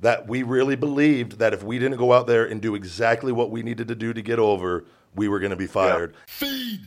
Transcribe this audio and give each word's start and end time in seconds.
that 0.00 0.26
we 0.28 0.42
really 0.42 0.76
believed 0.76 1.38
that 1.38 1.52
if 1.52 1.62
we 1.62 1.78
didn't 1.78 1.98
go 1.98 2.12
out 2.12 2.26
there 2.26 2.44
and 2.44 2.60
do 2.60 2.74
exactly 2.74 3.32
what 3.32 3.50
we 3.50 3.62
needed 3.62 3.88
to 3.88 3.94
do 3.94 4.12
to 4.12 4.22
get 4.22 4.38
over, 4.38 4.84
we 5.14 5.28
were 5.28 5.38
going 5.38 5.50
to 5.50 5.56
be 5.56 5.66
fired. 5.66 6.14
Feed 6.26 6.80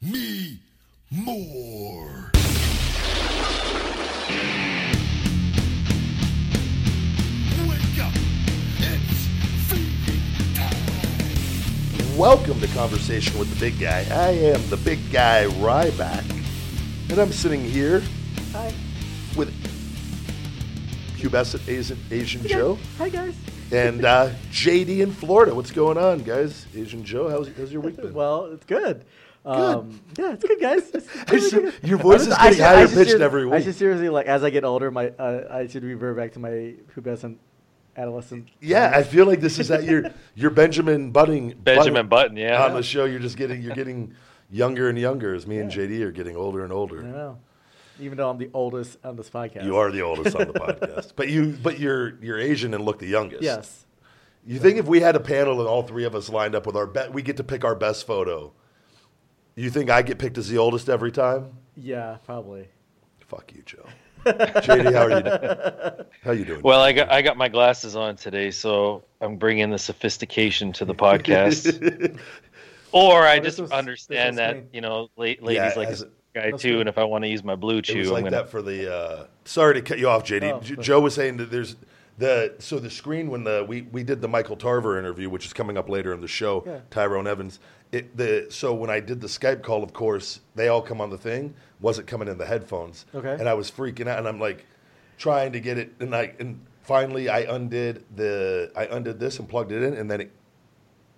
me 0.00 0.60
more. 1.10 2.30
Wake 7.66 7.98
up. 8.00 8.12
It's 8.78 9.26
feeding 9.68 10.54
time. 10.54 12.16
Welcome 12.16 12.60
to 12.60 12.68
Conversation 12.68 13.38
with 13.38 13.50
the 13.50 13.60
Big 13.60 13.78
Guy. 13.80 14.06
I 14.10 14.30
am 14.30 14.68
the 14.70 14.76
Big 14.76 15.10
Guy 15.10 15.46
Ryback, 15.46 16.24
and 17.10 17.18
I'm 17.18 17.32
sitting 17.32 17.64
here 17.64 18.02
Hi. 18.52 18.72
with 19.36 19.52
pubescent 21.16 21.66
Asian, 21.68 21.98
Asian 22.10 22.46
Joe 22.46 22.78
Hi, 22.98 23.08
guys. 23.08 23.34
and 23.72 24.04
uh, 24.04 24.30
JD 24.50 25.00
in 25.00 25.12
Florida. 25.12 25.54
What's 25.54 25.70
going 25.70 25.96
on, 25.98 26.20
guys? 26.20 26.66
Asian 26.74 27.04
Joe, 27.04 27.28
how's, 27.30 27.48
how's 27.56 27.72
your 27.72 27.82
week 27.82 27.96
been? 27.96 28.12
Well, 28.14 28.46
it's 28.46 28.64
good. 28.66 29.04
Um, 29.46 30.00
yeah, 30.18 30.32
it's 30.32 30.44
good, 30.44 30.58
guys. 30.60 30.90
It's 30.90 31.08
really 31.30 31.40
see- 31.50 31.56
good. 31.60 31.74
your 31.82 31.98
voice 31.98 32.22
is 32.22 32.32
I 32.32 32.44
getting 32.50 32.56
should- 32.56 32.62
I 32.64 32.74
higher 32.74 32.88
should 32.88 32.96
pitched 32.96 33.10
ser- 33.12 33.22
every 33.22 33.42
I 33.42 33.46
week. 33.46 33.64
should 33.64 33.74
seriously, 33.74 34.08
like, 34.08 34.26
as 34.26 34.42
I 34.42 34.50
get 34.50 34.64
older, 34.64 34.90
my 34.90 35.08
uh, 35.10 35.42
I 35.50 35.66
should 35.66 35.84
revert 35.84 36.16
back 36.16 36.32
to 36.32 36.38
my 36.38 36.74
pubescent 36.96 37.36
adolescent. 37.96 38.48
Yeah, 38.60 38.90
I 38.94 39.02
feel 39.02 39.26
like 39.26 39.40
this 39.40 39.58
is 39.58 39.70
at 39.70 39.84
your 39.84 40.10
your 40.34 40.50
Benjamin 40.50 41.10
Butting 41.10 41.50
Benjamin 41.62 42.08
Button, 42.08 42.36
yeah. 42.38 42.64
on 42.64 42.72
the 42.74 42.82
show. 42.82 43.04
You're 43.04 43.20
just 43.20 43.36
getting 43.36 43.60
you're 43.62 43.74
getting 43.74 44.14
younger 44.50 44.88
and 44.88 44.98
younger 44.98 45.34
as 45.34 45.46
me 45.46 45.58
and 45.58 45.70
JD 45.70 46.00
are 46.00 46.10
getting 46.12 46.36
older 46.36 46.64
and 46.64 46.72
older. 46.72 46.96
I 47.02 47.06
older. 47.06 47.12
know. 47.12 47.38
Even 48.00 48.18
though 48.18 48.28
I'm 48.30 48.38
the 48.38 48.50
oldest 48.52 48.98
on 49.04 49.16
this 49.16 49.30
podcast. 49.30 49.64
You 49.64 49.76
are 49.76 49.90
the 49.92 50.02
oldest 50.02 50.34
on 50.36 50.46
the 50.48 50.52
podcast, 50.54 51.12
but 51.16 51.28
you 51.28 51.56
but 51.62 51.78
you're 51.78 52.18
you're 52.22 52.38
Asian 52.38 52.74
and 52.74 52.84
look 52.84 52.98
the 52.98 53.06
youngest. 53.06 53.42
Yes. 53.42 53.86
You 54.46 54.58
think 54.58 54.78
if 54.78 54.86
we 54.86 55.00
had 55.00 55.16
a 55.16 55.20
panel 55.20 55.60
and 55.60 55.68
all 55.68 55.82
three 55.82 56.04
of 56.04 56.14
us 56.14 56.28
lined 56.28 56.54
up 56.54 56.66
with 56.66 56.76
our 56.76 56.86
bet, 56.86 57.12
we 57.14 57.22
get 57.22 57.36
to 57.38 57.44
pick 57.44 57.64
our 57.64 57.74
best 57.74 58.06
photo. 58.06 58.52
You 59.54 59.70
think 59.70 59.88
I 59.88 60.02
get 60.02 60.18
picked 60.18 60.36
as 60.36 60.48
the 60.48 60.58
oldest 60.58 60.88
every 60.88 61.12
time? 61.12 61.52
Yeah, 61.76 62.18
probably. 62.26 62.68
Fuck 63.26 63.52
you, 63.54 63.62
Joe. 63.64 63.86
JD, 64.26 64.92
how 64.92 65.06
are 65.06 65.98
you? 66.00 66.04
How 66.24 66.30
you 66.32 66.44
doing? 66.44 66.62
Well, 66.62 66.80
I 66.80 66.92
got 66.92 67.10
I 67.12 67.22
got 67.22 67.36
my 67.36 67.48
glasses 67.48 67.94
on 67.94 68.16
today, 68.16 68.50
so 68.50 69.04
I'm 69.20 69.36
bringing 69.36 69.70
the 69.70 69.78
sophistication 69.78 70.72
to 70.74 70.84
the 70.84 70.94
podcast. 70.94 72.18
or 72.92 73.26
I 73.26 73.38
just 73.38 73.60
was- 73.60 73.70
understand 73.70 74.38
that 74.38 74.56
me. 74.56 74.62
you 74.72 74.80
know, 74.80 75.08
ladies 75.16 75.40
Yeah, 75.54 75.72
like 75.76 75.88
as 75.88 76.02
a- 76.02 76.08
guy 76.34 76.50
That's 76.50 76.62
too, 76.62 76.72
good. 76.72 76.80
and 76.80 76.88
if 76.88 76.98
I 76.98 77.04
want 77.04 77.24
to 77.24 77.28
use 77.28 77.42
my 77.44 77.54
blue 77.56 77.78
It 77.78 77.84
chew, 77.84 77.98
was 78.00 78.08
I'm 78.08 78.14
like 78.14 78.24
gonna. 78.24 78.36
that 78.36 78.48
for 78.50 78.60
the. 78.62 78.92
Uh, 78.94 79.26
sorry 79.44 79.74
to 79.74 79.82
cut 79.82 79.98
you 79.98 80.08
off, 80.08 80.24
JD. 80.24 80.52
Oh, 80.52 80.60
J- 80.60 80.76
Joe 80.76 81.00
was 81.00 81.14
saying 81.14 81.36
that 81.38 81.50
there's 81.50 81.76
the 82.18 82.54
so 82.58 82.78
the 82.78 82.90
screen 82.90 83.28
when 83.30 83.44
the 83.44 83.64
we 83.66 83.82
we 83.82 84.02
did 84.04 84.20
the 84.20 84.28
Michael 84.28 84.56
Tarver 84.56 84.98
interview, 84.98 85.28
which 85.30 85.46
is 85.46 85.52
coming 85.52 85.76
up 85.78 85.88
later 85.88 86.12
in 86.12 86.20
the 86.20 86.28
show. 86.28 86.62
Yeah. 86.66 86.80
Tyrone 86.90 87.26
Evans. 87.26 87.60
It 87.92 88.16
the 88.16 88.46
so 88.50 88.74
when 88.74 88.90
I 88.90 89.00
did 89.00 89.20
the 89.20 89.26
Skype 89.28 89.62
call, 89.62 89.82
of 89.82 89.92
course 89.92 90.40
they 90.54 90.68
all 90.68 90.82
come 90.82 91.00
on 91.00 91.10
the 91.10 91.18
thing. 91.18 91.54
Wasn't 91.80 92.06
coming 92.06 92.28
in 92.28 92.38
the 92.38 92.46
headphones. 92.46 93.06
Okay. 93.14 93.32
And 93.38 93.48
I 93.48 93.54
was 93.54 93.70
freaking 93.70 94.06
out, 94.08 94.18
and 94.18 94.28
I'm 94.28 94.40
like 94.40 94.66
trying 95.18 95.52
to 95.52 95.60
get 95.60 95.78
it, 95.78 95.92
and 96.00 96.14
I 96.14 96.34
and 96.38 96.60
finally 96.82 97.28
I 97.28 97.40
undid 97.40 98.04
the 98.14 98.70
I 98.76 98.86
undid 98.86 99.18
this 99.20 99.38
and 99.38 99.48
plugged 99.48 99.70
it 99.72 99.82
in, 99.82 99.94
and 99.94 100.10
then 100.10 100.20
it 100.20 100.32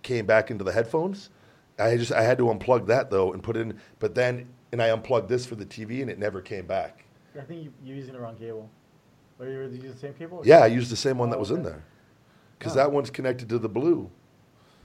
came 0.03 0.27
back 0.27 0.51
into 0.51 0.65
the 0.65 0.73
headphones. 0.73 1.31
I 1.79 1.97
just 1.97 2.13
I 2.13 2.23
had 2.23 2.39
to 2.39 2.45
unplug 2.45 2.87
that 2.87 3.11
though 3.11 3.33
and 3.33 3.43
put 3.43 3.57
it 3.57 3.61
in, 3.61 3.79
but 3.99 4.15
then 4.15 4.49
and 4.73 4.83
I 4.83 4.91
unplugged 4.91 5.29
this 5.29 5.47
for 5.47 5.55
the 5.55 5.67
TV 5.67 6.01
and 6.03 6.11
it 6.11 6.19
never 6.19 6.41
came 6.41 6.67
back. 6.67 7.05
I 7.39 7.43
think 7.43 7.65
you, 7.65 7.73
you're 7.85 7.97
using 7.97 8.15
the 8.15 8.21
wrong 8.21 8.37
cable. 8.37 8.71
Or 9.39 9.47
you 9.47 9.59
were 9.59 9.65
using 9.65 9.91
the 9.91 9.97
same 9.99 10.15
cable? 10.15 10.43
Yeah, 10.45 10.59
I 10.61 10.67
used 10.67 10.91
the 10.91 10.97
same 10.97 11.19
one 11.19 11.31
that 11.31 11.37
Oh, 11.37 11.41
was 11.41 11.51
in 11.51 11.63
there 11.63 11.85
because 12.59 12.73
Oh. 12.73 12.77
that 12.77 12.93
one's 12.93 13.11
connected 13.11 13.49
to 13.51 13.59
the 13.59 13.69
blue. 13.69 14.11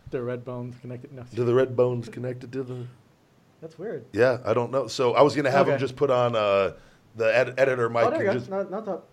The 0.09 0.22
red 0.22 0.44
bones 0.44 0.76
connected. 0.82 1.14
No, 1.14 1.24
Do 1.34 1.46
the 1.46 1.54
red 1.54 1.76
bones 1.76 2.09
connected 2.09 2.52
to 2.52 2.64
the? 2.64 2.86
that's 3.62 3.80
weird. 3.80 4.06
Yeah, 4.12 4.40
I 4.44 4.53
don't 4.53 4.72
know. 4.72 4.88
So 4.88 5.14
I 5.14 5.22
was 5.22 5.36
gonna 5.36 5.52
have 5.52 5.69
him 5.69 5.80
just 5.80 5.96
put 5.96 6.09
on 6.12 6.36
uh, 6.36 6.74
the 7.16 7.36
ed- 7.36 7.53
editor 7.58 7.90
mic. 7.90 8.03
oh, 8.06 8.09
there 8.09 8.19
you 8.19 8.25
go. 8.25 8.34
just, 8.34 8.50
Not, 8.50 8.69
not 8.69 8.86
top. 8.86 9.08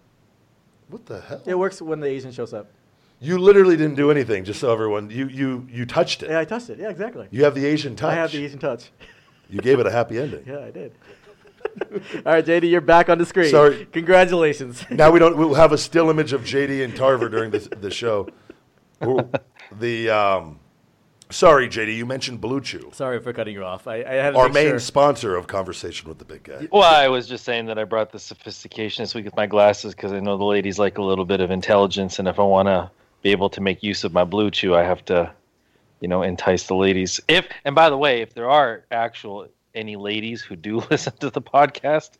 what 0.88 1.06
the 1.06 1.20
hell? 1.20 1.42
It 1.46 1.56
works 1.56 1.80
when 1.80 2.00
the 2.00 2.08
Asian 2.08 2.32
shows 2.32 2.52
up. 2.52 2.66
You 3.20 3.38
literally 3.38 3.76
didn't 3.76 3.96
do 3.96 4.10
anything. 4.10 4.44
Just 4.44 4.58
so 4.60 4.72
everyone, 4.72 5.10
you 5.10 5.26
you 5.28 5.66
you 5.70 5.86
touched 5.86 6.22
it. 6.24 6.30
Yeah, 6.30 6.40
I 6.40 6.44
touched 6.44 6.70
it. 6.70 6.78
Yeah, 6.80 6.88
exactly. 6.90 7.28
You 7.30 7.44
have 7.44 7.54
the 7.54 7.64
Asian 7.66 7.94
touch. 7.94 8.10
I 8.10 8.14
have 8.14 8.32
the 8.32 8.44
Asian 8.44 8.58
touch. 8.58 8.90
You 9.48 9.60
gave 9.60 9.80
it 9.80 9.86
a 9.86 9.90
happy 9.90 10.18
ending. 10.18 10.44
Yeah, 10.46 10.60
I 10.60 10.70
did. 10.70 10.92
All 12.26 12.32
right, 12.32 12.44
JD, 12.44 12.70
you're 12.70 12.80
back 12.80 13.08
on 13.08 13.18
the 13.18 13.26
screen. 13.26 13.50
Sorry. 13.50 13.86
Congratulations. 13.86 14.84
Now 14.90 15.10
we 15.10 15.18
don't. 15.18 15.36
We'll 15.36 15.54
have 15.54 15.72
a 15.72 15.78
still 15.78 16.10
image 16.10 16.32
of 16.32 16.42
JD 16.42 16.84
and 16.84 16.94
Tarver 16.94 17.28
during 17.28 17.50
the 17.50 17.58
the 17.80 17.90
show. 17.90 18.28
The 19.78 20.10
um, 20.10 20.58
sorry, 21.30 21.68
JD, 21.68 21.96
you 21.96 22.06
mentioned 22.06 22.40
Blue 22.40 22.60
Chew, 22.60 22.90
Sorry 22.92 23.20
for 23.20 23.32
cutting 23.32 23.54
you 23.54 23.64
off. 23.64 23.86
I, 23.86 23.96
I 23.96 24.14
had 24.14 24.34
our 24.34 24.48
main 24.48 24.68
sure. 24.68 24.78
sponsor 24.78 25.36
of 25.36 25.46
Conversation 25.46 26.08
with 26.08 26.18
the 26.18 26.24
Big 26.24 26.44
Guy. 26.44 26.68
Well, 26.72 26.82
I 26.82 27.08
was 27.08 27.26
just 27.26 27.44
saying 27.44 27.66
that 27.66 27.78
I 27.78 27.84
brought 27.84 28.12
the 28.12 28.18
sophistication 28.18 29.02
this 29.02 29.14
week 29.14 29.24
with 29.24 29.36
my 29.36 29.46
glasses 29.46 29.94
because 29.94 30.12
I 30.12 30.20
know 30.20 30.36
the 30.36 30.44
ladies 30.44 30.78
like 30.78 30.98
a 30.98 31.02
little 31.02 31.24
bit 31.24 31.40
of 31.40 31.50
intelligence, 31.50 32.18
and 32.18 32.28
if 32.28 32.38
I 32.38 32.44
want 32.44 32.66
to 32.66 32.90
be 33.22 33.30
able 33.30 33.50
to 33.50 33.60
make 33.60 33.82
use 33.82 34.04
of 34.04 34.12
my 34.12 34.24
blue 34.24 34.50
chew, 34.50 34.74
I 34.74 34.82
have 34.82 35.04
to, 35.06 35.30
you 36.00 36.08
know, 36.08 36.22
entice 36.22 36.66
the 36.66 36.74
ladies. 36.74 37.20
If 37.28 37.46
and 37.64 37.74
by 37.74 37.90
the 37.90 37.96
way, 37.98 38.20
if 38.22 38.34
there 38.34 38.48
are 38.50 38.84
actual 38.90 39.48
any 39.74 39.96
ladies 39.96 40.42
who 40.42 40.56
do 40.56 40.76
listen 40.90 41.12
to 41.20 41.30
the 41.30 41.42
podcast, 41.42 42.12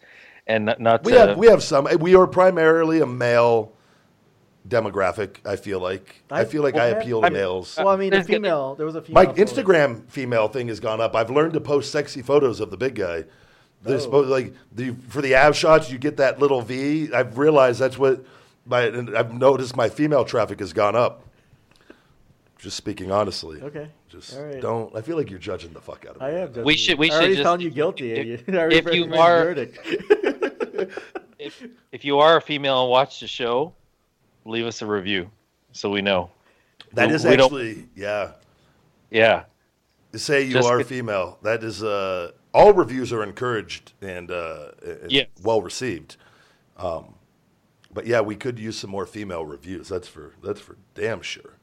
and 0.46 0.66
not, 0.66 0.80
not 0.80 1.04
We 1.04 1.12
to, 1.12 1.18
have 1.18 1.38
we 1.38 1.46
have 1.48 1.62
some. 1.62 1.86
Eh, 1.86 1.94
we 1.96 2.14
are 2.14 2.26
primarily 2.26 3.00
a 3.00 3.06
male 3.06 3.72
demographic. 4.68 5.36
I 5.46 5.56
feel 5.56 5.80
like 5.80 6.22
I, 6.30 6.40
I- 6.40 6.44
feel 6.44 6.62
like 6.62 6.76
I 6.76 6.86
appeal 6.86 7.20
to 7.20 7.26
I'm- 7.26 7.32
males. 7.32 7.76
Well, 7.78 7.88
I 7.88 7.96
mean, 7.96 8.10
the 8.10 8.16
There's 8.16 8.26
gonna- 8.26 8.36
female. 8.38 8.74
There 8.74 8.86
was 8.86 8.94
a 8.96 9.02
female. 9.02 9.24
My 9.24 9.32
Instagram 9.32 10.08
female 10.08 10.48
thing 10.48 10.68
has 10.68 10.80
gone 10.80 11.00
up. 11.00 11.14
I've 11.14 11.30
learned 11.30 11.54
to 11.54 11.60
post 11.60 11.90
sexy 11.92 12.22
photos 12.22 12.60
of 12.60 12.70
the 12.70 12.76
big 12.76 12.94
guy. 12.94 13.24
There's 13.82 14.02
Oh. 14.02 14.04
supposed 14.04 14.28
like 14.30 14.54
the 14.72 14.90
for 15.08 15.22
the 15.22 15.36
av 15.36 15.56
shots, 15.56 15.90
you 15.90 15.98
get 15.98 16.16
that 16.16 16.40
little 16.40 16.60
V. 16.62 17.12
I've 17.14 17.38
realized 17.38 17.78
that's 17.80 17.96
what 17.98 18.24
my. 18.66 18.82
And 18.82 19.16
I've 19.16 19.32
noticed 19.32 19.76
my 19.76 19.88
female 19.88 20.24
traffic 20.24 20.58
has 20.58 20.72
gone 20.72 20.96
up. 20.96 21.24
Just 22.58 22.76
speaking 22.76 23.10
honestly. 23.12 23.62
Okay. 23.62 23.88
Just 24.08 24.36
All 24.36 24.42
right. 24.44 24.60
don't. 24.60 24.94
I 24.96 25.00
feel 25.00 25.16
like 25.16 25.30
you're 25.30 25.38
judging 25.38 25.72
the 25.72 25.80
fuck 25.80 26.04
out 26.08 26.16
of 26.16 26.20
me. 26.20 26.26
I 26.26 26.30
am. 26.40 26.48
judging 26.48 26.64
We 26.64 26.72
you. 26.72 26.78
should- 26.78 26.98
we 26.98 27.10
I 27.10 27.14
already 27.14 27.36
should 27.36 27.44
found 27.44 27.62
you 27.62 27.70
guilty. 27.70 28.12
if- 28.12 28.26
you- 28.26 28.44
if 28.48 28.94
you 28.94 29.14
are- 29.14 29.52
if, 31.38 31.66
if 31.92 32.04
you 32.04 32.18
are 32.18 32.36
a 32.36 32.40
female 32.40 32.82
and 32.82 32.90
watch 32.90 33.20
the 33.20 33.26
show, 33.26 33.72
leave 34.44 34.66
us 34.66 34.82
a 34.82 34.86
review 34.86 35.30
so 35.72 35.88
we 35.90 36.02
know. 36.02 36.30
That 36.94 37.08
We- 37.08 37.14
is 37.14 37.24
we 37.24 37.36
don't- 37.36 37.46
actually 37.46 37.88
yeah. 37.94 38.32
Yeah. 39.10 39.44
Say 40.14 40.42
you 40.44 40.52
Just 40.54 40.68
are 40.68 40.78
get- 40.78 40.86
female. 40.86 41.38
That 41.42 41.62
is 41.62 41.82
uh, 41.82 42.32
all 42.52 42.72
reviews 42.72 43.12
are 43.12 43.22
encouraged 43.22 43.92
and, 44.00 44.30
uh, 44.30 44.70
and 44.84 45.12
Yes. 45.12 45.26
well 45.42 45.60
received. 45.62 46.16
Um, 46.76 47.14
but 47.92 48.06
yeah, 48.06 48.20
we 48.20 48.34
could 48.36 48.58
use 48.58 48.76
some 48.78 48.90
more 48.90 49.06
female 49.06 49.44
reviews. 49.44 49.88
That's 49.88 50.08
for 50.08 50.32
that's 50.42 50.60
for 50.60 50.76
damn 50.94 51.20
sure. 51.22 51.57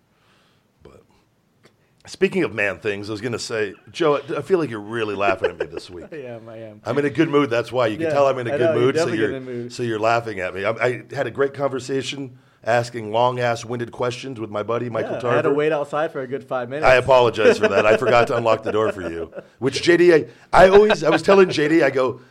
Speaking 2.08 2.44
of 2.44 2.54
man 2.54 2.78
things, 2.80 3.10
I 3.10 3.14
was 3.14 3.22
gonna 3.22 3.40
say, 3.40 3.74
Joe, 3.92 4.18
I 4.38 4.42
feel 4.42 4.60
like 4.60 4.70
you're 4.70 4.80
really 4.80 5.16
laughing 5.16 5.50
at 5.50 5.60
me 5.60 5.66
this 5.66 5.90
week. 5.90 6.06
I 6.12 6.16
am. 6.18 6.48
I 6.48 6.58
am. 6.58 6.82
I'm 6.86 6.98
in 6.98 7.06
a 7.06 7.10
good 7.10 7.30
mood. 7.30 7.50
That's 7.50 7.72
why 7.72 7.88
you 7.88 7.98
can 7.98 8.06
Yeah, 8.08 8.14
tell 8.14 8.28
I'm 8.28 8.38
in 8.40 8.48
a 8.48 8.54
I 8.54 8.58
good 8.58 8.64
know, 8.66 8.74
you're 8.74 8.82
mood. 8.82 8.96
So 8.98 9.08
you're 9.08 9.40
mood. 9.40 9.74
so 9.74 9.84
you're 9.84 10.00
laughing 10.00 10.40
at 10.40 10.54
me. 10.54 10.66
I, 10.66 10.72
I 10.72 11.04
had 11.14 11.26
a 11.26 11.32
great 11.32 11.54
conversation, 11.56 12.38
asking 12.64 13.12
long 13.12 13.40
ass 13.40 13.66
winded 13.66 13.92
questions 13.92 14.40
with 14.40 14.50
my 14.52 14.62
buddy 14.64 14.90
Michael 14.90 15.14
Yeah, 15.14 15.20
Tarver. 15.20 15.34
I 15.34 15.36
had 15.38 15.42
to 15.44 15.54
wait 15.54 15.72
outside 15.72 16.12
for 16.12 16.22
a 16.22 16.28
good 16.28 16.44
five 16.44 16.70
minutes. 16.70 16.86
I 16.86 16.96
apologize 16.96 17.58
for 17.58 17.68
that. 17.70 17.86
I 17.86 17.98
forgot 17.98 18.28
to 18.28 18.38
unlock 18.38 18.64
the 18.64 18.72
door 18.72 18.92
for 18.92 19.02
you. 19.10 19.32
Which 19.60 19.82
JD, 19.82 20.30
I, 20.54 20.66
I 20.66 20.70
always, 20.70 21.04
I 21.04 21.10
was 21.10 21.22
telling 21.24 21.48
JD, 21.50 21.84
I 21.84 21.90
go, 21.90 22.22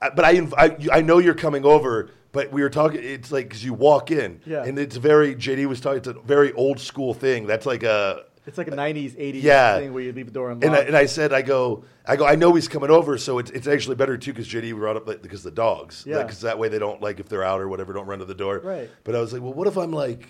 I- 0.00 0.10
but 0.10 0.24
I, 0.24 0.46
I, 0.56 0.76
I 0.92 1.00
know 1.02 1.18
you're 1.18 1.34
coming 1.34 1.64
over, 1.64 2.10
but 2.30 2.52
we 2.52 2.62
were 2.62 2.70
talking. 2.70 3.00
It's 3.02 3.32
like 3.32 3.48
because 3.48 3.64
you 3.64 3.72
walk 3.74 4.10
in, 4.12 4.40
Yeah. 4.46 4.62
and 4.64 4.78
it's 4.78 4.96
very 4.96 5.34
JD 5.34 5.66
was 5.66 5.80
talking. 5.80 5.98
It's 5.98 6.08
a 6.08 6.12
very 6.12 6.52
old 6.52 6.78
school 6.78 7.14
thing. 7.14 7.46
That's 7.48 7.66
like 7.66 7.82
a. 7.82 8.24
It's 8.48 8.56
like 8.58 8.68
a 8.68 8.72
'90s, 8.72 9.12
'80s 9.16 9.42
Yeah. 9.42 9.78
thing 9.78 9.92
where 9.92 10.02
you 10.02 10.12
leave 10.12 10.26
the 10.26 10.32
door 10.32 10.50
unlocked. 10.50 10.64
And 10.64 10.74
I, 10.74 10.78
and 10.80 10.96
I 10.96 11.04
said, 11.06 11.32
I 11.34 11.42
go, 11.42 11.84
I 12.06 12.16
go. 12.16 12.26
I 12.26 12.34
know 12.34 12.54
he's 12.54 12.66
coming 12.66 12.90
over, 12.90 13.18
so 13.18 13.38
it's, 13.38 13.50
it's 13.50 13.66
actually 13.66 13.96
better 13.96 14.16
too 14.16 14.32
because 14.32 14.48
JD 14.48 14.74
brought 14.74 14.96
up 14.96 15.06
like, 15.06 15.20
because 15.22 15.42
the 15.42 15.50
dogs, 15.50 16.04
Yeah. 16.06 16.22
because 16.22 16.40
that 16.40 16.58
way 16.58 16.68
they 16.68 16.78
don't 16.78 17.02
like 17.02 17.20
if 17.20 17.28
they're 17.28 17.44
out 17.44 17.60
or 17.60 17.68
whatever, 17.68 17.92
don't 17.92 18.06
run 18.06 18.20
to 18.20 18.24
the 18.24 18.34
door. 18.34 18.60
Right. 18.64 18.90
But 19.04 19.14
I 19.14 19.20
was 19.20 19.32
like, 19.34 19.42
well, 19.42 19.52
what 19.52 19.66
if 19.68 19.76
I'm 19.76 19.92
like, 19.92 20.26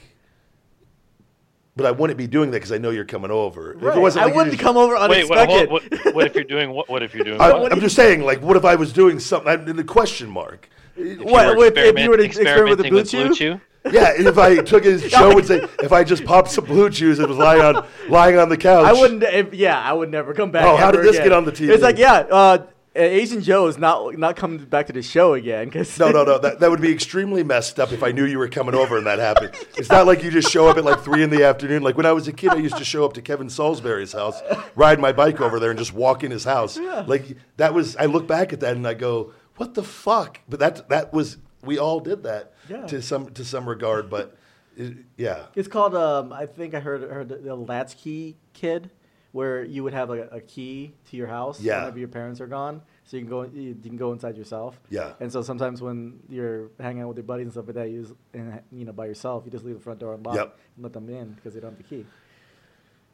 but 1.76 1.86
I 1.86 1.92
wouldn't 1.92 2.18
be 2.18 2.26
doing 2.26 2.50
that 2.50 2.56
because 2.56 2.72
I 2.72 2.78
know 2.78 2.90
you're 2.90 3.04
coming 3.04 3.30
over. 3.30 3.74
If 3.74 3.82
Right. 3.82 3.96
it 3.96 4.00
wasn't 4.00 4.22
I 4.22 4.24
like 4.26 4.32
you 4.34 4.36
wouldn't 4.38 4.52
just- 4.56 4.64
come 4.64 4.76
over 4.76 4.94
Wait, 5.08 5.28
what, 5.30 5.48
what, 5.48 5.70
what, 5.70 6.14
what 6.14 6.26
if 6.26 6.34
you're 6.34 6.42
doing 6.42 6.70
what? 6.72 6.88
What 6.88 7.04
if 7.04 7.14
you're 7.14 7.24
doing? 7.24 7.40
I, 7.40 7.52
what? 7.52 7.72
I'm 7.72 7.78
just 7.80 7.94
saying, 7.94 8.22
like, 8.22 8.42
what 8.42 8.56
if 8.56 8.64
I 8.64 8.74
was 8.74 8.92
doing 8.92 9.20
something? 9.20 9.48
I'm 9.48 9.68
in 9.68 9.76
the 9.76 9.84
question 9.84 10.28
mark. 10.28 10.68
If 10.98 11.18
you 11.20 11.24
What, 11.24 11.56
were 11.56 11.66
if- 11.66 11.76
if 11.76 11.98
you 11.98 12.10
were 12.10 12.16
to 12.16 12.22
experiment 12.24 12.68
with 12.70 12.78
the 12.78 12.84
experimenting 12.98 13.26
Blue 13.28 13.34
Chew? 13.34 13.60
Yeah, 13.90 14.12
if 14.16 14.36
I 14.36 14.56
took 14.56 14.84
it 14.84 14.92
as 15.04 15.10
Joe 15.10 15.34
would 15.34 15.46
say, 15.46 15.64
if 15.82 15.92
I 15.92 16.04
just 16.04 16.24
popped 16.24 16.50
some 16.50 16.64
blue 16.64 16.90
chews 16.90 17.18
and 17.20 17.28
was 17.28 17.38
lying 17.38 17.62
on 17.62 17.86
lying 18.08 18.38
on 18.38 18.48
the 18.48 18.56
couch, 18.56 18.86
I 18.86 18.92
wouldn't. 18.92 19.22
If, 19.22 19.54
yeah, 19.54 19.80
I 19.80 19.92
would 19.92 20.10
never 20.10 20.34
come 20.34 20.50
back. 20.50 20.64
Oh, 20.66 20.76
how 20.76 20.90
did 20.90 21.04
this 21.04 21.16
again. 21.16 21.28
get 21.28 21.32
on 21.32 21.44
the 21.44 21.52
TV? 21.52 21.70
It's 21.70 21.82
like, 21.82 21.96
yeah, 21.98 22.26
uh, 22.30 22.58
Uh, 22.96 23.02
Asian 23.02 23.40
Joe 23.40 23.68
is 23.68 23.78
not 23.78 24.18
not 24.18 24.34
coming 24.34 24.58
back 24.64 24.88
to 24.88 24.92
the 24.92 25.02
show 25.02 25.34
again. 25.34 25.70
Cause 25.70 25.98
No, 26.00 26.10
no, 26.10 26.24
no. 26.24 26.38
That, 26.44 26.58
that 26.58 26.70
would 26.70 26.80
be 26.80 26.90
extremely 26.92 27.44
messed 27.44 27.78
up 27.78 27.92
if 27.92 28.02
I 28.02 28.10
knew 28.10 28.24
you 28.24 28.38
were 28.38 28.48
coming 28.48 28.74
over 28.74 28.98
and 28.98 29.06
that 29.06 29.20
happened. 29.20 29.52
It's 29.76 29.88
not 29.90 30.06
like 30.06 30.24
you 30.24 30.30
just 30.32 30.50
show 30.50 30.66
up 30.68 30.76
at 30.78 30.84
like 30.84 31.00
three 31.04 31.22
in 31.22 31.30
the 31.30 31.44
afternoon. 31.44 31.82
Like 31.82 31.96
when 31.96 32.06
I 32.06 32.12
was 32.12 32.26
a 32.26 32.32
kid, 32.32 32.50
I 32.50 32.56
used 32.56 32.76
to 32.78 32.84
show 32.84 33.04
up 33.04 33.12
to 33.12 33.22
Kevin 33.22 33.48
Salisbury's 33.48 34.12
house, 34.12 34.40
ride 34.74 34.98
my 34.98 35.12
bike 35.12 35.40
over 35.40 35.60
there, 35.60 35.70
and 35.70 35.78
just 35.78 35.94
walk 35.94 36.24
in 36.24 36.30
his 36.32 36.44
house. 36.44 36.76
Like 37.06 37.36
that 37.56 37.72
was. 37.72 37.94
I 37.96 38.06
look 38.06 38.26
back 38.26 38.52
at 38.52 38.60
that 38.60 38.74
and 38.74 38.86
I 38.86 38.94
go, 38.94 39.32
"What 39.58 39.74
the 39.74 39.82
fuck?" 39.82 40.40
But 40.48 40.58
that 40.60 40.88
that 40.88 41.12
was. 41.12 41.36
We 41.62 41.76
all 41.78 41.98
did 42.00 42.22
that 42.22 42.52
Yeah. 42.68 42.86
to 42.86 43.02
some 43.02 43.30
to 43.34 43.44
some 43.44 43.68
regard. 43.68 44.08
But 44.08 44.36
it, 44.76 44.96
yeah, 45.16 45.46
It's 45.54 45.68
called. 45.68 45.94
Um, 45.94 46.32
I 46.32 46.46
think 46.46 46.72
I 46.74 46.80
heard 46.80 47.02
heard 47.02 47.28
the, 47.28 47.36
the 47.36 47.54
latchkey 47.56 48.36
kid, 48.52 48.90
where 49.32 49.64
you 49.64 49.82
would 49.82 49.92
have 49.92 50.10
a, 50.10 50.28
a 50.28 50.40
key 50.40 50.94
to 51.10 51.16
your 51.16 51.26
house 51.26 51.60
Yeah. 51.60 51.80
whenever 51.80 51.98
your 51.98 52.08
parents 52.08 52.40
are 52.40 52.46
gone, 52.46 52.80
so 53.04 53.16
you 53.16 53.22
can 53.24 53.30
go 53.30 53.42
you 53.42 53.74
can 53.74 53.96
go 53.96 54.12
inside 54.12 54.36
yourself. 54.36 54.80
Yeah. 54.88 55.14
And 55.18 55.32
so 55.32 55.42
sometimes 55.42 55.82
when 55.82 56.20
you're 56.28 56.70
hanging 56.78 57.02
out 57.02 57.08
with 57.08 57.16
your 57.18 57.24
buddies 57.24 57.44
and 57.46 57.52
stuff 57.52 57.66
like 57.66 57.74
that, 57.74 57.90
you 57.90 58.02
just, 58.02 58.14
and 58.34 58.60
you 58.70 58.84
know 58.84 58.92
by 58.92 59.06
yourself, 59.06 59.42
you 59.44 59.50
just 59.50 59.64
leave 59.64 59.74
the 59.74 59.82
front 59.82 59.98
door 59.98 60.14
unlocked 60.14 60.36
Yep. 60.36 60.58
and 60.76 60.82
let 60.84 60.92
them 60.92 61.08
in 61.08 61.32
because 61.32 61.54
they 61.54 61.60
don't 61.60 61.70
have 61.70 61.78
the 61.78 61.82
key. 61.84 62.06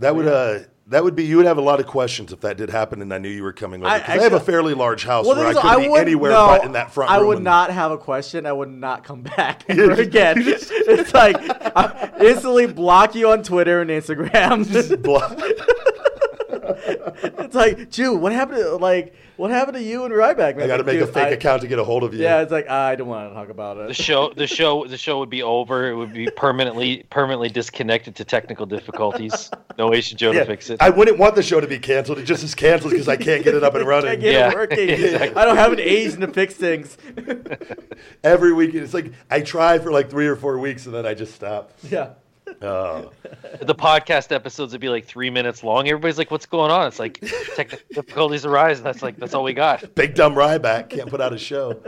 That 0.00 0.14
would 0.17 0.26
uh 0.26 0.61
that 0.88 1.02
would 1.02 1.17
be. 1.17 1.25
You 1.25 1.38
would 1.38 1.46
have 1.46 1.56
a 1.56 1.62
lot 1.62 1.81
of 1.81 1.87
questions 1.87 2.31
if 2.31 2.41
that 2.43 2.58
did 2.58 2.69
happen, 2.69 3.00
and 3.00 3.12
I 3.14 3.17
knew 3.17 3.31
you 3.31 3.43
were 3.43 3.55
coming 3.55 3.81
over. 3.81 3.88
I- 3.91 4.00
'Cause 4.00 4.19
I, 4.19 4.23
have 4.23 4.35
a 4.35 4.41
fairly 4.41 4.75
large 4.75 5.05
house 5.05 5.25
Well, 5.26 5.35
where 5.37 5.46
I 5.46 5.55
couldn't 5.55 5.81
be 5.81 5.88
would- 5.88 6.00
anywhere 6.02 6.31
no, 6.32 6.46
but 6.46 6.64
in 6.64 6.73
that 6.73 6.91
front 6.93 7.11
I 7.11 7.23
would 7.23 7.43
not 7.43 7.70
have 7.70 7.91
a 7.91 7.96
question. 7.96 8.44
I 8.44 8.52
would 8.52 8.69
not 8.69 9.02
come 9.02 9.23
back 9.23 9.64
ever 9.69 9.93
again. 9.93 10.37
it's 10.44 11.14
like 11.14 11.37
I 11.41 12.11
instantly 12.20 12.67
block 12.67 13.14
you 13.14 13.31
on 13.31 13.43
Twitter 13.43 13.81
and 13.81 13.88
Instagram. 13.88 15.02
Blah. 15.02 15.35
it's 17.23 17.55
like, 17.55 17.91
Jew, 17.91 18.15
what 18.15 18.33
happened 18.33 18.59
to 18.59 18.77
like 18.77 19.15
what 19.37 19.51
happened 19.51 19.77
to 19.77 19.83
you 19.83 20.05
and 20.05 20.15
Ryback? 20.15 20.57
Man? 20.57 20.63
I 20.63 20.67
got 20.69 20.77
to 20.77 20.85
make 20.85 21.01
a 21.01 21.07
fake 21.09 21.33
account 21.33 21.63
to 21.63 21.69
get 21.69 21.79
a 21.81 21.85
hold 21.85 22.05
of 22.05 22.15
you. 22.15 22.23
Yeah, 22.23 22.43
it's 22.43 22.53
like 22.53 22.67
ah, 22.69 22.87
I 22.87 22.95
don't 22.95 23.09
want 23.09 23.31
to 23.31 23.35
talk 23.35 23.49
about 23.49 23.77
it. 23.79 23.85
The 23.85 23.91
it. 23.91 23.97
show, 23.97 24.33
the 24.33 24.47
show, 24.47 24.87
the 24.87 24.97
show 24.97 25.19
would 25.19 25.31
be 25.31 25.43
over. 25.43 25.89
It 25.91 25.97
would 25.97 26.13
be 26.13 26.29
permanently, 26.37 27.05
permanently 27.11 27.49
disconnected 27.49 28.15
to 28.17 28.25
technical 28.25 28.65
difficulties. 28.67 29.51
No 29.77 29.93
Asian 29.93 30.17
Joe 30.19 30.31
Yeah. 30.31 30.41
to 30.41 30.47
fix 30.47 30.71
it. 30.71 30.81
I 30.81 30.91
wouldn't 30.91 31.19
want 31.19 31.35
the 31.35 31.43
show 31.43 31.61
to 31.61 31.67
be 31.67 31.79
canceled. 31.79 32.19
It 32.19 32.25
just 32.25 32.45
is 32.45 32.55
canceled 32.55 32.93
because 32.93 33.09
I 33.09 33.17
can't 33.17 33.43
get 33.43 33.55
it 33.55 33.65
up 33.65 33.75
and 33.75 33.85
running. 33.89 34.11
can't 34.11 34.21
get 34.21 34.33
Yeah, 34.33 34.51
it 34.51 34.55
working. 34.55 34.89
exactly. 34.91 35.35
I 35.37 35.45
don't 35.45 35.57
have 35.57 35.73
an 35.73 35.81
Asian 35.81 36.21
to 36.21 36.29
fix 36.29 36.55
things. 36.55 36.97
Every 38.23 38.53
week, 38.53 38.75
it's 38.75 38.95
like 38.95 39.13
I 39.31 39.41
try 39.41 39.79
for 39.79 39.91
like 39.91 40.11
three 40.11 40.27
or 40.27 40.37
four 40.37 40.59
weeks 40.59 40.87
and 40.87 40.95
then 40.95 41.07
I 41.07 41.15
just 41.15 41.35
stop. 41.35 41.73
yeah. 41.91 42.11
Oh. 42.62 43.12
the 43.61 43.75
podcast 43.75 44.33
episodes 44.33 44.73
would 44.73 44.81
be 44.81 44.89
like 44.89 45.05
three 45.05 45.31
minutes 45.31 45.62
long. 45.62 45.89
Everybody's 45.89 46.19
like, 46.19 46.31
"What's 46.31 46.47
going 46.47 46.71
on?" 46.71 46.87
It's 46.87 46.99
like 46.99 47.21
technical 47.55 47.87
difficulties 47.93 48.45
arise, 48.45 48.79
and 48.79 48.87
that's 48.87 49.03
like 49.03 49.17
that's 49.17 49.35
all 49.35 49.45
we 49.45 49.53
got. 49.53 49.95
Big 49.95 50.15
dumb 50.15 50.35
Ryback 50.35 50.91
can't 50.91 51.09
put 51.09 51.21
out 51.21 51.33
a 51.33 51.39
show. 51.39 51.81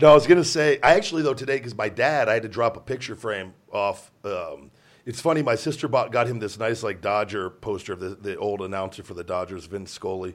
No, 0.00 0.10
I 0.10 0.14
was 0.14 0.26
gonna 0.26 0.44
say 0.44 0.78
I 0.82 0.94
actually 0.94 1.22
though 1.22 1.34
today 1.34 1.56
because 1.56 1.74
my 1.74 1.88
dad 1.88 2.28
I 2.28 2.34
had 2.34 2.42
to 2.42 2.48
drop 2.48 2.76
a 2.76 2.80
picture 2.80 3.16
frame 3.16 3.54
off. 3.72 4.10
Um, 4.24 4.70
it's 5.04 5.20
funny, 5.20 5.42
my 5.42 5.54
sister 5.54 5.88
bought 5.88 6.12
got 6.12 6.26
him 6.26 6.38
this 6.40 6.58
nice 6.58 6.82
like 6.82 7.00
Dodger 7.00 7.48
poster 7.50 7.92
of 7.92 8.00
the, 8.00 8.10
the 8.10 8.36
old 8.36 8.60
announcer 8.60 9.02
for 9.02 9.14
the 9.14 9.24
Dodgers, 9.24 9.66
Vince 9.66 9.92
Scully, 9.92 10.34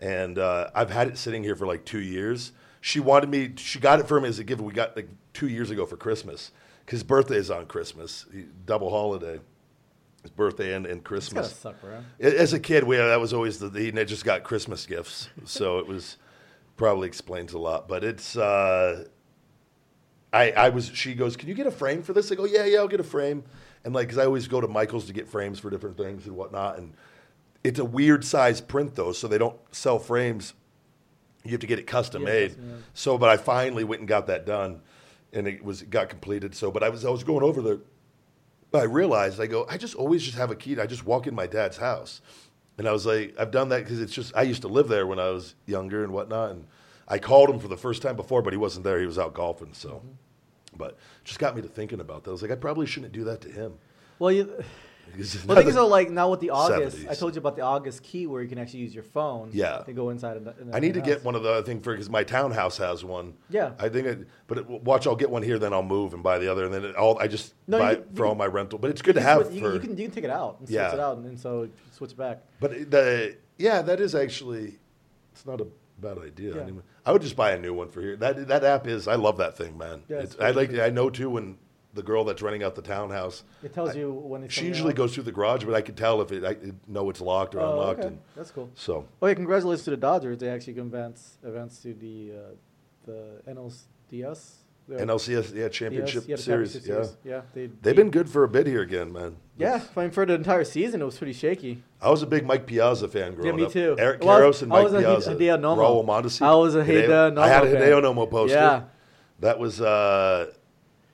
and 0.00 0.38
uh, 0.38 0.70
I've 0.74 0.90
had 0.90 1.08
it 1.08 1.18
sitting 1.18 1.42
here 1.42 1.56
for 1.56 1.66
like 1.66 1.84
two 1.84 2.00
years. 2.00 2.52
She 2.80 3.00
wanted 3.00 3.28
me. 3.28 3.52
She 3.56 3.78
got 3.78 4.00
it 4.00 4.08
for 4.08 4.20
me 4.20 4.28
as 4.28 4.38
a 4.38 4.44
gift. 4.44 4.60
We 4.60 4.72
got 4.72 4.96
like 4.96 5.08
two 5.32 5.48
years 5.48 5.70
ago 5.70 5.86
for 5.86 5.96
Christmas 5.96 6.52
his 6.86 7.02
birthday 7.02 7.36
is 7.36 7.50
on 7.50 7.66
Christmas, 7.66 8.26
He- 8.32 8.46
double 8.66 8.90
holiday. 8.90 9.40
His 10.22 10.30
birthday 10.30 10.74
and, 10.74 10.86
and 10.86 11.02
Christmas. 11.02 11.52
suck, 11.52 11.80
bro. 11.80 12.00
As 12.20 12.52
a 12.52 12.60
kid, 12.60 12.84
we 12.84 12.96
that 12.96 13.20
was 13.20 13.32
always 13.32 13.58
the 13.58 13.70
he 13.70 13.90
just 14.04 14.24
got 14.24 14.44
Christmas 14.44 14.86
gifts, 14.86 15.28
so 15.44 15.78
it 15.80 15.86
was 15.88 16.16
probably 16.76 17.08
explains 17.08 17.54
a 17.54 17.58
lot. 17.58 17.88
But 17.88 18.04
it's 18.04 18.36
uh, 18.36 19.04
I 20.32 20.52
I 20.52 20.68
was 20.68 20.86
she 20.94 21.14
goes, 21.14 21.36
can 21.36 21.48
you 21.48 21.54
get 21.54 21.66
a 21.66 21.72
frame 21.72 22.02
for 22.02 22.12
this? 22.12 22.30
I 22.30 22.36
go, 22.36 22.44
yeah, 22.44 22.64
yeah, 22.64 22.78
I'll 22.78 22.88
get 22.88 23.00
a 23.00 23.04
frame. 23.04 23.42
And 23.84 23.92
like, 23.94 24.06
because 24.06 24.18
I 24.18 24.26
always 24.26 24.46
go 24.46 24.60
to 24.60 24.68
Michael's 24.68 25.06
to 25.06 25.12
get 25.12 25.26
frames 25.26 25.58
for 25.58 25.70
different 25.70 25.96
things 25.96 26.26
and 26.26 26.36
whatnot, 26.36 26.78
and 26.78 26.94
it's 27.64 27.80
a 27.80 27.84
weird 27.84 28.24
size 28.24 28.60
print 28.60 28.94
though, 28.94 29.10
so 29.12 29.26
they 29.26 29.38
don't 29.38 29.58
sell 29.72 29.98
frames. 29.98 30.54
You 31.44 31.50
have 31.50 31.60
to 31.60 31.66
get 31.66 31.80
it 31.80 31.86
custom 31.88 32.22
Yeah, 32.22 32.28
made. 32.28 32.48
custom 32.50 32.70
made. 32.70 32.82
So, 32.94 33.18
but 33.18 33.28
I 33.28 33.36
finally 33.36 33.82
went 33.82 34.00
and 34.02 34.08
got 34.08 34.28
that 34.28 34.46
done, 34.46 34.82
and 35.32 35.46
it 35.48 35.64
was 35.64 35.82
it 35.82 35.90
got 35.90 36.08
completed. 36.08 36.54
So, 36.54 36.70
but 36.70 36.82
I 36.82 36.88
was 36.88 37.04
I 37.04 37.10
was 37.10 37.24
going 37.24 37.42
over 37.42 37.62
there. 37.62 37.78
I 38.74 38.84
realized 38.84 39.38
I 39.40 39.46
go, 39.46 39.66
I 39.68 39.76
just 39.76 39.94
always 39.94 40.22
just 40.22 40.36
have 40.38 40.50
a 40.50 40.56
key. 40.56 40.78
I 40.80 40.86
just 40.86 41.04
walk 41.04 41.26
in 41.26 41.34
my 41.34 41.46
dad's 41.46 41.76
house, 41.76 42.20
and 42.78 42.88
I 42.88 42.92
was 42.92 43.04
like, 43.04 43.34
I've 43.38 43.50
done 43.50 43.68
that 43.68 43.80
because 43.84 44.00
it's 44.00 44.14
just 44.14 44.34
I 44.34 44.42
used 44.42 44.62
to 44.62 44.68
live 44.68 44.88
there 44.88 45.06
when 45.06 45.18
I 45.18 45.28
was 45.30 45.54
younger 45.66 46.04
and 46.04 46.12
whatnot. 46.12 46.52
And 46.52 46.66
I 47.08 47.18
called 47.18 47.50
him 47.50 47.58
for 47.58 47.68
the 47.68 47.76
first 47.76 48.00
time 48.02 48.16
before, 48.16 48.40
but 48.42 48.52
he 48.52 48.56
wasn't 48.56 48.84
there. 48.84 48.98
He 49.00 49.06
was 49.06 49.18
out 49.18 49.34
golfing. 49.34 49.74
So, 49.74 49.88
Mm-hmm. 49.90 50.08
but 50.78 50.96
just 51.24 51.38
got 51.38 51.54
me 51.54 51.60
to 51.62 51.68
thinking 51.68 52.00
about 52.00 52.24
that. 52.24 52.30
I 52.30 52.32
was 52.32 52.40
like, 52.42 52.50
I 52.50 52.54
probably 52.54 52.86
shouldn't 52.86 53.12
do 53.12 53.24
that 53.24 53.40
to 53.42 53.48
him. 53.50 53.74
Well, 54.18 54.32
you. 54.32 54.64
Well, 55.14 55.56
the 55.56 55.62
thing 55.62 55.68
is, 55.68 55.76
like 55.76 56.10
now 56.10 56.30
with 56.30 56.40
the 56.40 56.50
August, 56.50 56.96
70s. 56.96 57.10
I 57.10 57.14
told 57.14 57.34
you 57.34 57.40
about 57.40 57.56
the 57.56 57.62
August 57.62 58.02
key 58.02 58.26
where 58.26 58.40
you 58.42 58.48
can 58.48 58.58
actually 58.58 58.80
use 58.80 58.94
your 58.94 59.04
phone. 59.04 59.50
Yeah. 59.52 59.78
To 59.78 59.92
go 59.92 60.08
inside. 60.08 60.38
In 60.38 60.44
the 60.44 60.54
I 60.72 60.80
need 60.80 60.94
to 60.94 61.00
house. 61.00 61.08
get 61.08 61.24
one 61.24 61.34
of 61.34 61.42
the 61.42 61.52
I 61.58 61.62
think 61.62 61.84
for 61.84 61.92
because 61.92 62.08
my 62.08 62.24
townhouse 62.24 62.78
has 62.78 63.04
one. 63.04 63.34
Yeah. 63.50 63.72
I 63.78 63.88
think. 63.90 64.06
It, 64.06 64.28
but 64.46 64.58
it, 64.58 64.66
watch, 64.68 65.06
I'll 65.06 65.16
get 65.16 65.30
one 65.30 65.42
here, 65.42 65.58
then 65.58 65.72
I'll 65.74 65.82
move 65.82 66.14
and 66.14 66.22
buy 66.22 66.38
the 66.38 66.50
other, 66.50 66.64
and 66.64 66.72
then 66.72 66.84
it, 66.84 66.94
I'll 66.96 67.18
I 67.20 67.26
just 67.26 67.54
No, 67.66 67.78
buy 67.78 67.92
it 67.92 68.06
for 68.14 68.24
all 68.24 68.32
can- 68.32 68.38
my 68.38 68.46
rental. 68.46 68.78
But 68.78 68.90
it's 68.90 69.02
good 69.02 69.16
to 69.16 69.20
have 69.20 69.50
can, 69.50 69.60
for. 69.60 69.74
you, 69.74 69.80
can, 69.80 69.90
you 69.98 70.04
can 70.06 70.14
take 70.14 70.24
it 70.24 70.30
out 70.30 70.56
and 70.60 70.68
switch 70.68 70.74
Yeah. 70.76 70.94
it 70.94 71.00
out, 71.00 71.18
and, 71.18 71.26
and 71.26 71.38
so 71.38 71.68
switch 71.90 72.12
it 72.12 72.16
back. 72.16 72.42
But 72.58 72.90
the 72.90 73.36
yeah, 73.58 73.82
that 73.82 74.00
is 74.00 74.14
actually 74.14 74.78
it's 75.32 75.44
not 75.44 75.60
a 75.60 75.66
bad 75.98 76.18
idea. 76.18 76.56
Yeah. 76.56 76.62
I, 76.62 76.64
mean, 76.66 76.82
I 77.04 77.12
would 77.12 77.22
just 77.22 77.36
buy 77.36 77.52
a 77.52 77.58
new 77.58 77.74
one 77.74 77.88
for 77.88 78.00
here. 78.00 78.16
That 78.16 78.48
that 78.48 78.64
app 78.64 78.86
is 78.86 79.08
I 79.08 79.16
love 79.16 79.36
that 79.38 79.56
thing, 79.58 79.76
man. 79.76 80.02
Yeah, 80.08 80.24
I 80.40 80.52
like 80.52 80.72
I 80.78 80.88
know 80.88 81.10
too 81.10 81.28
when 81.28 81.58
the 81.94 82.02
girl 82.02 82.24
that's 82.24 82.40
renting 82.42 82.62
out 82.62 82.74
the 82.74 82.82
townhouse. 82.82 83.44
It 83.62 83.74
tells 83.74 83.94
you 83.94 84.10
when 84.12 84.42
it's 84.44 84.54
She 84.54 84.66
usually 84.66 84.90
out. 84.92 84.96
goes 84.96 85.14
through 85.14 85.24
the 85.24 85.32
garage, 85.32 85.64
but 85.64 85.74
I 85.74 85.82
can 85.82 85.94
tell 85.94 86.22
if 86.22 86.32
it 86.32 86.44
I 86.44 86.56
know 86.88 87.10
it's 87.10 87.20
locked 87.20 87.54
or 87.54 87.60
Oh, 87.60 87.70
unlocked. 87.72 87.98
okay. 88.00 88.08
And 88.08 88.18
That's 88.34 88.50
cool. 88.50 88.70
so 88.74 89.06
Oh 89.20 89.26
yeah, 89.26 89.34
congratulations 89.34 89.84
to 89.84 89.90
the 89.90 89.96
Dodgers. 89.98 90.38
They 90.38 90.48
actually 90.48 90.72
give 90.74 90.86
events 90.86 91.36
events 91.44 91.78
to 91.82 91.92
the 91.94 92.32
uh, 92.32 92.54
the 93.06 93.52
NLCS. 93.52 94.54
The 94.88 94.96
NLCS 94.96 95.54
yeah 95.54 95.68
championship 95.68 96.22
DS, 96.26 96.28
yeah, 96.28 96.36
the 96.36 96.42
series 96.42 96.72
championship 96.72 96.88
yeah. 96.88 97.02
series. 97.04 97.16
Yeah, 97.24 97.40
they 97.54 97.66
They've 97.66 97.82
beat- 97.82 97.96
been 97.96 98.10
good 98.10 98.28
for 98.28 98.42
a 98.42 98.48
bit 98.48 98.66
here 98.66 98.82
again, 98.82 99.12
man. 99.12 99.36
Yeah, 99.56 99.80
I 99.96 100.00
mean 100.00 100.10
for 100.10 100.26
the 100.26 100.34
entire 100.34 100.64
season, 100.64 101.00
it 101.02 101.04
was 101.04 101.16
pretty 101.18 101.34
shaky. 101.34 101.82
I 102.00 102.10
was 102.10 102.22
a 102.22 102.26
big 102.26 102.44
Mike 102.44 102.66
Piazza 102.66 103.06
fan 103.06 103.34
growing 103.34 103.46
Yeah, 103.46 103.52
me 103.52 103.64
up. 103.66 103.72
too. 103.72 103.94
Eric 103.98 104.24
Well, 104.24 104.36
I 104.36 104.40
Karros 104.40 104.46
was- 104.48 104.62
and 104.62 104.72
I 104.72 104.76
Mike 104.76 104.84
was 104.84 104.94
a 104.94 104.98
Piazza. 104.98 105.34
Hideo 105.36 105.60
Nomo. 105.60 105.76
Raul 105.78 106.04
Mondesi. 106.04 106.42
I 106.42 106.54
was 106.56 106.74
a 106.74 106.82
Hideo 106.82 107.38
I 107.38 107.48
had 107.48 107.62
a 107.64 107.66
Nomo 107.68 107.72
fan. 107.72 107.82
Hideo 107.82 108.02
Nomo 108.02 108.30
poster. 108.30 108.56
Yeah. 108.56 108.82
That 109.40 109.58
was 109.60 109.80
uh 109.80 110.52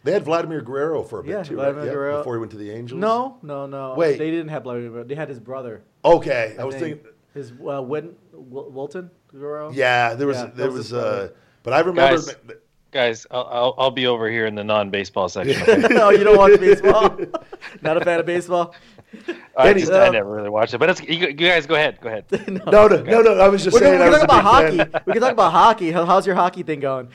they 0.04 0.12
had 0.12 0.24
Vladimir 0.24 0.60
Guerrero 0.60 1.02
for 1.02 1.20
a 1.20 1.22
bit 1.22 1.30
Yeah, 1.32 1.42
too, 1.42 1.54
Vladimir 1.56 1.80
right? 1.80 1.86
Yeah, 1.86 1.92
Guerrero. 1.92 2.18
before 2.18 2.34
he 2.34 2.38
went 2.40 2.52
to 2.52 2.58
the 2.58 2.70
Angels. 2.70 3.00
No, 3.00 3.38
no, 3.42 3.66
no. 3.66 3.94
Wait. 3.96 4.18
they 4.18 4.30
didn't 4.30 4.48
have 4.48 4.62
Vladimir. 4.64 4.90
Guerrero. 4.90 5.04
They 5.04 5.14
had 5.14 5.28
his 5.28 5.40
brother. 5.40 5.82
Okay, 6.04 6.54
I, 6.58 6.62
I 6.62 6.64
was 6.64 6.74
think. 6.76 7.02
thinking. 7.02 7.12
his 7.34 7.52
uh, 7.52 7.82
Win, 7.82 8.14
Wil- 8.32 8.70
Wilton 8.70 9.10
Guerrero. 9.28 9.70
Yeah, 9.72 10.14
there 10.14 10.26
was 10.26 10.36
Yeah, 10.38 10.46
there 10.54 10.66
was 10.70 10.92
was, 10.92 10.92
uh, 10.92 11.28
but 11.62 11.72
I 11.72 11.80
remember. 11.80 12.16
Guys. 12.16 12.34
Guys, 12.90 13.26
I'll, 13.30 13.46
I'll 13.52 13.74
I'll 13.76 13.90
be 13.90 14.06
over 14.06 14.30
here 14.30 14.46
in 14.46 14.54
the 14.54 14.64
non-baseball 14.64 15.28
section. 15.28 15.60
okay? 15.68 15.94
no, 15.94 16.08
you 16.08 16.24
don't 16.24 16.38
watch 16.38 16.58
baseball. 16.58 17.18
Not 17.82 17.98
a 17.98 18.00
fan 18.04 18.20
of 18.20 18.24
baseball. 18.24 18.74
I, 19.54 19.68
Any- 19.70 19.80
just, 19.80 19.92
I 19.92 20.06
uh, 20.08 20.10
never 20.10 20.30
really 20.30 20.48
watched 20.48 20.72
it, 20.72 20.78
but 20.78 20.88
it's, 20.88 21.02
you, 21.02 21.18
you 21.18 21.34
guys 21.34 21.66
go 21.66 21.74
ahead. 21.74 22.00
Go 22.00 22.08
ahead. 22.08 22.24
no. 22.48 22.64
No, 22.64 22.88
no, 22.88 23.02
no, 23.02 23.20
no. 23.20 23.40
I 23.40 23.48
was 23.48 23.62
just 23.62 23.74
We 23.74 23.80
can, 23.80 23.98
saying. 23.98 23.98
we 24.00 24.06
I 24.06 24.10
can 24.10 24.12
was 24.12 24.20
talk 24.20 24.30
about 24.30 24.42
hockey. 24.42 24.76
fan. 24.78 25.02
We 25.04 25.12
can 25.12 25.20
talk 25.22 25.32
about 25.32 25.52
hockey. 25.52 25.90
How's 25.90 26.26
your 26.26 26.34
hockey 26.36 26.62
thing 26.62 26.80
going? 26.80 27.08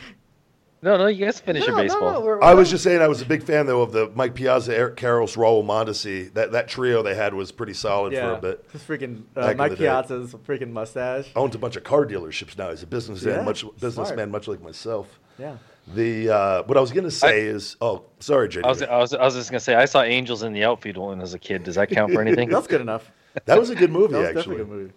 No, 0.84 0.98
no, 0.98 1.08
you 1.08 1.25
guys 1.25 1.40
finish 1.40 1.66
your 1.66 1.72
No, 1.75 1.78
no, 1.78 1.84
baseball. 1.84 2.13
no, 2.13 2.22
we're- 2.22 2.40
I 2.44 2.54
was 2.54 2.70
just 2.70 2.84
saying 2.84 3.02
I 3.02 3.08
was 3.08 3.22
a 3.22 3.25
big 3.25 3.42
fan 3.42 3.66
though 3.68 3.82
of 3.82 3.94
the 3.94 4.12
Mike 4.16 4.36
Piazza, 4.36 4.75
Eric 4.75 4.98
Karros, 4.98 5.38
Raul 5.38 5.63
Mondesi. 5.66 6.34
That 6.34 6.52
that 6.52 6.68
trio 6.68 7.02
they 7.02 7.16
had 7.16 7.34
was 7.34 7.52
pretty 7.54 7.74
solid 7.74 8.13
for 8.13 8.34
a 8.34 8.38
bit. 8.42 8.70
This 8.74 8.84
freaking 8.84 9.24
Back 9.34 9.56
uh, 9.56 9.58
Mike 9.58 9.72
the 9.72 9.78
day. 9.78 9.84
Piazza's 9.86 10.34
freaking 10.46 10.72
mustache. 10.72 11.30
Owns 11.36 11.56
a 11.56 11.58
bunch 11.58 11.78
of 11.78 11.84
car 11.86 12.06
dealerships 12.06 12.58
now. 12.58 12.70
He's 12.70 12.84
a 12.84 12.88
businessman, 12.88 13.36
Yeah, 13.36 13.42
much 13.44 13.62
smart. 13.62 13.80
businessman, 13.80 14.30
much 14.30 14.48
like 14.50 14.62
myself. 14.62 15.20
Yeah. 15.40 15.56
The 15.96 16.30
uh, 16.30 16.63
what 16.63 16.78
I 16.78 16.82
was 16.82 16.92
gonna 16.92 17.10
say 17.12 17.42
is, 17.42 17.78
oh, 17.82 18.04
sorry, 18.20 18.50
JD. 18.50 18.66
I 18.66 18.68
was, 18.70 18.82
I 18.84 18.98
was 18.98 19.13
I 19.13 19.24
was 19.24 19.36
just 19.36 19.52
gonna 19.52 19.60
say 19.62 19.75
I 19.75 19.86
saw 19.86 20.02
Angels 20.04 20.44
in 20.44 20.52
the 20.54 20.63
outfield 20.66 20.98
when 20.98 21.20
I 21.20 21.22
was 21.22 21.34
a 21.34 21.40
kid. 21.40 21.63
Does 21.63 21.75
that 21.75 21.90
count 21.90 22.12
for 22.13 22.22
anything? 22.25 22.50
That's 22.50 22.68
good 22.68 22.82
enough. 22.82 23.10
that 23.46 23.58
was 23.58 23.70
a 23.70 23.75
good 23.75 23.92
movie, 23.92 24.13
That 24.13 24.20
was 24.20 24.28
actually. 24.30 24.58
definitely 24.58 24.62
a 24.62 24.66
good 24.66 24.70
movie. 24.84 24.94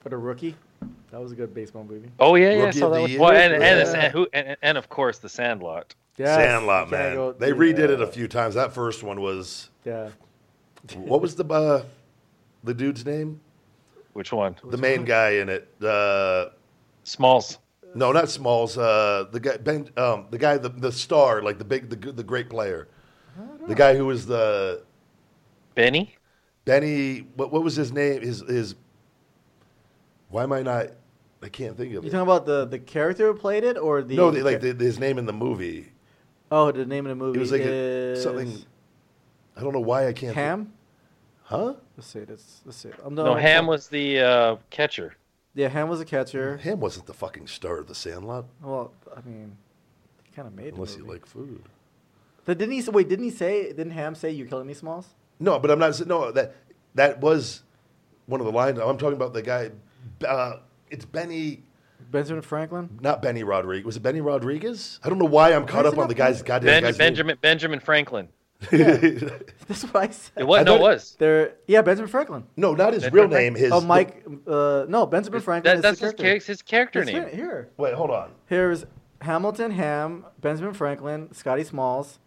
For 0.00 0.08
the 0.08 0.16
rookie, 0.16 0.56
that 1.10 1.20
was 1.20 1.32
a 1.32 1.34
good 1.34 1.52
baseball 1.54 1.84
movie. 1.84 2.08
oh 2.18 2.34
yeah, 2.36 2.52
yeah. 2.54 2.64
I 2.66 2.70
saw 2.70 2.88
that 2.90 2.96
the 2.96 3.00
one. 3.02 3.10
Year? 3.10 3.20
Well, 3.20 3.30
and 3.32 3.52
and, 3.54 3.62
Yeah. 3.62 3.74
the 3.76 3.86
San- 3.86 4.10
who, 4.10 4.28
and 4.32 4.56
and 4.62 4.78
of 4.78 4.88
course 4.88 5.18
the 5.18 5.28
Sandlot. 5.28 5.94
Yes, 6.16 6.36
Sandlot, 6.36 6.90
man. 6.90 7.14
go- 7.14 7.32
they 7.32 7.52
redid 7.52 7.78
it 7.90 8.00
a 8.00 8.06
few 8.06 8.28
times. 8.28 8.54
That 8.54 8.72
first 8.74 9.02
one 9.02 9.20
was 9.20 9.70
Yeah. 9.84 10.10
what 10.96 11.20
was 11.20 11.34
the 11.36 11.44
uh, 11.46 11.84
the 12.64 12.74
dude's 12.74 13.04
name? 13.06 13.40
Which 14.12 14.32
one? 14.32 14.56
The 14.64 14.76
main 14.76 15.04
guy 15.04 15.30
in 15.34 15.48
it. 15.48 15.68
Uh, 15.82 16.50
Smalls. 17.04 17.58
no, 17.94 18.12
not 18.12 18.28
Smalls. 18.28 18.76
Uh, 18.76 19.26
the 19.30 19.40
guy, 19.40 19.56
Ben, 19.56 19.88
um, 19.96 20.26
the 20.30 20.36
guy, 20.38 20.58
the, 20.58 20.68
the 20.68 20.90
star, 20.92 21.42
like 21.42 21.58
the 21.58 21.64
big, 21.64 21.88
the 21.88 21.96
good, 21.96 22.16
the 22.16 22.24
great 22.24 22.50
player. 22.50 22.88
The 23.68 23.74
guy 23.74 23.94
who 23.96 24.06
was 24.06 24.26
the 24.26 24.82
Benny. 25.74 26.16
Benny. 26.64 27.20
What, 27.36 27.52
what 27.52 27.62
was 27.62 27.76
his 27.76 27.92
name? 27.92 28.20
His 28.22 28.40
his. 28.40 28.74
Why 30.28 30.42
am 30.42 30.52
I 30.52 30.62
not? 30.62 30.88
I 31.42 31.48
can't 31.48 31.76
think 31.76 31.94
of 31.94 31.98
it. 32.04 32.06
You 32.06 32.08
it. 32.08 32.12
talking 32.12 32.20
about 32.20 32.46
the 32.46 32.66
the 32.66 32.78
character 32.78 33.26
who 33.32 33.38
played 33.38 33.64
it 33.64 33.76
or 33.78 34.02
the 34.02 34.16
no, 34.16 34.30
the, 34.30 34.42
like 34.42 34.60
the, 34.60 34.74
his 34.74 34.98
name 34.98 35.18
in 35.18 35.26
the 35.26 35.32
movie. 35.32 35.92
oh 36.50 36.70
the 36.72 36.84
name 36.84 37.06
of 37.06 37.10
the 37.10 37.14
movie 37.24 37.38
It 37.38 37.40
was 37.40 37.52
like 37.52 37.62
a, 37.62 37.64
is 37.64 38.22
something. 38.22 38.64
I 39.56 39.60
don't 39.62 39.72
know 39.72 39.80
why 39.80 40.02
I 40.06 40.12
can't. 40.12 40.34
think- 40.34 40.36
Ham. 40.36 40.72
Huh? 41.44 41.74
Let's 41.96 42.06
see. 42.08 42.20
Let's 42.28 42.60
let's 42.64 42.78
see. 42.78 42.90
I'm 43.04 43.14
No, 43.14 43.34
Ham 43.34 43.66
was 43.66 43.88
the 43.88 44.20
uh, 44.20 44.56
catcher. 44.70 45.16
Yeah, 45.54 45.68
Ham 45.68 45.88
was 45.88 46.00
a 46.00 46.04
catcher. 46.04 46.58
Ham 46.58 46.78
wasn't 46.78 47.06
the 47.06 47.14
fucking 47.14 47.48
star 47.48 47.78
of 47.78 47.88
the 47.88 47.94
Sandlot, 47.94 48.44
Well, 48.62 48.92
I 49.16 49.20
mean, 49.28 49.56
he 50.22 50.30
kind 50.32 50.46
of 50.46 50.54
made. 50.54 50.74
unless 50.74 50.92
the 50.92 50.98
you 50.98 51.04
movie. 51.06 51.14
like 51.18 51.26
food. 51.26 51.62
But 52.44 52.58
didn't 52.58 52.74
he? 52.80 52.88
Wait, 52.88 53.08
didn't 53.08 53.24
he 53.24 53.30
say? 53.32 53.64
Didn't 53.72 53.90
Ham 53.90 54.14
say 54.14 54.30
you're 54.30 54.46
killing 54.46 54.68
me, 54.68 54.74
Smalls? 54.74 55.08
No, 55.40 55.58
but 55.58 55.70
I'm 55.72 55.78
not. 55.80 56.06
No, 56.06 56.30
that 56.30 56.54
that 56.94 57.20
was 57.20 57.62
one 58.26 58.40
of 58.40 58.46
the 58.46 58.52
lines. 58.52 58.78
I'm 58.78 58.96
talking 58.96 59.16
about 59.16 59.32
the 59.32 59.42
guy. 59.42 59.70
Uh, 60.26 60.58
it's 60.90 61.04
Benny, 61.04 61.62
Benjamin 62.10 62.42
Franklin. 62.42 62.98
not 63.00 63.22
Benny 63.22 63.42
Rodriguez. 63.44 63.84
Was 63.86 63.96
it 63.96 64.02
Benny 64.02 64.20
Rodriguez? 64.20 65.00
I 65.04 65.08
don't 65.08 65.18
know 65.18 65.24
why 65.24 65.54
I'm 65.54 65.66
caught 65.66 65.86
is 65.86 65.92
up 65.92 65.98
on 65.98 66.08
the 66.08 66.14
not 66.14 66.18
guy's 66.18 66.42
goddamn 66.42 66.66
Ben, 66.66 66.82
guy's 66.82 66.98
Benjamin 66.98 67.38
Benjamin 67.40 67.80
Franklin. 67.80 68.28
name. 68.72 69.30
That's 69.68 69.84
what 69.84 69.96
I 69.96 70.08
said. 70.10 70.32
It 70.36 70.44
was 70.46 70.60
I 70.60 70.62
no, 70.64 70.74
it 70.76 70.80
was. 70.80 71.16
There, 71.18 71.54
yeah, 71.66 71.80
Benjamin 71.82 72.10
Franklin. 72.10 72.44
no, 72.56 72.74
not 72.74 72.92
his 72.92 73.04
Benjamin 73.04 73.30
real 73.30 73.30
name. 73.30 73.54
His 73.54 73.72
oh, 73.72 73.80
Mike. 73.80 74.24
Uh, 74.46 74.84
no, 74.88 75.06
Benjamin 75.06 75.40
Franklin. 75.40 75.70
That, 75.70 75.76
is 75.78 75.82
that's 75.82 76.00
the 76.00 76.06
his, 76.06 76.14
character. 76.14 76.46
his 76.52 76.62
character 76.62 77.00
It's 77.02 77.10
name. 77.10 77.22
right 77.22 77.34
Here, 77.34 77.70
Wait, 77.78 77.94
hold 77.94 78.10
on. 78.10 78.32
here's 78.46 78.84
Hamilton, 79.22 79.70
Ham, 79.72 80.26
Benjamin 80.40 80.74
Franklin, 80.74 81.32
Scotty 81.32 81.64
Smalls, 81.64 82.18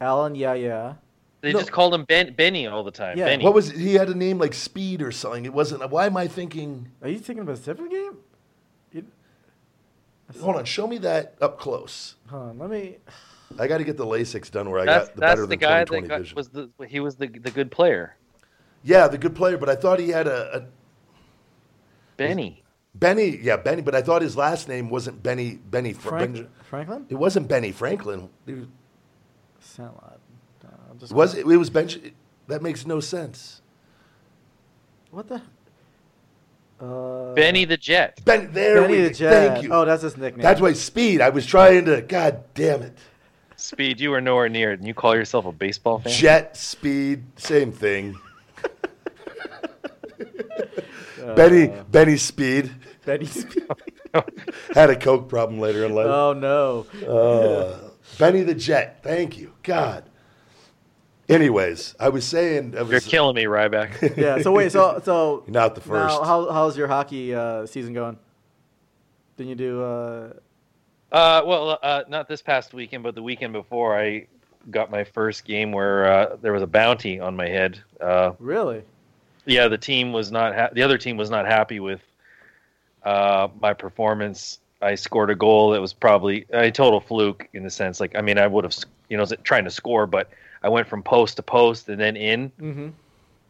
Alan 0.00 0.34
Yaya. 0.34 0.98
They 1.42 1.52
No. 1.52 1.58
just 1.58 1.72
called 1.72 1.92
him 1.92 2.04
ben, 2.04 2.34
Benny 2.34 2.66
all 2.68 2.82
the 2.84 2.90
time. 2.92 3.18
Yeah. 3.18 3.26
Benny. 3.26 3.44
What 3.44 3.52
was 3.52 3.70
he 3.72 3.94
had 3.94 4.08
a 4.08 4.14
name 4.14 4.38
like 4.38 4.54
Speed 4.54 5.02
or 5.02 5.10
something? 5.12 5.44
It 5.44 5.52
wasn't. 5.52 5.88
Why 5.90 6.06
am 6.06 6.16
I 6.16 6.26
thinking? 6.28 6.88
Are 7.02 7.08
you 7.08 7.18
thinking 7.18 7.46
of 7.46 7.48
a 7.48 7.56
different 7.56 7.90
game? 7.90 8.16
You, 8.92 9.04
Hold 10.40 10.56
on, 10.56 10.64
show 10.64 10.86
me 10.86 10.98
that 10.98 11.34
up 11.42 11.58
close. 11.58 12.14
hold 12.28 12.42
on, 12.50 12.58
let 12.58 12.70
me. 12.70 12.96
I 13.58 13.66
got 13.66 13.78
to 13.78 13.84
get 13.84 13.98
the 13.98 14.06
LASIK 14.06 14.50
done 14.50 14.70
where 14.70 14.80
I 14.80 14.86
got 14.86 15.14
the 15.14 15.20
better 15.20 15.42
the 15.42 15.48
than 15.48 15.58
guy 15.58 15.84
20/20 15.84 16.00
that 16.02 16.08
got, 16.08 16.18
vision. 16.20 16.36
was 16.36 16.48
the 16.48 16.70
he 16.88 17.00
was 17.00 17.16
the 17.16 17.26
the 17.26 17.50
good 17.50 17.70
player. 17.70 18.16
Yeah, 18.84 19.08
the 19.08 19.18
good 19.18 19.34
player, 19.34 19.58
but 19.58 19.68
I 19.68 19.74
thought 19.74 19.98
he 20.00 20.08
had 20.10 20.26
a, 20.26 20.56
a 20.58 20.66
Benny. 22.16 22.62
Benny. 22.94 23.36
Yeah, 23.42 23.56
Benny, 23.56 23.82
but 23.82 23.94
I 23.94 24.02
thought 24.02 24.22
his 24.22 24.36
last 24.36 24.68
name 24.68 24.88
wasn't 24.90 25.22
Benny. 25.22 25.56
Benny. 25.56 25.92
Fr- 25.92 26.08
Frank, 26.10 26.34
Ben- 26.34 26.48
Franklin? 26.62 27.06
it 27.08 27.14
wasn't 27.16 27.48
Benny 27.48 27.72
Franklin. 27.72 28.28
It 28.46 28.68
Sandlot. 31.08 31.28
I'm 31.28 31.36
just 31.36 31.46
was. 31.46 31.52
It 31.52 31.54
it 31.54 31.56
was 31.56 31.70
Bench. 31.70 31.98
That 32.48 32.62
makes 32.62 32.86
no 32.86 33.00
sense. 33.00 33.60
What 35.10 35.28
the? 35.28 35.42
Uh, 36.80 37.34
Benny 37.34 37.64
the 37.64 37.76
Jet. 37.76 38.20
Ben. 38.24 38.52
There 38.52 38.80
Benny 38.82 38.94
we 38.94 39.08
the. 39.08 39.14
Jet. 39.14 39.52
Thank 39.52 39.64
you. 39.64 39.72
Oh, 39.72 39.84
that's 39.84 40.02
his 40.02 40.16
nickname. 40.16 40.42
That's 40.42 40.60
why 40.60 40.72
Speed. 40.72 41.20
I 41.20 41.28
was 41.30 41.46
trying 41.46 41.84
to. 41.86 42.02
God 42.02 42.44
damn 42.54 42.82
it. 42.82 42.96
Speed, 43.56 44.00
you 44.00 44.12
are 44.12 44.20
nowhere 44.20 44.48
near 44.48 44.72
it, 44.72 44.80
and 44.80 44.88
you 44.88 44.94
call 44.94 45.14
yourself 45.14 45.46
a 45.46 45.52
baseball 45.52 46.00
fan. 46.00 46.12
Jet 46.12 46.56
Speed. 46.56 47.24
Same 47.36 47.72
thing. 47.72 48.18
Uh, 51.22 51.36
Benny. 51.36 51.72
Benny 51.88 52.16
Speed 52.16 52.68
Benny. 53.04 53.26
Speed. 53.26 53.64
had 54.74 54.90
a 54.90 54.96
coke 54.96 55.28
problem 55.28 55.60
later 55.60 55.84
in 55.84 55.94
life. 55.94 56.06
oh 56.06 56.32
no. 56.32 56.86
Uh, 57.06 57.90
Benny 58.18 58.42
the 58.42 58.54
Jet. 58.54 59.02
Thank 59.02 59.38
you. 59.38 59.52
God. 59.62 60.04
Anyways, 61.32 61.94
I 61.98 62.08
was 62.08 62.24
saying. 62.26 62.76
I 62.76 62.82
was, 62.82 62.90
You're 62.90 63.00
killing 63.00 63.34
me, 63.36 63.44
Ryback. 63.44 64.16
Yeah. 64.16 64.40
So 64.42 64.52
wait. 64.52 64.72
So 64.72 65.00
so. 65.04 65.42
You're 65.46 65.52
not 65.54 65.74
the 65.74 65.80
first. 65.80 66.20
Now, 66.20 66.24
how 66.24 66.50
how's 66.52 66.76
your 66.76 66.88
hockey 66.88 67.34
uh, 67.34 67.66
season 67.66 67.92
going? 67.94 68.18
Didn't 69.36 69.50
you 69.50 69.54
do? 69.56 69.82
Uh, 69.82 70.32
Uh, 71.10 71.42
well, 71.44 71.78
uh, 71.82 72.02
not 72.08 72.28
this 72.28 72.42
past 72.42 72.72
weekend, 72.74 73.02
but 73.02 73.14
the 73.14 73.22
weekend 73.22 73.52
before, 73.52 73.98
I 73.98 74.26
got 74.70 74.90
my 74.90 75.04
first 75.04 75.44
game 75.44 75.72
where 75.72 76.06
uh, 76.06 76.36
there 76.40 76.52
was 76.52 76.62
a 76.62 76.66
bounty 76.66 77.18
on 77.20 77.34
my 77.36 77.48
head. 77.48 77.80
Uh, 78.00 78.32
really? 78.38 78.82
yeah, 79.44 79.68
the 79.68 79.78
team 79.78 80.12
was 80.12 80.30
not. 80.30 80.54
Ha- 80.54 80.70
the 80.72 80.82
other 80.82 80.98
team 80.98 81.16
was 81.16 81.30
not 81.30 81.46
happy 81.46 81.80
with 81.80 82.00
uh, 83.04 83.48
my 83.60 83.72
performance. 83.74 84.58
I 84.80 84.94
scored 84.96 85.30
a 85.30 85.34
goal 85.36 85.70
that 85.70 85.80
was 85.80 85.92
probably 85.92 86.44
a 86.50 86.70
total 86.70 87.00
fluke 87.00 87.48
in 87.52 87.62
the 87.62 87.70
sense, 87.70 88.00
like 88.00 88.16
I 88.16 88.20
mean, 88.20 88.36
I 88.38 88.46
would 88.46 88.64
have, 88.64 88.74
you 89.08 89.16
know, 89.16 89.24
trying 89.44 89.64
to 89.64 89.70
score, 89.70 90.06
but 90.06 90.30
I 90.62 90.68
went 90.68 90.88
from 90.88 91.02
post 91.02 91.36
to 91.36 91.42
post 91.42 91.88
and 91.88 92.00
then 92.00 92.16
in, 92.16 92.50
Mm-hmm. 92.60 92.80
and 92.80 92.92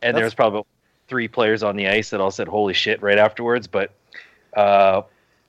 That's- 0.00 0.14
there 0.16 0.24
was 0.24 0.34
probably 0.34 0.64
three 1.08 1.28
players 1.28 1.62
on 1.62 1.76
the 1.76 1.88
ice 1.88 2.10
that 2.10 2.20
all 2.20 2.30
said 2.30 2.48
"Holy 2.48 2.74
shit!" 2.74 3.02
right 3.02 3.18
afterwards. 3.18 3.66
But 3.66 3.92
uh, 4.56 5.02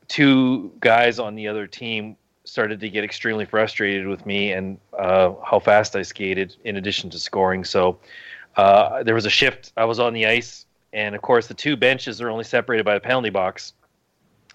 two 0.08 0.72
guys 0.80 1.20
on 1.20 1.36
the 1.36 1.48
other 1.48 1.68
team 1.68 2.16
started 2.46 2.80
to 2.82 2.90
get 2.90 3.04
extremely 3.06 3.46
frustrated 3.46 4.06
with 4.08 4.26
me 4.26 4.52
and 4.52 4.78
uh, 5.00 5.32
how 5.46 5.60
fast 5.60 5.96
I 5.96 6.02
skated, 6.02 6.56
in 6.66 6.76
addition 6.76 7.10
to 7.12 7.20
scoring. 7.20 7.64
So 7.64 7.98
uh, 8.58 9.04
there 9.04 9.16
was 9.16 9.26
a 9.26 9.30
shift. 9.30 9.72
I 9.78 9.86
was 9.86 10.00
on 10.00 10.14
the 10.14 10.26
ice, 10.26 10.66
and 10.92 11.16
of 11.16 11.22
course, 11.22 11.48
the 11.48 11.54
two 11.54 11.78
benches 11.78 12.20
are 12.22 12.30
only 12.30 12.44
separated 12.44 12.84
by 12.84 12.96
the 12.96 13.00
penalty 13.00 13.30
box. 13.30 13.74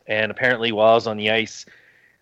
And 0.07 0.31
apparently, 0.31 0.71
while 0.73 0.93
I 0.93 0.95
was 0.95 1.07
on 1.07 1.17
the 1.17 1.31
ice, 1.31 1.65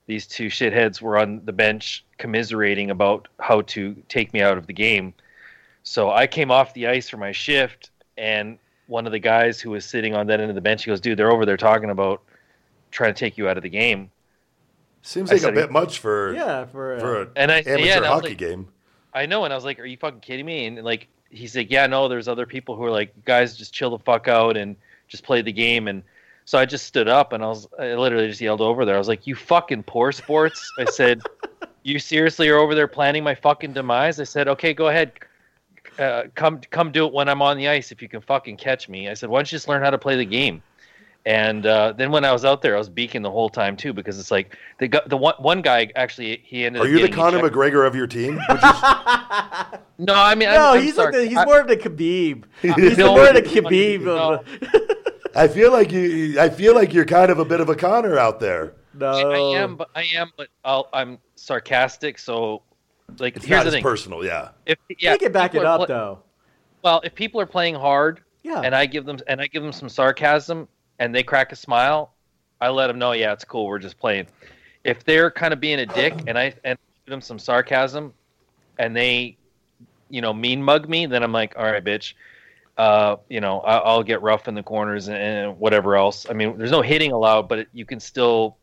these 0.06 0.26
two 0.28 0.46
shitheads 0.46 1.00
were 1.02 1.18
on 1.18 1.44
the 1.44 1.52
bench 1.52 2.04
commiserating 2.18 2.90
about 2.90 3.28
how 3.40 3.60
to 3.62 3.94
take 4.08 4.32
me 4.32 4.40
out 4.42 4.58
of 4.58 4.66
the 4.66 4.72
game. 4.72 5.12
So 5.82 6.10
I 6.10 6.26
came 6.26 6.50
off 6.50 6.74
the 6.74 6.86
ice 6.88 7.08
for 7.08 7.16
my 7.16 7.32
shift, 7.32 7.90
and 8.16 8.58
one 8.86 9.06
of 9.06 9.12
the 9.12 9.18
guys 9.18 9.60
who 9.60 9.70
was 9.70 9.84
sitting 9.84 10.14
on 10.14 10.26
that 10.28 10.40
end 10.40 10.48
of 10.48 10.54
the 10.54 10.60
bench, 10.60 10.84
he 10.84 10.90
goes, 10.90 11.00
"Dude, 11.00 11.18
they're 11.18 11.30
over 11.30 11.44
there 11.46 11.56
talking 11.56 11.90
about 11.90 12.22
trying 12.90 13.12
to 13.14 13.18
take 13.18 13.36
you 13.38 13.48
out 13.48 13.56
of 13.56 13.62
the 13.62 13.68
game." 13.68 14.10
Seems 15.02 15.30
I 15.30 15.34
like 15.34 15.42
a 15.44 15.52
bit 15.52 15.70
much 15.70 15.98
for 16.00 16.34
Yeah. 16.34 16.64
For, 16.66 16.96
uh, 16.96 16.98
for 17.00 17.22
an 17.22 17.30
And 17.36 17.52
I 17.52 17.58
amateur 17.58 17.78
yeah, 17.78 17.96
and 17.98 18.04
I 18.06 18.08
hockey 18.08 18.28
like- 18.30 18.38
game. 18.38 18.68
I 19.14 19.24
know, 19.26 19.44
and 19.44 19.52
I 19.52 19.56
was 19.56 19.64
like, 19.64 19.78
"Are 19.80 19.86
you 19.86 19.96
fucking 19.96 20.20
kidding 20.20 20.44
me?" 20.44 20.66
And 20.66 20.82
like, 20.84 21.08
he's 21.30 21.56
like, 21.56 21.70
"Yeah, 21.70 21.86
no, 21.86 22.08
there's 22.08 22.28
other 22.28 22.44
people 22.46 22.76
who 22.76 22.84
are 22.84 22.90
like, 22.90 23.12
guys, 23.24 23.56
just 23.56 23.72
chill 23.72 23.90
the 23.90 23.98
fuck 24.00 24.28
out 24.28 24.56
and 24.56 24.76
just 25.08 25.22
play 25.24 25.40
the 25.42 25.52
game." 25.52 25.88
And 25.88 26.02
so 26.44 26.58
I 26.58 26.66
just 26.66 26.86
stood 26.86 27.08
up 27.08 27.32
and 27.32 27.42
I 27.42 27.46
was, 27.46 27.66
I 27.78 27.94
literally 27.94 28.28
just 28.28 28.40
yelled 28.40 28.60
over 28.60 28.84
there. 28.84 28.94
I 28.94 28.98
was 28.98 29.08
like, 29.08 29.26
"You 29.26 29.34
fucking 29.36 29.84
poor 29.84 30.10
sports!" 30.12 30.70
I 30.78 30.84
said, 30.86 31.20
"You 31.86 31.98
seriously 31.98 32.48
are 32.48 32.58
over 32.58 32.74
there 32.74 32.88
planning 32.88 33.22
my 33.24 33.34
fucking 33.34 33.72
demise?" 33.72 34.18
I 34.20 34.24
said, 34.24 34.48
"Okay, 34.48 34.74
go 34.74 34.88
ahead, 34.88 35.12
uh, 35.98 36.24
come 36.34 36.60
come 36.70 36.90
do 36.92 37.06
it 37.06 37.12
when 37.12 37.28
I'm 37.28 37.40
on 37.42 37.56
the 37.56 37.68
ice 37.68 37.92
if 37.92 38.02
you 38.02 38.08
can 38.08 38.20
fucking 38.20 38.56
catch 38.56 38.88
me." 38.88 39.08
I 39.08 39.14
said, 39.14 39.28
"Why 39.30 39.38
don't 39.38 39.50
you 39.50 39.56
just 39.56 39.68
learn 39.68 39.82
how 39.82 39.90
to 39.90 39.98
play 39.98 40.16
the 40.16 40.24
game?" 40.24 40.62
And 41.24 41.66
uh, 41.66 41.92
then 41.92 42.12
when 42.12 42.24
I 42.24 42.30
was 42.32 42.44
out 42.44 42.62
there, 42.62 42.76
I 42.76 42.78
was 42.78 42.88
beaking 42.88 43.22
the 43.22 43.30
whole 43.30 43.48
time 43.48 43.76
too 43.76 43.92
because 43.92 44.18
it's 44.20 44.30
like 44.30 44.56
the 44.78 44.86
gu- 44.88 45.00
the 45.08 45.16
one 45.16 45.34
one 45.38 45.60
guy 45.62 45.90
actually 45.96 46.40
he 46.44 46.64
ended. 46.64 46.82
Are 46.82 46.84
up 46.84 46.88
you 46.90 46.96
the 47.00 47.08
getting 47.08 47.14
Conor. 47.16 47.40
McGregor 47.50 47.86
of 47.86 47.96
your 47.96 48.06
team? 48.06 48.38
Is, 48.50 48.62
No, 49.98 50.14
I 50.14 50.34
mean, 50.34 50.48
no, 50.50 50.70
I'm, 50.72 50.76
I'm 50.78 50.82
he's 50.82 50.96
like 50.96 51.12
the, 51.12 51.26
he's 51.26 51.36
I- 51.38 51.44
more 51.44 51.60
of 51.60 51.68
the 51.68 51.76
Khabib. 51.76 52.44
He's 52.62 52.98
No, 52.98 53.14
more 53.16 53.28
of 53.28 53.34
the 53.34 53.42
Khabib. 53.42 54.02
no. 54.02 54.34
Of 54.34 54.44
the, 54.46 55.06
I 55.34 55.48
feel 55.48 55.72
like 55.72 55.90
you. 55.92 56.38
I 56.40 56.48
feel 56.48 56.74
like 56.74 56.92
you're 56.94 57.04
kind 57.04 57.30
of 57.30 57.38
a 57.38 57.44
bit 57.44 57.60
of 57.60 57.68
a 57.68 57.74
Conor 57.74 58.18
out 58.18 58.38
there. 58.40 58.74
no, 58.94 59.08
I, 59.08 59.34
I 59.34 59.58
am, 59.62 59.76
but 59.76 59.88
I 59.94 60.02
am, 60.14 60.30
but 60.36 60.48
I'll, 60.64 60.88
I'm 60.92 61.18
sarcastic. 61.36 62.18
So, 62.18 62.62
like, 63.18 63.36
It's 63.36 63.44
here's 63.44 63.58
not 63.58 63.62
the 63.64 63.68
as 63.68 63.74
thing: 63.74 63.82
personal, 63.82 64.24
yeah. 64.24 64.50
if 64.66 64.78
yeah, 64.98 65.12
you 65.12 65.18
can 65.18 65.32
back 65.32 65.54
it 65.54 65.64
up 65.64 65.78
pla- 65.80 65.86
though. 65.86 66.18
Well, 66.82 67.00
if 67.04 67.14
people 67.14 67.40
are 67.40 67.46
playing 67.46 67.74
hard, 67.76 68.20
Yeah. 68.42 68.60
and 68.60 68.74
I 68.74 68.86
give 68.86 69.04
them 69.06 69.18
and 69.26 69.40
I 69.40 69.46
give 69.46 69.62
them 69.62 69.72
some 69.72 69.88
sarcasm, 69.88 70.68
and 70.98 71.14
they 71.14 71.22
crack 71.22 71.52
a 71.52 71.56
smile, 71.56 72.12
I 72.60 72.68
let 72.70 72.88
them 72.88 72.98
know, 72.98 73.12
yeah, 73.12 73.32
it's 73.32 73.44
cool. 73.44 73.66
We're 73.66 73.78
just 73.78 73.98
playing. 73.98 74.26
If 74.84 75.04
they're 75.04 75.30
kind 75.30 75.52
of 75.52 75.60
being 75.60 75.80
a 75.80 75.86
dick, 75.86 76.14
and 76.26 76.38
I 76.38 76.54
and 76.64 76.78
give 77.04 77.10
them 77.10 77.20
some 77.20 77.38
sarcasm, 77.38 78.12
and 78.78 78.96
they, 78.96 79.36
you 80.10 80.20
know, 80.20 80.32
mean 80.32 80.62
mug 80.62 80.88
me, 80.88 81.06
then 81.06 81.22
I'm 81.22 81.32
like, 81.32 81.54
all 81.56 81.64
right, 81.64 81.84
bitch. 81.84 82.14
Uh, 82.78 83.16
you 83.30 83.40
know, 83.40 83.60
I, 83.60 83.78
I'll 83.78 84.02
get 84.02 84.20
rough 84.20 84.48
in 84.48 84.54
the 84.54 84.62
corners 84.62 85.08
and, 85.08 85.16
and 85.16 85.58
whatever 85.58 85.96
else. 85.96 86.26
I 86.28 86.34
mean, 86.34 86.58
there's 86.58 86.70
no 86.70 86.82
hitting 86.82 87.10
allowed, 87.10 87.48
but 87.48 87.60
it, 87.60 87.68
you 87.72 87.86
can 87.86 87.98
still, 88.00 88.58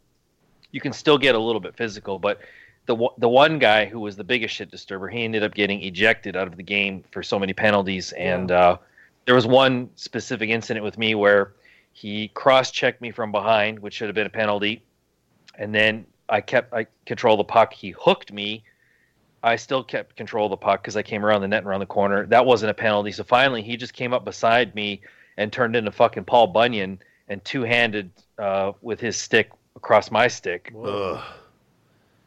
you 0.72 0.80
can 0.80 0.94
still 0.94 1.18
get 1.18 1.34
a 1.34 1.40
little 1.40 1.60
bit 1.60 1.76
physical. 1.76 2.20
But 2.20 2.40
the 2.86 2.96
one- 2.96 3.14
the 3.18 3.30
one 3.30 3.60
guy 3.60 3.86
who 3.86 4.00
was 4.00 4.16
the 4.16 4.24
biggest 4.24 4.54
shit 4.54 4.70
disturber, 4.70 5.08
he 5.08 5.24
ended 5.24 5.44
up 5.44 5.54
getting 5.54 5.82
ejected 5.84 6.36
out 6.36 6.48
of 6.48 6.58
the 6.58 6.64
game 6.64 7.04
for 7.12 7.24
so 7.24 7.40
many 7.40 7.54
penalties. 7.54 8.12
And 8.14 8.52
uh, 8.52 8.78
there 9.26 9.36
was 9.36 9.48
one 9.48 9.90
specific 9.96 10.50
incident 10.50 10.84
with 10.84 10.98
me 10.98 11.16
where 11.16 11.54
he 11.94 12.30
cross-checked 12.30 13.02
me 13.02 13.12
from 13.12 13.32
behind, 13.32 13.80
which 13.80 13.94
should 13.94 14.08
have 14.08 14.16
been 14.16 14.28
a 14.28 14.32
penalty, 14.32 14.84
and 15.58 15.74
then 15.74 16.06
I 16.28 16.42
kept 16.42 16.74
I 16.74 16.88
control 17.06 17.38
the 17.38 17.44
puck. 17.44 17.74
He 17.74 17.92
hooked 17.92 18.34
me. 18.34 18.64
I 19.44 19.58
still 19.58 19.84
kept 19.84 20.16
control 20.16 20.46
of 20.46 20.52
the 20.52 20.58
puck 20.58 20.82
because 20.82 20.96
I 20.96 21.04
came 21.04 21.26
around 21.26 21.42
the 21.42 21.48
net 21.50 21.60
and 21.60 21.68
around 21.68 21.82
the 21.82 21.86
corner. 21.86 22.26
That 22.26 22.46
wasn't 22.46 22.72
a 22.72 22.74
penalty. 22.74 23.12
So 23.12 23.24
finally, 23.24 23.62
he 23.62 23.76
just 23.76 23.94
came 23.94 24.14
up 24.14 24.24
beside 24.24 24.74
me 24.74 25.02
and 25.38 25.52
turned 25.52 25.76
into 25.76 25.92
fucking 25.92 26.24
Paul 26.24 26.48
Bunyan 26.48 27.00
and 27.28 27.44
two-handed 27.44 28.12
uh, 28.40 28.72
with 28.82 29.00
his 29.00 29.18
stick 29.18 29.52
across 29.76 30.12
my 30.12 30.28
stick 30.28 30.72
Ugh. 30.84 31.22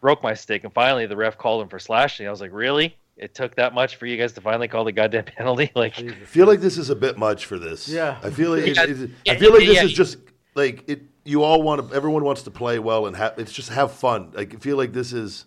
Broke 0.00 0.22
my 0.22 0.34
stick, 0.34 0.64
and 0.64 0.72
finally 0.72 1.06
the 1.06 1.16
ref 1.16 1.38
called 1.38 1.62
him 1.62 1.68
for 1.68 1.78
slashing. 1.78 2.26
I 2.26 2.30
was 2.30 2.40
like, 2.40 2.52
really? 2.52 2.96
It 3.16 3.34
took 3.34 3.56
that 3.56 3.72
much 3.72 3.96
for 3.96 4.04
you 4.06 4.16
guys 4.18 4.32
to 4.34 4.40
finally 4.42 4.68
call 4.68 4.84
the 4.84 4.92
goddamn 4.92 5.24
penalty? 5.36 5.70
Like, 5.74 5.98
I 5.98 6.10
feel 6.26 6.46
like 6.46 6.60
this 6.60 6.76
is 6.76 6.90
a 6.90 6.96
bit 6.96 7.16
much 7.16 7.46
for 7.46 7.58
this. 7.58 7.88
Yeah. 7.88 8.18
I 8.22 8.30
feel 8.30 8.50
like 8.50 8.66
Yeah, 8.66 8.82
it's, 8.82 9.00
it's- 9.00 9.08
yeah, 9.24 9.32
I 9.32 9.36
feel 9.36 9.50
like 9.52 9.66
this 9.66 9.76
yeah. 9.76 9.84
is 9.84 9.92
just 9.92 10.18
like 10.54 10.84
it. 10.88 11.02
you 11.24 11.42
all 11.42 11.62
want 11.62 11.88
to. 11.88 11.94
Everyone 11.96 12.24
wants 12.24 12.42
to 12.42 12.50
play 12.50 12.78
well 12.78 13.06
and 13.06 13.16
have. 13.16 13.38
It's 13.38 13.52
just 13.52 13.70
have 13.70 13.92
fun. 13.92 14.32
Like 14.34 14.54
I 14.54 14.58
feel 14.58 14.76
like 14.76 14.92
this 14.92 15.12
is. 15.12 15.46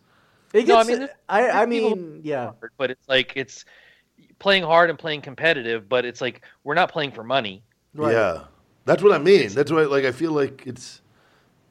It 0.52 0.68
No, 0.68 0.78
I 0.80 0.84
mean, 0.84 0.98
there's- 1.00 1.16
I, 1.30 1.48
I 1.50 1.66
there's 1.66 1.70
people- 1.70 1.96
mean, 1.96 2.22
yeah. 2.24 2.52
but 2.78 2.90
it's 2.90 3.08
like 3.08 3.34
it's 3.36 3.66
playing 4.40 4.64
hard 4.64 4.90
and 4.90 4.98
playing 4.98 5.22
competitive, 5.22 5.88
but 5.88 6.06
it's 6.06 6.22
like 6.22 6.42
we're 6.64 6.74
not 6.74 6.92
playing 6.92 7.12
for 7.12 7.24
money. 7.24 7.62
Right. 7.94 8.14
Yeah, 8.14 8.46
that's 8.86 9.04
what 9.04 9.12
I 9.14 9.20
mean. 9.20 9.50
That's 9.50 9.72
what 9.72 9.92
like 9.92 10.06
I 10.06 10.12
feel 10.12 10.32
like 10.32 10.64
it's. 10.66 11.02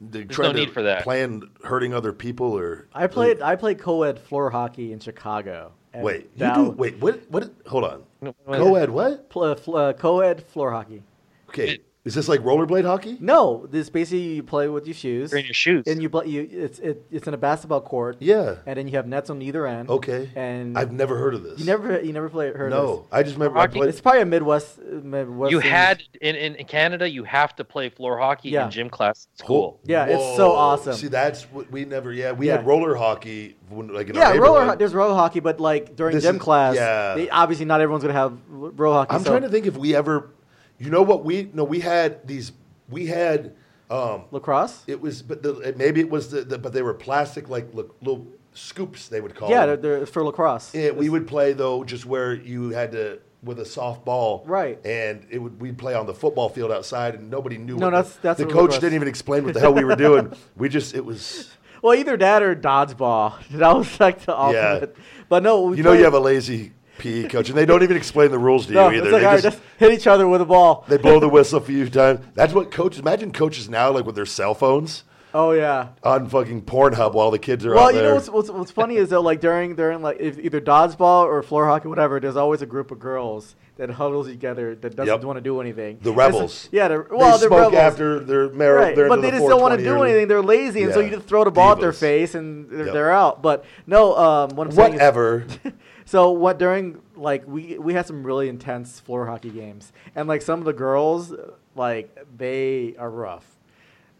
They're 0.01 0.23
There's 0.23 0.35
trying 0.35 0.49
no 0.49 0.53
to 0.53 0.59
need 0.59 0.73
for 0.73 0.83
that. 0.83 1.03
Plan 1.03 1.43
hurting 1.63 1.93
other 1.93 2.13
people 2.13 2.57
or. 2.57 2.87
I 2.93 3.07
played 3.07 3.41
I 3.41 3.55
played 3.55 3.79
co-ed 3.79 4.19
floor 4.19 4.49
hockey 4.49 4.93
in 4.93 4.99
Chicago. 4.99 5.73
Wait, 5.93 6.29
you 6.35 6.53
do. 6.53 6.69
Wait, 6.71 6.97
what? 7.01 7.19
What? 7.29 7.51
Hold 7.67 7.83
on. 7.83 8.03
No, 8.21 8.35
what- 8.45 8.57
Co-ed 8.59 8.89
what? 8.89 9.29
pl- 9.29 9.43
uh, 9.43 9.55
fl- 9.55 9.75
uh, 9.75 9.93
co-ed 9.93 10.43
floor 10.43 10.71
hockey. 10.71 11.03
Okay, 11.49 11.79
is 12.05 12.15
this 12.15 12.27
like 12.29 12.39
rollerblade 12.41 12.85
hockey? 12.85 13.17
No, 13.19 13.67
this 13.69 13.89
basically 13.89 14.35
you 14.35 14.43
play 14.43 14.67
with 14.69 14.87
your 14.87 14.93
shoes. 14.93 15.31
You're 15.31 15.39
in 15.39 15.45
your 15.45 15.53
shoes. 15.53 15.83
and 15.85 16.01
you, 16.01 16.09
you 16.25 16.47
it's 16.51 16.79
it, 16.79 17.05
it's 17.11 17.27
in 17.27 17.33
a 17.33 17.37
basketball 17.37 17.81
court. 17.81 18.17
Yeah. 18.19 18.55
And 18.65 18.77
then 18.77 18.87
you 18.87 18.95
have 18.95 19.05
nets 19.05 19.29
on 19.29 19.41
either 19.41 19.67
end. 19.67 19.89
Okay. 19.89 20.29
And 20.35 20.77
I've 20.77 20.91
never 20.93 21.17
heard 21.17 21.33
of 21.33 21.43
this. 21.43 21.59
you 21.59 21.65
never 21.65 21.99
you 22.01 22.13
never 22.13 22.29
play 22.29 22.51
heard 22.53 22.71
of 22.71 22.81
this? 22.81 22.89
No, 22.89 23.05
I 23.11 23.23
just 23.23 23.35
remember 23.35 23.57
I 23.57 23.61
Hockey- 23.61 23.71
this. 23.73 23.77
played. 23.79 23.89
It's 23.89 24.01
probably 24.01 24.21
a 24.21 24.25
Midwest 24.25 24.79
uh, 24.79 24.95
Midwest. 25.03 25.51
you 25.51 25.59
had 25.59 26.01
in, 26.21 26.35
in, 26.35 26.55
in 26.55 26.65
Canada, 26.65 27.09
you 27.09 27.25
have 27.25 27.55
to 27.57 27.63
play 27.65 27.89
floor 27.89 28.17
hockey 28.17 28.49
Yeah. 28.49 28.65
in 28.65 28.71
gym 28.71 28.89
class 28.89 29.27
at 29.33 29.39
school. 29.39 29.79
Yeah, 29.83 30.05
it's 30.05 30.37
so 30.37 30.51
awesome. 30.53 30.93
See, 30.93 31.07
that's 31.07 31.43
what 31.51 31.69
we 31.69 31.83
never. 31.85 32.13
Yeah, 32.13 32.31
we 32.31 32.47
Yeah. 32.47 32.57
had 32.57 32.65
roller 32.65 32.95
hockey. 32.95 33.55
When, 33.69 33.89
like 33.93 34.09
in 34.09 34.15
yeah, 34.15 34.29
our 34.29 34.39
roller. 34.41 34.65
ho- 34.65 34.75
There's 34.75 34.95
roller 34.95 35.13
hockey, 35.15 35.41
but 35.41 35.59
like 35.59 35.95
during 35.95 36.15
This 36.15 36.23
gym 36.23 36.37
is- 36.37 36.41
class, 36.41 36.75
yeah. 36.75 37.13
they, 37.15 37.29
obviously 37.29 37.65
not 37.65 37.81
everyone's 37.81 38.03
gonna 38.03 38.13
have 38.13 38.35
roller 38.47 38.95
hockey. 38.99 39.15
I'm 39.15 39.23
so 39.23 39.29
trying 39.31 39.43
to 39.43 39.49
think 39.49 39.65
if 39.67 39.75
we 39.77 39.93
ever. 39.95 40.31
You 40.79 40.89
know 40.89 41.01
what 41.01 41.23
we? 41.25 41.49
No, 41.53 41.63
we 41.63 41.79
had 41.79 42.25
these. 42.27 42.51
We 42.89 43.05
had. 43.07 43.55
Um, 43.91 44.25
lacrosse. 44.29 44.83
it 44.85 45.01
was, 45.01 45.23
but 45.23 45.41
the, 45.41 45.73
maybe 45.75 45.99
it 45.99 46.11
was 46.11 46.29
the, 46.29 46.41
the, 46.41 46.59
but 46.59 46.73
they 46.73 46.83
were 46.83 46.93
plastic, 46.93 47.49
like 47.49 47.73
li- 47.73 47.85
little 48.03 48.27
scoops. 48.53 49.07
They 49.07 49.19
would 49.19 49.33
call. 49.33 49.49
yeah, 49.49 49.65
them. 49.65 49.81
they're, 49.81 49.97
they're 49.97 50.05
for 50.05 50.23
lacrosse. 50.23 50.75
Yeah, 50.75 50.91
we 50.91 51.09
would 51.09 51.27
play 51.27 51.53
though, 51.53 51.83
just 51.83 52.05
where 52.05 52.33
you 52.35 52.69
had 52.69 52.91
to 52.91 53.19
with 53.41 53.59
a 53.59 53.65
soft 53.65 54.05
ball, 54.05 54.43
Right. 54.45 54.77
And 54.85 55.25
it 55.31 55.39
would 55.39 55.59
we'd 55.59 55.77
play 55.77 55.95
on 55.95 56.05
the 56.05 56.13
football 56.13 56.49
field 56.49 56.71
outside, 56.71 57.15
and 57.15 57.31
nobody 57.31 57.57
knew. 57.57 57.77
No, 57.77 57.87
what 57.87 57.91
that's- 57.91 58.13
the, 58.15 58.21
that's 58.21 58.39
the 58.39 58.45
coach 58.45 58.73
didn't 58.79 58.93
even 58.93 59.07
explain 59.07 59.43
what 59.45 59.53
the 59.55 59.59
hell 59.59 59.73
we 59.73 59.83
were 59.83 59.95
doing. 59.95 60.33
We 60.55 60.69
just 60.69 60.93
it 60.93 61.03
was. 61.03 61.49
Well, 61.81 61.95
either 61.95 62.15
that 62.17 62.43
or 62.43 62.55
dodgeball. 62.55 63.41
That 63.57 63.75
was 63.75 63.99
like 63.99 64.25
the 64.25 64.37
ultimate. 64.37 64.93
Yeah. 64.95 65.03
But 65.29 65.41
no, 65.43 65.61
we 65.63 65.77
You 65.77 65.83
know, 65.83 65.89
played- 65.91 65.99
you 65.99 66.03
have 66.05 66.13
a 66.13 66.19
lazy 66.19 66.73
PE 66.99 67.29
coach, 67.29 67.49
and 67.49 67.57
they 67.57 67.65
don't 67.65 67.81
even 67.81 67.97
explain 67.97 68.29
the 68.29 68.37
rules 68.39 68.67
to 68.67 68.73
no, 68.73 68.89
you 68.89 68.97
either. 68.97 69.05
It's 69.07 69.13
like, 69.13 69.21
They 69.21 69.25
right, 69.27 69.41
just- 69.43 69.57
just 69.57 69.69
hit 69.79 69.91
each 69.91 70.05
other 70.07 70.27
with 70.27 70.41
a 70.41 70.45
ball. 70.45 70.85
They 70.87 70.97
blow 70.97 71.19
the 71.19 71.29
whistle 71.29 71.57
a 71.57 71.61
few 71.61 71.89
times. 71.89 72.19
That's 72.35 72.53
what 72.53 72.69
coaches. 72.71 72.99
Imagine 72.99 73.31
coaches 73.31 73.69
now, 73.69 73.89
like 73.91 74.05
with 74.05 74.15
their 74.15 74.25
cell 74.27 74.53
phones 74.53 75.03
oh 75.33 75.51
yeah. 75.51 75.89
on 76.03 76.27
fucking 76.27 76.63
Pornhub 76.63 77.13
while 77.13 77.29
the 77.31 77.37
kids 77.39 77.63
are 77.65 77.73
Well, 77.75 77.85
out 77.85 77.93
you 77.93 77.99
there. 77.99 78.09
know 78.09 78.15
what's, 78.15 78.29
what's 78.29 78.49
what's 78.49 78.71
funny 78.71 78.95
is 78.97 79.09
that 79.09 79.19
like 79.21 79.39
during 79.41 79.75
during 79.75 80.01
like 80.01 80.17
if 80.19 80.37
either 80.39 80.59
dodgeball 80.61 81.23
or 81.25 81.41
floor 81.43 81.65
hockey, 81.67 81.87
whatever, 81.87 82.19
there's 82.19 82.35
always 82.35 82.61
a 82.61 82.65
group 82.65 82.91
of 82.91 82.99
girls 82.99 83.55
that 83.77 83.89
huddles 83.91 84.27
together 84.27 84.75
that 84.75 84.93
doesn't 84.95 85.07
Yep. 85.13 85.23
want 85.23 85.37
to 85.37 85.41
do 85.41 85.61
anything. 85.61 85.99
The 86.01 86.11
rebels. 86.11 86.67
yeah, 86.69 86.89
the, 86.89 87.05
well, 87.09 87.37
they 87.37 87.41
they're 87.41 87.47
smoke 87.47 87.71
rebels. 87.71 87.75
after 87.75 88.19
their 88.19 88.49
mar- 88.49 88.73
Right, 88.75 88.93
they're 88.95 89.07
but 89.07 89.21
they 89.21 89.29
the 89.31 89.37
just 89.37 89.47
don't 89.47 89.61
want 89.61 89.77
to 89.79 89.83
do 89.85 90.01
anything. 90.03 90.27
They're 90.27 90.41
lazy, 90.41 90.83
and 90.83 90.93
so 90.93 90.99
you 90.99 91.11
just 91.11 91.27
throw 91.27 91.45
the 91.45 91.51
ball 91.51 91.71
at 91.73 91.79
their 91.79 91.93
face, 91.93 92.35
and 92.35 92.69
they're, 92.69 92.85
Yep. 92.87 92.93
they're 92.93 93.11
out. 93.11 93.41
But 93.41 93.63
no, 93.87 94.17
um, 94.17 94.49
what 94.57 94.67
I'm 94.67 94.73
saying 94.73 94.87
is- 94.95 94.99
Whatever. 94.99 95.45
So 96.09 96.31
what 96.31 96.57
during 96.57 97.03
like 97.15 97.47
we 97.47 97.77
we 97.77 97.93
had 97.93 98.07
some 98.07 98.25
really 98.25 98.49
intense 98.49 98.99
floor 98.99 99.27
hockey 99.27 99.51
games, 99.51 99.93
and 100.15 100.27
like 100.27 100.41
some 100.41 100.57
of 100.57 100.65
the 100.65 100.73
girls, 100.73 101.31
like 101.75 102.25
they 102.35 102.95
are 102.97 103.11
rough, 103.11 103.45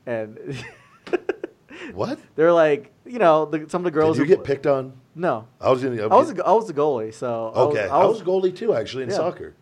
and 0.05 0.38
what? 1.96 2.19
they're 2.36 2.53
like 2.53 2.91
you 3.08 3.17
know 3.17 3.46
the, 3.46 3.67
some 3.69 3.81
of 3.81 3.86
the 3.86 3.91
girls. 4.00 4.17
Did 4.17 4.27
you 4.29 4.36
who 4.36 4.36
get 4.36 4.46
picked 4.46 4.67
on? 4.67 4.93
No, 5.15 5.48
I 5.60 5.72
was 5.72 5.81
gonna. 5.84 6.00
I 6.03 6.05
was 6.15 6.29
a, 6.29 6.46
I 6.46 6.51
was 6.51 6.67
the 6.67 6.75
goalie, 6.75 7.12
so 7.12 7.51
I 7.55 7.63
was- 7.63 7.75
okay. 7.75 7.88
I 7.89 8.05
was, 8.05 8.22
goalie 8.22 8.55
too, 8.55 8.75
actually, 8.75 9.05
in 9.05 9.10
Yeah. 9.10 9.15
soccer. 9.15 9.55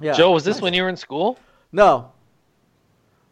yeah. 0.00 0.14
Joe, 0.14 0.30
was 0.32 0.42
this 0.42 0.62
when 0.62 0.72
you 0.72 0.84
were 0.84 0.88
in 0.88 0.96
school? 0.96 1.38
No, 1.70 2.12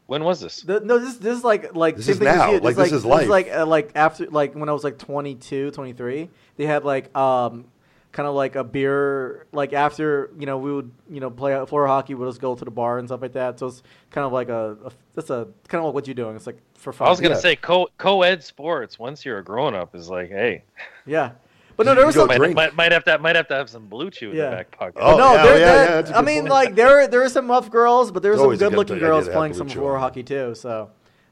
When 0.04 0.24
was 0.24 0.40
this? 0.42 0.60
the, 0.60 0.80
no. 0.80 0.98
This 0.98 1.16
this 1.16 1.38
is 1.38 1.42
like 1.42 1.74
like 1.74 1.96
This 1.96 2.06
is 2.08 2.18
thing 2.18 2.26
now. 2.26 2.50
you. 2.50 2.58
Like, 2.60 2.76
this 2.76 2.92
is 2.92 3.02
life. 3.06 3.28
like 3.28 3.50
uh, 3.50 3.64
like 3.64 3.92
after 3.94 4.26
like 4.26 4.54
when 4.54 4.68
I 4.68 4.72
was 4.72 4.84
like 4.84 4.98
22, 4.98 5.70
23, 5.70 6.28
They 6.58 6.66
had 6.66 6.84
like 6.84 7.16
um 7.16 7.64
kind 8.12 8.28
of 8.28 8.34
like 8.34 8.56
a 8.56 8.62
beer 8.64 9.46
like 9.52 9.72
after 9.72 10.30
you 10.38 10.44
know 10.46 10.58
we 10.58 10.72
would 10.72 10.90
you 11.10 11.20
know 11.20 11.30
play 11.30 11.64
floor 11.66 11.86
hockey. 11.86 12.14
We'll 12.14 12.28
just 12.30 12.40
go 12.40 12.54
to 12.54 12.64
the 12.64 12.70
bar 12.70 12.98
and 12.98 13.08
stuff 13.08 13.22
like 13.22 13.32
that. 13.32 13.58
So 13.58 13.66
it's 13.68 13.82
kind 14.10 14.26
of 14.26 14.32
like 14.32 14.48
a, 14.48 14.76
a 14.84 14.92
that's 15.14 15.30
a 15.30 15.48
kind 15.68 15.80
of 15.80 15.86
like 15.86 15.94
what 15.94 16.06
you're 16.06 16.14
doing. 16.14 16.36
It's 16.36 16.46
like 16.46 16.58
for 16.74 16.92
fun. 16.92 17.06
I 17.08 17.10
was 17.10 17.20
gonna 17.20 17.34
Yeah. 17.34 17.40
say 17.40 17.56
co 17.56 17.88
co-ed 17.98 18.42
sports. 18.44 18.98
Once 18.98 19.24
you're 19.24 19.38
a 19.38 19.44
grown 19.44 19.74
up, 19.74 19.94
is 19.94 20.08
like, 20.10 20.28
hey, 20.30 20.64
yeah. 21.06 21.32
But 21.74 21.86
no, 21.86 21.94
there 21.94 22.04
was 22.04 22.14
some. 22.14 22.28
might, 22.28 22.52
might, 22.54 22.74
might 22.76 22.92
have 22.92 23.02
to 23.04 23.18
might 23.18 23.34
have 23.34 23.48
to 23.48 23.54
have 23.54 23.70
some 23.70 23.86
blue 23.86 24.10
chew 24.10 24.30
in 24.30 24.36
Yeah. 24.36 24.50
the 24.50 24.56
back 24.56 24.70
pocket. 24.78 24.98
Oh, 25.00 25.16
no, 25.16 25.32
yeah, 25.34 25.42
there, 25.42 25.58
yeah, 25.58 25.58
there- 25.58 25.84
yeah, 25.86 25.90
that's 25.94 26.10
a 26.10 26.14
I 26.14 26.18
good 26.18 26.26
mean, 26.26 26.40
point. 26.42 26.50
like 26.50 26.74
there 26.74 27.08
there 27.08 27.22
are 27.22 27.28
some 27.30 27.50
rough 27.50 27.70
girls, 27.70 28.12
but 28.12 28.22
there 28.22 28.32
were 28.32 28.36
some 28.36 28.50
good 28.50 28.58
good 28.58 28.72
looking 28.74 28.98
girls 28.98 29.26
playing 29.26 29.54
some 29.54 29.68
floor 29.70 29.98
hockey 29.98 30.22
too. 30.22 30.54
So 30.54 30.90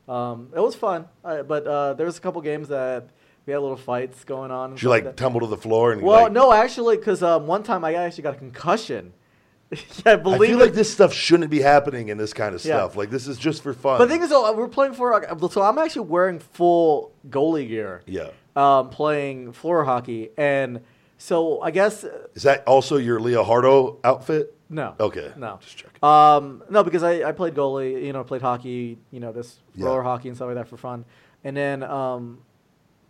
um, 0.09 0.49
it 0.57 0.61
was 0.61 0.75
fun. 0.75 1.07
Uh, 1.23 1.43
but 1.43 1.66
uh, 1.66 1.93
there 1.93 2.07
was 2.07 2.16
a 2.16 2.21
couple 2.23 2.40
games 2.40 2.69
that 2.69 3.11
we 3.51 3.55
had 3.55 3.63
little 3.63 3.77
fights 3.77 4.23
going 4.23 4.53
on. 4.53 4.77
you 4.81 4.89
like 4.89 5.03
that- 5.03 5.17
tumble 5.17 5.41
to 5.41 5.49
the 5.49 5.57
floor 5.57 5.91
and 5.93 6.03
Well, 6.03 6.23
like, 6.25 6.33
no, 6.33 6.53
actually, 6.53 6.97
because 6.99 7.21
um, 7.21 7.49
one 7.49 7.65
time 7.65 7.85
I 7.85 7.95
actually 7.95 8.23
got 8.23 8.35
a 8.37 8.39
concussion. 8.39 9.13
yeah, 9.73 10.13
I 10.13 10.17
believe 10.17 10.51
feel 10.51 10.61
it. 10.61 10.65
like 10.67 10.73
this 10.75 10.93
stuff 10.93 11.13
shouldn't 11.13 11.51
be 11.51 11.61
happening 11.61 12.09
in 12.09 12.17
this 12.19 12.33
kind 12.33 12.55
of 12.55 12.65
Yeah. 12.65 12.77
stuff. 12.79 12.97
Like 12.97 13.11
this 13.11 13.27
is 13.27 13.39
just 13.39 13.63
for 13.65 13.73
fun. 13.73 13.99
But 13.99 14.07
the 14.07 14.13
thing 14.15 14.23
is, 14.23 14.31
though, 14.31 14.53
we're 14.53 14.69
playing 14.69 14.95
for. 14.95 15.25
So 15.51 15.63
I'm 15.63 15.79
actually 15.79 16.07
wearing 16.09 16.39
full 16.39 17.13
goalie 17.29 17.67
gear. 17.69 18.03
yeah. 18.07 18.29
Um, 18.57 18.91
playing 18.91 19.53
floor 19.53 19.85
hockey, 19.85 20.31
and 20.37 20.81
so 21.19 21.61
I 21.61 21.71
guess 21.71 22.03
uh, 22.05 22.27
Is 22.35 22.43
that 22.45 22.67
also 22.67 22.97
your 22.99 23.19
Leo 23.21 23.43
Hardo 23.45 23.99
outfit? 24.05 24.55
no. 24.69 24.95
Okay. 25.01 25.33
No. 25.37 25.59
Just 25.63 25.77
checking. 25.77 26.03
Um, 26.05 26.63
no, 26.71 26.83
because 26.85 27.03
I, 27.05 27.23
I 27.29 27.33
played 27.33 27.55
goalie, 27.55 28.05
you 28.05 28.13
know, 28.13 28.23
played 28.25 28.43
hockey, 28.43 28.99
you 29.13 29.19
know, 29.21 29.31
this 29.33 29.59
Yeah. 29.77 29.87
roller 29.87 30.03
hockey 30.03 30.29
and 30.29 30.37
stuff 30.37 30.47
like 30.49 30.57
that 30.57 30.69
for 30.69 30.77
fun. 30.77 31.05
And 31.45 31.57
then, 31.57 31.83
um, 31.85 32.39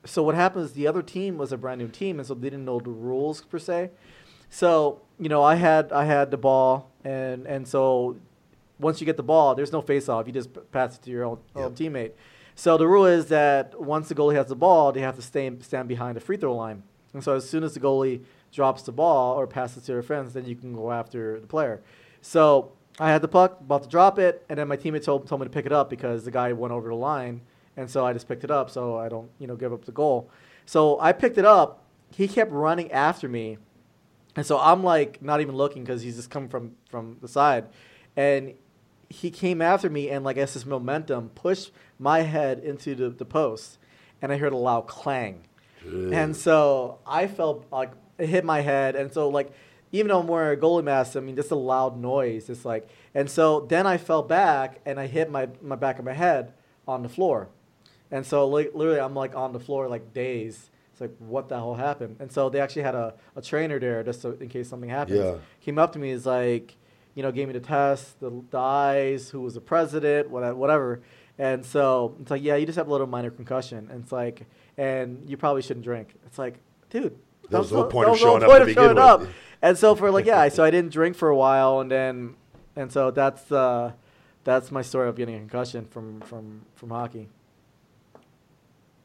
so 0.04 0.22
what 0.22 0.34
happens? 0.34 0.66
Is 0.66 0.72
the 0.72 0.86
other 0.86 1.02
team 1.02 1.38
was 1.38 1.52
a 1.52 1.56
brand 1.56 1.80
new 1.80 1.88
team, 1.88 2.18
and 2.18 2.26
so 2.26 2.34
they 2.34 2.50
didn't 2.50 2.64
know 2.64 2.80
the 2.80 2.90
rules 2.90 3.42
per 3.42 3.58
se. 3.58 3.90
So 4.48 5.00
you 5.18 5.28
know, 5.28 5.42
I 5.42 5.56
had 5.56 5.92
I 5.92 6.04
had 6.04 6.30
the 6.30 6.36
ball, 6.36 6.90
and 7.04 7.46
and 7.46 7.66
so 7.66 8.16
once 8.78 9.00
you 9.00 9.04
get 9.04 9.16
the 9.16 9.22
ball, 9.22 9.54
there's 9.54 9.72
no 9.72 9.82
face 9.82 10.08
off. 10.08 10.26
You 10.26 10.32
just 10.32 10.50
pass 10.72 10.96
it 10.96 11.02
to 11.02 11.10
your 11.10 11.24
own, 11.24 11.38
own 11.54 11.74
teammate. 11.74 12.12
So 12.54 12.76
the 12.76 12.88
rule 12.88 13.06
is 13.06 13.26
that 13.26 13.80
once 13.80 14.08
the 14.08 14.14
goalie 14.14 14.34
has 14.34 14.46
the 14.46 14.56
ball, 14.56 14.92
they 14.92 15.00
have 15.00 15.16
to 15.16 15.22
stay 15.22 15.50
stand 15.60 15.88
behind 15.88 16.16
the 16.16 16.20
free 16.20 16.36
throw 16.36 16.54
line. 16.54 16.82
And 17.12 17.22
so 17.22 17.34
as 17.34 17.48
soon 17.48 17.64
as 17.64 17.74
the 17.74 17.80
goalie 17.80 18.22
drops 18.52 18.82
the 18.82 18.92
ball 18.92 19.38
or 19.38 19.46
passes 19.46 19.84
to 19.84 19.92
their 19.92 20.02
friends, 20.02 20.32
then 20.32 20.44
you 20.46 20.56
can 20.56 20.74
go 20.74 20.92
after 20.92 21.40
the 21.40 21.46
player. 21.46 21.80
So 22.22 22.72
I 22.98 23.10
had 23.10 23.22
the 23.22 23.28
puck, 23.28 23.60
about 23.60 23.84
to 23.84 23.88
drop 23.88 24.18
it, 24.18 24.44
and 24.48 24.58
then 24.58 24.68
my 24.68 24.76
teammate 24.76 25.04
told, 25.04 25.26
told 25.26 25.40
me 25.40 25.46
to 25.46 25.50
pick 25.50 25.66
it 25.66 25.72
up 25.72 25.88
because 25.88 26.24
the 26.24 26.30
guy 26.30 26.52
went 26.52 26.72
over 26.72 26.88
the 26.88 26.94
line, 26.94 27.40
and 27.76 27.90
so 27.90 28.04
I 28.04 28.12
just 28.12 28.28
picked 28.28 28.44
it 28.44 28.50
up 28.50 28.70
so 28.70 28.96
I 28.96 29.08
don't, 29.08 29.30
you 29.38 29.46
know, 29.46 29.56
give 29.56 29.72
up 29.72 29.84
the 29.84 29.92
goal. 29.92 30.30
So 30.66 31.00
I 31.00 31.12
picked 31.12 31.38
it 31.38 31.44
up. 31.44 31.84
He 32.12 32.28
kept 32.28 32.50
running 32.50 32.90
after 32.92 33.28
me, 33.28 33.58
and 34.36 34.44
so 34.44 34.58
I'm 34.58 34.82
like 34.82 35.22
not 35.22 35.40
even 35.40 35.54
looking 35.54 35.82
because 35.84 36.02
he's 36.02 36.16
just 36.16 36.30
coming 36.30 36.48
from 36.48 36.76
from 36.88 37.18
the 37.20 37.28
side, 37.28 37.66
and 38.16 38.54
he 39.08 39.30
came 39.30 39.62
after 39.62 39.88
me 39.90 40.10
and 40.10 40.24
like 40.24 40.36
as 40.36 40.54
his 40.54 40.66
momentum 40.66 41.30
pushed 41.30 41.72
my 41.98 42.20
head 42.22 42.58
into 42.60 42.94
the, 42.94 43.10
the 43.10 43.24
post, 43.24 43.78
and 44.20 44.32
I 44.32 44.36
heard 44.36 44.52
a 44.52 44.56
loud 44.56 44.86
clang, 44.88 45.46
and 46.12 46.36
so 46.36 46.98
I 47.06 47.26
felt 47.26 47.66
like 47.70 47.92
it 48.18 48.28
hit 48.28 48.44
my 48.44 48.60
head, 48.60 48.96
and 48.96 49.12
so 49.12 49.28
like 49.28 49.52
even 49.92 50.08
though 50.08 50.20
I'm 50.20 50.26
wearing 50.28 50.58
a 50.58 50.60
goalie 50.60 50.84
mask, 50.84 51.16
I 51.16 51.20
mean 51.20 51.36
just 51.36 51.50
a 51.50 51.56
loud 51.56 51.96
noise. 51.98 52.48
It's 52.50 52.64
like, 52.64 52.88
and 53.14 53.28
so 53.30 53.60
then 53.60 53.86
I 53.86 53.96
fell 53.98 54.22
back 54.22 54.80
and 54.84 54.98
I 55.00 55.06
hit 55.06 55.30
my 55.30 55.48
my 55.62 55.76
back 55.76 55.98
of 55.98 56.04
my 56.04 56.12
head 56.12 56.52
on 56.86 57.02
the 57.02 57.08
floor, 57.08 57.48
and 58.10 58.24
so 58.26 58.46
like 58.48 58.72
literally 58.74 59.00
I'm 59.00 59.14
like 59.14 59.34
on 59.34 59.52
the 59.52 59.60
floor 59.60 59.88
like 59.88 60.12
dazed. 60.12 60.70
It's 60.92 61.00
like 61.00 61.12
what 61.18 61.48
the 61.48 61.56
hell 61.56 61.74
happened? 61.74 62.16
And 62.20 62.30
so 62.30 62.48
they 62.50 62.60
actually 62.60 62.82
had 62.82 62.94
a, 62.94 63.14
a 63.36 63.42
trainer 63.42 63.78
there 63.78 64.02
just 64.02 64.20
so, 64.22 64.36
in 64.40 64.48
case 64.48 64.68
something 64.68 64.90
happens. 64.90 65.18
Yeah. 65.18 65.36
Came 65.60 65.78
up 65.78 65.92
to 65.92 65.98
me 65.98 66.10
is 66.10 66.26
like, 66.26 66.76
you 67.14 67.22
know, 67.22 67.32
gave 67.32 67.48
me 67.48 67.54
the 67.54 67.60
test, 67.60 68.20
the, 68.20 68.30
the 68.50 68.58
eyes, 68.58 69.30
who 69.30 69.40
was 69.40 69.54
the 69.54 69.60
president, 69.60 70.30
whatever. 70.30 71.00
And 71.38 71.64
so 71.64 72.16
it's 72.20 72.30
like, 72.30 72.42
yeah, 72.42 72.56
you 72.56 72.66
just 72.66 72.76
have 72.76 72.88
a 72.88 72.90
little 72.90 73.06
minor 73.06 73.30
concussion. 73.30 73.88
And 73.90 74.02
it's 74.02 74.12
like, 74.12 74.46
and 74.76 75.28
you 75.28 75.38
probably 75.38 75.62
shouldn't 75.62 75.84
drink. 75.84 76.14
It's 76.26 76.38
like, 76.38 76.58
dude, 76.90 77.16
There 77.48 77.60
was 77.60 77.70
that 77.70 77.76
no 77.76 77.84
point 77.84 78.08
that 78.08 78.12
of 78.12 78.18
the 78.18 78.22
showing 78.22 78.42
up 78.42 78.50
of 78.50 78.70
showing 78.70 78.98
up. 78.98 79.22
And 79.62 79.78
so 79.78 79.94
for 79.94 80.10
like, 80.10 80.26
yeah, 80.26 80.48
so 80.48 80.62
I 80.64 80.70
didn't 80.76 80.92
drink 80.92 81.16
for 81.16 81.28
a 81.28 81.36
while, 81.36 81.80
and 81.80 81.90
then, 81.90 82.34
and 82.76 82.92
so 82.92 83.10
that's 83.10 83.50
uh, 83.50 83.92
that's 84.44 84.70
my 84.70 84.82
story 84.82 85.08
of 85.08 85.16
getting 85.16 85.34
a 85.34 85.38
concussion 85.38 85.86
from 85.86 86.20
from 86.20 86.62
from 86.76 86.90
hockey. 86.90 87.28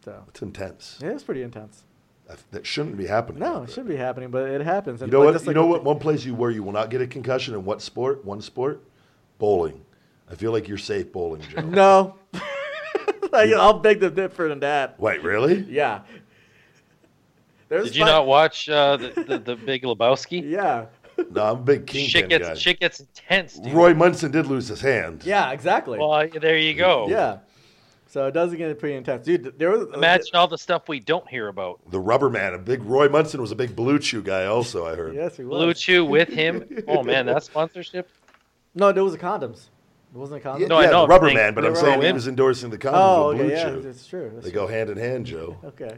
So 0.05 0.23
It's 0.29 0.41
intense. 0.41 0.99
yeah, 1.01 1.09
it's 1.09 1.23
pretty 1.23 1.41
intense. 1.41 1.83
That- 2.27 2.39
That 2.51 2.65
shouldn't 2.65 2.97
be 2.97 3.07
happening. 3.07 3.39
No, 3.41 3.63
it 3.63 3.71
should 3.71 3.87
be 3.87 3.95
happening, 3.97 4.29
but 4.31 4.47
it 4.49 4.61
happens. 4.61 5.01
You 5.01 5.05
And 5.05 5.11
know 5.13 5.19
like, 5.19 5.25
what? 5.25 5.31
just 5.33 5.45
You 5.45 5.49
like 5.49 5.55
know 5.55 5.65
what? 5.65 5.83
One 5.83 5.99
place 5.99 6.23
you 6.25 6.33
where 6.35 6.51
you 6.51 6.63
will 6.63 6.71
not 6.71 6.89
get 6.89 7.01
a 7.01 7.07
concussion 7.07 7.53
in 7.55 7.65
what 7.65 7.81
sport? 7.81 8.23
One 8.23 8.41
sport? 8.41 8.81
Bowling. 9.39 9.81
I 10.31 10.35
feel 10.35 10.51
like 10.51 10.67
you're 10.67 10.77
safe 10.77 11.11
bowling, 11.11 11.41
Joe. 11.41 11.61
the- 11.61 11.67
No. 11.71 12.15
I'll 13.33 13.79
beg 13.79 13.99
them 13.99 14.13
different 14.15 14.51
than 14.51 14.59
that. 14.61 14.97
Wait, 14.99 15.21
really? 15.21 15.65
Yeah. 15.69 16.01
There's 17.67 17.85
Did 17.87 17.95
you 17.97 18.05
fi- 18.05 18.11
not 18.11 18.27
watch 18.27 18.69
uh, 18.69 18.97
the, 18.97 19.23
the 19.27 19.37
the 19.39 19.55
Big 19.55 19.83
Lebowski? 19.83 20.41
Yeah. 20.49 20.85
No, 21.31 21.43
I'm 21.45 21.55
a 21.59 21.61
big 21.61 21.89
Shit 21.89 22.11
Kingpin 22.11 22.29
gets 22.29 22.47
guy. 22.49 22.53
shit 22.55 22.79
gets 22.81 22.99
intense, 22.99 23.53
dude. 23.57 23.71
Roy 23.73 23.93
Munson 23.93 24.31
did 24.31 24.47
lose 24.47 24.67
his 24.67 24.81
hand. 24.81 25.23
Yeah, 25.25 25.51
exactly. 25.51 25.97
Well, 25.97 26.27
there 26.41 26.57
you 26.57 26.73
go. 26.73 27.07
yeah. 27.09 27.37
So 28.15 28.28
it 28.28 28.34
does 28.34 28.56
get 28.56 28.80
pretty 28.80 28.95
intense, 28.95 29.25
dude. 29.25 29.60
There 29.60 29.71
was 29.71 29.89
Imagine 29.93 30.36
all 30.36 30.47
the 30.47 30.58
stuff 30.58 30.88
we 30.88 31.01
don't 31.01 31.28
hear 31.28 31.49
about. 31.49 31.82
The 31.91 31.99
Rubber 31.99 32.30
Man, 32.30 32.54
a 32.54 32.58
big 32.58 32.82
Roy 32.84 33.10
Munson 33.10 33.41
was 33.41 33.51
a 33.51 33.58
big 33.58 33.75
Blue 33.75 33.99
Chew 33.99 34.21
guy. 34.21 34.45
Also, 34.45 34.86
I 34.86 34.95
heard. 34.95 35.15
Yes, 35.15 35.36
he 35.36 35.43
was. 35.43 35.58
Blue 35.58 35.73
Chew 35.73 36.06
with 36.06 36.30
him. 36.30 36.63
Oh 36.88 37.04
man, 37.04 37.25
that 37.25 37.43
sponsorship. 37.43 38.10
No, 38.73 38.93
there 38.93 39.04
was 39.04 39.15
a 39.15 39.17
condoms. 39.17 39.65
It 40.13 40.17
wasn't 40.17 40.39
a 40.39 40.43
condom. 40.43 40.62
Yeah, 40.62 40.67
No, 40.69 40.78
I 40.78 40.84
yeah, 40.86 40.91
know, 40.91 41.01
the 41.01 41.08
Rubber 41.10 41.34
Man, 41.34 41.54
but 41.54 41.60
the 41.63 41.67
I'm 41.67 41.73
Rubber 41.73 41.86
saying 41.88 42.01
he 42.04 42.13
was 42.13 42.30
endorsing 42.30 42.69
the 42.69 42.78
condoms 42.78 42.93
Oh, 42.95 43.28
with 43.28 43.36
okay, 43.36 43.43
Blue 43.47 43.54
yeah, 43.54 43.63
Chew. 43.65 43.82
that's 43.82 44.08
true. 44.08 44.32
That's 44.34 44.45
They 44.45 44.51
true. 44.51 44.62
go 44.62 44.67
hand 44.67 44.89
in 44.89 44.97
hand, 44.97 45.25
Joe. 45.25 45.58
Okay. 45.65 45.97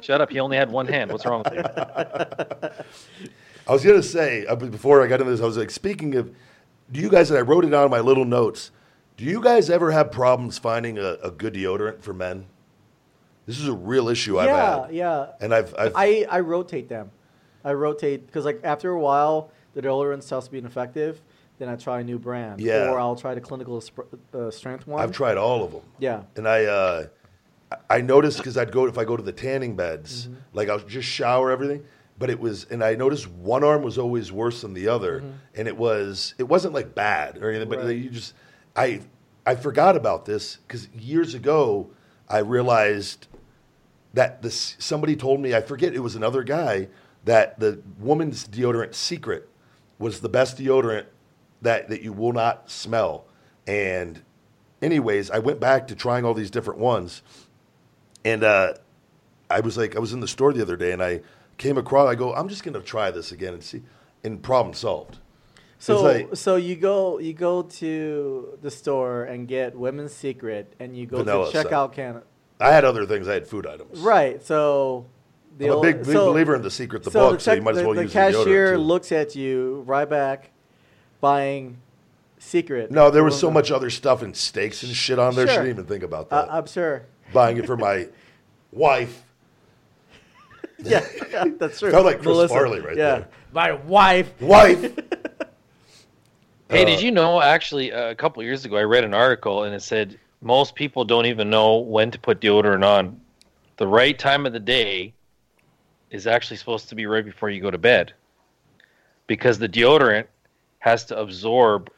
Shut 0.00 0.20
up. 0.20 0.30
He 0.30 0.40
only 0.40 0.56
had 0.56 0.72
one 0.72 0.88
hand. 0.88 1.12
What's 1.12 1.24
wrong 1.24 1.44
with 1.44 1.54
you? 1.54 1.62
I 3.68 3.72
was 3.72 3.84
gonna 3.84 4.02
say 4.02 4.44
uh, 4.46 4.56
before 4.56 5.04
I 5.04 5.06
got 5.06 5.20
into 5.20 5.30
this, 5.30 5.40
I 5.40 5.46
was 5.46 5.56
like, 5.56 5.70
speaking 5.70 6.16
of, 6.16 6.34
do 6.90 6.98
you 6.98 7.08
guys? 7.08 7.30
And 7.30 7.38
I 7.38 7.42
wrote 7.42 7.64
it 7.64 7.70
down 7.70 7.84
in 7.84 7.92
my 7.92 8.00
little 8.00 8.24
notes. 8.24 8.72
Do 9.16 9.24
you 9.24 9.40
guys 9.40 9.70
ever 9.70 9.92
have 9.92 10.10
problems 10.10 10.58
finding 10.58 10.98
a, 10.98 11.16
a 11.22 11.30
good 11.30 11.54
deodorant 11.54 12.02
for 12.02 12.12
men? 12.12 12.46
This 13.46 13.60
is 13.60 13.68
a 13.68 13.72
real 13.72 14.08
issue 14.08 14.38
I've 14.38 14.46
yeah, 14.48 14.82
had, 14.86 14.94
yeah. 14.94 15.18
Yeah. 15.26 15.26
And 15.40 15.54
I've, 15.54 15.74
I've 15.78 15.92
I, 15.94 16.26
I 16.30 16.40
rotate 16.40 16.88
them. 16.88 17.10
I 17.64 17.72
rotate 17.72 18.26
because 18.26 18.44
like 18.44 18.60
after 18.64 18.90
a 18.90 19.00
while 19.00 19.50
the 19.74 19.82
deodorant 19.82 20.22
stops 20.22 20.48
being 20.48 20.64
effective, 20.64 21.20
then 21.58 21.68
I 21.68 21.76
try 21.76 22.00
a 22.00 22.04
new 22.04 22.18
brand. 22.18 22.60
Yeah. 22.60 22.90
Or 22.90 22.98
I'll 22.98 23.16
try 23.16 23.34
the 23.34 23.40
clinical 23.40 23.80
sp- 23.84 24.10
uh, 24.34 24.50
strength 24.50 24.86
one. 24.86 25.00
I've 25.02 25.12
tried 25.12 25.36
all 25.36 25.62
of 25.62 25.72
them. 25.72 25.82
Yeah. 25.98 26.22
And 26.36 26.48
I, 26.48 26.64
uh, 26.64 27.06
I 27.90 28.00
noticed 28.00 28.38
because 28.38 28.56
I'd 28.56 28.72
go 28.72 28.86
if 28.86 28.98
I 28.98 29.04
go 29.04 29.16
to 29.16 29.22
the 29.22 29.32
tanning 29.32 29.76
beds, 29.76 30.26
Mm-hmm. 30.26 30.34
like 30.54 30.68
I'll 30.68 30.78
just 30.80 31.08
shower 31.08 31.50
everything. 31.50 31.84
But 32.18 32.30
it 32.30 32.38
was, 32.38 32.64
and 32.70 32.82
I 32.84 32.94
noticed 32.94 33.28
one 33.28 33.64
arm 33.64 33.82
was 33.82 33.98
always 33.98 34.30
worse 34.30 34.60
than 34.62 34.72
the 34.72 34.86
other, 34.86 35.24
and 35.56 35.66
it 35.66 35.76
was, 35.76 36.36
it 36.38 36.44
wasn't 36.44 36.72
like 36.72 36.94
bad 36.94 37.38
or 37.38 37.50
anything, 37.50 37.68
but 37.68 37.78
Mm-hmm. 37.80 37.88
Right. 37.88 37.96
you 37.96 38.10
just, 38.10 38.34
I, 38.76 39.00
I 39.46 39.54
forgot 39.54 39.96
about 39.96 40.24
this 40.24 40.56
because 40.56 40.88
years 40.88 41.34
ago 41.34 41.90
I 42.28 42.38
realized 42.38 43.28
that 44.14 44.42
this 44.42 44.76
somebody 44.78 45.16
told 45.16 45.40
me 45.40 45.54
I 45.54 45.60
forget 45.60 45.94
it 45.94 46.00
was 46.00 46.16
another 46.16 46.42
guy 46.42 46.88
that 47.24 47.58
the 47.58 47.80
woman's 47.98 48.46
deodorant 48.46 48.94
secret 48.94 49.48
was 49.98 50.20
the 50.20 50.28
best 50.28 50.58
deodorant 50.58 51.06
that 51.62 51.88
that 51.88 52.02
you 52.02 52.12
will 52.12 52.32
not 52.32 52.70
smell. 52.70 53.26
And 53.66 54.22
anyways, 54.82 55.30
I 55.30 55.38
went 55.38 55.60
back 55.60 55.88
to 55.88 55.94
trying 55.94 56.24
all 56.24 56.34
these 56.34 56.50
different 56.50 56.78
ones, 56.78 57.22
and 58.24 58.44
uh, 58.44 58.74
I 59.50 59.60
was 59.60 59.76
like, 59.76 59.96
I 59.96 59.98
was 59.98 60.12
in 60.12 60.20
the 60.20 60.28
store 60.28 60.52
the 60.52 60.62
other 60.62 60.76
day, 60.76 60.92
and 60.92 61.02
I 61.02 61.22
came 61.56 61.78
across. 61.78 62.08
I 62.08 62.14
go, 62.14 62.34
I'm 62.34 62.48
just 62.48 62.62
gonna 62.62 62.80
try 62.80 63.10
this 63.10 63.32
again 63.32 63.54
and 63.54 63.62
see, 63.62 63.82
and 64.22 64.42
problem 64.42 64.74
solved. 64.74 65.18
So 65.84 66.02
like- 66.02 66.36
so 66.36 66.56
you 66.56 66.76
go 66.76 67.18
you 67.18 67.32
go 67.34 67.62
to 67.62 68.58
the 68.62 68.70
store 68.70 69.24
and 69.24 69.46
get 69.46 69.76
Women's 69.76 70.12
Secret 70.14 70.72
and 70.80 70.96
you 70.96 71.06
go 71.06 71.18
Vanilla 71.18 71.46
to 71.46 71.52
scent. 71.52 71.68
checkout 71.68 71.92
can 71.92 72.22
I 72.60 72.70
had 72.72 72.84
other 72.84 73.04
things. 73.04 73.28
I 73.28 73.34
had 73.34 73.46
food 73.46 73.66
items. 73.66 73.98
right. 74.00 74.42
So 74.44 75.06
the 75.58 75.66
I'm 75.70 75.78
a 75.78 75.80
big, 75.82 75.96
big 75.98 76.06
so- 76.12 76.26
believer 76.32 76.54
in 76.54 76.62
the 76.62 76.70
secret, 76.70 77.02
the 77.02 77.10
so 77.10 77.30
book, 77.30 77.38
the 77.38 77.44
so 77.44 77.52
you 77.52 77.62
might 77.62 77.76
as 77.76 77.84
well 77.84 77.94
the 77.94 78.02
use 78.02 78.12
the 78.12 78.18
deodorant, 78.18 78.32
cashier 78.44 78.72
too. 78.74 78.78
looks 78.80 79.12
at 79.12 79.36
you 79.36 79.82
right 79.86 80.08
back 80.08 80.50
buying 81.20 81.76
Secret. 82.38 82.90
No, 82.90 83.10
there 83.10 83.24
was 83.24 83.38
so 83.38 83.50
much 83.50 83.70
other 83.70 83.88
stuff 83.90 84.20
and 84.22 84.36
steaks 84.36 84.82
and 84.82 84.92
shit 84.94 85.18
on 85.18 85.34
there. 85.34 85.46
She 85.46 85.54
Sure. 85.54 85.62
didn't 85.64 85.76
even 85.78 85.86
think 85.86 86.02
about 86.04 86.28
Uh, 86.30 86.42
that. 86.46 86.52
I'm 86.52 86.66
sure. 86.66 87.02
Buying 87.32 87.56
it 87.56 87.66
for 87.66 87.76
my 87.76 88.08
wife. 88.72 89.22
Yeah, 90.78 91.06
yeah, 91.30 91.44
that's 91.58 91.78
true. 91.80 91.90
Felt 91.90 92.04
like 92.04 92.20
Chris 92.22 92.50
Farley 92.50 92.80
right 92.80 92.96
yeah. 92.96 93.14
there. 93.16 93.28
My 93.52 93.72
wife. 93.72 94.30
Wife. 94.42 94.92
Hey, 96.70 96.82
Uh, 96.82 96.86
did 96.86 97.02
you 97.02 97.10
know 97.10 97.40
actually 97.40 97.92
uh, 97.92 98.10
a 98.10 98.14
couple 98.14 98.42
years 98.42 98.64
ago 98.64 98.76
I 98.76 98.82
read 98.82 99.04
an 99.04 99.14
article 99.14 99.64
and 99.64 99.74
it 99.74 99.82
said 99.82 100.18
most 100.40 100.74
people 100.74 101.04
don't 101.04 101.26
even 101.26 101.50
know 101.50 101.78
when 101.78 102.10
to 102.10 102.18
put 102.18 102.40
deodorant 102.40 102.84
on. 102.84 103.20
The 103.76 103.86
right 103.86 104.18
time 104.18 104.46
of 104.46 104.52
the 104.52 104.60
day 104.60 105.14
is 106.10 106.26
actually 106.26 106.58
supposed 106.58 106.88
to 106.90 106.94
be 106.94 107.06
right 107.06 107.24
before 107.24 107.50
you 107.50 107.60
go 107.60 107.70
to 107.70 107.78
bed. 107.78 108.12
Because 109.26 109.58
the 109.58 109.68
deodorant 109.68 110.26
has 110.78 111.04
to 111.06 111.18
absorb 111.18 111.90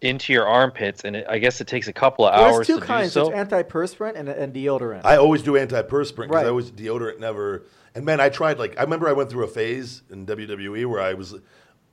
into 0.00 0.32
your 0.32 0.46
armpits 0.46 1.04
and 1.04 1.16
it, 1.16 1.26
I 1.28 1.38
guess 1.38 1.60
it 1.60 1.66
takes 1.66 1.88
a 1.88 1.92
couple 1.92 2.24
of 2.26 2.32
hours. 2.32 2.42
There's 2.42 2.54
hours 2.56 2.66
two 2.68 2.80
to 2.80 2.86
kinds. 2.86 3.14
do 3.14 3.20
so. 3.20 3.30
There's 3.30 3.48
antiperspirant 3.48 4.14
and, 4.14 4.28
and 4.28 4.54
deodorant. 4.54 5.00
I 5.04 5.16
always 5.16 5.42
do 5.42 5.52
antiperspirant 5.52 6.16
because 6.16 6.30
Right. 6.30 6.46
I 6.46 6.48
always 6.48 6.70
deodorant 6.70 7.18
never. 7.18 7.64
And 7.94 8.04
man, 8.04 8.20
I 8.20 8.28
tried 8.28 8.58
like 8.58 8.78
I 8.78 8.82
remember 8.82 9.08
I 9.08 9.12
went 9.12 9.30
through 9.30 9.44
a 9.44 9.48
phase 9.48 10.02
in 10.10 10.24
WWE 10.26 10.86
where 10.86 11.00
I 11.00 11.14
was 11.14 11.34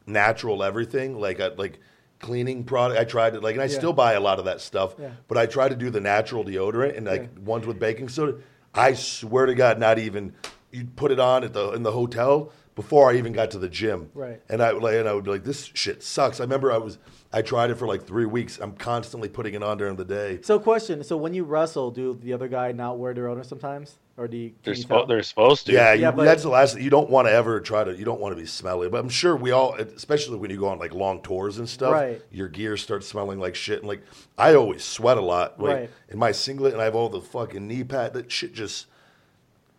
natural 0.07 0.63
everything 0.63 1.19
like 1.19 1.39
I, 1.39 1.47
like 1.49 1.79
cleaning 2.19 2.63
product. 2.63 2.99
I 2.99 3.03
tried 3.03 3.35
it 3.35 3.43
like 3.43 3.55
and 3.55 3.61
I 3.61 3.65
Yeah. 3.65 3.77
still 3.77 3.93
buy 3.93 4.13
a 4.13 4.19
lot 4.19 4.39
of 4.39 4.45
that 4.45 4.61
stuff, 4.61 4.95
Yeah. 4.99 5.11
but 5.27 5.37
I 5.37 5.45
try 5.45 5.67
to 5.69 5.75
do 5.75 5.89
the 5.89 5.99
natural 6.01 6.43
deodorant 6.43 6.97
and 6.97 7.05
like 7.05 7.23
Yeah. 7.35 7.43
ones 7.43 7.65
with 7.67 7.79
baking 7.79 8.09
soda. 8.09 8.35
I 8.73 8.93
swear 8.93 9.45
to 9.45 9.55
God, 9.55 9.79
not 9.79 9.99
even 9.99 10.33
you 10.71 10.85
put 10.95 11.11
it 11.11 11.19
on 11.19 11.43
at 11.43 11.53
the 11.53 11.71
in 11.71 11.83
the 11.83 11.91
hotel 11.91 12.51
before 12.75 13.09
I 13.09 13.15
even 13.15 13.31
got 13.31 13.51
to 13.51 13.59
the 13.59 13.69
gym. 13.69 14.09
Right. 14.13 14.41
And 14.49 14.61
I 14.61 14.71
like 14.71 14.95
and 14.95 15.07
I 15.07 15.13
would 15.13 15.23
be 15.23 15.31
like, 15.31 15.43
this 15.45 15.71
shit 15.73 16.03
sucks. 16.03 16.39
I 16.39 16.43
remember 16.43 16.71
I 16.71 16.77
was 16.77 16.97
I 17.33 17.41
tried 17.41 17.69
it 17.69 17.75
for 17.75 17.87
like 17.87 18.03
three 18.05 18.25
weeks. 18.25 18.59
I'm 18.61 18.73
constantly 18.73 19.27
putting 19.29 19.53
it 19.53 19.63
on 19.63 19.77
during 19.77 19.95
the 19.97 20.05
day. 20.05 20.39
so, 20.41 20.57
question. 20.59 21.03
So, 21.03 21.17
when 21.17 21.33
you 21.33 21.43
wrestle, 21.43 21.91
do 21.91 22.17
the 22.21 22.31
other 22.31 22.47
guy 22.47 22.71
not 22.71 22.97
wear 22.97 23.13
deodorant 23.13 23.45
sometimes, 23.45 23.97
or 24.17 24.27
do 24.27 24.37
you? 24.37 24.53
They're, 24.63 24.73
you 24.73 24.85
spo- 24.85 25.07
they're 25.07 25.21
supposed 25.23 25.65
to. 25.65 25.73
Yeah, 25.73 25.93
Yeah, 25.93 26.09
you, 26.11 26.15
but- 26.15 26.23
that's 26.25 26.43
the 26.43 26.49
last. 26.49 26.79
You 26.79 26.89
don't 26.89 27.09
want 27.09 27.27
to 27.27 27.31
ever 27.33 27.59
try 27.59 27.83
to. 27.83 27.95
You 27.95 28.05
don't 28.05 28.19
want 28.21 28.35
to 28.35 28.39
be 28.41 28.47
smelly. 28.47 28.87
But 28.89 28.99
I'm 29.01 29.09
sure 29.09 29.35
we 29.35 29.51
all, 29.51 29.73
especially 29.75 30.37
when 30.37 30.49
you 30.51 30.57
go 30.59 30.67
on 30.67 30.79
like 30.79 30.93
long 30.93 31.21
tours 31.21 31.57
and 31.57 31.67
stuff, 31.67 31.91
Right. 31.93 32.21
your 32.31 32.47
gear 32.47 32.77
starts 32.77 33.07
smelling 33.07 33.39
like 33.39 33.55
shit. 33.55 33.79
And 33.79 33.87
like 33.87 34.01
I 34.37 34.55
always 34.55 34.83
sweat 34.83 35.17
a 35.17 35.21
lot, 35.21 35.59
like 35.59 35.75
Right. 35.77 35.89
in 36.09 36.17
my 36.17 36.31
singlet, 36.31 36.73
and 36.73 36.81
I 36.81 36.85
have 36.85 36.95
all 36.95 37.09
the 37.09 37.21
fucking 37.21 37.67
knee 37.67 37.83
pad. 37.83 38.13
That 38.13 38.31
shit 38.31 38.53
just, 38.53 38.87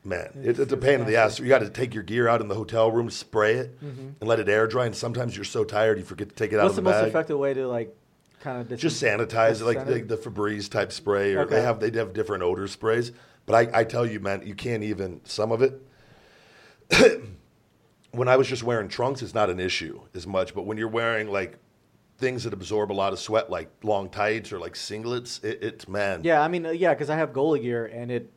man, 0.04 0.30
it, 0.34 0.48
It's- 0.50 0.58
it's 0.58 0.72
a 0.72 0.76
pain 0.76 1.00
in 1.00 1.06
the 1.06 1.16
ass. 1.16 1.38
You 1.38 1.48
got 1.48 1.60
to 1.60 1.70
take 1.70 1.94
your 1.94 2.02
gear 2.02 2.28
out 2.28 2.40
in 2.42 2.48
the 2.48 2.54
hotel 2.54 2.90
room, 2.90 3.08
spray 3.10 3.54
it, 3.54 3.80
mm-hmm. 3.82 4.08
and 4.20 4.28
let 4.28 4.38
it 4.38 4.48
air 4.48 4.66
dry. 4.66 4.86
And 4.86 4.94
sometimes 4.94 5.34
you're 5.34 5.44
so 5.44 5.64
tired 5.64 5.98
you 5.98 6.04
forget 6.04 6.28
to 6.28 6.34
take 6.34 6.52
it 6.52 6.58
out 6.58 6.64
What's 6.64 6.78
of 6.78 6.84
the 6.84 6.90
the, 6.90 6.96
most 6.98 7.08
effective 7.08 7.38
way 7.38 7.54
to 7.54 7.66
like 7.66 7.96
kind 8.40 8.70
of 8.70 8.78
Just 8.78 9.02
sanitize 9.02 9.62
it, 9.62 9.64
like 9.64 9.86
the, 9.86 9.94
Sanit- 10.02 10.08
the 10.08 10.16
Febreze 10.18 10.70
type 10.70 10.92
spray, 10.92 11.34
or 11.34 11.40
Okay. 11.40 11.56
they 11.56 11.62
have 11.62 11.80
they 11.80 11.90
have 11.98 12.12
different 12.12 12.42
odor 12.42 12.68
sprays. 12.68 13.12
But 13.46 13.74
I, 13.74 13.80
I 13.80 13.84
tell 13.84 14.04
you, 14.04 14.20
man, 14.20 14.46
you 14.46 14.54
can't 14.54 14.82
even 14.82 15.20
some 15.24 15.52
of 15.52 15.62
it. 15.62 15.80
when 18.10 18.28
I 18.28 18.36
was 18.36 18.48
just 18.48 18.62
wearing 18.62 18.88
trunks, 18.88 19.22
it's 19.22 19.34
not 19.34 19.50
an 19.50 19.60
issue 19.60 20.00
as 20.14 20.26
much. 20.26 20.54
But 20.54 20.66
when 20.66 20.76
you're 20.78 20.88
wearing 20.88 21.28
like 21.28 21.58
things 22.18 22.44
that 22.44 22.52
absorb 22.52 22.90
a 22.90 22.94
lot 22.94 23.12
of 23.12 23.18
sweat, 23.18 23.50
like 23.50 23.70
long 23.82 24.10
tights 24.10 24.52
or 24.52 24.58
like 24.58 24.74
singlets, 24.74 25.42
it, 25.44 25.62
it's 25.62 25.88
man, 25.88 26.22
Yeah, 26.24 26.42
I 26.42 26.48
mean, 26.48 26.66
uh, 26.66 26.70
yeah, 26.70 26.92
because 26.92 27.10
I 27.10 27.16
have 27.16 27.32
goalie 27.32 27.62
gear 27.62 27.86
and 27.86 28.10
it 28.10 28.30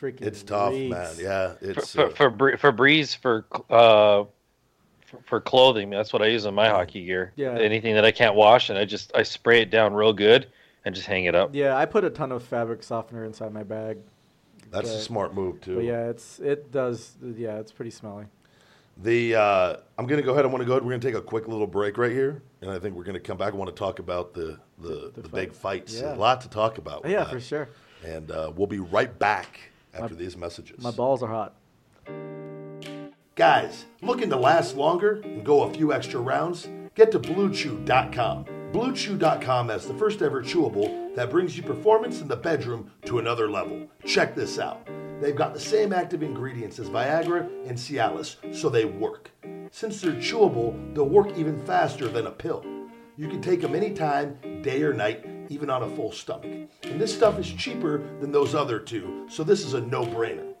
freaking. 0.00 0.22
it's 0.22 0.42
tough, 0.42 0.72
reeks. 0.72 0.90
man. 0.90 1.14
Yeah, 1.18 1.54
it's 1.60 1.94
for, 1.94 2.06
uh, 2.06 2.10
for, 2.10 2.56
for 2.58 2.72
Febreze 2.72 3.16
for 3.16 3.46
uh 3.70 4.24
for, 5.06 5.20
for 5.24 5.40
clothing. 5.40 5.90
That's 5.90 6.12
what 6.12 6.22
I 6.22 6.26
use 6.26 6.46
on 6.46 6.54
my 6.54 6.68
hockey 6.68 7.04
gear. 7.04 7.32
Yeah. 7.36 7.58
Anything 7.58 7.94
that 7.94 8.04
I 8.04 8.12
can't 8.12 8.34
wash, 8.34 8.70
and 8.70 8.78
I 8.78 8.84
just 8.84 9.10
I 9.14 9.22
spray 9.22 9.60
it 9.60 9.70
down 9.70 9.94
real 9.94 10.12
good 10.12 10.46
and 10.84 10.94
just 10.94 11.06
hang 11.06 11.24
it 11.24 11.34
up. 11.34 11.54
Yeah, 11.54 11.76
I 11.76 11.86
put 11.86 12.04
a 12.04 12.10
ton 12.10 12.30
of 12.30 12.42
fabric 12.42 12.82
softener 12.82 13.24
inside 13.24 13.52
my 13.52 13.62
bag, 13.62 13.98
that's 14.74 14.90
a 14.90 15.00
smart 15.00 15.34
move 15.34 15.60
too. 15.60 15.76
but 15.76 15.84
yeah, 15.84 16.08
it's 16.08 16.38
it 16.40 16.70
does. 16.70 17.16
Yeah, 17.22 17.58
it's 17.58 17.72
pretty 17.72 17.90
smelly. 17.90 18.26
The 18.96 19.34
uh, 19.34 19.76
I'm 19.98 20.06
going 20.06 20.20
to 20.20 20.26
go 20.26 20.32
ahead. 20.32 20.44
I 20.44 20.48
want 20.48 20.60
to 20.60 20.66
go 20.66 20.72
ahead. 20.72 20.84
We're 20.84 20.90
going 20.90 21.00
to 21.00 21.06
take 21.06 21.16
a 21.16 21.22
quick 21.22 21.48
little 21.48 21.66
break 21.66 21.98
right 21.98 22.12
here, 22.12 22.42
and 22.60 22.70
I 22.70 22.78
think 22.78 22.94
we're 22.94 23.04
going 23.04 23.14
to 23.14 23.20
come 23.20 23.36
back. 23.36 23.52
I 23.52 23.56
want 23.56 23.74
to 23.74 23.78
talk 23.78 23.98
about 23.98 24.34
the 24.34 24.58
the, 24.78 25.12
the, 25.14 25.22
fight. 25.22 25.32
big 25.32 25.52
fights. 25.52 26.00
Yeah. 26.00 26.14
A 26.14 26.16
lot 26.16 26.40
to 26.42 26.48
talk 26.48 26.78
about. 26.78 27.04
yeah, 27.04 27.24
that. 27.24 27.30
for 27.30 27.40
sure. 27.40 27.68
And 28.04 28.30
uh, 28.30 28.52
we'll 28.54 28.66
be 28.66 28.80
right 28.80 29.18
back 29.18 29.58
after 29.94 30.14
these 30.14 30.36
messages. 30.36 30.82
My 30.82 30.90
balls 30.90 31.22
are 31.22 31.28
hot. 31.28 31.54
Guys, 33.34 33.86
looking 34.00 34.30
to 34.30 34.36
last 34.36 34.76
longer 34.76 35.20
and 35.24 35.44
go 35.44 35.62
a 35.64 35.72
few 35.72 35.92
extra 35.92 36.20
rounds? 36.20 36.68
Get 36.94 37.10
to 37.12 37.18
BlueChew.com. 37.18 38.46
BlueChew.com 38.74 39.68
has 39.68 39.86
the 39.86 39.94
first 39.94 40.20
ever 40.20 40.42
chewable 40.42 41.14
that 41.14 41.30
brings 41.30 41.56
you 41.56 41.62
performance 41.62 42.20
in 42.20 42.26
the 42.26 42.34
bedroom 42.34 42.90
to 43.04 43.20
another 43.20 43.48
level. 43.48 43.88
Check 44.04 44.34
this 44.34 44.58
out. 44.58 44.84
They've 45.20 45.36
got 45.36 45.54
the 45.54 45.60
same 45.60 45.92
active 45.92 46.24
ingredients 46.24 46.80
as 46.80 46.88
Viagra 46.88 47.48
and 47.68 47.78
Cialis, 47.78 48.34
so 48.52 48.68
they 48.68 48.84
work. 48.84 49.30
Since 49.70 50.00
they're 50.00 50.14
chewable, 50.14 50.92
they'll 50.92 51.08
work 51.08 51.38
even 51.38 51.64
faster 51.64 52.08
than 52.08 52.26
a 52.26 52.32
pill. 52.32 52.66
You 53.16 53.28
can 53.28 53.40
take 53.40 53.60
them 53.60 53.76
anytime, 53.76 54.38
day 54.62 54.82
or 54.82 54.92
night, 54.92 55.24
even 55.50 55.70
on 55.70 55.84
a 55.84 55.94
full 55.94 56.10
stomach. 56.10 56.68
And 56.82 57.00
this 57.00 57.14
stuff 57.14 57.38
is 57.38 57.52
cheaper 57.52 57.98
than 58.18 58.32
those 58.32 58.56
other 58.56 58.80
two, 58.80 59.28
so 59.30 59.44
this 59.44 59.64
is 59.64 59.74
a 59.74 59.82
no 59.82 60.04
brainer. 60.04 60.53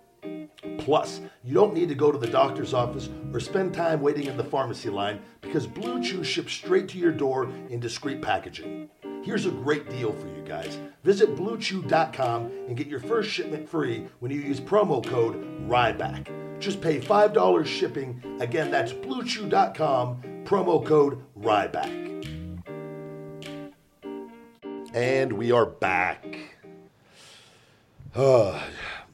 Plus, 0.78 1.20
you 1.42 1.54
don't 1.54 1.74
need 1.74 1.88
to 1.88 1.94
go 1.94 2.10
to 2.12 2.18
the 2.18 2.26
doctor's 2.26 2.74
office 2.74 3.08
or 3.32 3.40
spend 3.40 3.74
time 3.74 4.00
waiting 4.00 4.26
in 4.26 4.36
the 4.36 4.44
pharmacy 4.44 4.88
line 4.90 5.20
because 5.40 5.66
Blue 5.66 6.02
Chew 6.02 6.24
ships 6.24 6.52
straight 6.52 6.88
to 6.88 6.98
your 6.98 7.12
door 7.12 7.50
in 7.70 7.80
discreet 7.80 8.22
packaging. 8.22 8.88
here's 9.22 9.46
a 9.46 9.50
great 9.50 9.88
deal 9.88 10.12
for 10.12 10.26
you 10.28 10.42
guys. 10.46 10.78
Visit 11.02 11.34
BlueChew.com 11.34 12.50
and 12.68 12.76
get 12.76 12.86
your 12.86 13.00
first 13.00 13.30
shipment 13.30 13.68
free 13.68 14.06
when 14.20 14.30
you 14.30 14.40
use 14.40 14.60
promo 14.60 15.04
code 15.04 15.36
RYBACK. 15.68 16.60
Just 16.60 16.80
pay 16.80 17.00
$5 17.00 17.66
shipping. 17.66 18.22
Again, 18.40 18.70
that's 18.70 18.92
BlueChew.com, 18.92 20.44
promo 20.44 20.84
code 20.84 21.22
RYBACK. 21.40 22.04
And 24.94 25.32
we 25.32 25.50
are 25.52 25.66
back. 25.66 26.38
Uh, 28.16 28.62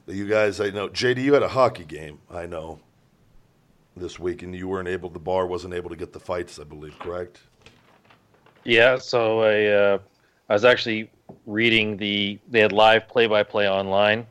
you 0.07 0.27
guys, 0.27 0.59
I 0.59 0.69
know. 0.69 0.89
JD, 0.89 1.23
you 1.23 1.33
had 1.33 1.43
a 1.43 1.49
hockey 1.49 1.85
game, 1.85 2.19
I 2.29 2.45
know, 2.45 2.79
this 3.95 4.19
week, 4.19 4.43
and 4.43 4.55
you 4.55 4.67
weren't 4.67 4.87
able, 4.87 5.09
the 5.09 5.19
bar 5.19 5.47
wasn't 5.47 5.73
able 5.73 5.89
to 5.89 5.95
get 5.95 6.13
the 6.13 6.19
fights, 6.19 6.59
I 6.59 6.63
believe, 6.63 6.97
correct? 6.99 7.39
Yeah, 8.63 8.97
so 8.97 9.41
I 9.41 9.65
uh, 9.65 9.97
I 10.49 10.53
was 10.53 10.65
actually 10.65 11.09
reading 11.45 11.97
the 11.97 12.37
they 12.49 12.59
had 12.59 12.71
live 12.71 13.07
play 13.07 13.27
by 13.27 13.43
play 13.43 13.69
online. 13.69 14.27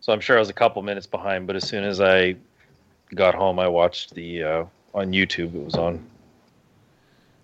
So 0.00 0.12
I'm 0.12 0.20
sure 0.20 0.36
I 0.36 0.40
was 0.40 0.48
a 0.48 0.54
couple 0.54 0.82
minutes 0.82 1.06
behind, 1.06 1.46
but 1.46 1.56
as 1.56 1.66
soon 1.66 1.84
as 1.84 2.00
I 2.00 2.36
got 3.14 3.34
home, 3.34 3.58
I 3.58 3.68
watched 3.68 4.14
the 4.14 4.42
uh, 4.42 4.64
on 4.94 5.12
YouTube. 5.12 5.54
It 5.54 5.64
was 5.64 5.74
on. 5.74 6.04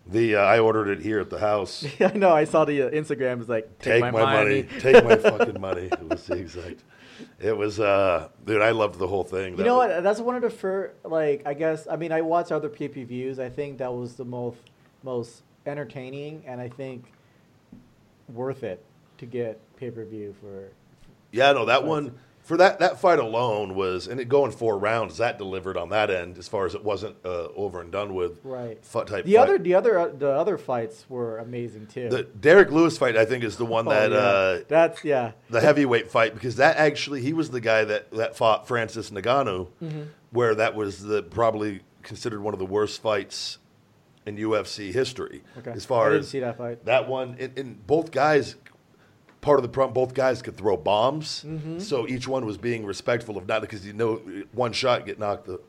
The 0.06 0.36
uh, 0.36 0.40
I 0.40 0.58
ordered 0.58 0.88
it 0.88 1.00
here 1.00 1.20
at 1.20 1.30
the 1.30 1.38
house. 1.38 1.84
I 2.00 2.12
know. 2.12 2.30
I 2.30 2.44
saw 2.44 2.64
the 2.64 2.82
uh, 2.82 2.90
Instagram. 2.90 3.40
It's 3.40 3.48
like 3.48 3.78
Take, 3.78 4.00
my, 4.00 4.10
money. 4.10 4.62
Take 4.78 5.04
my 5.04 5.16
fucking 5.30 5.60
money. 5.60 5.88
It 5.92 6.08
was 6.08 6.26
the 6.26 6.34
exact. 6.34 6.82
It 7.40 7.56
was, 7.56 7.80
uh, 7.80 8.28
dude. 8.44 8.62
I 8.62 8.70
loved 8.70 8.98
the 8.98 9.06
whole 9.08 9.24
thing. 9.24 9.52
You 9.52 9.56
That 9.58 9.64
know 9.64 9.76
was- 9.78 9.88
what? 9.90 10.02
That's 10.02 10.20
one 10.20 10.36
of 10.36 10.42
the 10.42 10.50
first. 10.50 10.94
Like, 11.04 11.42
I 11.46 11.54
guess. 11.54 11.86
I 11.90 11.96
mean, 11.96 12.12
I 12.12 12.20
watched 12.22 12.52
other 12.52 12.68
views. 13.04 13.38
I 13.38 13.48
think 13.48 13.78
that 13.78 13.92
was 13.92 14.14
the 14.14 14.24
most 14.24 14.58
most 15.02 15.42
entertaining, 15.66 16.42
and 16.46 16.60
I 16.60 16.68
think 16.68 17.12
worth 18.32 18.62
it 18.62 18.84
to 19.18 19.26
get 19.26 19.60
pay 19.76 19.90
per 19.90 20.04
view 20.04 20.34
for. 20.40 20.68
Yeah, 21.32 21.52
no, 21.52 21.64
that 21.66 21.84
one 21.84 22.18
for 22.48 22.56
that 22.56 22.78
that 22.80 22.98
fight 22.98 23.18
alone 23.18 23.74
was, 23.74 24.08
and 24.08 24.18
it 24.18 24.28
going 24.28 24.50
four 24.52 24.78
rounds. 24.78 25.18
That 25.18 25.36
delivered 25.38 25.76
on 25.76 25.90
that 25.90 26.10
end 26.10 26.38
as 26.38 26.48
far 26.48 26.64
as 26.66 26.74
it 26.74 26.82
wasn't 26.82 27.16
uh, 27.24 27.48
over 27.54 27.80
and 27.80 27.92
done 27.92 28.14
with. 28.14 28.40
Right. 28.42 28.82
Type. 28.82 29.06
The 29.24 29.34
fight. 29.34 29.36
other, 29.36 29.58
the 29.58 29.74
other, 29.74 29.98
uh, 29.98 30.08
the 30.08 30.30
other 30.30 30.56
fights 30.58 31.04
were 31.08 31.38
amazing 31.38 31.86
too. 31.88 32.08
the 32.08 32.22
Derrick 32.24 32.70
Lewis 32.70 32.96
fight, 32.98 33.16
I 33.16 33.24
think, 33.26 33.44
is 33.44 33.56
the 33.58 33.66
one 33.66 33.86
Oh, 33.86 33.90
that 33.90 34.10
yeah. 34.10 34.16
uh, 34.16 34.60
that's 34.66 35.04
yeah. 35.04 35.32
the 35.50 35.60
heavyweight 35.60 36.10
fight 36.10 36.34
because 36.34 36.56
that 36.56 36.76
actually 36.78 37.20
he 37.20 37.32
was 37.34 37.50
the 37.50 37.60
guy 37.60 37.84
that 37.84 38.10
that 38.12 38.36
fought 38.36 38.66
Francis 38.66 39.10
Ngannou, 39.10 39.68
Mm-hmm. 39.82 40.02
where 40.30 40.54
that 40.54 40.74
was 40.74 41.02
the 41.04 41.22
probably 41.22 41.82
considered 42.02 42.40
one 42.40 42.54
of 42.54 42.58
the 42.58 42.66
worst 42.66 43.02
fights 43.02 43.58
in 44.26 44.36
UFC 44.36 44.92
history. 44.92 45.42
Okay. 45.58 45.70
As 45.72 45.84
far 45.84 46.06
I 46.06 46.10
didn't 46.10 46.20
as 46.22 46.28
see 46.30 46.40
that 46.40 46.56
fight. 46.58 46.84
that 46.86 47.08
one, 47.08 47.36
and, 47.38 47.58
and 47.58 47.86
both 47.86 48.10
guys, 48.10 48.56
part 49.40 49.58
of 49.58 49.62
the 49.62 49.68
problem, 49.68 49.94
both 49.94 50.14
guys 50.14 50.42
could 50.42 50.56
throw 50.56 50.76
bombs, 50.76 51.44
Mm-hmm. 51.46 51.78
so 51.78 52.06
each 52.08 52.26
one 52.28 52.44
was 52.46 52.58
being 52.58 52.84
respectful 52.84 53.36
of 53.36 53.46
not 53.46 53.60
because 53.60 53.86
you 53.86 53.92
know 53.92 54.16
one 54.52 54.72
shot 54.72 55.06
get 55.06 55.18
knocked 55.18 55.46
the 55.46 55.60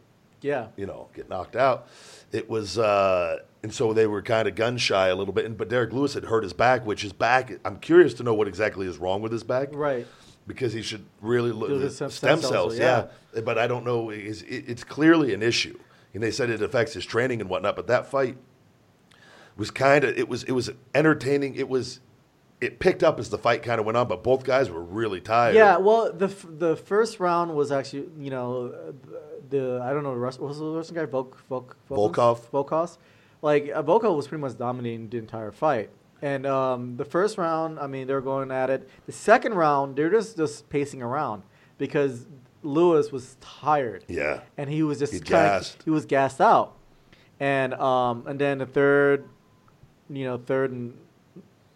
Yeah. 0.42 0.68
you 0.76 0.86
know, 0.86 1.10
get 1.14 1.30
knocked 1.30 1.56
out. 1.56 1.88
It 2.32 2.50
was, 2.50 2.78
uh, 2.78 3.40
and 3.64 3.74
so 3.74 3.92
they 3.94 4.08
were 4.08 4.22
kind 4.22 4.48
of 4.48 4.56
gun 4.56 4.78
shy 4.78 5.08
a 5.10 5.16
little 5.16 5.34
bit. 5.34 5.46
And, 5.46 5.58
but 5.58 5.68
Derrick 5.70 5.92
Lewis 5.92 6.14
had 6.14 6.26
hurt 6.26 6.44
his 6.44 6.54
back, 6.54 6.86
which 6.86 7.02
his 7.02 7.12
back. 7.14 7.52
I'm 7.66 7.78
curious 7.80 8.14
to 8.16 8.24
know 8.24 8.34
what 8.34 8.48
exactly 8.48 8.86
is 8.88 8.98
wrong 9.00 9.22
with 9.22 9.32
his 9.32 9.44
back, 9.44 9.70
Right. 9.72 10.06
Because 10.48 10.74
he 10.74 10.82
should 10.82 11.06
really 11.22 11.52
look 11.52 11.70
at 11.70 11.80
the 11.80 11.90
stem, 11.92 12.10
stem- 12.10 12.42
cells, 12.42 12.76
cells, 12.76 12.80
yeah. 12.80 13.42
But 13.42 13.58
I 13.60 13.68
don't 13.68 13.86
know. 13.86 14.10
It's, 14.10 14.42
it's 14.44 14.84
clearly 14.84 15.32
an 15.36 15.44
issue, 15.44 15.78
and 16.14 16.24
they 16.24 16.32
said 16.32 16.50
it 16.50 16.62
affects 16.64 16.94
his 16.94 17.06
training 17.06 17.40
and 17.42 17.50
whatnot. 17.52 17.76
But 17.76 17.86
that 17.88 18.08
fight 18.10 18.36
was 19.56 19.70
kind 19.72 20.04
of 20.04 20.18
it 20.18 20.28
was 20.28 20.44
it 20.46 20.54
was 20.54 20.72
entertaining. 20.96 21.54
It 21.56 21.70
was 21.70 22.00
it 22.62 22.80
picked 22.80 23.04
up 23.04 23.20
as 23.20 23.30
the 23.30 23.38
fight 23.38 23.64
kind 23.64 23.80
of 23.80 23.86
went 23.86 23.98
on, 23.98 24.08
but 24.08 24.24
both 24.24 24.44
guys 24.44 24.70
were 24.70 24.82
really 24.84 25.22
tired. 25.22 25.56
Yeah, 25.56 25.78
well, 25.78 26.12
the 26.12 26.26
f- 26.28 26.46
the 26.50 26.76
first 26.76 27.20
round 27.20 27.56
was 27.56 27.72
actually, 27.72 28.08
you 28.20 28.30
know, 28.30 28.94
the 29.50 29.80
I 29.84 29.94
don't 29.94 30.04
know, 30.04 30.14
the 30.14 30.20
Rus- 30.20 30.40
what 30.40 30.50
was 30.50 30.60
the 30.60 30.66
Russian 30.66 30.96
guy, 30.96 31.06
Volk, 31.06 31.38
Volk, 31.50 31.78
Volkov. 31.90 32.40
Volkov, 32.52 32.98
like 33.42 33.70
uh, 33.74 33.82
Volkov 33.84 34.16
was 34.16 34.28
pretty 34.28 34.42
much 34.42 34.58
dominating 34.58 35.10
the 35.10 35.18
entire 35.18 35.52
fight. 35.52 35.90
And 36.22 36.46
um, 36.46 36.98
the 36.98 37.06
first 37.06 37.38
round, 37.38 37.80
I 37.80 37.88
mean, 37.88 38.06
they 38.08 38.14
were 38.14 38.20
going 38.20 38.52
at 38.52 38.70
it. 38.70 38.90
The 39.06 39.14
second 39.14 39.54
round, 39.54 39.96
they're 39.96 40.10
just 40.10 40.36
just 40.36 40.68
pacing 40.70 41.02
around 41.02 41.44
because 41.78 42.28
Lewis 42.62 43.10
was 43.10 43.38
tired. 43.40 44.04
yeah. 44.10 44.42
and 44.58 44.70
he 44.70 44.84
was 44.84 45.00
just 45.00 45.14
kinda- 45.14 45.30
gassed. 45.30 45.82
he 45.86 45.90
was 45.92 46.06
gassed 46.06 46.42
out, 46.42 46.76
and 47.40 47.74
um, 47.76 48.26
and 48.28 48.38
then 48.38 48.58
the 48.58 48.66
third, 48.66 49.30
you 50.10 50.26
know, 50.26 50.38
third 50.38 50.72
and 50.72 50.98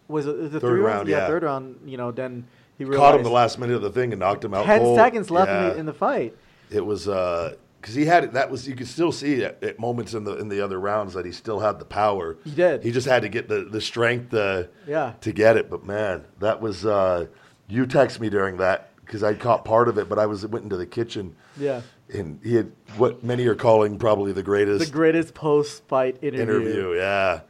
was 0.08 0.26
it 0.26 0.52
the 0.52 0.60
Third 0.60 0.60
three 0.60 0.80
round, 0.80 1.08
yeah. 1.08 1.26
third 1.26 1.42
round, 1.42 1.80
you 1.86 1.96
know, 1.96 2.10
then 2.10 2.46
he 2.78 2.84
realized 2.84 3.00
Caught 3.12 3.16
him 3.18 3.22
the 3.24 3.30
last 3.30 3.58
minute 3.58 3.76
of 3.76 3.82
the 3.82 3.90
thing 3.90 4.12
and 4.12 4.20
knocked 4.20 4.44
him 4.44 4.54
out. 4.54 4.64
ten 4.66 4.80
cold. 4.80 4.96
seconds 4.98 5.30
left 5.30 5.50
in, 5.50 5.62
the, 5.62 5.76
in 5.80 5.86
the 5.86 5.92
fight. 5.94 6.36
It 6.70 6.84
was 6.84 7.04
because 7.04 7.94
he 7.94 8.04
had 8.06 8.24
it. 8.24 8.32
That 8.32 8.50
was 8.50 8.66
you 8.66 8.74
could 8.74 8.88
still 8.88 9.12
see 9.12 9.44
at, 9.44 9.62
at 9.62 9.78
moments 9.78 10.14
in 10.14 10.24
the 10.24 10.36
in 10.38 10.48
the 10.48 10.60
other 10.60 10.80
rounds 10.80 11.14
that 11.14 11.24
he 11.26 11.32
still 11.32 11.60
had 11.60 11.78
the 11.78 11.84
power. 11.84 12.36
He 12.44 12.50
did. 12.50 12.82
He 12.82 12.90
just 12.90 13.06
had 13.06 13.22
to 13.22 13.28
get 13.28 13.48
the 13.48 13.64
the 13.64 13.80
strength 13.80 14.32
uh, 14.34 14.64
Yeah. 14.86 15.12
to 15.20 15.32
get 15.32 15.56
it. 15.56 15.70
But 15.70 15.84
man, 15.84 16.24
that 16.40 16.60
was 16.60 16.84
uh, 16.84 17.26
you 17.68 17.86
text 17.86 18.20
me 18.20 18.28
during 18.28 18.56
that 18.58 18.90
because 19.04 19.22
I 19.22 19.34
caught 19.34 19.64
part 19.64 19.88
of 19.88 19.98
it, 19.98 20.08
but 20.08 20.18
I 20.18 20.26
was 20.26 20.46
went 20.46 20.64
into 20.64 20.76
the 20.78 20.86
kitchen 20.86 21.36
Yeah, 21.58 21.82
and 22.12 22.38
he 22.44 22.54
had 22.54 22.70
what 22.96 23.24
many 23.24 23.46
are 23.46 23.54
calling 23.54 23.98
probably 23.98 24.32
the 24.32 24.42
greatest 24.42 24.84
the 24.84 24.90
greatest 24.92 25.32
greatest 25.32 25.34
post-fight 25.34 26.18
interview. 26.22 26.42
interview. 26.42 26.92
Yeah, 26.96 27.40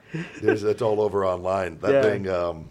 There's, 0.41 0.63
it's 0.63 0.83
all 0.83 1.01
over 1.01 1.25
online. 1.27 1.79
That 1.79 1.93
Yeah. 1.93 2.03
thing. 2.03 2.29
Um, 2.29 2.71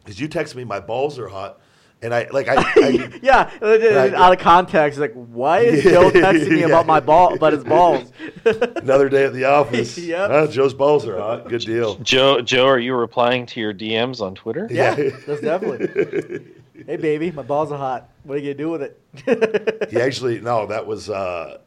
because 0.00 0.20
you 0.20 0.28
text 0.28 0.54
me, 0.54 0.64
my 0.64 0.80
balls 0.80 1.18
are 1.18 1.28
hot, 1.28 1.60
and 2.02 2.12
I 2.12 2.28
like 2.30 2.46
I. 2.48 2.56
I 2.76 3.18
Yeah, 3.22 3.50
uh, 3.62 3.64
uh, 3.66 3.78
Right. 3.94 4.12
out 4.14 4.32
of 4.34 4.38
context, 4.38 4.98
like 5.00 5.14
why 5.14 5.60
is 5.60 5.82
Joe 5.82 6.10
texting 6.10 6.50
me 6.50 6.60
Yeah. 6.60 6.66
about 6.66 6.86
my 6.86 7.00
ball, 7.00 7.32
about 7.32 7.54
his 7.54 7.64
balls? 7.64 8.12
Another 8.44 9.08
day 9.08 9.24
at 9.24 9.32
the 9.32 9.46
office. 9.46 9.96
Yep. 9.96 10.30
Huh, 10.30 10.46
Joe's 10.48 10.74
balls 10.74 11.06
are 11.06 11.18
hot. 11.18 11.48
Good 11.48 11.62
deal. 11.62 11.94
Joe, 11.96 12.42
Joe, 12.42 12.66
are 12.66 12.78
you 12.78 12.94
replying 12.94 13.46
to 13.46 13.60
your 13.60 13.72
DMs 13.72 14.20
on 14.20 14.34
Twitter? 14.34 14.68
yeah, 14.70 14.94
Yeah. 14.98 15.10
that's 15.26 15.40
definitely. 15.40 16.44
hey, 16.86 16.96
baby, 16.96 17.30
my 17.30 17.42
balls 17.42 17.72
are 17.72 17.78
hot. 17.78 18.08
What 18.24 18.36
are 18.36 18.40
you 18.40 18.54
gonna 18.54 18.54
do 18.54 18.70
with 18.70 18.82
it? 18.82 19.90
He 19.90 20.00
actually 20.00 20.40
no, 20.40 20.66
that 20.66 20.86
was. 20.86 21.10
uh 21.10 21.58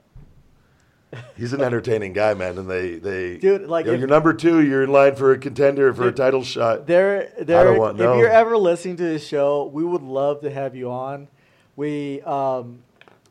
He's 1.38 1.54
an 1.54 1.62
entertaining 1.62 2.12
guy, 2.12 2.34
man, 2.34 2.58
and 2.58 2.70
they 2.70 2.96
they 2.96 3.38
Dude, 3.38 3.68
like, 3.68 3.86
you 3.86 3.92
know, 3.92 3.96
if- 3.96 4.00
you're 4.00 4.10
number 4.10 4.34
two. 4.34 4.62
You're 4.62 4.84
in 4.84 4.92
line 4.92 5.16
for 5.16 5.32
a 5.32 5.38
contender 5.38 5.94
for 5.94 6.08
a 6.08 6.12
title 6.12 6.44
shot. 6.44 6.86
There, 6.86 7.32
there. 7.40 7.74
if 7.74 7.96
no. 7.96 8.18
you're 8.18 8.30
ever 8.30 8.58
listening 8.58 8.98
to 8.98 9.04
this 9.04 9.26
show, 9.26 9.66
we 9.68 9.84
would 9.84 10.02
love 10.02 10.42
to 10.42 10.50
have 10.52 10.76
you 10.76 10.92
on. 10.92 11.30
We 11.78 12.22
um, 12.24 12.80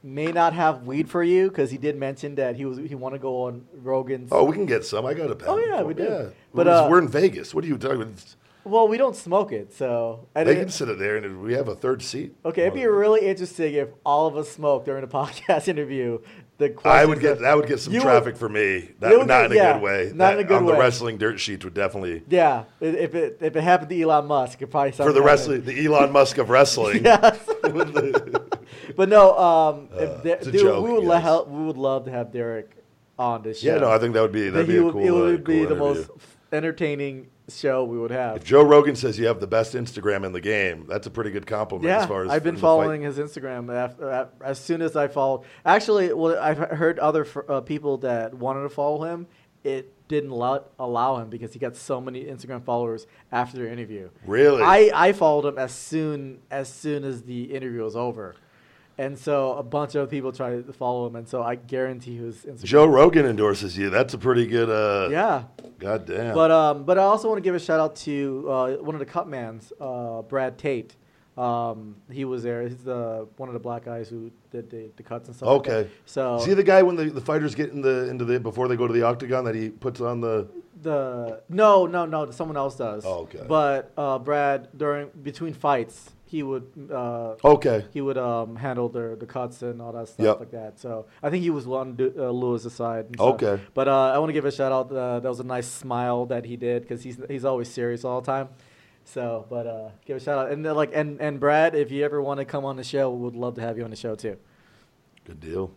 may 0.03 0.33
not 0.33 0.55
have 0.55 0.87
weed 0.87 1.11
for 1.11 1.23
you 1.23 1.49
because 1.49 1.71
he 1.71 1.77
did 1.77 1.97
mention 1.97 2.37
that 2.37 2.57
he 2.57 2.65
was 2.65 2.79
he 2.79 2.95
want 2.95 3.15
to 3.15 3.19
go 3.19 3.43
on 3.43 3.67
Rogan's. 3.75 4.31
Oh, 4.33 4.45
we 4.45 4.55
can 4.55 4.65
get 4.67 4.85
some. 4.85 5.05
I 5.05 5.13
got 5.13 5.31
a 5.31 5.35
pen. 5.35 5.49
Oh, 5.51 5.59
yeah, 5.59 5.83
we 5.83 5.93
do. 5.95 6.05
Yeah. 6.05 6.23
But, 6.55 6.65
But 6.65 6.69
uh, 6.69 6.89
we're 6.91 7.01
in 7.01 7.09
Vegas. 7.09 7.55
What 7.55 7.65
are 7.65 7.67
you 7.67 7.77
talking 7.77 8.03
about? 8.03 8.37
Well, 8.67 8.89
we 8.89 8.97
don't 8.99 9.15
smoke 9.15 9.53
it, 9.53 9.73
so 9.73 10.27
I 10.35 10.43
They 10.43 10.57
can 10.57 10.69
sit 10.71 10.89
it 10.89 10.99
there, 10.99 11.17
and 11.17 11.41
we 11.41 11.55
have 11.55 11.69
a 11.69 11.77
third 11.77 12.03
seat. 12.03 12.35
Okay, 12.45 12.63
it'd 12.63 12.75
be 12.75 12.85
really 12.87 13.25
interesting 13.27 13.75
if 13.75 13.89
all 14.05 14.27
of 14.27 14.37
us 14.37 14.49
smoked 14.51 14.87
during 14.87 15.05
a 15.05 15.07
podcast 15.21 15.69
interview. 15.69 16.19
The 16.59 16.75
I 16.85 17.05
would 17.05 17.21
get 17.21 17.35
that- 17.37 17.43
that 17.43 17.57
would 17.57 17.69
get 17.69 17.79
some 17.81 17.93
You 17.93 18.01
would- 18.01 18.05
traffic 18.07 18.37
for 18.37 18.49
me. 18.49 18.91
That, 19.01 19.17
would 19.17 19.29
not 19.29 19.43
get- 19.43 19.45
in 19.45 19.53
a 19.53 19.55
yeah, 19.55 19.73
good 19.75 19.83
way. 19.83 20.13
not 20.15 20.35
in 20.35 20.41
a 20.41 20.45
good 20.45 20.57
on 20.57 20.65
way. 20.65 20.73
the 20.73 20.79
wrestling 20.81 21.17
dirt 21.19 21.39
sheets 21.39 21.65
would 21.65 21.75
definitely 21.75 22.23
Yeah, 22.29 22.65
if 22.81 23.15
it 23.15 23.39
if 23.41 23.55
it 23.57 23.61
happened 23.63 23.91
to 23.91 24.01
Elon 24.03 24.27
Musk, 24.27 24.61
it 24.63 24.67
probably 24.69 24.91
for 24.93 25.13
the 25.13 25.23
wrestling, 25.23 25.63
the 25.65 25.85
Elon 25.87 26.11
Musk 26.13 26.39
of 26.39 26.49
wrestling. 26.51 27.05
Yes. 27.05 27.39
but 28.97 29.09
no, 29.09 29.39
um, 29.39 29.89
if 29.93 30.09
Uh, 30.11 30.21
there- 30.23 30.37
dude, 30.39 30.55
joke, 30.55 30.85
we 30.85 30.93
would 30.93 31.05
yes. 31.05 31.25
le- 31.25 31.45
we 31.45 31.67
would 31.67 31.77
love 31.77 32.05
to 32.07 32.11
have 32.11 32.33
Derrick 32.33 32.71
on 33.19 33.43
this 33.43 33.61
show. 33.61 33.75
Yeah, 33.75 33.79
no, 33.79 33.91
I 33.91 33.99
think 33.99 34.15
that 34.15 34.23
would 34.23 34.33
be 34.33 34.49
that'd 34.51 34.55
That 34.55 34.67
be 34.67 34.73
he 34.75 34.79
a 34.79 34.83
would- 34.85 34.93
cool. 34.93 35.29
it 35.29 35.35
uh, 35.35 35.37
be 35.37 35.43
cool 35.43 35.55
the 35.55 35.61
interview. 35.61 35.77
most 35.77 36.11
entertaining 36.53 37.29
show 37.49 37.85
we 37.85 37.99
would 37.99 38.11
have. 38.11 38.37
If 38.37 38.45
Joe 38.45 38.63
Rogan 38.63 38.97
says 38.97 39.19
you 39.19 39.27
have 39.27 39.41
the 39.41 39.47
best 39.47 39.75
Instagram 39.75 40.25
in 40.25 40.33
the 40.33 40.41
game, 40.41 40.87
that's 40.89 41.07
a 41.07 41.11
pretty 41.11 41.31
good 41.31 41.47
compliment. 41.47 41.89
Yeah, 41.89 42.03
as 42.03 42.07
far 42.07 42.25
as 42.25 42.31
I've 42.31 42.45
been 42.45 42.57
following 42.57 43.03
his 43.03 43.19
Instagram 43.19 43.75
after, 43.75 44.29
as 44.45 44.59
soon 44.59 44.83
as 44.83 44.97
I 44.97 45.09
followed. 45.09 45.45
Actually, 45.65 46.13
well, 46.13 46.39
I've 46.41 46.59
heard 46.59 46.99
other 46.99 47.27
uh, 47.49 47.61
people 47.61 47.99
that 47.99 48.35
wanted 48.35 48.63
to 48.63 48.69
follow 48.69 49.05
him. 49.05 49.27
It 49.65 49.93
didn't 50.09 50.31
allow, 50.31 50.65
allow 50.79 51.17
him 51.17 51.29
because 51.29 51.53
he 51.53 51.59
got 51.59 51.77
so 51.77 52.01
many 52.01 52.25
Instagram 52.25 52.65
followers 52.65 53.07
after 53.33 53.59
their 53.59 53.67
interview. 53.67 54.11
Really? 54.25 54.63
I, 54.63 54.91
I 54.95 55.13
followed 55.13 55.45
him 55.45 55.59
as 55.59 55.73
soon 55.73 56.43
as 56.51 56.73
soon 56.73 57.05
as 57.05 57.23
the 57.23 57.53
interview 57.53 57.83
was 57.83 57.97
over, 57.97 58.37
and 58.99 59.19
so 59.19 59.55
a 59.57 59.63
bunch 59.63 59.95
of 59.95 60.09
people 60.11 60.33
try 60.33 60.51
to 60.63 60.73
follow 60.73 61.07
him, 61.07 61.17
and 61.17 61.29
so 61.29 61.43
I 61.43 61.55
guarantee 61.57 62.17
his 62.17 62.37
Instagram. 62.45 62.65
Joe 62.65 62.87
Rogan 62.87 63.27
endorses 63.27 63.77
you. 63.77 63.91
That's 63.91 64.15
a 64.15 64.19
pretty 64.19 64.47
good. 64.47 64.71
Uh, 64.71 65.09
Yeah, 65.11 65.45
God 65.79 66.07
damn. 66.07 66.35
but 66.35 66.51
um, 66.51 66.85
but 66.85 66.99
I 66.99 67.03
also 67.03 67.29
want 67.29 67.39
to 67.39 67.43
give 67.43 67.55
a 67.55 67.59
shout 67.61 67.81
out 67.81 67.97
to 67.97 68.47
uh, 68.49 68.71
one 68.77 68.95
of 68.95 68.99
the 69.01 69.07
cutmans, 69.07 69.73
uh, 69.81 70.23
Brad 70.23 70.59
Tate. 70.59 70.97
Um, 71.37 71.97
he 72.11 72.25
was 72.25 72.43
there. 72.43 72.63
He's 72.63 72.79
the 72.83 73.29
one 73.37 73.51
of 73.51 73.53
the 73.53 73.59
black 73.61 73.85
guys 73.85 74.09
who 74.09 74.31
did 74.51 74.71
the, 74.71 74.91
the 74.97 75.03
cuts 75.03 75.29
and 75.29 75.37
stuff. 75.37 75.47
like. 75.49 75.69
Okay. 75.69 75.91
So 76.07 76.39
See 76.39 76.55
the 76.55 76.63
guy 76.63 76.83
when 76.83 76.97
the, 76.97 77.11
the 77.11 77.21
fighters 77.21 77.55
get 77.55 77.73
in 77.73 77.83
the 77.83 78.09
into 78.09 78.25
the 78.25 78.41
before 78.41 78.69
they 78.69 78.77
go 78.77 78.87
to 78.87 78.93
the 78.95 79.03
octagon 79.03 79.45
that 79.45 79.55
he 79.55 79.69
puts 79.69 80.01
on 80.01 80.23
the 80.23 80.49
the 80.81 81.43
no, 81.51 81.85
no, 81.87 82.07
no. 82.07 82.31
Someone 82.31 82.57
else 82.57 82.77
does. 82.77 83.05
Oh, 83.05 83.25
okay. 83.25 83.43
But 83.47 83.93
uh, 83.99 84.19
Brad 84.19 84.69
during 84.77 85.11
between 85.23 85.53
fights, 85.53 86.11
he 86.37 86.43
would 86.51 86.67
uh, 87.03 87.35
Okay. 87.55 87.79
he 87.97 88.01
would 88.07 88.19
um, 88.19 88.57
handle 88.57 88.89
the 88.97 89.17
the 89.23 89.27
cuts 89.37 89.63
and 89.63 89.77
all 89.83 89.93
that 89.99 90.09
stuff 90.09 90.25
Yep. 90.29 90.37
like 90.43 90.53
that. 90.61 90.73
So 90.85 90.91
I 91.25 91.31
think 91.31 91.43
he 91.43 91.51
was 91.59 91.67
on 91.67 91.97
uh, 92.01 92.31
Lewis's 92.43 92.75
side. 92.83 93.05
and. 93.11 93.21
Okay. 93.33 93.55
But 93.79 93.87
uh, 93.89 94.15
I 94.15 94.19
want 94.21 94.29
to 94.31 94.37
give 94.39 94.45
a 94.45 94.53
shout 94.61 94.73
out. 94.79 94.87
Uh, 94.93 95.21
that 95.23 95.29
was 95.29 95.41
a 95.41 95.49
nice 95.57 95.69
smile 95.83 96.27
that 96.33 96.45
he 96.51 96.57
did 96.57 96.83
because 96.83 97.01
he's 97.07 97.19
he's 97.35 97.45
always 97.45 97.69
serious 97.81 98.05
all 98.05 98.21
the 98.21 98.27
time. 98.37 98.49
So, 99.15 99.47
but 99.49 99.67
uh, 99.67 99.89
give 100.05 100.17
a 100.17 100.21
shout 100.21 100.39
out 100.39 100.47
and 100.53 100.65
then, 100.65 100.75
like 100.83 100.91
and 101.01 101.21
and 101.21 101.39
Brad, 101.39 101.75
if 101.75 101.91
you 101.93 102.05
ever 102.05 102.21
want 102.21 102.39
to 102.41 102.45
come 102.45 102.65
on 102.65 102.75
the 102.77 102.85
show, 102.85 103.05
we 103.11 103.21
would 103.27 103.37
love 103.37 103.55
to 103.55 103.61
have 103.67 103.79
you 103.79 103.85
on 103.85 103.91
the 103.91 103.97
show 104.07 104.15
too. 104.17 104.37
Good 105.25 105.41
deal. 105.41 105.71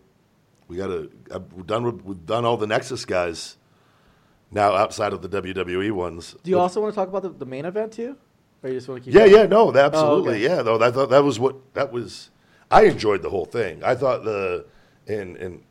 We 0.67 0.77
got 0.77 0.87
to. 0.87 1.09
We've 1.55 1.65
done. 1.73 1.83
with- 1.85 2.03
We've 2.03 2.25
done 2.25 2.43
all 2.45 2.57
the 2.57 2.67
Nexus 2.67 3.05
guys. 3.05 3.57
Now 4.51 4.73
outside 4.75 5.13
of 5.13 5.21
the 5.21 5.29
WWE 5.29 5.91
ones. 5.91 6.35
Do 6.43 6.49
you 6.51 6.59
also 6.59 6.81
want 6.81 6.91
to 6.93 6.95
talk 6.99 7.07
about 7.07 7.21
the, 7.21 7.29
the 7.29 7.45
main 7.45 7.65
event 7.65 7.93
too, 7.93 8.17
or 8.63 8.69
you 8.69 8.75
just 8.75 8.87
want 8.87 9.03
to 9.03 9.05
keep? 9.05 9.13
Yeah, 9.13 9.27
going? 9.27 9.33
yeah, 9.41 9.45
no, 9.47 9.75
absolutely, 9.75 10.29
Oh, 10.31 10.35
okay. 10.35 10.43
yeah. 10.43 10.61
Though 10.61 10.81
I 10.81 10.91
thought 10.91 11.09
that 11.09 11.23
was 11.23 11.39
what 11.39 11.73
that 11.73 11.91
was. 11.91 12.29
I 12.71 12.83
enjoyed 12.83 13.21
the 13.23 13.29
whole 13.29 13.45
thing. 13.45 13.83
I 13.83 13.95
thought 13.95 14.23
the 14.23 14.65
and 15.07 15.37
and 15.37 15.63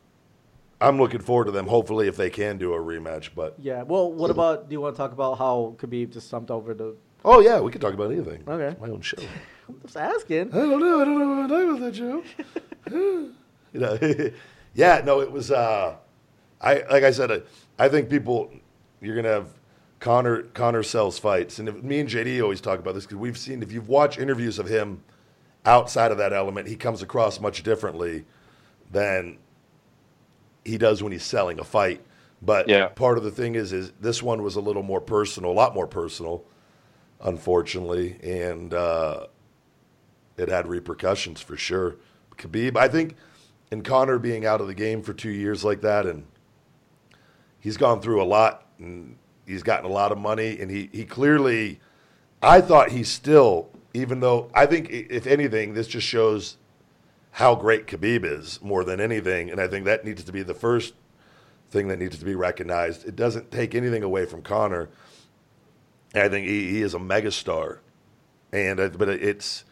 I'm 0.81 0.97
looking 0.97 1.21
forward 1.21 1.45
to 1.45 1.51
them. 1.51 1.67
Hopefully, 1.67 2.07
if 2.07 2.15
they 2.17 2.29
can 2.29 2.57
do 2.57 2.73
a 2.73 2.77
rematch. 2.77 3.29
But 3.35 3.55
Yeah. 3.59 3.83
Well, 3.83 4.11
what 4.11 4.29
about? 4.31 4.69
Do 4.69 4.73
you 4.73 4.81
want 4.81 4.95
to 4.95 4.97
talk 4.97 5.11
about 5.11 5.37
how 5.37 5.75
Khabib 5.77 6.11
just 6.11 6.27
stumped 6.27 6.51
over 6.51 6.73
the? 6.73 6.95
oh 7.25 7.39
yeah, 7.41 7.59
we 7.59 7.71
could 7.71 7.81
talk 7.81 7.93
about 7.93 8.11
anything. 8.11 8.43
Okay. 8.47 8.67
It's 8.67 8.81
my 8.81 8.89
own 8.89 9.01
show. 9.01 9.17
I'm 9.67 9.79
just 9.81 9.97
asking. 9.97 10.51
I 10.53 10.57
don't 10.57 10.79
know. 10.79 11.01
I 11.01 11.05
don't 11.05 11.19
know 11.19 11.27
what 11.27 11.51
I'm 11.51 11.69
about 11.75 11.79
that 11.81 11.95
show. 11.95 12.23
you 13.73 13.79
know, 13.79 13.97
yeah, 14.73 15.01
no, 15.05 15.21
it 15.21 15.31
was. 15.31 15.51
Uh, 15.51 15.95
I 16.61 16.83
like 16.91 17.03
I 17.03 17.11
said, 17.11 17.31
I, 17.31 17.41
I 17.77 17.87
think 17.89 18.09
people 18.09 18.51
you're 19.01 19.15
gonna 19.15 19.29
have 19.29 19.47
Conor 19.99 20.43
Conor 20.53 20.83
sells 20.83 21.19
fights, 21.19 21.59
and 21.59 21.67
if, 21.67 21.83
me 21.83 21.99
and 21.99 22.09
JD 22.09 22.41
always 22.41 22.61
talk 22.61 22.79
about 22.79 22.95
this 22.95 23.05
because 23.05 23.17
we've 23.17 23.37
seen 23.37 23.61
if 23.61 23.71
you've 23.71 23.89
watched 23.89 24.17
interviews 24.17 24.57
of 24.59 24.67
him 24.67 25.03
outside 25.65 26.11
of 26.11 26.17
that 26.17 26.31
element, 26.33 26.67
he 26.67 26.75
comes 26.75 27.01
across 27.01 27.39
much 27.39 27.63
differently 27.63 28.25
than 28.91 29.37
he 30.63 30.77
does 30.77 31.03
when 31.03 31.11
he's 31.11 31.23
selling 31.23 31.59
a 31.59 31.63
fight. 31.63 32.01
But 32.41 32.69
Yeah. 32.69 32.87
part 32.87 33.17
of 33.17 33.23
the 33.23 33.31
thing 33.31 33.55
is, 33.55 33.73
is 33.73 33.91
this 33.99 34.23
one 34.23 34.41
was 34.41 34.55
a 34.55 34.61
little 34.61 34.83
more 34.83 35.01
personal, 35.01 35.51
a 35.51 35.53
lot 35.53 35.73
more 35.75 35.87
personal, 35.87 36.43
unfortunately, 37.21 38.17
and. 38.23 38.73
Uh, 38.73 39.27
it 40.39 40.47
had 40.47 40.67
repercussions 40.67 41.41
for 41.41 41.57
sure. 41.57 41.97
Khabib, 42.37 42.77
I 42.77 42.87
think, 42.87 43.15
and 43.71 43.83
Conor 43.83 44.17
being 44.17 44.45
out 44.45 44.61
of 44.61 44.67
the 44.67 44.73
game 44.73 45.01
for 45.01 45.13
two 45.13 45.29
years 45.29 45.65
like 45.65 45.81
that, 45.81 46.05
and 46.05 46.25
he's 47.59 47.75
gone 47.75 48.01
through 48.01 48.21
a 48.21 48.23
lot, 48.23 48.65
and 48.79 49.17
he's 49.49 49.63
gotten 49.63 49.85
a 49.85 49.93
lot 49.93 50.11
of 50.11 50.17
money, 50.17 50.59
and 50.59 50.69
he 50.69 50.89
he 50.91 51.05
clearly, 51.05 51.79
I 52.41 52.61
thought 52.61 52.91
he 52.91 53.03
still, 53.03 53.69
even 53.93 54.19
though 54.19 54.49
I 54.53 54.65
think 54.65 54.89
if 54.89 55.27
anything, 55.27 55.73
this 55.73 55.87
just 55.87 56.07
shows 56.07 56.57
how 57.31 57.55
great 57.55 57.87
Khabib 57.87 58.23
is 58.23 58.61
more 58.61 58.83
than 58.83 58.99
anything, 58.99 59.49
and 59.49 59.59
I 59.59 59.67
think 59.67 59.85
that 59.85 60.05
needs 60.05 60.23
to 60.23 60.31
be 60.31 60.43
the 60.43 60.53
first 60.53 60.93
thing 61.71 61.87
that 61.89 61.99
needs 61.99 62.17
to 62.17 62.25
be 62.25 62.35
recognized. 62.35 63.07
It 63.07 63.15
doesn't 63.15 63.51
take 63.51 63.75
anything 63.75 64.03
away 64.03 64.25
from 64.25 64.41
Conor. 64.41 64.89
I 66.15 66.27
think 66.27 66.47
he, 66.47 66.69
he 66.71 66.81
is 66.81 66.93
a 66.93 66.99
megastar, 66.99 67.79
and 68.51 68.79
uh, 68.79 68.89
but 68.89 69.09
it's. 69.09 69.65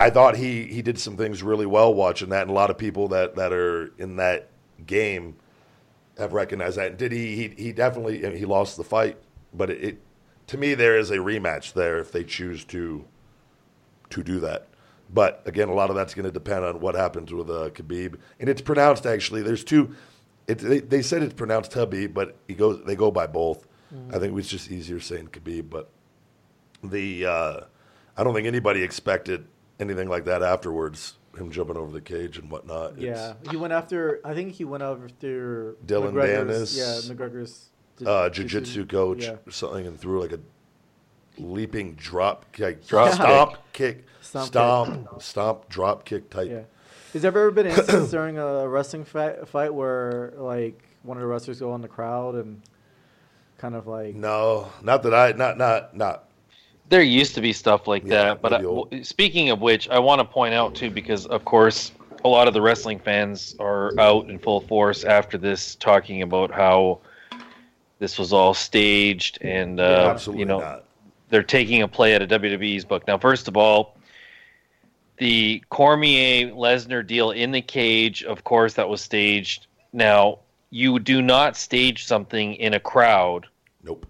I 0.00 0.10
thought 0.10 0.36
he, 0.36 0.62
he 0.62 0.80
did 0.80 0.96
some 1.00 1.16
things 1.16 1.42
really 1.42 1.66
well 1.66 1.92
watching 1.92 2.28
that, 2.28 2.42
and 2.42 2.50
a 2.52 2.54
lot 2.54 2.70
of 2.70 2.78
people 2.78 3.08
that, 3.08 3.34
that 3.34 3.52
are 3.52 3.92
in 3.98 4.14
that 4.16 4.48
game 4.86 5.34
have 6.18 6.32
recognized 6.32 6.76
that. 6.76 6.96
Did 6.98 7.12
he? 7.12 7.36
He, 7.36 7.48
he 7.64 7.72
definitely 7.72 8.26
I 8.26 8.30
mean, 8.30 8.38
he 8.38 8.44
lost 8.44 8.76
the 8.76 8.84
fight, 8.84 9.16
but 9.52 9.70
it, 9.70 9.84
it 9.84 10.00
to 10.48 10.58
me 10.58 10.74
there 10.74 10.98
is 10.98 11.10
a 11.10 11.18
rematch 11.18 11.72
there 11.72 11.98
if 11.98 12.12
they 12.12 12.24
choose 12.24 12.64
to 12.66 13.04
to 14.10 14.22
do 14.22 14.40
that. 14.40 14.66
But 15.10 15.42
again, 15.46 15.68
a 15.68 15.74
lot 15.74 15.90
of 15.90 15.96
that's 15.96 16.14
going 16.14 16.26
to 16.26 16.32
depend 16.32 16.64
on 16.64 16.80
what 16.80 16.94
happens 16.94 17.32
with 17.32 17.48
uh, 17.48 17.70
Khabib, 17.70 18.18
and 18.38 18.48
it's 18.48 18.60
pronounced 18.60 19.06
actually. 19.06 19.42
There's 19.42 19.64
two. 19.64 19.94
It, 20.46 20.58
they, 20.58 20.80
they 20.80 21.02
said 21.02 21.22
it's 21.22 21.34
pronounced 21.34 21.72
Habib, 21.74 22.14
but 22.14 22.36
he 22.46 22.54
goes. 22.54 22.82
They 22.84 22.96
go 22.96 23.10
by 23.10 23.26
both. 23.26 23.66
I 24.10 24.18
think 24.18 24.24
it 24.24 24.34
was 24.34 24.48
just 24.48 24.70
easier 24.70 25.00
saying 25.00 25.28
Khabib, 25.28 25.70
but 25.70 25.88
the 26.82 27.24
uh, 27.24 27.60
I 28.16 28.24
don't 28.24 28.34
think 28.34 28.46
anybody 28.46 28.82
expected 28.82 29.46
anything 29.80 30.08
like 30.08 30.24
that 30.26 30.42
afterwards. 30.42 31.14
Him 31.36 31.50
jumping 31.50 31.76
over 31.76 31.92
the 31.92 32.00
cage 32.00 32.38
and 32.38 32.50
whatnot. 32.50 32.92
It's, 32.94 33.02
Yeah, 33.02 33.34
he 33.50 33.56
went 33.56 33.72
after. 33.72 34.20
I 34.24 34.34
think 34.34 34.54
he 34.54 34.64
went 34.64 34.82
after 34.82 35.76
Dillon 35.84 36.14
McGregor's- 36.14 36.74
Danis. 36.76 37.08
Yeah, 37.08 37.14
McGregor's. 37.14 37.70
uh, 38.06 38.28
jiu-jitsu 38.30 38.86
coach 38.86 39.24
Yeah. 39.24 39.36
or 39.46 39.50
something 39.52 39.86
and 39.86 39.98
threw 39.98 40.20
like 40.20 40.32
a 40.32 40.40
leaping 41.38 41.94
drop 41.94 42.50
kick, 42.52 42.86
Drop 42.88 43.12
stomp 43.14 43.56
kick, 43.72 44.04
Stomp 44.20 44.46
stomp, 44.48 45.22
stomp, 45.22 45.68
drop 45.68 46.04
kick 46.04 46.28
type. 46.30 46.48
Yeah. 46.50 46.62
Has 47.12 47.22
there 47.22 47.28
ever 47.30 47.50
been 47.50 47.66
instances 47.68 48.10
during 48.10 48.38
a 48.38 48.68
wrestling 48.68 49.04
fight, 49.04 49.46
fight 49.48 49.72
where 49.72 50.32
like 50.36 50.82
one 51.02 51.16
of 51.16 51.20
the 51.20 51.26
wrestlers 51.26 51.60
go 51.60 51.70
on 51.72 51.80
the 51.82 51.88
crowd 51.88 52.34
and 52.34 52.60
kind 53.58 53.74
of 53.74 53.86
like 53.86 54.14
No, 54.14 54.68
not 54.82 55.02
that 55.04 55.14
I, 55.14 55.32
not 55.32 55.56
not 55.58 55.96
not. 55.96 56.27
There 56.88 57.02
used 57.02 57.34
to 57.34 57.40
be 57.40 57.52
stuff 57.52 57.86
like 57.86 58.04
Yeah, 58.04 58.34
that, 58.34 58.42
but 58.42 58.52
I, 58.54 59.02
speaking 59.02 59.50
of 59.50 59.60
which, 59.60 59.88
I 59.88 59.98
want 59.98 60.20
to 60.20 60.24
point 60.24 60.54
out 60.54 60.74
too, 60.74 60.90
because 60.90 61.26
of 61.26 61.44
course, 61.44 61.92
a 62.24 62.28
lot 62.28 62.48
of 62.48 62.54
the 62.54 62.62
wrestling 62.62 62.98
fans 62.98 63.54
are 63.58 63.98
out 63.98 64.28
in 64.28 64.38
full 64.38 64.60
force 64.62 65.04
after 65.04 65.38
this, 65.38 65.74
talking 65.76 66.22
about 66.22 66.50
how 66.50 67.00
this 67.98 68.18
was 68.18 68.32
all 68.32 68.54
staged 68.54 69.38
and 69.42 69.80
uh, 69.80 70.10
absolutely 70.10 70.40
you 70.40 70.46
know 70.46 70.60
not. 70.60 70.84
they're 71.28 71.42
taking 71.42 71.82
a 71.82 71.88
play 71.88 72.14
at 72.14 72.22
a 72.22 72.26
WWE's 72.26 72.84
book. 72.84 73.06
Now, 73.06 73.18
first 73.18 73.48
of 73.48 73.56
all, 73.56 73.98
the 75.18 75.62
Cormier 75.68 76.52
Lesnar 76.52 77.06
deal 77.06 77.32
in 77.32 77.50
the 77.50 77.60
cage, 77.60 78.22
of 78.22 78.44
course, 78.44 78.74
that 78.74 78.88
was 78.88 79.00
staged. 79.00 79.66
Now, 79.92 80.38
you 80.70 80.98
do 80.98 81.20
not 81.22 81.56
stage 81.56 82.06
something 82.06 82.54
in 82.54 82.74
a 82.74 82.80
crowd 82.80 83.46
Nope. 83.82 84.06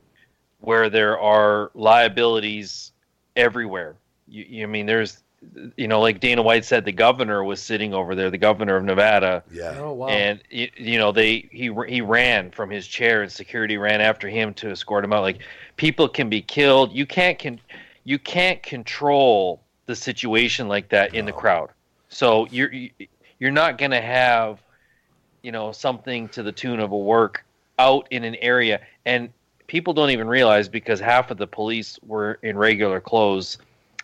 Where 0.60 0.90
there 0.90 1.18
are 1.18 1.70
liabilities 1.74 2.92
everywhere. 3.36 3.96
You, 4.26 4.44
you 4.48 4.62
I 4.64 4.66
mean, 4.66 4.86
there's, 4.86 5.22
you 5.76 5.88
know, 5.88 6.00
like 6.00 6.20
Dana 6.20 6.42
White 6.42 6.64
said, 6.64 6.84
the 6.84 6.92
governor 6.92 7.44
was 7.44 7.62
sitting 7.62 7.94
over 7.94 8.14
there, 8.14 8.30
the 8.30 8.38
governor 8.38 8.76
of 8.76 8.84
Nevada, 8.84 9.42
Yeah. 9.52 9.74
oh 9.78 9.92
wow 9.92 10.08
and 10.08 10.42
y- 10.52 10.70
you 10.76 10.98
know 10.98 11.12
they 11.12 11.48
he 11.52 11.70
he 11.88 12.00
ran 12.00 12.50
from 12.50 12.70
his 12.70 12.86
chair 12.86 13.22
and 13.22 13.30
security 13.30 13.76
ran 13.76 14.00
after 14.00 14.28
him 14.28 14.52
to 14.54 14.70
escort 14.70 15.04
him 15.04 15.12
out. 15.12 15.22
Like 15.22 15.40
people 15.76 16.08
can 16.08 16.28
be 16.28 16.42
killed. 16.42 16.92
You 16.92 17.06
can't 17.06 17.38
can 17.38 17.60
you 18.04 18.18
can't 18.18 18.62
control 18.62 19.60
the 19.86 19.94
situation 19.94 20.68
like 20.68 20.88
that 20.90 21.14
in 21.14 21.24
the 21.24 21.32
crowd. 21.32 21.70
So 22.08 22.46
you're 22.50 22.72
you're 23.38 23.50
not 23.52 23.78
going 23.78 23.92
to 23.92 24.00
have 24.00 24.60
you 25.42 25.52
know 25.52 25.72
something 25.72 26.28
to 26.30 26.42
the 26.42 26.52
tune 26.52 26.80
of 26.80 26.92
a 26.92 26.98
work 26.98 27.44
out 27.78 28.08
in 28.10 28.24
an 28.24 28.34
area 28.36 28.80
and 29.04 29.30
people 29.68 29.94
don't 29.94 30.10
even 30.10 30.26
realize 30.26 30.68
because 30.68 30.98
half 30.98 31.30
of 31.30 31.36
the 31.36 31.46
police 31.46 31.98
were 32.04 32.38
in 32.42 32.58
regular 32.58 33.00
clothes. 33.00 33.58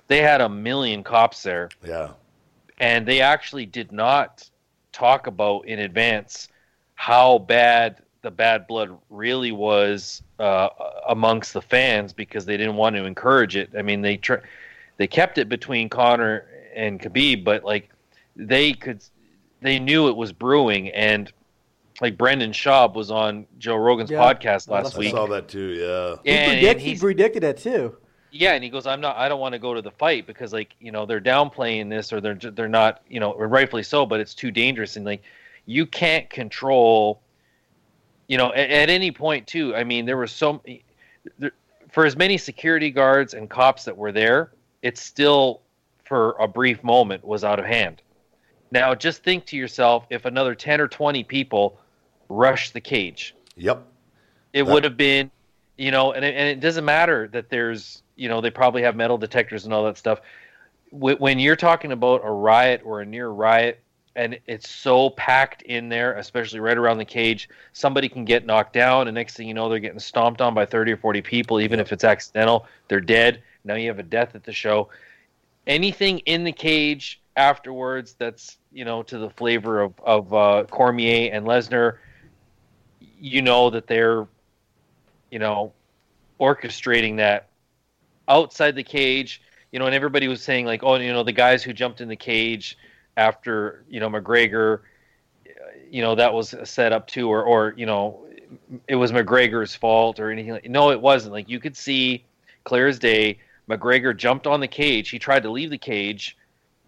They 0.07 0.21
had 0.21 0.41
a 0.41 0.49
million 0.49 1.03
cops 1.03 1.43
there 1.43 1.71
Yeah. 1.85 2.11
and 2.79 3.05
they 3.07 3.21
actually 3.21 3.67
did 3.67 3.91
not 3.91 4.49
talk 4.93 5.27
about 5.27 5.67
in 5.67 5.81
advance 5.81 6.49
how 6.95 7.39
bad 7.39 7.97
the 8.23 8.31
bad 8.31 8.67
blood 8.69 8.97
really 9.11 9.53
was 9.53 10.23
uh, 10.39 10.69
amongst 11.09 11.53
the 11.53 11.61
fans 11.61 12.13
because 12.13 12.47
they 12.47 12.57
didn't 12.57 12.77
want 12.77 12.95
to 12.97 13.05
encourage 13.05 13.57
it. 13.57 13.71
I 13.77 13.83
mean, 13.83 14.01
they 14.01 14.17
tr- 14.17 14.45
they 14.97 15.07
kept 15.07 15.37
it 15.39 15.49
between 15.49 15.89
Conor 15.89 16.47
and 16.75 17.01
Khabib, 17.01 17.45
but 17.45 17.65
like 17.65 17.91
they 18.37 18.73
could, 18.73 19.03
they 19.61 19.79
knew 19.79 20.09
it 20.09 20.17
was 20.17 20.33
brewing, 20.33 20.89
and 20.91 21.31
like 22.01 22.19
Brendan 22.19 22.51
Schaub 22.53 22.95
was 22.95 23.11
on 23.11 23.47
Joe 23.59 23.77
Rogan's 23.77 24.11
Yeah. 24.11 24.19
podcast 24.21 24.69
last 24.69 24.85
that's 24.85 24.97
I 24.97 24.99
week. 24.99 25.11
saw 25.13 25.27
that 25.29 25.49
too. 25.49 25.69
Yeah. 25.75 26.17
he, 26.25 26.31
and, 26.39 26.53
predict, 26.53 26.81
he 26.81 26.97
predicted 26.97 27.43
that 27.45 27.57
too. 27.59 27.97
yeah, 28.33 28.53
and 28.55 28.65
he 28.65 28.71
goes, 28.71 28.87
"I'm 28.87 29.01
not. 29.01 29.17
I 29.17 29.29
don't 29.29 29.39
want 29.41 29.53
to 29.53 29.59
go 29.61 29.75
to 29.75 29.81
the 29.83 29.93
fight 29.93 30.27
because, 30.27 30.53
like, 30.53 30.75
you 30.81 30.91
know, 30.91 31.07
they're 31.07 31.21
downplaying 31.21 31.89
this, 31.91 32.13
or 32.13 32.21
they're 32.21 32.35
they're 32.35 32.69
not, 32.69 33.03
you 33.09 33.21
know, 33.21 33.35
rightfully 33.35 33.85
so, 33.85 34.05
but 34.07 34.19
it's 34.21 34.35
too 34.35 34.51
dangerous, 34.51 34.97
and 34.97 35.05
like, 35.07 35.23
you 35.67 35.87
can't 35.87 36.29
control, 36.31 37.23
you 38.27 38.39
know, 38.39 38.53
at, 38.53 38.71
at 38.71 38.91
any 38.91 39.13
point 39.13 39.47
too. 39.47 39.75
I 39.77 39.85
mean, 39.85 40.05
there 40.05 40.17
were 40.17 40.27
so 40.27 40.61
there, 41.39 41.53
for 41.93 42.05
as 42.05 42.17
many 42.17 42.37
security 42.37 42.91
guards 42.91 43.35
and 43.35 43.49
cops 43.49 43.85
that 43.85 43.97
were 43.97 44.11
there, 44.11 44.51
it's 44.83 45.01
still 45.01 45.61
for 46.05 46.33
a 46.41 46.49
brief 46.49 46.83
moment 46.83 47.25
was 47.25 47.45
out 47.45 47.61
of 47.61 47.65
hand. 47.65 48.03
Now, 48.73 48.97
just 48.97 49.23
think 49.23 49.47
to 49.47 49.57
yourself, 49.57 50.07
if 50.11 50.25
another 50.25 50.57
ten 50.57 50.81
or 50.81 50.89
twenty 50.89 51.23
people 51.23 51.79
rushed 52.35 52.73
the 52.73 52.81
cage, 52.81 53.35
Yep. 53.57 53.83
it 54.53 54.65
That- 54.65 54.73
would 54.73 54.85
have 54.85 54.97
been 54.97 55.31
you 55.77 55.91
know 55.91 56.13
and 56.13 56.25
it, 56.25 56.35
and 56.37 56.49
it 56.49 56.61
doesn't 56.61 56.85
matter 56.85 57.29
that 57.29 57.49
there's 57.51 58.03
you 58.17 58.29
know 58.29 58.41
they 58.41 58.51
probably 58.51 58.83
have 58.83 58.95
metal 58.95 59.19
detectors 59.19 59.65
and 59.65 59.75
all 59.75 59.85
that 59.85 59.97
stuff 59.99 60.21
when 60.93 61.41
you're 61.41 61.57
talking 61.57 61.91
about 61.91 62.21
a 62.25 62.31
riot 62.31 62.81
or 62.85 63.01
a 63.01 63.05
near 63.07 63.29
riot 63.29 63.81
and 64.17 64.39
it's 64.47 64.71
so 64.71 65.11
packed 65.11 65.63
in 65.63 65.89
there, 65.89 66.13
especially 66.19 66.61
right 66.61 66.79
around 66.79 66.99
the 66.99 67.05
cage. 67.05 67.49
Somebody 67.73 68.09
can 68.09 68.25
get 68.25 68.47
knocked 68.47 68.73
down, 68.73 69.09
and 69.09 69.15
next 69.17 69.37
thing 69.37 69.49
you 69.49 69.55
know, 69.55 69.69
they're 69.69 69.81
getting 69.81 69.99
stomped 69.99 70.41
on 70.41 70.55
by 70.55 70.65
30 70.65 70.93
or 70.93 70.97
40 70.97 71.21
people. 71.21 71.61
Even 71.61 71.81
if 71.81 71.93
it's 71.93 72.05
accidental, 72.05 72.67
they're 72.87 73.01
dead. 73.01 73.43
Now 73.65 73.75
you 73.75 73.89
have 73.89 73.99
a 73.99 74.05
death 74.05 74.37
at 74.37 74.45
the 74.45 74.53
show. 74.53 74.89
Anything 75.67 76.21
in 76.21 76.45
the 76.45 76.53
cage 76.53 77.21
afterwards 77.37 78.15
that's 78.17 78.59
you 78.73 78.85
know 78.85 79.03
to 79.03 79.19
the 79.19 79.31
flavor 79.31 79.81
of 79.81 79.95
of 80.05 80.33
uh, 80.33 80.65
Cormier 80.71 81.33
and 81.33 81.45
Lesnar, 81.45 81.97
you 83.25 83.41
know 83.41 83.71
that 83.71 83.87
they're, 83.87 84.27
you 85.31 85.39
know, 85.39 85.73
orchestrating 86.39 87.17
that 87.17 87.49
outside 88.29 88.75
the 88.75 88.85
cage. 88.85 89.41
You 89.73 89.79
know, 89.79 89.87
and 89.87 89.95
everybody 89.95 90.29
was 90.29 90.43
saying 90.43 90.67
like, 90.67 90.85
oh, 90.85 90.97
you 90.97 91.13
know, 91.13 91.25
the 91.25 91.33
guys 91.33 91.63
who 91.63 91.73
jumped 91.73 92.03
in 92.03 92.09
the 92.09 92.17
cage 92.17 92.77
after 93.17 93.85
you 93.89 93.99
know 93.99 94.11
McGregor, 94.11 94.81
you 95.91 96.03
know, 96.03 96.15
that 96.15 96.35
was 96.35 96.55
set 96.65 96.93
up 96.93 97.07
too, 97.07 97.29
or 97.31 97.43
or 97.43 97.73
you 97.79 97.87
know, 97.87 98.27
it 98.87 98.97
was 98.97 99.11
McGregor's 99.11 99.75
fault 99.75 100.21
or 100.21 100.31
anything. 100.31 100.53
Like, 100.53 100.69
no, 100.69 100.91
it 100.91 101.01
wasn't. 101.01 101.33
Like 101.33 101.49
you 101.49 101.61
could 101.61 101.77
see 101.77 102.25
clear 102.65 102.89
as 102.89 102.99
day. 102.99 103.39
McGregor 103.71 104.15
jumped 104.15 104.47
on 104.47 104.61
the 104.61 104.69
cage. 104.69 105.09
He 105.09 105.19
tried 105.19 105.45
to 105.45 105.51
leave 105.51 105.71
the 105.71 105.79
cage, 105.79 106.37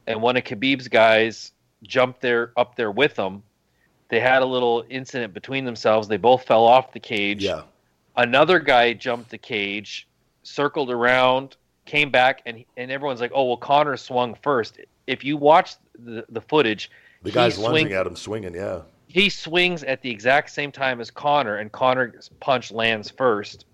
and 0.07 0.21
one 0.21 0.37
of 0.37 0.45
Khabib's 0.45 0.89
guys 0.89 1.53
jumped 1.83 2.21
there 2.21 2.53
up 2.59 2.77
there 2.77 2.91
with 2.91 3.19
him. 3.19 3.43
They 4.09 4.21
had 4.21 4.43
a 4.43 4.47
little 4.47 4.85
incident 4.89 5.35
between 5.35 5.65
themselves. 5.65 6.07
They 6.09 6.17
both 6.17 6.45
fell 6.45 6.65
off 6.65 6.93
the 6.93 7.01
cage. 7.01 7.43
Yeah. 7.43 7.63
Another 8.17 8.59
guy 8.61 8.93
jumped 8.93 9.31
the 9.31 9.39
cage, 9.39 10.07
circled 10.43 10.91
around, 10.91 11.57
came 11.87 12.11
back, 12.11 12.43
and 12.47 12.65
and 12.77 12.91
everyone's 12.91 13.21
like, 13.21 13.33
"Oh, 13.35 13.45
well, 13.45 13.57
Conor 13.57 13.97
swung 13.97 14.35
first. 14.43 14.79
If 15.07 15.25
you 15.25 15.37
watch 15.37 15.75
the, 15.99 16.25
the 16.29 16.41
footage, 16.41 16.91
The 17.23 17.31
he 17.31 17.35
guy's 17.35 17.59
lunging 17.59 17.87
swing- 17.89 17.97
at 17.97 18.07
him, 18.07 18.17
swinging. 18.17 18.55
Yeah. 18.55 18.81
he 19.09 19.29
swings 19.29 19.83
at 19.85 20.03
the 20.03 20.11
exact 20.11 20.51
same 20.51 20.71
time 20.73 21.01
as 21.01 21.11
Conor, 21.11 21.57
and 21.57 21.71
Conor's 21.73 22.31
punch 22.41 22.71
lands 22.73 23.11
first. 23.11 23.67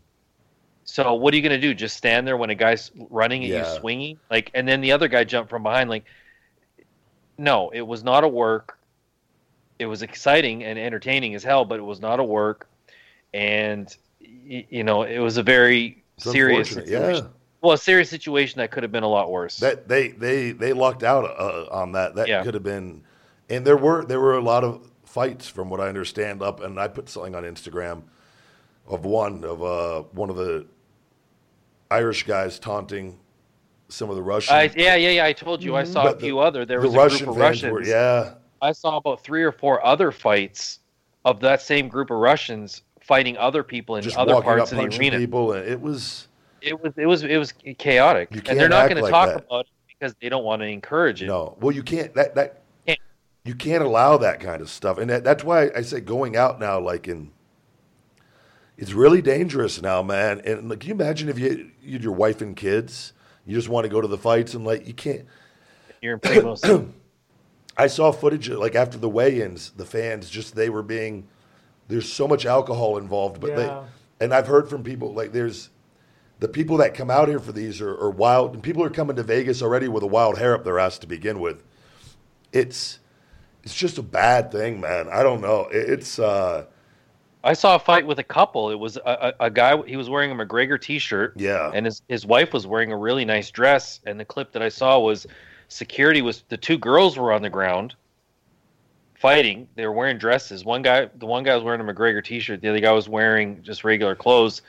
So 0.85 1.15
what 1.15 1.33
are 1.33 1.37
you 1.37 1.43
going 1.43 1.59
to 1.59 1.67
do? 1.67 1.73
Just 1.75 1.97
stand 1.97 2.27
there 2.27 2.37
when 2.37 2.51
a 2.51 2.55
guy's 2.55 2.91
running 3.11 3.45
at 3.45 3.51
Yeah. 3.51 3.73
you 3.75 3.79
swinging? 3.81 4.19
Like, 4.31 4.51
and 4.55 4.67
then 4.69 4.81
the 4.81 4.93
other 4.93 5.09
guy 5.09 5.23
jumped 5.25 5.49
from 5.49 5.63
behind. 5.63 5.89
Like, 5.89 6.05
no, 7.39 7.71
it 7.71 7.83
was 7.83 8.03
not 8.05 8.25
a 8.25 8.29
work. 8.29 8.79
It 9.79 9.87
was 9.87 10.03
exciting 10.03 10.63
and 10.65 10.79
entertaining 10.79 11.35
as 11.35 11.43
hell, 11.43 11.65
but 11.65 11.79
it 11.79 11.83
was 11.83 12.01
not 12.01 12.21
a 12.21 12.25
work. 12.25 12.69
And 13.35 13.95
y- 14.21 14.67
you 14.69 14.85
know, 14.85 15.03
it 15.03 15.19
was 15.19 15.37
a 15.39 15.43
very 15.43 16.03
It's 16.17 16.31
serious 16.31 16.69
situation. 16.71 16.93
Yeah. 16.93 17.21
Well, 17.63 17.73
a 17.75 17.79
serious 17.79 18.11
situation 18.11 18.59
that 18.59 18.71
could 18.71 18.83
have 18.83 18.93
been 18.93 19.03
a 19.05 19.09
lot 19.09 19.31
worse. 19.31 19.59
That 19.59 19.89
they 19.89 20.09
they 20.09 20.51
they 20.53 20.73
lucked 20.73 21.03
out 21.05 21.25
uh, 21.25 21.67
on 21.71 21.93
that. 21.93 22.15
That 22.17 22.29
Yeah. 22.29 22.43
could 22.43 22.55
have 22.55 22.63
been, 22.65 23.03
and 23.49 23.65
there 23.65 23.77
were 23.77 24.05
there 24.05 24.21
were 24.21 24.37
a 24.37 24.41
lot 24.43 24.65
of 24.65 24.89
fights 25.05 25.49
from 25.49 25.71
what 25.71 25.81
I 25.81 25.89
understand 25.89 26.43
up, 26.43 26.61
and 26.61 26.79
I 26.81 26.89
put 26.89 27.09
something 27.09 27.35
on 27.35 27.45
Instagram 27.45 28.03
of 28.89 29.05
one 29.05 29.45
of 29.45 29.63
uh 29.63 30.03
one 30.13 30.29
of 30.31 30.37
the 30.37 30.67
Irish 31.91 32.25
guys 32.25 32.59
taunting 32.59 33.19
some 33.89 34.09
of 34.11 34.17
the 34.17 34.23
Russian. 34.23 34.55
I, 34.57 34.63
yeah, 34.75 34.95
yeah, 34.97 35.11
yeah. 35.11 35.25
I 35.27 35.33
told 35.33 35.63
you 35.63 35.77
I 35.77 35.85
saw 35.85 36.03
a 36.03 36.05
But 36.07 36.19
the- 36.21 36.27
few 36.27 36.39
other. 36.41 36.65
There 36.65 36.81
the 36.81 36.87
was 36.87 36.95
a 36.95 36.99
Russian 36.99 37.27
group 37.27 37.37
of 37.37 37.43
Russians. 37.43 37.73
were 37.73 37.83
yeah. 37.85 38.35
I 38.63 38.73
saw 38.73 38.97
about 38.97 39.23
three 39.23 39.43
or 39.43 39.53
four 39.53 39.85
other 39.85 40.11
fights 40.13 40.79
of 41.25 41.41
that 41.41 41.61
same 41.61 41.89
group 41.89 42.11
of 42.11 42.19
Russians 42.19 42.83
fighting 43.01 43.37
other 43.37 43.63
people 43.63 43.97
in 43.97 44.03
Just 44.03 44.17
other 44.17 44.41
parts 44.41 44.73
up 44.73 44.79
of 44.79 44.91
the 44.91 44.97
arena. 44.99 45.19
people, 45.19 45.53
and 45.53 45.69
it 45.69 45.81
was 45.81 46.29
It 46.63 46.81
was 46.81 46.93
it 46.97 47.07
was 47.07 47.25
it 47.25 47.37
was 47.37 47.53
chaotic, 47.79 48.29
You 48.33 48.41
and 48.49 48.59
they're 48.59 48.69
not 48.69 48.85
going 48.89 48.97
to 48.97 49.03
like 49.03 49.11
talk 49.11 49.29
that. 49.31 49.45
about 49.45 49.67
it 49.67 49.71
because 49.89 50.15
they 50.23 50.29
don't 50.29 50.45
want 50.45 50.63
to 50.63 50.67
encourage 50.67 51.23
it. 51.23 51.27
No, 51.27 51.57
well, 51.61 51.75
you 51.75 51.83
can't. 51.83 52.15
That 52.15 52.35
that 52.37 52.63
Can't. 52.87 53.01
you 53.45 53.55
can't 53.57 53.83
allow 53.83 54.17
that 54.19 54.39
kind 54.41 54.63
of 54.63 54.71
stuff, 54.71 54.99
and 54.99 55.11
that, 55.11 55.25
that's 55.25 55.43
why 55.43 55.71
I 55.75 55.83
say 55.83 56.01
going 56.01 56.37
out 56.37 56.61
now, 56.61 56.79
like 56.81 57.09
in, 57.09 57.33
it's 58.79 58.93
really 58.93 59.21
dangerous 59.21 59.83
now, 59.83 60.03
man. 60.03 60.41
And 60.45 60.69
like, 60.69 60.81
can 60.81 60.89
you 60.91 60.95
imagine 60.95 61.29
if 61.29 61.39
you 61.39 61.71
you 61.83 61.95
had 61.95 62.05
your 62.05 62.13
wife 62.13 62.41
and 62.41 62.57
kids, 62.57 63.13
you 63.45 63.57
just 63.57 63.69
want 63.69 63.85
to 63.85 63.89
go 63.89 64.01
to 64.01 64.09
the 64.09 64.19
fights, 64.19 64.55
and 64.55 64.65
like 64.65 64.87
you 64.87 64.95
can't. 64.95 65.27
You're 66.01 66.15
in 66.15 66.21
Primos. 66.21 66.93
I 67.77 67.87
saw 67.87 68.13
footage 68.13 68.49
like 68.51 68.75
after 68.75 68.99
the 68.99 69.09
weigh-ins, 69.09 69.71
the 69.71 69.85
fans 69.87 70.29
just 70.31 70.55
they 70.55 70.69
were 70.69 70.83
being. 70.83 71.27
There's 71.89 72.11
so 72.11 72.29
much 72.29 72.47
alcohol 72.47 72.97
involved, 72.99 73.41
but 73.41 73.51
Yeah. 73.51 73.57
they 73.57 74.25
and 74.25 74.33
I've 74.35 74.47
heard 74.47 74.69
from 74.69 74.83
people 74.83 75.13
like 75.13 75.33
there's 75.33 75.71
the 76.39 76.49
people 76.49 76.77
that 76.79 76.95
come 76.95 77.11
out 77.11 77.29
here 77.29 77.39
for 77.41 77.53
these 77.53 77.81
are, 77.81 77.95
are 77.99 78.11
wild, 78.11 78.55
and 78.55 78.63
people 78.63 78.83
are 78.85 78.91
coming 78.91 79.17
to 79.17 79.23
Vegas 79.23 79.63
already 79.63 79.89
with 79.89 80.03
a 80.03 80.07
wild 80.07 80.39
hair 80.39 80.55
up 80.55 80.65
their 80.65 80.79
ass 80.79 80.99
to 80.99 81.07
begin 81.07 81.41
with. 81.41 81.63
It's 82.53 82.99
it's 83.65 83.75
just 83.75 83.97
a 83.99 84.03
bad 84.03 84.51
thing, 84.51 84.81
man. 84.81 85.09
I 85.09 85.23
don't 85.23 85.41
know. 85.41 85.69
It- 85.73 85.89
It's 85.91 86.19
uh, 86.19 86.67
I 87.45 87.55
saw 87.55 87.75
a 87.75 87.79
fight 87.79 88.07
with 88.07 88.21
a 88.21 88.25
couple. 88.25 88.71
It 88.71 88.79
was 88.79 88.97
a, 88.99 89.35
a, 89.41 89.47
a 89.47 89.51
guy. 89.51 89.77
He 89.85 89.97
was 89.97 90.09
wearing 90.09 90.31
a 90.31 90.35
McGregor 90.35 90.81
T-shirt. 90.81 91.35
Yeah. 91.37 91.71
And 91.75 91.85
his 91.87 92.03
his 92.09 92.25
wife 92.25 92.53
was 92.53 92.67
wearing 92.67 92.93
a 92.93 92.97
really 92.97 93.25
nice 93.25 93.51
dress. 93.51 94.01
And 94.07 94.19
the 94.21 94.25
clip 94.25 94.53
that 94.53 94.63
I 94.63 94.69
saw 94.69 95.01
was 95.01 95.27
security 95.73 96.23
was 96.23 96.45
the 96.49 96.57
two 96.57 96.79
girls 96.79 97.19
were 97.19 97.33
on 97.33 97.43
the 97.43 97.51
ground 97.51 97.95
fighting. 99.15 99.69
They 99.77 99.87
were 99.87 99.93
wearing 99.93 100.19
dresses. 100.19 100.65
One 100.65 100.83
guy, 100.83 101.09
the 101.17 101.27
one 101.27 101.45
guy 101.45 101.55
was 101.55 101.63
wearing 101.63 101.81
a 101.81 101.85
McGregor 101.85 102.23
T-shirt. 102.23 102.61
The 102.61 102.69
other 102.69 102.81
guy 102.81 102.93
was 102.93 103.09
wearing 103.09 103.63
just 103.63 103.85
regular 103.85 104.17
clothes. 104.17 104.63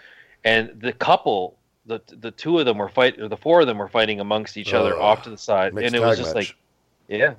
And 0.44 0.80
the 0.80 0.94
couple, 0.94 1.58
the 1.86 2.02
the 2.08 2.32
two 2.32 2.60
of 2.60 2.66
them 2.66 2.78
were 2.78 2.90
fight, 2.90 3.20
or 3.20 3.28
the 3.28 3.38
four 3.38 3.62
of 3.62 3.68
them 3.68 3.78
were 3.78 3.88
fighting 3.88 4.20
amongst 4.20 4.58
each 4.58 4.74
other 4.74 5.00
off 5.00 5.24
to 5.24 5.30
the 5.30 5.38
side. 5.38 5.74
And 5.74 5.96
it 5.96 6.00
was 6.00 6.18
just 6.18 6.36
match. 6.36 6.50
like, 6.50 6.56
yeah. 7.08 7.34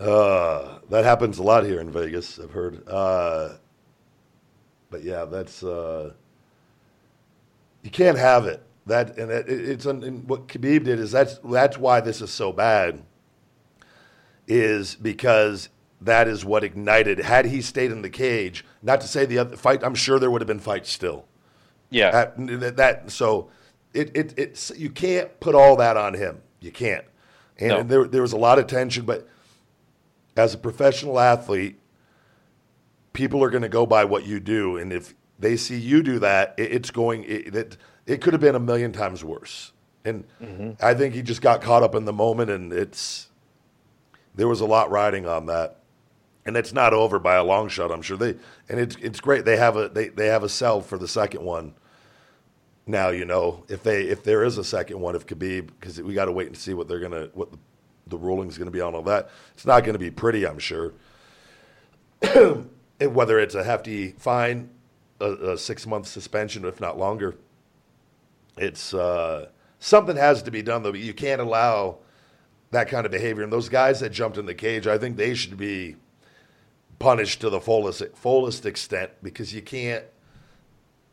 Uh, 0.00 0.78
that 0.90 1.04
happens 1.04 1.38
a 1.38 1.42
lot 1.42 1.64
here 1.64 1.80
in 1.80 1.90
Vegas. 1.90 2.38
I've 2.38 2.52
heard. 2.52 2.86
Uh, 2.88 3.54
but 4.90 5.02
yeah, 5.02 5.24
that's 5.24 5.62
uh, 5.62 6.12
you 7.82 7.90
can't 7.90 8.18
have 8.18 8.46
it. 8.46 8.62
That 8.88 9.16
and 9.18 9.30
it, 9.30 9.48
it's 9.48 9.86
and 9.86 10.28
what 10.28 10.48
Khabib 10.48 10.84
did 10.84 10.98
is 10.98 11.12
that's 11.12 11.38
that's 11.44 11.78
why 11.78 12.00
this 12.00 12.20
is 12.20 12.30
so 12.30 12.52
bad. 12.52 13.02
Is 14.46 14.94
because 14.94 15.68
that 16.00 16.26
is 16.26 16.44
what 16.44 16.64
ignited. 16.64 17.18
Had 17.18 17.44
he 17.46 17.60
stayed 17.60 17.90
in 17.92 18.02
the 18.02 18.08
cage, 18.10 18.64
not 18.82 19.00
to 19.02 19.06
say 19.08 19.26
the 19.26 19.38
other 19.38 19.56
fight, 19.56 19.84
I'm 19.84 19.94
sure 19.94 20.18
there 20.18 20.30
would 20.30 20.40
have 20.40 20.48
been 20.48 20.58
fights 20.58 20.90
still. 20.90 21.26
Yeah. 21.90 22.10
That, 22.10 22.36
that, 22.60 22.76
that- 22.76 23.10
so 23.10 23.50
it, 23.92 24.10
it 24.16 24.34
it's 24.38 24.70
you 24.76 24.90
can't 24.90 25.38
put 25.40 25.54
all 25.54 25.76
that 25.76 25.96
on 25.96 26.14
him. 26.14 26.40
You 26.60 26.72
can't. 26.72 27.04
And 27.58 27.68
No. 27.68 27.82
there 27.82 28.04
there 28.04 28.22
was 28.22 28.32
a 28.32 28.38
lot 28.38 28.58
of 28.58 28.66
tension, 28.66 29.04
but 29.04 29.28
as 30.36 30.54
a 30.54 30.58
professional 30.58 31.18
athlete, 31.20 31.78
people 33.12 33.42
are 33.44 33.50
going 33.50 33.62
to 33.62 33.68
go 33.68 33.84
by 33.84 34.04
what 34.04 34.24
you 34.26 34.40
do, 34.40 34.76
and 34.78 34.92
if 34.92 35.14
they 35.38 35.56
see 35.56 35.78
you 35.78 36.02
do 36.02 36.18
that, 36.20 36.54
it, 36.56 36.72
it's 36.72 36.90
going. 36.90 37.24
It, 37.24 37.54
it 37.54 37.76
it 38.08 38.20
could 38.20 38.32
have 38.32 38.40
been 38.40 38.56
a 38.56 38.60
million 38.60 38.92
times 38.92 39.22
worse. 39.22 39.72
And 40.04 40.24
I 40.80 40.94
think 40.94 41.14
he 41.14 41.22
just 41.22 41.42
got 41.42 41.60
caught 41.62 41.82
up 41.82 41.94
in 41.94 42.04
the 42.04 42.12
moment, 42.12 42.50
and 42.50 42.72
it's 42.72 43.28
there 44.34 44.48
was 44.48 44.60
a 44.60 44.66
lot 44.66 44.90
riding 44.90 45.26
on 45.26 45.46
that 45.46 45.78
and 46.48 46.56
it's 46.56 46.72
not 46.72 46.94
over 46.94 47.18
by 47.18 47.34
a 47.34 47.44
long 47.44 47.68
shot. 47.68 47.92
I'm 47.92 48.00
sure 48.00 48.16
they 48.16 48.34
and 48.70 48.80
it's 48.80 48.96
it's 48.96 49.20
great. 49.20 49.44
They 49.44 49.58
have 49.58 49.76
a 49.76 49.90
they, 49.90 50.08
they 50.08 50.28
have 50.28 50.42
a 50.42 50.48
sell 50.48 50.80
for 50.80 50.96
the 50.96 51.06
second 51.06 51.44
one. 51.44 51.74
Now 52.86 53.10
you 53.10 53.26
know 53.26 53.64
if 53.68 53.82
they 53.82 54.04
if 54.04 54.24
there 54.24 54.42
is 54.42 54.56
a 54.56 54.64
second 54.64 54.98
one 54.98 55.14
of 55.14 55.26
Khabib 55.26 55.68
because 55.78 56.00
we 56.00 56.14
got 56.14 56.24
to 56.24 56.32
wait 56.32 56.46
and 56.46 56.56
see 56.56 56.72
what 56.72 56.88
they're 56.88 57.00
gonna 57.00 57.28
what 57.34 57.52
the, 57.52 57.58
the 58.06 58.16
ruling's 58.16 58.56
gonna 58.56 58.70
be 58.70 58.80
on 58.80 58.94
all 58.94 59.02
that. 59.02 59.28
It's 59.52 59.66
not 59.66 59.84
gonna 59.84 59.98
be 59.98 60.10
pretty, 60.10 60.46
I'm 60.46 60.58
sure. 60.58 60.94
whether 62.98 63.38
it's 63.38 63.54
a 63.54 63.62
hefty 63.62 64.12
fine, 64.12 64.70
a, 65.20 65.30
a 65.50 65.58
six 65.58 65.86
month 65.86 66.06
suspension, 66.06 66.64
if 66.64 66.80
not 66.80 66.98
longer, 66.98 67.36
it's 68.60 68.94
uh, 68.94 69.48
something 69.78 70.16
has 70.16 70.42
to 70.44 70.50
be 70.50 70.62
done 70.62 70.82
though. 70.82 70.92
You 70.92 71.14
can't 71.14 71.40
allow 71.40 71.98
that 72.70 72.88
kind 72.88 73.06
of 73.06 73.12
behavior. 73.12 73.42
And 73.42 73.52
those 73.52 73.68
guys 73.68 74.00
that 74.00 74.10
jumped 74.10 74.38
in 74.38 74.46
the 74.46 74.54
cage, 74.54 74.86
I 74.86 74.98
think 74.98 75.16
they 75.16 75.34
should 75.34 75.56
be 75.56 75.96
punished 76.98 77.40
to 77.42 77.50
the 77.50 77.60
fullest 77.60 78.02
fullest 78.14 78.66
extent 78.66 79.10
because 79.22 79.54
you 79.54 79.62
can't. 79.62 80.04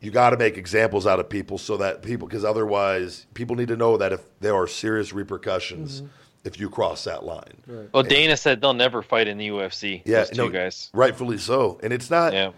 You 0.00 0.10
got 0.10 0.30
to 0.30 0.36
make 0.36 0.58
examples 0.58 1.06
out 1.06 1.20
of 1.20 1.28
people 1.30 1.56
so 1.56 1.78
that 1.78 2.02
people, 2.02 2.28
because 2.28 2.44
otherwise, 2.44 3.26
people 3.32 3.56
need 3.56 3.68
to 3.68 3.76
know 3.76 3.96
that 3.96 4.12
if 4.12 4.20
there 4.40 4.54
are 4.54 4.66
serious 4.66 5.14
repercussions 5.14 6.02
if 6.44 6.60
you 6.60 6.68
cross 6.70 7.04
that 7.04 7.24
line. 7.24 7.88
Well, 7.92 8.02
Dana 8.02 8.36
said 8.36 8.60
they'll 8.60 8.74
never 8.74 9.02
fight 9.02 9.26
in 9.26 9.38
the 9.38 9.48
UFC. 9.48 10.02
Yeah, 10.04 10.18
those 10.18 10.30
two 10.30 10.36
no, 10.36 10.48
guys. 10.50 10.90
rightfully 10.92 11.38
so. 11.38 11.80
And 11.82 11.92
it's 11.92 12.10
not. 12.10 12.34
Yeah. 12.34 12.52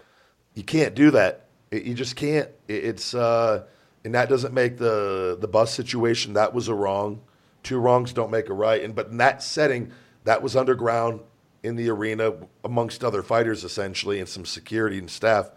You 0.53 0.63
can't 0.63 0.93
do 0.93 1.11
that. 1.11 1.45
It- 1.71 1.83
you 1.83 1.93
just 1.93 2.15
can't. 2.15 2.49
It- 2.67 2.83
It's 2.83 3.13
uh, 3.13 3.63
and 4.03 4.15
that 4.15 4.29
doesn't 4.29 4.53
make 4.53 4.77
the 4.77 5.37
the 5.39 5.47
bus 5.47 5.73
situation. 5.73 6.33
That 6.33 6.53
was 6.53 6.67
a 6.67 6.73
wrong. 6.73 7.21
Two 7.63 7.77
wrongs 7.79 8.13
don't 8.13 8.31
make 8.31 8.49
a 8.49 8.53
right. 8.53 8.83
And 8.83 8.95
but 8.95 9.07
in 9.07 9.17
that 9.17 9.43
setting, 9.43 9.91
that 10.23 10.41
was 10.41 10.55
underground 10.55 11.21
in 11.63 11.75
the 11.75 11.89
arena 11.89 12.33
amongst 12.63 13.03
other 13.03 13.21
fighters 13.21 13.63
essentially 13.63 14.19
and 14.19 14.29
some 14.29 14.45
security 14.45 14.97
and 14.97 15.09
staff. 15.09 15.51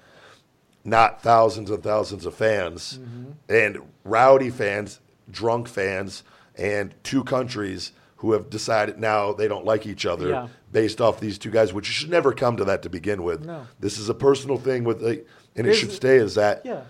Not 0.84 1.22
thousands 1.22 1.70
and 1.70 1.80
thousands 1.82 2.26
of 2.26 2.34
fans 2.34 2.98
mm-hmm. 2.98 3.32
and 3.48 3.78
rowdy 4.02 4.50
fans, 4.50 4.98
drunk 5.30 5.68
fans, 5.68 6.24
and 6.56 6.92
two 7.04 7.22
countries 7.22 7.92
who 8.16 8.32
have 8.32 8.50
decided 8.50 8.98
now 8.98 9.32
they 9.32 9.48
don't 9.48 9.64
like 9.64 9.86
each 9.86 10.06
other 10.06 10.28
Yeah. 10.28 10.48
based 10.70 11.00
off 11.00 11.20
these 11.20 11.38
two 11.38 11.50
guys, 11.50 11.72
which 11.72 11.86
should 11.86 12.10
never 12.10 12.32
come 12.32 12.56
to 12.56 12.64
that 12.64 12.82
to 12.82 12.88
begin 12.88 13.22
with. 13.22 13.44
No. 13.44 13.66
This 13.80 13.98
is 13.98 14.08
a 14.08 14.14
personal 14.14 14.58
thing 14.58 14.84
with, 14.84 15.02
like, 15.02 15.26
and 15.56 15.66
it 15.66 15.74
should 15.74 15.92
stay 15.92 16.18
as 16.18 16.36
that. 16.36 16.62
Yeah. 16.64 16.82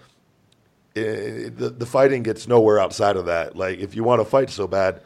Eh, 0.94 1.48
the 1.54 1.74
the 1.76 1.86
fighting 1.86 2.22
gets 2.22 2.46
nowhere 2.46 2.78
outside 2.78 3.16
of 3.16 3.26
that. 3.26 3.56
Like 3.56 3.78
if 3.78 3.94
you 3.94 4.04
want 4.04 4.20
to 4.20 4.24
fight 4.26 4.50
so 4.50 4.66
bad, 4.66 5.02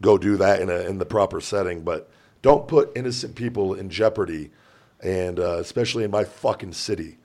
go 0.00 0.18
do 0.18 0.36
that 0.36 0.60
in 0.60 0.68
a 0.68 0.80
in 0.80 0.98
the 0.98 1.06
proper 1.06 1.40
setting. 1.40 1.82
But 1.82 2.10
don't 2.42 2.68
put 2.68 2.92
innocent 2.94 3.34
people 3.34 3.74
in 3.74 3.88
jeopardy, 3.88 4.50
and 5.00 5.40
uh, 5.40 5.58
especially 5.58 6.04
in 6.04 6.10
my 6.10 6.24
fucking 6.24 6.74
city. 6.74 7.18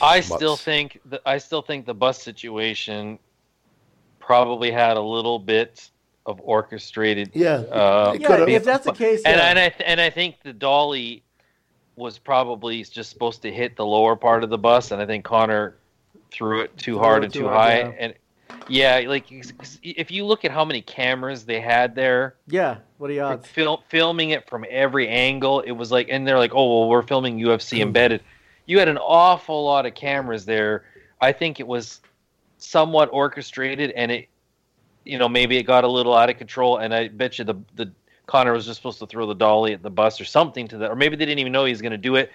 I 0.00 0.16
Mutts. 0.20 0.34
still 0.34 0.56
think 0.56 1.00
that 1.06 1.20
I 1.26 1.36
still 1.36 1.60
think 1.60 1.84
the 1.84 1.94
bus 1.94 2.22
situation 2.22 3.18
probably 4.18 4.70
had 4.70 4.96
a 4.96 5.02
little 5.02 5.38
bit 5.38 5.90
of 6.24 6.40
orchestrated. 6.42 7.32
Yeah, 7.34 7.56
Uh, 7.56 8.16
Yeah, 8.18 8.44
if 8.46 8.64
that's 8.64 8.86
the 8.86 8.92
case, 8.92 9.22
and 9.26 9.36
yeah. 9.36 9.50
and 9.50 9.58
I 9.58 9.68
th- 9.68 9.82
and 9.86 10.00
I 10.00 10.08
think 10.08 10.36
the 10.42 10.54
dolly 10.54 11.22
was 11.96 12.18
probably 12.18 12.82
just 12.84 13.10
supposed 13.10 13.42
to 13.42 13.52
hit 13.52 13.76
the 13.76 13.84
lower 13.84 14.16
part 14.16 14.42
of 14.42 14.48
the 14.48 14.56
bus, 14.56 14.90
and 14.92 15.02
I 15.02 15.06
think 15.06 15.24
Conor 15.24 15.76
threw 16.30 16.62
it 16.62 16.76
too 16.76 16.94
Threw 16.94 16.98
hard 16.98 17.22
it 17.22 17.26
and 17.26 17.34
too 17.34 17.48
high. 17.48 17.78
yeah. 17.78 17.92
And 17.98 18.14
yeah, 18.68 19.02
like 19.06 19.26
if 19.82 20.10
you 20.10 20.24
look 20.24 20.44
at 20.44 20.50
how 20.50 20.64
many 20.64 20.82
cameras 20.82 21.44
they 21.44 21.60
had 21.60 21.94
there, 21.94 22.36
yeah. 22.46 22.78
What 22.98 23.10
are 23.10 23.14
the 23.14 23.20
odds? 23.20 23.48
fil- 23.48 23.82
filming 23.88 24.30
it 24.30 24.48
from 24.48 24.64
every 24.68 25.08
angle. 25.08 25.60
It 25.60 25.72
was 25.72 25.90
like, 25.90 26.08
and 26.10 26.26
they're 26.26 26.38
like, 26.38 26.54
oh, 26.54 26.80
well, 26.80 26.88
we're 26.88 27.02
filming 27.02 27.38
UFC 27.38 27.76
hmm. 27.78 27.82
embedded. 27.82 28.22
You 28.66 28.78
had 28.78 28.88
an 28.88 28.98
awful 28.98 29.64
lot 29.64 29.86
of 29.86 29.94
cameras 29.94 30.44
there. 30.44 30.84
I 31.20 31.32
think 31.32 31.60
it 31.60 31.66
was 31.66 32.00
somewhat 32.58 33.08
orchestrated, 33.12 33.90
and 33.92 34.12
it, 34.12 34.28
you 35.04 35.18
know, 35.18 35.28
maybe 35.28 35.56
it 35.56 35.64
got 35.64 35.84
a 35.84 35.88
little 35.88 36.14
out 36.14 36.30
of 36.30 36.38
control. 36.38 36.78
And 36.78 36.94
I 36.94 37.08
bet 37.08 37.38
you 37.38 37.44
the 37.44 37.56
the 37.74 37.92
Conor 38.26 38.52
was 38.52 38.66
just 38.66 38.76
supposed 38.76 39.00
to 39.00 39.06
throw 39.06 39.26
the 39.26 39.34
dolly 39.34 39.72
at 39.72 39.82
the 39.82 39.90
bus 39.90 40.20
or 40.20 40.24
something 40.24 40.68
to 40.68 40.78
that, 40.78 40.90
or 40.90 40.96
maybe 40.96 41.16
they 41.16 41.26
didn't 41.26 41.40
even 41.40 41.52
know 41.52 41.64
he 41.64 41.72
was 41.72 41.82
going 41.82 41.92
to 41.92 41.98
do 41.98 42.16
it. 42.16 42.30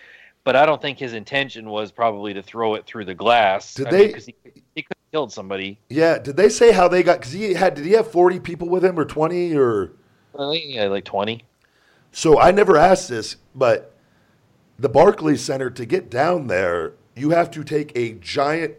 But 0.47 0.55
I 0.55 0.65
don't 0.65 0.81
think 0.81 0.97
his 0.97 1.11
intention 1.11 1.69
was 1.69 1.91
probably 1.91 2.33
to 2.33 2.41
throw 2.41 2.75
it 2.75 2.85
through 2.85 3.03
the 3.03 3.13
glass. 3.13 3.73
Did 3.73 3.87
I 3.87 3.91
they- 3.91 4.07
Because 4.07 4.27
he, 4.27 4.35
he 4.75 4.81
could 4.81 4.95
have 4.95 5.11
killed 5.11 5.33
somebody. 5.33 5.77
Yeah, 5.89 6.19
did 6.19 6.37
they 6.37 6.47
say 6.47 6.71
how 6.71 6.87
they 6.87 7.03
got? 7.03 7.19
Because 7.19 7.33
he 7.33 7.53
had, 7.53 7.73
did 7.73 7.83
he 7.83 7.91
have 7.91 8.09
forty 8.09 8.39
people 8.39 8.69
with 8.69 8.85
him 8.85 8.97
or 8.97 9.03
twenty 9.03 9.53
or? 9.57 9.91
I 10.39 10.49
think 10.53 10.63
he 10.63 10.75
had 10.77 10.89
like 10.89 11.03
twenty. 11.03 11.43
So 12.13 12.39
I 12.39 12.51
never 12.51 12.77
asked 12.77 13.09
this, 13.09 13.35
but 13.53 13.93
the 14.79 14.87
Barclays 14.87 15.43
Center 15.43 15.69
to 15.69 15.85
get 15.85 16.09
down 16.09 16.47
there, 16.47 16.93
you 17.13 17.31
have 17.31 17.51
to 17.51 17.65
take 17.65 17.91
a 17.97 18.13
giant. 18.13 18.75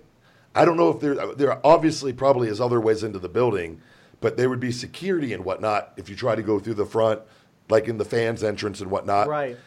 I 0.54 0.64
don't 0.64 0.78
know 0.78 0.88
if 0.88 1.00
there 1.00 1.34
there 1.34 1.66
obviously 1.66 2.14
probably 2.14 2.48
is 2.48 2.62
other 2.62 2.80
ways 2.80 3.02
into 3.02 3.18
the 3.18 3.28
building, 3.28 3.82
but 4.22 4.38
there 4.38 4.48
would 4.48 4.58
be 4.58 4.72
security 4.72 5.34
and 5.34 5.44
whatnot 5.44 5.92
if 5.98 6.08
you 6.08 6.16
try 6.16 6.34
to 6.34 6.42
go 6.42 6.58
through 6.58 6.74
the 6.80 6.86
front, 6.86 7.20
like 7.68 7.88
in 7.88 7.98
the 7.98 8.06
fans 8.06 8.42
entrance 8.42 8.80
and 8.80 8.90
whatnot. 8.90 9.28
Right. 9.28 9.58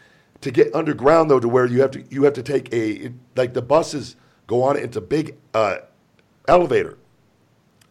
To 0.41 0.51
get 0.51 0.73
underground 0.73 1.29
though, 1.29 1.39
to 1.39 1.47
where 1.47 1.65
you 1.65 1.81
have 1.81 1.91
to 1.91 2.03
you 2.09 2.23
have 2.23 2.33
to 2.33 2.43
take 2.43 2.73
a 2.73 3.11
like 3.35 3.53
the 3.53 3.61
buses 3.61 4.15
go 4.47 4.63
on 4.63 4.77
into 4.77 4.99
big 5.01 5.37
uh, 5.53 5.77
elevator. 6.47 6.97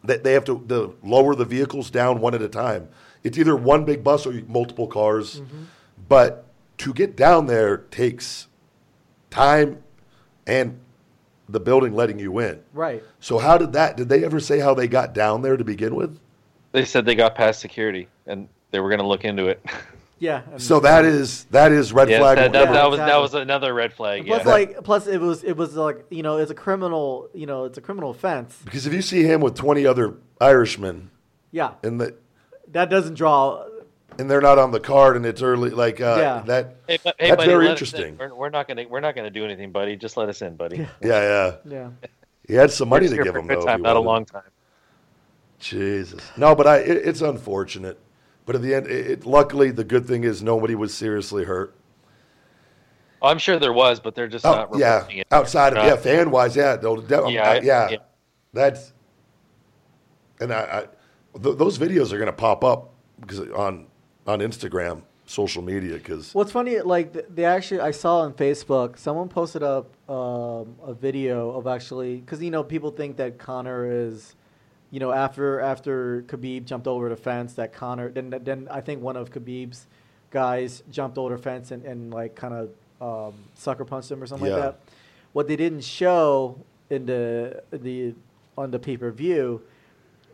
That 0.02 0.24
they 0.24 0.32
have 0.32 0.44
to 0.46 0.62
the, 0.66 0.94
lower 1.02 1.34
the 1.34 1.44
vehicles 1.44 1.90
down 1.90 2.20
one 2.20 2.34
at 2.34 2.40
a 2.40 2.48
time. 2.48 2.88
It's 3.22 3.36
either 3.36 3.54
one 3.54 3.84
big 3.84 4.02
bus 4.02 4.26
or 4.26 4.32
multiple 4.48 4.86
cars, 4.86 5.42
but 6.08 6.46
to 6.78 6.94
get 6.94 7.16
down 7.16 7.46
there 7.46 7.76
takes 7.76 8.48
time 9.28 9.82
and 10.46 10.80
the 11.48 11.60
building 11.60 11.94
letting 11.94 12.18
you 12.18 12.38
in. 12.38 12.60
Right. 12.72 13.02
So 13.20 13.38
how 13.38 13.58
did 13.58 13.72
that? 13.72 13.96
Did 13.96 14.08
they 14.08 14.24
ever 14.24 14.40
say 14.40 14.58
how 14.58 14.74
they 14.74 14.88
got 14.88 15.12
down 15.12 15.42
there 15.42 15.56
to 15.56 15.64
begin 15.64 15.94
with? 15.94 16.18
They 16.72 16.84
said 16.84 17.04
they 17.04 17.14
got 17.14 17.34
past 17.34 17.60
security 17.60 18.08
and 18.26 18.48
they 18.70 18.80
were 18.80 18.88
going 18.88 19.00
to 19.00 19.06
look 19.06 19.24
into 19.24 19.48
it. 19.48 19.64
Yeah. 20.20 20.42
and- 20.52 20.62
So 20.62 20.78
that 20.80 21.04
is 21.04 21.44
that 21.50 21.72
is 21.72 21.92
red 21.92 22.08
yeah, 22.10 22.18
flag. 22.20 22.36
that, 22.36 22.52
that, 22.52 22.58
number- 22.66 22.74
that 22.74 22.90
was 22.90 22.98
that 22.98 23.16
was 23.16 23.34
another 23.34 23.74
red 23.74 23.92
flag. 23.92 24.26
Plus, 24.26 24.44
Yeah. 24.44 24.48
like, 24.50 24.84
plus 24.84 25.06
it 25.08 25.18
was 25.20 25.42
it 25.42 25.56
was 25.56 25.74
like 25.74 26.04
you 26.10 26.22
know 26.22 26.36
it's 26.36 26.50
a 26.50 26.54
criminal 26.54 27.28
you 27.34 27.46
know 27.46 27.64
it's 27.64 27.78
a 27.78 27.80
criminal 27.80 28.10
offense. 28.10 28.56
because 28.64 28.86
if 28.86 28.92
you 28.92 29.02
see 29.02 29.22
him 29.24 29.40
with 29.40 29.54
twenty 29.56 29.86
other 29.86 30.14
Irishmen 30.40 31.10
Yeah, 31.50 31.72
and 31.82 32.00
the 32.00 32.14
that 32.68 32.88
doesn't 32.90 33.14
draw. 33.14 33.64
and 34.18 34.30
they're 34.30 34.40
not 34.42 34.58
on 34.58 34.70
the 34.72 34.80
card 34.80 35.16
and 35.16 35.24
it's 35.24 35.40
early 35.42 35.70
like 35.70 36.00
uh, 36.00 36.16
Yeah. 36.18 36.42
that. 36.46 36.76
Hey, 36.86 36.98
bu- 37.02 37.10
hey, 37.18 37.28
That's 37.28 37.36
buddy, 37.36 37.48
very 37.50 37.64
let 37.68 37.80
us 37.82 37.92
in. 37.92 37.98
interesting. 37.98 38.16
We're, 38.18 38.34
we're 38.34 38.50
not 38.50 38.68
gonna 38.68 38.84
we're 38.88 39.00
not 39.00 39.14
gonna 39.16 39.30
do 39.30 39.44
anything, 39.44 39.72
buddy. 39.72 39.96
Just 39.96 40.16
let 40.18 40.28
us 40.28 40.42
in, 40.42 40.56
buddy. 40.56 40.76
Yeah. 40.78 40.86
Yeah, 41.02 41.20
yeah. 41.22 41.56
Yeah. 41.64 42.08
He 42.46 42.54
had 42.54 42.70
some 42.70 42.88
money 42.90 43.08
to 43.08 43.16
give 43.16 43.34
him 43.34 43.46
though. 43.46 43.64
time, 43.64 43.78
he 43.78 43.82
not 43.84 43.96
a 43.96 44.00
long 44.00 44.24
time. 44.26 44.42
Jesus. 45.58 46.22
No, 46.36 46.54
but 46.54 46.66
I 46.66 46.78
it, 46.78 47.06
it's 47.08 47.20
unfortunate. 47.22 47.98
But 48.50 48.56
at 48.56 48.62
the 48.62 48.74
end, 48.74 48.88
it, 48.88 49.06
it, 49.12 49.26
luckily 49.26 49.70
the 49.70 49.84
good 49.84 50.06
thing 50.08 50.24
is 50.24 50.42
nobody 50.42 50.74
was 50.74 50.92
seriously 50.92 51.44
hurt. 51.44 51.72
I'm 53.22 53.38
sure 53.38 53.60
there 53.60 53.72
was, 53.72 54.00
but 54.00 54.16
they're 54.16 54.26
just 54.26 54.44
Oh, 54.44 54.50
not 54.50 54.76
yeah, 54.76 55.06
it. 55.08 55.24
outside 55.30 55.68
of 55.68 55.76
Not- 55.76 55.86
yeah, 55.86 55.94
fan 55.94 56.32
wise, 56.32 56.56
yeah, 56.56 56.74
they'll, 56.74 56.96
de- 56.96 57.30
Yeah, 57.30 57.48
uh, 57.48 57.52
I- 57.52 57.60
yeah, 57.60 57.88
yeah. 57.90 57.96
that's 58.52 58.92
and 60.40 60.52
I, 60.52 60.80
I 61.36 61.38
th- 61.40 61.58
those 61.58 61.78
videos 61.78 62.10
are 62.10 62.16
going 62.18 62.26
to 62.26 62.32
pop 62.32 62.64
up 62.64 62.92
because 63.20 63.38
on 63.50 63.86
on 64.26 64.40
Instagram, 64.40 65.02
social 65.26 65.62
media, 65.62 65.94
because 65.94 66.34
What's 66.34 66.50
funny, 66.50 66.80
like 66.80 67.32
they 67.32 67.44
actually, 67.44 67.78
I 67.82 67.92
saw 67.92 68.22
on 68.22 68.32
Facebook, 68.32 68.98
someone 68.98 69.28
posted 69.28 69.62
up 69.62 69.94
um, 70.10 70.74
a 70.84 70.92
video 70.92 71.50
of 71.50 71.68
actually, 71.68 72.16
because 72.16 72.42
you 72.42 72.50
know 72.50 72.64
people 72.64 72.90
think 72.90 73.16
that 73.18 73.38
Conor 73.38 73.88
is, 73.88 74.34
you 74.90 74.98
know, 75.00 75.12
after 75.12 75.60
after 75.60 76.22
Khabib 76.22 76.64
jumped 76.64 76.86
over 76.86 77.08
the 77.08 77.16
fence, 77.16 77.54
that 77.54 77.72
Conor, 77.72 78.10
then 78.10 78.30
then 78.42 78.68
I 78.70 78.80
think 78.80 79.02
one 79.02 79.16
of 79.16 79.30
Khabib's 79.30 79.86
guys 80.30 80.82
jumped 80.90 81.18
over 81.18 81.36
the 81.36 81.42
fence 81.42 81.70
and, 81.70 81.84
and 81.84 82.12
like 82.12 82.34
kind 82.34 82.54
of 82.54 82.70
um, 83.00 83.34
sucker 83.54 83.84
punched 83.84 84.10
him 84.10 84.22
or 84.22 84.26
something 84.26 84.48
Yeah. 84.48 84.54
like 84.54 84.62
that. 84.62 84.80
What 85.32 85.48
they 85.48 85.56
didn't 85.56 85.82
show 85.84 86.58
in 86.88 87.06
the 87.06 87.62
the 87.70 88.14
on 88.58 88.70
the 88.72 88.78
pay 88.78 88.96
per 88.96 89.10
view, 89.10 89.62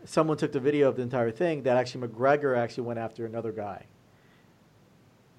someone 0.05 0.37
took 0.37 0.51
the 0.51 0.59
video 0.59 0.89
of 0.89 0.95
the 0.95 1.01
entire 1.03 1.31
thing 1.31 1.63
that 1.63 1.77
actually 1.77 2.07
McGregor 2.07 2.57
actually 2.57 2.83
went 2.85 2.99
after 2.99 3.25
another 3.25 3.51
guy 3.51 3.85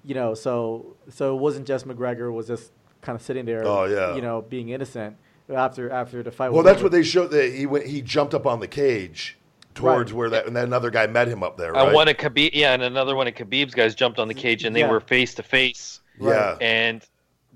you 0.05 0.15
know, 0.15 0.33
so 0.33 0.95
so 1.09 1.35
it 1.35 1.39
wasn't 1.39 1.67
just 1.67 1.85
McGregor 1.85 2.31
was 2.33 2.47
just 2.47 2.71
kind 3.01 3.15
of 3.17 3.21
sitting 3.21 3.45
there, 3.45 3.65
Oh, 3.67 3.83
yeah. 3.83 4.15
you 4.15 4.21
know, 4.21 4.41
being 4.41 4.69
innocent 4.69 5.17
after 5.53 5.89
after 5.91 6.23
the 6.23 6.31
fight. 6.31 6.51
well, 6.51 6.63
that's 6.63 6.77
over. 6.77 6.85
what 6.85 6.91
they 6.91 7.03
showed. 7.03 7.31
That 7.31 7.53
he 7.53 7.65
went, 7.65 7.85
he 7.85 8.01
jumped 8.01 8.33
up 8.33 8.45
on 8.45 8.59
the 8.59 8.67
cage 8.67 9.37
towards 9.75 10.11
Right. 10.11 10.17
where 10.17 10.29
that, 10.31 10.47
and 10.47 10.55
then 10.55 10.65
another 10.65 10.89
guy 10.89 11.07
met 11.07 11.27
him 11.27 11.43
up 11.43 11.57
there. 11.57 11.69
And 11.73 11.77
Right? 11.87 11.93
one 11.93 12.07
of 12.07 12.17
Khabib, 12.17 12.51
yeah, 12.53 12.73
and 12.73 12.83
another 12.83 13.15
one 13.15 13.27
of 13.27 13.33
Khabib's 13.35 13.73
guys 13.73 13.95
jumped 13.95 14.19
on 14.19 14.27
the 14.27 14.33
cage, 14.33 14.63
and 14.65 14.75
they 14.75 14.81
Yeah. 14.81 14.89
were 14.91 14.99
face 14.99 15.33
to 15.35 15.43
face, 15.43 16.01
yeah, 16.19 16.57
and 16.59 17.01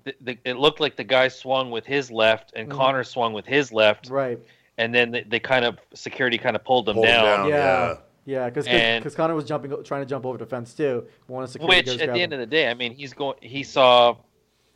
the, 0.05 0.13
the, 0.21 0.37
it 0.45 0.57
looked 0.57 0.79
like 0.79 0.95
the 0.95 1.03
guy 1.03 1.27
swung 1.27 1.71
with 1.71 1.85
his 1.85 2.11
left, 2.11 2.53
and 2.55 2.69
Mhm. 2.69 2.75
Conor 2.75 3.03
swung 3.03 3.33
with 3.33 3.45
his 3.45 3.71
left, 3.73 4.09
right. 4.09 4.37
and 4.77 4.93
then 4.93 5.11
they, 5.11 5.23
they 5.23 5.39
kind 5.39 5.65
of 5.65 5.79
security 5.93 6.37
kind 6.37 6.55
of 6.55 6.63
pulled 6.63 6.85
them 6.85 6.95
Pulled 6.95 7.07
down. 7.07 7.25
down. 7.25 7.49
Yeah, 7.49 7.55
yeah. 7.87 7.95
yeah, 8.25 8.45
because 8.49 8.67
And- 8.67 9.03
because 9.03 9.15
Conor 9.15 9.33
was 9.35 9.45
jumping, 9.45 9.71
trying 9.83 10.01
to 10.01 10.05
jump 10.09 10.25
over 10.25 10.37
the 10.37 10.45
fence 10.45 10.73
too. 10.73 11.05
One 11.27 11.43
of 11.43 11.49
security 11.49 11.77
Which 11.77 11.87
at 11.89 11.97
grabbed 12.05 12.17
the 12.17 12.21
end 12.21 12.33
him. 12.33 12.39
of 12.41 12.49
the 12.49 12.55
day, 12.55 12.69
I 12.69 12.73
mean, 12.73 12.93
he's 12.93 13.13
going. 13.13 13.35
He 13.41 13.63
saw 13.63 14.15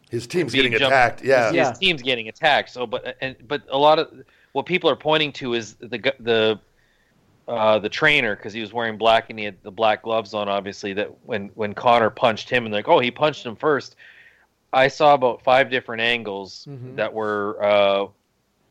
his 0.09 0.27
team's 0.27 0.53
getting 0.53 0.71
jump- 0.73 0.85
attacked. 0.91 1.23
Yeah, 1.23 1.47
his, 1.47 1.55
Yeah. 1.55 1.69
his 1.69 1.77
team's 1.77 2.01
getting 2.01 2.27
attacked. 2.29 2.69
So, 2.69 2.85
but 2.87 3.17
and 3.21 3.35
but 3.47 3.63
a 3.69 3.77
lot 3.77 3.99
of 3.99 4.11
what 4.53 4.65
people 4.65 4.89
are 4.89 4.95
pointing 4.95 5.31
to 5.33 5.53
is 5.53 5.75
the 5.75 6.13
the 6.19 6.59
uh, 7.47 7.79
the 7.79 7.89
trainer 7.89 8.35
because 8.35 8.51
he 8.53 8.59
was 8.61 8.73
wearing 8.73 8.97
black 8.97 9.29
and 9.29 9.39
he 9.39 9.45
had 9.45 9.55
the 9.63 9.71
black 9.71 10.03
gloves 10.03 10.33
on. 10.33 10.49
Obviously, 10.49 10.93
that 10.93 11.09
when 11.25 11.49
when 11.55 11.73
Conor 11.73 12.09
punched 12.09 12.49
him 12.49 12.65
and 12.65 12.73
they're 12.73 12.79
like, 12.79 12.87
oh, 12.89 12.99
he 12.99 13.11
punched 13.11 13.45
him 13.45 13.55
first. 13.55 13.95
I 14.73 14.89
saw 14.89 15.13
about 15.13 15.43
five 15.43 15.69
different 15.69 16.01
angles 16.01 16.67
Mhm. 16.69 16.97
that 16.97 17.13
were 17.13 17.57
uh, 17.63 18.07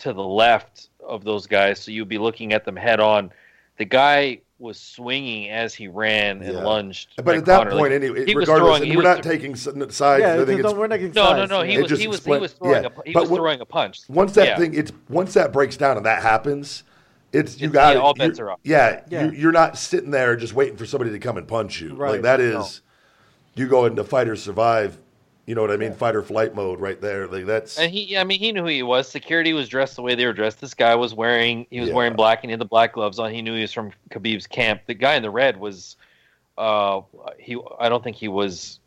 to 0.01 0.12
the 0.12 0.22
left 0.22 0.91
of 1.07 1.24
those 1.24 1.47
guys, 1.47 1.80
so 1.80 1.91
you'd 1.91 2.09
be 2.09 2.18
looking 2.18 2.53
at 2.53 2.64
them 2.66 2.76
head 2.76 3.01
on. 3.01 3.30
The 3.78 3.87
guy 3.87 4.41
was 4.59 4.80
swinging 4.80 5.50
as 5.50 5.74
he 5.74 5.86
ran 5.86 6.42
and 6.42 6.54
Yeah. 6.54 6.64
lunged. 6.64 7.09
But 7.16 7.28
at 7.34 7.38
at 7.40 7.44
that 7.46 7.59
Conor. 7.59 7.70
point, 7.72 7.82
Like, 7.92 8.02
anyway, 8.02 8.24
he 8.24 8.34
regardless, 8.34 8.78
throwing- 8.78 8.96
we're 8.96 9.02
not 9.02 9.22
th- 9.22 9.24
taking 9.34 9.54
sides. 9.54 10.00
Yeah, 10.00 10.40
I 10.40 10.44
think 10.46 10.61
it's 10.61 10.72
we're 10.72 10.86
not 10.86 10.96
getting 10.96 11.12
no, 11.12 11.32
no, 11.32 11.36
sides, 11.40 11.50
no. 11.50 11.62
He 11.62 11.74
It 11.74 11.82
was 11.90 12.00
he 12.00 12.07
was 12.09 12.24
he 12.24 12.30
was 12.38 12.52
throwing 12.52 12.82
yeah. 12.84 12.88
a 12.88 13.02
he 13.04 13.12
But 13.12 13.22
was 13.24 13.30
what- 13.30 13.36
throwing 13.38 13.61
a 13.61 13.66
punch. 13.66 14.00
once 14.09 14.32
that 14.32 14.46
Yeah. 14.46 14.59
thing 14.59 14.72
it's 14.74 14.92
once 15.11 15.34
that 15.34 15.52
breaks 15.52 15.76
down 15.76 15.98
and 15.98 16.07
that 16.07 16.22
happens 16.22 16.84
it's 17.34 17.61
you 17.61 17.68
It's- 17.68 17.72
got 17.74 17.96
yeah, 17.96 18.00
all 18.00 18.14
bets 18.14 18.40
are 18.40 18.52
off. 18.52 18.61
yeah, 18.64 19.00
Yeah. 19.11 19.26
You, 19.26 19.32
you're 19.32 19.52
not 19.52 19.76
sitting 19.76 20.11
there 20.11 20.36
just 20.36 20.54
waiting 20.54 20.76
for 20.78 20.86
somebody 20.86 21.11
to 21.11 21.18
come 21.18 21.36
and 21.36 21.46
punch 21.46 21.80
you 21.82 21.90
like 21.90 21.98
Right. 21.98 22.22
that 22.22 22.40
is 22.40 22.80
you 23.57 23.66
go 23.66 23.84
into 23.84 24.04
fight 24.04 24.26
or 24.28 24.36
survive 24.36 24.96
you 25.47 25.55
know 25.55 25.61
what 25.61 25.70
i 25.70 25.76
mean 25.76 25.92
fight 25.94 26.14
or 26.16 26.22
flight 26.22 26.55
mode 26.55 26.80
right 26.80 27.01
there 27.01 27.26
like 27.28 27.47
that's 27.47 27.78
And 27.78 27.90
he, 27.92 28.18
I 28.18 28.24
mean, 28.24 28.38
he 28.40 28.51
knew 28.53 28.62
who 28.62 28.66
he 28.68 28.82
was. 28.82 29.09
Security 29.09 29.53
was 29.53 29.68
dressed 29.68 29.97
the 29.97 30.03
way 30.03 30.14
they 30.14 30.26
were 30.26 30.32
dressed. 30.32 30.61
This 30.61 30.74
guy 30.74 30.94
was 30.97 31.14
wearing, 31.14 31.66
he 31.70 31.78
was 31.80 31.88
Yeah. 31.90 31.94
wearing 31.94 32.14
black 32.14 32.40
and 32.42 32.51
he 32.51 32.53
had 32.53 32.61
the 32.61 32.64
black 32.64 32.92
gloves 32.94 33.18
on. 33.18 33.32
He 33.32 33.42
knew 33.42 33.55
he 33.55 33.61
was 33.62 33.72
from 33.72 33.92
Khabib's 34.11 34.47
camp. 34.47 34.82
The 34.86 34.94
guy 34.94 35.14
in 35.14 35.22
the 35.22 35.30
red 35.30 35.59
was, 35.59 35.97
uh, 36.59 37.03
he, 37.38 37.57
I 37.78 37.88
don't 37.88 38.03
think 38.03 38.16
he 38.16 38.28
was 38.28 38.80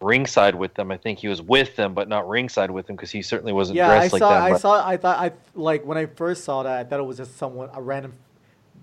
ringside 0.00 0.54
with 0.54 0.74
them. 0.74 0.90
I 0.90 0.96
think 0.96 1.18
he 1.18 1.28
was 1.28 1.42
with 1.42 1.76
them, 1.76 1.92
but 1.92 2.08
not 2.08 2.28
ringside 2.28 2.70
with 2.70 2.86
them 2.86 2.96
because 2.96 3.10
he 3.10 3.20
certainly 3.20 3.52
wasn't 3.52 3.76
Yeah, 3.76 3.90
I 3.90 3.98
dressed 3.98 4.12
like 4.14 4.20
saw. 4.20 4.28
that. 4.30 4.42
I 4.42 4.50
but- 4.52 4.60
saw. 4.60 4.88
I 4.88 4.96
thought. 4.96 5.18
I 5.18 5.32
like 5.54 5.84
when 5.84 5.98
I 5.98 6.06
first 6.06 6.44
saw 6.44 6.62
that. 6.62 6.78
I 6.78 6.84
thought 6.84 7.00
it 7.00 7.06
was 7.06 7.16
just 7.18 7.36
someone, 7.36 7.68
a 7.74 7.82
random, 7.82 8.14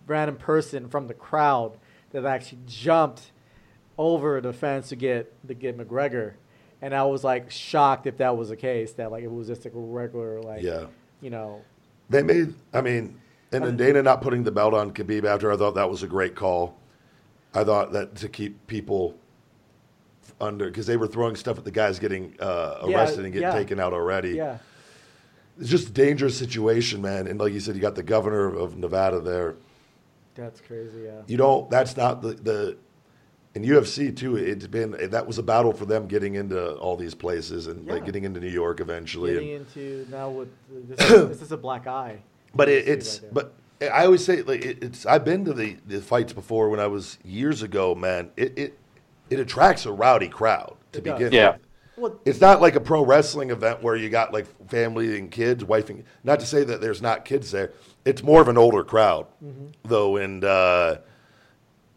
random 0.05 0.36
person 0.36 0.89
from 0.89 1.07
the 1.07 1.13
crowd 1.13 1.78
that 2.11 2.26
actually 2.26 2.59
jumped 2.67 3.32
over 3.97 4.41
the 4.41 4.51
fence 4.53 4.89
to 4.89 4.95
get 4.95 5.32
to 5.47 5.53
get 5.53 5.78
McGregor, 5.78 6.34
and 6.86 6.93
I 6.93 7.03
was 7.03 7.23
like 7.23 7.49
shocked 7.49 8.05
if 8.05 8.17
that 8.17 8.38
was 8.38 8.49
the 8.49 8.55
case. 8.55 8.93
That 8.93 9.11
like 9.11 9.23
it 9.23 9.31
was 9.31 9.47
just 9.47 9.65
a 9.65 9.71
regular 9.73 10.39
like 10.41 10.61
Yeah. 10.61 10.86
you 11.19 11.31
know 11.31 11.61
They 12.11 12.21
made, 12.21 12.53
I 12.73 12.81
mean, 12.81 13.19
and 13.51 13.63
then 13.65 13.75
Dana 13.75 14.03
not 14.03 14.21
putting 14.21 14.43
the 14.43 14.51
belt 14.51 14.73
on 14.75 14.91
Khabib 14.93 15.25
after, 15.25 15.51
I 15.51 15.57
thought 15.57 15.73
that 15.75 15.89
was 15.89 16.03
a 16.03 16.07
great 16.07 16.36
call. 16.36 16.77
I 17.55 17.63
thought 17.63 17.91
that 17.93 18.15
to 18.17 18.29
keep 18.29 18.67
people 18.67 19.17
under, 20.39 20.65
because 20.65 20.86
they 20.86 20.97
were 20.97 21.07
throwing 21.07 21.36
stuff 21.36 21.57
at 21.57 21.63
the 21.63 21.71
guys 21.71 21.97
getting 21.97 22.36
uh, 22.39 22.83
Yeah, 22.88 22.97
arrested 22.97 23.23
and 23.25 23.33
getting 23.33 23.49
yeah. 23.49 23.55
taken 23.55 23.79
out 23.79 23.93
already. 23.93 24.31
yeah 24.31 24.57
It's 25.59 25.69
just 25.69 25.88
a 25.89 25.91
dangerous 25.91 26.38
situation, 26.38 27.01
man. 27.01 27.25
And 27.27 27.39
like 27.39 27.53
you 27.53 27.59
said, 27.61 27.73
you 27.75 27.81
got 27.81 27.95
the 27.95 28.03
governor 28.03 28.53
of 28.55 28.77
Nevada 28.77 29.19
there. 29.21 29.55
that's 30.36 30.61
crazy. 30.61 31.03
Yeah. 31.05 31.21
You 31.25 31.38
don't, 31.38 31.69
that's 31.71 31.95
not 31.97 32.21
the, 32.21 32.33
the 32.33 32.77
in 33.55 33.63
UFC 33.63 34.15
too, 34.15 34.35
it's 34.35 34.67
been, 34.67 34.91
that 35.11 35.25
was 35.25 35.37
a 35.37 35.43
battle 35.43 35.71
for 35.73 35.85
them 35.85 36.07
getting 36.07 36.35
into 36.35 36.73
all 36.75 36.95
these 36.97 37.15
places 37.15 37.67
and 37.67 37.87
like 37.87 38.05
getting 38.05 38.25
into 38.25 38.39
New 38.39 38.49
York 38.49 38.81
eventually. 38.81 39.33
Getting 39.33 39.55
and- 39.55 39.65
into 39.75 40.07
now 40.11 40.29
with 40.29 40.49
this, 40.89 40.99
is, 41.11 41.29
this 41.29 41.41
is 41.41 41.51
a 41.51 41.57
black 41.57 41.87
eye. 41.87 42.19
But 42.53 42.69
it, 42.69 42.87
it's 42.87 43.21
right 43.21 43.33
but 43.33 43.53
I 43.81 44.05
always 44.05 44.23
say 44.23 44.41
like 44.41 44.63
it, 44.65 44.83
it's 44.83 45.05
I've 45.05 45.25
been 45.25 45.43
to 45.45 45.53
the, 45.53 45.77
the 45.87 46.01
fights 46.01 46.31
before 46.33 46.69
when 46.69 46.79
I 46.79 46.87
was 46.87 47.17
years 47.25 47.61
ago, 47.63 47.93
man. 47.95 48.29
It 48.37 48.57
it, 48.57 48.79
it 49.29 49.39
attracts 49.39 49.85
a 49.85 49.91
rowdy 49.91 50.29
crowd 50.29 50.75
to 50.93 50.99
It 50.99 51.03
does. 51.05 51.17
begin 51.19 51.33
Yeah. 51.33 51.51
with. 51.51 51.61
Well, 51.97 52.19
It's 52.25 52.41
not 52.41 52.61
like 52.61 52.75
a 52.75 52.81
pro 52.81 53.05
wrestling 53.05 53.51
event 53.51 53.81
where 53.81 53.95
you 53.95 54.09
got 54.09 54.33
like 54.33 54.47
family 54.69 55.17
and 55.17 55.31
kids, 55.31 55.63
wife 55.63 55.89
and 55.89 56.03
not 56.25 56.39
to 56.41 56.45
say 56.45 56.63
that 56.65 56.81
there's 56.81 57.01
not 57.01 57.23
kids 57.25 57.51
there. 57.51 57.71
It's 58.03 58.21
more 58.21 58.41
of 58.41 58.47
an 58.49 58.57
older 58.57 58.83
crowd 58.83 59.27
Mm-hmm. 59.43 59.65
though, 59.85 60.17
and 60.17 60.43
uh, 60.43 60.97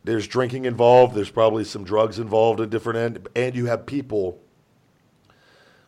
there's 0.09 0.27
drinking 0.27 0.65
involved. 0.65 1.15
There's 1.15 1.29
probably 1.31 1.65
some 1.65 1.85
drugs 1.85 2.19
involved 2.19 2.61
at 2.61 2.71
different 2.71 2.99
end, 2.99 3.29
and 3.37 3.55
you 3.55 3.67
have 3.67 3.85
people 3.85 4.41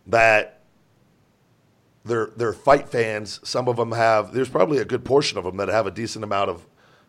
that 0.06 0.60
they're 2.04 2.30
they're 2.36 2.52
fight 2.52 2.88
fans. 2.88 3.40
Some 3.42 3.66
of 3.66 3.76
them 3.76 3.92
have. 3.92 4.32
There's 4.32 4.50
probably 4.50 4.76
a 4.78 4.84
good 4.84 5.04
portion 5.06 5.38
of 5.38 5.44
them 5.44 5.56
that 5.56 5.68
have 5.68 5.86
a 5.86 5.90
decent 5.90 6.22
amount 6.22 6.50
of 6.50 6.66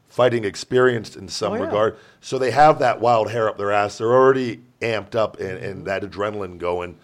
fighting 0.08 0.46
experience 0.46 1.16
in 1.18 1.28
some 1.28 1.54
Oh, 1.54 1.56
yeah. 1.58 1.64
regard. 1.66 1.98
So 2.22 2.38
they 2.38 2.52
have 2.52 2.80
that 2.80 3.02
wild 3.02 3.32
hair 3.32 3.50
up 3.50 3.58
their 3.58 3.72
ass. 3.72 3.98
They're 3.98 4.14
already 4.14 4.62
amped 4.82 5.16
up 5.16 5.40
and, 5.40 5.58
and 5.58 5.86
that 5.88 6.04
adrenaline 6.04 6.58
going. 6.58 6.98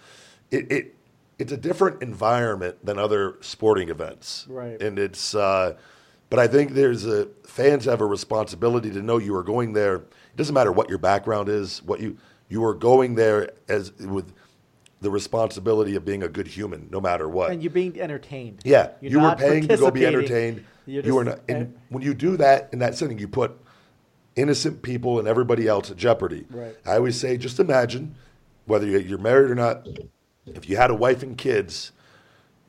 It, 0.51 0.71
it 0.71 0.95
it's 1.37 1.51
a 1.51 1.57
different 1.57 2.01
environment 2.01 2.77
than 2.85 2.97
other 2.97 3.37
sporting 3.41 3.89
events, 3.89 4.45
Right. 4.49 4.81
And 4.81 4.97
it's. 4.97 5.35
Uh, 5.35 5.75
but 6.29 6.39
I 6.39 6.47
think 6.47 6.71
there's 6.71 7.05
a 7.05 7.27
fans 7.45 7.85
have 7.85 8.01
a 8.01 8.05
responsibility 8.05 8.91
to 8.91 9.01
know 9.01 9.17
you 9.17 9.35
are 9.35 9.43
going 9.43 9.73
there. 9.73 9.95
It 9.95 10.35
doesn't 10.35 10.53
matter 10.53 10.71
what 10.71 10.89
your 10.89 10.97
background 10.97 11.49
is. 11.49 11.81
What 11.83 11.99
you 11.99 12.17
you 12.49 12.63
are 12.65 12.73
going 12.73 13.15
there 13.15 13.51
as 13.67 13.91
with 13.93 14.33
the 14.99 15.11
responsibility 15.11 15.95
of 15.95 16.05
being 16.05 16.23
a 16.23 16.27
good 16.27 16.47
human, 16.47 16.87
no 16.91 16.99
matter 16.99 17.29
what. 17.29 17.51
and 17.51 17.61
you're 17.61 17.71
being 17.71 17.99
entertained. 17.99 18.61
Yeah, 18.63 18.91
You're 18.99 19.11
you 19.11 19.19
were 19.19 19.35
paying 19.35 19.67
to 19.67 19.77
go 19.77 19.91
be 19.91 20.05
entertained. 20.05 20.65
You're 20.85 21.05
You 21.05 21.15
were 21.15 21.23
not, 21.23 21.39
and 21.47 21.77
when 21.89 22.01
you 22.01 22.13
do 22.13 22.37
that 22.37 22.69
in 22.71 22.79
that 22.79 22.95
setting, 22.95 23.19
you 23.19 23.27
put 23.27 23.59
innocent 24.35 24.81
people 24.81 25.19
and 25.19 25.27
everybody 25.27 25.67
else 25.67 25.91
at 25.91 25.97
jeopardy. 25.97 26.45
Right. 26.49 26.75
I 26.85 26.95
always 26.95 27.19
say, 27.19 27.37
just 27.37 27.59
imagine 27.59 28.15
whether 28.65 28.87
you're 28.87 29.17
married 29.17 29.51
or 29.51 29.55
not. 29.55 29.87
If 30.45 30.69
you 30.69 30.77
had 30.77 30.89
a 30.89 30.95
wife 30.95 31.23
and 31.23 31.37
kids, 31.37 31.91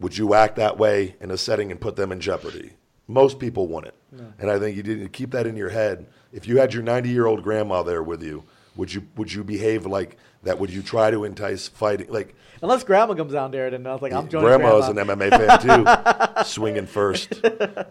would 0.00 0.18
you 0.18 0.34
act 0.34 0.56
that 0.56 0.78
way 0.78 1.16
in 1.20 1.30
a 1.30 1.36
setting 1.36 1.70
and 1.70 1.80
put 1.80 1.96
them 1.96 2.10
in 2.10 2.20
jeopardy? 2.20 2.72
Most 3.08 3.38
people 3.38 3.66
wouldn't. 3.66 3.94
And 4.38 4.50
I 4.50 4.58
think 4.58 4.76
you 4.76 4.82
to 4.82 5.08
keep 5.08 5.32
that 5.32 5.46
in 5.46 5.56
your 5.56 5.68
head. 5.70 6.06
If 6.32 6.46
you 6.46 6.58
had 6.58 6.72
your 6.74 6.82
90 6.82 7.08
year 7.08 7.26
old 7.26 7.42
grandma 7.42 7.82
there 7.82 8.02
with 8.02 8.22
you, 8.22 8.44
would 8.76 8.92
you 8.94 9.06
would 9.16 9.32
you 9.32 9.42
behave 9.44 9.86
like 9.86 10.16
that? 10.44 10.58
Would 10.60 10.70
you 10.70 10.82
try 10.82 11.10
to 11.10 11.24
entice 11.24 11.68
fighting? 11.68 12.08
Like 12.10 12.34
Unless 12.62 12.84
grandma 12.84 13.14
comes 13.14 13.32
down 13.32 13.50
there, 13.50 13.70
then 13.70 13.86
I 13.86 13.92
was 13.92 14.02
like, 14.02 14.12
I'm 14.12 14.28
joining 14.28 14.46
Grandma's 14.48 14.88
grandma. 14.92 15.12
an 15.12 15.18
MMA 15.18 15.30
fan 15.30 16.34
too, 16.36 16.44
swinging 16.44 16.86
first. 16.86 17.40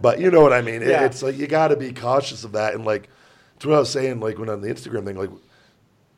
But 0.01 0.19
you 0.19 0.29
know 0.31 0.41
what 0.41 0.53
I 0.53 0.61
mean. 0.61 0.81
It- 0.81 0.89
Yeah. 0.89 1.05
It's 1.05 1.21
like 1.23 1.37
you 1.37 1.47
got 1.47 1.69
to 1.69 1.75
be 1.75 1.91
cautious 1.93 2.43
of 2.43 2.51
that. 2.53 2.73
And 2.73 2.85
like, 2.85 3.09
that's 3.53 3.65
what 3.65 3.75
I 3.75 3.79
was 3.79 3.89
saying. 3.91 4.19
Like 4.19 4.37
when 4.39 4.49
on 4.49 4.61
the 4.61 4.67
Instagram 4.69 5.05
thing, 5.05 5.17
like 5.17 5.29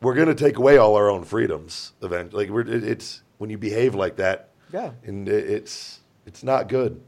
we're 0.01 0.15
gonna 0.15 0.35
take 0.35 0.57
away 0.57 0.77
all 0.77 0.95
our 0.95 1.09
own 1.09 1.23
freedoms 1.23 1.93
eventually. 2.01 2.45
Like 2.45 2.53
we're, 2.53 2.61
it, 2.61 2.83
it's 2.83 3.21
when 3.37 3.49
you 3.49 3.57
behave 3.57 3.95
like 3.95 4.15
that. 4.17 4.49
Yeah. 4.73 4.91
And 5.05 5.27
it, 5.27 5.49
it's 5.49 5.99
it's 6.25 6.43
not 6.43 6.67
good. 6.69 7.01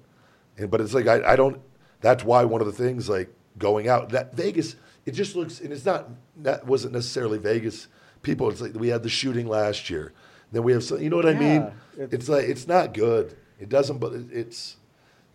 And 0.57 0.69
but 0.69 0.81
it's 0.81 0.93
like 0.93 1.07
I, 1.07 1.33
I 1.33 1.35
don't. 1.35 1.59
That's 2.01 2.23
why 2.23 2.43
one 2.45 2.61
of 2.61 2.67
the 2.67 2.73
things 2.73 3.07
like 3.09 3.29
going 3.57 3.87
out 3.87 4.09
that 4.09 4.35
Vegas. 4.35 4.75
It 5.05 5.11
just 5.11 5.35
looks 5.35 5.59
and 5.61 5.71
it's 5.73 5.85
not 5.85 6.09
that 6.43 6.65
wasn't 6.67 6.93
necessarily 6.93 7.37
Vegas 7.39 7.87
people. 8.21 8.49
It's 8.49 8.61
like 8.61 8.73
we 8.75 8.89
had 8.89 9.01
the 9.03 9.09
shooting 9.09 9.47
last 9.47 9.89
year. 9.89 10.13
Then 10.51 10.63
we 10.63 10.73
have 10.73 10.83
some. 10.83 11.01
You 11.01 11.09
know 11.09 11.15
what 11.15 11.25
I 11.25 11.33
mean? 11.33 11.71
Yeah, 11.97 12.03
it- 12.03 12.13
It's 12.13 12.29
like 12.29 12.45
it's 12.45 12.67
not 12.67 12.93
good. 12.93 13.35
It 13.59 13.69
doesn't. 13.69 13.97
But 13.99 14.13
it's 14.31 14.77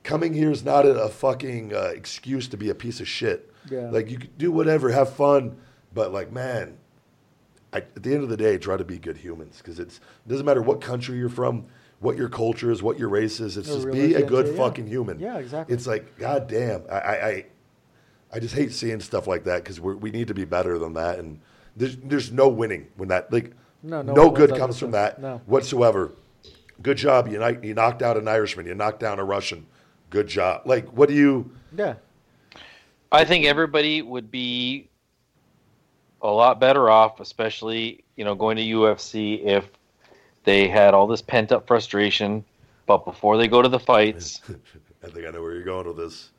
coming 0.04 0.34
here 0.34 0.50
is 0.52 0.64
not 0.64 0.86
a, 0.86 1.02
a 1.02 1.08
fucking 1.08 1.74
uh, 1.74 1.90
excuse 1.94 2.46
to 2.48 2.56
be 2.56 2.68
a 2.70 2.74
piece 2.74 3.00
of 3.00 3.08
shit. 3.08 3.52
Yeah. 3.70 3.90
Like 3.90 4.08
you 4.10 4.18
can 4.18 4.30
do 4.38 4.52
whatever, 4.52 4.90
have 4.90 5.12
fun, 5.14 5.56
but 5.92 6.12
like 6.12 6.30
man, 6.30 6.76
I, 7.72 7.78
at 7.78 8.02
the 8.04 8.14
end 8.14 8.22
of 8.22 8.28
the 8.28 8.36
day, 8.36 8.58
try 8.58 8.76
to 8.76 8.84
be 8.84 8.98
good 8.98 9.16
humans 9.16 9.56
because 9.58 9.80
it's 9.80 9.96
it 9.96 10.28
doesn't 10.28 10.46
matter 10.46 10.62
what 10.62 10.80
country 10.80 11.18
you're 11.18 11.28
from, 11.28 11.66
what 12.00 12.16
your 12.16 12.28
culture 12.28 12.70
is, 12.70 12.82
what 12.82 12.98
your 12.98 13.08
race 13.08 13.40
is. 13.40 13.56
It's 13.56 13.68
Your 13.68 13.76
just 13.78 13.92
be 13.92 14.14
a 14.14 14.22
good 14.24 14.48
yeah. 14.48 14.56
fucking 14.56 14.86
human. 14.86 15.18
Yeah, 15.18 15.38
exactly. 15.38 15.74
It's 15.74 15.86
like 15.86 16.16
god 16.18 16.48
damn, 16.48 16.82
I 16.90 16.94
I, 16.98 17.26
I, 17.28 17.46
I 18.34 18.38
just 18.38 18.54
hate 18.54 18.72
seeing 18.72 19.00
stuff 19.00 19.26
like 19.26 19.44
that 19.44 19.62
because 19.64 19.80
we 19.80 20.10
need 20.10 20.28
to 20.28 20.34
be 20.34 20.44
better 20.44 20.78
than 20.78 20.94
that. 20.94 21.18
And 21.18 21.40
there's 21.76 21.96
there's 21.96 22.32
no 22.32 22.48
winning 22.48 22.88
when 22.96 23.08
that 23.08 23.32
like 23.32 23.52
No, 23.82 24.02
no 24.02 24.12
no 24.12 24.30
good 24.30 24.50
comes 24.56 24.76
that 24.76 24.80
from 24.80 24.90
that 24.92 25.20
No. 25.20 25.40
whatsoever. 25.46 26.12
Good 26.82 26.98
job. 26.98 27.28
You, 27.28 27.38
knock- 27.38 27.64
you 27.64 27.72
knocked 27.72 28.02
out 28.02 28.18
an 28.18 28.28
Irishman. 28.28 28.66
You 28.66 28.74
knocked 28.74 29.00
down 29.00 29.18
a 29.18 29.24
Russian. 29.24 29.66
Good 30.10 30.26
job. 30.28 30.62
Like, 30.66 30.86
what 30.92 31.08
do 31.08 31.14
you? 31.14 31.50
Yeah. 31.74 31.94
I 33.10 33.24
think 33.24 33.46
everybody 33.46 34.02
would 34.02 34.30
be 34.30 34.88
a 36.20 36.28
lot 36.28 36.60
better 36.60 36.90
off, 36.90 37.20
especially 37.20 38.04
you 38.16 38.24
know 38.24 38.34
going 38.34 38.56
to 38.56 38.62
UFC 38.62 39.44
if 39.44 39.64
they 40.46 40.68
had 40.68 40.94
all 40.94 41.06
this 41.06 41.20
pent 41.20 41.52
up 41.52 41.66
frustration, 41.66 42.42
but 42.86 43.04
before 43.04 43.36
they 43.36 43.48
go 43.48 43.60
to 43.60 43.68
the 43.68 43.80
fights, 43.80 44.40
I 45.04 45.08
think 45.08 45.26
I 45.26 45.30
know 45.30 45.42
where 45.42 45.52
you're 45.52 45.64
going 45.64 45.86
with 45.86 45.98
this. 45.98 46.30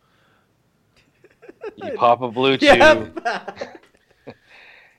you 1.76 1.92
pop 1.92 2.22
a 2.22 2.30
BlueChew, 2.32 2.62
Yeah. 3.26 4.34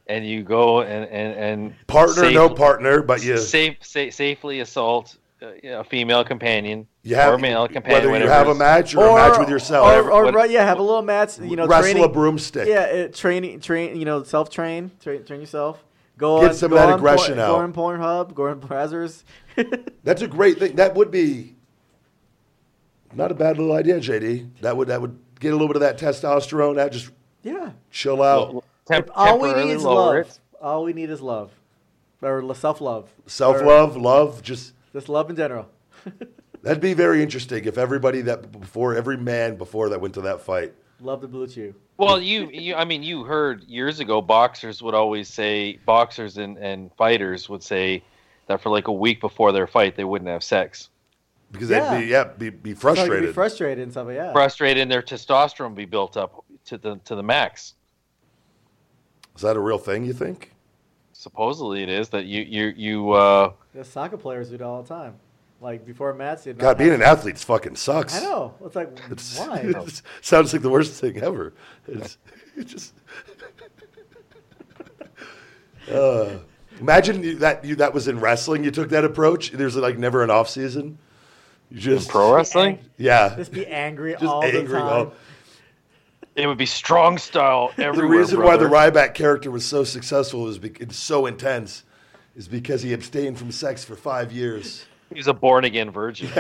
and 0.07 0.27
you 0.27 0.43
go 0.43 0.83
and 0.83 1.09
and 1.11 1.35
and 1.39 1.87
Partner, 1.87 2.15
safe- 2.25 2.35
no 2.35 2.51
partner, 2.51 3.03
but 3.03 3.25
you 3.25 3.39
safe, 3.39 3.79
sa- 3.81 4.11
safely 4.11 4.61
assault 4.61 5.17
uh, 5.41 5.53
you 5.63 5.71
know, 5.71 5.81
a 5.81 5.85
female 5.85 6.25
companion 6.25 6.87
you 7.03 7.15
have 7.15 7.33
or 7.33 7.39
male 7.39 7.67
companion, 7.67 8.11
whether 8.11 8.25
you 8.25 8.31
have 8.31 8.49
a 8.49 8.55
match 8.55 8.95
or, 8.95 9.09
a 9.09 9.15
match 9.15 9.39
with 9.39 9.49
yourself. 9.49 9.87
Or, 9.87 10.11
or 10.11 10.25
What- 10.25 10.35
right, 10.35 10.51
yeah, 10.51 10.65
have 10.65 10.79
a 10.79 10.83
little 10.83 11.03
match. 11.03 11.39
You 11.39 11.57
know, 11.57 11.67
wrestle 11.67 11.85
training, 11.85 12.05
a 12.05 12.09
broomstick. 12.09 12.69
Yeah, 12.69 12.85
it, 12.85 13.15
training, 13.15 13.61
train. 13.61 13.97
You 13.99 14.05
know, 14.05 14.23
self 14.23 14.51
train, 14.51 14.91
train, 15.01 15.25
train 15.25 15.41
yourself. 15.41 15.83
Go 16.19 16.41
Get 16.41 16.51
on, 16.51 16.57
some 16.57 16.71
go 16.71 16.77
of 16.77 16.89
that 16.89 16.97
aggression 16.97 17.37
Por- 17.37 17.45
out. 17.45 17.49
Go 17.53 17.57
on 17.57 17.73
Pornhub. 17.73 18.35
Go 18.35 18.49
on 18.49 18.61
Brazzers. 18.61 19.23
That's 20.05 20.21
a 20.21 20.27
great 20.29 20.59
thing. 20.59 20.75
That 20.77 20.97
would 20.97 21.13
be 21.13 21.55
not 23.15 23.31
a 23.31 23.35
bad 23.35 23.57
little 23.57 23.73
idea, 23.73 23.99
JD. 24.01 24.61
That 24.61 24.77
would 24.77 24.89
that 24.89 25.01
would 25.01 25.19
get 25.39 25.51
a 25.51 25.53
little 25.53 25.69
bit 25.69 25.77
of 25.77 25.83
that 25.83 25.97
testosterone. 25.99 26.75
That 26.75 26.93
just 26.93 27.11
yeah. 27.45 27.71
chill 27.91 28.21
out. 28.21 28.53
Well, 28.53 28.65
temp- 28.85 29.11
All 29.15 29.39
we 29.39 29.53
need 29.55 29.71
is 29.71 29.85
lower 29.85 30.19
love. 30.19 30.27
it. 30.27 30.41
All 30.61 30.85
we 30.85 30.93
need 30.93 31.09
is 31.09 31.21
love, 31.21 31.53
or 32.21 32.55
self 32.55 32.81
love. 32.81 33.09
Self 33.27 33.63
love, 33.63 33.97
love. 33.97 34.43
Just 34.43 34.73
Just 34.93 35.09
love 35.09 35.31
in 35.31 35.37
general. 35.37 35.69
that'd 36.63 36.83
be 36.83 36.95
very 36.95 37.23
interesting 37.23 37.65
if 37.65 37.79
everybody 37.79 38.23
that 38.23 38.51
before 38.51 38.97
every 38.97 39.17
man 39.17 39.55
before 39.55 39.89
that 39.91 40.01
went 40.01 40.15
to 40.15 40.23
that 40.23 40.41
fight. 40.41 40.75
Love 41.01 41.21
the 41.21 41.29
BlueChew. 41.29 41.75
Well, 41.97 42.21
you, 42.21 42.49
you, 42.51 42.75
I 42.75 42.85
mean, 42.85 43.03
you 43.03 43.25
heard 43.25 43.65
years 43.65 44.01
ago, 44.01 44.21
boxers 44.21 44.83
would 44.83 44.95
always 44.95 45.29
say, 45.29 45.79
boxers 45.85 46.39
and, 46.39 46.57
and 46.59 46.93
fighters 46.97 47.49
would 47.49 47.63
say 47.63 48.03
that 48.47 48.61
for 48.61 48.71
like 48.71 48.89
a 48.89 48.93
week 48.93 49.21
before 49.21 49.53
their 49.53 49.67
fight, 49.67 49.97
they 49.97 50.05
wouldn't 50.05 50.29
have 50.31 50.43
sex. 50.43 50.91
Because 51.53 51.71
Yeah. 51.71 51.95
they'd 51.95 52.01
be 52.05 52.07
yeah 52.11 52.25
be, 52.25 52.51
be 52.51 52.51
So 52.51 52.59
you 52.71 52.75
could 52.75 52.81
frustrated. 52.81 53.29
be 53.29 53.33
frustrated 53.33 53.83
and 53.85 53.93
stuff. 53.93 54.09
Yeah. 54.11 54.33
Frustrated, 54.33 54.83
and 54.83 54.91
their 54.91 55.03
testosterone 55.03 55.69
would 55.71 55.77
be 55.77 55.87
built 55.87 56.17
up 56.17 56.45
to 56.67 56.77
the 56.77 56.97
to 57.05 57.15
the 57.15 57.23
max. 57.23 57.75
Is 59.35 59.43
that 59.43 59.57
a 59.57 59.61
real 59.61 59.79
thing? 59.79 60.05
You 60.05 60.13
think? 60.13 60.53
Supposedly, 61.15 61.83
it 61.83 61.89
is 61.89 62.11
that 62.11 62.27
you 62.27 62.43
you 62.43 62.75
you. 62.77 63.11
Uh, 63.13 63.53
The 63.73 63.83
soccer 63.85 64.19
players 64.19 64.51
do 64.51 64.57
it 64.57 64.63
all 64.63 64.83
the 64.83 64.89
time. 64.89 65.15
Like 65.61 65.85
before 65.85 66.15
match, 66.15 66.45
they'd 66.45 66.57
God, 66.57 66.79
being 66.79 66.91
have- 66.93 67.01
an 67.01 67.07
athlete's 67.07 67.43
fucking 67.43 67.75
sucks. 67.77 68.17
I 68.17 68.21
know. 68.23 68.55
It's 68.65 68.77
like 68.77 68.97
It's, 69.11 69.39
why? 69.39 69.57
it 69.65 70.03
sounds 70.21 70.53
like 70.53 70.63
the 70.63 70.71
worst 70.71 70.93
thing 71.01 71.17
ever. 71.19 71.53
It's, 71.89 72.17
it 72.57 72.65
just. 72.65 72.95
Uh, 75.91 76.39
imagine 76.81 77.23
you, 77.23 77.35
that 77.37 77.65
you 77.65 77.75
that 77.77 77.95
was 77.95 78.09
in 78.09 78.21
wrestling. 78.21 78.63
You 78.63 78.71
took 78.71 78.91
that 78.91 79.05
approach. 79.05 79.51
There's 79.53 79.77
like 79.77 79.99
never 79.99 80.23
an 80.23 80.31
off 80.31 80.49
season. 80.49 80.99
You 81.71 81.81
just 81.81 82.09
pro 82.09 82.35
wrestling? 82.35 82.79
Yeah, 82.97 83.35
Just 83.37 83.53
be 83.53 83.67
angry 83.67 84.13
just 84.13 84.25
all 84.25 84.43
angry. 84.43 84.63
the 84.63 84.73
time. 84.79 84.83
all- 84.87 85.13
It 86.35 86.47
would 86.47 86.57
be 86.57 86.65
strong 86.67 87.19
style 87.19 87.73
The 87.77 87.85
everywhere. 87.85 88.19
reason 88.21 88.43
why 88.43 88.57
the. 88.57 88.65
Ryback 88.67 89.13
character 89.15 89.51
was 89.51 89.65
so 89.67 89.85
successful 89.85 90.49
is 90.49 90.59
bec- 90.59 90.81
it's 90.81 90.97
so 90.97 91.27
intense, 91.27 91.85
is 92.37 92.49
because 92.49 92.81
he 92.83 92.93
abstained 92.95 93.39
from 93.39 93.51
sex 93.51 93.85
for 93.85 93.97
five 93.97 94.31
years. 94.33 94.87
He's 95.15 95.27
a 95.27 95.35
born 95.35 95.65
again 95.65 95.91
virgin. 95.91 96.31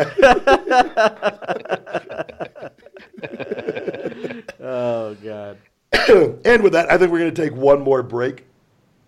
Oh 4.68 5.14
god. 5.14 5.56
and 6.44 6.62
with 6.62 6.74
that, 6.74 6.90
I 6.90 6.98
think 6.98 7.10
we're 7.10 7.20
going 7.20 7.34
to 7.34 7.42
take 7.42 7.54
one 7.54 7.80
more 7.80 8.02
break 8.02 8.44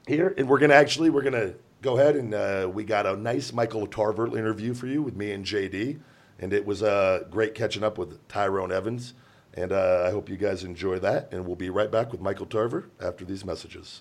here, 0.07 0.35
and 0.39 0.49
we're 0.49 0.59
going 0.59 0.71
to 0.71 0.77
actually 0.77 1.11
we're 1.11 1.23
going 1.23 1.35
to 1.35 1.55
go 1.83 1.99
ahead 1.99 2.17
and 2.17 2.33
uh, 2.33 2.71
we 2.73 2.83
got 2.83 3.07
a 3.07 3.15
nice 3.15 3.53
Michael 3.53 3.87
Tarver 3.87 4.27
interview 4.39 4.73
for 4.73 4.87
you 4.87 5.03
with 5.03 5.17
me 5.17 5.33
and 5.33 5.45
JD, 5.45 6.01
and 6.39 6.53
it 6.55 6.65
was 6.65 6.83
uh, 6.83 7.25
great 7.31 7.55
catching 7.55 7.85
up 7.85 7.99
with 7.99 8.27
Tyrone 8.29 8.73
Evans, 8.73 9.13
and 9.53 9.71
uh, 9.71 10.05
I 10.07 10.11
hope 10.11 10.31
you 10.31 10.39
guys 10.39 10.65
enjoy 10.65 10.99
that, 11.01 11.29
and 11.31 11.47
we'll 11.47 11.57
be 11.57 11.69
right 11.69 11.91
back 11.91 12.11
with 12.11 12.23
Michael 12.23 12.47
Tarver 12.47 12.89
after 12.99 13.27
these 13.27 13.45
messages. 13.45 14.01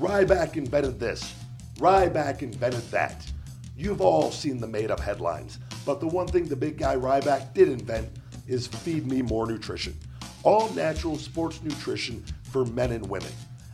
Ryback 0.00 0.56
invented 0.56 0.98
this. 0.98 1.32
Ryback 1.78 2.42
invented 2.42 2.82
that. 2.90 3.24
You've 3.76 4.00
all 4.00 4.30
seen 4.30 4.58
the 4.58 4.66
made 4.66 4.90
up 4.90 5.00
headlines, 5.00 5.58
but 5.84 6.00
the 6.00 6.06
one 6.06 6.26
thing 6.26 6.46
the 6.46 6.56
big 6.56 6.78
guy 6.78 6.96
Ryback 6.96 7.52
did 7.52 7.68
invent 7.68 8.08
is 8.46 8.66
Feed 8.66 9.06
Me 9.06 9.20
More 9.20 9.46
Nutrition. 9.46 9.94
All 10.44 10.70
natural 10.70 11.18
sports 11.18 11.62
nutrition 11.62 12.24
for 12.44 12.64
men 12.64 12.92
and 12.92 13.06
women. 13.08 13.32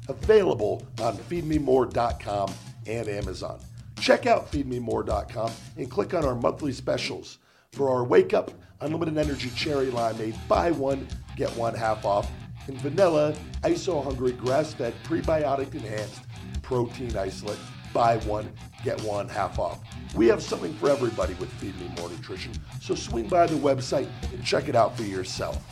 Available 0.08 0.84
on 1.00 1.16
feedmemore.com 1.16 2.52
and 2.86 3.08
Amazon. 3.08 3.60
Check 4.00 4.26
out 4.26 4.50
feedmemore.com 4.50 5.52
and 5.76 5.88
click 5.88 6.14
on 6.14 6.24
our 6.24 6.34
monthly 6.34 6.72
specials. 6.72 7.38
For 7.70 7.88
our 7.88 8.04
Wake 8.04 8.34
Up 8.34 8.50
Unlimited 8.80 9.16
Energy 9.16 9.50
Cherry 9.50 9.86
Limeade, 9.86 10.36
buy 10.48 10.72
one, 10.72 11.06
get 11.36 11.54
one 11.56 11.74
half 11.74 12.04
off, 12.04 12.28
and 12.66 12.76
vanilla 12.80 13.34
ISO 13.62 14.02
hungry 14.02 14.32
grass 14.32 14.74
fed 14.74 14.94
prebiotic 15.04 15.74
enhanced 15.74 16.22
protein 16.62 17.16
isolate. 17.16 17.58
Buy 17.92 18.16
one, 18.18 18.50
get 18.84 19.00
one 19.02 19.28
half 19.28 19.58
off. 19.58 19.80
We 20.14 20.26
have 20.28 20.42
something 20.42 20.72
for 20.74 20.90
everybody 20.90 21.34
with 21.34 21.52
Feed 21.54 21.78
Me 21.80 21.90
More 21.98 22.08
Nutrition, 22.08 22.52
so 22.80 22.94
swing 22.94 23.28
by 23.28 23.46
the 23.46 23.54
website 23.54 24.08
and 24.32 24.44
check 24.44 24.68
it 24.68 24.76
out 24.76 24.96
for 24.96 25.02
yourself. 25.02 25.62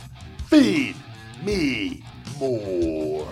Feed 0.47 0.95
me 1.43 2.03
more. 2.39 3.27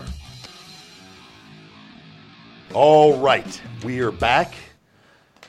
All 2.74 3.18
right, 3.18 3.62
we 3.84 4.00
are 4.00 4.12
back. 4.12 4.54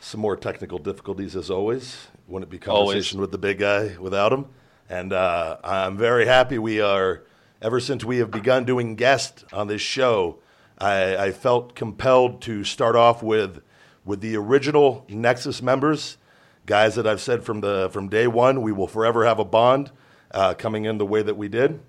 Some 0.01 0.21
more 0.21 0.37
technical 0.37 0.79
difficulties 0.79 1.37
as 1.37 1.51
always. 1.51 2.09
Wouldn't 2.29 2.51
be 2.51 2.59
conversation 2.59 3.21
with 3.21 3.33
the 3.33 3.39
big 3.39 3.59
guy 3.59 3.97
without 3.99 4.33
him. 4.33 4.47
And 4.89 5.13
uh, 5.13 5.59
I'm 5.63 5.97
very 5.97 6.27
happy 6.27 6.59
we 6.59 6.81
are, 6.81 7.23
ever 7.61 7.79
since 7.79 8.05
we 8.05 8.19
have 8.19 8.31
begun 8.31 8.65
doing 8.65 8.97
guests 8.97 9.45
on 9.53 9.69
this 9.69 9.83
show, 9.83 10.39
I, 10.81 11.27
I 11.27 11.31
felt 11.33 11.75
compelled 11.75 12.41
to 12.43 12.65
start 12.65 12.97
off 12.97 13.23
with, 13.23 13.63
with 14.05 14.21
the 14.21 14.37
original 14.37 15.05
Nexus 15.09 15.61
members, 15.61 16.17
guys 16.65 16.95
that 16.95 17.07
I've 17.07 17.21
said 17.21 17.45
from, 17.45 17.61
the, 17.61 17.91
from 17.93 18.09
day 18.09 18.27
one, 18.27 18.63
we 18.63 18.73
will 18.73 18.87
forever 18.87 19.27
have 19.27 19.39
a 19.39 19.45
bond 19.45 19.91
uh, 20.31 20.55
coming 20.55 20.87
in 20.87 20.99
the 20.99 21.07
way 21.07 21.23
that 21.23 21.37
we 21.37 21.49
did. 21.49 21.81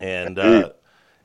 And 0.00 0.38
uh, 0.38 0.70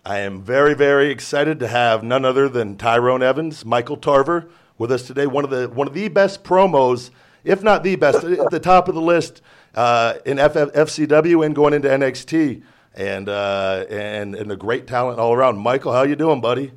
I 0.06 0.20
am 0.20 0.42
very, 0.42 0.74
very 0.74 1.12
excited 1.12 1.60
to 1.60 1.68
have 1.68 2.04
none 2.04 2.26
other 2.26 2.48
than 2.48 2.78
Tyrone 2.78 3.22
Evans, 3.22 3.66
Michael 3.66 3.98
Tarver, 3.98 4.50
with 4.78 4.92
us 4.92 5.06
today. 5.06 5.28
One 5.28 5.44
of 5.44 5.50
the 5.50 5.70
one 5.70 5.88
of 5.88 5.94
the 5.94 6.08
best 6.08 6.44
promos, 6.44 7.12
if 7.44 7.62
not 7.62 7.84
the 7.84 7.96
best, 7.96 8.24
at 8.24 8.50
the 8.50 8.60
top 8.60 8.88
of 8.88 8.96
the 8.96 9.02
list 9.02 9.42
uh, 9.76 10.16
in 10.26 10.38
FF, 10.38 10.74
FCW 10.74 11.46
and 11.46 11.56
going 11.56 11.74
into 11.74 11.88
NXT, 11.88 12.64
and 12.96 13.30
uh, 13.30 13.86
and 13.90 14.34
and 14.34 14.52
a 14.52 14.56
great 14.56 14.88
talent 14.88 15.20
all 15.20 15.34
around. 15.34 15.60
Michael, 15.60 15.94
how 15.94 16.02
you 16.02 16.16
doing, 16.16 16.42
buddy? 16.42 16.72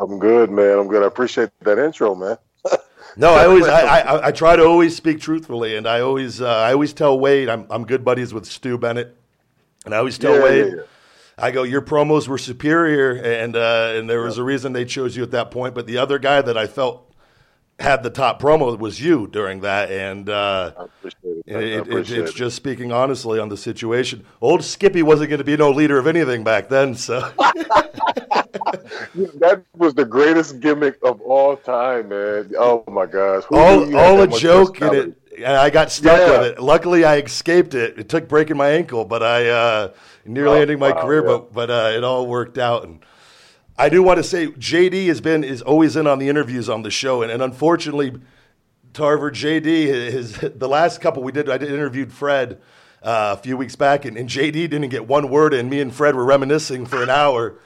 I'm 0.00 0.18
good, 0.18 0.50
man. 0.50 0.78
I'm 0.78 0.88
good. 0.88 1.02
I 1.02 1.06
appreciate 1.06 1.50
that 1.60 1.78
intro, 1.78 2.14
man. 2.14 2.38
No, 3.16 3.34
I 3.34 3.44
always 3.44 3.66
I, 3.66 3.98
I, 4.00 4.26
I 4.28 4.32
try 4.32 4.56
to 4.56 4.64
always 4.64 4.96
speak 4.96 5.20
truthfully, 5.20 5.76
and 5.76 5.86
I 5.86 6.00
always 6.00 6.40
uh, 6.40 6.48
I 6.48 6.72
always 6.72 6.92
tell 6.92 7.18
Wade 7.18 7.48
I'm 7.48 7.66
I'm 7.70 7.84
good 7.84 8.04
buddies 8.04 8.32
with 8.32 8.46
Stu 8.46 8.78
Bennett, 8.78 9.14
and 9.84 9.94
I 9.94 9.98
always 9.98 10.16
tell 10.16 10.34
Yeah, 10.36 10.42
Wade. 10.42 10.66
yeah, 10.66 10.74
yeah. 10.76 10.82
I 11.36 11.50
go, 11.50 11.62
your 11.62 11.80
promos 11.80 12.28
were 12.28 12.38
superior, 12.38 13.12
and 13.12 13.56
uh, 13.56 13.94
and 13.96 14.08
there 14.08 14.22
was 14.22 14.38
a 14.38 14.44
reason 14.44 14.72
they 14.72 14.84
chose 14.84 15.16
you 15.16 15.22
at 15.22 15.30
that 15.32 15.50
point. 15.50 15.74
But 15.74 15.86
the 15.86 15.98
other 15.98 16.18
guy 16.18 16.42
that 16.42 16.56
I 16.56 16.66
felt 16.66 17.10
had 17.78 18.02
the 18.02 18.10
top 18.10 18.40
promo 18.40 18.78
was 18.78 19.00
you 19.00 19.26
during 19.26 19.60
that, 19.60 19.90
and 19.90 20.28
uh, 20.28 20.72
it. 21.02 21.14
it. 21.22 21.46
It, 21.46 21.88
it, 21.88 21.88
it's 21.88 22.10
it. 22.10 22.34
just 22.34 22.56
speaking 22.56 22.92
honestly 22.92 23.38
on 23.40 23.48
the 23.48 23.56
situation. 23.56 24.24
Old 24.40 24.62
Skippy 24.62 25.02
wasn't 25.02 25.30
going 25.30 25.38
to 25.38 25.44
be 25.44 25.56
no 25.56 25.70
leader 25.70 25.98
of 25.98 26.06
anything 26.06 26.44
back 26.44 26.68
then, 26.68 26.94
so 26.94 27.32
that 29.14 29.64
was 29.76 29.94
the 29.94 30.04
greatest 30.04 30.60
gimmick 30.60 30.98
of 31.02 31.20
all 31.20 31.56
time, 31.56 32.08
man. 32.10 32.52
Oh 32.58 32.84
my 32.88 33.06
gosh, 33.06 33.44
Who 33.48 33.56
all 33.56 33.62
knew 33.64 33.88
you 33.88 33.98
had 33.98 34.14
all 34.14 34.20
a 34.22 34.26
joke, 34.28 34.74
personality? 34.74 35.12
it. 35.12 35.16
And 35.38 35.46
I 35.56 35.70
got 35.70 35.90
stuck 35.90 36.26
Yeah. 36.26 36.26
with 36.26 36.42
it. 36.42 36.60
Luckily, 36.60 37.04
I 37.04 37.18
escaped 37.18 37.74
it. 37.74 37.98
It 37.98 38.08
took 38.08 38.28
breaking 38.28 38.56
my 38.56 38.70
ankle, 38.70 39.04
but 39.04 39.22
I 39.22 39.48
uh, 39.48 39.92
nearly 40.24 40.60
Oh, 40.60 40.60
ending 40.60 40.78
my 40.78 40.92
wow, 40.92 41.02
career. 41.02 41.22
yeah. 41.22 41.26
But 41.26 41.52
but 41.52 41.70
uh, 41.70 41.92
it 41.96 42.04
all 42.04 42.26
worked 42.26 42.58
out. 42.58 42.84
And 42.84 43.00
I 43.78 43.88
do 43.88 44.02
want 44.02 44.18
to 44.18 44.24
say, 44.24 44.48
JD 44.48 45.06
has 45.06 45.20
been 45.20 45.44
is 45.44 45.62
always 45.62 45.96
in 45.96 46.06
on 46.06 46.18
the 46.18 46.28
interviews 46.28 46.68
on 46.68 46.82
the 46.82 46.90
show, 46.90 47.22
and, 47.22 47.30
and 47.32 47.42
unfortunately, 47.42 48.20
Tarver 48.92 49.30
JD 49.30 49.86
his 50.12 50.38
the 50.40 50.68
last 50.68 51.00
couple 51.00 51.22
we 51.22 51.32
did. 51.32 51.48
I 51.48 51.58
did 51.58 51.70
interviewed 51.70 52.12
Fred 52.12 52.60
uh, 53.02 53.36
a 53.38 53.42
few 53.42 53.56
weeks 53.56 53.76
back, 53.76 54.04
and, 54.04 54.16
and 54.18 54.28
JD 54.28 54.52
didn't 54.52 54.88
get 54.88 55.06
one 55.06 55.30
word 55.30 55.54
and 55.54 55.70
Me 55.70 55.80
and 55.80 55.94
Fred 55.94 56.14
were 56.14 56.24
reminiscing 56.24 56.84
for 56.86 57.02
an 57.02 57.08
hour, 57.10 57.56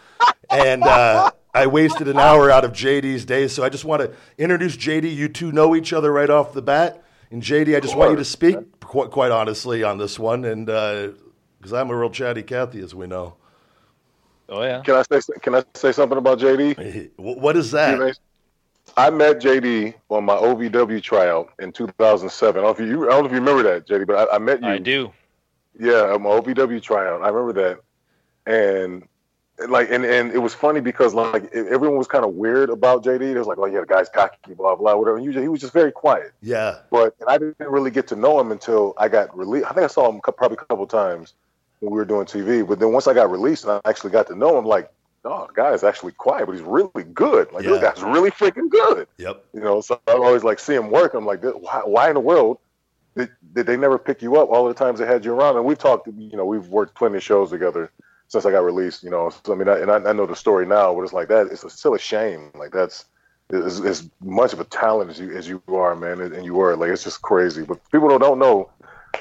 and 0.55 0.83
uh, 0.83 1.31
I 1.53 1.67
wasted 1.67 2.09
an 2.09 2.19
hour 2.19 2.51
out 2.51 2.65
of 2.65 2.73
JD's 2.73 3.25
day. 3.25 3.49
So 3.49 3.63
I 3.63 3.69
just 3.69 3.85
want 3.85 4.03
to 4.03 4.13
introduce 4.39 4.77
JD. 4.77 5.15
You 5.15 5.29
two 5.29 5.53
know 5.53 5.75
each 5.75 5.93
other 5.93 6.13
right 6.13 6.31
off 6.31 6.53
the 6.53 6.63
bat, 6.63 7.03
and 7.31 7.43
JD, 7.43 7.77
I 7.77 7.81
just 7.81 7.97
want 7.97 8.13
you 8.13 8.17
to 8.17 8.25
speak 8.25 8.57
quite, 8.81 9.11
quite 9.11 9.31
honestly 9.31 9.83
on 9.83 9.99
this 9.99 10.19
one, 10.19 10.45
and 10.45 10.67
because 10.67 11.73
I'm 11.73 11.91
a 11.91 11.97
real 11.97 12.11
chatty 12.11 12.43
Cathy, 12.43 12.81
as 12.81 12.95
we 12.95 13.07
know. 13.07 13.37
Oh 14.49 14.63
yeah. 14.63 14.83
Can 14.83 14.95
I 14.97 15.03
say 15.03 15.21
can 15.41 15.55
I 15.55 15.65
say 15.75 15.93
something 15.93 16.19
about 16.19 16.39
JD? 16.39 17.11
What 17.17 17.57
is 17.57 17.71
that? 17.71 18.17
I 18.97 19.11
met 19.11 19.41
JD 19.41 19.95
on 20.11 20.25
my 20.25 20.35
OVW 20.35 21.03
tryout 21.03 21.53
in 21.59 21.73
2007. 21.73 22.61
I 22.61 22.65
don't 22.65 22.79
know 22.79 22.85
if 22.85 22.91
you, 22.91 23.07
I 23.09 23.13
don't 23.13 23.23
know 23.23 23.27
if 23.27 23.33
you 23.33 23.39
remember 23.39 23.63
that, 23.63 23.87
JD, 23.87 24.07
but 24.07 24.29
I, 24.31 24.37
I 24.37 24.39
met 24.39 24.61
you. 24.61 24.69
I 24.69 24.79
do. 24.79 25.13
Yeah, 25.79 26.13
on 26.13 26.23
my 26.23 26.31
OVW 26.31 26.81
tryout. 26.81 27.23
I 27.23 27.29
remember 27.29 27.53
that, 27.63 27.81
and 28.47 29.09
like, 29.69 29.91
and, 29.91 30.05
and 30.05 30.33
it 30.33 30.39
was 30.39 30.53
funny 30.53 30.81
because 30.81 31.15
like 31.15 31.53
everyone 31.55 31.97
was 31.97 32.09
kind 32.09 32.25
of 32.25 32.35
weird 32.35 32.71
about 32.71 33.05
JD. 33.05 33.23
It 33.23 33.39
was 33.39 33.47
like, 33.47 33.59
oh 33.59 33.67
yeah, 33.67 33.81
the 33.81 33.87
guy's 33.87 34.09
cocky, 34.09 34.55
blah 34.55 34.75
blah, 34.75 34.97
whatever. 34.97 35.17
And 35.19 35.35
he, 35.35 35.41
he 35.41 35.49
was 35.49 35.61
just 35.61 35.73
very 35.73 35.93
quiet. 35.93 36.33
Yeah, 36.43 36.79
But 36.91 37.15
I 37.29 37.39
didn't 37.39 37.57
really 37.61 37.91
get 37.91 38.09
to 38.09 38.17
know 38.17 38.39
him 38.41 38.51
until 38.53 38.95
I 38.99 39.09
got 39.09 39.37
released. 39.37 39.67
I 39.67 39.73
think 39.73 39.85
I 39.85 39.89
saw 39.89 40.11
him 40.11 40.21
probably 40.21 40.57
a 40.61 40.65
couple 40.65 40.87
times 40.87 41.35
when 41.81 41.93
we 41.93 41.97
were 41.97 42.05
doing 42.05 42.27
TV. 42.27 42.67
But 42.67 42.79
then 42.81 42.93
once 42.93 43.07
I 43.07 43.15
got 43.15 43.31
released 43.31 43.65
and 43.65 43.73
I 43.85 43.89
actually 43.89 44.11
got 44.11 44.27
to 44.29 44.35
know 44.35 44.59
him, 44.59 44.65
like, 44.65 44.91
oh, 45.25 45.47
the 45.47 45.53
guy 45.55 45.73
is 45.73 45.85
actually 45.85 46.13
quiet, 46.13 46.47
but 46.47 46.53
he's 46.53 46.63
really 46.63 47.05
good. 47.15 47.53
Like 47.53 47.65
Yeah. 47.65 47.71
this 47.73 47.81
guy's 47.81 48.03
really 48.03 48.31
freaking 48.31 48.69
good. 48.69 49.07
yep. 49.19 49.45
You 49.55 49.61
know, 49.61 49.81
so 49.81 50.01
I 50.09 50.13
always 50.13 50.43
like 50.45 50.59
see 50.59 50.75
him 50.75 50.91
work. 50.91 51.15
I'm 51.15 51.27
like, 51.27 51.43
why, 51.45 51.83
why 51.85 52.09
in 52.09 52.15
the 52.15 52.21
world 52.21 52.59
did, 53.17 53.31
did 53.53 53.67
they 53.67 53.77
never 53.77 53.99
pick 53.99 54.21
you 54.21 54.37
up 54.37 54.49
all 54.51 54.67
the 54.67 54.75
times 54.75 54.99
they 54.99 55.07
had 55.07 55.25
you 55.25 55.33
around? 55.33 55.57
And 55.57 55.65
we've 55.65 55.79
talked, 55.79 56.09
you 56.09 56.37
know, 56.37 56.45
we've 56.45 56.67
worked 56.67 56.97
plenty 56.97 57.17
of 57.19 57.23
shows 57.23 57.51
together 57.51 57.91
since 58.29 58.45
I 58.47 58.51
got 58.51 58.65
released. 58.65 59.03
You 59.03 59.11
know, 59.11 59.31
so 59.45 59.53
I 59.53 59.57
mean, 59.57 59.69
I, 59.69 59.79
and 59.81 59.91
I, 59.91 59.97
I 60.11 60.13
know 60.13 60.27
the 60.27 60.37
story 60.37 60.67
now, 60.67 60.95
but 60.95 61.03
it's 61.03 61.13
like 61.13 61.29
that. 61.29 61.49
It's 61.49 61.65
a, 61.65 61.71
still 61.71 61.95
a 61.95 61.99
shame. 61.99 62.51
Like 62.55 62.73
that's 62.73 63.07
as, 63.53 63.81
as 63.81 64.11
much 64.21 64.53
of 64.53 64.61
a 64.61 64.65
talent 64.65 65.11
as 65.11 65.19
you 65.21 65.37
as 65.37 65.49
you 65.49 65.63
are, 65.69 65.95
man, 65.95 66.21
and, 66.21 66.33
and 66.35 66.45
you 66.45 66.55
were. 66.55 66.77
Like 66.77 66.91
it's 66.91 67.05
just 67.05 67.23
crazy. 67.23 67.63
But 67.63 67.79
people 67.91 68.09
don't, 68.09 68.21
don't 68.21 68.39
know. 68.39 68.71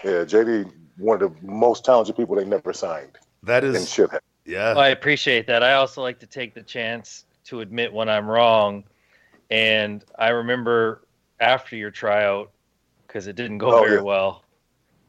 Yeah, 0.04 0.24
JD, 0.26 0.72
one 0.97 1.22
of 1.22 1.34
the 1.34 1.47
most 1.47 1.86
talented 1.86 2.18
people 2.18 2.36
they 2.36 2.45
never 2.45 2.74
signed 2.74 3.18
That 3.43 3.64
is 3.64 3.76
in 3.76 3.82
is, 3.84 3.91
shit. 3.91 4.10
yeah. 4.45 4.74
Well, 4.74 4.80
I 4.80 4.89
appreciate 4.89 5.47
that. 5.47 5.64
I 5.64 5.74
also 5.74 6.01
like 6.01 6.20
to 6.20 6.28
take 6.28 6.54
the 6.54 6.64
chance 6.64 7.26
to 7.45 7.62
admit 7.62 7.93
when 7.93 8.10
I'm 8.10 8.28
wrong. 8.28 8.84
And 9.51 10.04
I 10.18 10.30
remember 10.30 11.04
after 11.39 11.76
your 11.76 11.91
tryout, 11.91 12.51
because 13.08 13.28
it 13.28 13.36
didn't 13.36 13.60
go 13.60 13.72
Oh, 13.78 13.84
very 13.84 13.97
yeah. 13.97 14.01
well. 14.01 14.43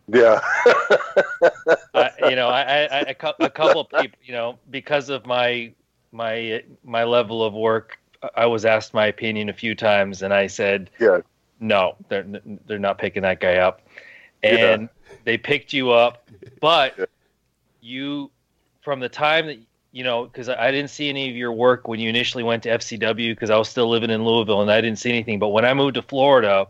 Yeah, 0.07 0.41
I, 1.95 2.11
you 2.23 2.37
know, 2.37 2.49
I, 2.49 3.07
a 3.09 3.15
couple 3.15 3.81
of 3.81 3.89
people, 3.89 4.19
you 4.23 4.33
know, 4.33 4.59
because 4.71 5.09
of 5.09 5.25
my 5.27 5.73
my 6.13 6.63
my 6.85 7.05
level 7.05 7.43
of 7.43 7.55
work, 7.55 7.99
I 8.35 8.47
was 8.47 8.65
asked 8.65 8.93
my 8.95 9.07
opinion 9.07 9.49
a 9.49 9.55
few 9.55 9.75
times, 9.75 10.23
and 10.23 10.35
I 10.35 10.47
said, 10.47 10.91
yeah, 11.01 11.21
no, 11.61 11.97
they're 12.09 12.27
they're 12.67 12.79
not 12.79 12.99
picking 12.99 13.23
that 13.23 13.41
guy 13.41 13.57
up, 13.57 13.83
Yeah. 14.43 14.75
and 14.75 14.89
they 15.25 15.39
picked 15.39 15.73
you 15.73 15.91
up, 15.91 16.29
but 16.61 16.95
Yeah. 16.99 17.07
you 17.81 18.31
from 18.83 19.01
the 19.01 19.09
time 19.09 19.47
that 19.47 19.59
you 19.93 20.05
know 20.05 20.25
because 20.25 20.49
I 20.51 20.71
didn't 20.71 20.91
see 20.91 21.09
any 21.09 21.31
of 21.31 21.37
your 21.37 21.53
work 21.53 21.89
when 21.89 21.99
you 22.01 22.11
initially 22.11 22.43
went 22.43 22.63
to 22.65 22.69
FCW 22.71 23.33
because 23.33 23.51
I 23.51 23.57
was 23.57 23.69
still 23.69 23.89
living 23.89 24.11
in 24.11 24.25
Louisville 24.25 24.61
and 24.61 24.71
I 24.71 24.81
didn't 24.83 24.99
see 24.99 25.11
anything, 25.11 25.39
but 25.39 25.49
when 25.49 25.65
I 25.65 25.73
moved 25.75 25.95
to 25.95 26.03
Florida, 26.03 26.67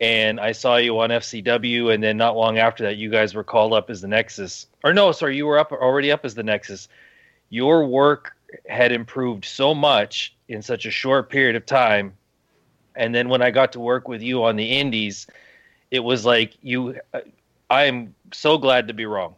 and 0.00 0.40
I 0.40 0.52
saw 0.52 0.76
you 0.76 0.98
on 0.98 1.10
FCW, 1.10 1.92
and 1.94 2.02
then 2.02 2.16
not 2.16 2.36
long 2.36 2.58
after 2.58 2.84
that, 2.84 2.96
you 2.96 3.10
guys 3.10 3.34
were 3.34 3.44
called 3.44 3.72
up 3.72 3.90
as 3.90 4.00
the 4.00 4.08
Nexus. 4.08 4.66
Or 4.82 4.92
no, 4.92 5.12
sorry, 5.12 5.36
you 5.36 5.46
were 5.46 5.58
up 5.58 5.72
already 5.72 6.10
up 6.10 6.24
as 6.24 6.34
the 6.34 6.42
Nexus. 6.42 6.88
Your 7.50 7.86
work 7.86 8.36
had 8.68 8.92
improved 8.92 9.44
so 9.44 9.74
much 9.74 10.34
in 10.48 10.62
such 10.62 10.86
a 10.86 10.90
short 10.90 11.30
period 11.30 11.56
of 11.56 11.64
time, 11.64 12.14
and 12.96 13.14
then 13.14 13.28
when 13.28 13.42
I 13.42 13.50
got 13.50 13.72
to 13.72 13.80
work 13.80 14.08
with 14.08 14.22
you 14.22 14.44
on 14.44 14.56
the 14.56 14.78
Indies, 14.78 15.26
it 15.90 16.00
was 16.00 16.24
like 16.24 16.54
you. 16.62 16.96
I 17.70 17.84
am 17.84 18.14
so 18.32 18.58
glad 18.58 18.88
to 18.88 18.94
be 18.94 19.06
wrong. 19.06 19.36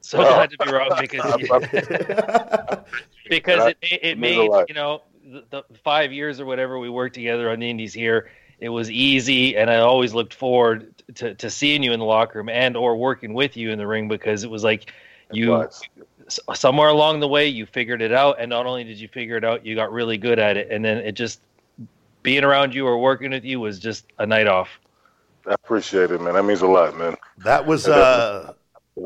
So 0.00 0.18
Oh. 0.20 0.24
glad 0.24 0.50
to 0.50 0.58
be 0.58 0.70
wrong 0.70 0.90
because 1.00 1.34
because 3.28 3.70
it, 3.70 3.78
it, 3.82 4.00
it 4.04 4.18
made 4.18 4.48
you 4.68 4.74
know 4.74 5.02
the, 5.24 5.44
the 5.50 5.64
five 5.82 6.12
years 6.12 6.38
or 6.38 6.46
whatever 6.46 6.78
we 6.78 6.88
worked 6.88 7.14
together 7.14 7.50
on 7.50 7.58
the 7.58 7.68
indies 7.68 7.92
here 7.92 8.30
it 8.60 8.68
was 8.68 8.90
easy 8.90 9.56
and 9.56 9.70
i 9.70 9.76
always 9.76 10.14
looked 10.14 10.34
forward 10.34 10.92
to, 11.14 11.34
to 11.34 11.50
seeing 11.50 11.82
you 11.82 11.92
in 11.92 12.00
the 12.00 12.04
locker 12.06 12.38
room 12.38 12.48
and 12.48 12.76
or 12.76 12.96
working 12.96 13.34
with 13.34 13.56
you 13.56 13.70
in 13.70 13.78
the 13.78 13.86
ring 13.86 14.08
because 14.08 14.44
it 14.44 14.50
was 14.50 14.64
like 14.64 14.92
you 15.30 15.48
But, 15.48 15.74
s- 16.26 16.40
somewhere 16.54 16.88
along 16.88 17.20
the 17.20 17.28
way 17.28 17.48
you 17.48 17.66
figured 17.66 18.02
it 18.02 18.12
out 18.12 18.36
and 18.40 18.50
not 18.50 18.66
only 18.66 18.84
did 18.84 18.98
you 18.98 19.08
figure 19.08 19.36
it 19.36 19.44
out 19.44 19.64
you 19.64 19.74
got 19.74 19.92
really 19.92 20.18
good 20.18 20.38
at 20.38 20.56
it 20.56 20.70
and 20.70 20.84
then 20.84 20.98
it 20.98 21.12
just 21.12 21.40
being 22.22 22.44
around 22.44 22.74
you 22.74 22.86
or 22.86 22.98
working 22.98 23.30
with 23.30 23.44
you 23.44 23.60
was 23.60 23.78
just 23.78 24.04
a 24.18 24.26
night 24.26 24.46
off 24.46 24.68
I 25.48 25.54
appreciate 25.54 26.10
it, 26.10 26.20
man. 26.20 26.34
That 26.34 26.44
means 26.44 26.62
a 26.62 26.66
lot, 26.66 26.96
man. 26.96 27.14
That 27.38 27.66
was. 27.66 27.86
Uh, 27.86 28.54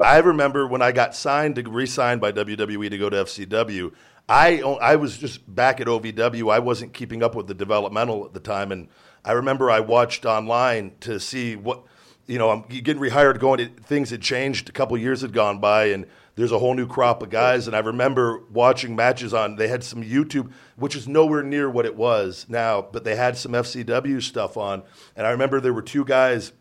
I 0.03 0.19
remember 0.19 0.67
when 0.67 0.81
I 0.83 0.93
got 0.93 1.15
signed 1.15 1.57
to 1.57 1.63
re-signed 1.69 2.21
by 2.21 2.33
WWE 2.33 2.89
to 2.91 2.97
go 2.99 3.11
to 3.11 3.25
FCW. 3.25 3.93
I 4.29 4.61
I 4.61 4.97
was 4.97 5.19
just 5.19 5.53
back 5.53 5.81
at 5.81 5.87
OVW. 5.87 6.51
I 6.51 6.61
wasn't 6.61 6.95
keeping 6.95 7.23
up 7.23 7.35
with 7.35 7.47
the 7.47 7.55
developmental 7.55 8.25
at 8.25 8.33
the 8.33 8.41
time, 8.41 8.73
and 8.73 8.89
I 9.25 9.33
remember 9.33 9.71
I 9.71 9.81
watched 9.81 10.25
online 10.25 10.93
to 11.01 11.21
see 11.21 11.57
what 11.57 11.83
you 12.27 12.39
know. 12.39 12.51
I'm 12.51 12.63
getting 12.63 13.03
rehired, 13.03 13.39
going. 13.39 13.59
To, 13.59 13.67
things 13.83 14.11
had 14.11 14.23
changed. 14.23 14.69
A 14.69 14.73
couple 14.73 14.97
years 14.97 15.21
had 15.23 15.33
gone 15.33 15.59
by, 15.59 15.87
and 15.87 16.07
there's 16.37 16.53
a 16.53 16.59
whole 16.59 16.75
new 16.75 16.87
crop 16.87 17.23
of 17.23 17.31
guys. 17.31 17.67
And 17.67 17.77
I 17.77 17.81
remember 17.81 18.43
watching 18.51 18.97
matches 18.97 19.35
on. 19.35 19.57
They 19.57 19.69
had 19.69 19.85
some 19.85 20.03
YouTube, 20.03 20.53
which 20.77 20.97
is 20.97 21.07
nowhere 21.07 21.43
near 21.43 21.69
what 21.69 21.87
it 21.87 21.97
was 21.97 22.47
now, 22.49 22.81
but 22.81 23.05
they 23.05 23.17
had 23.17 23.37
some 23.37 23.53
FCW 23.53 24.23
stuff 24.23 24.57
on. 24.57 24.83
And 25.17 25.27
I 25.27 25.31
remember 25.31 25.61
there 25.61 25.75
were 25.75 25.83
two 25.83 26.05
guys 26.05 26.53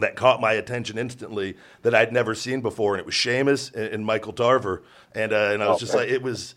that 0.00 0.16
caught 0.16 0.40
my 0.40 0.52
attention 0.52 0.98
instantly 0.98 1.56
that 1.82 1.94
I'd 1.94 2.12
never 2.12 2.34
seen 2.34 2.60
before, 2.60 2.94
and 2.94 3.00
it 3.00 3.06
was 3.06 3.14
Sheamus 3.14 3.70
and, 3.70 3.86
and 3.86 4.06
Michael 4.06 4.32
Tarver, 4.32 4.82
and 5.14 5.32
uh, 5.32 5.50
and 5.52 5.62
I 5.62 5.68
was 5.68 5.80
just 5.80 5.94
like, 5.94 6.08
it 6.08 6.22
was 6.22 6.54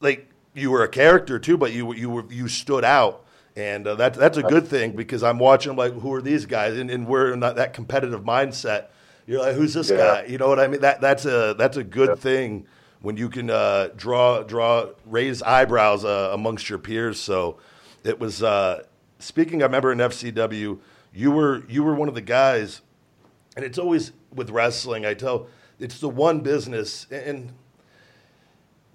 like 0.00 0.28
you 0.54 0.70
were 0.70 0.82
a 0.82 0.88
character 0.88 1.38
too, 1.38 1.56
but 1.56 1.72
you 1.72 1.94
you 1.94 2.10
were 2.10 2.24
you 2.30 2.48
stood 2.48 2.84
out, 2.84 3.23
and 3.56 3.86
uh, 3.86 3.94
that 3.96 4.14
that's 4.14 4.36
a 4.38 4.42
good 4.42 4.66
thing 4.66 4.92
because 4.92 5.22
I'm 5.22 5.38
watching 5.38 5.70
I'm 5.70 5.76
like, 5.76 5.92
who 5.92 6.12
are 6.12 6.22
these 6.22 6.46
guys, 6.46 6.76
and, 6.76 6.90
and 6.90 7.06
we're 7.06 7.32
in 7.32 7.40
that, 7.40 7.56
that 7.56 7.72
competitive 7.72 8.22
mindset. 8.22 8.86
You're 9.26 9.40
like, 9.40 9.54
who's 9.54 9.74
this 9.74 9.90
Yeah. 9.90 9.96
guy? 9.96 10.24
You 10.26 10.38
know 10.38 10.48
what 10.48 10.58
I 10.60 10.66
mean? 10.66 10.80
That 10.80 11.00
that's 11.00 11.24
a 11.24 11.54
that's 11.56 11.76
a 11.76 11.84
good 11.84 12.18
thing 12.18 12.66
when 13.00 13.16
you 13.16 13.28
can 13.28 13.50
uh, 13.50 13.88
draw 13.96 14.42
draw 14.42 14.88
raise 15.06 15.42
eyebrows 15.42 16.04
uh, 16.04 16.30
amongst 16.32 16.68
your 16.68 16.78
peers. 16.78 17.20
So 17.20 17.58
it 18.02 18.18
was. 18.18 18.42
Uh, 18.42 18.82
speaking, 19.18 19.62
I 19.62 19.66
remember 19.66 19.92
in 19.92 19.98
FCW, 19.98 20.78
you 21.14 21.30
were 21.30 21.62
you 21.68 21.82
were 21.84 21.94
one 21.94 22.08
of 22.08 22.14
the 22.14 22.20
guys, 22.20 22.82
and 23.56 23.64
it's 23.64 23.78
always 23.78 24.12
with 24.34 24.50
wrestling. 24.50 25.06
I 25.06 25.14
tell 25.14 25.46
it's 25.78 26.00
the 26.00 26.08
one 26.08 26.40
business, 26.40 27.06
and 27.10 27.52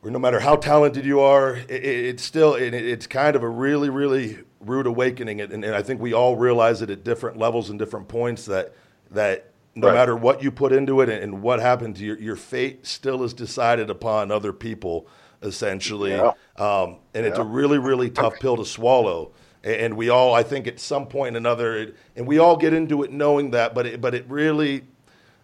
where 0.02 0.12
no 0.12 0.20
matter 0.20 0.40
how 0.40 0.56
talented 0.56 1.06
you 1.06 1.20
are, 1.20 1.56
it, 1.56 1.70
it, 1.72 2.06
it's 2.06 2.24
still 2.24 2.54
it, 2.56 2.74
it's 2.74 3.08
kind 3.08 3.36
of 3.36 3.44
a 3.44 3.50
really 3.50 3.90
really 3.90 4.40
rude 4.60 4.88
awakening, 4.88 5.40
and, 5.42 5.52
and 5.64 5.74
I 5.76 5.82
think 5.82 6.02
we 6.02 6.14
all 6.14 6.36
realize 6.36 6.82
it 6.82 6.90
at 6.90 7.04
different 7.04 7.38
levels 7.38 7.70
and 7.70 7.80
different 7.80 8.08
points 8.08 8.46
that 8.46 8.74
that 9.12 9.46
no 9.76 9.88
Right. 9.88 9.94
matter 9.94 10.16
what 10.16 10.44
you 10.44 10.52
put 10.52 10.74
into 10.74 11.00
it 11.02 11.10
and, 11.10 11.24
and 11.24 11.42
what 11.42 11.60
happens, 11.60 12.02
your 12.02 12.18
your 12.20 12.36
fate 12.36 12.86
still 12.86 13.24
is 13.24 13.34
decided 13.34 13.90
upon 13.90 14.32
other 14.32 14.52
people 14.54 15.08
essentially, 15.42 16.12
Yeah. 16.12 16.34
um, 16.58 16.98
and 17.14 17.26
it's 17.26 17.40
a 17.40 17.44
really 17.44 17.78
really 17.78 18.10
tough 18.10 18.40
pill 18.40 18.58
to 18.58 18.66
swallow. 18.66 19.32
And 19.62 19.98
we 19.98 20.08
all, 20.08 20.34
I 20.34 20.44
think, 20.44 20.68
at 20.68 20.80
some 20.80 21.06
point 21.08 21.36
or 21.36 21.38
another, 21.38 21.94
and 22.16 22.26
we 22.26 22.40
all 22.40 22.56
get 22.56 22.72
into 22.74 23.04
it 23.04 23.12
knowing 23.12 23.52
that, 23.52 23.76
but 23.76 23.86
it, 23.86 24.00
but 24.00 24.16
it 24.16 24.26
really, 24.30 24.84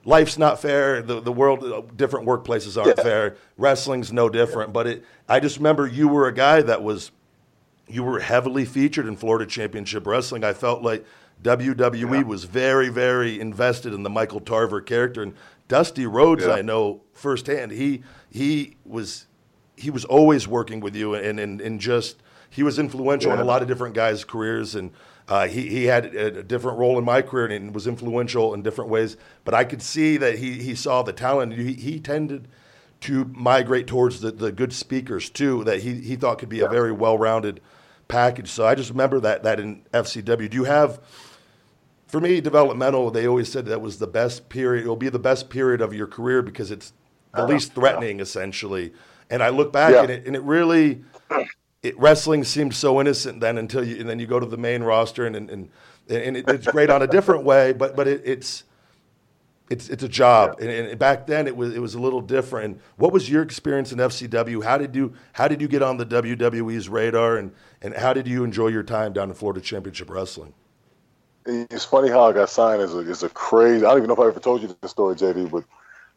life's 0.05 0.37
not 0.37 0.61
fair. 0.61 1.01
The 1.01 1.19
the 1.19 1.31
world, 1.31 1.63
uh, 1.63 1.81
different 1.95 2.25
workplaces 2.27 2.77
aren't 2.81 2.97
Yeah. 2.97 3.03
fair. 3.03 3.35
Wrestling's 3.57 4.13
no 4.13 4.29
different. 4.29 4.71
But 4.71 4.87
it, 4.87 5.05
I 5.27 5.39
just 5.39 5.57
remember 5.57 5.85
you 5.87 6.07
were 6.07 6.27
a 6.27 6.33
guy 6.33 6.61
that 6.61 6.81
was, 6.83 7.11
you 7.87 8.03
were 8.03 8.19
heavily 8.19 8.65
featured 8.65 9.07
in 9.07 9.15
Florida 9.17 9.45
Championship 9.45 10.05
Wrestling. 10.07 10.43
I 10.43 10.53
felt 10.53 10.81
like 10.81 11.05
WWE 11.43 12.23
was 12.25 12.45
very 12.45 12.89
very 12.89 13.39
invested 13.39 13.93
in 13.93 14.03
the 14.03 14.09
Michael 14.09 14.39
Tarver 14.39 14.81
character 14.81 15.21
and 15.21 15.33
Dusty 15.67 16.05
Rhodes. 16.05 16.45
Yeah. 16.45 16.53
I 16.53 16.61
know 16.61 17.01
firsthand. 17.13 17.71
He 17.71 18.03
he 18.31 18.77
was 18.85 19.27
he 19.75 19.89
was 19.89 20.05
always 20.05 20.47
working 20.47 20.79
with 20.79 20.95
you 20.95 21.15
and 21.15 21.39
and, 21.39 21.59
and 21.59 21.79
just 21.79 22.21
he 22.49 22.63
was 22.63 22.79
influential 22.79 23.33
in 23.33 23.39
a 23.39 23.43
lot 23.43 23.61
of 23.61 23.67
different 23.67 23.95
guys' 23.95 24.23
careers 24.23 24.75
and 24.75 24.91
uh, 25.27 25.47
he, 25.47 25.67
he 25.69 25.85
had 25.85 26.13
a, 26.15 26.39
a 26.39 26.43
different 26.43 26.77
role 26.77 26.97
in 26.99 27.05
my 27.05 27.21
career 27.21 27.47
and 27.47 27.73
was 27.73 27.87
influential 27.87 28.53
in 28.53 28.61
different 28.61 28.89
ways. 28.91 29.17
But 29.43 29.53
I 29.53 29.63
could 29.63 29.81
see 29.81 30.17
that 30.17 30.37
he, 30.37 30.53
he 30.61 30.75
saw 30.75 31.01
the 31.01 31.13
talent. 31.13 31.53
He, 31.53 31.73
he 31.73 31.99
tended 31.99 32.47
to 33.01 33.25
migrate 33.25 33.87
towards 33.87 34.21
the, 34.21 34.31
the 34.31 34.51
good 34.51 34.71
speakers 34.73 35.29
too 35.29 35.63
that 35.63 35.81
he, 35.81 35.95
he 35.95 36.15
thought 36.15 36.39
could 36.39 36.49
be 36.49 36.61
a 36.61 36.67
very 36.69 36.91
well 36.91 37.17
rounded 37.17 37.59
package. 38.07 38.49
So 38.49 38.65
I 38.65 38.75
just 38.75 38.89
remember 38.91 39.19
that 39.19 39.43
that 39.43 39.59
in 39.59 39.83
FCW. 39.93 40.49
Do 40.49 40.57
you 40.57 40.63
have 40.65 41.01
for 42.07 42.21
me 42.21 42.39
developmental? 42.39 43.09
They 43.11 43.27
always 43.27 43.51
said 43.51 43.65
that 43.65 43.81
was 43.81 43.97
the 43.97 44.07
best 44.07 44.47
period. 44.49 44.85
It 44.85 44.87
will 44.87 44.95
be 44.95 45.09
the 45.09 45.19
best 45.19 45.49
period 45.49 45.81
of 45.81 45.93
your 45.93 46.07
career 46.07 46.41
because 46.41 46.71
it's 46.71 46.93
the 47.33 47.45
least 47.45 47.73
threatening 47.73 48.19
essentially. 48.19 48.93
And 49.29 49.41
I 49.43 49.49
look 49.49 49.73
back 49.73 49.91
Yeah. 49.93 50.01
and 50.03 50.11
it 50.11 50.27
and 50.27 50.35
it 50.35 50.43
really 50.43 51.03
it, 51.85 51.99
wrestling 51.99 52.43
seemed 52.43 52.73
so 52.73 52.99
innocent 52.99 53.39
then 53.39 53.57
until 53.57 53.83
you 53.83 53.99
and 53.99 54.09
then 54.09 54.19
you 54.19 54.25
go 54.25 54.39
to 54.39 54.45
the 54.45 54.57
main 54.57 54.81
roster 54.81 55.25
and 55.25 55.35
and, 55.35 55.49
and, 55.49 55.69
and 56.09 56.37
it, 56.37 56.49
it's 56.49 56.67
great 56.67 56.89
on 56.89 57.01
a 57.01 57.07
different 57.07 57.43
way, 57.43 57.73
but 57.73 57.95
but 57.95 58.07
it, 58.07 58.21
it's 58.25 58.63
it's 59.69 59.89
it's 59.89 60.03
a 60.03 60.07
job, 60.07 60.59
and, 60.59 60.69
and 60.69 60.99
back 60.99 61.27
then 61.27 61.47
it 61.47 61.55
was 61.55 61.75
it 61.75 61.79
was 61.79 61.93
a 61.95 61.99
little 61.99 62.21
different. 62.21 62.81
What 62.97 63.13
was 63.13 63.29
your 63.29 63.43
experience 63.43 63.91
in 63.91 63.99
FCW? 63.99 64.63
How 64.63 64.77
did 64.77 64.95
you 64.95 65.13
how 65.33 65.47
did 65.47 65.61
you 65.61 65.67
get 65.67 65.83
on 65.83 65.97
the 65.97 66.05
WWE's 66.05 66.89
radar, 66.89 67.37
and 67.37 67.51
and 67.81 67.93
how 67.93 68.13
did 68.13 68.27
you 68.27 68.43
enjoy 68.43 68.67
your 68.67 68.83
time 68.83 69.13
down 69.13 69.29
in 69.29 69.35
Florida 69.35 69.61
Championship 69.61 70.09
Wrestling? 70.09 70.53
It's 71.45 71.85
funny 71.85 72.09
how 72.09 72.27
I 72.27 72.33
got 72.33 72.49
signed 72.49 72.81
is 72.81 72.95
a, 72.95 72.99
is 72.99 73.21
a 73.21 73.29
crazy. 73.29 73.85
I 73.85 73.89
don't 73.89 73.97
even 73.97 74.07
know 74.07 74.15
if 74.15 74.19
I 74.19 74.27
ever 74.27 74.39
told 74.39 74.63
you 74.63 74.75
this 74.81 74.91
story, 74.91 75.15
JD. 75.15 75.51
But 75.51 75.63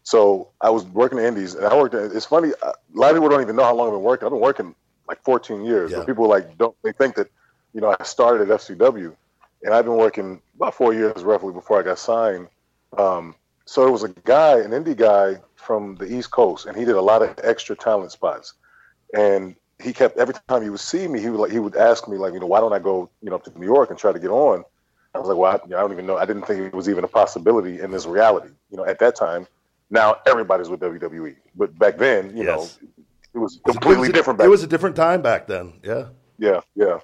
so 0.02 0.48
I 0.62 0.70
was 0.70 0.84
working 0.86 1.18
the 1.18 1.26
Indies, 1.26 1.54
and 1.54 1.66
I 1.66 1.76
worked. 1.76 1.94
It's 1.94 2.24
funny. 2.24 2.52
A 2.62 2.72
lot 2.94 3.10
of 3.10 3.16
people 3.16 3.28
don't 3.28 3.42
even 3.42 3.56
know 3.56 3.64
how 3.64 3.74
long 3.74 3.88
I've 3.88 3.94
been 3.94 4.02
working. 4.02 4.26
I've 4.26 4.32
been 4.32 4.40
working 4.40 4.74
like 5.08 5.22
14 5.24 5.64
years. 5.64 5.90
Yeah. 5.92 6.04
People 6.04 6.28
like 6.28 6.56
don't. 6.58 6.76
They 6.84 6.92
think 6.92 7.16
that 7.16 7.28
you 7.72 7.80
know 7.80 7.96
I 7.98 8.04
started 8.04 8.50
at 8.50 8.60
FCW, 8.60 9.14
and 9.62 9.74
I've 9.74 9.84
been 9.84 9.96
working 9.96 10.40
about 10.56 10.74
four 10.74 10.92
years 10.94 11.22
roughly 11.24 11.52
before 11.52 11.80
I 11.80 11.82
got 11.82 11.98
signed. 11.98 12.48
Um, 12.96 13.34
so 13.64 13.86
it 13.86 13.90
was 13.90 14.02
a 14.04 14.08
guy, 14.24 14.58
an 14.60 14.70
indie 14.70 14.96
guy 14.96 15.40
from 15.56 15.96
the 15.96 16.06
East 16.06 16.30
Coast, 16.30 16.66
and 16.66 16.76
he 16.76 16.84
did 16.84 16.94
a 16.94 17.02
lot 17.02 17.22
of 17.22 17.38
extra 17.42 17.76
talent 17.76 18.12
spots. 18.12 18.54
And 19.14 19.54
he 19.82 19.92
kept 19.92 20.18
every 20.18 20.34
time 20.48 20.62
he 20.62 20.70
would 20.70 20.80
see 20.80 21.06
me, 21.08 21.20
he 21.20 21.28
would 21.30 21.40
like 21.40 21.50
he 21.52 21.58
would 21.58 21.76
ask 21.76 22.08
me 22.08 22.16
like, 22.16 22.32
you 22.34 22.40
know, 22.40 22.46
why 22.46 22.60
don't 22.60 22.72
I 22.72 22.78
go, 22.78 23.10
you 23.22 23.30
know, 23.30 23.36
up 23.36 23.44
to 23.44 23.58
New 23.58 23.66
York 23.66 23.90
and 23.90 23.98
try 23.98 24.12
to 24.12 24.18
get 24.18 24.30
on? 24.30 24.64
I 25.14 25.18
was 25.18 25.28
like, 25.28 25.38
well, 25.38 25.52
I, 25.52 25.64
you 25.64 25.70
know, 25.70 25.78
I 25.78 25.80
don't 25.80 25.92
even 25.92 26.06
know. 26.06 26.16
I 26.16 26.26
didn't 26.26 26.42
think 26.46 26.60
it 26.60 26.74
was 26.74 26.88
even 26.88 27.02
a 27.04 27.08
possibility 27.08 27.80
in 27.80 27.90
this 27.90 28.06
reality. 28.06 28.50
You 28.70 28.76
know, 28.76 28.84
at 28.84 28.98
that 28.98 29.16
time, 29.16 29.46
now 29.90 30.16
everybody's 30.26 30.68
with 30.68 30.80
WWE, 30.80 31.36
but 31.56 31.76
back 31.78 31.96
then, 31.96 32.36
you 32.36 32.44
Yes. 32.44 32.78
know, 32.82 32.88
it 33.34 33.38
was 33.38 33.56
It 33.56 33.62
was 33.66 33.76
completely 33.76 34.08
a- 34.08 34.12
different. 34.12 34.40
It 34.40 34.48
was 34.48 34.62
a 34.62 34.66
different 34.66 34.96
time 34.96 35.22
back 35.22 35.46
then. 35.46 35.74
Yeah, 35.82 36.06
yeah, 36.38 36.60
yeah. 36.74 36.98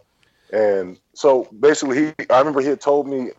And 0.53 0.99
so 1.15 1.49
basically, 1.59 1.97
he 2.19 2.27
I 2.31 2.39
remember 2.39 2.61
he 2.61 2.69
had 2.69 2.81
told 2.81 3.09
me, 3.09 3.31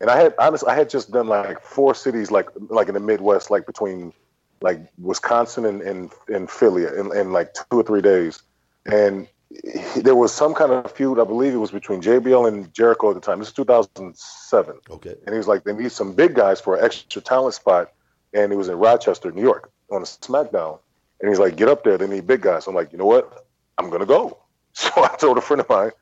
and 0.00 0.10
I 0.10 0.16
had 0.20 0.34
honestly, 0.38 0.68
I 0.70 0.74
had 0.74 0.90
just 0.90 1.10
done 1.10 1.26
like 1.28 1.60
four 1.62 1.94
cities, 1.94 2.30
like 2.30 2.48
like 2.68 2.88
in 2.88 2.94
the 2.94 3.00
Midwest, 3.00 3.50
like 3.50 3.66
between 3.66 4.12
like 4.60 4.80
Wisconsin 4.98 5.64
and 5.66 5.82
and, 5.82 6.12
and 6.28 6.50
Philly, 6.50 6.84
in, 6.84 7.14
in 7.16 7.32
like 7.32 7.54
two 7.54 7.78
or 7.80 7.82
three 7.82 8.00
days, 8.02 8.42
and 8.86 9.28
he, 9.50 10.00
there 10.00 10.16
was 10.16 10.32
some 10.32 10.52
kind 10.54 10.72
of 10.72 10.90
feud. 10.90 11.20
I 11.20 11.24
believe 11.24 11.54
it 11.54 11.58
was 11.58 11.70
between 11.70 12.00
JBL 12.02 12.48
and 12.48 12.72
Jericho 12.74 13.10
at 13.10 13.14
the 13.14 13.20
time. 13.20 13.38
This 13.38 13.48
is 13.48 13.54
2007, 13.54 14.76
okay. 14.90 15.14
and 15.26 15.32
he 15.32 15.36
was 15.36 15.46
like, 15.46 15.62
they 15.64 15.72
need 15.72 15.92
some 15.92 16.12
big 16.12 16.34
guys 16.34 16.60
for 16.60 16.76
an 16.76 16.84
extra 16.84 17.22
talent 17.22 17.54
spot, 17.54 17.92
and 18.32 18.52
it 18.52 18.56
was 18.56 18.68
in 18.68 18.76
Rochester, 18.76 19.30
New 19.30 19.42
York, 19.42 19.70
on 19.92 20.02
a 20.02 20.04
SmackDown. 20.04 20.80
And 21.20 21.28
he's 21.28 21.38
like, 21.38 21.56
get 21.56 21.68
up 21.68 21.84
there, 21.84 21.96
they 21.96 22.06
need 22.06 22.26
big 22.26 22.42
guys. 22.42 22.66
I'm 22.66 22.74
like, 22.74 22.92
you 22.92 22.98
know 22.98 23.06
what? 23.06 23.46
I'm 23.78 23.90
gonna 23.90 24.06
go. 24.06 24.38
So 24.76 24.90
I 24.96 25.14
told 25.18 25.38
a 25.38 25.40
friend 25.40 25.60
of 25.60 25.68
mine, 25.68 25.92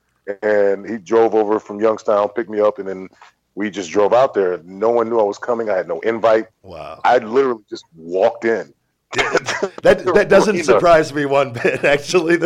and 0.42 0.88
he 0.88 0.96
drove 0.96 1.34
over 1.34 1.60
from 1.60 1.78
Youngstown, 1.78 2.30
picked 2.30 2.48
me 2.48 2.58
up, 2.58 2.78
and 2.78 2.88
then 2.88 3.10
we 3.54 3.68
just 3.68 3.90
drove 3.90 4.14
out 4.14 4.32
there. 4.32 4.62
No 4.64 4.88
one 4.88 5.10
knew 5.10 5.20
I 5.20 5.24
was 5.24 5.36
coming. 5.36 5.68
I 5.68 5.76
had 5.76 5.86
no 5.86 6.00
invite. 6.00 6.46
Wow. 6.62 7.02
I 7.04 7.18
literally 7.18 7.62
just 7.68 7.84
walked 7.94 8.46
in, 8.46 8.72
that 9.82 10.10
that 10.14 10.30
doesn't 10.30 10.64
surprise 10.64 11.12
me 11.12 11.26
one 11.26 11.52
bit. 11.52 11.84
Actually, 11.84 12.38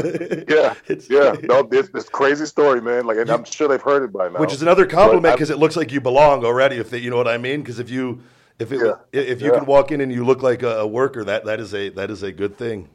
Yeah, 0.49 0.75
it's, 0.89 1.09
yeah. 1.09 1.37
No, 1.45 1.63
this 1.63 1.89
this 1.91 2.09
crazy 2.09 2.45
story, 2.45 2.81
man. 2.81 3.07
Like, 3.07 3.19
and 3.19 3.31
I'm 3.31 3.45
sure 3.45 3.69
they've 3.69 3.81
heard 3.81 4.03
it 4.03 4.13
by 4.13 4.29
now. 4.29 4.41
which 4.41 4.53
is 4.53 4.63
another 4.63 4.85
compliment 4.85 5.37
because 5.37 5.51
it 5.51 5.59
looks 5.59 5.77
like 5.77 5.93
you 5.93 6.01
belong 6.01 6.45
already. 6.45 6.79
If 6.79 6.91
they, 6.91 6.99
you 6.99 7.09
know 7.09 7.17
what 7.17 7.29
I 7.29 7.39
mean, 7.39 7.61
because 7.63 7.79
if 7.79 7.89
you 7.89 8.21
if 8.59 8.73
it, 8.73 8.81
Yeah, 8.81 8.95
if 9.13 9.41
you 9.41 9.53
yeah. 9.53 9.59
can 9.59 9.67
walk 9.67 9.93
in 9.93 10.01
and 10.01 10.11
you 10.13 10.25
look 10.25 10.43
like 10.43 10.63
a, 10.63 10.87
worker, 10.87 11.25
that 11.25 11.45
that 11.45 11.61
is 11.61 11.75
a 11.75 11.91
that 11.91 12.11
is 12.11 12.23
a 12.23 12.33
good 12.33 12.57
thing. 12.57 12.89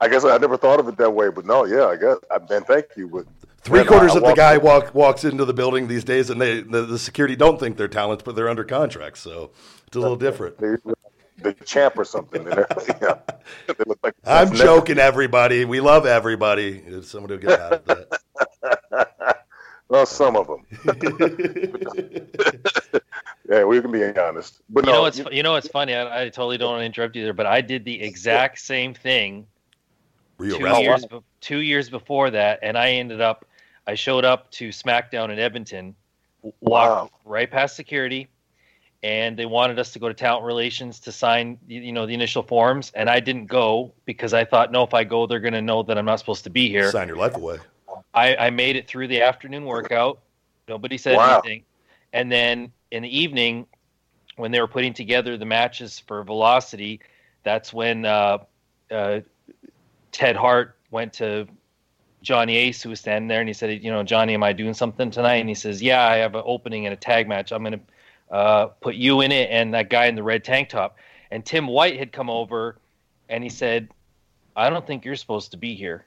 I 0.00 0.08
guess 0.08 0.24
I 0.24 0.38
never 0.38 0.56
thought 0.56 0.80
of 0.80 0.88
it 0.88 0.96
that 0.96 1.10
way, 1.10 1.28
but 1.28 1.44
no, 1.44 1.64
yeah, 1.66 1.86
I 1.86 1.96
guess. 1.96 2.16
I, 2.30 2.38
man, 2.48 2.64
thank 2.64 2.86
you. 2.96 3.08
But 3.08 3.26
Three 3.62 3.84
quarters 3.84 4.14
of 4.16 4.22
the 4.22 4.32
guy 4.32 4.56
walk, 4.56 4.94
walks 4.94 5.24
into 5.24 5.44
the 5.44 5.52
building 5.52 5.86
these 5.88 6.04
days, 6.04 6.30
and 6.30 6.40
they 6.40 6.62
the, 6.62 6.82
the 6.86 6.98
security 6.98 7.36
don't 7.36 7.60
think 7.60 7.76
they're 7.76 7.88
talents, 7.88 8.22
but 8.24 8.34
they're 8.34 8.48
under 8.48 8.64
contract, 8.64 9.18
so 9.18 9.50
it's 9.86 9.96
a 9.96 10.00
little 10.00 10.16
different. 10.16 10.56
the 10.58 11.54
champ 11.66 11.98
or 11.98 12.04
something. 12.04 12.46
Yeah, 13.02 13.18
they 13.66 13.74
look 13.86 13.98
like 14.02 14.14
I'm 14.24 14.48
never- 14.50 14.56
joking, 14.64 14.98
everybody. 14.98 15.64
We 15.66 15.80
love 15.80 16.06
everybody. 16.06 16.82
If 16.86 17.04
Somebody 17.06 17.34
will 17.34 17.42
get 17.42 17.60
out 17.60 17.72
of 17.74 17.84
that. 17.86 18.20
Well, 19.90 20.06
some 20.06 20.36
of 20.36 20.46
them. 20.46 20.64
yeah, 23.50 23.64
we 23.64 23.80
can 23.80 23.90
be 23.90 24.04
honest. 24.16 24.62
But 24.70 24.84
You 24.84 24.92
no, 24.92 24.98
know 24.98 25.02
what's 25.02 25.18
you 25.32 25.42
know 25.42 25.52
what's 25.52 25.68
funny? 25.68 25.94
I, 25.94 26.22
I 26.22 26.28
totally 26.28 26.56
don't 26.56 26.70
want 26.70 26.82
to 26.82 26.86
interrupt 26.86 27.16
you 27.16 27.24
there, 27.24 27.32
but 27.32 27.46
I 27.46 27.60
did 27.60 27.84
the 27.84 28.00
exact 28.00 28.60
same 28.60 28.94
thing 28.94 29.46
Were 30.38 30.46
two 30.46 30.64
arrested? 30.64 30.82
years 30.84 31.06
two 31.40 31.58
years 31.58 31.90
before 31.90 32.30
that, 32.30 32.60
and 32.62 32.78
I 32.78 32.92
ended 32.92 33.20
up 33.20 33.44
I 33.86 33.94
showed 33.94 34.24
up 34.24 34.50
to 34.52 34.68
SmackDown 34.68 35.30
in 35.30 35.38
Edmonton, 35.40 35.96
w- 36.42 36.54
walked 36.60 37.12
right 37.24 37.50
past 37.50 37.74
security, 37.74 38.28
and 39.02 39.36
they 39.36 39.46
wanted 39.46 39.80
us 39.80 39.92
to 39.94 39.98
go 39.98 40.06
to 40.06 40.14
talent 40.14 40.44
relations 40.44 41.00
to 41.00 41.12
sign 41.12 41.58
you 41.66 41.80
you 41.80 41.92
know 41.92 42.06
the 42.06 42.14
initial 42.14 42.44
forms, 42.44 42.92
and 42.94 43.10
I 43.10 43.18
didn't 43.18 43.46
go 43.46 43.92
because 44.04 44.32
I 44.32 44.44
thought 44.44 44.70
no, 44.70 44.84
if 44.84 44.94
I 44.94 45.02
go, 45.02 45.26
they're 45.26 45.40
going 45.40 45.54
to 45.54 45.62
know 45.62 45.82
that 45.82 45.98
I'm 45.98 46.04
not 46.04 46.20
supposed 46.20 46.44
to 46.44 46.50
be 46.50 46.68
here. 46.68 46.90
Sign 46.92 47.08
your 47.08 47.16
life 47.16 47.36
away. 47.36 47.58
I, 48.14 48.36
I 48.36 48.50
made 48.50 48.76
it 48.76 48.86
through 48.86 49.08
the 49.08 49.22
afternoon 49.22 49.64
workout. 49.64 50.20
Nobody 50.68 50.98
said 50.98 51.16
Wow. 51.16 51.40
anything. 51.42 51.64
And 52.12 52.30
then 52.30 52.72
in 52.90 53.02
the 53.02 53.18
evening, 53.18 53.66
when 54.36 54.50
they 54.50 54.60
were 54.60 54.68
putting 54.68 54.94
together 54.94 55.36
the 55.36 55.44
matches 55.44 55.98
for 55.98 56.22
Velocity, 56.22 57.00
that's 57.42 57.72
when 57.72 58.04
uh, 58.04 58.38
uh, 58.90 59.20
Ted 60.12 60.36
Hart 60.36 60.76
went 60.90 61.12
to 61.14 61.46
Johnny 62.22 62.56
Ace, 62.56 62.82
who 62.82 62.90
was 62.90 63.00
standing 63.00 63.28
there, 63.28 63.40
and 63.40 63.48
he 63.48 63.52
said, 63.52 63.82
"You 63.82 63.90
know, 63.90 64.02
Johnny, 64.02 64.34
am 64.34 64.42
I 64.42 64.52
doing 64.52 64.74
something 64.74 65.10
tonight?" 65.10 65.36
And 65.36 65.48
he 65.48 65.54
says, 65.54 65.82
"Yeah, 65.82 66.02
I 66.06 66.16
have 66.16 66.34
an 66.34 66.42
opening 66.44 66.84
in 66.84 66.92
a 66.92 66.96
tag 66.96 67.28
match. 67.28 67.52
I'm 67.52 67.62
going 67.62 67.80
to 67.80 68.34
uh, 68.34 68.66
put 68.80 68.94
you 68.94 69.20
in 69.22 69.32
it 69.32 69.50
and 69.50 69.74
that 69.74 69.90
guy 69.90 70.06
in 70.06 70.14
the 70.14 70.22
red 70.22 70.44
tank 70.44 70.68
top." 70.68 70.96
And 71.30 71.44
Tim 71.44 71.66
White 71.66 71.98
had 71.98 72.12
come 72.12 72.28
over, 72.28 72.76
and 73.28 73.42
he 73.42 73.50
said, 73.50 73.88
"I 74.56 74.68
don't 74.68 74.86
think 74.86 75.04
you're 75.04 75.16
supposed 75.16 75.52
to 75.52 75.56
be 75.56 75.74
here." 75.74 76.04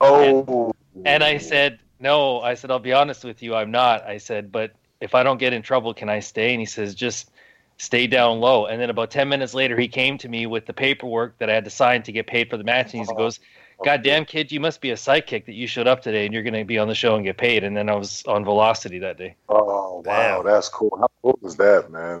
oh, 0.00 0.72
And 1.04 1.22
I 1.22 1.38
said, 1.38 1.80
No, 1.98 2.40
I 2.40 2.54
said, 2.54 2.70
I'll 2.70 2.78
be 2.78 2.92
honest 2.92 3.24
with 3.24 3.42
you, 3.42 3.54
I'm 3.54 3.70
not. 3.70 4.04
I 4.04 4.18
said, 4.18 4.50
but 4.50 4.72
if 5.00 5.14
I 5.14 5.22
don't 5.22 5.38
get 5.38 5.52
in 5.52 5.62
trouble, 5.62 5.94
can 5.94 6.08
I 6.08 6.20
stay? 6.20 6.52
And 6.52 6.60
he 6.60 6.66
says, 6.66 6.94
just 6.94 7.30
stay 7.78 8.06
down 8.06 8.40
low. 8.40 8.66
And 8.66 8.80
then 8.80 8.90
about 8.90 9.10
10 9.10 9.28
minutes 9.28 9.54
later, 9.54 9.78
he 9.78 9.88
came 9.88 10.18
to 10.18 10.28
me 10.28 10.46
with 10.46 10.66
the 10.66 10.74
paperwork 10.74 11.38
that 11.38 11.48
I 11.48 11.54
had 11.54 11.64
to 11.64 11.70
sign 11.70 12.02
to 12.04 12.12
get 12.12 12.26
paid 12.26 12.50
for 12.50 12.56
the 12.56 12.64
match. 12.64 12.94
And 12.94 13.06
he 13.06 13.14
goes, 13.14 13.40
God 13.82 14.02
damn, 14.02 14.26
kid, 14.26 14.52
you 14.52 14.60
must 14.60 14.82
be 14.82 14.90
a 14.90 14.94
sidekick 14.94 15.46
that 15.46 15.54
you 15.54 15.66
showed 15.66 15.86
up 15.86 16.02
today 16.02 16.26
and 16.26 16.34
you're 16.34 16.42
going 16.42 16.54
to 16.54 16.64
be 16.64 16.78
on 16.78 16.88
the 16.88 16.94
show 16.94 17.16
and 17.16 17.24
get 17.24 17.38
paid. 17.38 17.64
And 17.64 17.74
then 17.74 17.88
I 17.88 17.94
was 17.94 18.22
on 18.26 18.44
Velocity 18.44 18.98
that 18.98 19.16
day. 19.16 19.36
oh, 19.48 20.02
wow, 20.04 20.42
Damn. 20.42 20.44
that's 20.44 20.68
cool. 20.68 20.94
How 21.00 21.08
cool 21.22 21.38
is 21.42 21.56
that, 21.56 21.90
man? 21.90 22.20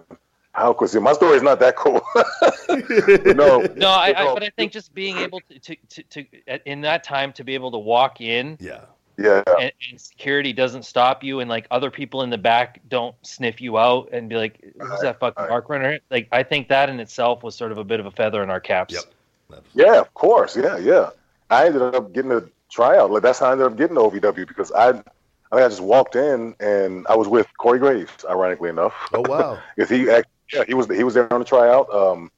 How 0.52 0.72
cool? 0.72 0.88
See, 0.88 0.98
my 0.98 1.12
story's 1.12 1.42
not 1.42 1.60
that 1.60 1.76
cool. 1.76 2.00
no, 3.34 3.60
No, 3.76 3.90
I, 3.90 4.14
I, 4.16 4.34
but 4.34 4.42
I 4.42 4.50
think 4.56 4.72
just 4.72 4.94
being 4.94 5.18
able 5.18 5.40
to, 5.48 5.58
to, 5.58 5.76
to, 5.90 6.02
to, 6.24 6.70
in 6.70 6.80
that 6.80 7.04
time, 7.04 7.32
to 7.34 7.44
be 7.44 7.54
able 7.54 7.70
to 7.72 7.78
walk 7.78 8.20
in 8.20 8.56
Yeah. 8.58 8.86
Yeah, 9.20 9.42
and, 9.58 9.72
and 9.90 10.00
security 10.00 10.52
doesn't 10.52 10.84
stop 10.84 11.22
you 11.22 11.40
and 11.40 11.50
like 11.50 11.66
other 11.70 11.90
people 11.90 12.22
in 12.22 12.30
the 12.30 12.38
back 12.38 12.80
don't 12.88 13.14
sniff 13.22 13.60
you 13.60 13.78
out 13.78 14.08
and 14.12 14.28
be 14.28 14.36
like 14.36 14.60
who's 14.80 15.00
that 15.00 15.20
fucking 15.20 15.42
right. 15.42 15.50
mark 15.50 15.68
runner 15.68 15.98
like 16.10 16.28
i 16.32 16.42
think 16.42 16.68
that 16.68 16.88
in 16.88 16.98
itself 17.00 17.42
was 17.42 17.54
sort 17.54 17.72
of 17.72 17.78
a 17.78 17.84
bit 17.84 18.00
of 18.00 18.06
a 18.06 18.10
feather 18.10 18.42
in 18.42 18.50
our 18.50 18.60
caps 18.60 18.94
Yep. 18.94 19.64
yeah, 19.74 20.00
of 20.00 20.12
course, 20.14 20.56
yeah, 20.56 20.76
yeah. 20.78 21.10
I 21.50 21.66
ended 21.66 21.82
up 21.82 22.12
getting 22.12 22.32
a 22.32 22.42
tryout. 22.70 23.10
Like 23.10 23.22
that's 23.22 23.38
how 23.38 23.46
I 23.46 23.52
ended 23.52 23.66
up 23.66 23.76
getting 23.76 23.96
to 23.96 24.02
OVW 24.02 24.46
because 24.46 24.70
I, 24.72 24.90
I 24.90 24.92
think 24.92 25.04
I 25.52 25.68
just 25.68 25.80
walked 25.80 26.16
in 26.16 26.54
and 26.60 27.06
I 27.08 27.16
was 27.16 27.28
with 27.28 27.46
Corey 27.58 27.78
Graves, 27.78 28.24
ironically 28.28 28.70
enough. 28.70 28.94
Oh 29.12 29.22
wow. 29.28 29.58
Because 29.76 29.90
he, 29.90 30.08
act- 30.08 30.28
yeah, 30.52 30.64
he 30.66 30.74
was 30.74 30.88
he 30.88 31.04
was 31.04 31.14
there 31.14 31.32
on 31.32 31.40
the 31.40 31.44
tryout. 31.44 31.92
Um, 31.92 32.30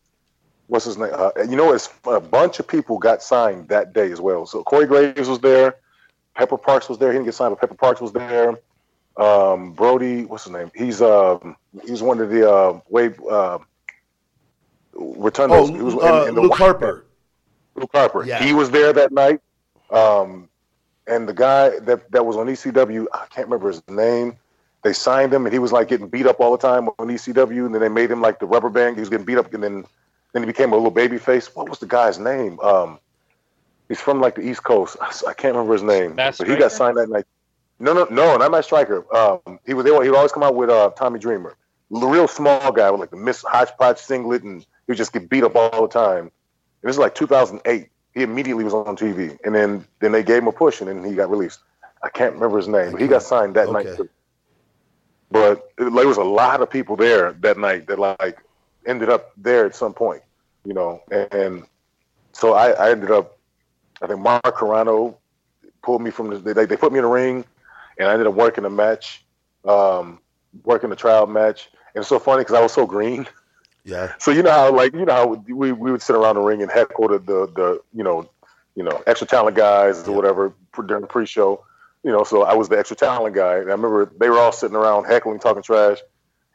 what's 0.66 0.84
his 0.84 0.96
name? 0.96 1.10
Uh, 1.12 1.30
you 1.48 1.56
know, 1.56 1.72
it's 1.72 1.90
a 2.06 2.20
bunch 2.20 2.58
of 2.58 2.66
people 2.66 2.98
got 2.98 3.22
signed 3.22 3.68
that 3.68 3.92
day 3.92 4.10
as 4.10 4.20
well. 4.20 4.46
So 4.46 4.62
Corey 4.62 4.86
Graves 4.86 5.28
was 5.28 5.40
there, 5.40 5.76
Pepper 6.34 6.58
Parks 6.58 6.88
was 6.88 6.98
there. 6.98 7.10
He 7.10 7.14
didn't 7.14 7.26
get 7.26 7.34
signed, 7.34 7.52
but 7.52 7.60
Pepper 7.60 7.74
Parks 7.74 8.00
was 8.00 8.12
there. 8.12 8.58
Um, 9.16 9.72
Brody, 9.72 10.24
what's 10.24 10.44
his 10.44 10.52
name? 10.52 10.70
He's 10.74 11.02
um 11.02 11.56
he's 11.84 12.02
one 12.02 12.20
of 12.20 12.30
the 12.30 12.50
uh, 12.50 12.80
way 12.88 13.06
uh, 13.30 13.58
Rotundo's. 14.94 15.70
Oh, 15.70 15.74
he 15.74 15.82
was 15.82 15.94
uh, 15.94 16.22
in, 16.22 16.28
in 16.30 16.34
the 16.34 16.40
Luke 16.40 16.56
Harper. 16.56 17.04
Luke 17.74 17.90
Harper. 17.92 18.24
Yeah. 18.24 18.42
He 18.42 18.52
was 18.52 18.70
there 18.70 18.92
that 18.92 19.12
night. 19.12 19.40
Um, 19.90 20.48
and 21.06 21.28
the 21.28 21.34
guy 21.34 21.78
that, 21.80 22.10
that 22.12 22.24
was 22.24 22.36
on 22.36 22.46
ECW, 22.46 23.06
I 23.12 23.26
can't 23.26 23.46
remember 23.48 23.68
his 23.68 23.82
name. 23.88 24.36
They 24.82 24.92
signed 24.92 25.32
him, 25.32 25.46
and 25.46 25.52
he 25.52 25.58
was 25.58 25.72
like 25.72 25.88
getting 25.88 26.08
beat 26.08 26.26
up 26.26 26.40
all 26.40 26.52
the 26.52 26.58
time 26.58 26.88
on 26.88 27.08
ECW. 27.08 27.66
And 27.66 27.74
then 27.74 27.80
they 27.80 27.88
made 27.88 28.10
him 28.10 28.20
like 28.20 28.40
the 28.40 28.46
rubber 28.46 28.68
band. 28.68 28.96
He 28.96 29.00
was 29.00 29.08
getting 29.08 29.26
beat 29.26 29.38
up, 29.38 29.52
and 29.52 29.62
then 29.62 29.84
then 30.32 30.42
he 30.42 30.46
became 30.46 30.72
a 30.72 30.76
little 30.76 30.90
baby 30.90 31.18
face. 31.18 31.54
What 31.54 31.68
was 31.68 31.78
the 31.78 31.86
guy's 31.86 32.18
name? 32.18 32.58
Um, 32.60 32.98
he's 33.92 34.00
from 34.00 34.20
like 34.20 34.34
the 34.36 34.42
East 34.42 34.62
Coast. 34.64 34.96
I, 35.00 35.06
I 35.28 35.34
can't 35.34 35.54
remember 35.54 35.74
his 35.74 35.82
name, 35.82 36.14
Matt 36.14 36.38
but 36.38 36.46
he 36.48 36.54
got 36.60 36.72
signed 36.72 36.96
that 36.96 37.08
night. 37.10 37.26
No, 37.78 37.92
no, 37.92 38.04
no, 38.10 38.36
not 38.36 38.50
Matt 38.50 38.64
Striker. 38.64 39.04
Um, 39.14 39.58
he 39.66 39.74
was. 39.74 39.84
Would- 39.84 40.02
he 40.04 40.08
would 40.10 40.16
always 40.16 40.32
come 40.32 40.42
out 40.42 40.54
with 40.54 40.70
uh, 40.70 40.90
Tommy 40.90 41.18
Dreamer, 41.18 41.56
the 41.90 42.06
real 42.06 42.28
small 42.28 42.70
guy 42.72 42.90
with 42.90 43.00
like 43.00 43.10
the 43.10 43.16
Miss 43.16 43.42
Hodgepodge 43.42 43.98
singlet, 43.98 44.42
and 44.44 44.60
he 44.60 44.66
would 44.88 44.96
just 44.96 45.12
get 45.12 45.28
beat 45.28 45.42
up 45.44 45.56
all 45.56 45.82
the 45.82 45.88
time. 45.88 46.24
And 46.24 46.30
this 46.88 46.94
is 46.94 46.98
like 46.98 47.14
2008. 47.14 47.88
He 48.14 48.22
immediately 48.22 48.62
was 48.64 48.74
on 48.74 48.96
TV, 48.96 49.38
and 49.44 49.54
then 49.54 49.84
then 50.00 50.12
they 50.12 50.22
gave 50.22 50.42
him 50.42 50.48
a 50.48 50.52
push, 50.52 50.80
and 50.80 50.88
then 50.88 51.02
he 51.04 51.14
got 51.14 51.30
released. 51.30 51.60
I 52.04 52.08
can't 52.08 52.34
remember 52.34 52.56
his 52.58 52.68
name, 52.68 52.92
but 52.92 53.00
he 53.00 53.06
got 53.08 53.22
signed 53.22 53.54
that 53.56 53.68
night 53.72 53.86
too. 53.96 54.08
But 55.30 55.70
it- 55.78 55.92
there 55.94 56.06
was 56.06 56.18
a 56.18 56.24
lot 56.24 56.60
of 56.60 56.70
people 56.70 56.96
there 56.96 57.32
that 57.32 57.58
night 57.58 57.86
that 57.88 57.98
like 57.98 58.38
ended 58.86 59.08
up 59.08 59.32
there 59.36 59.64
at 59.66 59.74
some 59.74 59.94
point, 59.94 60.22
you 60.64 60.74
know. 60.74 61.02
And, 61.10 61.32
and 61.34 61.66
so 62.32 62.52
I, 62.54 62.70
I 62.72 62.90
ended 62.90 63.10
up, 63.10 63.38
I 64.02 64.06
think 64.06 64.20
Mark 64.20 64.42
Carrano 64.44 65.16
pulled 65.82 66.02
me 66.02 66.10
from 66.10 66.30
the. 66.30 66.54
They, 66.54 66.66
they 66.66 66.76
put 66.76 66.92
me 66.92 66.98
in 66.98 67.04
the 67.04 67.10
ring, 67.10 67.44
and 67.98 68.08
I 68.08 68.12
ended 68.12 68.26
up 68.26 68.34
working 68.34 68.64
a 68.64 68.70
match, 68.70 69.24
um, 69.64 70.18
working 70.64 70.90
the 70.90 70.96
trial 70.96 71.26
match. 71.26 71.70
And 71.94 72.02
it's 72.02 72.08
so 72.08 72.18
funny 72.18 72.40
because 72.40 72.54
I 72.54 72.62
was 72.62 72.72
so 72.72 72.86
green. 72.86 73.26
Yeah. 73.84 74.12
So 74.18 74.30
you 74.30 74.42
know 74.42 74.50
how 74.50 74.72
like 74.72 74.92
you 74.92 75.04
know 75.04 75.12
how 75.12 75.26
we, 75.26 75.72
we 75.72 75.90
would 75.90 76.02
sit 76.02 76.16
around 76.16 76.36
the 76.36 76.40
ring 76.40 76.62
and 76.62 76.70
heckle 76.70 77.08
the 77.08 77.18
the, 77.18 77.46
the 77.54 77.82
you 77.92 78.04
know 78.04 78.28
you 78.74 78.82
know 78.82 79.02
extra 79.06 79.26
talent 79.26 79.56
guys 79.56 80.06
or 80.06 80.14
whatever 80.14 80.52
during 80.86 81.02
the 81.02 81.08
pre-show. 81.08 81.64
You 82.04 82.10
know, 82.10 82.24
so 82.24 82.42
I 82.42 82.54
was 82.54 82.68
the 82.68 82.78
extra 82.78 82.96
talent 82.96 83.34
guy. 83.34 83.58
And 83.58 83.68
I 83.68 83.72
remember 83.72 84.10
they 84.18 84.28
were 84.28 84.38
all 84.38 84.52
sitting 84.52 84.76
around 84.76 85.04
heckling, 85.04 85.38
talking 85.38 85.62
trash. 85.62 85.98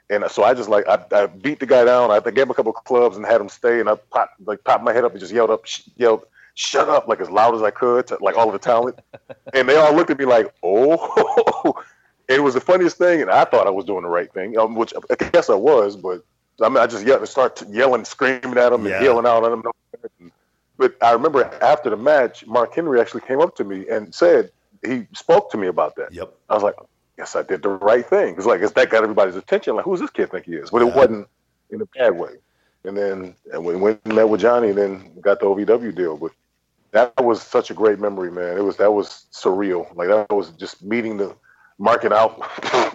And 0.09 0.23
so 0.29 0.43
I 0.43 0.53
just 0.53 0.69
like 0.69 0.87
I, 0.87 1.03
I 1.11 1.27
beat 1.27 1.59
the 1.59 1.65
guy 1.65 1.83
down. 1.85 2.11
I 2.11 2.19
gave 2.19 2.43
him 2.43 2.51
a 2.51 2.53
couple 2.53 2.73
of 2.75 2.83
clubs 2.83 3.17
and 3.17 3.25
had 3.25 3.41
him 3.41 3.49
stay. 3.49 3.79
And 3.79 3.89
I 3.89 3.95
popped 3.95 4.35
like 4.45 4.63
popped 4.63 4.83
my 4.83 4.93
head 4.93 5.03
up 5.03 5.11
and 5.11 5.19
just 5.19 5.33
yelled 5.33 5.49
up, 5.49 5.65
yelled, 5.97 6.25
"Shut 6.57 6.89
up!" 6.89 7.07
like 7.07 7.21
as 7.21 7.29
loud 7.29 7.55
as 7.55 7.61
I 7.61 7.69
could 7.71 8.07
to 8.07 8.17
like 8.19 8.35
all 8.35 8.47
of 8.47 8.53
the 8.53 8.59
talent. 8.59 8.99
and 9.53 9.69
they 9.69 9.75
all 9.77 9.93
looked 9.93 10.09
at 10.09 10.17
me 10.19 10.25
like, 10.25 10.53
"Oh." 10.63 11.73
it 12.27 12.41
was 12.43 12.53
the 12.55 12.59
funniest 12.61 12.97
thing, 12.97 13.21
and 13.21 13.29
I 13.31 13.45
thought 13.45 13.67
I 13.67 13.69
was 13.69 13.85
doing 13.85 14.01
the 14.03 14.09
right 14.09 14.31
thing, 14.33 14.57
um, 14.57 14.75
which 14.75 14.93
I 15.09 15.15
guess 15.15 15.49
I 15.49 15.55
was. 15.55 15.95
But 15.95 16.23
I 16.61 16.67
mean, 16.69 16.77
I 16.79 16.87
just 16.87 17.05
yelled, 17.05 17.27
start 17.27 17.61
yelling, 17.69 18.03
screaming 18.05 18.57
at 18.57 18.69
them, 18.71 18.85
Yeah. 18.85 18.95
and 18.95 19.05
yelling 19.05 19.25
out 19.27 19.45
at 19.45 19.51
them. 19.51 20.31
But 20.77 20.95
I 21.01 21.11
remember 21.11 21.43
after 21.61 21.89
the 21.89 21.97
match, 21.97 22.45
Mark 22.45 22.73
Henry 22.73 22.99
actually 22.99 23.21
came 23.21 23.39
up 23.39 23.55
to 23.57 23.63
me 23.63 23.87
and 23.89 24.13
said 24.13 24.51
he 24.85 25.07
spoke 25.13 25.49
to 25.51 25.57
me 25.57 25.67
about 25.67 25.95
that. 25.95 26.13
Yep. 26.13 26.33
I 26.49 26.53
was 26.53 26.63
like, 26.63 26.75
yes, 27.17 27.35
I 27.35 27.41
did 27.43 27.63
the 27.63 27.69
right 27.69 28.05
thing. 28.05 28.35
It's 28.37 28.45
like, 28.45 28.61
it's 28.61 28.73
that 28.73 28.89
got 28.89 29.01
everybody's 29.03 29.35
attention. 29.35 29.75
Like, 29.75 29.85
who's 29.85 29.99
this 29.99 30.09
kid 30.11 30.29
think 30.31 30.45
he 30.45 30.53
is? 30.55 30.69
But 30.69 30.81
Yeah. 30.83 30.89
it 30.89 30.95
wasn't 30.95 31.27
in 31.71 31.81
a 31.81 31.85
bad 31.97 32.15
way. 32.17 32.33
And 32.83 32.95
then 32.95 33.35
and 33.51 33.65
we 33.65 33.75
went 33.75 34.01
and 34.05 34.15
met 34.15 34.29
with 34.29 34.41
Johnny, 34.41 34.69
and 34.69 34.77
then 34.77 35.19
got 35.21 35.39
the 35.39 35.45
OVW 35.47 35.95
deal. 35.95 36.15
But 36.15 36.31
that 36.97 37.23
was 37.23 37.41
such 37.41 37.69
a 37.69 37.73
great 37.73 37.99
memory, 37.99 38.31
man. 38.31 38.57
It 38.57 38.63
was 38.63 38.77
that 38.77 38.91
was 38.91 39.27
surreal. 39.31 39.95
Like 39.95 40.07
that 40.07 40.29
was 40.35 40.49
just 40.51 40.83
meeting 40.83 41.17
the 41.17 41.35
market 41.77 42.11
out, 42.11 42.39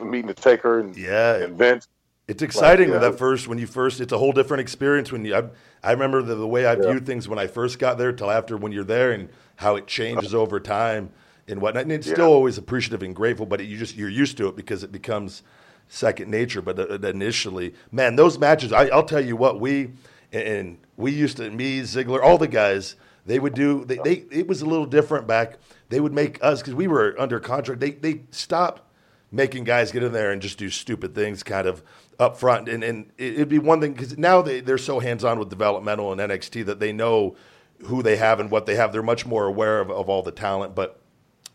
meeting 0.05 0.26
the 0.26 0.34
taker, 0.34 0.80
and, 0.80 0.96
Yeah. 0.96 1.36
and 1.36 1.57
Vince. 1.57 1.86
It's 2.28 2.42
exciting 2.42 2.90
yeah. 2.90 2.98
that 2.98 3.18
first 3.18 3.46
when 3.48 3.59
you 3.59 3.66
first. 3.66 4.00
It's 4.00 4.12
a 4.12 4.18
whole 4.18 4.32
different 4.32 4.61
experience 4.61 5.12
when 5.12 5.24
you. 5.24 5.34
I, 5.36 5.44
I 5.82 5.92
remember 5.92 6.22
the, 6.22 6.34
the 6.34 6.46
way 6.46 6.66
I 6.66 6.74
viewed 6.76 7.07
things 7.07 7.28
when 7.28 7.38
I 7.38 7.46
first 7.46 7.78
got 7.78 7.98
there 7.98 8.12
till 8.12 8.30
after 8.30 8.57
when 8.57 8.72
you're 8.72 8.84
there 8.84 9.12
and 9.12 9.28
how 9.57 9.76
it 9.76 9.86
changes 9.86 10.34
over 10.34 10.59
time 10.61 11.11
and 11.48 11.61
whatnot. 11.61 11.82
And 11.84 11.92
it's 11.92 12.07
Yeah. 12.07 12.14
still 12.14 12.28
always 12.28 12.59
appreciative 12.59 13.03
and 13.03 13.14
grateful, 13.14 13.46
but 13.46 13.64
you 13.64 13.76
just 13.76 13.96
you're 13.96 14.09
used 14.09 14.36
to 14.38 14.48
it 14.48 14.57
because 14.57 14.82
it 14.82 14.92
becomes 14.92 15.42
second 15.88 16.30
nature. 16.30 16.62
But 16.62 16.78
uh, 16.78 17.07
initially, 17.07 17.74
man, 17.90 18.16
those 18.16 18.38
matches. 18.38 18.72
I, 18.72 18.86
I'll 18.86 19.05
tell 19.05 19.24
you 19.24 19.36
what 19.36 19.61
we. 19.61 19.92
and 20.32 20.78
we 20.96 21.11
used 21.12 21.36
to 21.38 21.50
me 21.50 21.80
Ziggler, 21.80 22.22
all 22.22 22.38
the 22.38 22.48
guys. 22.48 22.96
They 23.26 23.38
would 23.38 23.54
do. 23.54 23.84
They, 23.84 23.96
they 23.98 24.24
it 24.30 24.48
was 24.48 24.62
a 24.62 24.66
little 24.66 24.86
different 24.86 25.26
back. 25.26 25.58
They 25.88 26.00
would 26.00 26.12
make 26.12 26.42
us 26.42 26.60
because 26.60 26.74
we 26.74 26.88
were 26.88 27.14
under 27.18 27.38
contract. 27.40 27.80
They 27.80 27.90
they 27.92 28.22
stopped 28.30 28.82
making 29.30 29.64
guys 29.64 29.92
get 29.92 30.02
in 30.02 30.12
there 30.12 30.30
and 30.30 30.42
just 30.42 30.58
do 30.58 30.68
stupid 30.68 31.14
things, 31.14 31.42
kind 31.42 31.66
of 31.66 31.82
up 32.18 32.36
front. 32.36 32.68
And 32.68 32.82
and 32.84 33.10
it- 33.18 33.34
it'd 33.34 33.48
be 33.48 33.58
one 33.58 33.80
thing 33.80 33.92
because 33.92 34.18
now 34.18 34.42
they 34.42 34.60
they're 34.60 34.78
so 34.78 34.98
hands 35.00 35.24
on 35.24 35.38
with 35.38 35.48
developmental 35.50 36.10
and 36.12 36.20
NXT 36.20 36.66
that 36.66 36.80
they 36.80 36.92
know 36.92 37.36
who 37.84 38.02
they 38.02 38.16
have 38.16 38.40
and 38.40 38.50
what 38.50 38.66
they 38.66 38.74
have. 38.76 38.92
They're 38.92 39.02
much 39.02 39.24
more 39.26 39.46
aware 39.46 39.80
of, 39.80 39.90
of 39.90 40.08
all 40.08 40.22
the 40.22 40.30
talent, 40.32 40.74
but 40.74 41.00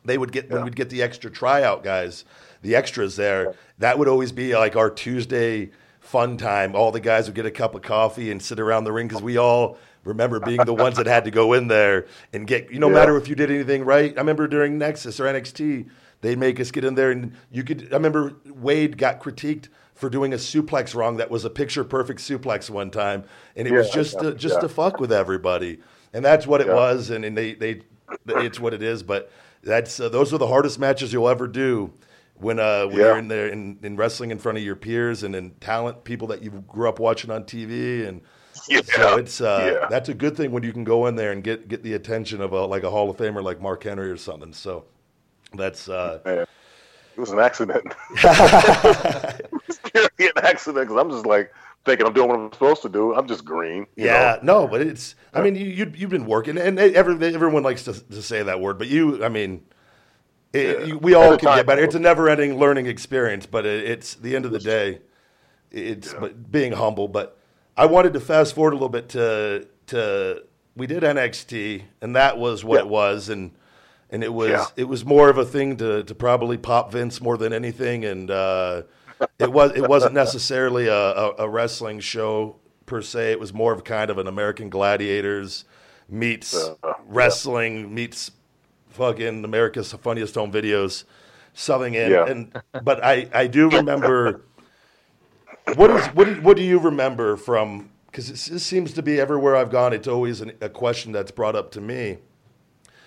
they 0.05 0.17
would 0.17 0.31
get 0.31 0.49
when 0.49 0.63
we'd 0.63 0.75
get 0.75 0.89
the 0.89 1.01
extra 1.01 1.29
tryout 1.29 1.83
guys, 1.83 2.23
the 2.61 2.75
extras 2.75 3.15
there. 3.17 3.53
That 3.77 3.99
would 3.99 4.07
always 4.07 4.31
be 4.31 4.55
like 4.55 4.75
our 4.77 4.89
Tuesday 4.89 5.71
fun 5.99 6.37
time. 6.37 6.75
All 6.75 6.91
the 6.91 6.99
guys 7.01 7.27
would 7.27 7.35
get 7.35 7.45
a 7.45 7.51
cup 7.51 7.75
of 7.75 7.81
coffee 7.81 8.31
and 8.31 8.41
sit 8.41 8.59
around 8.59 8.85
the 8.85 8.93
ring 8.93 9.07
because 9.09 9.21
we 9.21 9.37
all 9.37 9.77
remember 10.07 10.39
being 10.39 10.63
the 10.65 10.73
ones 10.73 10.97
that 10.97 11.05
had 11.05 11.25
to 11.25 11.31
go 11.31 11.53
in 11.53 11.67
there 11.67 12.05
and 12.33 12.47
get. 12.47 12.71
You 12.71 12.79
no 12.79 12.87
Yeah. 12.87 12.93
matter 12.95 13.17
if 13.17 13.27
you 13.27 13.35
did 13.35 13.51
anything 13.51 13.83
right. 13.85 14.13
I 14.15 14.19
remember 14.19 14.47
during 14.47 14.77
Nexus 14.77 15.19
or 15.19 15.25
NXT, 15.25 15.87
they'd 16.21 16.37
make 16.37 16.59
us 16.59 16.71
get 16.71 16.83
in 16.83 16.95
there 16.95 17.11
and 17.11 17.33
you 17.51 17.63
could. 17.63 17.89
I 17.91 17.95
remember 17.95 18.33
Wade 18.45 18.97
got 18.97 19.19
critiqued. 19.21 19.67
For 19.95 20.11
doing 20.11 20.31
a 20.31 20.35
suplex 20.37 20.93
wrong, 20.93 21.17
that 21.17 21.31
was 21.31 21.43
a 21.43 21.49
picture 21.49 21.83
perfect 21.83 22.19
suplex 22.19 22.69
one 22.69 22.91
time, 22.91 23.23
and 23.55 23.67
it 23.67 23.71
was 23.71 23.89
just 23.89 24.13
yeah, 24.13 24.21
to, 24.29 24.35
just 24.35 24.53
yeah. 24.53 24.61
to 24.61 24.69
fuck 24.69 24.99
with 24.99 25.11
everybody, 25.11 25.79
and 26.13 26.23
that's 26.23 26.45
what 26.45 26.61
it 26.61 26.67
Yeah. 26.67 26.75
was. 26.75 27.09
And, 27.09 27.25
and 27.25 27.35
they 27.35 27.55
they 27.55 27.81
it's 28.27 28.59
what 28.59 28.75
it 28.75 28.83
is. 28.83 29.01
But 29.01 29.31
that's 29.63 29.99
uh, 29.99 30.07
those 30.09 30.31
are 30.35 30.37
the 30.37 30.45
hardest 30.45 30.77
matches 30.77 31.11
you'll 31.11 31.27
ever 31.27 31.47
do 31.47 31.93
when 32.35 32.59
uh, 32.59 32.85
when 32.85 32.95
Yeah. 32.97 33.05
you're 33.05 33.17
in 33.17 33.27
there 33.27 33.47
in, 33.47 33.79
in 33.81 33.95
wrestling 33.97 34.29
in 34.29 34.37
front 34.37 34.59
of 34.59 34.63
your 34.63 34.75
peers 34.75 35.23
and 35.23 35.35
in 35.35 35.49
talent 35.61 36.03
people 36.03 36.27
that 36.27 36.43
you 36.43 36.51
grew 36.67 36.87
up 36.87 36.99
watching 36.99 37.31
on 37.31 37.45
TV 37.45 38.07
and. 38.07 38.21
Yeah. 38.67 38.81
So 38.81 39.17
it's 39.17 39.41
uh, 39.41 39.77
Yeah. 39.81 39.87
that's 39.89 40.09
a 40.09 40.13
good 40.13 40.35
thing 40.37 40.51
when 40.51 40.63
you 40.63 40.73
can 40.73 40.83
go 40.83 41.07
in 41.07 41.15
there 41.15 41.31
and 41.31 41.43
get 41.43 41.67
get 41.67 41.83
the 41.83 41.93
attention 41.93 42.41
of 42.41 42.51
a 42.53 42.65
like 42.65 42.83
a 42.83 42.89
Hall 42.89 43.09
of 43.09 43.17
Famer 43.17 43.43
like 43.43 43.61
Mark 43.61 43.83
Henry 43.83 44.09
or 44.09 44.17
something. 44.17 44.53
So 44.53 44.85
that's 45.53 45.87
uh, 45.89 46.19
Man, 46.25 46.39
it 46.39 47.19
was 47.19 47.31
an 47.31 47.39
accident. 47.39 47.83
it 48.11 49.51
was 49.67 49.79
purely 49.91 50.31
an 50.35 50.43
accident 50.43 50.87
because 50.87 51.01
I'm 51.01 51.09
just 51.11 51.25
like 51.25 51.53
thinking 51.85 52.05
I'm 52.05 52.13
doing 52.13 52.27
what 52.29 52.39
I'm 52.39 52.51
supposed 52.51 52.81
to 52.83 52.89
do. 52.89 53.15
I'm 53.15 53.27
just 53.27 53.45
green. 53.45 53.87
you 53.95 54.05
yeah, 54.05 54.37
know? 54.43 54.61
no, 54.61 54.67
but 54.67 54.81
it's. 54.81 55.15
I 55.33 55.41
mean, 55.41 55.55
you, 55.55 55.65
you 55.65 55.91
you've 55.95 56.09
been 56.09 56.25
working, 56.25 56.57
and 56.57 56.79
every, 56.79 57.33
everyone 57.33 57.63
likes 57.63 57.83
to, 57.83 57.93
to 57.93 58.21
say 58.21 58.43
that 58.43 58.59
word, 58.59 58.77
but 58.77 58.87
you, 58.87 59.23
I 59.23 59.29
mean, 59.29 59.63
it, 60.53 60.79
Yeah. 60.79 60.85
you, 60.85 60.97
we 60.97 61.13
all 61.13 61.37
can 61.37 61.55
get 61.55 61.65
better. 61.65 61.83
It's 61.83 61.95
a 61.95 61.99
never-ending 61.99 62.57
learning 62.57 62.87
experience, 62.87 63.45
but 63.45 63.65
it, 63.65 63.85
it's 63.85 64.15
the 64.15 64.35
end 64.35 64.45
of 64.45 64.51
the 64.51 64.59
day. 64.59 64.99
It's 65.71 66.13
but 66.13 66.51
being 66.51 66.71
humble. 66.73 67.07
But 67.07 67.36
I 67.77 67.85
wanted 67.85 68.13
to 68.13 68.19
fast 68.19 68.55
forward 68.55 68.71
a 68.73 68.75
little 68.75 68.89
bit 68.89 69.09
to 69.09 69.67
to 69.87 70.43
we 70.75 70.87
did 70.87 71.03
NXT, 71.03 71.83
and 72.01 72.15
that 72.15 72.37
was 72.37 72.63
what 72.63 72.75
Yeah. 72.75 72.81
it 72.81 72.87
was, 72.89 73.29
and 73.29 73.51
and 74.09 74.23
it 74.23 74.33
was 74.33 74.49
Yeah. 74.49 74.65
it 74.75 74.85
was 74.85 75.05
more 75.05 75.29
of 75.29 75.37
a 75.37 75.45
thing 75.45 75.77
to 75.77 76.03
to 76.03 76.15
probably 76.15 76.57
pop 76.57 76.91
Vince 76.91 77.21
more 77.21 77.37
than 77.37 77.53
anything, 77.53 78.03
and 78.05 78.29
uh, 78.31 78.81
it 79.39 79.51
was 79.51 79.71
it 79.75 79.87
wasn't 79.87 80.13
necessarily 80.23 80.87
a, 80.87 80.95
a, 80.95 81.31
a 81.39 81.49
wrestling 81.49 81.99
show 81.99 82.55
per 82.85 83.01
se. 83.01 83.31
It 83.31 83.39
was 83.39 83.53
more 83.53 83.73
of 83.73 83.83
kind 83.83 84.09
of 84.09 84.17
an 84.17 84.27
American 84.27 84.69
Gladiators 84.69 85.65
meets 86.09 86.53
Uh, 86.55 86.75
yeah. 86.83 86.93
wrestling 87.07 87.93
meets 87.93 88.31
fucking 88.89 89.43
America's 89.45 89.91
Funniest 89.93 90.35
Home 90.35 90.51
Videos, 90.51 91.03
something 91.53 91.93
in. 91.93 92.11
Yeah. 92.11 92.25
And 92.27 92.61
but 92.83 93.03
I 93.03 93.27
I 93.33 93.47
do 93.47 93.69
remember. 93.79 94.41
What 95.75 95.89
is 95.91 96.05
what 96.07 96.25
do, 96.25 96.41
what 96.41 96.57
do 96.57 96.63
you 96.63 96.79
remember 96.79 97.35
from? 97.35 97.89
Because 98.05 98.47
this 98.47 98.63
seems 98.63 98.93
to 98.93 99.03
be 99.03 99.19
everywhere 99.19 99.55
I've 99.55 99.69
gone. 99.69 99.93
It's 99.93 100.07
always 100.07 100.41
an, 100.41 100.53
a 100.61 100.69
question 100.69 101.11
that's 101.11 101.31
brought 101.31 101.55
up 101.55 101.71
to 101.71 101.81
me. 101.81 102.17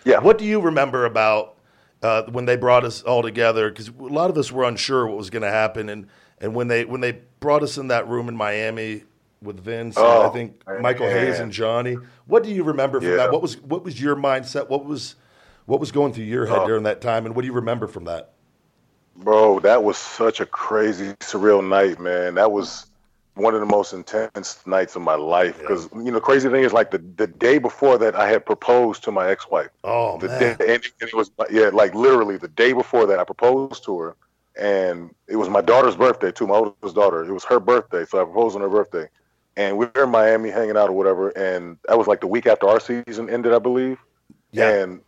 Yeah. 0.04 0.20
What 0.20 0.38
do 0.38 0.44
you 0.44 0.60
remember 0.60 1.04
about 1.06 1.56
uh, 2.02 2.24
when 2.30 2.44
they 2.44 2.56
brought 2.56 2.84
us 2.84 3.02
all 3.02 3.22
together? 3.22 3.70
Because 3.70 3.88
a 3.88 3.92
lot 4.02 4.30
of 4.30 4.38
us 4.38 4.52
were 4.52 4.64
unsure 4.64 5.06
what 5.06 5.16
was 5.16 5.30
going 5.30 5.42
to 5.42 5.50
happen, 5.50 5.88
and 5.88 6.06
and 6.40 6.54
when 6.54 6.68
they 6.68 6.84
when 6.84 7.00
they 7.00 7.20
brought 7.40 7.62
us 7.62 7.78
in 7.78 7.88
that 7.88 8.06
room 8.08 8.28
in 8.28 8.36
Miami 8.36 9.04
with 9.42 9.58
Vince, 9.60 9.96
and 9.96 10.06
I 10.06 10.24
Oh, 10.26 10.30
think 10.30 10.62
man. 10.68 10.82
Michael 10.82 11.06
Hayes 11.08 11.38
and 11.40 11.50
Johnny. 11.50 11.96
What 12.26 12.42
do 12.44 12.50
you 12.50 12.62
remember 12.62 13.00
from 13.00 13.10
Yeah. 13.10 13.16
that? 13.16 13.32
What 13.32 13.40
was 13.42 13.58
what 13.62 13.82
was 13.84 14.00
your 14.00 14.16
mindset? 14.16 14.68
What 14.68 14.84
was 14.84 15.16
what 15.66 15.80
was 15.80 15.90
going 15.92 16.12
through 16.12 16.24
your 16.24 16.46
head 16.46 16.58
Oh. 16.60 16.66
during 16.66 16.82
that 16.84 17.00
time, 17.00 17.24
and 17.26 17.34
what 17.34 17.42
do 17.42 17.46
you 17.46 17.54
remember 17.54 17.86
from 17.86 18.04
that? 18.04 18.32
Bro, 19.22 19.60
that 19.60 19.84
was 19.84 19.98
such 19.98 20.40
a 20.40 20.46
crazy, 20.46 21.12
surreal 21.20 21.66
night, 21.66 22.00
man. 22.00 22.34
That 22.36 22.52
was 22.52 22.86
one 23.34 23.54
of 23.54 23.60
the 23.60 23.66
most 23.66 23.92
intense 23.92 24.66
nights 24.66 24.96
of 24.96 25.02
my 25.02 25.14
life. 25.14 25.58
Because 25.58 25.88
you 25.94 26.10
know, 26.10 26.20
crazy 26.20 26.48
thing 26.48 26.64
is, 26.64 26.72
like 26.72 26.90
the 26.90 26.98
the 27.16 27.26
day 27.26 27.58
before 27.58 27.98
that, 27.98 28.14
I 28.14 28.28
had 28.28 28.46
proposed 28.46 29.04
to 29.04 29.12
my 29.12 29.28
ex-wife. 29.28 29.68
Oh 29.84 30.18
the 30.18 30.28
man, 30.28 30.56
day, 30.56 30.74
and 30.74 30.84
it 31.00 31.14
was 31.14 31.30
yeah, 31.50 31.70
like 31.72 31.94
literally 31.94 32.38
the 32.38 32.48
day 32.48 32.72
before 32.72 33.06
that, 33.06 33.18
I 33.18 33.24
proposed 33.24 33.84
to 33.84 33.98
her, 33.98 34.16
and 34.58 35.14
it 35.28 35.36
was 35.36 35.48
my 35.48 35.60
daughter's 35.60 35.96
birthday 35.96 36.32
too. 36.32 36.46
My 36.46 36.54
oldest 36.54 36.94
daughter. 36.94 37.24
It 37.24 37.32
was 37.32 37.44
her 37.44 37.60
birthday, 37.60 38.06
so 38.06 38.20
I 38.20 38.24
proposed 38.24 38.56
on 38.56 38.62
her 38.62 38.70
birthday, 38.70 39.08
and 39.56 39.76
we 39.76 39.86
were 39.86 40.04
in 40.04 40.10
Miami 40.10 40.50
hanging 40.50 40.76
out 40.78 40.88
or 40.88 40.92
whatever. 40.92 41.28
And 41.30 41.76
that 41.88 41.98
was 41.98 42.06
like 42.06 42.20
the 42.20 42.26
week 42.26 42.46
after 42.46 42.68
our 42.68 42.80
season 42.80 43.28
ended, 43.28 43.52
I 43.52 43.58
believe. 43.58 43.98
Yeah. 44.52 44.70
And 44.70 45.00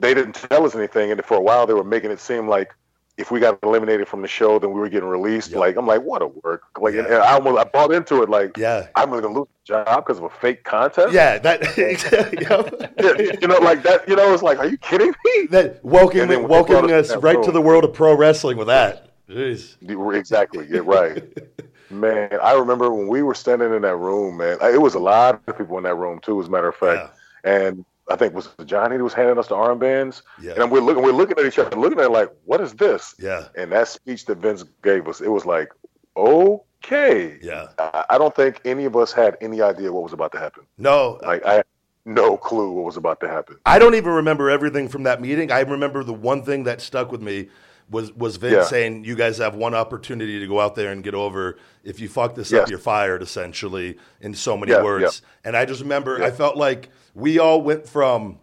they 0.00 0.12
didn't 0.12 0.34
tell 0.34 0.66
us 0.66 0.74
anything, 0.74 1.12
and 1.12 1.24
for 1.24 1.36
a 1.36 1.40
while 1.40 1.66
they 1.66 1.74
were 1.74 1.84
making 1.84 2.10
it 2.10 2.18
seem 2.18 2.48
like 2.48 2.74
if 3.16 3.30
we 3.30 3.38
got 3.38 3.58
eliminated 3.62 4.08
from 4.08 4.22
the 4.22 4.28
show, 4.28 4.58
then 4.58 4.72
we 4.72 4.80
were 4.80 4.88
getting 4.88 5.08
released. 5.08 5.52
Yeah. 5.52 5.58
Like 5.58 5.76
I'm 5.76 5.86
like, 5.86 6.02
what 6.02 6.22
a 6.22 6.26
work! 6.26 6.64
Like, 6.80 6.94
and 6.94 7.06
Yeah. 7.08 7.18
I 7.18 7.34
almost 7.34 7.58
I 7.58 7.64
bought 7.64 7.92
into 7.92 8.22
it. 8.22 8.28
Like, 8.28 8.56
yeah, 8.56 8.88
I'm 8.96 9.10
really 9.10 9.22
gonna 9.22 9.38
lose 9.38 9.48
the 9.66 9.84
job 9.84 10.04
because 10.04 10.18
of 10.18 10.24
a 10.24 10.30
fake 10.30 10.64
contest. 10.64 11.12
yeah. 11.12 11.38
That 11.38 11.62
Yeah, 11.76 13.38
you 13.40 13.46
know, 13.48 13.58
like 13.58 13.82
that. 13.82 14.08
You 14.08 14.16
know, 14.16 14.32
it's 14.32 14.42
like, 14.42 14.58
are 14.58 14.66
you 14.66 14.78
kidding 14.78 15.14
me? 15.24 15.46
that 15.50 15.84
welcoming 15.84 16.22
And 16.22 16.30
then 16.30 16.42
when 16.42 16.42
they 16.42 16.48
brought 16.48 16.68
welcoming 16.68 16.94
us 16.94 17.08
that 17.08 17.20
right 17.20 17.42
to 17.42 17.52
the 17.52 17.62
world 17.62 17.84
of 17.84 17.92
pro 17.92 18.16
wrestling 18.16 18.56
with 18.56 18.66
that. 18.68 19.10
Jeez. 19.28 19.76
Exactly. 20.16 20.66
Yeah, 20.68 20.80
right. 20.84 21.22
man, 21.90 22.30
I 22.42 22.52
remember 22.54 22.92
when 22.92 23.08
we 23.08 23.22
were 23.22 23.34
standing 23.34 23.72
in 23.72 23.82
that 23.82 23.96
room, 23.96 24.38
man. 24.38 24.58
It 24.60 24.80
was 24.80 24.94
a 24.94 24.98
lot 24.98 25.40
of 25.46 25.56
people 25.56 25.78
in 25.78 25.84
that 25.84 25.94
room 25.94 26.18
too, 26.20 26.40
as 26.40 26.48
a 26.48 26.50
matter 26.50 26.68
of 26.68 26.76
fact. 26.76 27.16
And 27.44 27.84
I 28.10 28.16
think 28.16 28.34
was 28.34 28.48
Johnny 28.66 28.96
who 28.96 29.04
was 29.04 29.14
handing 29.14 29.38
us 29.38 29.48
the 29.48 29.54
armbands. 29.54 30.22
Yeah. 30.40 30.60
And 30.60 30.70
we're 30.70 30.80
looking, 30.80 31.02
we're 31.02 31.12
looking 31.12 31.38
at 31.38 31.46
each 31.46 31.58
other, 31.58 31.76
looking 31.76 31.98
at 31.98 32.06
it 32.06 32.10
like, 32.10 32.30
what 32.44 32.60
is 32.60 32.74
this? 32.74 33.14
Yeah, 33.18 33.48
And 33.56 33.72
that 33.72 33.88
speech 33.88 34.26
that 34.26 34.38
Vince 34.38 34.64
gave 34.82 35.08
us, 35.08 35.20
it 35.20 35.28
was 35.28 35.46
like, 35.46 35.72
okay. 36.16 37.38
yeah. 37.42 37.68
I, 37.78 38.04
I 38.10 38.18
don't 38.18 38.34
think 38.34 38.60
any 38.64 38.84
of 38.84 38.96
us 38.96 39.12
had 39.12 39.36
any 39.40 39.62
idea 39.62 39.92
what 39.92 40.02
was 40.02 40.12
about 40.12 40.32
to 40.32 40.38
happen. 40.38 40.64
No, 40.78 41.18
Like 41.22 41.44
I 41.44 41.54
had 41.54 41.64
no 42.04 42.36
clue 42.36 42.72
what 42.72 42.84
was 42.84 42.96
about 42.96 43.20
to 43.20 43.28
happen. 43.28 43.56
I 43.64 43.78
don't 43.78 43.94
even 43.94 44.12
remember 44.12 44.50
everything 44.50 44.88
from 44.88 45.04
that 45.04 45.20
meeting. 45.20 45.50
I 45.50 45.60
remember 45.60 46.04
the 46.04 46.12
one 46.12 46.42
thing 46.42 46.64
that 46.64 46.80
stuck 46.80 47.10
with 47.10 47.22
me 47.22 47.48
was 47.90 48.12
was 48.12 48.36
Vince 48.36 48.54
Yeah. 48.54 48.64
saying, 48.64 49.04
"You 49.04 49.14
guys 49.14 49.38
have 49.38 49.54
one 49.54 49.74
opportunity 49.74 50.40
to 50.40 50.46
go 50.46 50.60
out 50.60 50.74
there 50.74 50.90
and 50.90 51.02
get 51.04 51.14
over. 51.14 51.56
If 51.82 52.00
you 52.00 52.08
fuck 52.08 52.34
this 52.34 52.52
up, 52.52 52.68
you're 52.68 52.78
fired." 52.78 53.22
Essentially, 53.22 53.96
in 54.20 54.34
so 54.34 54.56
many 54.56 54.72
Yeah, 54.72 54.82
words. 54.82 55.22
And 55.44 55.56
I 55.56 55.64
just 55.64 55.80
remember. 55.80 56.22
I 56.22 56.30
felt 56.30 56.56
like 56.56 56.88
we 57.14 57.38
all 57.38 57.60
went 57.60 57.88
from 57.88 58.38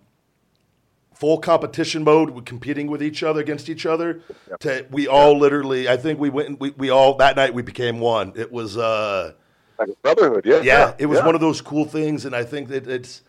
full 1.14 1.38
competition 1.38 2.04
mode, 2.04 2.32
with 2.32 2.46
competing 2.46 2.88
with 2.88 3.02
each 3.04 3.22
other 3.24 3.42
against 3.42 3.70
each 3.70 3.86
other, 3.86 4.22
to 4.60 4.86
we 4.92 5.08
all 5.08 5.38
literally. 5.38 5.88
I 5.88 5.98
think 5.98 6.20
we 6.20 6.30
went. 6.30 6.60
We 6.60 6.72
we 6.78 6.89
all 6.89 7.16
that 7.18 7.36
night 7.36 7.54
we 7.54 7.62
became 7.62 8.00
one. 8.00 8.34
It 8.36 8.52
was. 8.52 8.78
uh 8.78 9.34
Like 9.80 9.89
a 9.89 9.96
brotherhood, 10.04 10.46
yeah. 10.46 10.62
yeah, 10.62 10.94
it 11.00 11.08
was 11.08 11.20
one 11.24 11.34
of 11.36 11.42
those 11.42 11.62
cool 11.62 11.86
things, 11.86 12.26
and 12.26 12.36
I 12.36 12.43
think 12.43 12.70
that 12.70 12.88
it's 12.88 13.24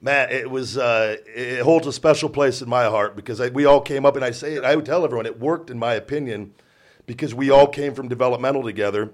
man, 0.00 0.30
it 0.30 0.50
was 0.50 0.76
uh, 0.76 1.16
it 1.26 1.62
holds 1.62 1.86
a 1.86 1.92
special 1.92 2.28
place 2.28 2.62
in 2.62 2.68
my 2.68 2.84
heart 2.84 3.16
because 3.16 3.40
I, 3.40 3.48
we 3.48 3.64
all 3.64 3.80
came 3.80 4.04
up, 4.06 4.16
and 4.16 4.24
I 4.24 4.30
say 4.30 4.54
it, 4.54 4.64
I 4.64 4.76
would 4.76 4.86
tell 4.86 5.04
everyone 5.04 5.26
it 5.26 5.38
worked 5.40 5.70
in 5.70 5.78
my 5.78 5.94
opinion 5.94 6.54
because 7.06 7.34
we 7.34 7.50
all 7.50 7.66
came 7.66 7.94
from 7.94 8.08
developmental 8.08 8.62
together. 8.62 9.10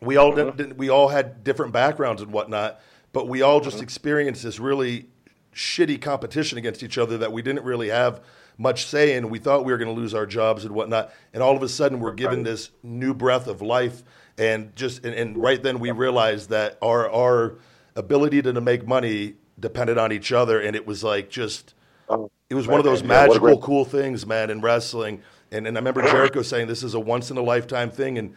We 0.00 0.16
all 0.16 0.34
didn't, 0.34 0.56
didn't- 0.56 0.76
we 0.78 0.88
all 0.88 1.08
had 1.08 1.42
different 1.44 1.72
backgrounds 1.72 2.22
and 2.22 2.32
whatnot, 2.32 2.80
but 3.12 3.28
we 3.28 3.42
all 3.42 3.60
just 3.60 3.82
experienced 3.82 4.42
this 4.42 4.58
really 4.58 5.06
shitty 5.54 6.00
competition 6.00 6.56
against 6.58 6.82
each 6.82 6.98
other 6.98 7.18
that 7.18 7.32
we 7.32 7.42
didn't 7.42 7.64
really 7.64 7.88
have 7.88 8.20
much 8.56 8.86
say 8.86 9.16
in. 9.16 9.28
We 9.30 9.38
thought 9.38 9.64
we 9.64 9.72
were 9.72 9.78
going 9.78 9.92
to 9.92 10.00
lose 10.00 10.14
our 10.14 10.26
jobs 10.26 10.64
and 10.64 10.74
whatnot, 10.74 11.12
and 11.32 11.42
all 11.42 11.56
of 11.56 11.62
a 11.62 11.68
sudden 11.68 12.00
we're 12.00 12.12
given 12.12 12.42
this 12.44 12.70
new 12.82 13.14
breath 13.14 13.46
of 13.48 13.60
life, 13.62 14.02
and 14.36 14.74
just 14.76 15.04
and, 15.04 15.14
and 15.14 15.36
right 15.36 15.60
then 15.62 15.78
we 15.80 15.90
realized 15.90 16.50
that 16.50 16.78
our 16.82 17.10
our 17.10 17.58
ability 17.96 18.42
to, 18.42 18.52
to 18.52 18.60
make 18.60 18.86
money 18.86 19.34
depended 19.58 19.98
on 19.98 20.12
each 20.12 20.32
other, 20.32 20.60
and 20.60 20.76
it 20.76 20.86
was 20.86 21.02
like 21.04 21.30
just 21.30 21.74
Oh, 22.08 22.30
it 22.48 22.54
was 22.54 22.66
one 22.66 22.78
of 22.78 22.84
those 22.84 23.02
man, 23.02 23.10
yeah, 23.10 23.28
what 23.28 23.36
a 23.36 23.40
magical, 23.40 23.60
cool 23.62 23.84
things, 23.84 24.26
man, 24.26 24.50
in 24.50 24.60
wrestling. 24.60 25.22
And 25.50 25.66
and 25.66 25.76
I 25.76 25.80
remember 25.80 26.02
Jericho 26.02 26.42
saying 26.42 26.68
this 26.68 26.82
is 26.82 26.94
a 26.94 27.00
once 27.00 27.30
in 27.30 27.36
a 27.36 27.42
lifetime 27.42 27.90
thing, 27.90 28.18
and 28.18 28.34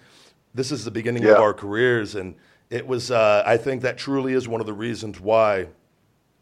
this 0.53 0.72
is 0.72 0.84
the 0.84 0.91
beginning 0.91 1.26
of 1.26 1.39
our 1.39 1.53
careers. 1.53 2.15
And 2.15 2.35
it 2.69 2.88
was, 2.88 3.11
uh, 3.11 3.43
I 3.45 3.57
think 3.57 3.81
that 3.81 3.98
truly 3.98 4.34
is 4.34 4.48
one 4.48 4.60
of 4.61 4.68
the 4.68 4.73
reasons 4.73 5.19
why 5.19 5.68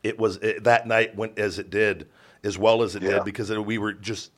it 0.03 0.17
was 0.17 0.37
it, 0.37 0.63
that 0.63 0.87
night 0.87 1.15
went 1.15 1.37
as 1.37 1.59
it 1.59 1.69
did, 1.69 2.07
as 2.43 2.57
well 2.57 2.81
as 2.81 2.95
it 2.95 3.03
Yeah. 3.03 3.09
did, 3.09 3.25
because 3.25 3.49
it, 3.49 3.63
we 3.63 3.77
were 3.77 3.93
just 3.93 4.31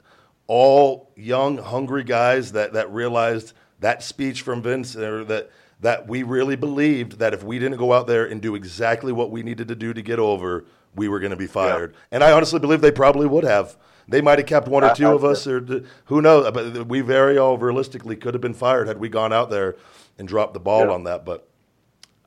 all 0.48 1.12
young, 1.16 1.58
hungry 1.58 2.04
guys 2.04 2.52
that 2.54 2.74
that 2.74 2.92
realized 2.92 3.54
that 3.80 4.04
speech 4.04 4.42
from 4.42 4.62
Vince 4.62 4.96
or 4.96 5.24
that 5.26 5.50
that 5.82 6.08
we 6.08 6.24
really 6.24 6.56
believed 6.56 7.20
that 7.20 7.34
if 7.34 7.44
we 7.44 7.60
didn't 7.60 7.78
go 7.78 7.91
out 7.94 8.08
there 8.08 8.26
and 8.26 8.41
do 8.41 8.56
exactly 8.56 9.12
what 9.12 9.32
we 9.32 9.44
needed 9.44 9.68
to 9.68 9.76
do 9.76 9.94
to 9.94 10.02
get 10.02 10.20
over, 10.20 10.66
we 10.95 11.08
were 11.08 11.20
going 11.20 11.32
to 11.32 11.38
be 11.38 11.48
fired. 11.48 11.95
And 12.12 12.24
I 12.24 12.32
honestly 12.32 12.60
believe 12.60 12.82
they 12.82 12.91
probably 12.91 13.26
would 13.28 13.44
have. 13.44 13.78
They 14.08 14.22
might 14.22 14.40
have 14.40 14.48
kept 14.48 14.68
one 14.68 14.84
or 14.84 14.94
two 14.94 15.08
of 15.12 15.24
us, 15.24 15.48
or 15.48 15.84
who 16.06 16.22
knows? 16.22 16.52
But 16.52 16.88
we 16.88 17.02
very 17.02 17.38
all 17.38 17.58
realistically 17.58 18.16
could 18.16 18.34
have 18.34 18.41
been 18.41 18.53
fired 18.53 18.88
had 18.88 18.98
we 18.99 19.10
gone 19.10 19.32
out 19.34 19.49
there 19.49 19.76
and 20.18 20.28
dropped 20.28 20.53
the 20.53 20.60
ball 20.60 20.86
Yeah. 20.88 20.91
on 20.91 21.03
that. 21.06 21.26
But 21.26 21.48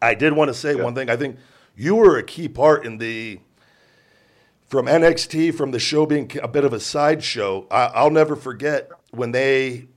I 0.01 0.14
did 0.14 0.32
want 0.32 0.48
to 0.48 0.55
say 0.55 0.74
Yeah. 0.76 0.82
one 0.82 0.94
thing. 0.94 1.09
I 1.10 1.16
think 1.16 1.36
you 1.76 1.94
were 1.94 2.16
a 2.16 2.22
key 2.22 2.48
part 2.48 2.85
in 2.86 2.98
the 2.98 3.40
from 4.66 4.86
NXT, 4.86 5.52
from 5.55 5.70
the 5.70 5.78
show 5.78 6.06
being 6.06 6.31
a 6.43 6.48
bit 6.48 6.64
of 6.64 6.72
a 6.72 6.81
sideshow. 6.81 7.66
I, 7.70 7.86
I'll 7.94 8.10
never 8.10 8.35
forget 8.35 8.89
when 9.10 9.32
they 9.32 9.89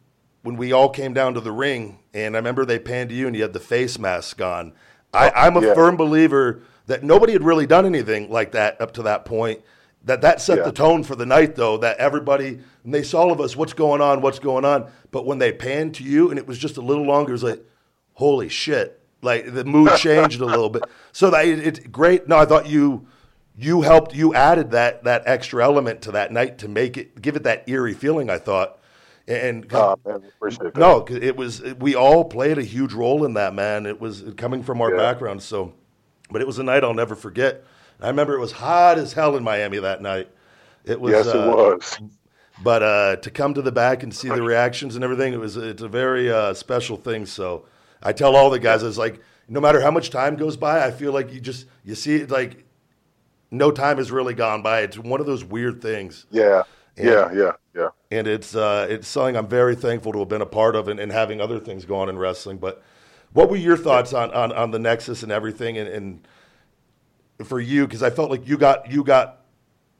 when 0.47 0.55
we 0.55 0.71
all 0.71 0.87
came 0.87 1.13
down 1.13 1.33
to 1.33 1.41
the 1.41 1.51
ring, 1.51 1.99
and 2.13 2.33
I 2.33 2.39
remember 2.39 2.63
they 2.63 2.79
panned 2.79 3.09
to 3.09 3.15
you 3.15 3.27
and 3.27 3.35
you 3.35 3.41
had 3.41 3.51
the 3.51 3.59
face 3.59 3.99
mask 3.99 4.41
on. 4.41 4.71
I, 5.13 5.27
oh, 5.29 5.33
I'm 5.35 5.57
a 5.57 5.61
yeah. 5.61 5.73
firm 5.73 5.97
believer 5.97 6.61
that 6.85 7.03
nobody 7.03 7.33
had 7.33 7.43
really 7.43 7.67
done 7.67 7.85
anything 7.85 8.29
like 8.29 8.53
that 8.53 8.79
up 8.79 8.93
to 8.93 9.03
that 9.03 9.25
point. 9.25 9.59
That 10.05 10.21
that 10.21 10.39
set 10.39 10.59
Yeah. 10.59 10.63
the 10.63 10.71
tone 10.71 11.03
for 11.03 11.17
the 11.17 11.25
night, 11.25 11.55
though. 11.55 11.75
That 11.75 11.97
everybody 11.97 12.59
and 12.85 12.93
they 12.93 13.03
saw 13.03 13.23
all 13.23 13.33
of 13.33 13.41
us, 13.41 13.57
what's 13.57 13.73
going 13.73 13.99
on, 13.99 14.21
what's 14.21 14.39
going 14.39 14.63
on. 14.63 14.89
But 15.11 15.25
when 15.25 15.37
they 15.37 15.51
panned 15.51 15.95
to 15.95 16.03
you, 16.03 16.29
and 16.29 16.39
it 16.39 16.47
was 16.47 16.57
just 16.57 16.77
a 16.77 16.81
little 16.81 17.05
longer, 17.05 17.31
it 17.31 17.33
was 17.33 17.43
like, 17.43 17.65
holy 18.13 18.47
shit! 18.47 19.01
Like 19.21 19.53
the 19.53 19.65
mood 19.65 19.95
changed 19.97 20.39
a 20.39 20.45
little 20.45 20.69
bit. 20.69 20.83
So 21.11 21.29
that 21.29 21.45
it, 21.45 21.59
it's 21.59 21.79
great. 21.79 22.29
No, 22.29 22.37
I 22.37 22.45
thought 22.45 22.67
you 22.69 23.05
you 23.57 23.81
helped 23.81 24.15
you 24.15 24.33
added 24.33 24.71
that 24.71 25.03
that 25.03 25.23
extra 25.25 25.61
element 25.61 26.03
to 26.03 26.13
that 26.13 26.31
night 26.31 26.59
to 26.59 26.69
make 26.69 26.95
it 26.95 27.21
give 27.21 27.35
it 27.35 27.43
that 27.43 27.67
eerie 27.67 27.93
feeling. 27.93 28.29
I 28.29 28.37
thought, 28.37 28.79
and 29.27 29.73
Uh, 29.73 29.95
man, 30.05 30.23
no, 30.75 31.05
it 31.09 31.35
was 31.35 31.61
we 31.79 31.95
all 31.95 32.25
played 32.25 32.57
a 32.57 32.63
huge 32.63 32.93
role 32.93 33.25
in 33.25 33.33
that. 33.33 33.53
Man, 33.53 33.85
it 33.85 33.99
was 33.99 34.23
coming 34.37 34.63
from 34.63 34.81
our 34.81 34.91
Yeah. 34.91 34.97
background. 34.97 35.43
So, 35.43 35.73
but 36.31 36.41
it 36.41 36.47
was 36.47 36.59
a 36.59 36.63
night 36.63 36.83
I'll 36.83 36.93
never 36.93 37.15
forget. 37.15 37.63
I 38.01 38.07
remember 38.07 38.35
it 38.35 38.39
was 38.39 38.53
hot 38.53 38.97
as 38.97 39.13
hell 39.13 39.35
in 39.35 39.43
Miami 39.43 39.79
that 39.79 40.01
night. 40.01 40.29
It 40.85 41.01
was. 41.01 41.13
yes, 41.13 41.27
uh, 41.27 41.39
it 41.39 41.47
was. 41.47 41.99
But 42.63 42.81
uh, 42.81 43.15
to 43.17 43.29
come 43.29 43.53
to 43.53 43.61
the 43.61 43.71
back 43.71 44.01
and 44.01 44.13
see 44.13 44.29
the 44.29 44.41
reactions 44.41 44.95
and 44.95 45.03
everything, 45.03 45.33
it 45.33 45.39
was 45.39 45.57
it's 45.57 45.81
a 45.83 45.87
very 45.87 46.31
uh, 46.31 46.53
special 46.53 46.97
thing. 46.97 47.25
So 47.25 47.65
I 48.01 48.13
tell 48.13 48.35
all 48.35 48.49
the 48.49 48.59
guys, 48.59 48.81
it's 48.83 48.97
like 48.97 49.19
no 49.47 49.59
matter 49.59 49.79
how 49.81 49.91
much 49.91 50.09
time 50.09 50.35
goes 50.35 50.57
by, 50.57 50.83
I 50.85 50.91
feel 50.91 51.11
like 51.11 51.31
you 51.31 51.39
just 51.39 51.67
you 51.83 51.93
see 51.95 52.15
it 52.15 52.31
like 52.31 52.63
no 53.51 53.71
time 53.71 53.97
has 53.97 54.11
really 54.11 54.33
gone 54.33 54.61
by. 54.63 54.81
It's 54.81 54.97
one 54.97 55.19
of 55.19 55.25
those 55.25 55.43
weird 55.43 55.81
things, 55.81 56.25
Yeah, 56.31 56.63
yeah, 56.97 57.31
yeah, 57.33 57.51
yeah. 57.75 57.89
and 58.11 58.27
it's 58.27 58.55
uh, 58.55 58.87
it's 58.89 59.07
something 59.07 59.35
I'm 59.35 59.47
very 59.47 59.75
thankful 59.75 60.11
to 60.13 60.19
have 60.19 60.29
been 60.29 60.41
a 60.41 60.45
part 60.47 60.75
of 60.75 60.87
and, 60.87 60.99
and 60.99 61.11
having 61.11 61.39
other 61.41 61.59
things 61.59 61.85
go 61.85 61.95
on 61.97 62.09
in 62.09 62.17
wrestling. 62.17 62.57
But 62.57 62.83
what 63.33 63.49
were 63.49 63.55
your 63.57 63.77
thoughts 63.77 64.13
on 64.13 64.31
on, 64.31 64.51
on 64.51 64.71
the 64.71 64.79
Nexus 64.79 65.23
and 65.23 65.31
everything, 65.31 65.77
and, 65.77 65.87
and 65.89 66.27
for 67.47 67.59
you? 67.59 67.85
Because 67.85 68.03
I 68.03 68.09
felt 68.09 68.31
like 68.31 68.47
you 68.47 68.57
got 68.57 68.91
you 68.91 69.03
got 69.03 69.41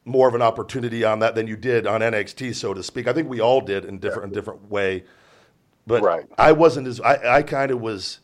more 0.04 0.26
of 0.28 0.34
an 0.34 0.42
opportunity 0.42 1.04
on 1.04 1.18
that 1.20 1.34
than 1.34 1.46
you 1.46 1.56
did 1.56 1.86
on 1.86 2.00
NXT, 2.00 2.54
so 2.54 2.72
to 2.74 2.82
speak. 2.82 3.06
I 3.06 3.12
think 3.12 3.28
we 3.28 3.40
all 3.40 3.60
did 3.60 3.84
in 3.84 3.98
different 3.98 4.24
in 4.24 4.32
different 4.32 4.70
way, 4.70 5.04
but 5.86 6.02
Right. 6.02 6.26
I 6.38 6.52
wasn't 6.52 6.86
as 6.86 7.00
I, 7.00 7.36
I 7.38 7.42
kind 7.42 7.70
of 7.70 7.80
was. 7.80 8.20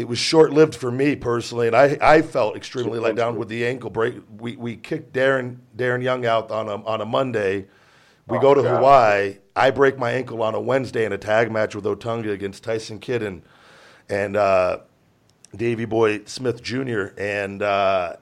It 0.00 0.08
was 0.08 0.18
short 0.18 0.52
lived 0.52 0.74
for 0.74 0.90
me 0.90 1.14
personally, 1.14 1.66
and 1.66 1.76
I, 1.76 1.98
I 2.00 2.22
felt 2.22 2.56
extremely 2.56 2.98
let 2.98 3.16
down 3.16 3.36
with 3.36 3.48
the 3.48 3.66
ankle 3.66 3.90
break. 3.90 4.14
We, 4.38 4.56
we 4.56 4.76
kicked 4.76 5.12
Darren 5.12 5.58
Darren 5.76 6.02
Young 6.02 6.24
out 6.24 6.50
on 6.50 6.68
a 6.68 6.82
on 6.84 7.00
a 7.00 7.04
Monday. 7.06 7.66
We 8.26 8.38
Oh, 8.38 8.40
go 8.40 8.54
to 8.54 8.62
God. 8.62 8.76
Hawaii. 8.76 9.38
I 9.54 9.70
break 9.70 9.98
my 9.98 10.12
ankle 10.12 10.42
on 10.42 10.54
a 10.54 10.60
Wednesday 10.60 11.04
in 11.04 11.12
a 11.12 11.18
tag 11.18 11.52
match 11.52 11.74
with 11.74 11.84
Otunga 11.84 12.32
against 12.32 12.64
Tyson 12.64 12.98
Kidd 12.98 13.22
and 13.22 13.42
and 14.08 14.36
uh, 14.36 14.78
Davy 15.54 15.84
Boy 15.84 16.24
Smith 16.24 16.62
Jr. 16.62 17.08
and 17.18 17.62
uh, 17.62 18.16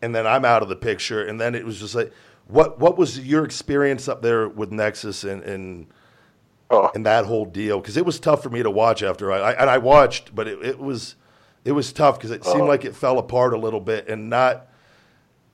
and 0.00 0.14
then 0.14 0.26
I'm 0.26 0.44
out 0.44 0.62
of 0.62 0.68
the 0.68 0.76
picture. 0.76 1.24
And 1.24 1.40
then 1.40 1.54
it 1.54 1.64
was 1.64 1.78
just 1.80 1.94
like, 1.94 2.12
what 2.46 2.78
what 2.78 2.96
was 2.96 3.18
your 3.18 3.44
experience 3.44 4.08
up 4.08 4.22
there 4.22 4.48
with 4.48 4.72
Nexus 4.72 5.24
and 5.24 5.42
and, 5.42 5.86
Oh, 6.70 6.90
and 6.94 7.06
that 7.06 7.26
whole 7.26 7.44
deal? 7.44 7.80
Because 7.80 7.96
it 7.96 8.04
was 8.04 8.18
tough 8.18 8.42
for 8.42 8.50
me 8.50 8.62
to 8.62 8.70
watch 8.70 9.02
after 9.02 9.30
I, 9.30 9.38
I 9.38 9.52
and 9.60 9.70
I 9.70 9.78
watched, 9.78 10.34
but 10.34 10.48
it, 10.48 10.58
it 10.64 10.78
was 10.78 11.14
it 11.64 11.72
was 11.72 11.92
tough 11.92 12.18
because 12.18 12.30
it 12.30 12.44
seemed 12.44 12.62
Oh. 12.62 12.66
like 12.66 12.84
it 12.84 12.94
fell 12.94 13.18
apart 13.18 13.52
a 13.52 13.56
little 13.58 13.80
bit 13.80 14.08
and 14.08 14.28
not 14.28 14.66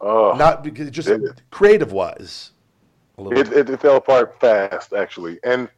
oh. 0.01 0.35
not 0.37 0.63
because 0.65 0.91
just 0.91 1.09
It- 1.09 1.43
creative 1.51 1.93
wise. 1.93 2.51
A 3.19 3.23
little 3.23 3.39
It, 3.39 3.53
it, 3.53 3.71
it 3.71 3.81
fell 3.81 3.97
apart 3.97 4.41
fast, 4.41 4.95
actually. 4.95 5.39
And 5.45 5.69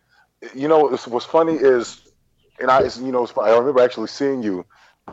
you 0.54 0.68
know 0.68 0.78
what's, 0.80 1.06
what's 1.08 1.26
funny 1.26 1.54
is, 1.54 2.02
and 2.60 2.70
I, 2.70 2.82
you 3.00 3.10
know, 3.10 3.26
I 3.42 3.50
remember 3.56 3.80
actually 3.80 4.06
seeing 4.06 4.40
you 4.40 4.64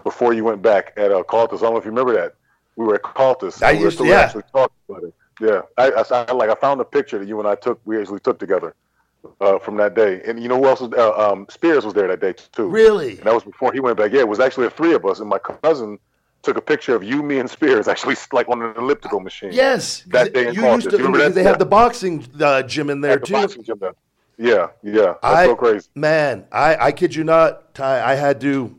before 0.03 0.34
you 0.34 0.43
went 0.43 0.61
back 0.61 0.93
at 0.98 1.11
uh, 1.11 1.23
Cultus. 1.23 1.61
I 1.61 1.64
don't 1.64 1.73
know 1.73 1.80
if 1.80 1.85
you 1.85 1.89
remember 1.91 2.14
that. 2.14 2.35
We 2.76 2.85
were 2.85 2.95
at 2.95 3.02
Cultus. 3.02 3.64
I 3.64 3.72
and 3.72 3.80
we 3.80 3.84
were 3.85 3.88
used 3.88 3.98
to- 3.98 4.06
yeah. 4.06 4.19
actually 4.19 4.43
talk 4.53 4.72
about 4.88 5.03
it. 5.03 5.14
Yeah, 5.39 5.61
I, 5.80 5.89
I, 5.91 6.03
I- 6.30 6.31
like 6.34 6.52
I 6.52 6.56
found 6.56 6.80
a 6.80 6.85
picture 6.85 7.18
that 7.18 7.27
you 7.27 7.39
and 7.39 7.48
I 7.48 7.56
took. 7.56 7.81
We 7.85 7.99
actually 7.99 8.19
took 8.19 8.38
together 8.38 8.76
uh, 9.39 9.60
from 9.60 9.77
that 9.77 9.95
day. 9.95 10.22
And 10.26 10.41
you 10.41 10.49
know 10.49 10.57
who 10.57 10.65
else 10.68 10.81
was? 10.81 10.91
Uh, 10.93 11.14
um, 11.31 11.45
Spears 11.49 11.85
was 11.85 11.93
there 11.93 12.07
that 12.07 12.19
day 12.22 12.34
too. 12.52 12.68
really. 12.69 13.18
And 13.18 13.23
that 13.27 13.34
was 13.34 13.43
before 13.43 13.73
he 13.73 13.80
went 13.80 13.98
back. 13.98 14.11
Yeah, 14.11 14.22
it 14.22 14.27
was 14.27 14.39
actually 14.39 14.65
the 14.68 14.72
three 14.72 14.93
of 14.93 15.06
us, 15.06 15.19
and 15.19 15.30
my 15.30 15.39
cousin 15.39 15.99
took 16.43 16.57
a 16.57 16.61
picture 16.61 16.95
of 16.95 17.03
you, 17.03 17.22
me, 17.22 17.39
and 17.39 17.49
Spears 17.49 17.88
actually 17.93 18.15
like 18.31 18.49
on 18.49 18.61
an 18.61 18.73
elliptical 18.77 19.19
machine. 19.19 19.53
Yes, 19.53 20.03
That 20.11 20.34
day 20.34 20.48
in 20.48 20.53
you 20.56 20.65
used 20.65 20.89
to. 20.89 20.98
You 20.98 21.03
remember 21.06 21.19
that? 21.30 21.35
They 21.35 21.43
Yeah. 21.43 21.49
had 21.49 21.60
the 21.60 21.65
boxing 21.65 22.26
uh, 22.39 22.64
gym 22.64 22.89
in 22.89 23.02
there 23.02 23.19
the 23.19 23.26
too. 23.27 23.34
boxing 23.34 23.64
gym 23.64 23.77
there. 23.80 23.93
Yeah, 24.38 24.68
yeah, 24.81 25.14
that's 25.22 25.23
I, 25.23 25.45
so 25.45 25.56
crazy. 25.56 25.88
Man, 25.93 26.48
I, 26.52 26.76
I 26.88 26.91
kid 26.93 27.14
you 27.14 27.23
not, 27.23 27.76
Ty, 27.76 28.02
I 28.03 28.15
had 28.15 28.41
to. 28.41 28.76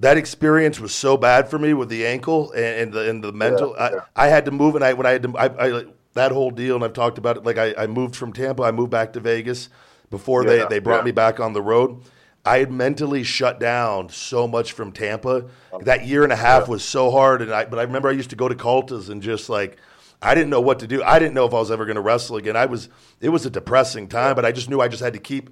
That 0.00 0.16
experience 0.16 0.78
was 0.78 0.94
so 0.94 1.16
bad 1.16 1.48
for 1.50 1.58
me 1.58 1.74
with 1.74 1.88
the 1.88 2.06
ankle 2.06 2.52
and, 2.52 2.64
and 2.64 2.92
the 2.92 3.10
and 3.10 3.24
the 3.24 3.32
mental. 3.32 3.74
yeah. 3.78 4.00
I, 4.14 4.24
I 4.24 4.28
had 4.28 4.44
to 4.44 4.52
move, 4.52 4.76
and 4.76 4.84
I 4.84 4.92
when 4.92 5.06
I 5.06 5.10
had 5.10 5.22
to, 5.24 5.36
I, 5.36 5.46
I 5.46 5.84
that 6.14 6.32
whole 6.32 6.50
deal, 6.50 6.74
and 6.74 6.84
I've 6.84 6.92
talked 6.92 7.18
about 7.18 7.36
it. 7.36 7.44
Like 7.44 7.58
I, 7.58 7.74
I 7.76 7.86
moved 7.86 8.16
from 8.16 8.32
Tampa, 8.32 8.62
I 8.62 8.70
moved 8.70 8.90
back 8.90 9.12
to 9.14 9.20
Vegas 9.20 9.68
before 10.10 10.44
they 10.44 10.58
Yeah, 10.58 10.66
they 10.66 10.78
brought 10.78 11.00
yeah. 11.00 11.04
me 11.06 11.10
back 11.12 11.40
on 11.40 11.52
the 11.52 11.62
road. 11.62 12.02
I 12.44 12.58
had 12.58 12.72
mentally 12.72 13.24
shut 13.24 13.60
down 13.60 14.08
so 14.08 14.48
much 14.48 14.72
from 14.72 14.90
Tampa. 14.92 15.46
That 15.82 16.06
year 16.06 16.22
and 16.24 16.32
a 16.32 16.36
half 16.36 16.64
Yeah. 16.64 16.70
was 16.70 16.84
so 16.84 17.10
hard, 17.10 17.42
and 17.42 17.52
I 17.52 17.64
but 17.66 17.78
I 17.78 17.82
remember 17.82 18.08
I 18.08 18.12
used 18.12 18.30
to 18.30 18.36
go 18.36 18.48
to 18.48 18.54
Cultas 18.54 19.10
and 19.10 19.22
just 19.22 19.48
like 19.48 19.76
I 20.22 20.34
didn't 20.34 20.50
know 20.50 20.60
what 20.60 20.78
to 20.80 20.86
do. 20.86 21.02
I 21.02 21.18
didn't 21.18 21.34
know 21.34 21.46
if 21.46 21.52
I 21.54 21.58
was 21.58 21.70
ever 21.70 21.84
going 21.84 21.96
to 21.96 22.00
wrestle 22.00 22.36
again. 22.36 22.56
I 22.56 22.66
was 22.66 22.88
it 23.20 23.28
was 23.28 23.44
a 23.46 23.50
depressing 23.50 24.08
time, 24.08 24.34
but 24.34 24.44
I 24.44 24.52
just 24.52 24.70
knew 24.70 24.80
I 24.80 24.88
just 24.88 25.02
had 25.02 25.12
to 25.12 25.18
keep 25.18 25.50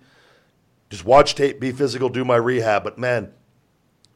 just 0.89 1.05
watch 1.05 1.35
tape, 1.35 1.61
be 1.61 1.73
physical, 1.73 2.09
do 2.09 2.25
my 2.25 2.37
rehab. 2.37 2.83
But 2.85 2.97
man, 2.99 3.33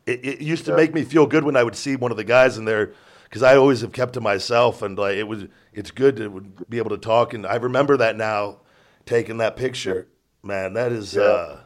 it, 0.06 0.24
it 0.24 0.40
used 0.40 0.64
to 0.66 0.74
make 0.76 0.94
me 0.94 1.02
feel 1.04 1.26
good 1.26 1.44
when 1.44 1.56
I 1.56 1.62
would 1.64 1.76
see 1.76 1.96
one 1.96 2.10
of 2.10 2.16
the 2.16 2.24
guys 2.24 2.56
in 2.56 2.64
there 2.64 2.94
because 3.30 3.44
I 3.44 3.56
always 3.56 3.80
have 3.82 3.92
kept 3.92 4.14
to 4.14 4.20
myself, 4.20 4.82
and 4.82 4.98
like 4.98 5.14
it 5.14 5.22
was, 5.22 5.44
it's 5.72 5.92
good 5.92 6.16
to 6.16 6.40
be 6.68 6.78
able 6.78 6.90
to 6.90 6.98
talk. 6.98 7.32
And 7.32 7.46
I 7.46 7.54
remember 7.56 7.96
that 7.96 8.16
now, 8.16 8.58
taking 9.06 9.38
that 9.38 9.56
picture. 9.56 10.08
Man, 10.42 10.72
that 10.74 10.90
is 10.90 11.14
Yeah. 11.14 11.22
uh, 11.22 11.60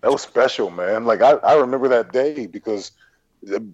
That 0.00 0.10
was 0.10 0.22
special, 0.22 0.68
man. 0.70 1.04
Like 1.04 1.22
I, 1.22 1.32
I 1.32 1.54
remember 1.54 1.86
that 1.88 2.12
day 2.12 2.46
because, 2.46 2.92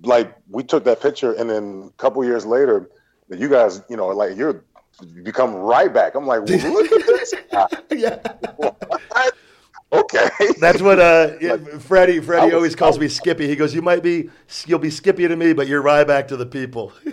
like, 0.03 0.37
we 0.51 0.63
took 0.63 0.85
that 0.85 1.01
picture, 1.01 1.33
and 1.33 1.49
then 1.49 1.89
a 1.89 2.03
couple 2.03 2.23
years 2.23 2.45
later, 2.45 2.91
you 3.31 3.49
guys, 3.49 3.81
you 3.89 3.97
know, 3.97 4.09
like 4.09 4.37
you're 4.37 4.65
you 5.15 5.23
become 5.23 5.55
right 5.55 5.93
back. 5.93 6.15
I'm 6.15 6.27
like, 6.27 6.43
well, 6.43 6.73
look 6.73 6.93
at 6.93 7.07
this. 7.07 7.35
yeah. 7.91 8.19
Okay. 9.93 10.29
That's 10.59 10.83
what 10.83 10.99
uh, 10.99 11.33
yeah, 11.41 11.57
Freddie. 11.79 12.21
Freddie 12.21 12.47
was- 12.47 12.55
always 12.55 12.77
calls 12.77 12.99
me 12.99 13.09
Skippy. 13.09 13.47
He 13.47 13.57
goes, 13.57 13.75
"You 13.75 13.83
might 13.83 14.03
be, 14.03 14.31
you'll 14.67 14.79
be 14.79 14.91
Skippy 14.91 15.27
to 15.29 15.37
me, 15.37 15.53
but 15.53 15.69
you're 15.69 15.83
Ryback 15.83 16.29
to 16.29 16.37
the 16.37 16.47
people." 16.47 16.93
yeah, 17.05 17.13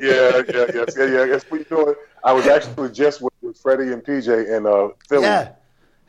yeah, 0.00 0.66
yes, 0.74 0.94
yeah, 0.96 1.04
yeah. 1.04 1.26
That's 1.26 1.44
what 1.50 1.60
you 1.60 1.64
doing. 1.64 1.94
I 2.24 2.32
was 2.32 2.46
actually 2.46 2.90
just 2.90 3.22
with, 3.22 3.32
with 3.40 3.56
Freddie 3.58 3.92
and 3.92 4.02
PJ 4.04 4.56
in 4.56 4.66
uh, 4.66 4.88
Philly. 5.08 5.22
yeah, 5.24 5.52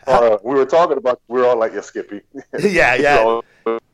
Uh, 0.05 0.37
we 0.43 0.55
were 0.55 0.65
talking 0.65 0.97
about. 0.97 1.21
we 1.27 1.41
are 1.41 1.45
all 1.45 1.57
like, 1.57 1.73
"Yeah, 1.73 1.81
Skippy." 1.81 2.21
yeah, 2.59 2.95
yeah. 2.95 3.39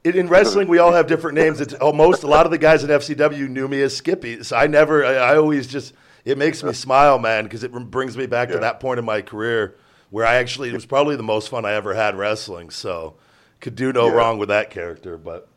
In, 0.03 0.15
in 0.15 0.27
wrestling, 0.29 0.67
we 0.67 0.79
all 0.79 0.93
have 0.93 1.07
different 1.07 1.35
names. 1.35 1.61
It's 1.61 1.73
almost 1.75 2.23
a 2.23 2.27
lot 2.27 2.45
of 2.45 2.51
the 2.51 2.57
guys 2.57 2.83
in 2.83 2.89
FCW 2.89 3.49
knew 3.49 3.67
me 3.67 3.81
as 3.81 3.95
Skippy. 3.95 4.43
So 4.43 4.55
I 4.55 4.65
never, 4.65 5.05
I, 5.05 5.15
I 5.15 5.35
always 5.35 5.67
just, 5.67 5.93
it 6.23 6.37
makes 6.37 6.63
me 6.63 6.71
smile, 6.71 7.19
man, 7.19 7.43
because 7.43 7.63
it 7.63 7.71
brings 7.71 8.15
me 8.17 8.25
back 8.25 8.49
to 8.49 8.59
that 8.59 8.79
point 8.79 8.97
in 8.97 9.05
my 9.05 9.21
career 9.21 9.75
where 10.09 10.25
I 10.25 10.35
actually, 10.35 10.69
it 10.69 10.73
was 10.73 10.85
probably 10.85 11.15
the 11.15 11.23
most 11.23 11.49
fun 11.49 11.65
I 11.65 11.73
ever 11.73 11.93
had 11.93 12.15
wrestling. 12.17 12.69
So 12.69 13.15
could 13.61 13.75
do 13.75 13.91
no 13.93 14.07
Yeah. 14.07 14.13
wrong 14.13 14.37
with 14.39 14.49
that 14.49 14.69
character. 14.69 15.17
But 15.17 15.47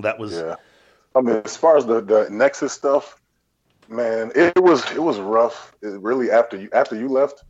that 0.00 0.18
was, 0.18 0.32
Yeah. 0.34 0.56
I 1.16 1.20
mean, 1.20 1.42
as 1.44 1.56
far 1.56 1.76
as 1.76 1.86
the, 1.86 2.00
the 2.00 2.28
Nexus 2.30 2.72
stuff, 2.72 3.20
man, 3.88 4.32
it 4.34 4.52
was 4.60 4.90
it 4.92 5.02
was 5.02 5.18
rough. 5.20 5.74
It 5.82 6.00
really 6.00 6.30
after 6.30 6.56
you 6.56 6.68
after 6.72 6.96
you 6.96 7.08
left, 7.08 7.44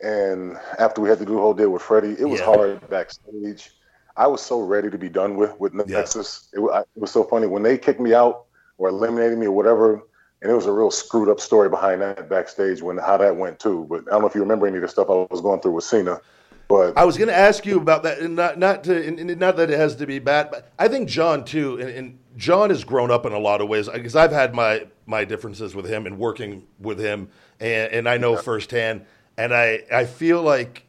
and 0.00 0.56
after 0.78 1.00
we 1.00 1.08
had 1.08 1.18
to 1.18 1.24
do 1.24 1.34
the 1.34 1.38
whole 1.40 1.54
deal 1.54 1.70
with 1.70 1.82
Freddie, 1.82 2.16
it 2.18 2.24
was 2.24 2.40
Yeah. 2.40 2.46
hard 2.46 2.88
backstage. 2.90 3.70
I 4.16 4.26
was 4.28 4.40
so 4.40 4.60
ready 4.60 4.90
to 4.90 4.98
be 4.98 5.08
done 5.08 5.36
with 5.36 5.58
with 5.60 5.74
Yeah. 5.74 5.82
Nexus. 5.98 6.48
It, 6.52 6.60
I- 6.60 6.80
it 6.80 6.86
was 6.96 7.10
so 7.10 7.22
funny 7.24 7.46
when 7.46 7.62
they 7.62 7.78
kicked 7.78 8.00
me 8.00 8.14
out 8.14 8.46
or 8.78 8.88
eliminated 8.88 9.38
me 9.38 9.46
or 9.46 9.52
whatever. 9.52 10.02
And 10.44 10.52
it 10.52 10.54
was 10.54 10.66
a 10.66 10.72
real 10.72 10.90
screwed 10.90 11.30
up 11.30 11.40
story 11.40 11.70
behind 11.70 12.02
that 12.02 12.28
backstage 12.28 12.82
when 12.82 12.98
how 12.98 13.16
that 13.16 13.34
went 13.34 13.58
too. 13.58 13.86
But 13.88 14.00
I 14.08 14.10
don't 14.10 14.20
know 14.20 14.26
if 14.26 14.34
you 14.34 14.42
remember 14.42 14.66
any 14.66 14.76
of 14.76 14.82
the 14.82 14.88
stuff 14.88 15.08
I 15.08 15.26
was 15.30 15.40
going 15.40 15.60
through 15.60 15.72
with 15.72 15.84
Cena. 15.84 16.20
But 16.68 16.98
I 16.98 17.06
was 17.06 17.16
going 17.16 17.28
to 17.28 17.36
ask 17.36 17.64
you 17.64 17.78
about 17.78 18.02
that, 18.02 18.18
and 18.18 18.36
not 18.36 18.58
not 18.58 18.84
to, 18.84 19.06
and, 19.06 19.38
not 19.38 19.56
that 19.56 19.70
it 19.70 19.78
has 19.78 19.96
to 19.96 20.06
be 20.06 20.18
bad, 20.18 20.50
but 20.50 20.70
I 20.78 20.88
think 20.88 21.08
John 21.08 21.46
too, 21.46 21.78
and, 21.80 21.88
and 21.88 22.18
John 22.36 22.68
has 22.68 22.84
grown 22.84 23.10
up 23.10 23.24
in 23.24 23.32
a 23.32 23.38
lot 23.38 23.62
of 23.62 23.68
ways 23.68 23.88
because 23.88 24.14
I've 24.14 24.32
had 24.32 24.54
my 24.54 24.86
my 25.06 25.24
differences 25.24 25.74
with 25.74 25.86
him 25.86 26.06
and 26.06 26.18
working 26.18 26.66
with 26.78 26.98
him, 26.98 27.30
and, 27.58 27.92
and 27.92 28.08
I 28.08 28.18
know 28.18 28.36
firsthand, 28.36 29.06
and 29.38 29.54
I 29.54 29.84
I 29.90 30.04
feel 30.04 30.42
like, 30.42 30.84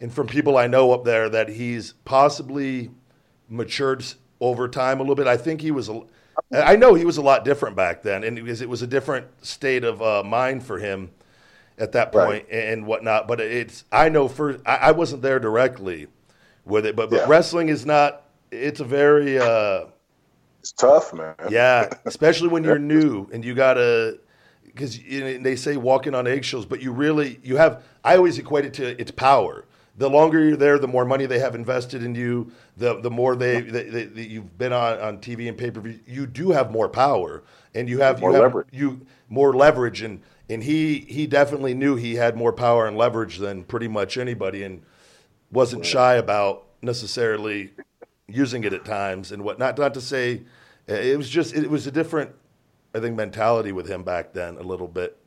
and 0.00 0.12
from 0.12 0.28
people 0.28 0.56
I 0.56 0.68
know 0.68 0.92
up 0.92 1.04
there 1.04 1.28
that 1.28 1.48
he's 1.48 1.94
possibly 2.04 2.90
matured 3.48 4.04
over 4.40 4.68
time 4.68 4.98
a 4.98 5.02
little 5.02 5.16
bit. 5.16 5.26
I 5.26 5.36
think 5.36 5.60
he 5.60 5.72
was 5.72 5.88
a, 5.88 6.02
I 6.52 6.76
know 6.76 6.94
he 6.94 7.04
was 7.04 7.16
a 7.16 7.22
lot 7.22 7.44
different 7.44 7.76
back 7.76 8.02
then, 8.02 8.24
and 8.24 8.36
because 8.36 8.60
it 8.60 8.68
was 8.68 8.82
a 8.82 8.86
different 8.86 9.26
state 9.44 9.84
of 9.84 10.02
uh, 10.02 10.22
mind 10.24 10.64
for 10.64 10.78
him 10.78 11.10
at 11.78 11.92
that 11.92 12.12
Right. 12.12 12.36
point 12.36 12.46
and 12.50 12.86
whatnot. 12.86 13.28
But 13.28 13.40
it's 13.40 13.84
I 13.92 14.08
know 14.08 14.28
for 14.28 14.60
I, 14.66 14.76
I 14.76 14.92
wasn't 14.92 15.22
there 15.22 15.38
directly 15.38 16.08
with 16.64 16.86
it, 16.86 16.96
but, 16.96 17.10
but 17.10 17.18
Yeah. 17.18 17.26
wrestling 17.26 17.68
is 17.68 17.86
not. 17.86 18.24
It's 18.50 18.80
a 18.80 18.84
very 18.84 19.38
uh, 19.38 19.86
it's 20.60 20.72
tough, 20.72 21.12
man. 21.14 21.34
yeah, 21.46 21.90
especially 22.06 22.48
when 22.48 22.64
you're 22.64 22.78
new 22.78 23.28
and 23.32 23.44
you 23.44 23.54
gotta 23.54 24.18
because 24.64 24.98
they 24.98 25.56
say 25.56 25.76
walking 25.76 26.14
on 26.14 26.26
eggshells, 26.26 26.66
but 26.66 26.80
you 26.82 26.92
really 26.92 27.40
you 27.42 27.56
have. 27.56 27.82
I 28.04 28.16
always 28.16 28.38
equate 28.38 28.64
it 28.64 28.74
to 28.74 29.00
it's 29.00 29.10
power. 29.10 29.64
The 30.00 30.08
longer 30.08 30.42
you're 30.42 30.56
there, 30.56 30.78
the 30.78 30.88
more 30.88 31.04
money 31.04 31.26
they 31.26 31.38
have 31.40 31.54
invested 31.54 32.02
in 32.02 32.14
you. 32.14 32.50
The 32.78 33.00
the 33.02 33.10
more 33.10 33.36
they, 33.36 33.60
they, 33.60 33.82
they, 33.84 34.04
they- 34.06 34.22
you've 34.22 34.56
been 34.56 34.72
on, 34.72 34.98
on 34.98 35.18
TV 35.18 35.46
and 35.46 35.58
pay 35.58 35.70
per 35.70 35.82
view. 35.82 36.00
You 36.06 36.26
do 36.26 36.52
have 36.52 36.70
more 36.70 36.88
power, 36.88 37.42
and 37.74 37.86
you 37.86 38.00
have 38.00 38.18
More 38.18 38.30
you 38.30 38.36
have 38.36 38.42
leverage. 38.44 38.68
you 38.72 39.06
more 39.28 39.54
leverage, 39.54 40.00
and 40.00 40.22
and 40.48 40.62
he 40.64 41.00
he 41.00 41.26
definitely 41.26 41.74
knew 41.74 41.96
he 41.96 42.14
had 42.14 42.34
more 42.34 42.50
power 42.50 42.86
and 42.86 42.96
leverage 42.96 43.36
than 43.36 43.62
pretty 43.62 43.88
much 43.88 44.16
anybody, 44.16 44.62
and 44.62 44.80
wasn't 45.52 45.84
shy 45.84 46.14
about 46.14 46.64
necessarily 46.80 47.70
using 48.26 48.64
it 48.64 48.72
at 48.72 48.86
times 48.86 49.30
and 49.30 49.42
whatnot. 49.44 49.76
not 49.76 49.82
not 49.84 49.94
to 49.94 50.00
say 50.00 50.40
it 50.86 51.18
was 51.18 51.28
just 51.28 51.54
it 51.54 51.68
was 51.68 51.86
a 51.86 51.90
different 51.92 52.30
I 52.94 53.00
think 53.00 53.16
mentality 53.16 53.70
with 53.70 53.86
him 53.86 54.02
back 54.02 54.32
then 54.32 54.56
a 54.56 54.62
little 54.62 54.88
bit 54.88 55.18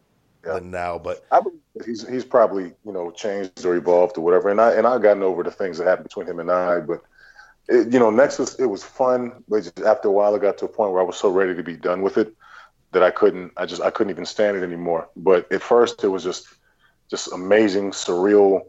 Yeah. 0.46 0.56
than 0.56 0.72
now 0.72 0.98
but 1.00 1.24
I 1.32 1.40
believe 1.42 1.60
he's 1.86 2.08
he's 2.08 2.26
probably 2.26 2.74
you 2.86 2.92
know 2.92 3.12
changed 3.12 3.66
or 3.66 3.76
evolved 3.76 4.18
or 4.18 4.22
whatever, 4.22 4.50
and 4.50 4.62
I 4.62 4.74
and 4.74 4.86
I've 4.88 5.02
gotten 5.02 5.24
over 5.24 5.44
the 5.44 5.52
things 5.52 5.78
that 5.78 5.88
happened 5.88 6.06
between 6.08 6.28
him 6.28 6.40
and 6.40 6.52
I, 6.52 6.80
but 6.80 7.02
it, 7.68 7.92
you 7.92 8.00
know, 8.00 8.10
Nexus 8.10 8.56
it 8.56 8.66
was 8.66 8.84
fun, 8.84 9.44
but 9.48 9.64
just 9.64 9.80
after 9.82 10.10
a 10.10 10.12
while, 10.12 10.36
it 10.36 10.42
got 10.42 10.58
to 10.60 10.66
a 10.66 10.70
point 10.70 10.92
where 10.92 11.02
I 11.02 11.06
was 11.06 11.18
so 11.18 11.30
ready 11.30 11.56
to 11.56 11.64
be 11.64 11.76
done 11.78 12.02
with 12.02 12.18
it 12.18 12.34
that 12.92 13.04
I 13.04 13.12
couldn't, 13.12 13.52
I 13.58 13.66
just 13.66 13.82
I 13.82 13.90
couldn't 13.92 14.12
even 14.12 14.26
stand 14.26 14.58
it 14.58 14.64
anymore. 14.64 15.10
But 15.16 15.52
at 15.52 15.62
first, 15.62 16.04
it 16.04 16.10
was 16.10 16.24
just 16.24 16.48
just 17.10 17.32
amazing, 17.34 17.92
surreal 17.92 18.62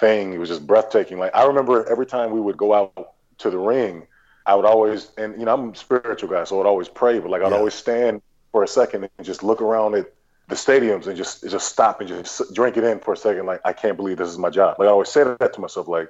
thing. 0.00 0.32
It 0.32 0.38
was 0.38 0.48
just 0.48 0.66
breathtaking. 0.66 1.18
Like 1.18 1.34
I 1.34 1.44
remember 1.46 1.88
every 1.90 2.06
time 2.06 2.30
we 2.32 2.40
would 2.40 2.56
go 2.56 2.74
out 2.74 3.08
to 3.38 3.50
the 3.50 3.58
ring, 3.58 4.06
I 4.46 4.54
would 4.54 4.64
always, 4.66 5.10
and 5.18 5.38
you 5.38 5.46
know, 5.46 5.54
I'm 5.54 5.70
a 5.70 5.76
spiritual 5.76 6.30
guy, 6.30 6.44
so 6.44 6.56
I 6.56 6.58
would 6.58 6.68
always 6.68 6.88
pray, 6.88 7.18
but 7.18 7.30
like 7.30 7.42
I'd 7.42 7.52
Yeah. 7.52 7.56
always 7.56 7.74
stand 7.74 8.22
for 8.52 8.62
a 8.62 8.68
second 8.68 9.08
and 9.18 9.26
just 9.26 9.42
look 9.42 9.60
around 9.62 9.94
at 9.94 10.06
the 10.48 10.54
stadiums 10.54 11.06
and 11.06 11.16
just 11.16 11.48
just 11.48 11.68
stop 11.68 12.00
and 12.00 12.08
just 12.08 12.54
drink 12.54 12.76
it 12.76 12.84
in 12.84 12.98
for 12.98 13.12
a 13.12 13.16
second. 13.16 13.46
Like 13.46 13.60
I 13.64 13.72
can't 13.72 13.96
believe 13.96 14.16
this 14.16 14.28
is 14.28 14.38
my 14.38 14.50
job. 14.50 14.78
Like 14.78 14.88
I 14.88 14.90
always 14.90 15.08
say 15.08 15.24
that 15.24 15.52
to 15.52 15.60
myself. 15.60 15.88
Like 15.88 16.08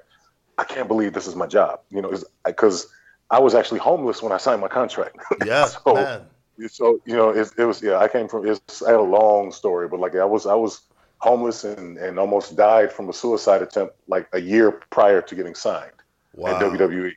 I 0.57 0.65
can't 0.65 0.89
believe 0.89 1.13
this 1.13 1.27
is 1.27 1.37
my 1.37 1.47
job. 1.47 1.81
You 1.91 2.03
know, 2.03 2.13
because 2.45 2.87
I 3.31 3.41
was 3.41 3.55
actually 3.55 3.81
homeless 3.81 4.23
when 4.23 4.33
I 4.33 4.39
signed 4.39 4.61
my 4.61 4.69
contract. 4.69 5.17
yeah 5.45 5.67
So- 5.85 5.95
man 5.95 6.27
so 6.67 7.01
you 7.07 7.15
know, 7.15 7.31
it, 7.31 7.53
it 7.57 7.65
was 7.65 7.81
yeah. 7.81 7.99
I 7.99 8.09
came 8.09 8.27
from. 8.27 8.47
It's, 8.49 8.83
I 8.83 8.91
had 8.91 8.99
a 8.99 9.03
long 9.03 9.53
story, 9.53 9.87
but 9.87 10.01
like 10.01 10.17
I 10.17 10.25
was 10.25 10.47
I 10.47 10.55
was 10.55 10.83
homeless 11.19 11.65
and 11.65 11.97
and 11.99 12.19
almost 12.19 12.57
died 12.57 12.93
from 12.93 13.09
a 13.09 13.13
suicide 13.13 13.63
attempt 13.63 13.95
like 14.09 14.29
a 14.33 14.41
year 14.41 14.73
prior 14.91 15.23
to 15.23 15.35
getting 15.35 15.55
signed 15.55 15.93
wow 16.35 16.57
at 16.57 16.63
WWE. 16.63 17.13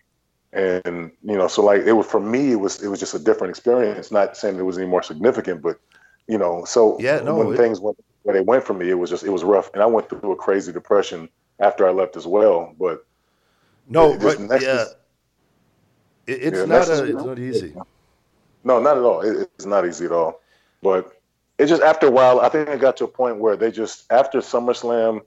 And 0.54 1.12
you 1.24 1.38
know, 1.38 1.48
so 1.48 1.64
like 1.64 1.82
it 1.82 1.94
was 1.94 2.06
for 2.06 2.20
me, 2.20 2.52
it 2.52 2.58
was 2.58 2.84
it 2.84 2.90
was 2.90 3.00
just 3.00 3.16
a 3.16 3.20
different 3.20 3.50
experience. 3.50 4.12
Not 4.12 4.38
saying 4.38 4.60
it 4.60 4.64
was 4.64 4.78
any 4.78 4.88
more 4.88 5.02
significant, 5.02 5.62
but 5.62 5.80
you 6.32 6.38
know, 6.38 6.66
so 6.66 6.98
Yeah, 7.00 7.22
no, 7.22 7.38
when 7.38 7.54
it- 7.54 7.58
things 7.58 7.80
went 7.80 7.98
when 8.24 8.36
they 8.36 8.42
went 8.42 8.64
for 8.64 8.74
me, 8.74 8.90
it 8.90 8.96
was 8.96 9.10
just 9.10 9.24
it 9.24 9.30
was 9.32 9.44
rough, 9.44 9.70
and 9.74 9.84
I 9.84 9.86
went 9.86 10.10
through 10.10 10.32
a 10.32 10.36
crazy 10.36 10.72
depression 10.72 11.30
after 11.60 11.88
I 11.88 11.92
left 11.92 12.16
as 12.16 12.26
well. 12.26 12.74
But 12.80 13.06
no 13.88 14.16
right, 14.16 14.40
Nexus- 14.40 14.64
yeah 14.64 14.86
it, 16.28 16.44
it's 16.44 16.60
Yeah, 16.60 16.66
not 16.66 16.88
a, 16.90 17.04
it's 17.06 17.24
not 17.24 17.40
easy 17.40 17.74
No, 18.64 18.80
not 18.80 18.98
at 18.98 19.04
all. 19.04 19.22
It, 19.22 19.50
it's 19.58 19.66
not 19.66 19.88
easy 19.88 20.06
at 20.06 20.12
all. 20.12 20.40
But 20.82 21.12
it 21.58 21.68
just 21.68 21.82
after 21.82 22.08
a 22.08 22.12
while, 22.12 22.40
I 22.42 22.50
think 22.50 22.70
it 22.70 22.80
got 22.80 22.98
to 22.98 23.06
a 23.06 23.08
point 23.08 23.38
where 23.38 23.56
they 23.56 23.72
just 23.72 24.12
after 24.12 24.40
SummerSlam, 24.40 25.22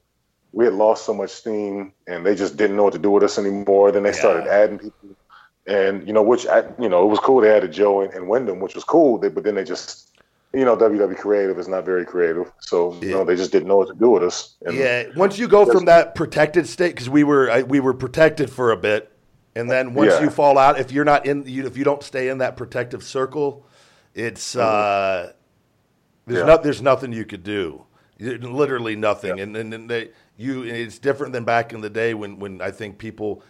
we 0.52 0.64
had 0.66 0.74
lost 0.74 1.04
so 1.04 1.14
much 1.14 1.30
steam, 1.30 1.92
and 2.06 2.24
they 2.24 2.34
just 2.34 2.56
didn't 2.56 2.76
know 2.76 2.84
what 2.84 2.92
to 2.94 2.98
do 2.98 3.10
with 3.10 3.24
us 3.24 3.38
anymore. 3.38 3.92
Then 3.92 4.04
they 4.04 4.12
started 4.12 4.46
adding 4.46 4.78
people, 4.78 5.16
and 5.66 6.06
you 6.06 6.12
know, 6.12 6.22
which 6.22 6.46
I, 6.46 6.64
you 6.78 6.88
know, 6.88 7.02
it 7.04 7.10
was 7.10 7.18
cool. 7.20 7.40
They 7.40 7.50
added 7.54 7.72
Joe 7.72 8.02
and, 8.02 8.12
and 8.14 8.28
Windham, 8.28 8.60
which 8.60 8.74
was 8.76 8.84
cool. 8.84 9.18
They, 9.18 9.28
but 9.28 9.42
then 9.44 9.56
they 9.56 9.64
just, 9.64 10.13
you 10.54 10.64
know, 10.64 10.76
WWE 10.76 11.16
creative 11.16 11.58
is 11.58 11.68
not 11.68 11.84
very 11.84 12.04
creative, 12.04 12.50
so 12.60 12.92
you 12.94 13.08
Yeah. 13.08 13.14
know, 13.16 13.24
they 13.24 13.36
just 13.36 13.52
didn't 13.52 13.68
know 13.68 13.76
what 13.76 13.88
to 13.88 13.94
do 13.94 14.10
with 14.10 14.22
us. 14.22 14.54
And 14.64 14.76
yeah 14.76 15.04
once 15.16 15.38
you 15.38 15.48
go 15.48 15.66
from 15.66 15.84
that 15.86 16.14
protected 16.14 16.66
state 16.68 16.94
because 16.94 17.08
we 17.10 17.24
were 17.24 17.50
I, 17.50 17.62
we 17.62 17.80
were 17.80 17.94
protected 17.94 18.50
for 18.50 18.70
a 18.72 18.76
bit 18.76 19.10
and 19.56 19.70
then 19.70 19.94
once 19.94 20.12
Yeah. 20.12 20.22
you 20.22 20.30
fall 20.30 20.58
out 20.58 20.78
if 20.78 20.90
you're 20.92 21.04
not 21.04 21.26
in 21.26 21.44
you, 21.46 21.66
if 21.66 21.76
you 21.76 21.84
don't 21.84 22.02
stay 22.02 22.28
in 22.28 22.38
that 22.38 22.56
protective 22.56 23.02
circle 23.02 23.66
it's 24.14 24.54
uh 24.56 25.32
there's 26.26 26.40
Yeah. 26.40 26.46
not 26.46 26.62
there's 26.62 26.82
nothing 26.82 27.12
you 27.12 27.24
could 27.24 27.42
do 27.42 27.84
literally 28.18 28.96
nothing 28.96 29.40
and 29.40 29.56
and, 29.56 29.74
and 29.74 29.90
they, 29.90 30.10
you 30.36 30.62
it's 30.62 30.98
different 30.98 31.32
than 31.32 31.44
back 31.44 31.72
in 31.72 31.80
the 31.80 31.90
day 31.90 32.14
when 32.14 32.38
when 32.38 32.60
I 32.60 32.70
think 32.70 32.98
people 32.98 33.42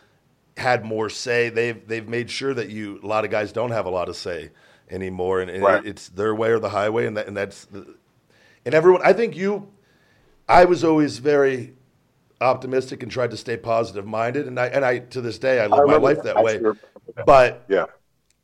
had 0.56 0.84
more 0.84 1.10
say 1.10 1.48
they've 1.50 1.86
they've 1.86 2.08
made 2.08 2.30
sure 2.30 2.54
that 2.54 2.70
you 2.70 2.98
a 3.02 3.06
lot 3.06 3.24
of 3.24 3.30
guys 3.30 3.52
don't 3.52 3.72
have 3.72 3.86
a 3.86 3.90
lot 3.90 4.08
of 4.08 4.16
say 4.16 4.50
anymore 4.90 5.40
and, 5.40 5.50
and 5.50 5.62
Right. 5.62 5.84
it's 5.84 6.08
their 6.08 6.34
way 6.34 6.50
or 6.50 6.58
the 6.58 6.70
highway 6.70 7.06
and 7.06 7.16
that 7.16 7.26
and 7.26 7.36
that's 7.36 7.64
the, 7.66 7.94
and 8.64 8.74
everyone 8.74 9.00
I 9.04 9.12
think 9.12 9.36
you 9.36 9.72
I 10.48 10.64
was 10.66 10.84
always 10.84 11.18
very 11.18 11.74
optimistic 12.40 13.02
and 13.02 13.10
tried 13.10 13.30
to 13.30 13.36
stay 13.36 13.56
positive 13.56 14.06
minded 14.06 14.46
and 14.46 14.58
I 14.60 14.66
and 14.66 14.84
I 14.84 14.98
to 14.98 15.20
this 15.20 15.38
day 15.38 15.60
I 15.60 15.66
live 15.66 15.86
my 15.86 15.96
life 15.96 16.18
that. 16.22 16.34
that 16.34 16.44
way 16.44 16.58
sure 16.58 16.76
but 17.26 17.64
yeah, 17.68 17.86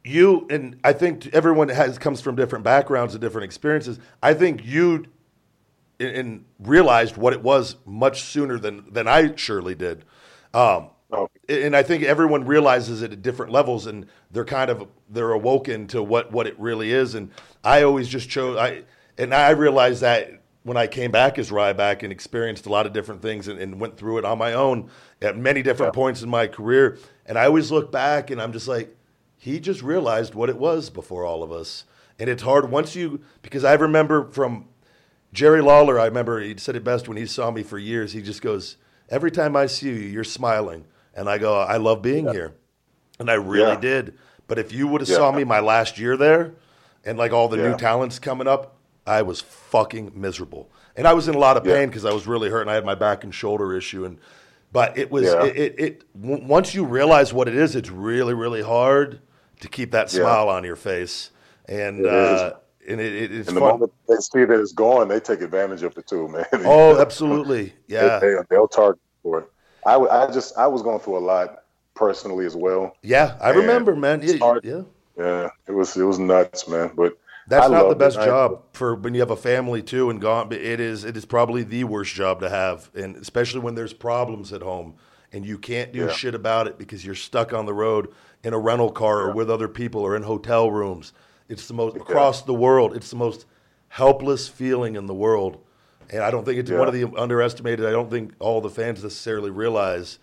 you 0.05 0.47
and 0.51 0.79
I 0.85 0.93
think 0.93 1.29
everyone 1.35 1.69
has 1.69 1.99
comes 1.99 2.21
from 2.21 2.37
different 2.37 2.65
backgrounds 2.65 3.15
and 3.15 3.21
different 3.21 3.45
experiences. 3.45 3.99
I 4.23 4.35
think 4.35 4.65
you 4.65 5.07
and, 5.99 6.17
and 6.17 6.45
realized 6.59 7.17
what 7.17 7.33
it 7.33 7.43
was 7.43 7.77
much 7.85 8.23
sooner 8.23 8.59
than 8.59 8.93
than 8.93 9.09
I 9.09 9.35
surely 9.37 9.75
did. 9.75 10.05
Um, 10.55 10.91
Oh. 11.13 11.29
and 11.49 11.75
I 11.75 11.83
think 11.83 12.05
everyone 12.05 12.45
realizes 12.45 13.03
it 13.03 13.13
at 13.13 13.23
different 13.23 13.51
levels, 13.51 13.87
and 13.87 14.07
they're 14.31 14.45
kind 14.45 14.71
of 14.71 14.89
they're 15.09 15.33
awoken 15.33 15.87
to 15.89 16.03
what 16.03 16.31
what 16.33 16.47
it 16.47 16.59
really 16.59 16.93
is. 16.93 17.15
And 17.15 17.31
I 17.65 17.83
always 17.83 18.09
just 18.09 18.29
chose 18.29 18.57
I 18.57 18.85
and 19.19 19.35
I 19.35 19.51
realized 19.51 20.03
that 20.03 20.41
when 20.63 20.77
I 20.77 20.87
came 20.87 21.11
back 21.11 21.39
as 21.39 21.51
Ryback 21.51 22.03
and 22.03 22.13
experienced 22.13 22.67
a 22.67 22.69
lot 22.69 22.87
of 22.87 22.93
different 22.93 23.23
things 23.23 23.49
and, 23.49 23.59
and 23.59 23.81
went 23.81 23.97
through 23.97 24.19
it 24.19 24.25
on 24.25 24.39
my 24.39 24.53
own 24.53 24.91
at 25.23 25.37
many 25.37 25.63
different 25.63 25.95
points 25.95 26.23
in 26.23 26.29
my 26.29 26.47
career. 26.47 26.99
And 27.25 27.39
I 27.39 27.47
always 27.47 27.71
look 27.71 27.91
back 27.91 28.31
and 28.31 28.41
I'm 28.41 28.53
just 28.53 28.69
like, 28.69 28.95
he 29.39 29.59
just 29.59 29.83
realized 29.83 30.35
what 30.35 30.51
it 30.51 30.59
was 30.59 30.91
before 30.91 31.25
all 31.25 31.43
of 31.43 31.51
us. 31.51 31.85
And 32.19 32.29
it's 32.29 32.43
hard 32.43 32.71
once 32.71 32.95
you 32.95 33.21
because 33.41 33.65
I 33.65 33.73
remember 33.73 34.31
from 34.31 34.67
Jerry 35.33 35.63
Lawler, 35.63 35.99
I 35.99 36.05
remember 36.05 36.41
he 36.41 36.57
said 36.59 36.77
it 36.77 36.85
best 36.85 37.09
when 37.09 37.17
he 37.17 37.25
saw 37.25 37.51
me 37.51 37.63
for 37.63 37.79
years. 37.79 38.13
He 38.13 38.21
just 38.21 38.43
goes, 38.43 38.77
Every 39.09 39.31
time 39.31 39.57
I 39.57 39.67
see 39.67 39.89
you, 39.89 39.95
you're 39.95 40.25
smiling. 40.25 40.85
And 41.21 41.29
I 41.29 41.37
go, 41.37 41.61
I 41.61 41.77
love 41.77 42.01
being 42.01 42.27
here. 42.29 42.55
And 43.19 43.31
I 43.31 43.35
really 43.35 43.73
Yeah. 43.73 43.81
did. 43.81 44.15
But 44.49 44.59
if 44.59 44.73
you 44.73 44.89
would 44.89 45.03
have 45.03 45.09
Yeah. 45.11 45.17
saw 45.17 45.31
me 45.31 45.45
my 45.45 45.61
last 45.61 45.99
year 45.99 46.17
there 46.17 46.53
and 47.05 47.19
like 47.19 47.31
all 47.31 47.47
the 47.47 47.59
Yeah. 47.59 47.69
new 47.73 47.77
talents 47.77 48.19
coming 48.19 48.49
up, 48.49 48.77
I 49.07 49.21
was 49.21 49.43
fucking 49.43 50.13
miserable. 50.15 50.71
And 50.97 51.07
I 51.07 51.13
was 51.13 51.29
in 51.29 51.35
a 51.35 51.39
lot 51.39 51.59
of 51.59 51.63
pain 51.65 51.89
because 51.91 52.07
I 52.07 52.13
was 52.15 52.27
really 52.27 52.49
hurt 52.49 52.63
and 52.63 52.71
I 52.71 52.75
had 52.75 52.87
my 52.87 52.95
back 52.95 53.23
and 53.23 53.35
shoulder 53.35 53.77
issue. 53.77 54.07
And 54.07 54.17
but 54.73 54.97
it 54.97 55.11
was 55.11 55.25
Yeah. 55.25 55.45
it, 55.45 55.57
it, 55.59 55.75
it 55.79 56.05
w- 56.19 56.43
once 56.47 56.75
you 56.75 56.85
realize 56.87 57.35
what 57.35 57.49
it 57.49 57.55
is, 57.55 57.77
it's 57.77 57.91
really, 57.91 58.33
really 58.33 58.63
hard 58.63 59.21
to 59.61 59.69
keep 59.69 59.91
that 59.93 60.11
Yeah. 60.15 60.21
smile 60.23 60.49
on 60.49 60.65
your 60.65 60.77
face. 60.77 61.33
And 61.69 62.07
uh, 62.07 62.55
and 62.89 62.99
it, 62.99 63.13
it, 63.15 63.31
it's 63.31 63.49
and 63.49 63.57
the 63.59 63.61
fun. 63.61 63.73
moment 63.73 63.93
they 64.09 64.17
see 64.17 64.45
that 64.47 64.59
it's 64.59 64.73
gone, 64.73 65.09
they 65.09 65.21
take 65.21 65.43
advantage 65.43 65.83
of 65.83 65.99
it 65.99 66.07
too, 66.07 66.29
man. 66.29 66.47
Oh, 66.65 66.99
absolutely. 66.99 67.75
Yeah. 67.89 68.19
they, 68.21 68.37
they, 68.49 68.57
will 68.57 68.69
target 68.69 69.03
for 69.23 69.41
it. 69.41 69.51
I, 69.87 69.93
w- 69.93 70.11
I 70.11 70.31
just 70.31 70.57
I 70.57 70.67
was 70.67 70.83
going 70.83 71.01
through 71.01 71.19
a 71.19 71.21
lot 71.21 71.65
personally 71.95 72.47
as 72.47 72.57
well. 72.57 72.97
Yeah, 73.03 73.37
I 73.41 73.51
And 73.51 73.59
remember, 73.59 73.95
man. 73.97 74.21
Yeah, 74.23 74.37
hard. 74.39 74.65
yeah. 74.65 74.83
Yeah, 75.19 75.51
it 75.67 75.73
was 75.73 75.97
it 75.97 76.03
was 76.05 76.19
nuts, 76.19 76.67
man. 76.69 76.93
But 76.97 77.19
That's 77.49 77.67
I 77.67 77.69
not 77.69 77.89
the 77.89 77.95
best 77.95 78.19
it. 78.19 78.25
Job 78.25 78.63
for 78.73 78.95
when 78.95 79.15
you 79.15 79.21
have 79.21 79.31
a 79.31 79.37
family 79.37 79.83
too 79.83 80.09
and 80.11 80.21
gone. 80.21 80.49
but 80.49 80.59
It 80.59 80.81
is. 80.81 81.05
It 81.05 81.17
is 81.17 81.25
probably 81.25 81.63
the 81.63 81.85
worst 81.85 82.15
job 82.15 82.41
to 82.41 82.49
have, 82.49 82.91
and 82.95 83.17
especially 83.17 83.61
when 83.61 83.75
there's 83.75 83.93
problems 83.93 84.53
at 84.53 84.63
home 84.63 84.95
and 85.33 85.45
you 85.47 85.59
can't 85.59 85.93
do 85.93 86.01
Yeah. 86.07 86.09
shit 86.13 86.35
about 86.35 86.67
it 86.67 86.79
because 86.79 87.05
you're 87.05 87.15
stuck 87.15 87.53
on 87.53 87.65
the 87.67 87.75
road 87.75 88.09
in 88.43 88.53
a 88.55 88.59
rental 88.59 88.91
car 88.91 89.21
or 89.23 89.33
with 89.33 89.51
other 89.51 89.69
people 89.69 90.01
or 90.01 90.17
in 90.17 90.23
hotel 90.23 90.71
rooms. 90.71 91.13
It's 91.49 91.69
the 91.69 91.75
most 91.75 91.97
across 91.97 92.43
the 92.43 92.55
world. 92.55 92.97
It's 92.97 93.11
the 93.11 93.17
most 93.17 93.47
helpless 93.89 94.49
feeling 94.49 94.97
in 94.97 95.07
the 95.07 95.15
world, 95.15 95.59
And 96.13 96.23
I 96.23 96.31
don't 96.31 96.45
think 96.45 96.59
it's 96.59 96.71
Yeah. 96.71 96.79
one 96.79 96.89
of 96.89 96.95
the 96.95 97.05
underestimated. 97.17 97.87
I 97.87 97.91
don't 97.91 98.11
think 98.11 98.33
all 98.39 98.61
the 98.61 98.71
fans 98.71 99.03
necessarily 99.03 99.51
realize 99.51 100.19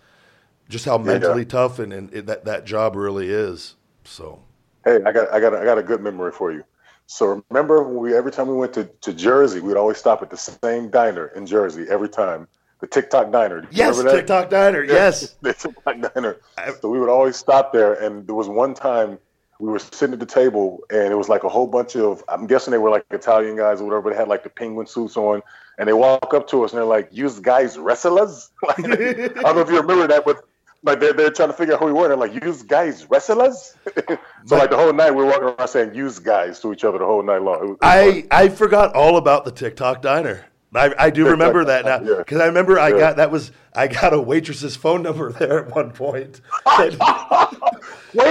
just 0.68 0.84
how 0.84 0.98
Yeah. 0.98 1.04
mentally 1.04 1.44
tough 1.44 1.78
and, 1.78 1.92
and 1.92 2.12
it, 2.12 2.26
that 2.26 2.44
that 2.44 2.64
job 2.64 2.94
really 2.94 3.30
is. 3.30 3.74
So 4.04 4.40
Hey, 4.84 5.00
I 5.04 5.12
got 5.12 5.32
I 5.32 5.40
got 5.40 5.54
I 5.54 5.64
got 5.64 5.78
a 5.78 5.82
good 5.82 6.02
memory 6.02 6.32
for 6.32 6.52
you. 6.52 6.62
So 7.06 7.42
remember 7.48 7.82
when 7.82 7.96
we 7.96 8.14
every 8.14 8.30
time 8.32 8.48
we 8.48 8.54
went 8.54 8.74
to, 8.74 8.84
to 8.84 9.12
Jersey, 9.14 9.60
we'd 9.60 9.76
always 9.76 9.96
stop 9.96 10.22
at 10.22 10.30
the 10.30 10.36
same 10.36 10.90
diner 10.90 11.28
in 11.28 11.46
Jersey 11.46 11.86
every 11.88 12.08
time. 12.08 12.46
The 12.80 12.86
Tick 12.86 13.10
Tock 13.10 13.32
Diner. 13.32 13.66
Yes? 13.72 14.00
Tick 14.00 14.26
Tock 14.28 14.50
Diner. 14.50 14.84
Yes, 14.84 15.34
the 15.42 15.52
Tick 15.52 15.74
Tock 15.84 15.96
Diner. 16.14 16.36
So 16.80 16.88
we 16.88 17.00
would 17.00 17.08
always 17.08 17.34
stop 17.34 17.72
there, 17.72 17.94
and 17.94 18.24
there 18.24 18.36
was 18.36 18.46
one 18.48 18.72
time 18.72 19.18
we 19.58 19.68
were 19.68 19.80
sitting 19.80 20.12
at 20.12 20.20
the 20.20 20.26
table, 20.26 20.78
and 20.90 21.10
it 21.12 21.16
was 21.16 21.28
like 21.28 21.42
a 21.42 21.48
whole 21.48 21.66
bunch 21.66 21.96
of 21.96 22.22
I'm 22.28 22.46
guessing 22.46 22.70
they 22.70 22.78
were 22.78 22.90
like 22.90 23.04
Italian 23.10 23.56
guys 23.56 23.80
or 23.80 23.84
whatever. 23.86 24.10
They 24.10 24.16
had 24.16 24.28
like 24.28 24.44
the 24.44 24.50
penguin 24.50 24.86
suits 24.86 25.16
on, 25.16 25.42
and 25.78 25.88
they 25.88 25.92
walk 25.92 26.34
up 26.34 26.48
to 26.48 26.64
us 26.64 26.72
and 26.72 26.78
they're 26.78 26.84
like, 26.84 27.08
"You 27.12 27.30
guys 27.40 27.78
wrestlers?" 27.78 28.50
Like, 28.66 28.78
I 28.80 29.28
don't 29.28 29.56
know 29.56 29.60
if 29.60 29.70
you 29.70 29.80
remember 29.80 30.06
that, 30.08 30.24
but 30.24 30.44
like 30.84 31.00
they're, 31.00 31.12
they're 31.12 31.30
trying 31.30 31.48
to 31.48 31.54
figure 31.54 31.74
out 31.74 31.80
who 31.80 31.86
we 31.86 31.92
were. 31.92 32.02
And 32.04 32.10
they're 32.10 32.28
like, 32.28 32.34
"You 32.34 32.54
guys 32.66 33.08
wrestlers?" 33.08 33.74
so 34.46 34.56
like 34.56 34.70
the 34.70 34.76
whole 34.76 34.92
night 34.92 35.10
we 35.12 35.22
were 35.24 35.26
walking 35.26 35.44
around 35.44 35.68
saying 35.68 35.94
"use 35.94 36.18
guys" 36.18 36.60
to 36.60 36.72
each 36.72 36.84
other 36.84 36.98
the 36.98 37.06
whole 37.06 37.22
night 37.22 37.42
long. 37.42 37.56
It 37.56 37.60
was- 37.62 37.70
it 37.70 37.72
was 37.72 37.78
I 37.82 38.26
I 38.44 38.48
forgot 38.48 38.94
all 38.94 39.16
about 39.16 39.44
the 39.44 39.50
Tick 39.50 39.76
Tock 39.76 40.02
Diner. 40.02 40.44
I, 40.74 40.94
I 40.98 41.10
do 41.10 41.26
remember 41.26 41.64
that 41.64 41.84
now 41.86 41.98
because 42.18 42.40
I 42.40 42.46
remember 42.46 42.78
I 42.78 42.90
got 42.90 43.16
that 43.16 43.30
was 43.30 43.52
I 43.74 43.88
got 43.88 44.12
a 44.12 44.20
waitress's 44.20 44.76
phone 44.76 45.02
number 45.02 45.32
there 45.38 45.66
at 45.66 45.74
one 45.74 45.90
point. 45.92 46.40
Wait 46.78 46.94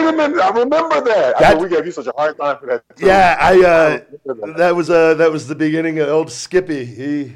a 0.04 0.12
minute, 0.12 0.40
I 0.40 0.50
remember 0.50 1.02
that. 1.02 1.36
I 1.40 1.54
mean, 1.54 1.64
we 1.64 1.70
gave 1.70 1.86
you 1.86 1.92
such 1.92 2.08
a 2.08 2.14
hard 2.18 2.38
time 2.38 2.58
for 2.58 2.66
that. 2.68 2.84
too. 2.96 3.06
yeah, 3.06 3.38
I 3.40 3.54
uh, 3.64 4.00
remember 4.26 4.48
that. 4.48 4.58
that 4.58 4.76
was 4.76 4.90
uh 4.90 5.14
that 5.16 5.32
was 5.32 5.48
the 5.48 5.56
beginning 5.56 6.00
of 6.00 6.10
old 6.10 6.32
Skippy. 6.32 6.86
He 6.86 7.34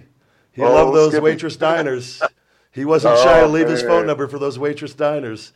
he 0.51 0.61
Oh, 0.61 0.73
loved 0.73 0.95
those 0.95 1.11
Skippy. 1.11 1.23
waitress 1.23 1.55
diners. 1.55 2.21
He 2.71 2.85
wasn't 2.85 3.15
Oh, 3.17 3.23
shy 3.23 3.41
to 3.41 3.47
leave 3.47 3.67
his 3.69 3.81
phone 3.83 4.05
number 4.07 4.27
for 4.27 4.39
those 4.39 4.57
waitress 4.57 4.93
diners. 4.93 5.53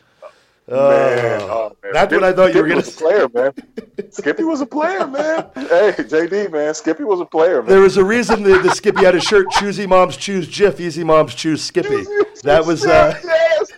Man, 0.68 1.42
Oh, 1.42 1.48
oh, 1.72 1.76
man. 1.84 1.94
that's 1.94 2.12
what 2.14 2.24
I 2.24 2.34
thought 2.34 2.56
you 2.56 2.64
were 2.64 2.76
was 2.76 2.88
a 2.96 2.98
player, 2.98 3.30
man. 3.34 3.54
Skippy 4.12 4.44
was 4.44 4.62
a 4.62 4.66
player, 4.66 5.06
man. 5.06 5.48
Hey, 5.54 5.94
JD, 5.98 6.52
man. 6.52 6.74
Skippy 6.74 7.04
was 7.04 7.20
a 7.22 7.26
player, 7.26 7.62
man. 7.62 7.70
There 7.70 7.82
was 7.82 7.98
a 7.98 8.04
reason 8.04 8.42
the, 8.42 8.58
the 8.60 8.72
Skippy 8.72 9.04
had 9.06 9.14
a 9.14 9.22
shirt. 9.22 9.50
Choosy 9.52 9.86
moms 9.86 10.18
choose 10.18 10.48
Jif. 10.48 10.80
Easy 10.80 11.04
moms 11.04 11.36
choose 11.36 11.62
Skippy. 11.64 12.04
That 12.44 12.66
was 12.66 12.84
uh, 12.86 13.20
yes. 13.24 13.72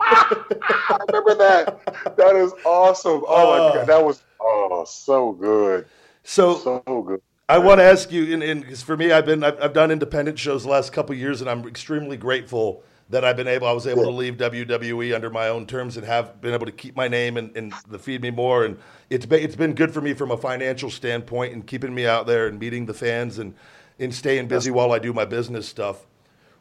I 0.00 0.98
remember 1.08 1.34
that. 1.36 2.16
That 2.16 2.34
is 2.36 2.52
awesome. 2.64 3.22
Oh 3.28 3.50
my 3.50 3.58
Oh. 3.58 3.74
god, 3.74 3.86
that 3.86 4.04
was 4.04 4.22
oh 4.40 4.84
so 4.88 5.32
good, 5.32 5.86
so. 6.24 6.56
so 6.58 6.82
good. 7.06 7.20
I 7.48 7.58
want 7.58 7.78
to 7.78 7.84
ask 7.84 8.10
you, 8.10 8.32
and, 8.32 8.42
and 8.42 8.66
'cause 8.66 8.82
for 8.82 8.96
me, 8.96 9.12
I've 9.12 9.26
been 9.26 9.44
I've, 9.44 9.60
I've 9.62 9.72
done 9.72 9.90
independent 9.90 10.38
shows 10.38 10.64
the 10.64 10.70
last 10.70 10.92
couple 10.92 11.14
years, 11.14 11.40
and 11.42 11.48
I'm 11.50 11.66
extremely 11.68 12.16
grateful 12.16 12.82
that 13.10 13.24
I've 13.24 13.36
been 13.36 13.48
able 13.48 13.66
I 13.66 13.72
was 13.72 13.86
able 13.86 14.04
to 14.04 14.10
leave 14.10 14.36
WWE 14.36 15.14
under 15.14 15.30
my 15.30 15.48
own 15.48 15.66
terms 15.66 15.96
and 15.96 16.06
have 16.06 16.40
been 16.40 16.54
able 16.54 16.66
to 16.66 16.72
keep 16.72 16.96
my 16.96 17.08
name 17.08 17.36
and, 17.36 17.54
and 17.56 17.72
the 17.88 17.98
feed 17.98 18.22
me 18.22 18.30
more, 18.30 18.64
and 18.64 18.78
it's 19.10 19.26
been 19.26 19.42
it's 19.42 19.56
been 19.56 19.74
good 19.74 19.92
for 19.92 20.00
me 20.00 20.14
from 20.14 20.30
a 20.30 20.36
financial 20.36 20.90
standpoint 20.90 21.52
and 21.52 21.66
keeping 21.66 21.94
me 21.94 22.06
out 22.06 22.26
there 22.26 22.46
and 22.46 22.58
meeting 22.58 22.86
the 22.86 22.94
fans 22.94 23.38
and 23.38 23.54
and 23.98 24.14
staying 24.14 24.48
busy 24.48 24.70
while 24.70 24.92
I 24.92 24.98
do 24.98 25.12
my 25.12 25.24
business 25.24 25.68
stuff. 25.68 26.06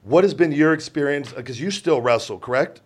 What 0.03 0.23
has 0.23 0.33
been 0.33 0.51
your 0.51 0.73
experience? 0.73 1.31
Because 1.31 1.59
you 1.59 1.71
still 1.71 2.01
wrestle, 2.01 2.37
correct? 2.37 2.81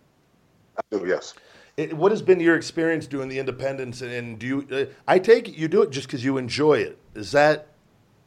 I 0.77 0.81
do, 0.91 1.05
yes. 1.07 1.33
It, 1.75 1.93
what 1.93 2.11
has 2.11 2.21
been 2.21 2.39
your 2.39 2.55
experience 2.55 3.07
doing 3.07 3.27
the 3.27 3.39
independents? 3.39 4.01
And, 4.01 4.11
and 4.11 4.39
do 4.39 4.47
you? 4.47 4.67
Uh, 4.71 4.85
I 5.07 5.19
take 5.19 5.49
it 5.49 5.55
you 5.55 5.67
do 5.67 5.81
it 5.81 5.89
just 5.89 6.07
because 6.07 6.23
you 6.23 6.37
enjoy 6.37 6.79
it. 6.79 6.97
Is 7.15 7.31
that 7.31 7.67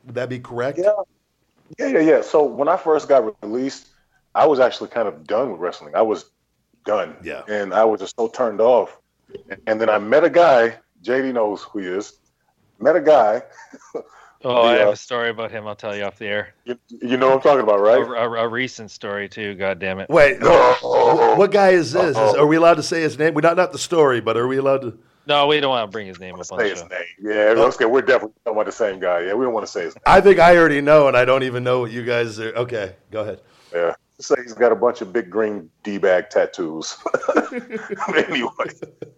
would 0.05 0.15
that 0.15 0.29
be 0.29 0.39
correct? 0.39 0.79
Yeah, 0.79 0.93
yeah, 1.79 1.87
yeah, 1.87 2.01
yeah. 2.01 2.21
So 2.21 2.43
when 2.43 2.69
I 2.69 2.77
first 2.77 3.09
got 3.09 3.35
released, 3.43 3.90
I 4.35 4.47
was 4.47 4.61
actually 4.61 4.91
kind 4.91 5.09
of 5.09 5.27
done 5.27 5.53
with 5.53 5.61
wrestling. 5.61 5.95
I 5.95 6.03
was 6.03 6.31
done. 6.85 7.17
Yeah. 7.23 7.43
And 7.49 7.75
I 7.75 7.85
was 7.85 8.01
just 8.01 8.17
so 8.17 8.29
turned 8.29 8.61
off. 8.61 8.99
And 9.67 9.81
then 9.81 9.89
I 9.89 9.99
met 9.99 10.25
a 10.25 10.31
guy. 10.31 10.79
JD 11.03 11.33
knows 11.35 11.63
who 11.63 11.81
he 11.81 11.87
is. 11.87 12.19
Met 12.79 12.97
a 12.97 13.01
guy. 13.01 13.43
Oh, 14.43 14.63
I 14.63 14.79
have 14.79 14.89
uh, 14.89 14.93
a 14.93 14.97
story 14.97 15.29
about 15.29 15.51
him. 15.51 15.67
I'll 15.67 15.77
tell 15.77 15.95
you 15.95 16.03
off 16.05 16.19
the 16.19 16.27
air. 16.27 16.55
You, 16.65 16.79
you 16.89 17.19
know 17.19 17.27
what 17.29 17.37
I'm 17.37 17.41
talking 17.43 17.61
about, 17.61 17.81
right? 17.81 18.01
a, 18.01 18.41
a 18.41 18.49
recent 18.49 18.91
story 18.91 19.29
too. 19.29 19.55
God 19.55 19.79
damn 19.79 19.99
it. 19.99 20.09
Wait, 20.09 20.39
Oh. 20.41 21.35
what 21.37 21.53
guy 21.53 21.71
is 21.71 21.93
this? 21.93 22.17
Is, 22.17 22.35
are 22.37 22.47
we 22.47 22.57
allowed 22.57 22.77
to 22.77 22.83
say 22.83 23.03
his 23.03 23.19
name? 23.19 23.35
We're 23.35 23.43
not 23.43 23.59
not 23.59 23.73
the 23.73 23.79
story, 23.79 24.23
but 24.23 24.39
are 24.39 24.49
we 24.49 24.57
allowed 24.57 24.81
to? 24.81 24.99
No, 25.27 25.47
we 25.47 25.61
don't 25.61 25.69
want 25.69 25.87
to 25.87 25.93
bring 25.93 26.07
his 26.07 26.19
name 26.19 26.35
up 26.37 26.41
on 26.51 26.59
Say 26.59 26.71
the 26.71 26.71
his 26.71 26.83
name. 26.85 27.05
Yeah, 27.21 27.63
okay. 27.65 27.85
We're 27.85 28.01
definitely 28.01 28.35
talking 28.45 28.57
about 28.57 28.65
the 28.67 28.73
same 28.73 28.99
guy. 28.99 29.21
Yeah, 29.27 29.35
we 29.35 29.45
don't 29.45 29.53
want 29.53 29.67
to 29.67 29.71
say 29.71 29.85
his 29.85 29.95
name. 29.95 30.03
I 30.07 30.23
think 30.23 30.39
I 30.39 30.57
already 30.57 30.81
know, 30.81 31.07
and 31.07 31.17
I 31.19 31.27
don't 31.27 31.43
even 31.43 31.63
know 31.63 31.81
what 31.81 31.91
you 31.91 32.03
guys 32.03 32.41
are. 32.41 32.55
Okay, 32.55 32.97
go 33.11 33.21
ahead. 33.21 33.43
Yeah. 33.75 33.95
Say 34.21 34.37
he's 34.43 34.53
got 34.53 34.71
a 34.71 34.77
bunch 34.77 35.01
of 35.01 35.13
big 35.13 35.31
green 35.31 35.71
D 35.83 35.99
bag 35.99 36.31
tattoos. 36.31 36.97
anyway, 38.15 38.71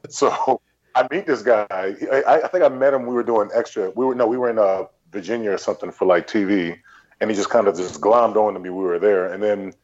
so 0.08 0.60
I 0.94 1.06
meet 1.10 1.26
this 1.26 1.42
guy. 1.42 1.66
I, 1.70 2.22
I 2.26 2.48
think 2.48 2.64
I 2.64 2.68
met 2.68 2.94
him. 2.94 3.06
We 3.06 3.14
were 3.14 3.22
doing 3.22 3.50
extra. 3.54 3.90
We 3.90 4.04
were 4.04 4.14
no, 4.14 4.26
we 4.26 4.36
were 4.36 4.50
in 4.50 4.58
uh, 4.58 4.84
Virginia 5.10 5.50
or 5.50 5.58
something 5.58 5.90
for 5.90 6.06
like 6.06 6.26
TV, 6.26 6.78
and 7.20 7.30
he 7.30 7.36
just 7.36 7.50
kind 7.50 7.66
of 7.66 7.76
just 7.76 8.00
glommed 8.00 8.36
on 8.36 8.54
to 8.54 8.60
me. 8.60 8.70
We 8.70 8.84
were 8.84 8.98
there, 8.98 9.32
and 9.32 9.42
then 9.42 9.74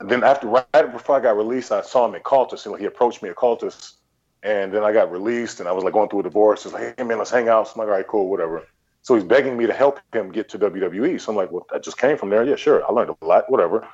then 0.00 0.24
after 0.24 0.48
right 0.48 0.92
before 0.92 1.16
I 1.16 1.20
got 1.20 1.36
released, 1.36 1.72
I 1.72 1.82
saw 1.82 2.06
him 2.06 2.14
at 2.14 2.24
Cultus. 2.24 2.66
And 2.66 2.78
he 2.78 2.86
approached 2.86 3.22
me 3.22 3.28
at 3.28 3.36
Cultus, 3.36 3.96
and 4.42 4.72
then 4.72 4.84
I 4.84 4.92
got 4.92 5.10
released, 5.10 5.60
and 5.60 5.68
I 5.68 5.72
was 5.72 5.84
like 5.84 5.92
going 5.92 6.08
through 6.08 6.20
a 6.20 6.24
divorce. 6.24 6.64
He's 6.64 6.72
like, 6.72 6.98
"Hey 6.98 7.04
man, 7.04 7.18
let's 7.18 7.30
hang 7.30 7.48
out." 7.48 7.68
So 7.68 7.74
I'm 7.74 7.80
like, 7.80 7.88
"All 7.88 7.94
right, 7.94 8.06
cool, 8.06 8.28
whatever." 8.28 8.66
So 9.02 9.14
he's 9.14 9.24
begging 9.24 9.56
me 9.56 9.66
to 9.66 9.72
help 9.72 9.98
him 10.14 10.30
get 10.30 10.48
to 10.50 10.58
WWE. 10.58 11.20
So 11.20 11.32
I'm 11.32 11.36
like, 11.36 11.50
"Well, 11.50 11.66
that 11.72 11.82
just 11.82 11.98
came 11.98 12.16
from 12.16 12.30
there. 12.30 12.44
Yeah, 12.44 12.56
sure. 12.56 12.84
I 12.84 12.92
learned 12.92 13.14
a 13.20 13.24
lot. 13.24 13.50
Whatever." 13.50 13.86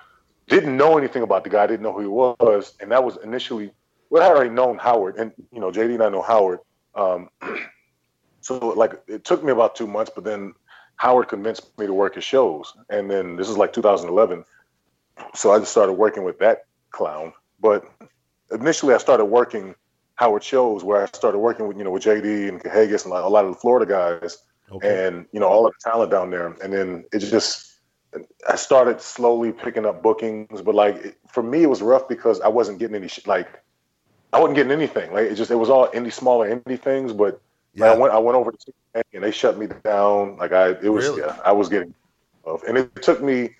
Didn't 0.48 0.76
know 0.76 0.96
anything 0.98 1.22
about 1.22 1.44
the 1.44 1.50
guy. 1.50 1.66
Didn't 1.66 1.82
know 1.82 1.92
who 1.92 2.00
he 2.00 2.06
was, 2.06 2.74
and 2.80 2.90
that 2.90 3.04
was 3.04 3.18
initially. 3.22 3.72
Well, 4.10 4.22
I 4.22 4.26
had 4.26 4.36
already 4.36 4.50
known 4.50 4.78
Howard, 4.78 5.16
and 5.16 5.32
you 5.52 5.60
know, 5.60 5.70
JD 5.70 5.94
and 5.94 6.02
I 6.02 6.08
know 6.08 6.22
Howard. 6.22 6.60
Um, 6.94 7.28
so 8.40 8.68
like, 8.70 9.00
it 9.06 9.24
took 9.24 9.44
me 9.44 9.52
about 9.52 9.76
two 9.76 9.86
months, 9.86 10.10
but 10.14 10.24
then 10.24 10.54
Howard 10.96 11.28
convinced 11.28 11.78
me 11.78 11.86
to 11.86 11.92
work 11.92 12.14
his 12.14 12.24
shows, 12.24 12.74
and 12.88 13.10
then 13.10 13.36
this 13.36 13.48
is 13.48 13.58
like 13.58 13.72
2011. 13.72 14.44
So 15.34 15.52
I 15.52 15.58
just 15.58 15.70
started 15.70 15.92
working 15.92 16.24
with 16.24 16.38
that 16.38 16.64
clown. 16.90 17.32
But 17.60 17.84
initially, 18.50 18.94
I 18.94 18.98
started 18.98 19.26
working 19.26 19.74
Howard 20.14 20.42
shows 20.42 20.82
where 20.82 21.02
I 21.02 21.06
started 21.06 21.38
working 21.38 21.68
with 21.68 21.76
you 21.76 21.84
know 21.84 21.90
with 21.90 22.04
JD 22.04 22.48
and 22.48 22.60
Kahagas 22.62 23.04
and 23.04 23.12
a 23.12 23.28
lot 23.28 23.44
of 23.44 23.52
the 23.52 23.60
Florida 23.60 23.86
guys, 23.86 24.38
Okay. 24.72 25.06
and 25.06 25.26
you 25.32 25.40
know 25.40 25.46
all 25.46 25.66
of 25.66 25.74
the 25.74 25.90
talent 25.90 26.10
down 26.10 26.30
there. 26.30 26.46
And 26.62 26.72
then 26.72 27.04
it 27.12 27.20
just 27.20 27.67
I 28.48 28.56
started 28.56 29.00
slowly 29.00 29.52
picking 29.52 29.84
up 29.84 30.02
bookings, 30.02 30.62
but 30.62 30.74
like 30.74 31.16
for 31.28 31.42
me, 31.42 31.62
it 31.62 31.68
was 31.68 31.82
rough 31.82 32.08
because 32.08 32.40
I 32.40 32.48
wasn't 32.48 32.78
getting 32.78 32.96
any 32.96 33.08
sh- 33.08 33.26
like 33.26 33.48
I 34.32 34.40
wasn't 34.40 34.56
getting 34.56 34.72
anything. 34.72 35.12
Like 35.12 35.26
it 35.30 35.34
just 35.34 35.50
it 35.50 35.56
was 35.56 35.70
all 35.70 35.88
indie 35.88 36.12
smaller 36.12 36.54
indie 36.54 36.80
things, 36.80 37.12
but 37.12 37.40
like, 37.76 37.90
I 37.90 37.96
went 37.96 38.12
I 38.14 38.18
went 38.18 38.36
over 38.36 38.52
to 38.52 39.02
and 39.12 39.22
they 39.22 39.30
shut 39.30 39.58
me 39.58 39.68
down. 39.84 40.36
Like 40.38 40.52
I 40.52 40.70
it 40.70 40.88
was 40.88 41.04
Really? 41.06 41.20
yeah 41.22 41.36
I 41.44 41.52
was 41.52 41.68
getting 41.68 41.94
of 42.44 42.62
and 42.64 42.78
it 42.78 43.02
took 43.02 43.22
me. 43.22 43.54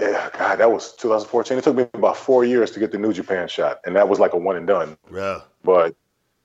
Yeah, 0.00 0.28
God, 0.36 0.58
that 0.58 0.72
was 0.72 0.92
2014. 0.94 1.56
It 1.56 1.62
took 1.62 1.76
me 1.76 1.86
about 1.94 2.16
four 2.16 2.44
years 2.44 2.72
to 2.72 2.80
get 2.80 2.90
the 2.90 2.98
New 2.98 3.12
Japan 3.12 3.46
shot, 3.46 3.78
and 3.86 3.94
that 3.94 4.08
was 4.08 4.18
like 4.18 4.32
a 4.32 4.36
one 4.36 4.56
and 4.56 4.66
done. 4.66 4.98
yeah. 5.12 5.42
But 5.62 5.94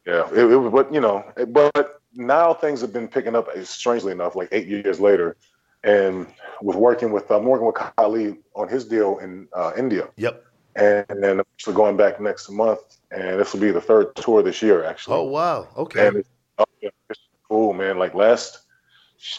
yeah, 0.05 0.29
it, 0.31 0.51
it 0.51 0.55
was. 0.55 0.71
But 0.71 0.93
you 0.93 1.01
know, 1.01 1.23
but 1.47 1.99
now 2.13 2.53
things 2.53 2.81
have 2.81 2.93
been 2.93 3.07
picking 3.07 3.35
up. 3.35 3.47
uh, 3.47 3.63
Strangely 3.63 4.11
enough, 4.11 4.35
like 4.35 4.49
eight 4.51 4.67
years 4.67 4.99
later, 4.99 5.35
and 5.83 6.27
with 6.61 6.75
working 6.75 7.11
with 7.11 7.29
I'm 7.31 7.45
working 7.45 7.65
with 7.67 7.75
Khali 7.75 8.37
on 8.55 8.67
his 8.67 8.85
deal 8.85 9.17
in 9.19 9.47
uh, 9.53 9.71
India, 9.77 10.09
Yep. 10.17 10.43
and 10.75 11.05
then 11.23 11.39
actually 11.39 11.75
going 11.75 11.97
back 11.97 12.19
next 12.19 12.49
month, 12.49 12.79
and 13.11 13.39
this 13.39 13.53
will 13.53 13.61
be 13.61 13.71
the 13.71 13.81
third 13.81 14.15
tour 14.15 14.43
this 14.43 14.61
year 14.61 14.83
actually. 14.83 15.17
Oh 15.17 15.23
wow. 15.23 15.67
Okay. 15.77 16.07
And 16.07 16.17
it's, 16.17 16.29
oh, 16.57 16.65
yeah, 16.81 16.89
it's 17.09 17.19
cool, 17.47 17.73
man. 17.73 17.97
Like 17.97 18.13
last 18.13 18.59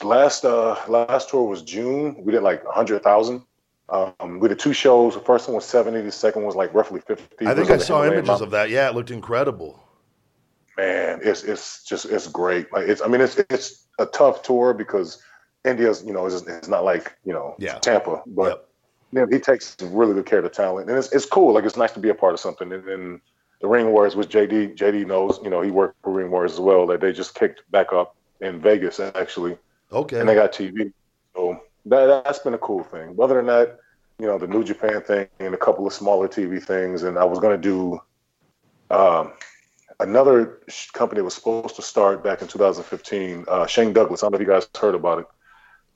last 0.03 0.45
uh 0.45 0.77
last 0.89 1.31
tour 1.31 1.45
was 1.45 1.63
June. 1.63 2.17
We 2.25 2.33
did 2.33 2.43
like 2.43 2.63
a 2.65 2.73
hundred 2.73 3.03
thousand. 3.03 3.43
Um, 3.89 4.39
we 4.39 4.49
did 4.49 4.59
two 4.61 4.73
shows. 4.73 5.15
The 5.15 5.21
first 5.21 5.49
one 5.49 5.57
was 5.57 5.65
seventy. 5.65 6.01
The 6.01 6.13
second 6.13 6.43
one 6.43 6.47
was 6.47 6.57
like 6.57 6.73
roughly 6.73 7.01
fifty. 7.01 7.47
I 7.47 7.55
think 7.55 7.71
I 7.71 7.79
saw 7.79 8.05
images 8.05 8.29
mountain. 8.29 8.45
of 8.47 8.51
that. 8.53 8.71
Yeah, 8.71 8.89
it 8.89 8.95
looked 8.95 9.11
incredible. 9.11 9.83
man, 10.77 11.21
it's 11.23 11.43
it's 11.45 11.85
just 11.85 12.07
it's 12.07 12.27
great. 12.29 12.73
Like 12.73 12.89
it's 12.89 13.03
I 13.03 13.09
mean 13.09 13.21
it's 13.21 13.37
it's 13.51 13.87
a 13.99 14.07
tough 14.07 14.43
tour 14.43 14.73
because 14.75 15.21
India's 15.65 16.03
you 16.05 16.13
know 16.13 16.27
is 16.27 16.47
it's 16.47 16.69
not 16.69 16.85
like 16.85 17.17
you 17.25 17.33
know 17.33 17.55
Yeah. 17.59 17.79
Tampa, 17.79 18.23
but 18.27 18.49
Yep. 18.49 18.69
you 19.13 19.21
know, 19.21 19.27
he 19.31 19.39
takes 19.39 19.77
really 19.83 20.15
good 20.15 20.27
care 20.27 20.39
of 20.39 20.45
the 20.45 20.51
talent, 20.51 20.89
and 20.89 20.99
it's 20.99 21.13
it's 21.13 21.27
cool. 21.27 21.53
Like 21.55 21.65
it's 21.65 21.77
nice 21.77 21.93
to 21.93 22.01
be 22.01 22.09
a 22.11 22.15
part 22.15 22.35
of 22.35 22.41
something. 22.41 22.73
And 22.73 22.85
then 22.85 23.21
the 23.61 23.69
Ring 23.69 23.93
Wars, 23.93 24.17
which 24.17 24.29
JD 24.29 24.77
JD 24.77 25.07
knows, 25.07 25.39
you 25.43 25.51
know, 25.51 25.61
he 25.61 25.71
worked 25.71 25.97
for 26.03 26.13
Ring 26.13 26.31
Wars 26.31 26.53
as 26.55 26.61
well. 26.61 26.87
That 26.87 27.01
they 27.01 27.13
just 27.13 27.35
kicked 27.35 27.63
back 27.71 27.93
up 27.93 28.17
in 28.41 28.61
Vegas 28.61 29.01
actually, 29.01 29.59
Okay. 29.93 30.19
and 30.19 30.29
they 30.29 30.35
got 30.35 30.53
TV. 30.53 30.93
So 31.35 31.61
that 31.87 32.25
that's 32.25 32.39
been 32.39 32.55
a 32.55 32.59
cool 32.59 32.83
thing. 32.85 33.15
But 33.15 33.25
other 33.25 33.35
than 33.37 33.47
that, 33.47 33.79
you 34.19 34.27
know, 34.27 34.39
the 34.39 34.47
New 34.47 34.65
Japan 34.65 35.03
thing 35.03 35.29
and 35.41 35.55
a 35.55 35.59
couple 35.59 35.87
of 35.87 35.93
smaller 35.93 36.27
TV 36.29 36.63
things, 36.63 37.03
and 37.03 37.19
I 37.19 37.25
was 37.25 37.39
gonna 37.39 37.59
do. 37.59 38.01
Um, 38.91 39.33
another 40.01 40.61
company 40.95 41.21
was 41.21 41.35
supposed 41.35 41.77
to 41.77 41.83
start 41.83 42.25
back 42.25 42.43
in 42.43 42.49
2015. 42.49 43.45
Uh, 43.47 43.67
Shane 43.67 43.93
Douglas. 43.93 44.23
I 44.23 44.27
don't 44.27 44.33
know 44.33 44.37
if 44.37 44.41
you 44.41 44.53
guys 44.53 44.67
heard 44.79 44.95
about 44.95 45.21
it, 45.21 45.27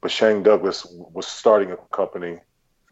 but 0.05 0.11
Shane 0.13 0.43
Douglas 0.43 0.87
was 0.91 1.27
starting 1.27 1.71
a 1.73 1.79
company 1.91 2.39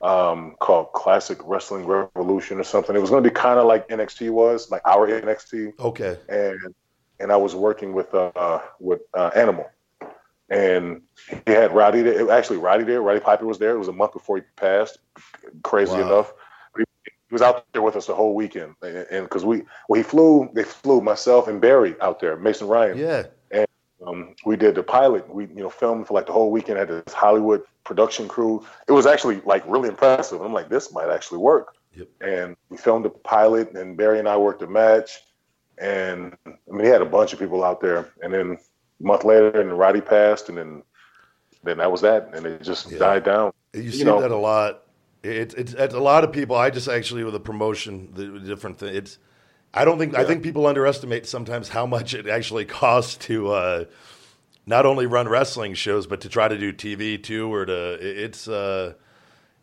um, 0.01 0.57
called 0.61 0.93
Classic 0.95 1.39
Wrestling 1.45 1.85
Revolution 1.85 2.59
or 2.59 2.65
something. 2.65 2.97
It 2.97 3.01
was 3.01 3.11
going 3.11 3.23
to 3.23 3.29
be 3.29 3.35
kind 3.35 3.59
of 3.61 3.67
like 3.67 3.87
NXT 3.89 4.31
was, 4.31 4.71
like 4.71 4.81
our 4.87 5.07
NXT, 5.07 5.79
Okay. 5.79 6.17
and 6.31 6.75
and 7.21 7.31
I 7.31 7.37
was 7.37 7.55
working 7.55 7.93
with 7.93 8.15
uh, 8.15 8.61
with 8.81 9.03
uh, 9.13 9.31
Animal, 9.37 9.67
and 10.49 11.03
he 11.47 11.53
had 11.53 11.75
Roddy 11.75 12.01
there. 12.01 12.31
Actually, 12.31 12.57
Roddy 12.57 12.85
there. 12.85 13.03
Roddy 13.03 13.21
Piper 13.21 13.45
was 13.45 13.59
there. 13.59 13.75
It 13.75 13.79
was 13.79 13.89
a 13.89 13.93
month 13.93 14.15
before 14.15 14.39
he 14.39 14.43
passed. 14.57 14.97
Crazy 15.63 15.93
Wow. 15.93 16.01
enough, 16.07 16.33
he, 16.79 16.85
he 17.05 17.11
was 17.35 17.43
out 17.43 17.67
there 17.75 17.83
with 17.83 17.95
us 17.95 18.07
the 18.07 18.15
whole 18.15 18.35
weekend, 18.35 18.75
and 18.83 19.25
because 19.27 19.45
we 19.45 19.65
well 19.87 19.99
he 19.99 20.03
flew, 20.03 20.49
they 20.55 20.65
flew 20.65 21.03
myself 21.03 21.47
and 21.47 21.61
Barry 21.61 21.95
out 22.01 22.21
there, 22.21 22.39
Mason 22.39 22.69
Ryan. 22.69 22.97
Yeah. 22.97 23.25
Um, 24.07 24.35
we 24.45 24.57
did 24.57 24.75
the 24.75 24.83
pilot. 24.83 25.33
We 25.33 25.47
you 25.47 25.63
know 25.63 25.71
filmed 25.71 26.07
for 26.07 26.15
like 26.15 26.27
the 26.27 26.33
whole 26.33 26.51
weekend. 26.51 26.79
at 26.79 26.89
this 26.89 27.13
Hollywood 27.13 27.63
production 27.85 28.29
crew. 28.29 28.65
It 28.89 28.93
was 28.93 29.07
actually 29.07 29.41
like 29.45 29.63
really 29.67 29.89
impressive. 29.89 30.41
I'm 30.41 30.53
like, 30.53 30.69
this 30.69 30.93
might 30.93 31.09
actually 31.11 31.39
work. 31.39 31.77
Yep. 31.95 32.09
And 32.21 32.57
we 32.71 32.77
filmed 32.79 33.05
the 33.05 33.11
pilot, 33.11 33.73
and 33.75 33.97
Barry 33.97 34.19
and 34.19 34.29
I 34.29 34.37
worked 34.37 34.63
a 34.63 34.67
match. 34.67 35.21
And 35.79 36.37
I 36.47 36.51
mean, 36.71 36.85
he 36.85 36.91
had 36.91 37.03
a 37.03 37.07
bunch 37.07 37.33
of 37.33 37.39
people 37.39 37.63
out 37.65 37.81
there. 37.81 38.11
And 38.23 38.33
then 38.33 38.59
a 39.01 39.05
month 39.05 39.25
later, 39.25 39.61
and 39.61 39.79
Roddy 39.79 40.01
passed, 40.01 40.49
and 40.49 40.57
then 40.59 40.83
then 41.65 41.79
that 41.79 41.93
was 41.93 42.01
that, 42.01 42.31
and 42.35 42.45
it 42.45 42.63
just 42.63 42.91
Yeah. 42.91 42.99
died 42.99 43.25
down. 43.25 43.53
You, 43.73 43.83
You 43.83 43.93
see 43.93 44.05
know- 44.05 44.21
that 44.21 44.31
a 44.31 44.37
lot. 44.37 44.83
It's 45.23 45.55
it's 45.55 45.75
it's 45.75 45.95
a 45.95 46.01
lot 46.01 46.25
of 46.25 46.33
people. 46.33 46.57
I 46.57 46.71
just 46.71 46.89
actually 46.89 47.23
with 47.23 47.35
a 47.37 47.41
promotion, 47.41 48.11
the 48.15 48.41
different 48.41 48.79
thing. 48.79 48.95
It's 48.97 49.19
I 49.75 49.85
don't 49.85 49.99
think 49.99 50.15
I 50.17 50.25
think 50.25 50.43
people 50.43 50.67
underestimate 50.67 51.27
sometimes 51.27 51.69
how 51.69 51.87
much 51.87 52.15
it 52.15 52.27
actually 52.29 52.65
costs 52.67 53.17
to 53.27 53.53
uh, 53.53 53.85
not 54.67 54.85
only 54.87 55.07
run 55.07 55.29
wrestling 55.29 55.75
shows 55.75 56.07
but 56.07 56.21
to 56.23 56.29
try 56.29 56.49
to 56.49 56.59
do 56.59 56.73
TV 56.73 57.23
too, 57.23 57.53
or 57.53 57.65
to 57.67 57.93
it's 58.01 58.49
uh, 58.49 58.95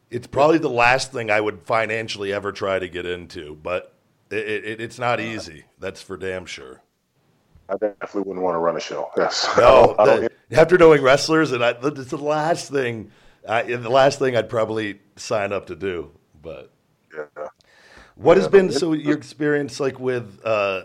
it's 0.10 0.26
probably 0.28 0.58
the 0.58 0.70
last 0.70 1.12
thing 1.12 1.30
I 1.30 1.40
would 1.40 1.62
financially 1.62 2.34
ever 2.34 2.52
try 2.52 2.80
to 2.80 2.88
get 2.90 3.06
into. 3.06 3.56
But 3.62 3.94
it, 4.32 4.66
it, 4.66 4.82
it's 4.82 4.98
not 5.00 5.20
easy. 5.20 5.66
That's 5.80 6.02
for 6.02 6.18
damn 6.18 6.46
sure. 6.46 6.82
I 7.70 7.74
definitely 7.74 8.22
wouldn't 8.24 8.44
want 8.44 8.56
to 8.56 8.60
run 8.60 8.76
a 8.76 8.80
show. 8.80 9.12
Yes. 9.16 9.48
No, 9.58 9.64
I 9.64 9.86
don't- 9.86 10.00
I 10.00 10.06
don't- 10.06 10.32
the- 10.50 10.60
after 10.60 10.78
knowing 10.80 11.04
wrestlers, 11.04 11.52
and 11.52 11.64
I, 11.64 11.76
it's 11.84 12.10
the 12.10 12.18
last 12.18 12.72
thing, 12.72 13.12
I, 13.48 13.62
the 13.62 13.90
last 13.90 14.18
thing 14.18 14.36
I'd 14.36 14.50
probably 14.50 15.00
sign 15.18 15.54
up 15.54 15.68
to 15.68 15.76
do. 15.76 16.10
But 16.42 16.72
yeah. 17.16 17.26
What 18.20 18.38
has 18.38 18.48
been 18.48 18.72
so 18.72 18.94
your 18.94 19.16
experience 19.16 19.80
like 19.80 20.00
with 20.00 20.42
uh, 20.46 20.84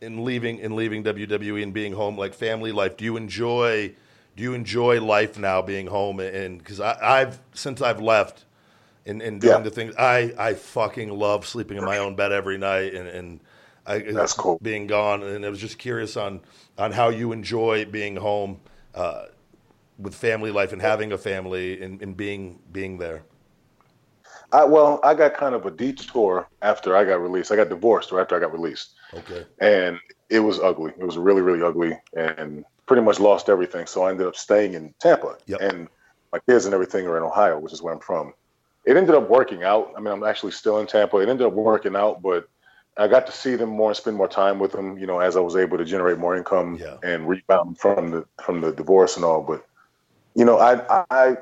in 0.00 0.24
leaving 0.24 0.58
in 0.58 0.76
leaving 0.76 1.02
WWE 1.04 1.62
and 1.62 1.72
being 1.72 1.92
home, 1.94 2.16
like 2.16 2.34
family 2.34 2.72
life? 2.72 2.96
Do 2.96 3.04
you 3.04 3.16
enjoy 3.16 3.94
do 4.36 4.42
you 4.42 4.54
enjoy 4.54 5.00
life 5.00 5.38
now 5.38 5.62
being 5.62 5.86
home? 5.88 6.20
And 6.20 6.58
because 6.58 6.80
I've 6.80 7.40
since 7.54 7.80
I've 7.82 8.00
left 8.00 8.44
and, 9.06 9.22
and 9.22 9.40
doing 9.40 9.58
Yeah. 9.58 9.62
the 9.62 9.70
things, 9.70 9.94
I 9.96 10.34
I 10.38 10.54
fucking 10.54 11.10
love 11.10 11.46
sleeping 11.46 11.76
in 11.78 11.84
my 11.84 11.98
own 11.98 12.16
bed 12.16 12.32
every 12.32 12.58
night 12.58 12.94
and 12.94 13.08
and. 13.08 13.40
I, 13.86 14.00
That's 14.00 14.34
cool. 14.34 14.58
Being 14.60 14.86
gone, 14.86 15.22
and 15.22 15.46
I 15.46 15.48
was 15.48 15.60
just 15.60 15.78
curious 15.78 16.16
on 16.16 16.40
on 16.76 16.92
how 16.92 17.08
you 17.08 17.32
enjoy 17.32 17.86
being 17.86 18.16
home 18.16 18.60
uh, 18.94 19.26
with 19.98 20.14
family 20.14 20.50
life 20.50 20.72
and 20.72 20.82
having 20.82 21.12
a 21.12 21.18
family 21.18 21.82
and, 21.82 22.02
and 22.02 22.16
being 22.16 22.58
being 22.72 22.98
there. 22.98 23.22
I, 24.52 24.64
well, 24.64 24.98
I 25.02 25.14
got 25.14 25.34
kind 25.34 25.54
of 25.54 25.66
a 25.66 25.70
detour 25.70 26.48
after 26.62 26.96
I 26.96 27.04
got 27.04 27.20
released. 27.20 27.52
I 27.52 27.56
got 27.56 27.68
divorced 27.68 28.12
or 28.12 28.20
after 28.20 28.36
I 28.36 28.40
got 28.40 28.52
released. 28.52 28.94
Okay. 29.14 29.44
and 29.60 29.98
it 30.30 30.40
was 30.40 30.58
ugly. 30.60 30.92
It 30.98 31.04
was 31.04 31.16
really, 31.16 31.40
really 31.40 31.62
ugly, 31.62 31.98
and 32.14 32.64
pretty 32.86 33.02
much 33.02 33.18
lost 33.18 33.48
everything. 33.48 33.86
So 33.86 34.02
I 34.04 34.10
ended 34.10 34.26
up 34.26 34.36
staying 34.36 34.74
in 34.74 34.94
Tampa, 35.00 35.38
Yep. 35.46 35.60
and 35.62 35.88
my 36.32 36.38
kids 36.46 36.66
and 36.66 36.74
everything 36.74 37.06
are 37.06 37.16
in 37.16 37.22
Ohio, 37.22 37.58
which 37.58 37.72
is 37.72 37.80
where 37.82 37.94
I'm 37.94 38.00
from. 38.00 38.34
It 38.84 38.96
ended 38.98 39.14
up 39.14 39.28
working 39.30 39.64
out. 39.64 39.92
I 39.96 40.00
mean, 40.00 40.12
I'm 40.12 40.24
actually 40.24 40.52
still 40.52 40.78
in 40.80 40.86
Tampa. 40.86 41.16
It 41.18 41.28
ended 41.30 41.46
up 41.46 41.54
working 41.54 41.96
out, 41.96 42.20
but 42.22 42.46
I 42.98 43.08
got 43.08 43.26
to 43.26 43.32
see 43.32 43.54
them 43.54 43.70
more 43.70 43.88
and 43.90 43.96
spend 43.96 44.16
more 44.18 44.28
time 44.28 44.58
with 44.58 44.72
them. 44.72 44.98
You 44.98 45.06
know, 45.06 45.20
as 45.20 45.36
I 45.36 45.40
was 45.40 45.56
able 45.56 45.78
to 45.78 45.84
generate 45.86 46.18
more 46.18 46.36
income 46.36 46.76
Yeah. 46.76 46.96
and 47.02 47.26
rebound 47.28 47.78
from 47.78 48.10
the 48.10 48.26
from 48.44 48.60
the 48.60 48.72
divorce 48.72 49.16
and 49.16 49.24
all. 49.24 49.42
But 49.42 49.64
you 50.34 50.44
know, 50.44 50.58
I 50.58 51.04
I 51.10 51.36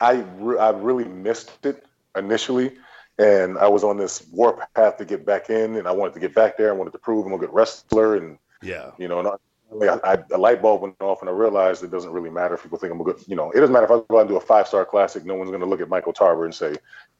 I 0.00 0.24
re- 0.38 0.58
I 0.58 0.70
really 0.70 1.04
missed 1.04 1.64
it 1.66 1.84
initially, 2.16 2.76
and 3.18 3.58
I 3.58 3.68
was 3.68 3.84
on 3.84 3.96
this 3.96 4.26
warpath 4.32 4.96
to 4.98 5.04
get 5.04 5.26
back 5.26 5.50
in, 5.50 5.76
and 5.76 5.88
I 5.88 5.92
wanted 5.92 6.14
to 6.14 6.20
get 6.20 6.34
back 6.34 6.56
there. 6.56 6.70
I 6.70 6.72
wanted 6.72 6.92
to 6.92 6.98
prove 6.98 7.26
I'm 7.26 7.32
a 7.32 7.38
good 7.38 7.52
wrestler, 7.52 8.16
and 8.16 8.38
Yeah. 8.62 8.90
you 8.98 9.08
know, 9.08 9.22
not 9.22 9.40
I, 9.82 10.00
I, 10.14 10.18
a 10.32 10.38
light 10.38 10.62
bulb 10.62 10.80
went 10.80 10.96
off, 11.00 11.20
and 11.20 11.28
I 11.28 11.32
realized 11.32 11.84
it 11.84 11.90
doesn't 11.90 12.10
really 12.10 12.30
matter 12.30 12.54
if 12.54 12.62
people 12.62 12.78
think 12.78 12.90
I'm 12.92 13.00
a 13.00 13.04
good. 13.04 13.18
You 13.26 13.36
know, 13.36 13.50
it 13.50 13.60
doesn't 13.60 13.72
matter 13.72 13.84
if 13.84 13.90
I 13.90 14.00
go 14.08 14.16
out 14.16 14.20
and 14.20 14.28
do 14.30 14.36
a 14.36 14.40
five 14.40 14.66
star 14.66 14.84
classic. 14.86 15.24
No 15.26 15.34
one's 15.34 15.50
going 15.50 15.60
to 15.60 15.66
look 15.66 15.80
at 15.82 15.88
Michael 15.90 16.14
Tarver 16.14 16.46
and 16.46 16.54
say 16.54 16.76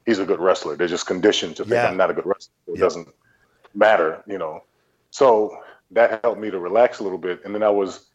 he's 0.07 0.19
a 0.19 0.25
good 0.25 0.41
wrestler. 0.41 0.75
They're 0.75 0.89
just 0.89 1.07
conditioned 1.07 1.57
to 1.57 1.65
think 1.65 1.75
Yeah. 1.75 1.89
I'm 1.89 1.99
not 1.99 2.11
a 2.11 2.15
good 2.15 2.25
wrestler. 2.25 2.55
It 2.69 2.73
Yep. 2.77 2.81
doesn't 2.81 3.09
matter, 3.75 4.23
you 4.27 4.39
know. 4.39 4.63
So 5.11 5.59
that 5.91 6.21
helped 6.25 6.41
me 6.41 6.51
to 6.51 6.59
relax 6.59 7.01
a 7.01 7.03
little 7.03 7.19
bit, 7.19 7.45
and 7.45 7.55
then 7.55 7.63
I 7.63 7.69
was. 7.71 8.07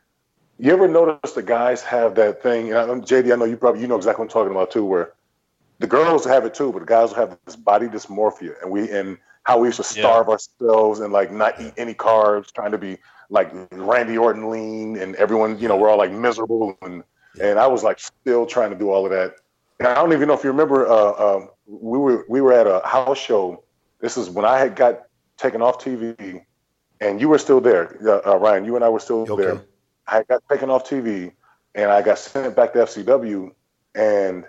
You 0.63 0.71
ever 0.71 0.87
notice 0.87 1.33
the 1.33 1.43
guys 1.43 1.81
have 1.81 2.15
that 2.15 2.41
thing? 2.41 2.69
And 2.69 2.77
I'm, 2.77 3.01
JD, 3.01 3.33
I 3.33 3.35
know 3.35 3.43
you 3.43 3.57
probably 3.57 3.81
you 3.81 3.87
know 3.87 3.97
exactly 3.97 4.21
what 4.23 4.29
I'm 4.31 4.33
talking 4.33 4.51
about 4.55 4.71
too, 4.71 4.85
where 4.85 5.11
the 5.79 5.87
girls 5.87 6.23
have 6.23 6.45
it 6.45 6.53
too, 6.53 6.71
but 6.71 6.79
the 6.79 6.85
guys 6.85 7.09
will 7.09 7.17
have 7.17 7.37
this 7.45 7.57
body 7.57 7.87
dysmorphia, 7.87 8.53
and 8.61 8.71
we 8.71 8.89
and 8.89 9.17
how 9.43 9.59
we 9.59 9.67
used 9.67 9.81
to 9.83 9.97
Yeah. 9.97 10.03
starve 10.03 10.29
ourselves 10.29 11.01
and 11.01 11.11
like 11.11 11.33
not 11.33 11.59
eat 11.59 11.73
any 11.75 11.93
carbs, 11.93 12.49
trying 12.53 12.71
to 12.71 12.77
be 12.77 12.97
like 13.29 13.51
Randy 13.73 14.17
Orton 14.17 14.49
lean, 14.49 14.95
and 14.95 15.15
everyone, 15.17 15.59
you 15.59 15.67
know, 15.67 15.75
we're 15.75 15.89
all 15.89 15.97
like 15.97 16.11
miserable, 16.13 16.77
and 16.81 17.03
and 17.41 17.59
I 17.59 17.67
was 17.67 17.83
like 17.83 17.99
still 17.99 18.45
trying 18.45 18.69
to 18.69 18.77
do 18.77 18.89
all 18.89 19.03
of 19.03 19.11
that. 19.11 19.35
And 19.79 19.87
I 19.89 19.95
don't 19.95 20.13
even 20.13 20.29
know 20.29 20.33
if 20.33 20.45
you 20.45 20.51
remember, 20.51 20.87
uh, 20.87 21.35
um, 21.35 21.49
we 21.65 21.97
were 21.97 22.25
we 22.29 22.39
were 22.39 22.53
at 22.53 22.67
a 22.67 22.79
house 22.87 23.17
show. 23.17 23.65
This 23.99 24.15
is 24.15 24.29
when 24.29 24.45
I 24.45 24.59
had 24.59 24.77
got 24.77 25.01
taken 25.37 25.61
off 25.61 25.83
TV, 25.83 26.45
and 27.01 27.19
you 27.19 27.27
were 27.27 27.37
still 27.37 27.59
there, 27.59 27.97
uh, 28.07 28.31
uh, 28.31 28.37
Ryan. 28.37 28.63
You 28.63 28.77
and 28.77 28.85
I 28.85 28.87
were 28.87 29.01
still 29.01 29.23
Okay. 29.23 29.43
there. 29.43 29.61
I 30.07 30.23
got 30.23 30.43
taken 30.49 30.69
off 30.69 30.87
TV, 30.89 31.31
and 31.75 31.91
I 31.91 32.01
got 32.01 32.19
sent 32.19 32.55
back 32.55 32.73
to 32.73 32.79
FCW, 32.79 33.51
and 33.95 34.45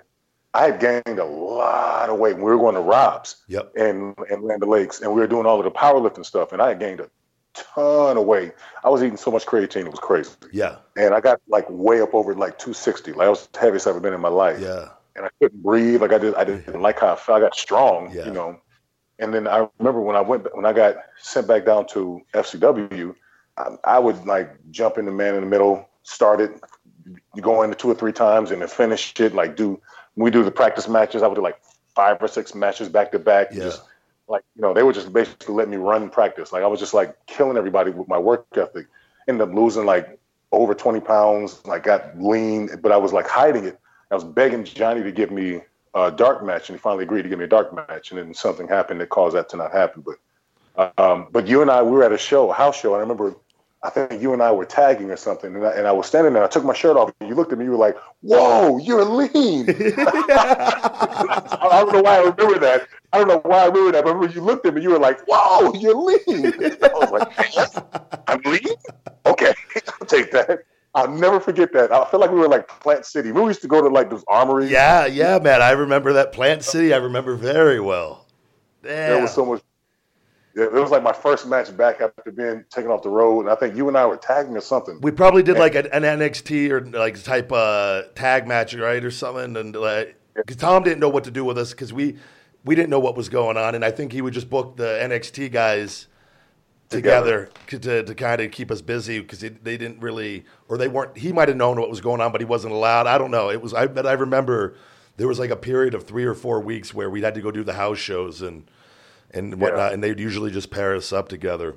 I 0.53 0.67
had 0.67 0.81
gained 0.81 1.19
a 1.19 1.25
lot 1.25 2.09
of 2.11 2.19
weight. 2.19 2.37
We 2.37 2.43
were 2.43 2.59
going 2.59 2.75
to 2.75 2.81
Rob's 2.81 3.37
Yep. 3.49 3.73
and 3.77 4.15
and 4.31 4.43
Land 4.43 4.63
Lakes, 4.67 5.01
and 5.01 5.13
we 5.13 5.21
were 5.21 5.27
doing 5.27 5.47
all 5.47 5.59
of 5.59 5.65
the 5.65 5.71
powerlifting 5.71 6.25
stuff, 6.25 6.53
and 6.53 6.61
I 6.63 6.69
had 6.69 6.81
gained 6.81 7.01
a 7.01 7.11
ton 7.55 8.17
of 8.17 8.25
weight. 8.25 8.53
I 8.83 8.89
was 8.89 9.03
eating 9.03 9.17
so 9.17 9.31
much 9.31 9.47
creatine, 9.47 9.87
it 9.87 9.91
was 9.91 10.01
crazy, 10.01 10.33
Yeah. 10.53 10.77
and 10.97 11.15
I 11.15 11.21
got 11.21 11.41
like 11.49 11.67
way 11.69 12.01
up 12.01 12.15
over 12.15 12.35
like 12.35 12.59
260. 12.59 13.13
Like 13.13 13.27
I 13.27 13.31
was 13.31 13.47
the 13.49 13.61
heaviest 13.61 13.87
I've 13.87 13.93
ever 13.93 14.01
been 14.01 14.15
in 14.15 14.21
my 14.21 14.29
life, 14.29 14.61
Yeah. 14.61 14.89
and 15.17 15.25
I 15.25 15.29
couldn't 15.41 15.63
breathe. 15.63 16.01
Like 16.03 16.13
I 16.13 16.19
did, 16.19 16.35
I 16.35 16.45
didn't 16.45 16.81
like 16.83 16.99
how 17.01 17.13
I 17.13 17.17
felt. 17.17 17.39
I 17.39 17.41
got 17.41 17.55
strong, 17.55 18.11
Yeah. 18.13 18.27
you 18.27 18.33
know. 18.33 18.61
And 19.21 19.33
then 19.33 19.47
I 19.47 19.69
remember 19.79 20.01
when 20.01 20.17
I 20.17 20.21
went 20.21 20.53
when 20.57 20.67
I 20.67 20.73
got 20.73 20.97
sent 21.19 21.47
back 21.47 21.65
down 21.65 21.87
to 21.89 22.21
FCW, 22.35 23.15
I, 23.57 23.77
I 23.85 23.99
would 23.99 24.27
like 24.27 24.51
jump 24.71 24.99
in 24.99 25.07
the 25.07 25.13
man 25.13 25.35
in 25.35 25.41
the 25.41 25.47
middle, 25.47 25.89
start 26.03 26.41
it, 26.41 26.61
go 27.41 27.63
in 27.63 27.73
two 27.75 27.91
or 27.91 27.95
three 27.95 28.13
times, 28.13 28.51
and 28.51 28.61
then 28.61 28.69
finish 28.69 29.19
it. 29.21 29.35
Like 29.35 29.57
do 29.57 29.81
we 30.17 30.31
do 30.31 30.45
the 30.45 30.51
practice 30.51 30.89
matches? 30.89 31.23
I 31.23 31.27
would 31.27 31.37
do 31.37 31.43
like 31.43 31.61
five 31.95 32.23
or 32.23 32.29
six 32.29 32.55
matches 32.55 32.89
back 32.89 33.13
to 33.13 33.19
back. 33.19 33.49
Yeah. 33.53 33.65
Just 33.65 33.83
like 34.29 34.43
you 34.57 34.63
know, 34.63 34.73
they 34.73 34.83
would 34.83 34.95
just 34.95 35.13
basically 35.13 35.55
let 35.55 35.69
me 35.69 35.77
run 35.77 36.11
practice. 36.11 36.53
Like 36.53 36.63
I 36.63 36.67
was 36.67 36.81
just 36.81 36.95
like 36.95 37.27
killing 37.27 37.57
everybody 37.57 37.91
with 37.91 38.09
my 38.09 38.19
work 38.19 38.47
ethic. 38.57 38.87
Ended 39.27 39.49
up 39.49 39.55
losing 39.55 39.87
like 39.87 40.19
over 40.53 40.75
20 40.75 41.01
pounds. 41.01 41.65
Like 41.67 41.85
got 41.85 42.19
lean, 42.21 42.71
but 42.83 42.93
I 42.93 42.97
was 42.97 43.13
like 43.13 43.27
hiding 43.27 43.65
it. 43.65 43.79
I 44.11 44.15
was 44.15 44.25
begging 44.25 44.65
Johnny 44.65 45.03
to 45.03 45.13
give 45.13 45.31
me 45.31 45.63
a 45.95 46.11
dark 46.11 46.45
match, 46.45 46.69
and 46.69 46.79
he 46.79 46.81
finally 46.81 47.05
agreed 47.05 47.23
to 47.23 47.29
give 47.29 47.39
me 47.39 47.45
a 47.45 47.49
dark 47.49 47.75
match. 47.75 48.11
And 48.11 48.19
then 48.19 48.35
something 48.35 48.69
happened 48.69 49.01
that 49.01 49.09
caused 49.09 49.37
that 49.37 49.49
to 49.51 49.57
not 49.57 49.73
happen. 49.73 50.05
But 50.05 50.93
um, 50.99 51.29
but 51.31 51.47
you 51.47 51.63
and 51.63 51.71
I, 51.71 51.83
we 51.83 51.93
were 51.93 52.05
at 52.05 52.13
a 52.13 52.19
show, 52.19 52.51
a 52.51 52.55
house 52.55 52.79
show, 52.79 52.95
and 52.95 52.99
I 52.99 53.01
remember. 53.01 53.37
I 53.85 53.91
think 53.91 54.23
you 54.23 54.33
and 54.33 54.43
I 54.43 54.51
were 54.51 54.65
tagging 54.65 55.11
or 55.11 55.17
something, 55.17 55.55
and 55.55 55.67
I, 55.67 55.73
and 55.73 55.87
I 55.87 55.93
was 55.93 56.07
standing 56.07 56.33
there. 56.33 56.43
I 56.43 56.49
took 56.49 56.65
my 56.65 56.73
shirt 56.73 56.97
off, 56.97 57.13
and 57.21 57.29
you 57.29 57.35
looked 57.35 57.53
at 57.53 57.59
me. 57.59 57.67
You 57.67 57.73
were 57.73 57.77
like, 57.77 57.97
"Whoa, 58.23 58.79
you're 58.79 59.05
lean." 59.05 59.67
I 59.99 61.69
don't 61.71 61.93
know 61.93 62.01
why 62.03 62.17
I 62.17 62.21
remember 62.21 62.59
that. 62.61 62.89
I 63.13 63.19
don't 63.19 63.29
know 63.29 63.41
why 63.45 63.59
I 63.59 63.67
remember 63.67 63.93
that. 63.93 64.05
But 64.05 64.15
remember 64.15 64.35
you 64.35 64.41
looked 64.43 64.65
at 64.67 64.75
me, 64.75 64.81
you 64.83 64.91
were 64.91 64.99
like, 64.99 65.21
"Whoa, 65.29 65.75
you're 65.75 65.95
lean." 65.95 66.19
I 66.83 66.89
was 66.95 67.11
like, 67.11 67.29
"Yes, 67.55 67.79
"I'm 68.27 68.41
lean." 68.47 68.75
Okay, 69.27 69.53
I'll 70.01 70.07
take 70.07 70.31
that. 70.33 70.61
I'll 70.95 71.11
never 71.11 71.39
forget 71.41 71.73
that. 71.75 71.93
I 71.93 72.05
feel 72.11 72.21
like 72.21 72.31
we 72.31 72.39
were 72.39 72.49
like 72.49 72.69
Plant 72.69 73.05
City. 73.05 73.33
We 73.33 73.43
used 73.43 73.61
to 73.63 73.69
go 73.69 73.83
to 73.83 73.89
like 73.89 74.09
those 74.11 74.25
armories. 74.29 74.71
Yeah. 74.71 75.07
Yeah, 75.07 75.39
man. 75.41 75.61
I 75.61 75.73
remember 75.73 76.13
that 76.15 76.33
Plant 76.33 76.63
City. 76.65 76.95
I 76.95 76.99
remember 76.99 77.35
very 77.35 77.81
well. 77.81 78.27
There 78.83 79.17
Yeah. 79.17 79.23
was 79.23 79.35
so 79.35 79.45
much. 79.45 79.63
Yeah, 80.57 80.67
it 80.67 80.73
was 80.73 80.93
like 80.93 81.03
my 81.03 81.13
first 81.13 81.47
match 81.49 81.77
back 81.77 82.01
after 82.01 82.31
being 82.31 82.65
taken 82.71 82.91
off 82.91 83.03
the 83.03 83.09
road, 83.09 83.41
and 83.41 83.51
I 83.51 83.57
think 83.57 83.77
you 83.77 83.89
and 83.89 83.97
I 83.97 84.07
were 84.07 84.17
tagging 84.17 84.57
or 84.57 84.61
something. 84.61 85.01
We 85.01 85.11
probably 85.11 85.43
did 85.43 85.59
like 85.59 85.75
an, 85.75 85.87
an 85.87 86.03
NXT 86.03 86.71
or 86.71 86.81
like 86.81 87.21
type 87.25 87.51
uh, 87.51 88.03
tag 88.15 88.47
match, 88.47 88.73
right, 88.75 89.05
or 89.05 89.11
something. 89.11 89.57
And 89.57 89.75
like, 89.75 90.17
because 90.35 90.57
Tom 90.57 90.85
didn't 90.85 91.01
know 91.01 91.09
what 91.09 91.25
to 91.25 91.33
do 91.33 91.45
with 91.45 91.59
us 91.59 91.73
because 91.73 91.93
we 91.93 92.19
we 92.65 92.77
didn't 92.77 92.91
know 92.91 93.01
what 93.01 93.17
was 93.17 93.29
going 93.29 93.57
on, 93.57 93.75
and 93.75 93.85
I 93.85 93.91
think 93.91 94.13
he 94.13 94.23
would 94.23 94.33
just 94.33 94.49
book 94.49 94.77
the 94.77 94.99
NXT 95.03 95.51
guys 95.51 96.07
together, 96.89 97.51
to 97.67 98.05
to 98.05 98.15
kind 98.15 98.41
of 98.41 98.53
keep 98.53 98.71
us 98.71 98.81
busy 98.81 99.19
because 99.19 99.41
they 99.41 99.77
didn't 99.77 99.99
really 100.01 100.45
or 100.69 100.79
they 100.79 100.87
weren't. 100.87 101.17
He 101.19 101.33
might 101.33 101.49
have 101.49 101.57
known 101.57 101.81
what 101.81 101.91
was 101.91 102.01
going 102.01 102.21
on, 102.21 102.31
but 102.31 102.41
he 102.41 102.45
wasn't 102.45 102.75
allowed. 102.75 103.09
I 103.09 103.19
don't 103.19 103.33
know. 103.33 103.51
It 103.51 103.61
was 103.61 103.75
I 103.75 103.89
but 103.89 104.07
I 104.07 104.13
remember 104.13 104.77
there 105.17 105.27
was 105.27 105.41
like 105.41 105.51
a 105.51 105.57
period 105.57 105.95
of 105.95 106.05
three 106.05 106.25
or 106.25 106.35
four 106.35 106.61
weeks 106.61 106.95
where 106.95 107.11
we 107.11 107.23
had 107.23 107.35
to 107.35 107.41
go 107.41 107.51
do 107.51 107.65
the 107.65 107.75
house 107.75 107.99
shows 107.99 108.41
and 108.41 108.69
and 109.35 109.61
whatnot, 109.61 109.93
and 109.93 110.03
they'd 110.03 110.19
usually 110.21 110.51
just 110.51 110.71
pair 110.71 110.95
us 110.95 111.13
up 111.13 111.29
together. 111.29 111.77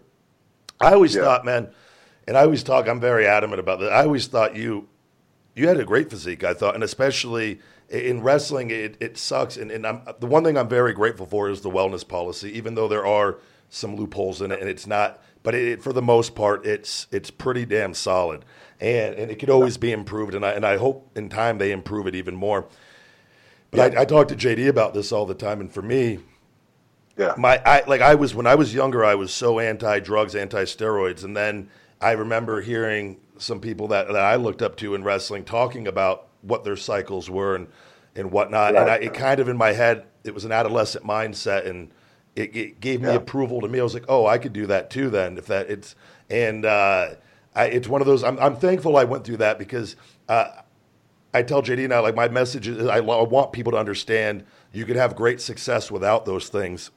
I 0.80 0.94
always 0.94 1.16
Yeah. 1.16 1.24
thought, 1.24 1.44
man, 1.46 1.70
and 2.28 2.38
I 2.38 2.42
always 2.44 2.64
talk. 2.64 2.88
I'm 2.88 3.00
very 3.00 3.26
adamant 3.26 3.60
about 3.60 3.80
that. 3.80 3.92
I 3.92 4.04
always 4.04 4.28
thought 4.28 4.56
you 4.56 4.88
you 5.56 5.68
had 5.68 5.80
a 5.80 5.86
great 5.86 6.10
physique. 6.10 6.44
I 6.44 6.54
thought, 6.54 6.76
and 6.76 6.84
especially 6.84 7.60
in 7.90 8.22
wrestling, 8.22 8.70
it, 8.70 8.96
it 9.00 9.18
sucks. 9.18 9.58
And, 9.58 9.72
and 9.72 9.88
I'm, 9.88 10.02
the 10.20 10.28
one 10.28 10.44
thing 10.44 10.56
I'm 10.56 10.70
very 10.70 10.94
grateful 10.94 11.26
for 11.26 11.50
is 11.50 11.62
the 11.62 11.70
wellness 11.72 12.08
policy, 12.08 12.56
even 12.56 12.76
though 12.76 12.88
there 12.88 13.06
are 13.08 13.38
some 13.70 13.96
loopholes 13.96 14.40
in 14.42 14.52
it, 14.52 14.60
and 14.60 14.70
it's 14.70 14.86
not. 14.86 15.20
But 15.42 15.56
it, 15.56 15.82
for 15.82 15.94
the 15.94 16.02
most 16.02 16.36
part, 16.36 16.66
it's 16.66 17.08
it's 17.12 17.32
pretty 17.32 17.66
damn 17.66 17.94
solid, 17.96 18.46
and 18.80 19.16
and 19.16 19.32
it 19.32 19.40
could 19.40 19.50
always 19.50 19.78
be 19.78 19.92
improved. 19.92 20.36
And 20.36 20.46
I 20.46 20.52
and 20.52 20.64
I 20.66 20.78
hope 20.78 21.10
in 21.16 21.28
time 21.30 21.58
they 21.58 21.72
improve 21.72 22.06
it 22.06 22.14
even 22.14 22.36
more. 22.36 22.68
But 23.72 23.98
I, 23.98 24.02
I 24.02 24.06
talk 24.06 24.28
to 24.30 24.36
JD 24.36 24.68
about 24.68 24.94
this 24.94 25.12
all 25.12 25.26
the 25.26 25.34
time, 25.34 25.60
and 25.60 25.72
for 25.72 25.82
me, 25.82 26.20
Yeah. 27.18 27.34
my 27.38 27.62
I 27.66 27.84
like 27.88 28.02
I 28.02 28.16
was 28.16 28.36
when 28.36 28.46
I 28.48 28.56
was 28.56 28.74
younger, 28.74 29.04
I 29.04 29.16
was 29.16 29.34
so 29.34 29.60
anti 29.60 30.00
drugs, 30.00 30.36
anti 30.36 30.64
steroids, 30.64 31.24
and 31.24 31.36
then 31.36 31.70
I 32.00 32.12
remember 32.12 32.62
hearing 32.62 33.18
some 33.40 33.60
people 33.60 33.88
that, 33.90 34.08
that 34.08 34.24
I 34.24 34.36
looked 34.36 34.62
up 34.62 34.76
to 34.78 34.94
in 34.96 35.04
wrestling 35.04 35.44
talking 35.44 35.88
about 35.88 36.28
what 36.42 36.64
their 36.64 36.76
cycles 36.78 37.30
were 37.30 37.56
and 37.56 37.68
and 38.16 38.32
whatnot, 38.32 38.76
and 38.76 38.90
I, 38.90 38.96
it 38.96 39.14
kind 39.14 39.40
of 39.40 39.48
in 39.50 39.58
my 39.58 39.74
head 39.74 40.06
it 40.24 40.34
was 40.34 40.46
an 40.46 40.52
adolescent 40.52 41.06
mindset, 41.06 41.68
and 41.68 41.90
it, 42.36 42.56
it 42.56 42.80
gave 42.82 43.02
me 43.02 43.08
Yeah. 43.10 43.16
approval 43.16 43.62
to 43.62 43.68
me. 43.68 43.80
I 43.80 43.84
was 43.84 43.94
like, 43.94 44.06
oh, 44.10 44.26
I 44.28 44.38
could 44.38 44.54
do 44.54 44.66
that 44.68 44.90
too. 44.90 45.10
Then 45.10 45.38
if 45.38 45.48
that 45.48 45.70
it's 45.70 45.96
and 46.30 46.66
uh, 46.66 47.10
I, 47.56 47.66
it's 47.66 47.88
one 47.88 48.02
of 48.02 48.08
those. 48.08 48.24
I'm 48.24 48.38
I'm 48.40 48.56
thankful 48.56 48.96
I 48.98 49.04
went 49.06 49.24
through 49.24 49.38
that 49.38 49.58
because. 49.60 49.96
Uh, 50.30 50.50
I 51.34 51.44
tell 51.44 51.62
JD 51.62 51.90
now, 51.90 52.02
like 52.02 52.16
my 52.16 52.30
message 52.30 52.68
is, 52.68 52.88
I, 52.88 53.00
lo- 53.00 53.20
I 53.24 53.28
want 53.28 53.52
people 53.52 53.74
to 53.74 53.78
understand 53.78 54.44
you 54.72 54.86
can 54.86 54.96
have 54.96 55.16
great 55.16 55.40
success 55.40 55.92
without 55.92 56.26
those 56.26 56.50
things 56.50 56.90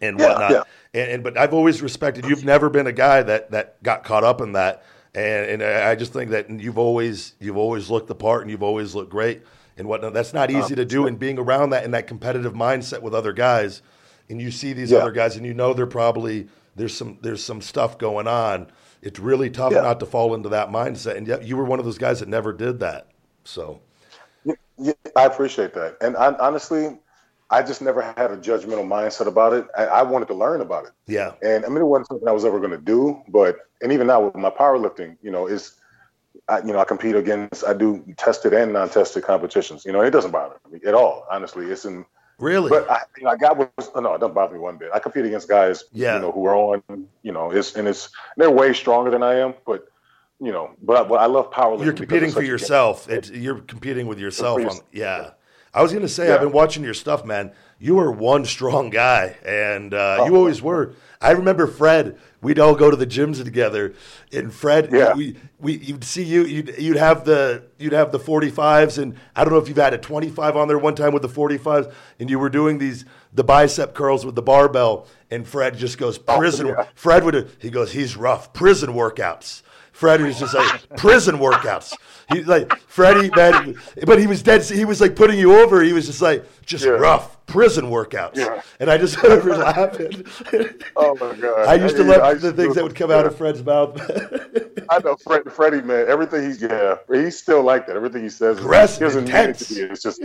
and 0.00 0.18
Yeah, 0.18 0.26
whatnot. 0.28 0.50
yeah. 0.50 0.62
And, 0.94 1.10
and 1.10 1.24
but 1.24 1.38
I've 1.38 1.54
always 1.54 1.82
respected 1.82 2.24
you've 2.26 2.44
never 2.44 2.70
been 2.70 2.86
a 2.86 2.92
guy 2.92 3.22
that 3.22 3.50
that 3.50 3.82
got 3.82 4.04
caught 4.04 4.24
up 4.24 4.40
in 4.40 4.52
that. 4.52 4.84
And 5.14 5.62
and 5.62 5.62
I 5.62 5.94
just 5.94 6.12
think 6.12 6.30
that 6.30 6.50
you've 6.50 6.78
always 6.78 7.34
you've 7.40 7.56
always 7.56 7.90
looked 7.90 8.08
the 8.08 8.14
part 8.14 8.42
and 8.42 8.50
you've 8.50 8.62
always 8.62 8.94
looked 8.94 9.10
great 9.10 9.42
and 9.76 9.88
whatnot. 9.88 10.14
That's 10.14 10.34
not 10.34 10.50
easy 10.50 10.74
to 10.76 10.84
do. 10.84 11.06
And 11.06 11.18
being 11.18 11.38
around 11.38 11.70
that 11.70 11.84
in 11.84 11.90
that 11.92 12.06
competitive 12.06 12.54
mindset 12.54 13.02
with 13.02 13.14
other 13.14 13.32
guys, 13.32 13.82
and 14.28 14.40
you 14.40 14.50
see 14.50 14.72
these 14.72 14.92
Yeah. 14.92 14.98
other 14.98 15.12
guys 15.12 15.36
and 15.36 15.46
you 15.46 15.54
know 15.54 15.74
they're 15.74 15.86
probably 15.86 16.48
there's 16.76 16.96
some 16.96 17.18
there's 17.22 17.42
some 17.42 17.60
stuff 17.60 17.98
going 17.98 18.28
on. 18.28 18.70
It's 19.02 19.18
really 19.18 19.50
tough 19.50 19.80
not 19.80 20.00
to 20.00 20.06
fall 20.06 20.34
into 20.34 20.48
that 20.50 20.70
mindset. 20.70 21.16
And 21.16 21.26
yet 21.26 21.44
you 21.44 21.56
were 21.56 21.64
one 21.64 21.78
of 21.78 21.84
those 21.84 21.98
guys 21.98 22.20
that 22.20 22.28
never 22.28 22.52
did 22.52 22.80
that. 22.80 23.08
So 23.44 23.80
Yeah, 24.76 24.92
I 25.16 25.24
appreciate 25.26 25.74
that. 25.74 25.96
And 26.00 26.16
I, 26.16 26.34
honestly, 26.38 26.98
I 27.50 27.62
just 27.62 27.80
never 27.80 28.02
had 28.02 28.30
a 28.30 28.36
judgmental 28.36 28.86
mindset 28.86 29.26
about 29.26 29.52
it. 29.54 29.66
I, 29.76 29.86
I 29.86 30.02
wanted 30.02 30.28
to 30.28 30.34
learn 30.34 30.60
about 30.60 30.84
it. 30.84 30.92
yeah. 31.06 31.32
And 31.42 31.64
I 31.64 31.68
mean, 31.68 31.78
it 31.78 31.84
wasn't 31.86 32.08
something 32.08 32.28
I 32.28 32.32
was 32.32 32.44
ever 32.44 32.58
going 32.58 32.72
to 32.72 32.78
do. 32.78 33.22
But 33.28 33.56
and 33.80 33.92
even 33.92 34.06
now 34.06 34.20
with 34.26 34.34
my 34.34 34.50
powerlifting, 34.50 35.16
you 35.22 35.30
know, 35.30 35.46
is 35.46 35.74
I, 36.48 36.58
you 36.58 36.72
know 36.72 36.78
I 36.78 36.84
compete 36.84 37.16
against 37.16 37.64
I 37.64 37.72
do 37.72 38.04
tested 38.16 38.52
and 38.52 38.72
non-tested 38.72 39.22
competitions. 39.24 39.84
You 39.84 39.92
know, 39.92 40.00
it 40.02 40.10
doesn't 40.10 40.30
bother 40.30 40.56
me 40.70 40.80
at 40.86 40.94
all. 40.94 41.26
Honestly, 41.30 41.66
it's 41.66 41.84
in. 41.84 42.04
Really? 42.38 42.70
But 42.70 42.88
I, 42.88 43.00
you 43.16 43.24
know, 43.24 43.30
I 43.30 43.36
got 43.36 43.56
was 43.58 43.90
oh, 43.96 44.00
no, 44.00 44.14
it 44.14 44.20
doesn't 44.20 44.34
bother 44.34 44.54
me 44.54 44.60
one 44.60 44.76
bit. 44.76 44.90
I 44.94 45.00
compete 45.00 45.24
against 45.24 45.48
guys, 45.48 45.84
Yeah. 45.90 46.14
you 46.14 46.20
know, 46.20 46.30
who 46.30 46.46
are 46.46 46.54
on, 46.54 46.82
you 47.22 47.32
know, 47.32 47.50
it's 47.50 47.74
and 47.74 47.88
it's 47.88 48.10
they're 48.36 48.50
way 48.50 48.72
stronger 48.72 49.10
than 49.10 49.24
I 49.24 49.36
am. 49.40 49.54
But 49.66 49.88
you 50.38 50.52
know, 50.52 50.70
but 50.80 50.96
I, 51.04 51.08
but 51.08 51.14
I 51.16 51.26
love 51.26 51.50
powerlifting. 51.50 51.84
You're 51.84 51.94
competing 51.94 52.30
for 52.30 52.42
yourself. 52.42 53.08
It's, 53.10 53.28
you're 53.30 53.58
competing 53.62 54.06
with 54.06 54.20
yourself. 54.20 54.58
On, 54.58 54.62
yourself. 54.62 54.84
yeah. 54.92 55.30
I 55.78 55.82
was 55.82 55.92
going 55.92 56.02
to 56.02 56.08
say, 56.08 56.32
I've 56.32 56.40
been 56.40 56.50
watching 56.50 56.82
your 56.82 56.92
stuff, 56.94 57.24
man. 57.24 57.52
You 57.78 57.94
were 57.94 58.10
one 58.10 58.44
strong 58.44 58.90
guy, 58.90 59.36
and 59.46 59.94
uh, 59.94 60.24
you 60.26 60.34
Oh. 60.34 60.38
always 60.38 60.60
were. 60.60 60.94
I 61.20 61.30
remember 61.30 61.68
Fred. 61.68 62.18
We'd 62.40 62.58
all 62.58 62.74
go 62.74 62.90
to 62.90 62.96
the 62.96 63.06
gyms 63.06 63.42
together, 63.44 63.94
and 64.32 64.52
Fred, 64.52 64.90
Yeah. 64.92 65.14
we, 65.14 65.36
we, 65.60 65.76
you'd 65.78 66.02
see 66.02 66.24
you, 66.24 66.44
you'd, 66.44 66.74
you'd 66.78 66.96
have 66.96 67.24
the, 67.24 67.62
you'd 67.78 67.92
have 67.92 68.10
the 68.10 68.18
45s, 68.18 69.00
and 69.00 69.14
I 69.36 69.44
don't 69.44 69.52
know 69.52 69.58
if 69.60 69.68
you've 69.68 69.76
had 69.76 69.94
a 69.94 69.98
25 69.98 70.56
on 70.56 70.66
there 70.66 70.78
one 70.78 70.96
time 70.96 71.12
with 71.12 71.22
the 71.22 71.28
45s, 71.28 71.92
and 72.18 72.28
you 72.28 72.38
were 72.40 72.48
doing 72.48 72.78
these 72.78 73.04
the 73.32 73.44
bicep 73.44 73.94
curls 73.94 74.24
with 74.26 74.34
the 74.34 74.42
barbell, 74.42 75.06
and 75.30 75.46
Fred 75.46 75.76
just 75.76 75.98
goes 75.98 76.18
prison. 76.18 76.66
Oh, 76.66 76.70
yeah. 76.78 76.86
Fred 76.96 77.22
would, 77.24 77.50
he 77.60 77.70
goes, 77.70 77.92
he's 77.92 78.16
rough. 78.16 78.52
Prison 78.52 78.90
workouts. 78.94 79.62
Fred 79.98 80.20
was 80.22 80.38
just 80.38 80.54
like 80.54 80.96
prison 80.96 81.38
workouts. 81.38 81.92
He 82.32 82.44
like 82.44 82.72
Freddie, 82.86 83.30
man, 83.34 83.74
but 84.06 84.20
he 84.20 84.28
was 84.28 84.44
dead. 84.44 84.62
He 84.62 84.84
was 84.84 85.00
like 85.00 85.16
putting 85.16 85.40
you 85.40 85.58
over. 85.58 85.82
He 85.82 85.92
was 85.92 86.06
just 86.06 86.22
like 86.22 86.44
just 86.64 86.84
Yeah. 86.84 86.92
rough 86.92 87.44
prison 87.46 87.86
workouts. 87.86 88.36
Yeah. 88.36 88.62
And 88.78 88.90
I 88.92 88.96
just 88.96 89.20
remember 89.24 89.56
laughing. 89.56 90.24
Oh 90.94 91.16
my 91.16 91.34
god! 91.34 91.66
I 91.66 91.74
used 91.74 91.96
to 91.96 92.04
Yeah, 92.04 92.10
love 92.10 92.22
I 92.22 92.34
the 92.34 92.50
to 92.52 92.56
things 92.56 92.76
that 92.76 92.84
would 92.84 92.94
come 92.94 93.10
out 93.10 93.26
of 93.26 93.36
Fred's 93.36 93.64
mouth. 93.64 94.00
I 94.88 95.00
know 95.00 95.16
Fred, 95.16 95.50
Freddie, 95.52 95.82
man. 95.82 96.06
Everything 96.08 96.44
he's 96.44 96.62
yeah, 96.62 96.98
he's 97.12 97.36
still 97.36 97.64
like 97.64 97.88
that. 97.88 97.96
Everything 97.96 98.22
he 98.22 98.28
says, 98.28 98.58
is- 98.58 98.98
he 98.98 99.04
it 99.04 99.16
intense. 99.16 99.66
to 99.66 99.74
be. 99.74 99.80
It's 99.80 100.02
just 100.04 100.22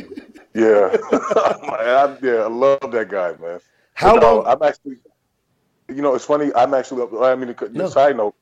yeah, 0.53 0.95
I, 1.11 2.15
yeah. 2.21 2.31
I 2.43 2.47
love 2.47 2.91
that 2.91 3.07
guy, 3.09 3.33
man. 3.41 3.59
How 3.95 4.13
You 4.13 4.19
know, 4.19 4.27
uh, 4.27 4.35
long- 4.43 4.47
I'm 4.61 4.61
actually, 4.69 4.97
you 5.89 6.03
know, 6.03 6.13
it's 6.13 6.25
funny. 6.25 6.51
I'm 6.55 6.75
actually. 6.75 7.07
I 7.25 7.33
mean, 7.33 7.55
No. 7.71 7.87
side 7.89 8.17
note. 8.17 8.35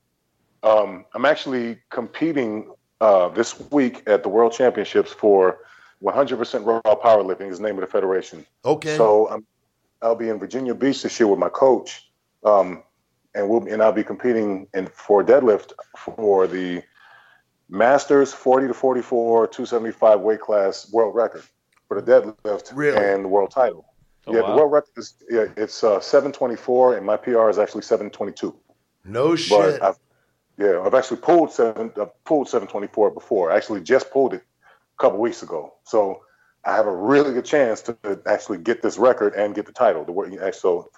Um, 0.63 1.05
I'm 1.13 1.25
actually 1.25 1.79
competing 1.89 2.71
uh, 2.99 3.29
this 3.29 3.59
week 3.71 4.03
at 4.07 4.23
the 4.23 4.29
World 4.29 4.53
Championships 4.53 5.11
for 5.11 5.59
100% 6.03 6.65
raw 6.65 6.81
powerlifting. 6.95 7.49
Is 7.51 7.57
the 7.57 7.63
name 7.63 7.75
of 7.75 7.81
the 7.81 7.87
federation. 7.87 8.45
okay. 8.65 8.95
So 8.97 9.27
I'm, 9.29 9.45
I'll 10.01 10.15
be 10.15 10.29
in 10.29 10.39
Virginia 10.39 10.73
Beach 10.73 11.01
this 11.03 11.19
year 11.19 11.27
with 11.27 11.39
my 11.39 11.49
coach, 11.49 12.09
um, 12.43 12.83
and 13.35 13.47
we'll 13.49 13.67
and 13.67 13.81
I'll 13.81 13.91
be 13.91 14.03
competing 14.03 14.67
in 14.73 14.87
for 14.87 15.23
deadlift 15.23 15.73
for 15.97 16.47
the 16.47 16.83
Masters 17.69 18.33
40 18.33 18.67
to 18.67 18.73
44 18.73 19.47
275 19.47 20.19
weight 20.21 20.41
class 20.41 20.91
world 20.91 21.15
record 21.15 21.43
for 21.87 22.01
the 22.01 22.11
deadlift 22.11 22.71
Really? 22.75 22.97
and 22.97 23.23
the 23.23 23.29
world 23.29 23.51
title. 23.51 23.85
Oh, 24.27 24.33
yeah, 24.33 24.41
wow. 24.41 24.49
the 24.49 24.55
world 24.57 24.71
record 24.71 24.91
is 24.97 25.13
yeah, 25.29 25.45
it's 25.55 25.83
uh, 25.83 25.99
724, 25.99 26.97
and 26.97 27.05
my 27.05 27.17
PR 27.17 27.49
is 27.49 27.57
actually 27.57 27.81
722. 27.83 28.55
no 29.05 29.35
shit. 29.35 29.79
But 29.79 29.81
I've 29.83 29.99
yeah, 30.57 30.81
I've 30.85 30.93
actually 30.93 31.17
pulled 31.21 31.51
seven. 31.51 31.91
I've 31.99 32.23
pulled 32.25 32.47
724 32.49 33.11
before. 33.11 33.51
I 33.51 33.57
actually 33.57 33.81
just 33.81 34.11
pulled 34.11 34.33
it 34.33 34.43
a 34.97 35.01
couple 35.01 35.19
weeks 35.19 35.41
ago. 35.43 35.73
So 35.83 36.21
I 36.65 36.75
have 36.75 36.85
a 36.87 36.95
really 36.95 37.33
good 37.33 37.45
chance 37.45 37.81
to 37.83 37.97
actually 38.27 38.59
get 38.59 38.81
this 38.81 38.97
record 38.97 39.33
and 39.33 39.55
get 39.55 39.65
the 39.65 39.71
title. 39.71 40.03
The 40.05 40.11
wor- 40.11 40.51
so 40.53 40.89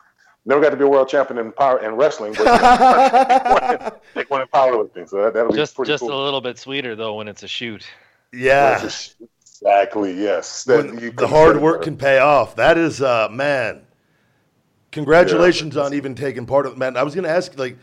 never 0.46 0.60
got 0.62 0.72
to 0.72 0.76
be 0.76 0.84
a 0.84 0.88
world 0.88 1.08
champion 1.08 1.40
in 1.40 1.52
power 1.54 1.80
in 1.80 1.96
wrestling, 1.96 2.34
but 2.38 4.02
take 4.14 4.30
one 4.30 4.42
in 4.42 4.48
powerlifting. 4.48 5.08
So 5.08 5.24
that, 5.24 5.34
that'll 5.34 5.52
be 5.52 5.58
Just 5.58 5.76
pretty 5.76 5.92
just 5.92 6.02
cool. 6.02 6.14
a 6.14 6.24
little 6.26 6.42
bit 6.42 6.58
sweeter 6.58 6.96
though 6.96 7.16
when 7.16 7.28
it's 7.30 7.44
a 7.44 7.48
shoot. 7.48 7.86
yeah. 8.34 8.84
Exactly. 9.64 10.22
Yes. 10.22 10.66
That 10.66 11.02
you 11.02 11.12
the 11.12 11.28
hard 11.28 11.62
work 11.62 11.76
better. 11.80 11.92
can 11.92 11.98
pay 11.98 12.18
off. 12.20 12.58
That 12.58 12.78
is, 12.78 13.02
uh, 13.02 13.30
man. 13.32 13.86
Congratulations 14.92 15.78
on 15.78 15.94
even 15.94 16.14
taking 16.16 16.46
part 16.46 16.66
of. 16.66 16.78
Man, 16.78 16.98
I 16.98 17.04
was 17.04 17.16
going 17.16 17.24
to 17.24 17.30
ask, 17.30 17.58
like, 17.58 17.78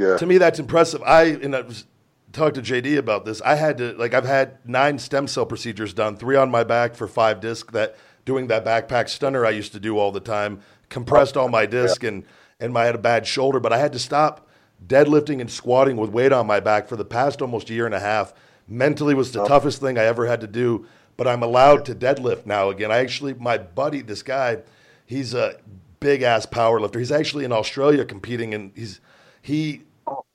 Yeah. 0.00 0.16
to 0.16 0.26
me 0.26 0.38
that's 0.38 0.58
impressive. 0.58 1.02
I 1.04 1.24
and 1.24 1.54
i 1.54 1.60
was 1.60 1.84
talked 2.32 2.54
to 2.54 2.62
jd 2.62 2.96
about 2.96 3.24
this. 3.24 3.42
I 3.42 3.54
had 3.56 3.78
to 3.78 3.92
like 3.94 4.14
i've 4.14 4.24
had 4.24 4.58
nine 4.64 4.98
stem 4.98 5.26
cell 5.26 5.46
procedures 5.46 5.92
done 5.92 6.16
three 6.16 6.36
on 6.36 6.50
my 6.50 6.64
back 6.64 6.94
for 6.94 7.06
five 7.06 7.40
disc 7.40 7.72
that 7.72 7.96
doing 8.24 8.46
that 8.48 8.64
backpack 8.64 9.08
stunner 9.08 9.44
i 9.44 9.50
used 9.50 9.72
to 9.72 9.80
do 9.80 9.98
all 9.98 10.12
the 10.12 10.20
time 10.20 10.60
compressed 10.88 11.36
all 11.36 11.48
my 11.48 11.66
disc 11.66 12.02
and 12.04 12.24
and 12.60 12.76
I 12.76 12.84
had 12.84 12.94
a 12.94 12.98
bad 12.98 13.26
shoulder 13.26 13.58
but 13.58 13.72
i 13.72 13.78
had 13.78 13.92
to 13.92 13.98
stop 13.98 14.46
deadlifting 14.86 15.40
and 15.40 15.50
squatting 15.50 15.96
with 15.96 16.10
weight 16.10 16.32
on 16.32 16.46
my 16.46 16.60
back 16.60 16.88
for 16.88 16.96
the 16.96 17.04
past 17.04 17.42
almost 17.42 17.68
year 17.68 17.84
and 17.84 17.94
a 17.94 18.00
half. 18.00 18.32
Mentally 18.66 19.14
was 19.14 19.32
the 19.32 19.44
toughest 19.46 19.80
thing 19.80 19.98
i 19.98 20.04
ever 20.04 20.26
had 20.26 20.40
to 20.40 20.46
do 20.46 20.86
but 21.16 21.26
i'm 21.26 21.42
allowed 21.42 21.84
to 21.86 21.94
deadlift 21.94 22.46
now 22.46 22.70
again. 22.70 22.90
I 22.92 22.98
actually 22.98 23.34
my 23.34 23.58
buddy 23.58 24.02
this 24.02 24.22
guy 24.22 24.58
he's 25.04 25.34
a 25.34 25.56
big 25.98 26.22
ass 26.22 26.46
power 26.46 26.80
lifter 26.80 26.98
he's 26.98 27.12
actually 27.12 27.44
in 27.44 27.52
australia 27.52 28.04
competing 28.04 28.54
and 28.54 28.72
he's 28.76 29.00
he 29.42 29.82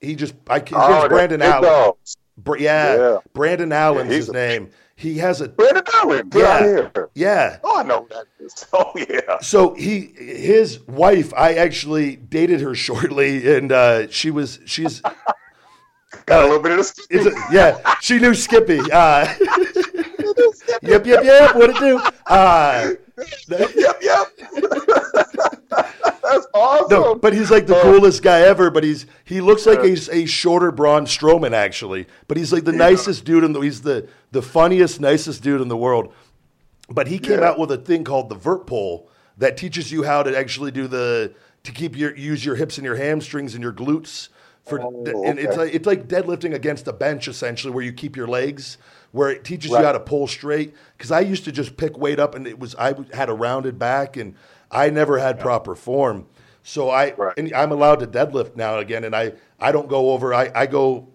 he 0.00 0.14
just 0.14 0.34
I 0.48 0.58
his 0.60 0.72
Oh, 0.74 1.08
Brandon 1.08 1.42
Allen. 1.42 1.92
Br- 2.38 2.58
yeah, 2.58 2.96
Yeah. 2.96 3.18
Brandon 3.32 3.72
Allen's 3.72 4.10
he's 4.10 4.16
his 4.26 4.28
a- 4.30 4.32
name. 4.32 4.70
He 4.98 5.18
has 5.18 5.40
a 5.42 5.48
Brandon 5.48 5.84
Allen. 5.94 6.30
Yeah, 6.34 6.88
yeah. 7.14 7.58
Oh, 7.62 7.80
I 7.80 7.82
know 7.82 8.06
that 8.10 8.24
is. 8.40 8.64
Oh, 8.72 8.92
yeah. 8.96 9.38
So 9.40 9.74
he 9.74 10.00
his 10.16 10.80
wife, 10.86 11.34
I 11.34 11.54
actually 11.54 12.16
dated 12.16 12.60
her 12.62 12.74
shortly, 12.86 13.56
and 13.56 13.70
uh, 13.72 14.08
she 14.10 14.30
was 14.30 14.58
she's 14.66 15.02
Got 16.24 16.44
a 16.44 16.46
little 16.46 16.62
bit 16.62 16.72
of 16.72 16.78
it's 17.10 17.26
a, 17.26 17.32
yeah 17.52 17.94
she 18.00 18.18
knew 18.18 18.34
Skippy. 18.34 18.80
Uh, 18.90 19.26
yep, 20.82 21.04
yep, 21.06 21.22
yep. 21.24 21.54
What 21.54 21.70
it 21.70 21.76
do? 21.78 22.00
Uh, 22.26 22.92
yep, 23.48 23.96
yep. 24.00 25.55
That's 26.30 26.46
awesome. 26.54 26.88
No, 26.90 27.14
but 27.14 27.32
he's 27.32 27.50
like 27.50 27.66
the 27.66 27.76
oh. 27.76 27.82
coolest 27.82 28.22
guy 28.22 28.40
ever. 28.40 28.70
But 28.70 28.84
he's 28.84 29.06
he 29.24 29.40
looks 29.40 29.66
like 29.66 29.80
a, 29.80 29.96
a 30.14 30.26
shorter 30.26 30.70
Braun 30.72 31.06
Strowman 31.06 31.52
actually. 31.52 32.06
But 32.28 32.36
he's 32.36 32.52
like 32.52 32.64
the 32.64 32.72
nicest 32.72 33.24
dude 33.24 33.44
in 33.44 33.52
the 33.52 33.60
he's 33.60 33.82
the 33.82 34.08
the 34.32 34.42
funniest, 34.42 35.00
nicest 35.00 35.42
dude 35.42 35.60
in 35.60 35.68
the 35.68 35.76
world. 35.76 36.12
but 36.88 37.08
he 37.08 37.18
came 37.18 37.40
Yeah. 37.40 37.48
out 37.48 37.58
with 37.58 37.70
a 37.72 37.78
thing 37.78 38.04
called 38.04 38.28
the 38.28 38.34
vert 38.36 38.66
pole 38.66 39.08
that 39.38 39.56
teaches 39.56 39.90
you 39.90 40.02
how 40.04 40.22
to 40.22 40.36
actually 40.36 40.70
do 40.70 40.86
the 40.86 41.32
to 41.64 41.72
keep 41.72 41.96
your 41.96 42.14
use 42.16 42.44
your 42.44 42.54
hips 42.56 42.78
and 42.78 42.84
your 42.84 42.96
hamstrings 42.96 43.54
and 43.54 43.62
your 43.62 43.72
glutes 43.72 44.28
for 44.64 44.80
Oh, 44.80 45.24
and 45.24 45.38
it's 45.38 45.56
like 45.56 45.74
it's 45.74 45.86
like 45.86 46.06
deadlifting 46.08 46.54
against 46.54 46.86
a 46.88 46.92
bench 46.92 47.28
essentially 47.28 47.72
where 47.72 47.84
you 47.84 47.92
keep 47.92 48.16
your 48.16 48.26
legs 48.28 48.78
where 49.12 49.30
it 49.30 49.44
teaches 49.44 49.70
you 49.70 49.76
how 49.76 49.92
to 49.92 50.00
pull 50.00 50.26
straight 50.26 50.74
because 50.96 51.10
I 51.10 51.20
used 51.20 51.44
to 51.44 51.52
just 51.52 51.76
pick 51.76 51.96
weight 51.98 52.18
up 52.18 52.34
and 52.34 52.46
it 52.46 52.58
was 52.58 52.74
I 52.76 52.94
had 53.12 53.28
a 53.28 53.32
rounded 53.34 53.78
back 53.78 54.16
and 54.16 54.34
I 54.70 54.90
never 54.90 55.18
had 55.18 55.38
proper 55.38 55.74
form 55.74 56.26
so 56.62 56.90
I 56.90 57.12
Right. 57.14 57.34
and 57.38 57.52
I'm 57.54 57.72
allowed 57.72 58.00
to 58.00 58.06
deadlift 58.06 58.56
now 58.56 58.72
and 58.74 58.82
again 58.82 59.04
and 59.04 59.14
I 59.14 59.32
I 59.60 59.72
don't 59.72 59.88
go 59.88 60.10
over 60.10 60.34
I 60.34 60.50
I 60.54 60.66
go 60.66 61.08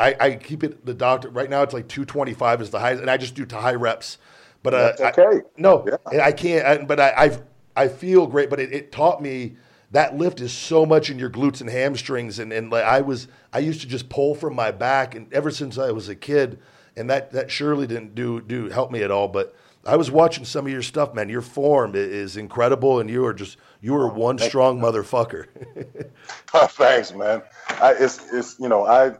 I, 0.00 0.14
I 0.20 0.34
keep 0.36 0.62
it 0.62 0.84
the 0.86 0.94
doctor 0.94 1.28
right 1.30 1.50
now 1.50 1.62
it's 1.62 1.74
like 1.74 1.88
225 1.88 2.60
is 2.62 2.70
the 2.70 2.78
highest 2.78 3.00
and 3.00 3.10
I 3.10 3.16
just 3.16 3.34
do 3.34 3.44
to 3.46 3.56
high 3.56 3.74
reps 3.74 4.18
but 4.62 4.74
uh, 4.74 4.78
That's 4.96 5.00
I- 5.00 5.22
okay. 5.22 5.40
no, 5.56 5.86
Yeah. 6.12 6.20
I 6.22 6.32
can't. 6.32 6.66
I, 6.66 6.78
but 6.84 6.98
I, 6.98 7.12
I've 7.16 7.42
I 7.76 7.86
feel 7.86 8.26
great. 8.26 8.50
But 8.50 8.58
it, 8.58 8.72
it 8.72 8.90
taught 8.90 9.22
me 9.22 9.54
that 9.92 10.16
lift 10.16 10.40
is 10.40 10.52
so 10.52 10.84
much 10.84 11.10
in 11.10 11.18
your 11.20 11.30
glutes 11.30 11.60
and 11.60 11.70
hamstrings. 11.70 12.40
And 12.40 12.52
and 12.52 12.68
like 12.68 12.82
I 12.84 13.00
was, 13.00 13.28
I 13.52 13.60
used 13.60 13.80
to 13.82 13.86
just 13.86 14.08
pull 14.08 14.34
from 14.34 14.56
my 14.56 14.72
back, 14.72 15.14
and 15.14 15.32
ever 15.32 15.52
since 15.52 15.78
I 15.78 15.92
was 15.92 16.08
a 16.08 16.16
kid, 16.16 16.58
and 16.96 17.08
that 17.08 17.30
that 17.30 17.52
surely 17.52 17.86
didn't 17.86 18.16
do 18.16 18.40
do 18.40 18.68
help 18.68 18.90
me 18.90 19.02
at 19.04 19.12
all. 19.12 19.28
But 19.28 19.54
I 19.88 19.96
was 19.96 20.10
watching 20.10 20.44
some 20.44 20.66
of 20.66 20.72
your 20.72 20.82
stuff, 20.82 21.14
man. 21.14 21.30
Your 21.30 21.40
form 21.40 21.94
is 21.94 22.36
incredible, 22.36 23.00
and 23.00 23.08
you 23.08 23.24
are 23.24 23.32
just 23.32 23.56
you 23.80 23.96
are 23.96 24.06
one 24.06 24.38
strong 24.38 24.78
motherfucker. 24.78 25.46
Thanks, 26.52 27.14
man. 27.14 27.40
I, 27.80 27.94
it's 27.98 28.30
it's 28.30 28.60
you 28.60 28.68
know 28.68 28.84
I 28.84 29.12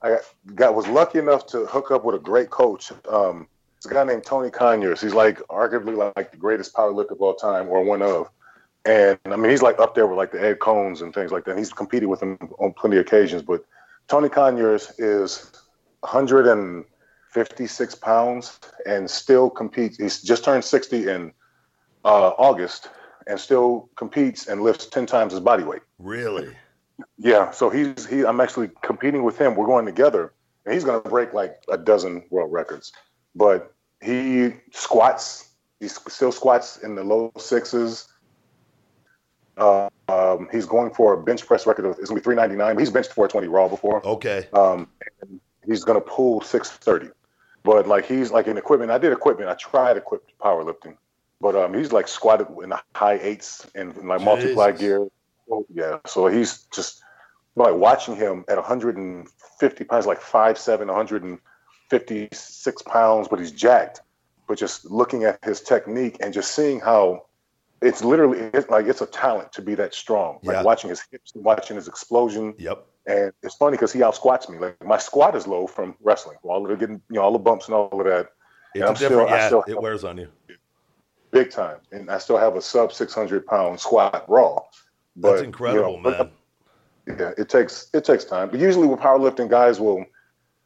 I 0.00 0.16
got 0.54 0.74
was 0.74 0.86
lucky 0.88 1.18
enough 1.18 1.46
to 1.48 1.66
hook 1.66 1.90
up 1.90 2.02
with 2.02 2.14
a 2.14 2.18
great 2.18 2.48
coach. 2.48 2.92
Um, 3.10 3.46
it's 3.76 3.84
a 3.84 3.90
guy 3.90 4.04
named 4.04 4.24
Tony 4.24 4.50
Conyers. 4.50 5.02
He's 5.02 5.12
like 5.12 5.38
arguably 5.48 6.14
like 6.16 6.30
the 6.30 6.38
greatest 6.38 6.74
powerlifter 6.74 7.10
of 7.10 7.20
all 7.20 7.34
time, 7.34 7.68
or 7.68 7.84
one 7.84 8.00
of. 8.00 8.30
And 8.86 9.18
I 9.26 9.36
mean, 9.36 9.50
he's 9.50 9.62
like 9.62 9.78
up 9.78 9.94
there 9.94 10.06
with 10.06 10.16
like 10.16 10.32
the 10.32 10.40
Ed 10.40 10.60
Coans 10.60 11.02
and 11.02 11.12
things 11.12 11.30
like 11.30 11.44
that. 11.44 11.50
And 11.50 11.58
He's 11.58 11.74
competed 11.74 12.08
with 12.08 12.22
him 12.22 12.38
on 12.58 12.72
plenty 12.72 12.96
of 12.96 13.02
occasions. 13.02 13.42
But 13.42 13.66
Tony 14.08 14.30
Conyers 14.30 14.92
is 14.98 15.52
156 17.36 17.94
pounds 17.96 18.58
and 18.86 19.10
still 19.10 19.50
competes. 19.50 19.98
He's 19.98 20.22
just 20.22 20.42
turned 20.44 20.64
60 20.64 21.08
in 21.08 21.32
uh, 22.04 22.28
August 22.38 22.88
and 23.26 23.38
still 23.38 23.90
competes 23.96 24.46
and 24.46 24.62
lifts 24.62 24.86
10 24.86 25.04
times 25.06 25.32
his 25.32 25.40
body 25.40 25.64
weight. 25.64 25.82
really? 25.98 26.54
Yeah, 27.18 27.50
so 27.50 27.68
he's 27.68 28.06
he. 28.06 28.24
I'm 28.24 28.40
actually 28.40 28.70
competing 28.80 29.22
with 29.22 29.36
him. 29.36 29.54
We're 29.54 29.66
going 29.66 29.84
together, 29.84 30.32
and 30.64 30.72
he's 30.72 30.82
going 30.82 31.02
to 31.02 31.10
break 31.10 31.34
like 31.34 31.62
a 31.70 31.76
dozen 31.76 32.24
world 32.30 32.50
records. 32.50 32.90
But 33.34 33.74
he 34.02 34.54
squats. 34.72 35.50
He 35.78 35.88
still 35.88 36.32
squats 36.32 36.78
in 36.78 36.94
the 36.94 37.04
low 37.04 37.32
sixes. 37.36 38.08
Uh, 39.58 39.90
um, 40.08 40.48
he's 40.50 40.64
going 40.64 40.90
for 40.94 41.12
a 41.12 41.22
bench 41.22 41.46
press 41.46 41.66
record 41.66 41.84
of 41.84 41.98
it's 41.98 42.08
gonna 42.08 42.18
be 42.18 42.24
399. 42.24 42.78
He's 42.78 42.90
benched 42.90 43.12
420 43.12 43.48
raw 43.48 43.68
before. 43.68 44.02
Okay. 44.06 44.48
Um, 44.54 44.88
and 45.20 45.38
he's 45.66 45.84
gonna 45.84 46.00
pull 46.00 46.40
630. 46.40 47.12
But 47.66 47.88
like 47.88 48.06
he's 48.06 48.30
like 48.30 48.46
in 48.46 48.56
equipment. 48.56 48.92
I 48.92 48.98
did 48.98 49.12
equipment. 49.12 49.50
I 49.50 49.54
tried 49.54 49.96
equipped 49.96 50.30
powerlifting, 50.38 50.96
but 51.40 51.56
um, 51.56 51.74
he's 51.74 51.90
like 51.90 52.06
squatted 52.06 52.46
in 52.62 52.68
the 52.68 52.80
high 52.94 53.18
eights 53.20 53.66
and, 53.74 53.92
like 54.08 54.22
multiply 54.22 54.70
gear. 54.70 55.08
Oh, 55.50 55.66
yeah, 55.74 55.98
so 56.06 56.28
he's 56.28 56.62
just 56.72 57.02
like 57.56 57.74
watching 57.74 58.14
him 58.14 58.44
at 58.48 58.56
150 58.56 59.84
pounds, 59.84 60.06
like 60.06 60.20
5'7", 60.20 60.86
156 60.86 62.82
pounds, 62.82 63.28
but 63.28 63.40
he's 63.40 63.50
jacked. 63.50 64.00
But 64.46 64.58
just 64.58 64.84
looking 64.84 65.24
at 65.24 65.44
his 65.44 65.60
technique 65.60 66.18
and 66.20 66.32
just 66.32 66.54
seeing 66.54 66.78
how 66.78 67.25
it's 67.82 68.02
literally 68.02 68.38
it's 68.54 68.70
like 68.70 68.86
it's 68.86 69.00
a 69.00 69.06
talent 69.06 69.52
to 69.52 69.62
be 69.62 69.74
that 69.74 69.94
strong. 69.94 70.38
Like 70.42 70.54
Yeah. 70.56 70.62
watching 70.62 70.90
his 70.90 71.02
hips, 71.10 71.32
watching 71.34 71.76
his 71.76 71.88
explosion. 71.88 72.54
Yep. 72.58 72.86
And 73.06 73.32
it's 73.42 73.54
funny 73.54 73.76
because 73.76 73.92
he 73.92 74.02
out 74.02 74.14
squats 74.14 74.48
me. 74.48 74.58
Like 74.58 74.82
my 74.84 74.98
squat 74.98 75.36
is 75.36 75.46
low 75.46 75.66
from 75.66 75.94
wrestling. 76.02 76.38
All 76.42 76.62
of 76.64 76.68
the 76.70 76.76
getting, 76.76 77.00
you 77.10 77.16
know, 77.16 77.22
all 77.22 77.32
the 77.32 77.38
bumps 77.38 77.66
and 77.66 77.74
all 77.74 77.88
of 78.00 78.06
that, 78.06 78.28
It's 78.74 78.88
I'm 78.88 78.96
still- 78.96 79.26
yeah, 79.28 79.46
still 79.46 79.64
it 79.68 79.80
wears 79.80 80.04
on 80.04 80.18
you. 80.18 80.28
big 81.30 81.50
time. 81.50 81.78
And 81.92 82.10
I 82.10 82.18
still 82.18 82.38
have 82.38 82.56
a 82.56 82.62
sub 82.62 82.92
600 82.92 83.46
pound 83.46 83.78
squat 83.78 84.24
raw. 84.28 84.60
But, 85.16 85.30
That's 85.30 85.40
you 85.42 85.46
incredible, 85.46 85.98
know, 85.98 86.02
but, 86.02 86.32
man. 87.06 87.16
yeah, 87.18 87.32
it 87.38 87.48
takes 87.48 87.88
it 87.94 88.04
takes 88.04 88.24
time. 88.24 88.50
But 88.50 88.58
usually 88.60 88.86
with 88.88 89.00
powerlifting, 89.00 89.48
guys 89.48 89.80
will 89.80 90.04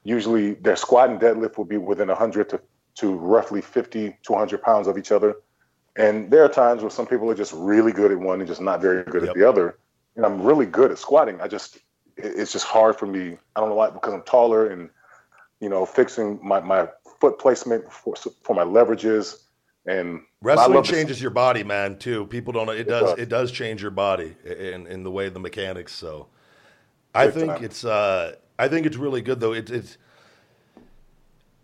usually 0.05 0.55
their 0.55 0.77
squat 0.77 1.11
and 1.11 1.21
deadlift 1.21 1.59
will 1.59 1.65
be 1.67 1.77
within 1.77 2.09
100 2.09 2.49
to, 2.51 2.61
to 2.97 3.15
roughly 3.15 3.61
50 3.61 4.17
to 4.23 4.33
100 4.33 4.63
pounds 4.63 4.87
of 4.89 4.97
each 4.97 5.13
other. 5.13 5.35
And 6.01 6.31
there 6.31 6.45
are 6.45 6.49
times 6.49 6.83
where 6.83 6.91
some 6.91 7.07
people 7.07 7.31
are 7.31 7.35
just 7.35 7.53
really 7.53 7.93
good 7.93 8.11
at 8.11 8.19
one 8.19 8.41
and 8.41 8.49
just 8.49 8.61
not 8.61 8.81
very 8.81 9.05
good 9.05 9.23
Yep. 9.23 9.31
at 9.31 9.37
the 9.37 9.49
other. 9.49 9.77
And 10.17 10.25
I'm 10.25 10.43
really 10.43 10.67
good 10.67 10.91
at 10.91 10.99
squatting. 10.99 11.41
I 11.41 11.49
just 11.49 11.79
it's 12.17 12.53
just 12.53 12.65
hard 12.65 12.97
for 12.97 13.07
me. 13.07 13.39
I 13.55 13.61
don't 13.61 13.69
know 13.69 13.75
why 13.75 13.91
because 13.91 14.13
I'm 14.13 14.23
taller 14.23 14.69
and 14.69 14.91
you 15.61 15.69
know 15.69 15.85
fixing 15.87 16.39
my, 16.43 16.61
my 16.61 16.89
foot 17.21 17.39
placement 17.39 17.91
for 17.93 18.15
for 18.43 18.55
my 18.55 18.65
leverages 18.65 19.43
and 19.87 20.23
Wrestling 20.43 20.83
changes 20.83 21.21
your 21.21 21.31
body, 21.31 21.65
man. 21.65 21.99
Too. 21.99 22.27
People 22.27 22.53
don't 22.53 22.67
know 22.67 22.73
it 22.73 22.89
does. 22.89 23.11
does. 23.11 23.19
It 23.19 23.29
does 23.29 23.53
change 23.53 23.83
your 23.83 23.91
body 23.91 24.37
in 24.45 24.87
in 24.87 25.03
the 25.03 25.11
way 25.11 25.29
the 25.29 25.41
mechanics. 25.41 25.95
So, 25.95 26.29
I 27.15 27.31
think 27.31 27.53
time. 27.53 27.65
it's. 27.65 27.85
uh 27.85 28.37
I 28.59 28.69
think 28.69 28.85
it's 28.87 28.97
really 28.97 29.23
good 29.23 29.41
though. 29.41 29.55
It, 29.55 29.71
it's 29.71 29.97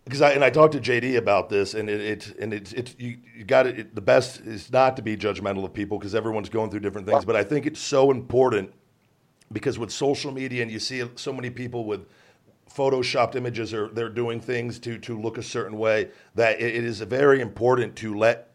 because 0.07 0.21
I 0.21 0.31
and 0.31 0.43
I 0.43 0.49
talked 0.49 0.73
to 0.73 0.79
JD 0.79 1.17
about 1.17 1.49
this, 1.49 1.73
and 1.73 1.89
it, 1.89 1.99
it 1.99 2.39
and 2.39 2.53
it's 2.53 2.71
it's 2.71 2.95
you, 2.97 3.17
you 3.35 3.43
got 3.43 3.67
it. 3.67 3.93
The 3.93 4.01
best 4.01 4.39
is 4.41 4.71
not 4.71 4.95
to 4.95 5.01
be 5.01 5.17
judgmental 5.17 5.65
of 5.65 5.73
people 5.73 5.99
because 5.99 6.15
everyone's 6.15 6.49
going 6.49 6.71
through 6.71 6.79
different 6.79 7.07
things. 7.07 7.25
But 7.25 7.35
I 7.35 7.43
think 7.43 7.65
it's 7.65 7.79
so 7.79 8.11
important 8.11 8.73
because 9.51 9.77
with 9.77 9.91
social 9.91 10.31
media 10.31 10.61
and 10.61 10.71
you 10.71 10.79
see 10.79 11.03
so 11.15 11.33
many 11.33 11.49
people 11.49 11.85
with 11.85 12.05
photoshopped 12.73 13.35
images 13.35 13.73
or 13.73 13.89
they're 13.89 14.09
doing 14.09 14.39
things 14.39 14.79
to 14.79 14.97
to 14.99 15.19
look 15.19 15.37
a 15.37 15.43
certain 15.43 15.77
way 15.77 16.09
that 16.35 16.59
it, 16.59 16.75
it 16.75 16.83
is 16.83 17.01
very 17.01 17.41
important 17.41 17.95
to 17.97 18.15
let 18.15 18.49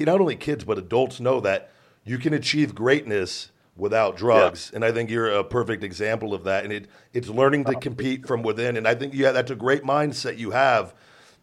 not 0.00 0.20
only 0.20 0.36
kids 0.36 0.64
but 0.64 0.78
adults 0.78 1.20
know 1.20 1.40
that 1.40 1.70
you 2.04 2.18
can 2.18 2.32
achieve 2.32 2.74
greatness 2.74 3.50
without 3.78 4.16
drugs 4.16 4.70
and 4.74 4.84
i 4.84 4.92
think 4.92 5.08
you're 5.08 5.30
a 5.30 5.42
perfect 5.44 5.82
example 5.82 6.34
of 6.34 6.44
that 6.44 6.64
and 6.64 6.72
it 6.72 6.86
it's 7.14 7.28
learning 7.28 7.64
to 7.64 7.74
compete 7.76 8.26
from 8.26 8.42
within 8.42 8.76
and 8.76 8.86
i 8.86 8.94
think 8.94 9.14
yeah 9.14 9.32
that's 9.32 9.50
a 9.50 9.56
great 9.56 9.84
mindset 9.84 10.36
you 10.36 10.50
have 10.50 10.94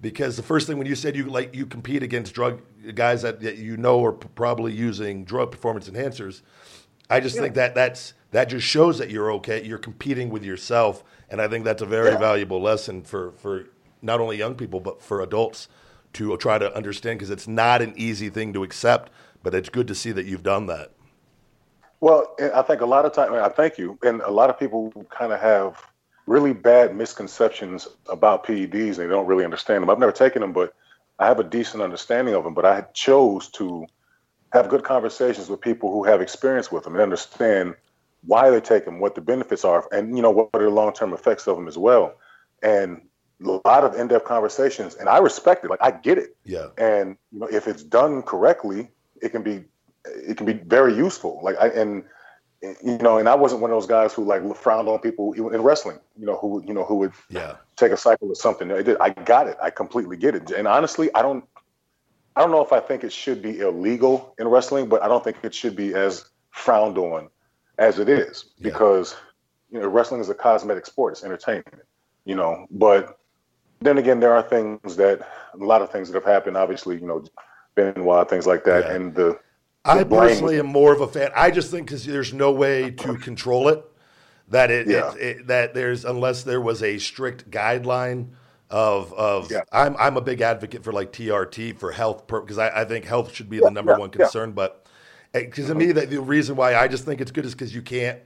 because 0.02 0.36
the 0.38 0.44
first 0.44 0.68
thing 0.68 0.78
when 0.78 0.86
you 0.86 0.96
said 0.96 1.16
you 1.16 1.24
like 1.26 1.56
you 1.56 1.66
compete 1.66 2.04
against 2.04 2.34
drug 2.34 2.62
guys 2.94 3.22
that, 3.24 3.40
that 3.40 3.58
you 3.58 3.78
know 3.78 4.04
are 4.06 4.12
p- 4.14 4.28
probably 4.36 4.74
using 4.74 5.24
drug 5.24 5.50
performance 5.52 5.90
enhancers 5.90 6.42
I 7.10 7.20
just 7.20 7.38
think 7.38 7.54
that 7.54 7.76
that's 7.76 8.14
that 8.32 8.46
just 8.50 8.66
shows 8.66 8.98
that 8.98 9.12
you're 9.12 9.32
okay. 9.34 9.64
You're 9.64 9.78
competing 9.78 10.32
with 10.32 10.44
yourself, 10.44 11.04
and 11.30 11.40
I 11.40 11.48
think 11.48 11.64
that's 11.64 11.84
a 11.84 11.86
very 11.86 12.14
Yeah. 12.14 12.18
valuable 12.18 12.60
lesson 12.60 13.04
for 13.04 13.32
for 13.34 13.66
not 14.02 14.20
only 14.20 14.38
young 14.38 14.56
people 14.56 14.80
but 14.80 15.04
for 15.04 15.22
adults 15.22 15.68
to 16.14 16.36
try 16.38 16.58
to 16.58 16.76
understand 16.76 17.20
because 17.20 17.30
it's 17.30 17.48
not 17.48 17.84
an 17.84 17.94
easy 17.96 18.30
thing 18.30 18.54
to 18.54 18.64
accept. 18.64 19.12
But 19.44 19.54
it's 19.54 19.70
good 19.70 19.88
to 19.90 19.94
see 19.94 20.12
that 20.14 20.26
you've 20.26 20.42
done 20.42 20.66
that. 20.66 20.94
Well, 22.06 22.36
I 22.54 22.62
think 22.62 22.82
a 22.82 22.86
lot 22.86 23.06
of 23.06 23.14
time, 23.14 23.34
I 23.34 23.50
thank 23.50 23.80
you. 23.80 23.98
And 24.04 24.22
a 24.22 24.30
lot 24.30 24.52
of 24.52 24.60
people 24.60 24.94
kind 25.10 25.34
of 25.34 25.42
have 25.42 25.82
really 26.28 26.54
bad 26.54 26.96
misconceptions 26.96 27.88
about 28.08 28.46
PEDs 28.46 28.74
and 28.74 28.98
they 28.98 29.08
don't 29.08 29.26
really 29.26 29.44
understand 29.44 29.82
them. 29.82 29.90
I've 29.90 29.98
never 29.98 30.12
taken 30.12 30.44
them, 30.44 30.54
but 30.54 30.76
I 31.18 31.26
have 31.26 31.40
a 31.40 31.44
decent 31.44 31.82
understanding 31.82 32.36
of 32.36 32.44
them. 32.44 32.54
But 32.54 32.64
I 32.64 32.82
chose 32.94 33.50
to 33.54 33.88
have 34.54 34.70
good 34.70 34.84
conversations 34.84 35.50
with 35.50 35.62
people 35.62 35.92
who 35.92 36.04
have 36.04 36.22
experience 36.22 36.72
with 36.72 36.84
them 36.84 36.94
and 36.94 37.02
understand 37.02 37.74
why 38.28 38.52
they 38.52 38.62
take 38.62 38.86
them, 38.86 39.00
what 39.00 39.16
the 39.16 39.22
benefits 39.22 39.66
are, 39.66 39.88
and 39.92 40.16
you 40.16 40.22
know 40.22 40.30
what 40.30 40.52
are 40.54 40.62
the 40.62 40.70
long-term 40.70 41.12
effects 41.12 41.48
of 41.48 41.58
them 41.58 41.68
as 41.68 41.76
well. 41.76 42.14
And 42.62 43.02
a 43.44 43.60
lot 43.66 43.84
of 43.84 43.96
in-depth 43.96 44.26
conversations, 44.26 44.94
and 44.94 45.10
I 45.10 45.18
respect 45.18 45.66
it. 45.66 45.72
Like 45.72 45.82
I 45.82 45.90
get 45.90 46.20
it 46.20 46.38
Yeah, 46.44 46.68
and 46.78 47.18
you 47.32 47.40
know 47.40 47.48
if 47.48 47.68
it's 47.68 47.82
done 47.82 48.22
correctly 48.22 48.92
it 49.24 49.30
can 49.30 49.42
be 49.42 49.64
it 50.08 50.38
can 50.38 50.46
be 50.46 50.54
very 50.54 50.96
useful. 50.96 51.40
Like 51.44 51.56
i 51.60 51.68
and 51.70 52.04
you 52.84 52.98
know 53.00 53.18
and 53.20 53.30
i 53.30 53.36
wasn't 53.36 53.62
one 53.62 53.70
of 53.70 53.76
those 53.76 53.86
guys 53.86 54.14
who 54.14 54.24
like 54.24 54.42
frowned 54.56 54.88
on 54.88 54.98
people 55.00 55.34
even 55.38 55.54
in 55.54 55.62
wrestling 55.62 56.00
you 56.18 56.26
know 56.26 56.36
who 56.38 56.64
you 56.66 56.74
know 56.74 56.84
who 56.84 56.96
would 56.96 57.12
yeah, 57.30 57.58
take 57.76 57.92
a 57.92 57.98
cycle 57.98 58.28
or 58.30 58.36
something. 58.36 58.72
I 58.72 58.82
did 58.82 58.98
i 59.00 59.10
got 59.10 59.48
it. 59.48 59.58
I 59.62 59.70
completely 59.70 60.18
get 60.18 60.34
it. 60.36 60.50
And 60.52 60.68
honestly 60.68 61.10
i 61.14 61.22
don't 61.22 61.44
i 62.36 62.42
don't 62.42 62.52
know 62.52 62.64
if 62.64 62.74
i 62.74 62.80
think 62.80 63.04
it 63.04 63.14
should 63.14 63.42
be 63.42 63.60
illegal 63.60 64.34
in 64.40 64.48
wrestling 64.48 64.88
but 64.90 65.04
i 65.04 65.08
don't 65.08 65.24
think 65.24 65.38
it 65.44 65.54
should 65.54 65.76
be 65.76 65.94
as 65.94 66.26
frowned 66.50 66.98
on 66.98 67.30
as 67.78 68.00
it 68.00 68.10
is 68.10 68.46
Yeah. 68.58 68.70
because 68.70 69.16
you 69.70 69.80
know 69.80 69.88
wrestling 69.88 70.22
is 70.22 70.30
a 70.30 70.34
cosmetic 70.36 70.86
sport. 70.86 71.14
It's 71.14 71.24
entertainment 71.24 71.84
you 72.26 72.36
know. 72.36 72.66
But 72.72 73.20
then 73.82 73.98
again 74.00 74.20
there 74.22 74.34
are 74.34 74.42
things 74.42 74.96
that 74.96 75.20
a 75.54 75.58
lot 75.58 75.82
of 75.84 75.92
things 75.92 76.10
that 76.10 76.16
have 76.16 76.26
happened 76.26 76.58
obviously 76.58 76.96
you 76.96 77.06
know 77.06 77.24
Benoit, 77.76 78.28
things 78.30 78.48
like 78.48 78.64
that 78.64 78.86
Yeah. 78.86 78.94
and 78.96 79.14
the 79.14 79.38
I 79.86 80.04
personally 80.04 80.60
am 80.60 80.66
more 80.66 80.94
of 80.94 81.02
a 81.02 81.08
fan. 81.08 81.32
I 81.36 81.52
just 81.52 81.72
think 81.72 81.88
because 81.88 82.06
there's 82.06 82.34
no 82.34 82.52
way 82.52 82.92
to 82.92 83.16
control 83.18 83.68
it. 83.70 83.84
That 84.50 84.70
it, 84.72 84.88
Yeah. 84.88 85.14
it, 85.14 85.22
it 85.22 85.48
that 85.48 85.74
there's 85.74 86.06
unless 86.06 86.44
there 86.44 86.62
was 86.62 86.84
a 86.84 86.98
strict 86.98 87.50
guideline 87.50 88.30
of 88.70 89.14
of 89.14 89.52
Yeah. 89.52 89.62
I'm 89.72 89.96
I'm 89.98 90.18
a 90.18 90.22
big 90.22 90.42
advocate 90.42 90.84
for 90.84 90.92
like 90.92 91.12
TRT 91.12 91.78
for 91.78 91.92
health 91.92 92.28
because 92.28 92.58
I, 92.58 92.82
I 92.82 92.86
think 92.86 93.06
health 93.06 93.34
should 93.34 93.50
be 93.50 93.60
the 93.60 93.72
number 93.72 93.94
yeah, 93.94 93.98
one 93.98 94.10
yeah. 94.12 94.24
concern. 94.24 94.52
But 94.54 94.86
because 95.34 95.68
to 95.68 95.76
me, 95.76 95.92
the, 95.92 96.06
the 96.06 96.22
reason 96.22 96.56
why 96.56 96.76
I 96.76 96.88
just 96.88 97.06
think 97.06 97.22
it's 97.22 97.32
good 97.32 97.46
is 97.46 97.54
because 97.54 97.74
you 97.74 97.82
can't 97.82 98.20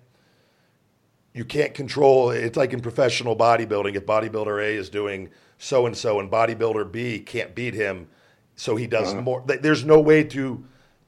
you 1.34 1.46
can't 1.46 1.74
control. 1.74 2.32
It's 2.32 2.58
like 2.58 2.74
in 2.74 2.82
professional 2.82 3.36
bodybuilding. 3.36 3.96
If 3.96 4.06
bodybuilder 4.06 4.62
A 4.64 4.76
is 4.76 4.90
doing 4.90 5.30
so 5.58 5.86
and 5.86 5.96
so, 5.96 6.20
and 6.20 6.30
bodybuilder 6.32 6.92
B 6.92 7.20
can't 7.20 7.54
beat 7.54 7.74
him, 7.74 8.08
so 8.56 8.76
he 8.76 8.88
does 8.88 9.14
Mm-hmm. 9.14 9.24
more. 9.24 9.44
There's 9.46 9.86
no 9.86 10.00
way 10.00 10.24
to 10.26 10.64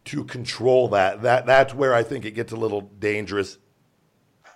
to 0.06 0.24
control 0.24 0.88
that. 0.90 1.22
That 1.22 1.46
that's 1.46 1.74
where 1.74 1.94
I 1.94 2.04
think 2.04 2.26
it 2.26 2.32
gets 2.32 2.52
a 2.52 2.56
little 2.58 2.82
dangerous. 2.82 3.58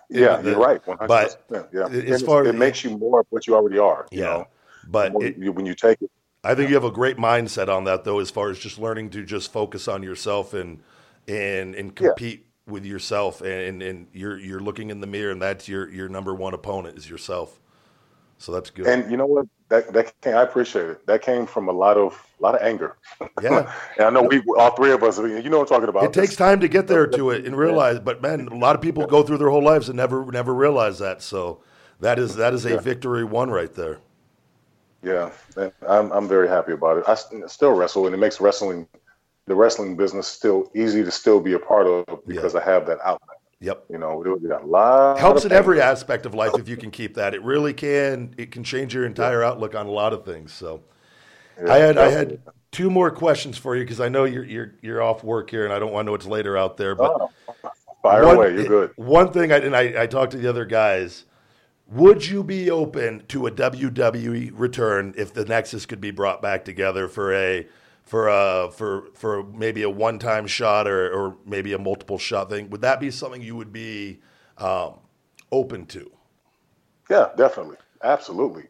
Yeah, 0.09 0.38
the- 0.38 0.51
you're 0.51 0.59
right. 0.59 0.84
100%. 0.85 1.07
but 1.07 1.45
yeah, 1.73 1.88
as 1.88 2.22
far- 2.22 2.45
it 2.45 2.55
makes 2.55 2.84
you 2.84 2.97
more 2.97 3.22
of 3.22 3.27
what 3.30 3.47
you 3.47 3.55
already 3.55 3.77
are. 3.80 4.05
You 4.11 4.19
Yeah, 4.22 4.26
know, 4.26 4.47
but 4.88 5.13
when, 5.13 5.27
it, 5.27 5.38
you, 5.38 5.51
when 5.51 5.65
you 5.65 5.76
take 5.76 6.01
it. 6.01 6.11
I 6.43 6.53
think 6.53 6.69
you 6.69 6.76
have 6.76 6.84
a 6.84 6.91
great 6.91 7.17
mindset 7.17 7.69
on 7.69 7.85
that, 7.85 8.03
though, 8.03 8.19
as 8.19 8.30
far 8.30 8.49
as 8.51 8.59
just 8.59 8.77
learning 8.77 9.09
to 9.11 9.23
just 9.23 9.51
focus 9.51 9.88
on 9.88 10.03
yourself 10.03 10.53
and 10.53 10.81
and 11.27 11.73
and 11.76 11.91
Yeah. 11.99 12.09
compete 12.09 12.45
with 12.67 12.85
yourself, 12.85 13.41
and 13.41 13.81
and 13.81 14.07
you're 14.13 14.38
you're 14.38 14.59
looking 14.59 14.89
in 14.91 15.01
the 15.01 15.07
mirror, 15.07 15.31
and 15.31 15.41
that's 15.41 15.67
your 15.67 15.89
your 15.89 16.07
number 16.07 16.35
one 16.35 16.53
opponent 16.53 16.97
is 16.99 17.09
yourself. 17.09 17.59
So 18.38 18.52
that's 18.52 18.70
good. 18.70 18.88
And 18.88 19.10
you 19.10 19.18
know 19.18 19.26
what? 19.26 19.48
That 19.70 19.91
that 19.94 20.14
came, 20.22 20.36
I 20.36 20.44
appreciate 20.44 20.90
it. 20.90 21.07
That 21.07 21.22
came 21.22 21.45
from 21.48 21.70
a 21.70 21.72
lot 21.72 21.98
of 21.98 22.14
a 22.40 22.44
lot 22.44 22.56
of 22.56 22.62
anger. 22.62 22.98
Yeah. 23.41 23.74
and 23.98 24.07
I 24.07 24.10
know 24.10 24.24
we 24.24 24.44
all 24.57 24.72
three 24.76 24.91
of 24.91 25.02
us. 25.03 25.18
You 25.18 25.49
know 25.49 25.60
what 25.60 25.72
I'm 25.72 25.76
talking 25.76 25.90
about. 25.90 26.03
it 26.03 26.14
takes 26.14 26.36
time 26.36 26.60
to 26.60 26.68
get 26.68 26.88
there 26.88 27.07
to 27.07 27.32
it 27.32 27.45
and 27.45 27.57
realize, 27.57 27.99
but 27.99 28.22
man, 28.22 28.48
a 28.48 28.56
lot 28.56 28.76
of 28.76 28.82
people 28.82 29.07
go 29.07 29.24
through 29.24 29.38
their 29.38 29.49
whole 29.49 29.64
lives 29.64 29.90
and 29.90 29.98
never 29.98 30.26
never 30.32 30.53
realize 30.53 30.99
that. 30.99 31.22
So 31.22 31.62
that 31.99 32.20
is 32.20 32.36
that 32.36 32.53
is 32.53 32.66
a 32.66 32.72
Yeah. 32.72 32.80
victory 32.80 33.24
won 33.24 33.49
right 33.49 33.74
there. 33.74 33.99
Yeah, 35.02 35.32
and 35.56 35.72
I'm 35.88 36.12
I'm 36.12 36.28
very 36.28 36.48
happy 36.48 36.74
about 36.74 36.98
it. 36.98 37.06
I 37.07 37.16
still 37.48 37.72
wrestle, 37.72 38.06
and 38.06 38.14
it 38.16 38.18
makes 38.18 38.41
wrestling, 38.41 38.88
the 39.48 39.56
wrestling 39.56 39.95
business, 39.95 40.28
still 40.28 40.72
easy 40.76 41.03
to 41.03 41.12
still 41.12 41.40
be 41.40 41.53
a 41.53 41.60
part 41.60 41.88
of 41.88 42.06
because 42.28 42.56
I 42.56 42.64
have 42.64 42.86
that 42.88 42.99
outlet. 43.03 43.35
Yep. 43.65 43.85
You 43.89 43.97
know, 43.97 44.21
it 44.23 44.47
got 44.47 44.63
a 44.63 44.67
lot. 44.67 45.17
Helps 45.17 45.43
in 45.43 45.51
every 45.51 45.81
aspect 45.81 46.27
of 46.27 46.35
life 46.35 46.53
if 46.57 46.69
you 46.69 46.77
can 46.77 46.91
keep 46.91 47.15
that. 47.15 47.33
It 47.33 47.41
really 47.43 47.73
can. 47.73 48.35
It 48.37 48.51
can 48.51 48.63
change 48.63 48.93
your 48.93 49.05
entire 49.05 49.43
outlook 49.43 49.73
on 49.73 49.87
a 49.87 49.91
lot 49.91 50.13
of 50.13 50.23
things. 50.23 50.53
So. 50.53 50.81
Yeah, 51.57 51.73
I 51.73 51.77
had 51.77 51.97
I 51.97 52.09
had 52.09 52.39
two 52.71 52.89
more 52.89 53.09
questions 53.09 53.57
for 53.57 53.75
you 53.75 53.83
because 53.83 53.99
I 53.99 54.09
know 54.09 54.25
you're 54.25 54.43
you're 54.43 54.75
you're 54.81 55.01
off 55.01 55.23
work 55.23 55.49
here 55.49 55.63
and 55.63 55.73
I 55.73 55.79
don't 55.79 55.91
want 55.91 56.03
to 56.03 56.07
know 56.07 56.11
what's 56.11 56.27
later 56.27 56.57
out 56.57 56.77
there. 56.77 56.93
But 56.93 57.11
Oh, 57.11 57.31
fire 58.03 58.25
one, 58.25 58.35
away. 58.35 58.53
You're 58.53 58.67
good. 58.67 58.89
Eh, 58.91 58.93
one 58.97 59.31
thing 59.31 59.51
I 59.51 59.57
and 59.57 59.75
I, 59.75 60.03
I 60.03 60.07
talked 60.07 60.33
to 60.33 60.37
the 60.37 60.47
other 60.47 60.65
guys. 60.65 61.25
Would 61.87 62.27
you 62.27 62.43
be 62.43 62.69
open 62.69 63.23
to 63.29 63.47
a 63.47 63.51
WWE 63.51 64.51
return 64.53 65.13
if 65.17 65.33
the 65.33 65.45
Nexus 65.45 65.85
could 65.85 66.01
be 66.01 66.11
brought 66.11 66.41
back 66.41 66.65
together 66.65 67.07
for 67.07 67.33
a 67.33 67.67
for 68.06 68.27
a 68.27 68.72
for 68.72 69.10
for 69.14 69.44
maybe 69.44 69.84
a 69.84 69.90
one 69.90 70.19
time 70.19 70.48
shot 70.48 70.88
or 70.88 71.11
or 71.11 71.38
maybe 71.45 71.73
a 71.73 71.80
multiple 71.80 72.18
shot 72.18 72.49
thing? 72.49 72.69
Would 72.69 72.82
that 72.82 72.99
be 72.99 73.11
something 73.11 73.41
you 73.41 73.56
would 73.56 73.73
be 73.73 74.22
um, 74.57 74.99
open 75.52 75.86
to? 75.88 76.11
Yeah, 77.10 77.30
definitely, 77.36 77.77
absolutely, 78.03 78.64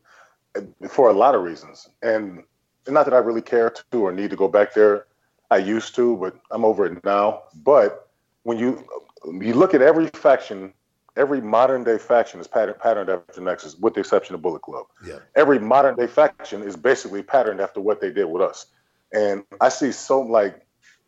for 0.89 1.09
a 1.09 1.13
lot 1.13 1.35
of 1.35 1.43
reasons, 1.43 1.89
and 2.01 2.43
not 2.87 3.05
that 3.05 3.13
I 3.13 3.17
really 3.17 3.41
care 3.41 3.69
to 3.91 4.01
or 4.01 4.11
need 4.11 4.29
to 4.29 4.35
go 4.35 4.47
back 4.47 4.73
there. 4.73 5.07
I 5.51 5.57
used 5.57 5.95
to, 5.95 6.17
but 6.17 6.35
I'm 6.51 6.65
over 6.65 6.85
it 6.85 7.03
now. 7.05 7.43
But 7.63 8.09
when 8.43 8.57
you 8.57 8.85
you 9.25 9.53
look 9.53 9.73
at 9.73 9.81
every 9.81 10.07
faction, 10.07 10.73
every 11.15 11.41
modern 11.41 11.83
day 11.83 11.97
faction 11.97 12.39
is 12.39 12.47
patterned, 12.47 12.79
patterned 12.79 13.09
after 13.09 13.41
Nexus, 13.41 13.75
with 13.75 13.93
the 13.93 13.99
exception 13.99 14.35
of 14.35 14.41
Bullet 14.41 14.61
Club. 14.61 14.85
Yeah. 15.05 15.19
Every 15.35 15.59
modern 15.59 15.95
day 15.95 16.07
faction 16.07 16.61
is 16.61 16.75
basically 16.75 17.23
patterned 17.23 17.61
after 17.61 17.79
what 17.79 18.01
they 18.01 18.11
did 18.11 18.25
with 18.25 18.41
us, 18.41 18.67
and 19.15 19.43
I 19.61 19.69
see 19.69 19.91
so 19.91 20.21
like, 20.21 20.65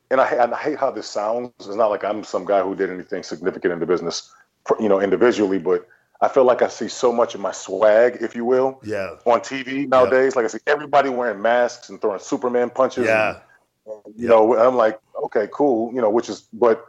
and 0.10 0.22
I, 0.22 0.28
and 0.32 0.54
I 0.54 0.58
hate 0.58 0.78
how 0.80 0.90
this 0.92 1.08
sounds. 1.08 1.52
It's 1.60 1.68
not 1.76 1.88
like 1.90 2.04
I'm 2.04 2.24
some 2.24 2.46
guy 2.46 2.62
who 2.62 2.76
did 2.76 2.90
anything 2.90 3.24
significant 3.24 3.74
in 3.74 3.80
the 3.80 3.86
business, 3.86 4.32
you 4.80 4.88
know, 4.90 5.02
individually, 5.02 5.60
but 5.60 5.88
I 6.22 6.28
feel 6.30 6.46
like 6.46 6.62
I 6.62 6.68
see 6.70 6.88
so 6.88 7.12
much 7.14 7.36
of 7.36 7.42
my 7.42 7.52
swag, 7.52 8.18
if 8.22 8.36
you 8.36 8.46
will, 8.46 8.80
Yeah. 8.84 9.18
on 9.26 9.42
TV 9.42 9.88
nowadays. 9.88 10.36
Like 10.36 10.46
I 10.46 10.48
see 10.48 10.60
everybody 10.66 11.10
wearing 11.10 11.42
masks 11.42 11.90
and 11.90 12.02
throwing 12.02 12.20
Superman 12.20 12.70
punches. 12.70 13.06
Yeah. 13.06 13.40
And, 13.86 14.02
you 14.16 14.28
know, 14.28 14.58
I'm 14.58 14.76
like, 14.76 15.00
okay, 15.26 15.48
cool. 15.52 15.94
You 15.94 16.02
know, 16.02 16.10
which 16.10 16.30
is, 16.30 16.48
but 16.54 16.86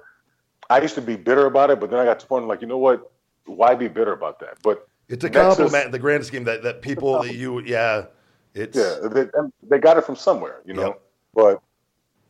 I 0.70 0.80
used 0.80 0.94
to 0.94 1.02
be 1.02 1.16
bitter 1.16 1.46
about 1.46 1.70
it, 1.70 1.80
but 1.80 1.90
then 1.90 1.98
I 1.98 2.04
got 2.04 2.20
to 2.20 2.24
the 2.24 2.28
point 2.28 2.46
like, 2.46 2.60
you 2.62 2.66
know 2.68 2.78
what? 2.78 3.10
Why 3.46 3.74
be 3.74 3.88
bitter 3.88 4.12
about 4.12 4.38
that? 4.40 4.58
But 4.62 4.86
It's 5.08 5.24
a 5.24 5.28
Nexus- 5.28 5.56
compliment 5.56 5.86
in 5.86 5.90
the 5.90 5.98
grand 5.98 6.24
scheme 6.24 6.44
that, 6.44 6.62
that 6.62 6.82
people 6.82 7.20
that 7.22 7.34
you 7.34 7.60
yeah. 7.60 8.06
It's 8.54 8.76
yeah, 8.76 9.08
they, 9.08 9.26
they 9.62 9.78
got 9.78 9.98
it 9.98 10.04
from 10.04 10.16
somewhere, 10.16 10.60
you 10.64 10.72
know. 10.74 10.86
Yep. 10.88 11.02
But 11.38 11.62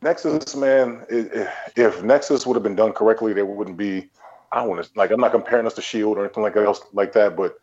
Nexus, 0.03 0.55
man, 0.55 1.03
if 1.09 2.03
Nexus 2.03 2.45
would 2.45 2.53
have 2.53 2.61
been 2.61 2.75
done 2.75 2.93
correctly, 2.93 3.33
there 3.33 3.43
wouldn't 3.43 3.75
be. 3.75 4.07
I 4.51 4.61
want 4.61 4.83
to 4.83 4.89
like. 4.95 5.09
I'm 5.09 5.19
not 5.19 5.31
comparing 5.31 5.65
us 5.65 5.73
to 5.73 5.81
Shield 5.81 6.19
or 6.19 6.25
anything 6.25 6.43
like 6.43 6.55
else 6.55 6.81
like 6.93 7.13
that, 7.13 7.35
but 7.35 7.59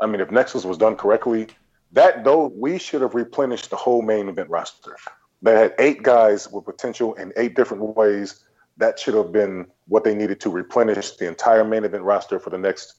I 0.00 0.06
mean, 0.06 0.20
if 0.20 0.32
Nexus 0.32 0.64
was 0.64 0.76
done 0.76 0.96
correctly, 0.96 1.46
that 1.92 2.24
though 2.24 2.48
we 2.48 2.80
should 2.80 3.00
have 3.00 3.14
replenished 3.14 3.70
the 3.70 3.76
whole 3.76 4.02
main 4.02 4.28
event 4.28 4.50
roster. 4.50 4.96
They 5.40 5.52
had 5.52 5.74
eight 5.78 6.02
guys 6.02 6.50
with 6.50 6.64
potential 6.64 7.14
in 7.14 7.32
eight 7.36 7.54
different 7.54 7.96
ways. 7.96 8.44
That 8.76 8.98
should 8.98 9.14
have 9.14 9.30
been 9.30 9.68
what 9.86 10.02
they 10.02 10.16
needed 10.16 10.40
to 10.40 10.50
replenish 10.50 11.12
the 11.12 11.28
entire 11.28 11.62
main 11.62 11.84
event 11.84 12.02
roster 12.02 12.40
for 12.40 12.50
the 12.50 12.58
next 12.58 12.94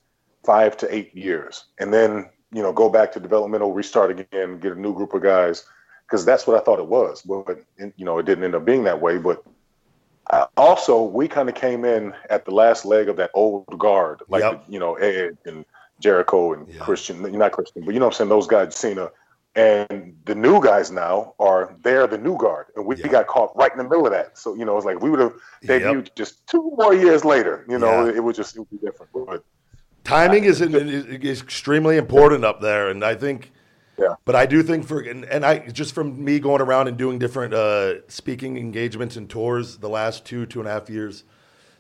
five 0.45 0.77
to 0.77 0.95
eight 0.95 1.13
years, 1.13 1.65
and 1.79 1.93
then 1.93 2.29
you 2.53 2.63
know 2.63 2.71
go 2.71 2.87
back 2.87 3.11
to 3.11 3.19
developmental, 3.19 3.73
restart 3.73 4.09
again, 4.09 4.57
get 4.61 4.71
a 4.71 4.79
new 4.79 4.93
group 4.93 5.13
of 5.13 5.21
guys, 5.21 5.65
because 6.09 6.25
that's 6.25 6.47
what 6.47 6.59
I 6.59 6.63
thought 6.63 6.79
it 6.79 6.87
was. 6.87 7.21
But 7.21 7.59
you 7.77 8.05
know, 8.05 8.17
it 8.17 8.25
didn't 8.25 8.43
end 8.43 8.55
up 8.55 8.65
being 8.65 8.83
that 8.85 9.01
way. 9.01 9.17
But 9.17 9.43
uh, 10.31 10.47
also, 10.57 11.03
we 11.03 11.27
kind 11.27 11.49
of 11.49 11.55
came 11.55 11.85
in 11.85 12.13
at 12.29 12.45
the 12.45 12.51
last 12.51 12.85
leg 12.85 13.09
of 13.09 13.17
that 13.17 13.31
old 13.33 13.65
guard, 13.77 14.21
like 14.27 14.41
Yep. 14.41 14.65
the, 14.65 14.71
you 14.71 14.79
know 14.79 14.95
Edge 14.95 15.37
and 15.45 15.65
Jericho 16.01 16.53
and 16.53 16.67
Yeah. 16.67 16.79
Christian, 16.79 17.21
not 17.21 17.51
Christian, 17.51 17.83
but 17.85 17.93
you 17.93 17.99
know 17.99 18.07
what 18.07 18.15
I'm 18.15 18.17
saying, 18.17 18.29
those 18.29 18.47
guys, 18.47 18.75
Cena. 18.75 19.11
And 19.55 20.15
the 20.25 20.35
new 20.35 20.61
guys 20.63 20.91
now 20.91 21.33
are 21.39 21.75
they're 21.81 22.05
the 22.07 22.19
new 22.19 22.37
guard, 22.37 22.67
and 22.75 22.85
we 22.85 22.95
Yeah. 22.95 23.07
got 23.07 23.27
caught 23.27 23.51
right 23.55 23.71
in 23.71 23.79
the 23.79 23.83
middle 23.83 24.05
of 24.05 24.11
that. 24.11 24.37
So 24.37 24.53
you 24.55 24.63
know, 24.65 24.77
it's 24.77 24.85
like 24.85 25.01
we 25.01 25.09
would 25.09 25.19
have 25.19 25.33
Yep. 25.63 25.81
debuted 25.81 26.15
just 26.15 26.45
two 26.47 26.71
more 26.77 26.93
years 26.93 27.25
later. 27.25 27.65
You 27.67 27.79
know, 27.79 28.05
Yeah. 28.05 28.13
it 28.13 28.23
would 28.23 28.35
just 28.35 28.55
it 28.55 28.59
would 28.59 28.69
be 28.69 28.77
different. 28.77 29.11
But 29.13 29.43
timing 30.03 30.43
is, 30.43 30.61
in, 30.61 30.75
is 30.75 31.41
extremely 31.41 31.97
important 31.97 32.45
up 32.45 32.61
there, 32.61 32.89
and 32.89 33.03
I 33.03 33.15
think. 33.15 33.51
Yeah. 33.99 34.15
But 34.25 34.35
I 34.35 34.45
do 34.45 34.63
think 34.63 34.85
for 34.87 35.01
and, 35.01 35.25
and 35.25 35.45
I 35.45 35.59
just 35.67 35.93
from 35.93 36.23
me 36.23 36.39
going 36.39 36.61
around 36.61 36.87
and 36.87 36.97
doing 36.97 37.19
different 37.19 37.53
uh, 37.53 38.07
speaking 38.07 38.57
engagements 38.57 39.17
and 39.17 39.29
tours 39.29 39.77
the 39.77 39.89
last 39.89 40.25
two 40.25 40.45
two 40.45 40.59
and 40.59 40.67
a 40.69 40.71
half 40.71 40.89
years, 40.89 41.23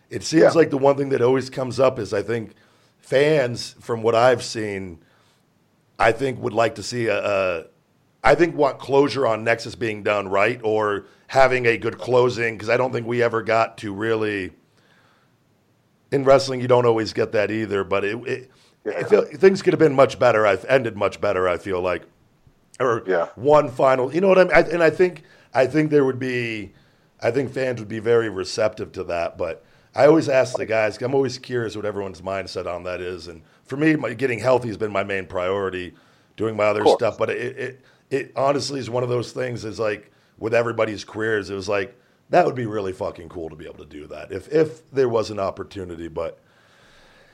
it 0.09 0.23
seems 0.23 0.43
Yeah. 0.43 0.49
like 0.51 0.69
the 0.69 0.77
one 0.77 0.97
thing 0.97 1.09
that 1.09 1.21
always 1.21 1.49
comes 1.49 1.79
up 1.79 1.97
is 1.97 2.13
I 2.13 2.21
think 2.21 2.53
fans 2.99 3.75
from 3.79 4.01
what 4.03 4.15
I've 4.15 4.43
seen, 4.43 4.99
I 5.97 6.11
think 6.11 6.41
would 6.41 6.53
like 6.53 6.75
to 6.75 6.83
see 6.83 7.07
a, 7.07 7.17
a 7.25 7.63
I 8.23 8.35
think 8.35 8.55
want 8.55 8.79
closure 8.79 9.25
on 9.25 9.45
Nexus 9.45 9.75
being 9.75 10.03
done 10.03 10.27
right 10.27 10.59
or 10.61 11.05
having 11.27 11.65
a 11.65 11.77
good 11.77 11.97
closing 11.97 12.55
because 12.55 12.69
I 12.69 12.75
don't 12.75 12.91
think 12.91 13.07
we 13.07 13.23
ever 13.23 13.41
got 13.41 13.77
to 13.79 13.93
really. 13.93 14.51
In 16.11 16.23
wrestling, 16.23 16.59
you 16.59 16.67
don't 16.67 16.87
always 16.87 17.13
get 17.13 17.33
that 17.33 17.51
either, 17.51 17.83
but 17.83 18.03
it, 18.03 18.17
it 18.27 18.51
I 18.95 19.03
feel, 19.03 19.25
things 19.25 19.61
could 19.61 19.73
have 19.73 19.79
been 19.79 19.95
much 19.95 20.19
better. 20.19 20.45
I've 20.45 20.65
ended 20.65 20.95
much 20.97 21.19
better. 21.21 21.47
I 21.47 21.57
feel 21.57 21.81
like, 21.81 22.03
or 22.79 23.03
Yeah. 23.07 23.27
one 23.35 23.69
final. 23.69 24.13
You 24.13 24.21
know 24.21 24.27
what 24.29 24.39
I 24.39 24.43
mean? 24.43 24.53
I, 24.53 24.59
and 24.61 24.83
I 24.83 24.89
think 24.89 25.23
I 25.53 25.65
think 25.67 25.89
there 25.91 26.05
would 26.05 26.19
be, 26.19 26.73
I 27.21 27.31
think 27.31 27.51
fans 27.51 27.79
would 27.79 27.89
be 27.89 27.99
very 27.99 28.29
receptive 28.29 28.91
to 28.93 29.03
that. 29.05 29.37
But 29.37 29.63
I 29.95 30.05
always 30.05 30.29
ask 30.29 30.55
the 30.55 30.65
guys. 30.65 31.01
I'm 31.01 31.15
always 31.15 31.37
curious 31.37 31.75
what 31.75 31.85
everyone's 31.85 32.21
mindset 32.21 32.67
on 32.67 32.83
that 32.83 33.01
is. 33.01 33.27
And 33.27 33.41
for 33.65 33.75
me, 33.77 33.95
my, 33.95 34.13
getting 34.13 34.39
healthy 34.39 34.67
has 34.67 34.77
been 34.77 34.91
my 34.91 35.03
main 35.03 35.25
priority. 35.25 35.93
Doing 36.37 36.55
my 36.55 36.65
other 36.65 36.85
stuff, 36.87 37.17
but 37.17 37.29
it, 37.31 37.57
it 37.57 37.81
it 38.09 38.31
honestly 38.33 38.79
is 38.79 38.89
one 38.89 39.03
of 39.03 39.09
those 39.09 39.33
things. 39.33 39.65
Is 39.65 39.77
like 39.77 40.09
with 40.37 40.53
everybody's 40.53 41.03
careers, 41.03 41.49
it 41.49 41.53
was 41.55 41.67
like 41.67 41.99
that 42.29 42.45
would 42.45 42.55
be 42.55 42.65
really 42.65 42.93
fucking 42.93 43.27
cool 43.27 43.49
to 43.49 43.57
be 43.57 43.65
able 43.65 43.79
to 43.79 43.85
do 43.85 44.07
that 44.07 44.31
if 44.31 44.47
if 44.53 44.89
there 44.91 45.09
was 45.09 45.31
an 45.31 45.39
opportunity. 45.39 46.07
But 46.07 46.39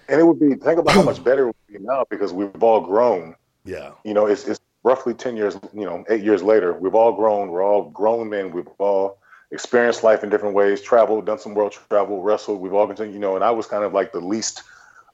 and 0.08 0.20
it 0.20 0.24
would 0.24 0.40
be 0.40 0.56
think 0.56 0.80
about 0.80 0.94
how 0.94 1.04
much 1.04 1.24
better 1.30 1.44
it 1.44 1.46
would 1.48 1.68
be 1.68 1.80
now 1.80 2.06
because 2.10 2.32
we've 2.34 2.62
all 2.64 2.82
grown. 2.82 3.36
yeah, 3.66 3.92
You 4.04 4.14
know, 4.14 4.26
it's 4.26 4.48
it's 4.48 4.60
roughly 4.84 5.14
ten 5.14 5.36
years. 5.36 5.58
You 5.74 5.86
know, 5.86 6.04
eight 6.10 6.24
years 6.24 6.42
later, 6.44 6.74
we've 6.74 6.96
all 6.96 7.14
grown. 7.14 7.50
We're 7.50 7.64
all 7.64 7.90
grown 7.90 8.30
men. 8.30 8.52
We've 8.52 8.68
all 8.80 9.18
experienced 9.52 10.04
life 10.04 10.24
in 10.24 10.30
different 10.30 10.56
ways. 10.56 10.82
Traveled, 10.82 11.26
done 11.26 11.40
some 11.40 11.54
world 11.54 11.72
travel, 11.90 12.22
wrestled. 12.22 12.60
We've 12.62 12.74
all 12.74 12.88
continued. 12.88 13.14
You 13.14 13.20
know, 13.20 13.36
and 13.36 13.44
I 13.44 13.52
was 13.52 13.68
kind 13.68 13.84
of 13.84 13.94
like 13.94 14.12
the 14.12 14.20
least 14.22 14.64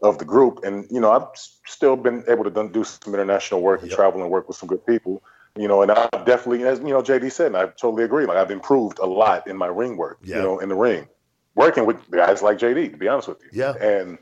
of 0.01 0.17
the 0.17 0.25
group. 0.25 0.63
And 0.63 0.85
you 0.89 0.99
know, 0.99 1.11
I've 1.11 1.27
still 1.65 1.95
been 1.95 2.23
able 2.27 2.43
to 2.43 2.49
done, 2.49 2.71
do 2.71 2.83
some 2.83 3.13
international 3.13 3.61
work 3.61 3.81
and 3.81 3.89
Yep. 3.91 3.97
travel 3.97 4.21
and 4.21 4.29
work 4.31 4.47
with 4.47 4.57
some 4.57 4.67
good 4.67 4.85
people. 4.85 5.23
You 5.57 5.67
know, 5.67 5.81
and 5.81 5.91
I've 5.91 6.25
definitely, 6.25 6.63
as 6.63 6.79
you 6.79 6.87
know, 6.87 7.01
JD 7.01 7.29
said, 7.31 7.47
and 7.47 7.57
I 7.57 7.65
totally 7.65 8.03
agree. 8.03 8.25
Like 8.25 8.37
I've 8.37 8.51
improved 8.51 8.99
a 8.99 9.05
lot 9.05 9.47
in 9.47 9.57
my 9.57 9.67
ring 9.67 9.97
work. 9.97 10.17
Yeah. 10.23 10.37
You 10.37 10.41
know, 10.43 10.59
in 10.59 10.69
the 10.69 10.75
ring, 10.75 11.07
working 11.55 11.85
with 11.85 11.97
guys 12.09 12.41
like 12.41 12.57
JD. 12.57 12.91
To 12.91 12.97
be 12.97 13.07
honest 13.09 13.27
with 13.27 13.39
you. 13.43 13.49
Yeah. 13.51 13.73
And 13.73 14.17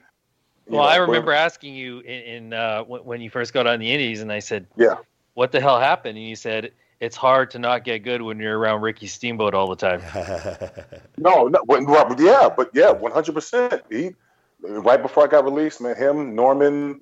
Well, 0.70 0.84
know, 0.84 0.88
I 0.88 0.96
remember 0.98 1.32
asking 1.32 1.76
you 1.76 2.00
in, 2.00 2.22
in 2.22 2.54
uh, 2.54 2.84
when, 2.84 3.02
when 3.02 3.22
you 3.22 3.30
first 3.30 3.54
got 3.54 3.68
on 3.68 3.80
the 3.80 3.92
Indies, 3.92 4.22
and 4.22 4.32
I 4.32 4.40
said, 4.40 4.68
Yeah. 4.78 4.98
what 5.34 5.52
the 5.52 5.60
hell 5.60 5.80
happened? 5.80 6.18
And 6.18 6.28
you 6.28 6.36
said, 6.36 6.72
it's 7.00 7.16
hard 7.16 7.52
to 7.52 7.60
not 7.60 7.84
get 7.84 8.00
good 8.00 8.22
when 8.22 8.40
you're 8.40 8.58
around 8.58 8.82
Ricky 8.82 9.08
Steamboat 9.08 9.54
all 9.54 9.70
the 9.70 9.76
time. 9.76 10.02
No, 11.18 11.50
no, 11.50 11.60
but 11.66 12.18
yeah, 12.20 12.48
but 12.56 12.70
yeah, 12.74 12.92
one 12.92 13.12
hundred 13.12 13.34
percent. 13.34 13.84
He 13.90 14.16
right 14.62 15.02
before 15.02 15.26
I 15.26 15.28
got 15.28 15.44
released, 15.44 15.82
man. 15.82 15.98
Him, 15.98 16.34
Norman, 16.34 17.02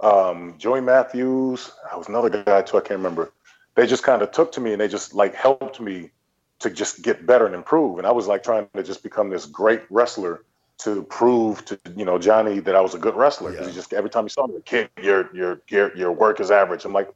um, 0.00 0.54
Joey 0.58 0.80
Matthews. 0.80 1.70
I 1.90 1.96
was 1.96 2.08
another 2.08 2.30
guy 2.30 2.62
too. 2.62 2.78
I 2.78 2.80
can't 2.80 2.98
remember. 2.98 3.30
They 3.74 3.86
just 3.86 4.02
kind 4.02 4.22
of 4.22 4.32
took 4.32 4.52
to 4.52 4.60
me 4.60 4.72
and 4.72 4.80
they 4.80 4.88
just 4.88 5.14
like 5.14 5.34
helped 5.34 5.80
me 5.80 6.10
to 6.60 6.70
just 6.70 7.02
get 7.02 7.26
better 7.26 7.46
and 7.46 7.54
improve. 7.54 7.98
And 7.98 8.06
I 8.06 8.10
was 8.10 8.26
like 8.26 8.42
trying 8.42 8.68
to 8.74 8.82
just 8.82 9.02
become 9.02 9.28
this 9.30 9.46
great 9.46 9.82
wrestler 9.90 10.44
to 10.78 11.02
prove 11.04 11.64
to 11.66 11.78
you 11.96 12.04
know 12.04 12.18
Johnny 12.18 12.60
that 12.60 12.74
I 12.74 12.80
was 12.80 12.94
a 12.94 12.98
good 12.98 13.16
wrestler. 13.16 13.52
'Cause 13.52 13.60
Yeah. 13.66 13.68
he 13.68 13.74
just 13.74 13.92
every 13.92 14.10
time 14.10 14.24
he 14.24 14.30
saw 14.30 14.46
me, 14.46 14.54
like, 14.54 14.64
kid, 14.64 14.90
your 15.02 15.34
your 15.34 15.60
your 15.68 15.96
your 15.96 16.12
work 16.12 16.40
is 16.40 16.50
average. 16.50 16.84
I'm 16.84 16.92
like, 16.92 17.10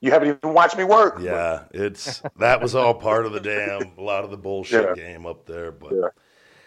you 0.00 0.10
haven't 0.10 0.28
even 0.28 0.54
watched 0.54 0.76
me 0.76 0.84
work. 0.84 1.18
yeah, 1.20 1.64
it's 1.72 2.22
that 2.36 2.60
was 2.62 2.74
all 2.74 2.94
part 2.94 3.26
of 3.26 3.32
the 3.32 3.40
damn 3.40 3.98
a 3.98 4.02
lot 4.02 4.24
of 4.24 4.30
the 4.30 4.36
bullshit 4.36 4.86
Yeah. 4.88 4.94
game 4.94 5.26
up 5.26 5.46
there, 5.46 5.72
but 5.72 5.92
Yeah. 5.92 6.08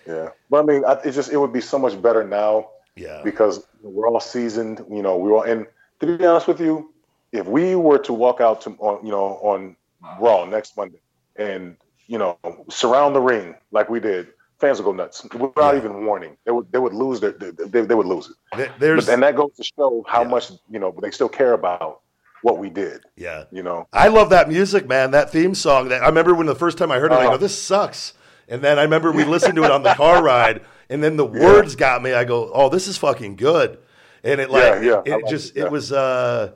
Yeah, 0.05 0.29
but 0.49 0.59
I 0.59 0.63
mean, 0.63 0.83
I, 0.83 0.93
it 1.05 1.11
just 1.11 1.31
it 1.31 1.37
would 1.37 1.53
be 1.53 1.61
so 1.61 1.79
much 1.79 2.01
better 2.01 2.25
now 2.25 2.67
yeah, 2.97 3.21
because 3.23 3.65
we're 3.81 4.05
all 4.09 4.19
seasoned. 4.19 4.85
You 4.91 5.01
know, 5.01 5.15
we're 5.15 5.31
all 5.31 5.43
and 5.43 5.65
to 6.01 6.17
be 6.17 6.25
honest 6.25 6.45
with 6.45 6.59
you, 6.59 6.93
if 7.31 7.47
we 7.47 7.75
were 7.75 7.99
to 7.99 8.11
walk 8.11 8.41
out 8.41 8.59
to 8.63 8.71
on 8.79 9.05
you 9.05 9.11
know 9.13 9.39
on 9.41 9.77
Raw 10.19 10.43
next 10.43 10.75
Monday 10.75 10.99
and 11.37 11.77
you 12.07 12.17
know 12.17 12.37
surround 12.69 13.15
the 13.15 13.21
ring 13.21 13.55
like 13.71 13.89
we 13.89 14.01
did, 14.01 14.27
fans 14.63 14.79
would 14.79 14.85
go 14.85 14.93
nuts 14.93 15.23
without 15.25 15.73
Yeah. 15.73 15.77
even 15.81 16.05
warning. 16.05 16.37
They 16.45 16.51
would 16.55 16.67
they 16.71 16.79
would 16.79 16.93
lose 16.93 17.19
their 17.19 17.31
they, 17.31 17.81
they 17.89 17.95
would 17.99 18.05
lose 18.15 18.25
it. 18.55 18.71
There's 18.79 19.05
But, 19.05 19.13
and 19.13 19.23
that 19.23 19.35
goes 19.35 19.51
to 19.59 19.63
show 19.75 20.03
how 20.07 20.21
Yeah. 20.23 20.27
much 20.35 20.45
you 20.73 20.79
know 20.79 20.89
they 21.01 21.11
still 21.11 21.29
care 21.29 21.53
about 21.53 22.01
what 22.41 22.57
we 22.57 22.69
did. 22.69 22.99
yeah. 23.15 23.43
You 23.51 23.63
know, 23.63 23.87
I 23.93 24.07
love 24.09 24.29
that 24.31 24.49
music, 24.49 24.83
man. 24.87 25.11
That 25.11 25.31
theme 25.31 25.55
song. 25.55 25.89
That 25.89 26.01
I 26.03 26.07
remember 26.07 26.33
when 26.33 26.47
the 26.47 26.55
first 26.65 26.77
time 26.77 26.91
I 26.91 26.99
heard 26.99 27.11
it, 27.11 27.15
I 27.15 27.27
Oh. 27.27 27.31
go, 27.31 27.37
"This 27.37 27.57
sucks." 27.61 28.13
And 28.49 28.61
then 28.61 28.77
I 28.79 28.83
remember 28.83 29.11
we 29.11 29.23
listened 29.23 29.55
to 29.55 29.63
it 29.63 29.71
on 29.71 29.83
the 29.83 29.93
car 29.93 30.21
ride, 30.31 30.61
and 30.89 31.01
then 31.03 31.15
the 31.17 31.25
words 31.25 31.75
got 31.75 32.01
me. 32.03 32.13
I 32.13 32.23
go, 32.25 32.51
"Oh, 32.53 32.67
this 32.69 32.87
is 32.87 32.97
fucking 32.97 33.35
good." 33.37 33.77
And 34.25 34.39
it 34.41 34.49
like 34.49 34.63
Yeah, 34.63 34.81
yeah, 34.81 35.01
it, 35.05 35.11
like 35.11 35.27
just 35.27 35.55
it, 35.55 35.59
yeah. 35.59 35.65
it 35.65 35.71
was. 35.71 35.91
uh 35.91 36.51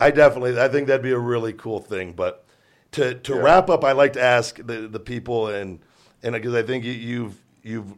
I 0.00 0.10
definitely 0.10 0.60
I 0.60 0.68
think 0.68 0.88
that'd 0.88 1.02
be 1.02 1.12
a 1.12 1.18
really 1.32 1.52
cool 1.52 1.80
thing. 1.80 2.12
But 2.12 2.44
to 2.92 3.14
to 3.14 3.34
Yeah. 3.34 3.40
wrap 3.42 3.70
up, 3.70 3.84
I 3.84 3.92
like 3.92 4.12
to 4.14 4.22
ask 4.22 4.56
the 4.56 4.88
the 4.88 5.00
people 5.00 5.46
and 5.48 5.78
and 6.26 6.34
because 6.34 6.54
I 6.54 6.62
think 6.62 6.84
you, 6.84 6.92
you've 6.92 7.42
you've 7.62 7.94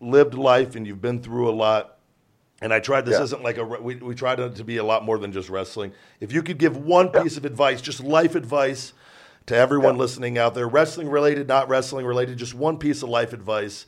lived 0.00 0.34
life 0.34 0.74
and 0.76 0.86
you've 0.86 1.00
been 1.00 1.22
through 1.22 1.48
a 1.48 1.52
lot. 1.52 1.94
And 2.60 2.74
I 2.74 2.80
tried. 2.80 3.06
This 3.06 3.18
Yeah. 3.18 3.22
isn't 3.22 3.42
like 3.42 3.56
a. 3.56 3.64
We 3.64 3.94
we 3.96 4.14
tried 4.16 4.40
it 4.40 4.56
to 4.56 4.64
be 4.64 4.78
a 4.78 4.84
lot 4.84 5.04
more 5.04 5.16
than 5.18 5.30
just 5.30 5.48
wrestling. 5.48 5.92
If 6.20 6.32
you 6.32 6.42
could 6.42 6.58
give 6.58 6.76
one 6.76 7.08
piece 7.10 7.36
of 7.36 7.44
advice, 7.44 7.80
just 7.80 8.02
life 8.02 8.34
advice, 8.34 8.92
to 9.46 9.56
everyone 9.56 9.94
Yeah. 9.94 10.00
listening 10.00 10.38
out 10.38 10.54
there, 10.54 10.66
wrestling 10.66 11.08
related, 11.08 11.46
not 11.46 11.68
wrestling 11.68 12.04
related, 12.04 12.36
just 12.36 12.54
one 12.54 12.76
piece 12.78 13.02
of 13.04 13.08
life 13.08 13.32
advice 13.32 13.86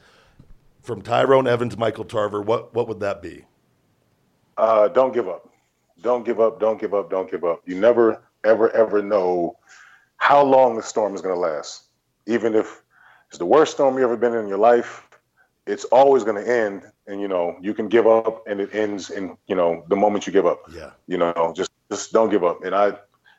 from 0.83 1.03
Tyrone 1.03 1.49
Evans, 1.49 1.77
Michael 1.77 2.05
Tarver. 2.05 2.41
What 2.41 2.73
what 2.73 2.87
would 2.87 3.01
that 3.01 3.21
be? 3.21 3.45
Uh, 4.57 4.87
don't 4.89 5.13
give 5.13 5.29
up. 5.29 5.49
Don't 6.01 6.25
give 6.25 6.39
up. 6.41 6.61
Don't 6.61 6.81
give 6.81 6.95
up. 6.95 7.11
Don't 7.11 7.31
give 7.31 7.45
up. 7.45 7.63
You 7.67 7.75
never, 7.75 8.23
ever, 8.45 8.71
ever 8.71 9.03
know 9.03 9.57
how 10.17 10.43
long 10.43 10.77
the 10.77 10.83
storm 10.83 11.15
is 11.15 11.23
going 11.23 11.35
to 11.35 11.41
last. 11.41 11.85
Even 12.27 12.55
if 12.55 12.80
it's 13.31 13.39
the 13.39 13.47
worst 13.47 13.75
storm 13.75 13.97
you 13.97 14.03
ever 14.03 14.17
been 14.17 14.35
in 14.35 14.49
your 14.49 14.59
life, 14.59 15.07
it's 15.65 15.85
always 15.85 16.25
going 16.25 16.45
to 16.45 16.51
end. 16.51 16.83
And 17.07 17.21
you 17.21 17.29
know 17.29 17.57
you 17.61 17.75
can 17.75 17.89
give 17.89 18.07
up, 18.07 18.47
and 18.47 18.61
it 18.61 18.75
ends 18.75 19.11
in 19.11 19.37
you 19.47 19.55
know 19.55 19.85
the 19.89 19.97
moment 19.97 20.27
you 20.27 20.33
give 20.33 20.47
up. 20.47 20.63
Yeah, 20.73 20.91
You 21.07 21.19
know, 21.19 21.53
just 21.57 21.71
just 21.91 22.13
don't 22.13 22.31
give 22.31 22.45
up. 22.45 22.65
And 22.65 22.75
I, 22.75 22.93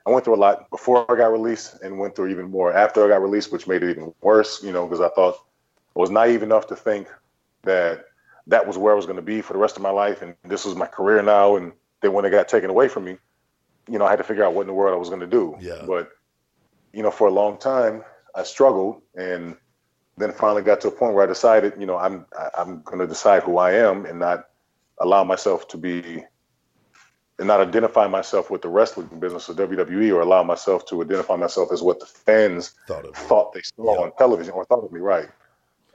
I 0.05 0.09
went 0.09 0.25
through 0.25 0.35
a 0.35 0.43
lot 0.47 0.69
before 0.69 1.09
I 1.09 1.15
got 1.15 1.31
released, 1.31 1.81
and 1.81 1.97
went 1.99 2.15
through 2.15 2.29
even 2.29 2.49
more 2.49 2.73
after 2.73 3.05
I 3.05 3.07
got 3.07 3.21
released, 3.21 3.51
which 3.51 3.67
made 3.67 3.83
it 3.83 3.89
even 3.89 4.13
worse. 4.21 4.61
You 4.63 4.71
know, 4.71 4.85
because 4.85 5.01
I 5.01 5.09
thought 5.09 5.35
I 5.95 5.99
was 5.99 6.09
naive 6.09 6.43
enough 6.43 6.67
to 6.67 6.75
think 6.75 7.07
that 7.63 8.05
that 8.47 8.65
was 8.65 8.77
where 8.77 8.93
I 8.93 8.95
was 8.95 9.05
going 9.05 9.17
to 9.17 9.21
be 9.21 9.41
for 9.41 9.53
the 9.53 9.59
rest 9.59 9.75
of 9.77 9.81
my 9.81 9.89
life, 9.89 10.21
and 10.21 10.35
this 10.43 10.65
was 10.65 10.75
my 10.75 10.87
career 10.87 11.21
now. 11.21 11.55
And 11.55 11.71
then 12.01 12.13
when 12.13 12.25
it 12.25 12.31
got 12.31 12.47
taken 12.47 12.69
away 12.69 12.87
from 12.87 13.05
me, 13.05 13.17
you 13.89 13.99
know, 13.99 14.05
I 14.05 14.09
had 14.09 14.17
to 14.17 14.23
figure 14.23 14.43
out 14.43 14.53
what 14.53 14.61
in 14.61 14.67
the 14.67 14.73
world 14.73 14.93
I 14.93 14.97
was 14.97 15.09
going 15.09 15.21
to 15.21 15.27
do. 15.27 15.55
Yeah. 15.59 15.83
But 15.85 16.09
you 16.93 17.03
know, 17.03 17.11
for 17.11 17.27
a 17.27 17.31
long 17.31 17.57
time, 17.57 18.03
I 18.35 18.43
struggled, 18.43 19.01
and 19.15 19.55
then 20.21 20.31
finally 20.31 20.61
got 20.61 20.81
to 20.81 20.87
a 20.87 20.91
point 20.91 21.13
where 21.13 21.23
I 21.23 21.27
decided, 21.27 21.73
you 21.79 21.85
know, 21.85 21.97
I'm 21.97 22.25
I'm 22.57 22.81
going 22.83 22.99
to 22.99 23.07
decide 23.07 23.43
who 23.43 23.57
I 23.57 23.71
am 23.73 24.05
and 24.05 24.19
not 24.19 24.45
allow 24.99 25.23
myself 25.23 25.67
to 25.69 25.77
be 25.77 26.23
and 27.39 27.47
not 27.47 27.59
identify 27.61 28.07
myself 28.07 28.51
with 28.51 28.61
the 28.61 28.69
wrestling 28.69 29.07
business 29.19 29.49
of 29.49 29.55
WWE 29.57 30.13
or 30.13 30.21
allow 30.21 30.43
myself 30.43 30.85
to 30.87 31.01
identify 31.01 31.35
myself 31.35 31.71
as 31.71 31.81
what 31.81 31.99
the 31.99 32.05
fans 32.05 32.75
thought 32.87 33.15
thought 33.15 33.53
they 33.53 33.61
saw 33.75 33.95
Yeah. 33.95 34.01
on 34.03 34.11
television 34.17 34.53
or 34.53 34.65
thought 34.65 34.83
of 34.83 34.91
me 34.91 34.99
right. 34.99 35.29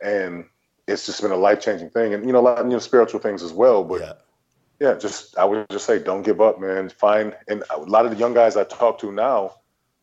And 0.03 0.47
it's 0.89 1.07
just 1.07 1.21
been 1.23 1.33
a 1.33 1.37
life 1.37 1.61
changing 1.61 1.91
thing, 1.91 2.15
and 2.15 2.25
you 2.27 2.33
know, 2.33 2.41
a 2.41 2.47
lot 2.49 2.59
of 2.59 2.67
you 2.67 2.73
know, 2.73 2.79
spiritual 2.79 3.21
things 3.21 3.43
as 3.43 3.53
well. 3.53 3.85
But 3.85 4.01
Yeah, 4.01 4.13
yeah, 4.81 4.95
just 4.95 5.37
I 5.39 5.45
would 5.45 5.67
just 5.71 5.85
say, 5.87 5.99
don't 5.99 6.23
give 6.23 6.41
up, 6.41 6.61
man. 6.61 6.89
Find 6.89 7.35
and 7.49 7.65
a 7.71 7.79
lot 7.81 8.05
of 8.07 8.11
the 8.13 8.17
young 8.17 8.35
guys 8.35 8.57
I 8.57 8.65
talk 8.65 8.99
to 9.01 9.13
now, 9.13 9.57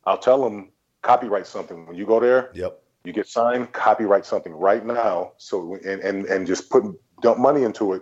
I'll 0.06 0.18
tell 0.18 0.44
them 0.44 0.72
copyright 1.02 1.48
something 1.48 1.86
when 1.88 1.96
you 1.96 2.06
go 2.06 2.20
there. 2.20 2.52
yep, 2.54 2.82
You 3.04 3.12
get 3.14 3.28
signed, 3.28 3.72
copyright 3.74 4.26
something 4.26 4.54
right 4.54 4.86
now. 4.86 5.34
So 5.38 5.76
and 5.86 6.00
and 6.02 6.26
and 6.26 6.48
just 6.48 6.70
put 6.70 6.84
dump 7.22 7.38
money 7.40 7.64
into 7.64 7.94
it. 7.94 8.02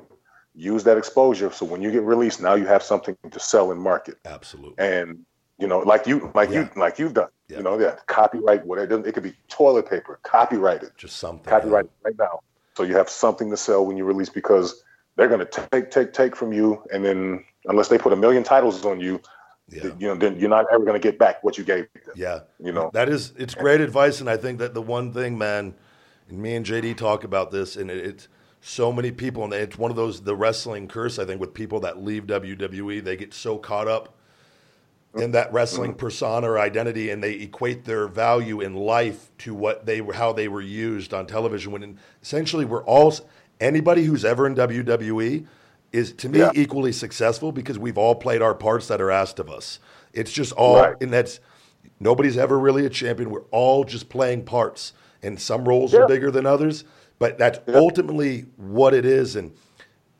Use 0.53 0.83
that 0.83 0.97
exposure. 0.97 1.51
So 1.51 1.65
when 1.65 1.81
you 1.81 1.91
get 1.91 2.03
released, 2.03 2.41
now 2.41 2.55
you 2.55 2.65
have 2.67 2.83
something 2.83 3.17
to 3.31 3.39
sell 3.39 3.71
and 3.71 3.81
market. 3.81 4.17
absolutely. 4.25 4.75
And 4.77 5.25
you 5.57 5.67
know, 5.67 5.79
like 5.79 6.05
you 6.07 6.31
like 6.35 6.49
Yeah. 6.51 6.61
you 6.61 6.69
like 6.75 6.99
you've 6.99 7.13
done. 7.13 7.29
Yeah. 7.47 7.57
You 7.57 7.63
know, 7.63 7.79
yeah, 7.79 7.95
copyright 8.07 8.65
whatever. 8.65 8.99
It, 8.99 9.07
it 9.07 9.11
could 9.13 9.23
be 9.23 9.33
toilet 9.49 9.89
paper, 9.89 10.19
copyrighted 10.23 10.91
Just 10.97 11.17
something. 11.17 11.49
copyright 11.49 11.87
right 12.03 12.17
now. 12.17 12.41
So 12.77 12.83
you 12.83 12.95
have 12.95 13.09
something 13.09 13.49
to 13.49 13.57
sell 13.57 13.85
when 13.85 13.97
you 13.97 14.05
release 14.05 14.29
because 14.29 14.83
they're 15.17 15.27
going 15.27 15.45
to 15.45 15.67
take, 15.71 15.91
take, 15.91 16.13
take 16.13 16.35
from 16.37 16.53
you, 16.53 16.81
and 16.93 17.03
then 17.03 17.43
unless 17.65 17.89
they 17.89 17.97
put 17.97 18.13
a 18.13 18.15
million 18.15 18.43
titles 18.43 18.85
on 18.85 18.99
you, 19.01 19.19
Yeah. 19.71 19.91
you 19.97 20.07
know, 20.07 20.15
then 20.15 20.37
you're 20.37 20.49
not 20.49 20.65
ever 20.71 20.83
going 20.83 20.99
to 20.99 21.07
get 21.07 21.17
back 21.17 21.43
what 21.43 21.57
you 21.57 21.63
gave 21.63 21.87
them. 21.93 22.13
Yeah, 22.15 22.39
You 22.59 22.73
know. 22.73 22.91
that 22.93 23.07
is 23.07 23.33
it's 23.37 23.55
great 23.55 23.79
advice, 23.79 24.19
and 24.19 24.29
I 24.29 24.37
think 24.37 24.59
that 24.59 24.73
the 24.73 24.81
one 24.81 25.13
thing, 25.13 25.37
man, 25.37 25.73
and 26.27 26.39
me 26.39 26.55
and 26.55 26.65
JD 26.65 26.97
talk 26.97 27.23
about 27.23 27.51
this, 27.51 27.77
and 27.77 27.89
it, 27.89 28.05
it's 28.05 28.27
so 28.59 28.91
many 28.91 29.11
people, 29.11 29.43
and 29.43 29.53
it's 29.53 29.77
one 29.77 29.89
of 29.89 29.97
those 29.97 30.21
the 30.21 30.35
wrestling 30.35 30.87
curse. 30.87 31.19
I 31.19 31.25
think 31.25 31.39
with 31.39 31.53
people 31.53 31.79
that 31.81 32.03
leave 32.03 32.27
WWE, 32.27 33.03
they 33.03 33.15
get 33.15 33.33
so 33.33 33.57
caught 33.57 33.87
up 33.87 34.17
in 35.15 35.31
that 35.31 35.51
wrestling 35.51 35.91
mm-hmm. 35.91 35.99
persona 35.99 36.51
or 36.51 36.59
identity, 36.59 37.09
and 37.09 37.23
they 37.23 37.33
equate 37.33 37.85
their 37.85 38.07
value 38.07 38.61
in 38.61 38.75
life 38.75 39.31
to 39.39 39.53
what 39.53 39.85
they 39.85 40.01
were, 40.01 40.13
how 40.13 40.33
they 40.33 40.47
were 40.47 40.61
used 40.61 41.13
on 41.13 41.27
television. 41.27 41.71
When 41.71 41.97
essentially 42.21 42.65
we're 42.65 42.83
all 42.83 43.13
anybody 43.59 44.03
who's 44.03 44.25
ever 44.25 44.47
in 44.47 44.55
WWE 44.55 45.45
is 45.91 46.13
to 46.13 46.29
me 46.29 46.39
Yeah. 46.39 46.51
equally 46.55 46.91
successful 46.91 47.51
because 47.51 47.77
we've 47.77 47.97
all 47.97 48.15
played 48.15 48.41
our 48.41 48.55
parts 48.55 48.87
that 48.87 49.01
are 49.01 49.11
asked 49.11 49.39
of 49.39 49.49
us. 49.49 49.79
It's 50.13 50.31
just 50.31 50.51
all, 50.53 50.77
Right. 50.77 50.95
and 51.01 51.11
that's 51.11 51.39
nobody's 51.99 52.37
ever 52.37 52.57
really 52.57 52.85
a 52.85 52.89
champion. 52.89 53.29
We're 53.29 53.43
all 53.51 53.83
just 53.83 54.09
playing 54.09 54.43
parts, 54.43 54.93
and 55.21 55.39
some 55.39 55.67
roles 55.67 55.93
are 55.93 56.07
bigger 56.07 56.31
than 56.31 56.45
others, 56.45 56.83
but 57.19 57.37
that's 57.37 57.59
ultimately 57.73 58.45
what 58.57 58.93
it 58.93 59.05
is. 59.05 59.35
And 59.35 59.51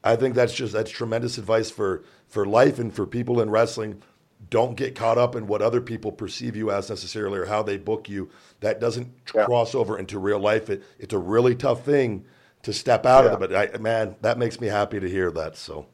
I 0.03 0.15
think 0.15 0.35
that's 0.35 0.53
just 0.53 0.73
that's 0.73 0.91
tremendous 0.91 1.38
advice 1.38 1.69
for 1.72 2.03
for 2.27 2.45
life 2.45 2.80
and 2.80 2.93
for 2.93 3.06
people 3.06 3.41
in 3.41 3.49
wrestling. 3.49 4.02
Don't 4.49 4.76
get 4.76 4.95
caught 4.95 5.18
up 5.18 5.35
in 5.35 5.48
what 5.48 5.61
other 5.61 5.81
people 5.81 6.11
perceive 6.11 6.56
you 6.56 6.72
as 6.72 6.89
necessarily 6.89 7.38
or 7.38 7.45
how 7.45 7.61
they 7.61 7.77
book 7.77 8.10
you. 8.10 8.30
That 8.61 8.80
doesn't 8.80 9.07
Yeah. 9.35 9.45
cross 9.45 9.76
over 9.76 9.98
into 9.99 10.18
real 10.18 10.39
life. 10.39 10.69
It, 10.69 10.81
it's 10.98 11.14
a 11.14 11.18
really 11.19 11.56
tough 11.56 11.85
thing 11.85 12.23
to 12.64 12.74
step 12.74 13.06
out 13.06 13.26
Yeah. 13.26 13.32
of 13.32 13.42
it. 13.42 13.50
But 13.50 13.76
I, 13.76 13.78
man, 13.80 14.16
that 14.22 14.38
makes 14.38 14.60
me 14.62 14.68
happy 14.68 15.00
to 15.00 15.10
hear 15.10 15.32
that. 15.32 15.56
So 15.58 15.88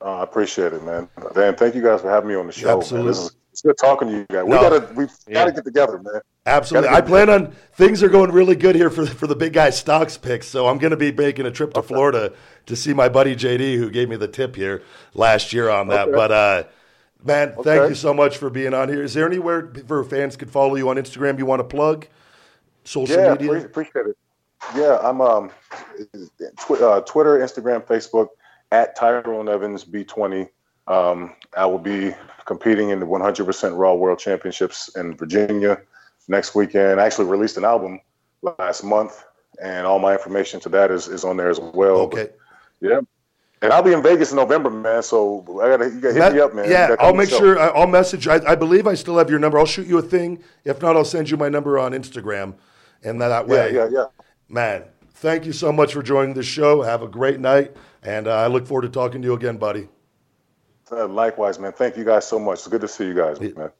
Uh, 0.00 0.16
I 0.18 0.22
appreciate 0.24 0.72
it, 0.72 0.84
man. 0.84 1.08
Dan, 1.34 1.54
thank 1.56 1.74
you 1.74 1.82
guys 1.82 2.00
for 2.02 2.10
having 2.10 2.28
me 2.28 2.34
on 2.34 2.46
the 2.46 2.52
show. 2.52 2.66
man. 2.68 2.76
Absolutely. 2.78 3.08
This 3.10 3.18
is, 3.18 3.36
it's 3.52 3.62
good 3.62 3.78
talking 3.78 4.08
to 4.08 4.14
you 4.14 4.26
guys. 4.30 4.44
We 4.44 4.50
No. 4.50 4.60
gotta 4.60 4.88
we 4.94 5.04
Yeah. 5.26 5.34
gotta 5.34 5.52
get 5.52 5.64
together, 5.64 5.98
man. 5.98 6.20
Absolutely. 6.44 6.90
I 6.90 6.96
get- 7.00 7.06
plan 7.06 7.30
on 7.30 7.52
things 7.72 8.02
are 8.02 8.08
going 8.10 8.30
really 8.30 8.54
good 8.56 8.76
here 8.76 8.90
for 8.90 9.06
for 9.06 9.26
the 9.26 9.34
big 9.36 9.52
guy 9.54 9.70
stocks 9.70 10.16
picks. 10.18 10.46
So 10.48 10.66
I'm 10.68 10.78
going 10.78 10.90
to 10.90 10.96
be 10.96 11.10
making 11.12 11.46
a 11.46 11.50
trip 11.50 11.72
to 11.74 11.82
Florida 11.82 12.32
to 12.66 12.76
see 12.76 12.92
my 12.92 13.08
buddy 13.08 13.34
JD 13.34 13.76
who 13.78 13.90
gave 13.90 14.08
me 14.08 14.16
the 14.16 14.28
tip 14.28 14.54
here 14.54 14.82
last 15.14 15.52
year 15.54 15.70
on 15.70 15.88
that. 15.88 16.08
Okay. 16.08 16.16
But 16.16 16.30
uh, 16.32 16.62
man, 17.24 17.54
thank 17.62 17.88
you 17.88 17.94
so 17.94 18.12
much 18.12 18.36
for 18.36 18.50
being 18.50 18.74
on 18.74 18.88
here. 18.90 19.02
Is 19.02 19.14
there 19.14 19.26
anywhere 19.26 19.72
for 19.88 20.04
fans 20.04 20.36
could 20.36 20.50
follow 20.50 20.76
you 20.76 20.88
on 20.90 20.96
Instagram 20.96 21.38
you 21.38 21.46
want 21.46 21.60
to 21.60 21.64
plug? 21.64 22.06
Social 22.84 23.16
Yeah, 23.16 23.32
media? 23.32 23.48
pre- 23.50 23.62
appreciate 23.64 24.06
it. 24.06 24.16
Yeah, 24.74 24.98
I'm 25.02 25.20
um, 25.20 25.50
tw- 26.58 26.80
uh, 26.82 27.00
Twitter, 27.02 27.38
Instagram, 27.38 27.82
Facebook 27.86 28.28
at 28.72 28.96
Tyrone 28.96 29.48
Evans 29.48 29.84
B20. 29.84 30.48
Um, 30.88 31.34
I 31.56 31.66
will 31.66 31.78
be 31.78 32.14
competing 32.44 32.90
in 32.90 33.00
the 33.00 33.06
100% 33.06 33.76
Raw 33.78 33.94
World 33.94 34.18
Championships 34.18 34.94
in 34.96 35.16
Virginia 35.16 35.80
next 36.28 36.54
weekend. 36.54 37.00
I 37.00 37.06
actually 37.06 37.26
released 37.26 37.56
an 37.56 37.64
album 37.64 38.00
last 38.58 38.84
month, 38.84 39.24
and 39.62 39.86
all 39.86 39.98
my 39.98 40.12
information 40.12 40.60
to 40.60 40.68
that 40.70 40.90
is, 40.90 41.08
is 41.08 41.24
on 41.24 41.36
there 41.36 41.48
as 41.50 41.58
well. 41.60 41.96
Okay. 42.02 42.24
But, 42.24 42.38
yeah, 42.80 43.00
And 43.62 43.72
I'll 43.72 43.82
be 43.82 43.92
in 43.92 44.02
Vegas 44.02 44.30
in 44.30 44.36
November, 44.36 44.70
man. 44.70 45.02
So 45.02 45.44
I 45.62 45.68
gotta, 45.70 45.86
you 45.86 46.00
gotta 46.00 46.14
hit 46.14 46.20
That- 46.20 46.34
me 46.34 46.40
up, 46.40 46.54
man. 46.54 46.70
Yeah, 46.70 46.94
I'll 47.00 47.14
make 47.14 47.30
show. 47.30 47.38
sure. 47.38 47.58
I'll 47.76 47.86
message. 47.86 48.28
I, 48.28 48.36
I 48.46 48.54
believe 48.54 48.86
I 48.86 48.94
still 48.94 49.16
have 49.18 49.30
your 49.30 49.38
number. 49.38 49.58
I'll 49.58 49.64
shoot 49.66 49.86
you 49.86 49.98
a 49.98 50.02
thing. 50.02 50.42
If 50.64 50.82
not, 50.82 50.96
I'll 50.96 51.04
send 51.04 51.30
you 51.30 51.36
my 51.36 51.48
number 51.48 51.78
on 51.78 51.92
Instagram, 51.92 52.54
and 53.02 53.20
that, 53.20 53.48
that 53.48 53.72
Yeah, 53.72 53.84
yeah, 53.84 53.88
yeah. 53.90 54.04
Man. 54.48 54.84
Thank 55.14 55.46
you 55.46 55.52
so 55.52 55.72
much 55.72 55.94
for 55.94 56.02
joining 56.02 56.34
the 56.34 56.42
show. 56.42 56.82
Have 56.82 57.02
a 57.02 57.08
great 57.08 57.40
night, 57.40 57.74
and 58.02 58.28
uh, 58.28 58.36
I 58.36 58.48
look 58.48 58.66
forward 58.66 58.82
to 58.82 58.88
talking 58.88 59.22
to 59.22 59.28
you 59.28 59.34
again, 59.34 59.56
buddy. 59.56 59.88
Uh, 60.90 61.08
likewise, 61.08 61.58
man. 61.58 61.72
Thank 61.72 61.96
you 61.96 62.04
guys 62.04 62.26
so 62.26 62.38
much. 62.38 62.58
It's 62.58 62.68
good 62.68 62.82
to 62.82 62.88
see 62.88 63.06
you 63.06 63.14
guys, 63.14 63.40
man. 63.40 63.70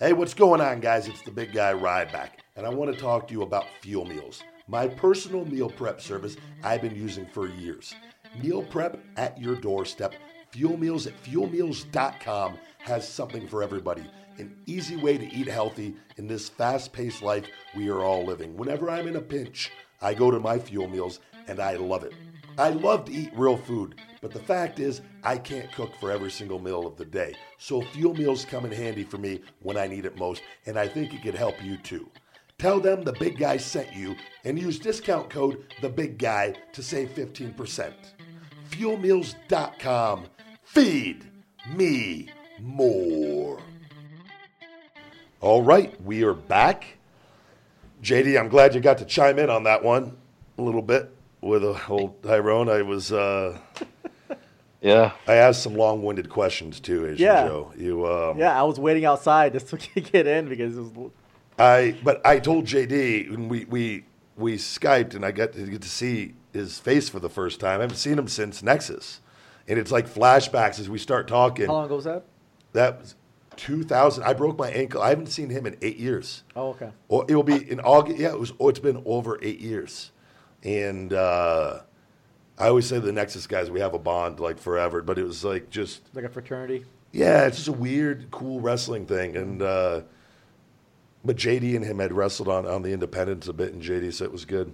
Hey, 0.00 0.12
what's 0.12 0.34
going 0.34 0.60
on, 0.60 0.80
guys? 0.80 1.06
It's 1.06 1.22
the 1.22 1.30
big 1.30 1.52
guy 1.52 1.72
Ryback, 1.72 2.30
and 2.56 2.66
I 2.66 2.70
want 2.70 2.94
to 2.94 3.00
talk 3.00 3.28
to 3.28 3.34
you 3.34 3.42
about 3.42 3.66
Fuel 3.82 4.04
Meals, 4.04 4.42
my 4.66 4.88
personal 4.88 5.44
meal 5.44 5.70
prep 5.70 6.00
service 6.00 6.36
I've 6.62 6.80
been 6.80 6.96
using 6.96 7.26
for 7.26 7.48
years. 7.48 7.94
Meal 8.42 8.62
prep 8.62 8.98
at 9.16 9.38
your 9.40 9.54
doorstep. 9.54 10.14
Fuel 10.50 10.76
Meals 10.76 11.06
at 11.06 11.22
fuelmeals.com 11.22 12.58
has 12.78 13.08
something 13.08 13.46
for 13.46 13.62
everybody. 13.62 14.04
An 14.38 14.56
easy 14.66 14.96
way 14.96 15.16
to 15.16 15.32
eat 15.32 15.46
healthy 15.46 15.94
in 16.16 16.26
this 16.26 16.48
fast 16.48 16.92
paced 16.92 17.22
life 17.22 17.46
we 17.76 17.88
are 17.88 18.02
all 18.02 18.24
living. 18.24 18.56
Whenever 18.56 18.90
I'm 18.90 19.06
in 19.06 19.16
a 19.16 19.20
pinch, 19.20 19.70
I 20.02 20.14
go 20.14 20.30
to 20.30 20.40
my 20.40 20.58
Fuel 20.58 20.88
Meals 20.88 21.20
and 21.46 21.60
I 21.60 21.76
love 21.76 22.04
it. 22.04 22.12
I 22.56 22.70
love 22.70 23.06
to 23.06 23.12
eat 23.12 23.32
real 23.34 23.56
food, 23.56 24.00
but 24.20 24.32
the 24.32 24.38
fact 24.38 24.78
is, 24.78 25.02
I 25.24 25.38
can't 25.38 25.72
cook 25.72 25.90
for 25.98 26.10
every 26.10 26.30
single 26.30 26.60
meal 26.60 26.86
of 26.86 26.96
the 26.96 27.04
day. 27.04 27.34
So 27.58 27.82
fuel 27.82 28.14
meals 28.14 28.44
come 28.44 28.64
in 28.64 28.70
handy 28.70 29.02
for 29.02 29.18
me 29.18 29.40
when 29.60 29.76
I 29.76 29.88
need 29.88 30.04
it 30.04 30.16
most, 30.16 30.42
and 30.66 30.78
I 30.78 30.86
think 30.86 31.12
it 31.12 31.22
could 31.22 31.34
help 31.34 31.62
you 31.62 31.76
too. 31.78 32.08
Tell 32.58 32.78
them 32.78 33.02
the 33.02 33.12
big 33.12 33.38
guy 33.38 33.56
sent 33.56 33.92
you 33.92 34.14
and 34.44 34.58
use 34.58 34.78
discount 34.78 35.30
code 35.30 35.64
the 35.82 35.88
big 35.88 36.16
guy 36.16 36.54
to 36.72 36.82
save 36.82 37.10
15%. 37.10 37.92
Fuelmeals.com. 38.70 40.26
Feed 40.62 41.24
me 41.74 42.28
more. 42.60 43.58
All 45.44 45.60
right, 45.60 45.94
we 46.00 46.24
are 46.24 46.32
back. 46.32 46.86
JD, 48.02 48.40
I'm 48.40 48.48
glad 48.48 48.74
you 48.74 48.80
got 48.80 48.96
to 48.96 49.04
chime 49.04 49.38
in 49.38 49.50
on 49.50 49.64
that 49.64 49.84
one 49.84 50.16
a 50.56 50.62
little 50.62 50.80
bit 50.80 51.14
with 51.42 51.62
a 51.62 51.78
old 51.86 52.22
Tyrone. 52.22 52.70
I 52.70 52.80
was 52.80 53.12
uh, 53.12 53.58
Yeah. 54.80 55.12
I 55.28 55.34
asked 55.34 55.62
some 55.62 55.74
long-winded 55.74 56.30
questions 56.30 56.80
too, 56.80 57.04
Asian 57.04 57.26
Yeah. 57.26 57.46
Joe. 57.46 57.74
You 57.76 58.06
um, 58.06 58.38
Yeah, 58.38 58.58
I 58.58 58.62
was 58.62 58.80
waiting 58.80 59.04
outside 59.04 59.52
just 59.52 59.68
to 59.68 59.76
get 60.00 60.26
in 60.26 60.48
because 60.48 60.78
it 60.78 60.80
was. 60.80 61.10
I 61.58 61.94
but 62.02 62.24
I 62.24 62.38
told 62.38 62.64
JD 62.64 63.30
when 63.30 63.50
we 63.50 63.66
we 63.66 64.06
we 64.38 64.56
skyped 64.56 65.14
and 65.14 65.26
I 65.26 65.30
got 65.30 65.52
to 65.52 65.66
get 65.66 65.82
to 65.82 65.90
see 65.90 66.32
his 66.54 66.78
face 66.78 67.10
for 67.10 67.20
the 67.20 67.28
first 67.28 67.60
time. 67.60 67.80
I 67.80 67.82
haven't 67.82 67.98
seen 67.98 68.18
him 68.18 68.28
since 68.28 68.62
Nexus, 68.62 69.20
and 69.68 69.78
it's 69.78 69.92
like 69.92 70.08
flashbacks 70.08 70.80
as 70.80 70.88
we 70.88 70.96
start 70.96 71.28
talking. 71.28 71.66
How 71.66 71.74
long 71.74 71.84
ago 71.84 71.96
was 71.96 72.04
that? 72.06 72.24
That 72.72 73.00
was 73.02 73.14
2000. 73.56 74.22
I 74.24 74.32
broke 74.32 74.58
my 74.58 74.70
ankle. 74.70 75.02
I 75.02 75.08
haven't 75.10 75.26
seen 75.26 75.50
him 75.50 75.66
in 75.66 75.76
eight 75.82 75.96
years. 75.96 76.42
Oh, 76.56 76.68
okay. 76.70 76.90
Or 77.08 77.24
it 77.28 77.34
will 77.34 77.42
be 77.42 77.70
in 77.70 77.80
August. 77.80 78.18
Yeah, 78.18 78.30
it 78.30 78.38
was. 78.38 78.52
Oh, 78.60 78.68
it's 78.68 78.78
been 78.78 79.02
over 79.06 79.38
eight 79.42 79.60
years, 79.60 80.10
and 80.62 81.12
uh, 81.12 81.80
I 82.58 82.68
always 82.68 82.86
say 82.86 82.98
the 82.98 83.12
Nexus 83.12 83.46
guys 83.46 83.70
we 83.70 83.80
have 83.80 83.94
a 83.94 83.98
bond 83.98 84.40
like 84.40 84.58
forever. 84.58 85.02
But 85.02 85.18
it 85.18 85.24
was 85.24 85.44
like 85.44 85.70
just 85.70 86.02
Like 86.14 86.24
a 86.24 86.28
fraternity. 86.28 86.84
yeah, 87.12 87.46
it's 87.46 87.56
just 87.56 87.68
a 87.68 87.72
weird, 87.72 88.30
cool 88.30 88.60
wrestling 88.60 89.06
thing. 89.06 89.36
And 89.36 89.62
uh, 89.62 90.02
but 91.24 91.36
JD 91.36 91.74
and 91.76 91.84
him 91.84 91.98
had 91.98 92.12
wrestled 92.12 92.48
on 92.48 92.66
on 92.66 92.82
the 92.82 92.92
Independents 92.92 93.48
a 93.48 93.52
bit, 93.52 93.72
and 93.72 93.82
JD 93.82 94.12
said 94.12 94.26
it 94.26 94.32
was 94.32 94.44
good. 94.44 94.72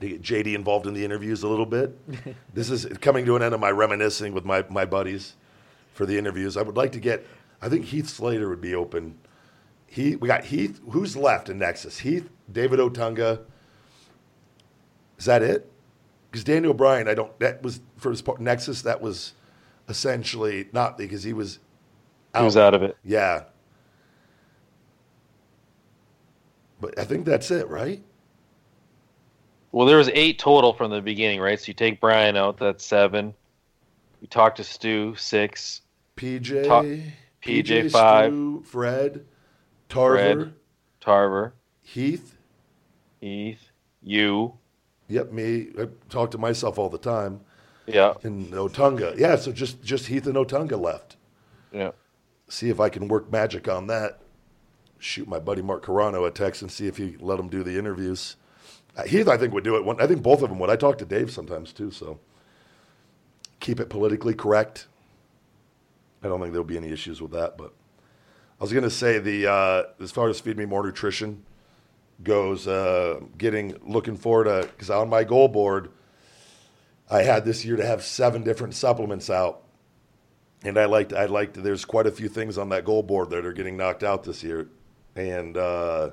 To 0.00 0.08
get 0.08 0.22
JD 0.22 0.54
involved 0.54 0.86
in 0.86 0.94
the 0.94 1.04
interviews 1.04 1.42
a 1.42 1.48
little 1.48 1.66
bit. 1.66 1.94
this 2.54 2.70
is 2.70 2.86
coming 3.02 3.26
to 3.26 3.36
an 3.36 3.42
end 3.42 3.52
of 3.54 3.60
my 3.60 3.70
reminiscing 3.70 4.32
with 4.32 4.46
my 4.46 4.64
my 4.70 4.86
buddies 4.86 5.34
for 5.92 6.06
the 6.06 6.16
interviews. 6.16 6.56
I 6.56 6.62
would 6.62 6.76
like 6.76 6.92
to 6.92 7.00
get. 7.00 7.26
I 7.62 7.68
think 7.68 7.86
Heath 7.86 8.08
Slater 8.08 8.48
would 8.48 8.60
be 8.60 8.74
open. 8.74 9.18
He 9.86 10.16
we 10.16 10.28
got 10.28 10.44
Heath. 10.44 10.80
Who's 10.90 11.16
left 11.16 11.48
in 11.48 11.58
Nexus? 11.58 11.98
Heath, 11.98 12.30
David 12.50 12.78
Otunga. 12.78 13.40
Is 15.18 15.24
that 15.26 15.42
it? 15.42 15.70
Because 16.30 16.44
Daniel 16.44 16.74
Bryan, 16.74 17.08
I 17.08 17.14
don't. 17.14 17.38
That 17.40 17.62
was 17.62 17.80
for 17.96 18.10
his 18.10 18.22
part, 18.22 18.40
Nexus. 18.40 18.82
That 18.82 19.00
was 19.00 19.34
essentially 19.88 20.68
not 20.72 20.96
because 20.96 21.24
he 21.24 21.32
was. 21.32 21.58
He 22.36 22.44
was 22.44 22.56
out 22.56 22.74
of 22.74 22.82
it. 22.82 22.96
Yeah. 23.04 23.44
But 26.80 26.98
I 26.98 27.04
think 27.04 27.26
that's 27.26 27.50
it, 27.50 27.68
right? 27.68 28.02
Well, 29.72 29.86
there 29.86 29.98
was 29.98 30.08
eight 30.14 30.38
total 30.38 30.72
from 30.72 30.90
the 30.90 31.00
beginning, 31.00 31.40
right? 31.40 31.60
So 31.60 31.68
you 31.68 31.74
take 31.74 32.00
Bryan 32.00 32.36
out, 32.36 32.56
that's 32.56 32.84
seven. 32.84 33.34
We 34.20 34.26
talked 34.26 34.56
to 34.56 34.64
Stu, 34.64 35.14
six. 35.16 35.82
PJ, 36.16 36.66
Ta- 36.66 36.84
PJ 37.42 37.90
five. 37.90 38.66
Fred, 38.66 39.24
Tarver, 39.88 40.16
Fred. 40.16 40.54
Tarver, 41.00 41.54
Heath. 41.82 42.36
Heath, 43.20 43.70
you. 44.02 44.54
Yep, 45.08 45.32
me. 45.32 45.68
I 45.78 45.88
talk 46.08 46.30
to 46.32 46.38
myself 46.38 46.78
all 46.78 46.88
the 46.88 46.98
time. 46.98 47.40
Yeah. 47.86 48.14
And 48.22 48.52
Otunga. 48.52 49.18
Yeah, 49.18 49.36
so 49.36 49.52
just 49.52 49.82
just 49.82 50.06
Heath 50.06 50.26
and 50.26 50.36
Otunga 50.36 50.80
left. 50.80 51.16
Yeah. 51.72 51.90
See 52.48 52.68
if 52.68 52.80
I 52.80 52.88
can 52.88 53.08
work 53.08 53.30
magic 53.30 53.68
on 53.68 53.86
that. 53.88 54.20
Shoot 54.98 55.28
my 55.28 55.38
buddy 55.38 55.62
Mark 55.62 55.84
Carrano 55.84 56.26
a 56.26 56.30
text 56.30 56.62
and 56.62 56.70
see 56.70 56.86
if 56.86 56.96
he 56.96 57.16
let 57.20 57.40
him 57.40 57.48
do 57.48 57.62
the 57.62 57.78
interviews. 57.78 58.36
Uh, 58.96 59.04
Heath, 59.04 59.28
I 59.28 59.36
think 59.36 59.54
would 59.54 59.64
do 59.64 59.76
it. 59.76 59.84
One, 59.84 60.00
I 60.00 60.06
think 60.06 60.22
both 60.22 60.42
of 60.42 60.50
them 60.50 60.58
would. 60.58 60.68
I 60.70 60.76
talk 60.76 60.98
to 60.98 61.04
Dave 61.04 61.30
sometimes 61.30 61.72
too. 61.72 61.90
So 61.90 62.18
keep 63.60 63.80
it 63.80 63.88
politically 63.88 64.34
correct. 64.34 64.86
I 66.22 66.28
don't 66.28 66.40
think 66.40 66.52
there'll 66.52 66.64
be 66.64 66.76
any 66.76 66.90
issues 66.90 67.20
with 67.20 67.32
that. 67.32 67.56
But 67.56 67.72
I 68.60 68.64
was 68.64 68.72
going 68.72 68.84
to 68.84 68.90
say 68.90 69.18
the 69.18 69.50
uh, 69.50 69.82
as 70.02 70.10
far 70.10 70.28
as 70.28 70.40
feed 70.40 70.56
me 70.56 70.66
more 70.66 70.84
nutrition 70.84 71.44
goes, 72.22 72.68
uh, 72.68 73.20
getting 73.38 73.76
looking 73.84 74.16
forward 74.16 74.44
to 74.44 74.68
because 74.68 74.90
on 74.90 75.08
my 75.08 75.24
goal 75.24 75.48
board, 75.48 75.90
I 77.10 77.22
had 77.22 77.44
this 77.44 77.64
year 77.64 77.76
to 77.76 77.86
have 77.86 78.04
seven 78.04 78.42
different 78.42 78.74
supplements 78.74 79.30
out 79.30 79.62
and 80.62 80.78
I 80.78 80.84
liked 80.84 81.12
I 81.12 81.26
liked 81.26 81.62
there's 81.62 81.84
quite 81.84 82.06
a 82.06 82.10
few 82.10 82.28
things 82.28 82.58
on 82.58 82.68
that 82.70 82.84
goal 82.84 83.02
board 83.02 83.30
that 83.30 83.46
are 83.46 83.52
getting 83.52 83.76
knocked 83.76 84.02
out 84.02 84.24
this 84.24 84.42
year, 84.42 84.68
and 85.16 85.56
uh, 85.56 86.10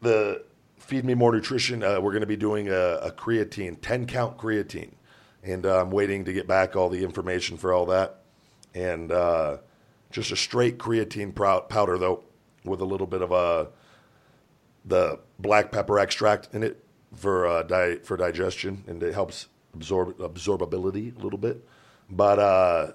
the 0.00 0.44
feed 0.78 1.04
me 1.04 1.14
more 1.14 1.32
nutrition. 1.32 1.82
Uh, 1.82 2.00
we're 2.00 2.12
going 2.12 2.22
to 2.22 2.26
be 2.26 2.36
doing 2.36 2.68
a, 2.68 2.96
a 2.96 3.10
creatine, 3.12 3.76
ten 3.80 4.06
count 4.06 4.38
creatine, 4.38 4.92
and 5.42 5.64
uh, 5.66 5.80
I'm 5.80 5.90
waiting 5.90 6.24
to 6.24 6.32
get 6.32 6.46
back 6.46 6.74
all 6.74 6.88
the 6.88 7.04
information 7.04 7.56
for 7.56 7.72
all 7.72 7.86
that, 7.86 8.17
and 8.74 9.10
uh, 9.12 9.58
just 10.10 10.30
a 10.30 10.36
straight 10.36 10.78
creatine 10.78 11.34
powder 11.68 11.98
though, 11.98 12.24
with 12.64 12.80
a 12.80 12.84
little 12.84 13.06
bit 13.06 13.22
of 13.22 13.32
a 13.32 13.68
the 14.84 15.18
black 15.38 15.70
pepper 15.70 15.98
extract 15.98 16.48
in 16.52 16.62
it 16.62 16.82
for 17.14 17.46
uh, 17.46 17.62
di- 17.62 17.96
for 17.96 18.16
digestion, 18.16 18.84
and 18.86 19.02
it 19.02 19.14
helps 19.14 19.48
absorb 19.74 20.16
absorbability 20.18 21.16
a 21.18 21.22
little 21.22 21.38
bit, 21.38 21.66
but. 22.10 22.38
Uh, 22.38 22.92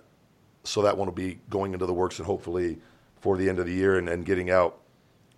so 0.64 0.82
that 0.82 0.98
one 0.98 1.08
will 1.08 1.14
be 1.14 1.40
going 1.50 1.74
into 1.74 1.86
the 1.86 1.94
works 1.94 2.20
and 2.20 2.26
hopefully 2.26 2.78
for 3.20 3.38
the 3.38 3.50
end 3.50 3.60
of 3.60 3.66
the 3.66 3.74
year 3.74 3.98
and, 3.98 4.10
and 4.10 4.26
getting 4.26 4.50
out 4.50 4.80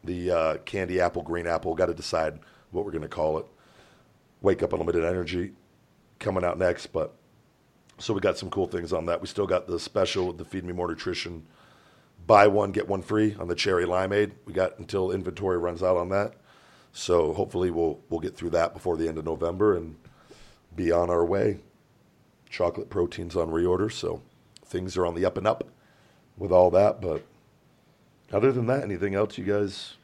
the 0.03 0.31
uh, 0.31 0.57
candy 0.59 0.99
apple, 0.99 1.23
green 1.23 1.47
apple. 1.47 1.73
Got 1.73 1.87
to 1.87 1.93
decide 1.93 2.39
what 2.71 2.85
we're 2.85 2.91
going 2.91 3.01
to 3.01 3.07
call 3.07 3.39
it. 3.39 3.45
Wake 4.41 4.61
up 4.61 4.73
unlimited 4.73 5.03
energy 5.03 5.53
coming 6.19 6.43
out 6.43 6.59
next, 6.59 6.87
but 6.87 7.15
so 7.97 8.13
we 8.13 8.21
got 8.21 8.37
some 8.37 8.49
cool 8.49 8.67
things 8.67 8.93
on 8.93 9.05
that. 9.05 9.21
We 9.21 9.27
still 9.27 9.47
got 9.47 9.67
the 9.67 9.79
special 9.79 10.33
the 10.33 10.45
Feed 10.45 10.63
Me 10.63 10.73
More 10.73 10.87
Nutrition, 10.87 11.45
buy 12.27 12.47
one 12.47 12.71
get 12.71 12.87
one 12.87 13.01
free 13.01 13.35
on 13.39 13.47
the 13.47 13.55
cherry 13.55 13.85
limeade. 13.85 14.31
We 14.45 14.53
got 14.53 14.77
until 14.79 15.11
inventory 15.11 15.57
runs 15.57 15.83
out 15.83 15.97
on 15.97 16.09
that, 16.09 16.33
so 16.91 17.33
hopefully 17.33 17.71
we'll 17.71 17.99
we'll 18.09 18.19
get 18.19 18.35
through 18.35 18.51
that 18.51 18.73
before 18.73 18.97
the 18.97 19.07
end 19.07 19.17
of 19.17 19.25
November 19.25 19.75
and 19.75 19.95
be 20.75 20.91
on 20.91 21.09
our 21.09 21.25
way. 21.25 21.59
Chocolate 22.49 22.89
proteins 22.89 23.35
on 23.35 23.49
reorder, 23.49 23.91
so 23.91 24.21
things 24.65 24.95
are 24.97 25.05
on 25.05 25.15
the 25.15 25.25
up 25.25 25.37
and 25.37 25.47
up 25.47 25.65
with 26.37 26.51
all 26.51 26.69
that. 26.71 27.01
But 27.01 27.23
other 28.31 28.51
than 28.51 28.67
that, 28.67 28.83
anything 28.83 29.15
else 29.15 29.37
you 29.37 29.45
guys? 29.45 29.95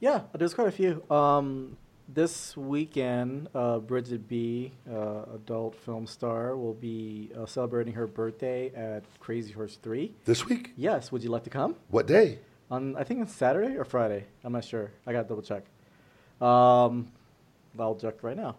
Yeah, 0.00 0.22
there's 0.34 0.54
quite 0.54 0.68
a 0.68 0.72
few. 0.72 1.02
Um, 1.10 1.76
this 2.08 2.56
weekend, 2.56 3.48
uh, 3.54 3.78
Bridgette 3.78 4.26
B, 4.28 4.72
uh, 4.90 5.22
adult 5.34 5.74
film 5.74 6.06
star, 6.06 6.56
will 6.56 6.74
be 6.74 7.30
uh, 7.38 7.46
celebrating 7.46 7.94
her 7.94 8.06
birthday 8.06 8.70
at 8.74 9.02
Crazy 9.20 9.52
Horse 9.52 9.78
3. 9.82 10.12
This 10.24 10.46
week? 10.46 10.72
Yes, 10.76 11.10
would 11.10 11.22
you 11.22 11.30
like 11.30 11.44
to 11.44 11.50
come? 11.50 11.76
What 11.88 12.06
day? 12.06 12.38
On 12.70 12.96
I 12.96 13.04
think 13.04 13.20
it's 13.22 13.32
Saturday 13.34 13.76
or 13.76 13.84
Friday. 13.84 14.24
I'm 14.42 14.52
not 14.52 14.64
sure. 14.64 14.90
I 15.06 15.12
got 15.12 15.22
to 15.22 15.28
double 15.28 15.42
check. 15.42 15.64
Um, 16.40 17.08
I'll 17.78 17.94
check 17.94 18.22
right 18.22 18.36
now. 18.36 18.56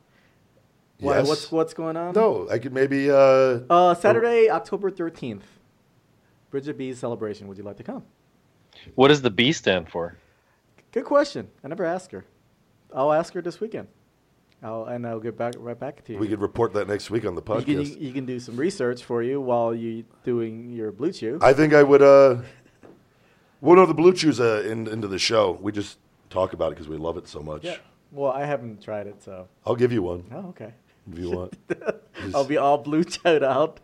Why, 1.00 1.18
Yes. 1.18 1.28
What's 1.28 1.52
what's 1.52 1.74
going 1.74 1.98
on? 1.98 2.14
No, 2.14 2.48
I 2.50 2.60
could 2.60 2.72
maybe. 2.72 3.10
Uh, 3.10 3.60
Uh, 3.70 3.94
Saturday, 3.96 4.50
October 4.50 4.92
13th. 4.92 5.42
Bridgette 6.54 6.78
B's 6.78 7.00
celebration. 7.00 7.48
Would 7.48 7.58
you 7.58 7.64
like 7.64 7.78
to 7.78 7.84
come? 7.84 8.04
What 8.94 9.08
does 9.10 9.22
the 9.22 9.30
B 9.32 9.52
stand 9.52 9.90
for? 9.90 10.18
Good 10.92 11.04
question. 11.06 11.50
I 11.64 11.68
never 11.68 11.84
asked 11.84 12.12
her. 12.12 12.26
I'll 12.96 13.12
ask 13.14 13.34
her 13.34 13.42
this 13.42 13.60
weekend. 13.60 13.88
I'll, 14.64 14.86
and 14.86 15.06
I'll 15.06 15.20
get 15.20 15.38
back 15.38 15.54
right 15.58 15.78
back 15.80 16.04
to 16.06 16.14
you. 16.14 16.18
We 16.20 16.28
could 16.28 16.42
report 16.42 16.74
that 16.74 16.88
next 16.88 17.12
week 17.12 17.26
on 17.26 17.36
the 17.36 17.42
you, 17.42 17.64
can, 17.64 17.76
podcast. 17.84 18.02
you 18.02 18.14
can 18.14 18.26
do 18.26 18.40
some 18.40 18.56
research 18.58 19.04
for 19.04 19.22
you 19.22 19.40
while 19.42 19.76
you 19.76 20.06
doing 20.24 20.72
your 20.72 20.92
BlueChew. 20.92 21.44
I 21.44 21.54
think 21.54 21.74
I 21.74 21.84
would. 21.84 22.02
uh 22.02 22.38
One 23.60 23.78
of 23.78 23.88
the 23.90 23.94
BlueChews 23.94 24.40
uh, 24.40 24.68
in, 24.68 24.88
into 24.88 25.08
the 25.08 25.20
show. 25.20 25.60
We 25.62 25.72
just 25.72 26.00
talk 26.30 26.54
about 26.54 26.68
it 26.72 26.76
because 26.76 26.88
we 26.88 26.98
love 26.98 27.18
it 27.18 27.28
so 27.28 27.42
much. 27.42 27.64
yeah. 27.66 27.78
Well, 28.12 28.32
I 28.32 28.46
haven't 28.46 28.82
tried 28.82 29.08
it, 29.08 29.22
so. 29.22 29.48
I'll 29.66 29.76
give 29.76 29.92
you 29.92 30.02
one 30.02 30.24
Oh, 30.32 30.48
okay. 30.50 30.74
if 31.12 31.20
you 31.20 31.32
want. 31.32 31.54
I'll 32.34 32.46
be 32.46 32.56
all 32.58 32.78
blue 32.78 33.04
chewed 33.04 33.44
out. 33.44 33.82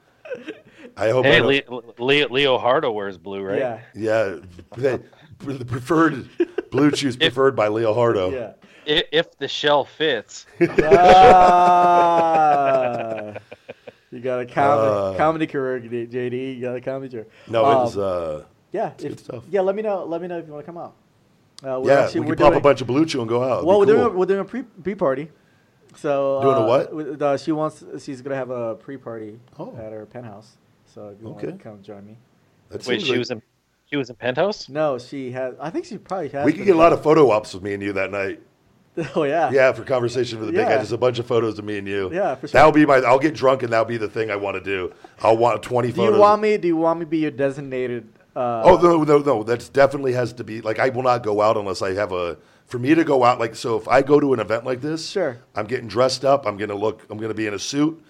I 0.96 1.10
hope. 1.10 1.24
Hey, 1.26 1.38
don't- 1.38 1.46
Leo, 1.46 1.94
Leo, 1.98 2.28
Leo 2.28 2.58
Hardo 2.58 2.90
wears 2.90 3.18
blue, 3.18 3.42
right? 3.42 3.58
Yeah. 3.58 3.80
Yeah, 3.94 4.36
they- 4.76 4.98
the 5.40 5.64
preferred 5.64 6.28
BlueChews 6.70 7.18
preferred 7.18 7.56
by 7.56 7.68
Leo 7.68 7.92
Hardo. 7.94 8.30
Yeah. 8.30 8.52
If, 8.86 9.04
if 9.12 9.38
the 9.38 9.48
shell 9.48 9.84
fits. 9.84 10.46
Ah. 12.00 13.34
you 14.10 14.20
got 14.20 14.40
a 14.40 14.46
comedy, 14.46 15.14
Uh. 15.14 15.14
comedy 15.16 15.46
career, 15.46 15.80
JD. 15.80 16.56
You 16.56 16.60
got 16.60 16.76
a 16.76 16.80
comedy 16.80 17.10
career. 17.10 17.26
No, 17.48 17.64
Um, 17.64 17.70
it 17.72 17.80
was. 17.80 17.98
Uh, 17.98 18.44
yeah, 18.72 18.92
good 18.98 19.12
if, 19.12 19.18
stuff. 19.20 19.44
yeah. 19.50 19.60
Let 19.60 19.74
me 19.76 19.82
know. 19.82 20.04
Let 20.04 20.22
me 20.22 20.28
know 20.28 20.38
if 20.38 20.46
you 20.46 20.52
want 20.52 20.64
to 20.64 20.72
come 20.72 20.78
out. 20.78 20.94
Uh, 21.62 21.78
we're 21.80 21.90
yeah, 21.90 22.00
actually- 22.04 22.20
we 22.20 22.26
we're 22.26 22.32
could 22.36 22.38
pop 22.42 22.48
doing- 22.52 22.60
a 22.60 22.62
bunch 22.62 22.80
of 22.80 22.86
BlueChew 22.88 23.20
and 23.20 23.28
go 23.28 23.42
out. 23.42 23.58
It'd 23.58 23.66
Well, 23.66 23.78
we're 23.80 23.86
be 23.86 23.92
doing 23.92 24.02
a, 24.04 24.08
cool. 24.08 24.18
we're 24.18 24.26
doing 24.26 24.40
a 24.40 24.44
pre 24.44 24.62
pre 24.62 24.94
party. 24.94 25.30
So 25.96 26.40
Doing 26.42 26.56
a 26.56 26.60
uh, 26.60 26.66
what? 26.66 26.94
with- 26.94 27.20
Uh, 27.22 27.36
she 27.36 27.52
wants. 27.52 27.82
She's 27.98 28.22
gonna 28.22 28.36
have 28.36 28.50
a 28.50 28.76
pre 28.76 28.96
party 28.96 29.38
Oh. 29.58 29.74
at 29.76 29.92
her 29.92 30.06
penthouse. 30.06 30.56
So 30.86 31.08
if 31.08 31.20
you 31.20 31.28
Okay. 31.30 31.46
want 31.48 31.58
to 31.58 31.62
come 31.64 31.82
join 31.82 32.06
me. 32.06 32.16
That 32.70 32.78
Wait, 32.86 33.00
seems 33.00 33.02
she 33.04 33.10
like- 33.10 33.18
was 33.18 33.30
in 33.32 33.42
she 33.90 33.96
was 33.96 34.08
in 34.08 34.16
penthouse. 34.16 34.68
No, 34.68 34.98
she 34.98 35.32
has. 35.32 35.54
I 35.60 35.70
think 35.70 35.84
she 35.84 35.98
probably 35.98 36.28
has. 36.28 36.44
We 36.44 36.52
could 36.52 36.64
get 36.64 36.76
a 36.76 36.78
lot 36.78 36.92
of 36.92 37.02
photo 37.02 37.30
ops 37.30 37.52
with 37.54 37.62
me 37.62 37.74
and 37.74 37.82
you 37.82 37.92
that 37.94 38.10
night. 38.10 38.40
Oh 39.14 39.22
yeah. 39.22 39.50
Yeah, 39.52 39.72
for 39.72 39.84
conversation 39.84 40.38
for 40.40 40.44
the 40.44 40.52
big 40.52 40.66
guy, 40.66 40.76
just 40.76 40.90
a 40.92 40.98
bunch 40.98 41.20
of 41.20 41.26
photos 41.26 41.58
of 41.60 41.64
me 41.64 41.78
and 41.78 41.86
you. 41.86 42.10
Yeah, 42.12 42.34
for 42.34 42.48
sure. 42.48 42.58
That'll 42.58 42.72
be 42.72 42.84
my. 42.84 42.96
I'll 42.96 43.20
get 43.20 43.34
drunk 43.34 43.62
and 43.62 43.72
that'll 43.72 43.84
be 43.86 43.96
the 43.96 44.08
thing 44.08 44.32
I 44.32 44.36
want 44.36 44.56
to 44.56 44.60
do. 44.60 44.92
I'll 45.22 45.36
want 45.36 45.62
twenty 45.62 45.88
Photos. 45.88 45.94
Do 45.94 46.02
photos. 46.02 46.16
you 46.16 46.20
want 46.20 46.42
me? 46.42 46.56
Do 46.58 46.68
you 46.68 46.76
want 46.76 46.98
me 46.98 47.04
to 47.06 47.08
be 47.08 47.18
your 47.18 47.30
designated? 47.30 48.08
Uh, 48.34 48.62
Oh 48.64 48.76
no, 48.82 49.04
no, 49.04 49.18
no! 49.18 49.42
That 49.44 49.70
definitely 49.72 50.12
has 50.14 50.32
to 50.34 50.44
be 50.44 50.60
like 50.60 50.80
I 50.80 50.88
will 50.88 51.04
not 51.04 51.22
go 51.22 51.40
out 51.40 51.56
unless 51.56 51.82
I 51.82 51.94
have 51.94 52.12
a. 52.12 52.36
For 52.66 52.78
me 52.80 52.94
to 52.94 53.04
go 53.04 53.22
out, 53.24 53.38
like 53.38 53.54
so, 53.54 53.76
if 53.76 53.86
I 53.88 54.02
go 54.02 54.18
to 54.20 54.34
an 54.34 54.40
event 54.40 54.64
like 54.66 54.80
this, 54.80 55.08
Sure. 55.08 55.38
I'm 55.54 55.66
getting 55.66 55.88
dressed 55.88 56.24
up. 56.24 56.44
I'm 56.44 56.56
gonna 56.56 56.74
look. 56.74 57.06
I'm 57.08 57.16
gonna 57.16 57.32
be 57.32 57.46
in 57.46 57.54
a 57.54 57.58
suit, 57.60 58.02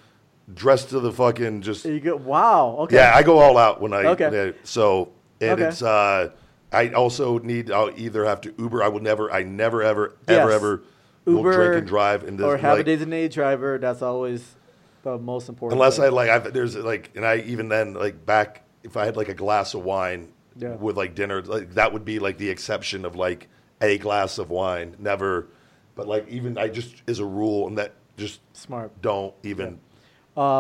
dressed 0.53 0.89
to 0.91 0.99
the 1.01 1.13
fucking 1.13 1.61
just. 1.61 1.85
You 1.85 2.01
go. 2.01 2.17
Wow. 2.17 2.77
Okay. 2.81 2.97
Yeah, 2.97 3.13
I 3.15 3.23
go 3.23 3.39
all 3.39 3.59
out 3.59 3.83
when 3.83 3.93
I. 3.93 4.07
Okay. 4.07 4.31
yeah, 4.33 4.53
so 4.65 5.13
and 5.41 5.53
Okay. 5.53 5.69
it's. 5.69 5.83
uh 5.83 6.31
I 6.73 6.91
also 6.91 7.39
need. 7.39 7.71
I'll 7.73 7.91
either 7.97 8.25
have 8.25 8.41
to 8.43 8.55
Uber. 8.57 8.83
I 8.83 8.89
will 8.89 9.01
never. 9.01 9.33
I 9.33 9.43
never 9.43 9.83
ever 9.83 10.15
ever 10.29 10.49
Yes. 10.49 10.55
ever 10.57 10.83
will 11.25 11.37
Uber 11.39 11.53
drink 11.53 11.75
and 11.77 11.87
drive 11.87 12.23
in 12.25 12.37
this. 12.37 12.45
or 12.47 12.57
have 12.59 12.73
a 12.75 12.77
like, 12.77 12.87
designated 12.87 13.33
driver. 13.33 13.77
That's 13.79 14.03
always 14.03 14.55
the 15.03 15.19
most 15.19 15.49
important. 15.49 15.81
Unless 15.81 15.97
thing. 15.97 16.05
I 16.05 16.09
like, 16.11 16.31
I've, 16.31 16.53
there's 16.53 16.77
like, 16.77 17.11
and 17.17 17.25
I 17.27 17.39
even 17.39 17.69
then 17.69 17.95
like 17.95 18.25
back 18.25 18.63
if 18.85 18.97
I 18.97 19.05
had 19.05 19.17
like 19.17 19.29
a 19.29 19.35
glass 19.35 19.75
of 19.75 19.83
wine 19.83 20.29
Yeah. 20.57 20.77
with 20.77 20.97
like 20.97 21.15
dinner, 21.17 21.43
like 21.43 21.73
that 21.75 21.93
would 21.93 22.05
be 22.05 22.21
like 22.21 22.39
the 22.39 22.49
exception 22.51 23.05
of 23.05 23.17
like 23.17 23.49
a 23.81 23.99
glass 23.99 24.39
of 24.39 24.49
wine. 24.51 24.95
Never, 25.01 25.49
but 25.97 26.07
like 26.07 26.29
even 26.29 26.57
I 26.57 26.69
just 26.69 27.03
as 27.09 27.19
a 27.19 27.25
rule, 27.27 27.67
and 27.67 27.79
that 27.79 27.95
just 28.17 28.41
smart. 28.57 28.93
don't 29.03 29.35
even 29.43 29.81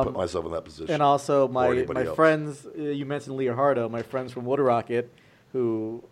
put 0.04 0.14
myself 0.16 0.44
in 0.46 0.52
that 0.52 0.64
position. 0.64 0.90
Um, 0.90 0.94
And 0.94 1.02
also 1.02 1.48
my 1.48 1.68
my 1.94 2.04
else. 2.04 2.16
friends. 2.16 2.66
Uh, 2.66 2.82
you 2.98 3.06
mentioned 3.06 3.36
Leo 3.36 3.54
Hardo. 3.54 3.88
My 3.88 4.02
friends 4.02 4.32
from 4.32 4.44
Wood 4.44 4.60
Rocket, 4.60 5.06
who 5.52 6.02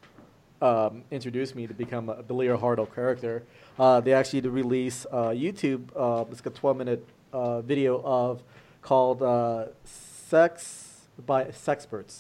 um, 0.60 1.02
introduced 1.10 1.54
me 1.54 1.66
to 1.66 1.74
become 1.74 2.08
a, 2.08 2.22
the 2.22 2.34
Leo 2.34 2.56
Hardo 2.56 2.84
character. 2.86 3.42
Uh, 3.78 4.00
they 4.00 4.12
actually 4.12 4.40
did 4.40 4.50
release 4.52 5.06
uh, 5.12 5.30
YouTube. 5.44 5.82
Uh, 5.94 6.24
it's 6.32 6.40
a 6.44 6.50
12 6.50 6.76
minute 6.76 7.02
uh, 7.32 7.60
video 7.72 8.00
of 8.04 8.42
called 8.82 9.22
uh, 9.22 9.66
"Sex 9.84 11.06
by 11.26 11.44
Sexperts" 11.44 12.14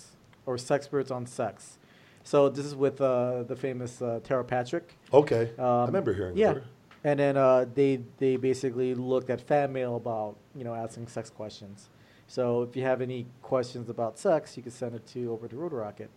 or 0.46 0.56
"Sexperts 0.56 1.10
on 1.10 1.26
Sex." 1.26 1.78
So 2.24 2.48
this 2.50 2.66
is 2.66 2.74
with 2.74 3.00
uh, 3.00 3.42
the 3.44 3.56
famous 3.56 4.02
uh, 4.02 4.20
Tara 4.22 4.44
Patrick. 4.44 4.94
Okay, 5.12 5.50
I 5.58 5.62
Um, 5.62 5.86
remember 5.86 6.12
hearing. 6.12 6.36
Yeah, 6.36 6.54
her. 6.54 6.62
And 7.04 7.20
then 7.20 7.36
uh, 7.36 7.66
they 7.74 8.00
they 8.18 8.36
basically 8.36 8.94
looked 8.94 9.30
at 9.30 9.40
fan 9.40 9.72
mail 9.72 9.96
about 9.96 10.36
you 10.54 10.64
know 10.64 10.74
asking 10.74 11.08
sex 11.08 11.30
questions. 11.30 11.88
So 12.26 12.62
if 12.62 12.76
you 12.76 12.82
have 12.82 13.00
any 13.00 13.26
questions 13.40 13.88
about 13.88 14.18
sex, 14.18 14.56
you 14.56 14.62
can 14.62 14.72
send 14.72 14.94
it 14.94 15.06
to 15.08 15.32
over 15.32 15.48
to 15.48 15.56
Wood 15.56 15.72
Rocket. 15.72 16.10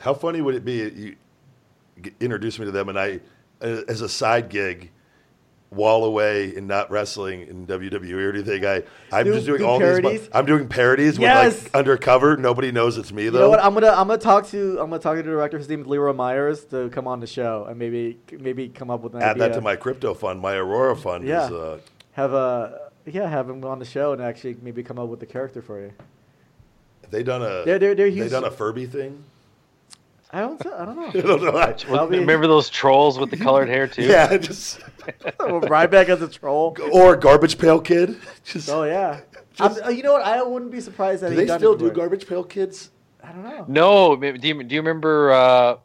How 0.00 0.14
funny 0.14 0.40
would 0.40 0.54
it 0.54 0.64
be? 0.64 1.16
You 1.98 2.12
introduce 2.20 2.58
me 2.58 2.64
to 2.64 2.70
them, 2.70 2.88
and 2.88 2.98
I, 2.98 3.20
as 3.60 4.00
a 4.00 4.08
side 4.08 4.48
gig, 4.48 4.90
wall 5.70 6.04
away 6.04 6.54
and 6.56 6.66
not 6.66 6.90
wrestling 6.90 7.42
in 7.42 7.64
WWE 7.66 8.12
or 8.14 8.30
anything. 8.30 8.66
I, 8.66 8.82
I'm 9.12 9.24
Do- 9.26 9.34
just 9.34 9.46
doing 9.46 9.60
do 9.60 9.66
all 9.66 9.78
parodies? 9.78 10.22
these. 10.22 10.30
I'm 10.32 10.44
doing 10.44 10.68
parodies 10.68 11.16
Yes! 11.16 11.54
with 11.54 11.64
like 11.66 11.74
undercover. 11.76 12.36
Nobody 12.36 12.72
knows 12.72 12.98
it's 12.98 13.12
me 13.12 13.24
though. 13.24 13.26
You 13.26 13.30
though. 13.30 13.40
know 13.42 13.50
what? 13.50 13.64
I'm 13.64 13.74
gonna 13.74 13.88
I'm 13.88 14.08
gonna 14.08 14.18
talk 14.18 14.48
to 14.48 14.72
I'm 14.80 14.90
gonna 14.90 14.98
talk 14.98 15.16
to 15.16 15.22
the 15.22 15.28
director. 15.30 15.58
His 15.58 15.68
name 15.68 15.82
is 15.82 15.86
Leroy 15.86 16.12
Myers 16.12 16.64
to 16.66 16.88
come 16.90 17.06
on 17.06 17.20
the 17.20 17.26
show 17.28 17.66
and 17.68 17.78
maybe 17.78 18.18
maybe 18.38 18.68
come 18.68 18.90
up 18.90 19.00
with 19.02 19.14
an 19.14 19.22
Add 19.22 19.36
idea. 19.36 19.48
that 19.48 19.54
to 19.54 19.60
my 19.60 19.76
crypto 19.76 20.12
fund. 20.12 20.40
My 20.40 20.54
Aurora 20.56 20.96
fund 20.96 21.24
Yeah. 21.26 21.46
is. 21.46 21.52
Uh, 21.52 21.78
have 22.12 22.32
a 22.32 22.90
yeah 23.06 23.28
have 23.28 23.48
him 23.48 23.64
on 23.64 23.78
the 23.78 23.84
show 23.84 24.12
and 24.12 24.20
actually 24.20 24.56
maybe 24.62 24.82
come 24.82 24.98
up 24.98 25.08
with 25.08 25.20
the 25.20 25.26
character 25.26 25.62
for 25.62 25.80
you. 25.80 25.92
have 27.02 27.10
they 27.12 27.22
done 27.22 27.42
a. 27.42 27.64
They're- 27.64 27.78
they're- 27.78 27.94
they're 27.94 28.10
they 28.10 28.10
huge- 28.10 28.30
done 28.32 28.44
a 28.44 28.50
Furby 28.50 28.86
thing. 28.86 29.22
I 30.32 30.40
don't 30.42 30.64
I 30.66 30.84
don't 30.84 30.96
know. 30.96 31.08
I 31.08 31.20
don't 31.22 31.42
know. 31.42 31.56
I- 32.00 32.04
Remember 32.06 32.46
those 32.46 32.68
trolls 32.70 33.18
with 33.18 33.30
the 33.30 33.36
colored 33.36 33.68
hair 33.68 33.86
too? 33.88 34.02
yeah, 34.06 34.36
just 34.36 34.80
Ryback 35.40 36.08
as 36.08 36.22
a 36.22 36.28
troll. 36.28 36.76
or 36.92 37.16
garbage 37.16 37.58
pail 37.58 37.80
kid. 37.80 38.16
Just, 38.44 38.68
Oh 38.68 38.84
yeah. 38.84 39.20
I'm, 39.58 39.72
uh, 39.84 39.88
you 39.90 40.02
know 40.02 40.12
what? 40.14 40.22
I 40.22 40.42
wouldn't 40.42 40.70
be 40.70 40.80
surprised 40.80 41.22
that 41.22 41.30
do 41.30 41.38
he 41.38 41.44
they 41.44 41.56
still 41.58 41.74
do 41.74 41.84
before. 41.88 41.94
garbage 41.96 42.26
pail 42.26 42.44
kids? 42.44 42.90
I 43.22 43.32
don't 43.32 43.42
know. 43.44 43.64
No, 43.68 44.16
do 44.16 44.26
you, 44.48 44.62
do 44.62 44.74
you 44.74 44.80
remember 44.80 45.32
uh, 45.32 45.76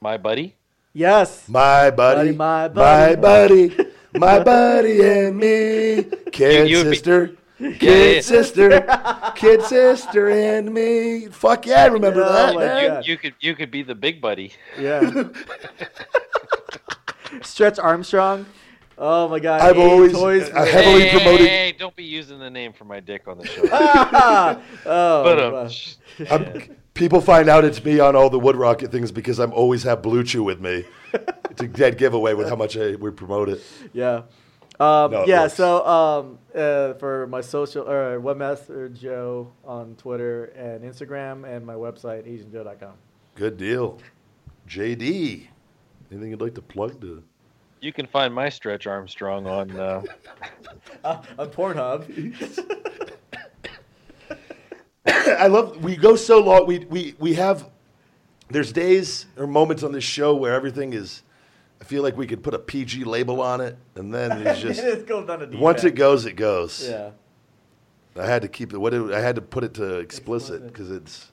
my 0.00 0.16
buddy? 0.16 0.54
Yes. 0.94 1.46
My 1.48 1.90
buddy, 1.90 2.32
Buddy, 2.32 2.36
my 2.36 2.68
my 2.68 3.14
buddy. 3.16 3.68
buddy, 3.68 3.90
my 4.14 4.38
buddy 4.42 5.02
and 5.02 5.36
me, 5.36 6.04
kid 6.32 6.70
you 6.70 6.78
would 6.78 6.84
be- 6.90 6.94
sister, 6.96 7.36
Yeah, 7.58 7.72
kid 7.72 8.14
yeah. 8.14 8.20
sister, 8.22 9.32
kid 9.34 9.62
sister 9.62 10.30
and 10.30 10.72
me. 10.72 11.26
Fuck 11.26 11.66
yeah, 11.66 11.82
I 11.82 11.86
remember 11.88 12.22
Oh 12.24 12.32
that. 12.32 12.54
my 12.54 12.64
man. 12.64 12.88
God. 12.88 13.06
You 13.06 13.18
could 13.18 13.34
you 13.40 13.54
could 13.54 13.70
be 13.70 13.82
the 13.82 13.94
big 13.94 14.22
buddy. 14.22 14.52
Yeah. 14.80 15.24
Stretch 17.42 17.78
Armstrong. 17.78 18.46
Oh 18.98 19.28
my 19.28 19.38
God. 19.40 19.60
I've 19.60 19.76
Eight 19.76 19.80
always- 19.90 20.12
toys 20.12 20.50
I 20.50 20.64
heavily 20.66 21.02
hey, 21.08 21.10
promoted- 21.10 21.46
Hey, 21.48 21.72
don't 21.78 21.94
be 21.94 22.04
using 22.04 22.38
the 22.38 22.48
name 22.50 22.72
for 22.72 22.84
my 22.84 23.00
dick 23.00 23.28
on 23.28 23.36
the 23.38 23.46
show. 23.46 23.62
oh, 23.72 24.62
but 24.84 25.38
um, 25.40 25.52
wow. 25.52 25.68
I'm- 26.30 26.76
people 26.94 27.20
find 27.20 27.48
out 27.48 27.64
it's 27.64 27.84
me 27.84 28.00
on 28.00 28.16
all 28.16 28.30
the 28.30 28.38
Wood 28.38 28.56
Rocket 28.56 28.90
things 28.90 29.12
because 29.12 29.38
I'm 29.38 29.52
always 29.52 29.82
have 29.82 30.00
BlueChew 30.02 30.42
with 30.44 30.60
me. 30.60 30.84
it's 31.50 31.60
a 31.62 31.68
dead 31.68 31.98
giveaway 31.98 32.32
with 32.34 32.48
how 32.48 32.56
much 32.56 32.76
I 32.78 32.94
would 32.94 33.16
promote 33.16 33.48
it. 33.50 33.62
yeah. 33.92 34.22
Um, 34.78 35.10
No, 35.10 35.22
it 35.22 35.28
yeah. 35.28 35.42
works. 35.42 35.54
So 35.54 35.86
um, 35.86 36.38
uh, 36.54 36.94
for 36.94 37.26
my 37.28 37.40
social 37.40 37.88
or 37.88 38.20
webmaster 38.20 38.92
Joe 38.98 39.50
on 39.64 39.94
Twitter 39.96 40.46
and 40.56 40.82
Instagram 40.84 41.44
and 41.46 41.64
my 41.66 41.72
website 41.74 42.26
asianjoe.com. 42.26 42.92
Good 43.36 43.56
deal. 43.56 43.98
JD, 44.68 45.46
anything 46.10 46.30
you'd 46.30 46.40
like 46.40 46.54
to 46.54 46.62
plug 46.62 47.00
to? 47.00 47.22
you 47.82 47.92
can 47.92 48.06
find 48.06 48.34
my 48.34 48.48
Stretch 48.48 48.86
Armstrong 48.86 49.46
on. 49.46 49.70
Uh, 49.78 50.02
Uh, 51.04 51.22
on 51.38 51.48
Pornhub. 51.50 52.04
I 55.06 55.46
love 55.46 55.82
we 55.82 55.96
go 55.96 56.16
so 56.16 56.40
long. 56.40 56.66
We 56.66 56.80
we 56.80 57.14
we 57.18 57.34
have 57.34 57.68
there's 58.48 58.72
days 58.72 59.26
or 59.36 59.46
moments 59.46 59.82
on 59.82 59.92
this 59.92 60.04
show 60.04 60.34
where 60.34 60.54
everything 60.54 60.92
is. 60.92 61.22
I 61.80 61.84
feel 61.84 62.02
like 62.02 62.16
we 62.16 62.26
could 62.26 62.42
put 62.42 62.54
a 62.54 62.58
PG 62.58 63.04
label 63.04 63.40
on 63.40 63.60
it, 63.60 63.76
and 63.94 64.12
then 64.12 64.46
it's 64.46 64.60
just 64.66 64.80
it 64.82 65.06
goes 65.06 65.26
down 65.26 65.40
to 65.48 65.56
once 65.58 65.84
it 65.84 65.94
goes, 65.94 66.24
it 66.24 66.32
goes. 66.32 66.88
Yeah. 66.88 67.10
I 68.18 68.26
had 68.26 68.42
to 68.42 68.48
keep 68.48 68.72
it. 68.72 68.78
What 68.78 68.94
it, 68.94 69.12
I 69.12 69.20
had 69.20 69.36
to 69.36 69.42
put 69.42 69.62
it 69.62 69.74
to 69.74 69.98
explicit 69.98 70.62
Explicit. 70.64 70.72
because 70.72 70.90
it's. 70.90 71.32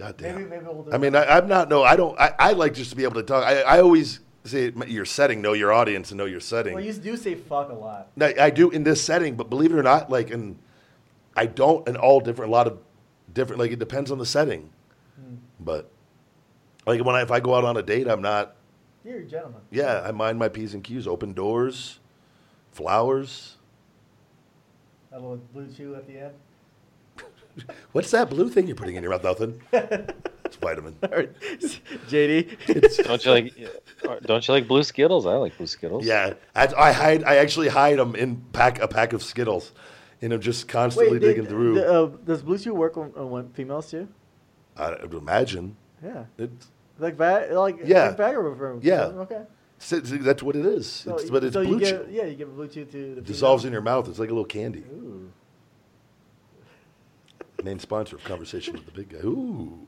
God 0.00 0.16
damn. 0.16 0.34
Maybe 0.36 0.48
maybe 0.48 0.64
we'll 0.64 0.82
do 0.82 0.92
I 0.92 0.96
mean, 0.96 1.14
I, 1.14 1.26
I'm 1.26 1.46
not. 1.46 1.68
No, 1.68 1.82
I 1.82 1.94
don't. 1.94 2.18
I, 2.18 2.32
I 2.38 2.52
like 2.52 2.72
just 2.72 2.88
to 2.88 2.96
be 2.96 3.04
able 3.04 3.16
to 3.16 3.22
talk. 3.22 3.44
I, 3.44 3.60
I 3.60 3.80
always 3.80 4.20
say 4.44 4.72
your 4.86 5.04
setting, 5.04 5.42
know 5.42 5.52
your 5.52 5.74
audience, 5.74 6.10
and 6.10 6.16
know 6.16 6.24
your 6.24 6.40
setting. 6.40 6.72
Well, 6.72 6.82
you 6.82 6.94
do 6.94 7.18
say 7.18 7.34
fuck 7.34 7.68
a 7.68 7.74
lot. 7.74 8.08
I, 8.18 8.34
I 8.40 8.50
do 8.50 8.70
in 8.70 8.82
this 8.82 9.04
setting, 9.04 9.36
but 9.36 9.50
believe 9.50 9.72
it 9.72 9.78
or 9.78 9.82
not, 9.82 10.08
like, 10.08 10.30
and 10.30 10.58
I 11.36 11.44
don't 11.44 11.86
in 11.86 11.98
all 11.98 12.20
different, 12.20 12.50
a 12.50 12.52
lot 12.52 12.66
of 12.66 12.78
different. 13.34 13.60
Like, 13.60 13.72
it 13.72 13.78
depends 13.78 14.10
on 14.10 14.16
the 14.16 14.24
setting. 14.24 14.70
Hmm. 15.16 15.34
But 15.60 15.90
like 16.86 17.04
when 17.04 17.14
I, 17.14 17.20
if 17.20 17.30
I 17.30 17.40
go 17.40 17.54
out 17.54 17.64
on 17.64 17.76
a 17.76 17.82
date, 17.82 18.08
I'm 18.08 18.22
not. 18.22 18.56
You're 19.04 19.18
a 19.18 19.24
gentleman. 19.26 19.60
Yeah, 19.70 20.00
I 20.00 20.12
mind 20.12 20.38
my 20.38 20.48
p's 20.48 20.72
and 20.72 20.82
q's. 20.82 21.06
Open 21.06 21.34
doors, 21.34 21.98
flowers. 22.72 23.58
A 25.12 25.20
little 25.20 25.42
BlueChew 25.54 25.94
at 25.98 26.06
the 26.06 26.20
end. 26.20 26.34
What's 27.92 28.10
that 28.12 28.30
blue 28.30 28.48
thing 28.48 28.66
you're 28.66 28.76
putting 28.76 28.96
in 28.96 29.02
your 29.02 29.12
mouth? 29.12 29.24
Nothing. 29.24 29.60
It's 30.50 30.56
vitamin. 30.56 30.94
JD. 32.08 33.04
Don't 33.04 33.24
you 33.24 33.30
like? 33.30 34.22
Don't 34.22 34.48
you 34.48 34.54
like 34.54 34.66
blue 34.66 34.82
Skittles? 34.82 35.24
I 35.24 35.34
like 35.36 35.56
blue 35.56 35.68
Skittles. 35.68 36.04
Yeah, 36.04 36.34
I, 36.56 36.66
I 36.76 36.90
hide. 36.92 37.22
I 37.22 37.36
actually 37.36 37.68
hide 37.68 38.00
them 38.00 38.16
in 38.16 38.42
pack 38.52 38.80
a 38.80 38.88
pack 38.88 39.12
of 39.12 39.22
Skittles, 39.22 39.70
and 40.20 40.32
I'm 40.32 40.40
just 40.40 40.66
constantly 40.66 41.18
Wait, 41.20 41.20
digging 41.20 41.44
did- 41.44 41.50
through. 41.50 41.74
the, 41.74 41.86
uh, 42.02 42.06
does 42.24 42.42
BlueChew 42.42 42.72
work 42.72 42.96
on, 42.96 43.12
on 43.12 43.50
females 43.50 43.92
too? 43.92 44.08
I 44.76 44.90
would 45.02 45.14
imagine. 45.14 45.76
Yeah. 46.04 46.24
It's, 46.36 46.66
Like 46.98 47.16
that? 47.18 47.52
Like 47.52 47.78
Yeah. 47.84 48.08
like 48.08 48.16
Viagra 48.16 48.56
for 48.58 48.78
Yeah. 48.82 49.04
Okay. 49.04 49.42
see, 49.78 50.04
see, 50.04 50.16
that's 50.16 50.42
what 50.42 50.56
it 50.56 50.66
is. 50.66 50.90
So, 50.90 51.14
it's, 51.14 51.30
but 51.30 51.44
it's 51.44 51.54
so 51.54 51.64
blue 51.64 51.78
you 51.78 51.86
chew. 51.86 52.06
Yeah, 52.10 52.24
you 52.24 52.34
give 52.34 52.48
BlueChew 52.48 52.90
to 52.90 53.14
the 53.14 53.18
It 53.18 53.24
dissolves 53.24 53.64
in 53.64 53.72
your 53.72 53.82
mouth. 53.82 54.08
It's 54.08 54.18
like 54.18 54.30
a 54.30 54.32
little 54.32 54.44
candy. 54.44 54.80
Ooh. 54.92 55.30
Main 57.62 57.78
sponsor 57.78 58.16
of 58.16 58.24
Conversation 58.24 58.74
with 58.74 58.86
the 58.86 58.92
Big 58.92 59.10
Guy. 59.10 59.18
Ooh. 59.18 59.86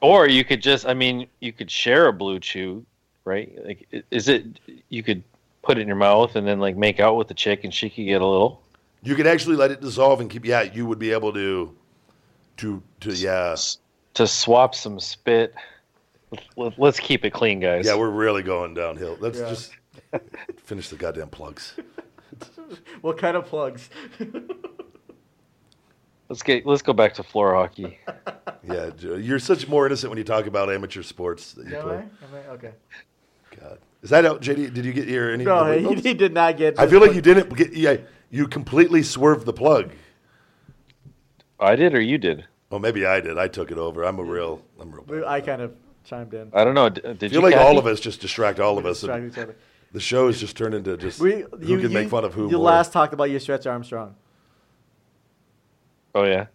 Or 0.00 0.28
you 0.28 0.44
could 0.44 0.60
just, 0.62 0.86
I 0.86 0.94
mean, 0.94 1.26
you 1.40 1.52
could 1.52 1.70
share 1.70 2.08
a 2.08 2.12
BlueChew, 2.12 2.84
right? 3.24 3.52
Like, 3.64 4.04
is 4.10 4.28
it? 4.28 4.44
You 4.90 5.02
could 5.02 5.22
put 5.62 5.78
it 5.78 5.80
in 5.82 5.86
your 5.86 5.96
mouth 5.96 6.36
and 6.36 6.46
then 6.46 6.60
like 6.60 6.76
make 6.76 7.00
out 7.00 7.16
with 7.16 7.28
the 7.28 7.34
chick, 7.34 7.64
and 7.64 7.72
she 7.72 7.88
could 7.88 8.04
get 8.04 8.20
a 8.20 8.26
little. 8.26 8.62
You 9.02 9.14
could 9.14 9.26
actually 9.26 9.56
let 9.56 9.70
it 9.70 9.80
dissolve 9.80 10.20
and 10.20 10.28
keep. 10.30 10.44
Yeah, 10.44 10.62
you 10.62 10.86
would 10.86 10.98
be 10.98 11.10
able 11.12 11.32
to, 11.32 11.74
to, 12.58 12.82
to. 13.00 13.12
Yeah, 13.12 13.56
to 14.14 14.26
swap 14.26 14.74
some 14.74 15.00
spit. 15.00 15.54
Let- 16.56 16.78
Let's 16.78 17.00
keep 17.00 17.24
it 17.24 17.30
clean, 17.30 17.60
guys. 17.60 17.86
yeah. 17.86 17.94
We're 17.96 18.10
really 18.10 18.42
going 18.42 18.74
downhill. 18.74 19.16
Let's 19.20 19.38
Yeah. 19.38 19.48
just 19.48 19.72
finish 20.64 20.88
the 20.90 20.96
goddamn 20.96 21.28
plugs. 21.30 21.74
What 23.02 23.18
kind 23.18 23.36
of 23.36 23.44
plugs? 23.46 23.90
let's 26.32 26.42
get 26.42 26.64
let's 26.66 26.80
go 26.82 26.92
back 26.94 27.14
to 27.14 27.22
floor 27.22 27.54
hockey. 27.54 27.98
Yeah, 28.64 28.90
you're 29.00 29.40
such 29.40 29.66
more 29.66 29.86
innocent 29.86 30.08
when 30.08 30.18
you 30.18 30.24
talk 30.24 30.46
about 30.46 30.72
amateur 30.72 31.02
sports 31.02 31.52
that 31.54 31.66
you 31.66 31.74
Am 31.76 31.80
I? 31.80 31.82
play. 31.82 31.96
Am 31.96 32.10
I? 32.32 32.52
Okay. 32.52 32.70
God, 33.60 33.78
is 34.02 34.10
that 34.10 34.24
out, 34.24 34.40
JD? 34.40 34.72
Did 34.72 34.84
you 34.84 34.92
get 34.92 35.08
your 35.08 35.32
any? 35.32 35.44
No, 35.44 35.76
he, 35.76 35.94
he 35.96 36.14
did 36.14 36.32
not 36.32 36.56
get. 36.56 36.78
I 36.78 36.84
the 36.84 36.92
feel 36.92 37.00
like 37.00 37.12
you 37.12 37.20
didn't 37.20 37.52
get. 37.56 37.72
Yeah, 37.74 37.96
you 38.30 38.46
completely 38.46 39.02
swerved 39.02 39.46
the 39.46 39.52
plug. 39.52 39.90
I 41.58 41.74
did 41.74 41.92
or 41.94 42.00
you 42.00 42.18
did? 42.18 42.44
Oh, 42.70 42.78
maybe 42.78 43.04
I 43.04 43.20
did. 43.20 43.36
I 43.36 43.48
took 43.48 43.72
it 43.72 43.78
over. 43.78 44.04
I'm 44.04 44.20
a 44.20 44.22
real. 44.24 44.62
I'm 44.80 44.92
real. 44.92 45.04
We- 45.08 45.24
I 45.24 45.40
kind 45.40 45.60
of 45.60 45.74
chimed 46.04 46.32
in. 46.32 46.50
I 46.54 46.64
don't 46.64 46.74
know. 46.74 46.88
Did 46.88 47.04
I 47.04 47.10
you? 47.24 47.28
feel 47.30 47.42
like 47.42 47.54
Kathy? 47.54 47.66
all 47.66 47.78
of 47.78 47.86
us 47.88 47.98
just 47.98 48.20
distract 48.20 48.60
all 48.60 48.78
of 48.78 48.86
us. 48.86 49.02
and 49.02 49.30
each 49.32 49.38
other. 49.38 49.56
The 49.92 50.00
show 50.00 50.28
has 50.28 50.38
just 50.40 50.56
turned 50.56 50.74
into 50.74 50.96
just 50.96 51.18
We, 51.20 51.32
who 51.32 51.58
you, 51.60 51.78
can 51.78 51.80
you, 51.80 51.88
make 51.90 52.08
fun 52.10 52.24
of 52.24 52.32
who 52.32 52.44
You 52.48 52.58
more. 52.58 52.66
last 52.66 52.92
talked 52.92 53.12
about 53.12 53.24
your 53.28 53.40
stretch 53.40 53.66
Armstrong. 53.66 54.14
Oh 56.14 56.24
yeah. 56.24 56.46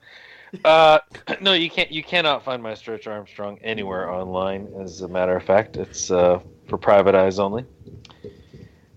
Uh, 0.64 1.00
no, 1.42 1.54
you 1.54 1.70
can't. 1.70 1.92
You 1.92 2.04
cannot 2.04 2.44
find 2.44 2.62
my 2.62 2.74
Stretch 2.74 3.08
Armstrong 3.08 3.60
anywhere 3.64 4.10
online. 4.10 4.68
As 4.80 5.02
a 5.02 5.08
matter 5.08 5.36
of 5.36 5.44
fact, 5.44 5.78
it's 5.78 6.12
uh, 6.12 6.40
for 6.68 6.78
private 6.78 7.16
eyes 7.16 7.40
only. 7.40 7.66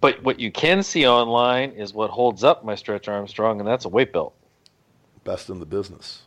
But 0.00 0.22
what 0.22 0.40
you 0.40 0.50
can 0.50 0.82
see 0.82 1.06
online 1.06 1.72
is 1.72 1.92
what 1.92 2.10
holds 2.10 2.42
up 2.42 2.64
my 2.64 2.74
Stretch 2.74 3.08
Armstrong, 3.08 3.60
and 3.60 3.68
that's 3.68 3.84
a 3.84 3.88
weight 3.88 4.12
belt. 4.12 4.34
Best 5.24 5.50
in 5.50 5.60
the 5.60 5.66
business. 5.66 6.22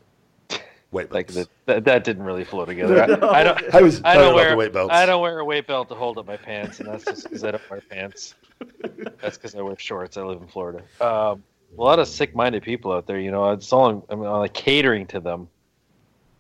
Weight 0.92 1.12
Like 1.12 1.34
belts. 1.34 1.50
that, 1.66 1.86
that, 1.86 2.04
didn't 2.04 2.22
really 2.22 2.44
flow 2.44 2.66
together. 2.66 3.02
I, 3.02 3.40
I 3.40 3.44
don't. 3.44 3.60
I 3.76 3.82
was 3.82 4.00
I 4.06 4.14
don't 4.14 4.36
wear 4.36 4.52
the 4.52 4.58
weight 4.58 4.74
belts. 4.74 4.94
I 4.94 5.08
don't 5.08 5.24
wear 5.24 5.40
a 5.40 5.46
weight 5.46 5.66
belt 5.66 5.90
to 5.90 5.96
hold 5.96 6.20
up 6.20 6.28
my 6.28 6.38
pants, 6.38 6.80
and 6.80 6.88
that's 6.88 7.04
just 7.04 7.24
because 7.24 7.44
I 7.44 7.50
don't 7.50 7.70
wear 7.72 7.82
pants. 7.82 8.36
That's 9.22 9.38
because 9.38 9.56
I 9.56 9.62
wear 9.62 9.78
shorts. 9.78 10.16
I 10.16 10.22
live 10.22 10.42
in 10.42 10.48
Florida. 10.48 10.84
Um, 11.02 11.44
a 11.78 11.82
lot 11.82 12.00
of 12.00 12.08
sick-minded 12.08 12.64
people 12.64 12.92
out 12.92 13.08
there. 13.08 13.20
You 13.20 13.32
know, 13.32 13.52
it's 13.52 13.72
all 13.74 13.90
I'm, 13.90 14.04
I'm 14.10 14.20
like 14.22 14.54
catering 14.54 15.08
to 15.08 15.20
them. 15.20 15.48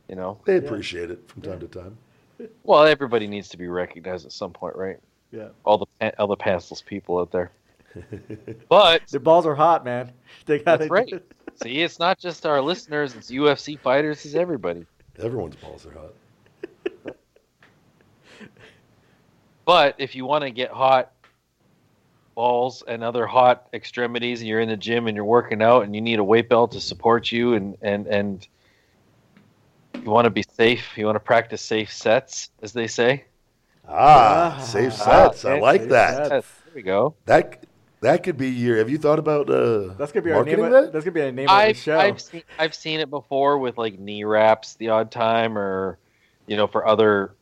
You 0.09 0.15
know, 0.15 0.39
They 0.45 0.57
appreciate 0.57 1.09
it 1.11 1.27
from 1.27 1.41
time 1.41 1.59
to 1.61 1.67
time. 1.67 1.97
well, 2.63 2.83
everybody 2.85 3.25
needs 3.27 3.49
to 3.49 3.57
be 3.57 3.67
recognized 3.67 4.25
at 4.25 4.31
some 4.31 4.51
point, 4.51 4.75
right? 4.75 4.99
Yeah. 5.31 5.47
All 5.63 5.77
the 5.99 6.19
all 6.19 6.27
the 6.27 6.37
pantsless 6.37 6.85
people 6.85 7.19
out 7.19 7.31
there. 7.31 7.51
But 8.69 9.07
Their 9.09 9.19
balls 9.19 9.45
are 9.45 9.55
hot, 9.55 9.85
man. 9.85 10.11
They 10.45 10.59
got 10.59 10.79
that's 10.79 10.91
right. 10.91 11.23
See, 11.61 11.81
it's 11.81 11.99
not 11.99 12.19
just 12.19 12.45
our 12.45 12.59
listeners; 12.61 13.15
it's 13.15 13.29
UFC 13.31 13.79
fighters. 13.79 14.25
It's 14.25 14.33
everybody. 14.35 14.85
Everyone's 15.19 15.55
balls 15.55 15.85
are 15.85 15.91
hot. 15.91 16.13
But 19.65 19.95
if 19.97 20.15
you 20.15 20.25
want 20.25 20.43
to 20.43 20.51
get 20.51 20.71
hot 20.71 21.11
balls 22.35 22.83
and 22.87 23.03
other 23.03 23.25
hot 23.25 23.67
extremities, 23.73 24.39
and 24.41 24.47
you're 24.47 24.59
in 24.59 24.69
the 24.69 24.77
gym 24.77 25.07
and 25.07 25.15
you're 25.15 25.25
working 25.25 25.61
out, 25.61 25.83
and 25.83 25.95
you 25.95 26.01
need 26.01 26.19
a 26.19 26.23
weight 26.23 26.49
belt 26.49 26.71
to 26.73 26.81
support 26.81 27.31
you, 27.31 27.53
and 27.53 27.77
and 27.81 28.07
and 28.07 28.47
you 30.03 30.09
want 30.09 30.25
to 30.25 30.29
be 30.29 30.43
safe, 30.43 30.97
you 30.97 31.05
want 31.05 31.15
to 31.15 31.19
practice 31.21 31.61
safe 31.61 31.91
sets, 31.91 32.49
as 32.61 32.73
they 32.73 32.87
say. 32.87 33.25
Ah, 33.87 34.55
Ah, 34.57 34.61
safe 34.61 34.93
ah, 34.93 35.29
sets. 35.31 35.45
I 35.45 35.59
like 35.59 35.87
that. 35.89 36.27
sets. 36.29 36.47
There 36.65 36.73
we 36.75 36.81
go. 36.81 37.15
That 37.25 37.65
that 38.01 38.23
could 38.23 38.37
be 38.37 38.49
your. 38.49 38.77
Have 38.77 38.89
you 38.89 38.97
thought 38.97 39.19
about 39.19 39.49
uh, 39.49 39.93
That's 39.97 40.11
gonna 40.11 40.23
be 40.23 40.31
our 40.31 40.43
name. 40.43 40.59
marketing 40.59 40.65
Of, 40.65 40.71
that? 40.71 40.93
that's 40.93 41.05
gonna 41.05 41.13
be 41.13 41.21
our 41.21 41.31
name 41.31 41.49
of 41.49 41.55
the 41.55 41.61
I've 41.61 41.77
show. 41.77 41.99
I've 41.99 42.21
seen 42.21 42.43
I've 42.59 42.75
seen 42.75 42.99
it 42.99 43.09
before 43.09 43.57
with 43.59 43.77
like 43.77 43.97
knee 43.99 44.23
wraps 44.23 44.75
the 44.75 44.89
odd 44.89 45.11
time, 45.11 45.57
or 45.57 45.97
you 46.47 46.57
know, 46.57 46.67
for 46.67 46.85
other 46.85 47.35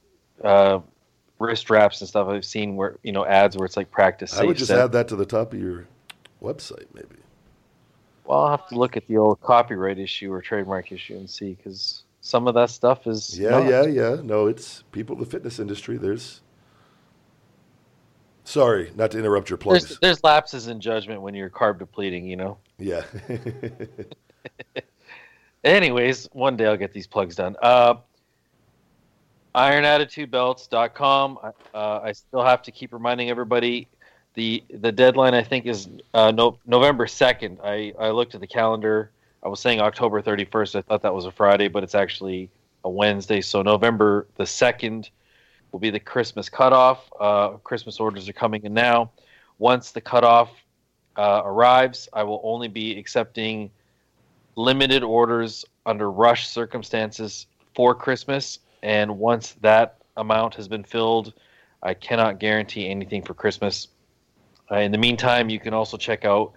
uh, 0.44 0.80
wrist 1.42 1.70
wraps 1.70 2.02
and 2.02 2.08
stuff. 2.08 2.28
I've 2.28 2.46
seen 2.46 2.76
where 2.76 2.98
you 3.04 3.12
know 3.12 3.26
ads 3.26 3.58
where 3.58 3.66
it's 3.66 3.78
like 3.78 3.92
practice. 3.92 4.38
I 4.38 4.46
would 4.46 4.58
just 4.58 4.72
add 4.72 4.92
that 4.94 5.08
to 5.10 5.16
the 5.16 5.26
top 5.26 5.54
of 5.54 5.60
your 5.60 5.88
website, 6.42 6.86
maybe. 6.94 7.16
Well, 8.26 8.44
I'll 8.44 8.52
have 8.52 8.68
to 8.70 8.76
look 8.76 8.96
at 8.96 9.08
the 9.08 9.18
old 9.18 9.42
copyright 9.42 10.00
issue 10.00 10.32
or 10.32 10.42
trademark 10.42 10.92
issue 10.92 11.18
and 11.18 11.30
see 11.30 11.54
because 11.54 12.04
some 12.22 12.48
of 12.48 12.54
that 12.54 12.70
stuff 12.70 13.08
is 13.08 13.38
Yeah, 13.38 13.50
not. 13.50 13.70
yeah, 13.70 13.86
yeah. 13.86 14.18
No, 14.24 14.48
it's 14.48 14.84
people 14.92 15.16
in 15.16 15.20
the 15.20 15.26
fitness 15.26 15.60
industry. 15.60 15.98
There's. 15.98 16.42
Sorry, 18.44 18.92
not 18.96 19.12
to 19.12 19.20
interrupt 19.20 19.50
your 19.50 19.58
plugs. 19.58 19.86
There's, 19.86 20.00
there's 20.00 20.24
lapses 20.24 20.68
in 20.68 20.82
judgment 20.82 21.22
when 21.22 21.36
you're 21.36 21.50
carb 21.50 21.80
depleting, 21.80 22.28
you 22.28 22.36
know. 22.36 22.58
yeah. 22.80 23.04
Anyways, 25.64 26.28
one 26.34 26.58
day 26.58 26.66
I'll 26.66 26.78
get 26.78 26.92
these 26.92 27.08
plugs 27.08 27.36
done. 27.36 27.56
Uh, 27.62 27.96
IronAttitudeBelts.com. 29.56 31.40
Uh, 31.74 32.00
I 32.04 32.12
still 32.14 32.44
have 32.44 32.62
to 32.64 32.72
keep 32.72 32.94
reminding 32.94 33.30
everybody 33.30 33.88
the 34.34 34.64
the 34.70 34.92
deadline 34.92 35.34
I 35.34 35.44
think 35.44 35.66
is 35.66 35.90
uh, 36.14 36.32
no, 36.32 36.58
November 36.66 37.06
second. 37.08 37.60
I, 37.64 37.94
I 38.00 38.12
looked 38.12 38.34
at 38.34 38.42
the 38.42 38.48
calendar. 38.48 39.12
I 39.44 39.50
was 39.50 39.60
saying 39.60 39.82
October 39.82 40.22
thirty 40.22 40.46
first. 40.46 40.76
I 40.76 40.82
thought 40.82 41.02
that 41.02 41.14
was 41.14 41.26
a 41.26 41.32
Friday, 41.32 41.68
but 41.68 41.84
it's 41.84 41.96
actually 41.96 42.50
a 42.84 42.90
Wednesday. 42.90 43.42
So 43.42 43.62
November 43.62 44.28
the 44.38 44.46
second 44.46 45.10
will 45.72 45.80
be 45.80 45.90
the 45.90 46.00
Christmas 46.00 46.50
cutoff. 46.50 47.12
Uh, 47.20 47.50
Christmas 47.58 48.00
orders 48.00 48.30
are 48.30 48.34
coming 48.34 48.64
in 48.64 48.74
now. 48.74 49.12
Once 49.58 49.92
the 49.92 50.02
cutoff 50.02 50.50
uh, 51.18 51.42
arrives, 51.44 52.08
I 52.14 52.24
will 52.24 52.42
only 52.44 52.68
be 52.68 52.98
accepting 52.98 53.70
limited 54.56 55.04
orders 55.04 55.66
under 55.86 56.10
rush 56.10 56.48
circumstances 56.48 57.48
for 57.76 57.94
Christmas. 57.94 58.60
And 58.84 59.18
once 59.18 59.54
that 59.62 59.98
amount 60.18 60.56
has 60.56 60.68
been 60.68 60.84
filled, 60.84 61.34
I 61.84 61.94
cannot 61.94 62.40
guarantee 62.40 62.90
anything 62.90 63.24
for 63.24 63.34
Christmas. 63.34 63.88
Uh, 64.72 64.78
in 64.78 64.92
the 64.92 64.98
meantime, 64.98 65.50
you 65.50 65.60
can 65.60 65.74
also 65.74 65.98
check 65.98 66.26
out 66.26 66.54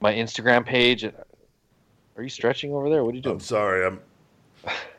my 0.00 0.12
Instagram 0.12 0.64
page. 0.64 1.04
Are 1.04 2.22
you 2.22 2.28
stretching 2.28 2.72
over 2.72 2.88
there? 2.88 3.04
What 3.04 3.12
are 3.12 3.16
you 3.16 3.22
doing? 3.22 3.36
I'm 3.36 3.40
sorry. 3.40 3.86
I'm. 3.86 4.00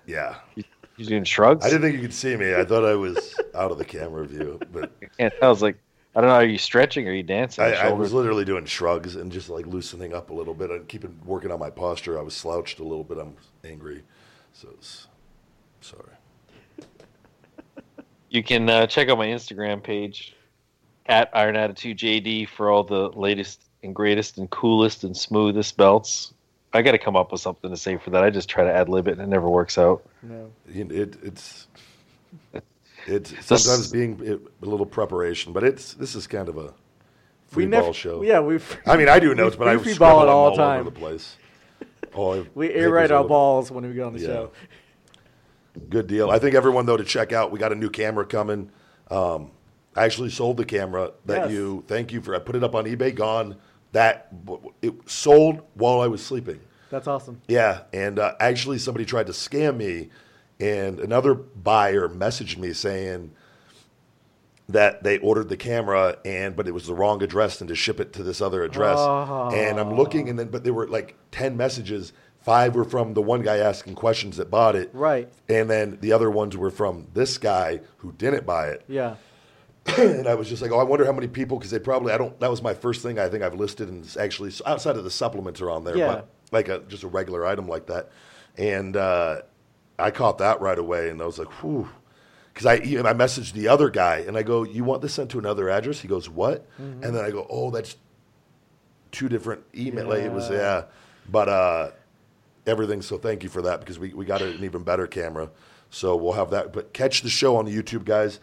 Yeah. 0.06 0.36
You 0.98 1.06
doing 1.06 1.24
shrugs? 1.24 1.66
I 1.66 1.70
didn't 1.70 1.84
think 1.84 1.96
you 1.96 2.02
could 2.02 2.14
see 2.14 2.36
me. 2.36 2.54
I 2.54 2.66
thought 2.66 2.84
I 2.84 2.94
was 2.94 3.40
out 3.56 3.72
of 3.72 3.78
the 3.78 3.86
camera 3.86 4.28
view, 4.28 4.60
but 4.74 4.92
I. 5.20 5.32
I 5.42 5.48
was 5.48 5.62
like, 5.62 5.78
I 6.14 6.20
don't 6.20 6.30
know. 6.30 6.36
Are 6.36 6.44
you 6.44 6.58
stretching? 6.58 7.08
Or 7.08 7.12
are 7.12 7.14
you 7.14 7.24
dancing? 7.24 7.64
I, 7.64 7.74
I 7.74 7.92
was 7.94 8.12
literally 8.12 8.44
doing 8.44 8.66
shrugs 8.66 9.16
and 9.16 9.32
just 9.32 9.48
like 9.48 9.66
loosening 9.66 10.14
up 10.14 10.30
a 10.30 10.34
little 10.34 10.54
bit 10.54 10.72
and 10.72 10.86
keeping 10.90 11.18
working 11.24 11.52
on 11.52 11.60
my 11.60 11.70
posture. 11.70 12.20
I 12.20 12.22
was 12.22 12.36
slouched 12.36 12.80
a 12.80 12.84
little 12.84 13.06
bit. 13.06 13.18
I'm 13.18 13.38
angry, 13.64 14.04
so 14.52 14.68
it's 14.74 15.08
sorry. 15.80 16.19
You 18.30 18.44
can 18.44 18.70
uh, 18.70 18.86
check 18.88 19.10
out 19.10 19.18
my 19.18 19.28
Instagram 19.28 19.82
page 19.82 20.36
at 21.08 21.30
Iron 21.34 21.56
Attitude 21.56 21.98
JD 21.98 22.50
for 22.50 22.70
all 22.70 22.84
the 22.84 23.10
latest 23.10 23.62
and 23.84 23.96
greatest 23.96 24.38
and 24.38 24.50
coolest 24.50 25.04
and 25.04 25.16
smoothest 25.16 25.76
belts. 25.78 26.34
I 26.72 26.84
got 26.84 26.92
to 26.92 27.00
come 27.00 27.16
up 27.16 27.32
with 27.32 27.42
something 27.42 27.72
to 27.72 27.78
say 27.78 27.98
for 27.98 28.12
that. 28.12 28.24
I 28.24 28.30
just 28.30 28.48
try 28.48 28.64
to 28.64 28.72
ad 28.72 28.90
lib 28.90 29.08
it 29.08 29.14
and 29.14 29.22
it 29.22 29.28
never 29.28 29.50
works 29.50 29.78
out. 29.78 30.04
no. 30.22 30.52
You 30.72 30.88
It, 30.92 31.18
it's 31.24 31.68
it's 33.08 33.34
sometimes 33.46 33.92
being 33.92 34.20
it, 34.24 34.40
a 34.62 34.66
little 34.66 34.86
preparation, 34.86 35.52
but 35.52 35.64
it's 35.64 35.96
this 35.96 36.14
is 36.14 36.28
kind 36.28 36.48
of 36.48 36.58
a 36.58 36.74
free 37.48 37.64
we 37.66 37.70
never. 37.72 37.86
ball 37.86 37.94
show. 37.94 38.22
Yeah, 38.22 38.42
we. 38.42 38.60
I 38.86 38.98
mean, 38.98 39.10
I 39.10 39.20
do 39.20 39.34
notes, 39.34 39.56
but 39.56 39.66
we 39.66 39.74
I 39.74 39.78
free 39.84 39.98
ball 39.98 40.22
it 40.22 40.30
all 40.30 40.46
all 40.46 40.52
the 40.52 40.58
time. 40.58 40.82
over 40.82 40.90
the 40.92 40.96
place. 41.00 41.38
Oh, 42.14 42.34
I 42.42 42.46
We 42.54 42.68
papers 42.68 42.82
air 42.84 42.92
write 42.92 43.12
our 43.12 43.24
balls 43.24 43.72
when 43.72 43.88
we 43.88 43.94
go 43.96 44.06
on 44.06 44.14
the 44.14 44.20
Yeah. 44.20 44.28
show. 44.28 44.52
Good 45.90 46.08
deal. 46.08 46.30
I 46.30 46.40
think 46.40 46.56
everyone 46.56 46.86
though 46.86 46.98
to 46.98 47.04
check 47.04 47.32
out. 47.32 47.52
We 47.52 47.60
got 47.60 47.72
a 47.72 47.76
new 47.76 47.90
camera 47.90 48.26
coming. 48.26 48.72
Um, 49.10 49.52
I 49.96 50.06
actually 50.06 50.30
sold 50.30 50.58
the 50.58 50.66
camera 50.66 51.12
that 51.26 51.44
Yes. 51.46 51.52
you. 51.52 51.84
Thank 51.88 52.12
you 52.12 52.22
for. 52.22 52.36
I 52.36 52.40
put 52.40 52.56
it 52.56 52.64
up 52.64 52.76
on 52.76 52.86
eBay. 52.86 53.14
Gone. 53.16 53.56
That 53.92 54.28
it 54.82 54.94
sold 55.10 55.62
while 55.74 56.02
I 56.02 56.08
was 56.08 56.24
sleeping. 56.24 56.60
That's 56.92 57.08
awesome. 57.08 57.42
Yeah, 57.48 57.82
and 57.94 58.20
uh, 58.20 58.36
actually 58.40 58.78
somebody 58.80 59.06
tried 59.06 59.28
to 59.28 59.32
scam 59.32 59.78
me, 59.78 60.10
and 60.60 61.00
another 61.00 61.34
buyer 61.34 62.08
messaged 62.08 62.58
me 62.58 62.74
saying 62.74 63.32
that 64.68 65.02
they 65.04 65.18
ordered 65.20 65.50
the 65.50 65.58
camera 65.58 66.18
and 66.24 66.56
but 66.56 66.68
it 66.68 66.72
was 66.72 66.86
the 66.86 66.94
wrong 66.94 67.24
address 67.24 67.60
and 67.60 67.68
to 67.68 67.76
ship 67.76 68.00
it 68.00 68.14
to 68.14 68.22
this 68.24 68.40
other 68.40 68.64
address. 68.64 69.00
And 69.00 69.80
I'm 69.80 69.96
looking 69.96 70.30
and 70.30 70.38
then 70.38 70.50
but 70.50 70.64
there 70.64 70.74
were 70.74 70.88
like 70.88 71.16
10 71.32 71.58
messages. 71.58 72.14
Five 72.42 72.76
were 72.76 72.86
from 72.86 73.14
the 73.14 73.22
one 73.22 73.42
guy 73.42 73.58
asking 73.58 73.96
questions 73.96 74.38
that 74.38 74.50
bought 74.50 74.76
it. 74.76 74.90
Right. 74.94 75.30
And 75.50 75.70
then 75.70 75.98
the 76.02 76.14
other 76.14 76.32
ones 76.32 76.56
were 76.56 76.72
from 76.72 77.08
this 77.14 77.38
guy 77.38 77.82
who 77.98 78.14
didn't 78.14 78.46
buy 78.46 78.68
it. 78.70 78.84
Yeah. 78.88 79.16
and 79.98 80.28
I 80.28 80.36
was 80.36 80.48
just 80.48 80.62
like, 80.62 80.72
oh, 80.72 80.80
I 80.80 80.84
wonder 80.84 81.06
how 81.06 81.12
many 81.12 81.28
people 81.28 81.58
because 81.58 81.72
they 81.72 81.80
probably 81.80 82.14
I 82.14 82.18
don't. 82.18 82.40
That 82.40 82.50
was 82.50 82.62
my 82.62 82.74
first 82.74 83.02
thing 83.02 83.20
I 83.20 83.28
think 83.30 83.44
I've 83.44 83.56
listed, 83.56 83.90
and 83.90 84.04
it's 84.04 84.18
actually 84.18 84.52
outside 84.66 84.96
of 84.98 85.04
the 85.04 85.12
supplements 85.12 85.62
are 85.62 85.70
on 85.70 85.84
there, 85.84 85.98
Yeah. 85.98 86.08
but 86.08 86.30
like 86.52 86.68
a 86.70 86.80
just 86.88 87.04
a 87.04 87.08
regular 87.08 87.46
item 87.46 87.68
like 87.68 87.88
that, 87.88 88.10
and 88.58 88.96
uh, 88.96 89.42
I 89.98 90.12
caught 90.12 90.38
that 90.40 90.62
right 90.62 90.78
away, 90.78 91.10
and 91.10 91.22
I 91.22 91.26
was 91.26 91.40
like, 91.40 91.50
whew. 91.64 91.90
Because 92.54 92.66
I 92.66 92.84
even 92.84 93.06
I 93.06 93.14
messaged 93.14 93.54
the 93.54 93.70
other 93.70 93.90
guy 93.90 94.18
and 94.28 94.36
I 94.38 94.44
go, 94.44 94.64
"You 94.64 94.84
want 94.84 95.02
this 95.02 95.14
sent 95.14 95.32
to 95.32 95.40
another 95.40 95.70
address?" 95.70 96.02
He 96.02 96.08
goes, 96.10 96.30
"What?" 96.30 96.68
And 96.78 97.02
then 97.02 97.24
I 97.24 97.32
go, 97.32 97.48
"Oh, 97.50 97.72
that's 97.72 97.96
two 99.12 99.30
different 99.30 99.62
email." 99.74 100.08
Like, 100.10 100.24
it 100.24 100.32
was 100.32 100.50
Yeah. 100.50 100.58
yeah, 100.58 100.84
but 101.32 101.48
uh, 101.48 101.92
everything. 102.66 103.02
So 103.02 103.18
thank 103.18 103.44
you 103.44 103.50
for 103.50 103.62
that 103.64 103.80
because 103.80 104.00
we, 104.00 104.14
we 104.14 104.26
got 104.26 104.42
an 104.42 104.64
even 104.64 104.84
better 104.84 105.08
camera. 105.08 105.50
So 105.90 106.16
we'll 106.16 106.34
have 106.34 106.52
that. 106.52 106.74
But 106.74 106.94
catch 106.94 107.22
the 107.22 107.30
show 107.30 107.56
on 107.56 107.66
the 107.66 107.76
YouTube, 107.76 108.06
guys. 108.06 108.40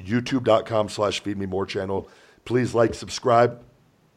YouTube.com 0.00 0.88
slash 0.88 1.20
feed 1.20 1.38
me 1.38 1.46
more 1.46 1.66
channel. 1.66 2.08
Please 2.44 2.74
like, 2.74 2.94
subscribe. 2.94 3.62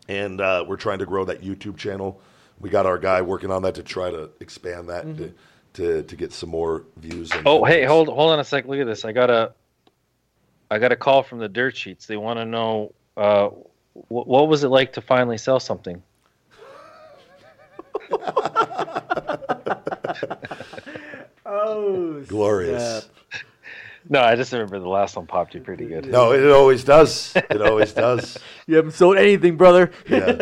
And 0.07 0.39
uh, 0.41 0.65
we're 0.67 0.77
trying 0.77 0.99
to 0.99 1.05
grow 1.05 1.25
that 1.25 1.41
YouTube 1.41 1.77
channel. 1.77 2.21
We 2.59 2.69
got 2.69 2.85
our 2.85 2.97
guy 2.97 3.21
working 3.21 3.51
on 3.51 3.61
that 3.63 3.75
to 3.75 3.83
try 3.83 4.09
to 4.09 4.29
expand 4.39 4.89
that 4.89 5.03
to, 5.17 5.33
to, 5.73 6.03
to 6.03 6.15
get 6.15 6.33
some 6.33 6.49
more 6.49 6.85
views. 6.97 7.31
And 7.31 7.43
Oh, 7.45 7.63
hey, 7.63 7.83
hold 7.83 8.07
hold 8.07 8.31
on 8.31 8.39
a 8.39 8.43
sec. 8.43 8.65
Look 8.65 8.79
at 8.79 8.87
this. 8.87 9.05
I 9.05 9.11
got 9.11 9.29
a 9.29 9.53
I 10.71 10.79
got 10.79 10.91
a 10.91 10.95
call 10.95 11.23
from 11.23 11.39
the 11.39 11.47
dirt 11.49 11.77
sheets. 11.77 12.07
They 12.07 12.17
want 12.17 12.39
to 12.39 12.45
know 12.45 12.93
uh, 13.15 13.49
wh- 13.93 14.27
what 14.27 14.47
was 14.47 14.63
it 14.63 14.69
like 14.69 14.93
to 14.93 15.01
finally 15.01 15.37
sell 15.37 15.59
something. 15.59 16.01
Oh, 21.49 22.23
Glorious. 22.27 23.03
snap. 23.03 23.43
No, 24.09 24.21
I 24.21 24.35
just 24.35 24.51
remember 24.51 24.79
the 24.79 24.87
last 24.89 25.15
one 25.15 25.27
popped 25.27 25.53
you 25.53 25.61
pretty 25.61 25.85
good. 25.85 26.05
No, 26.07 26.31
it 26.33 26.45
always 26.49 26.83
does. 26.83 27.33
It 27.35 27.61
always 27.61 27.93
does. 27.93 28.37
You 28.67 28.75
haven't 28.75 28.91
sold 28.91 29.17
anything, 29.17 29.55
brother. 29.55 29.91
Yeah. 30.09 30.33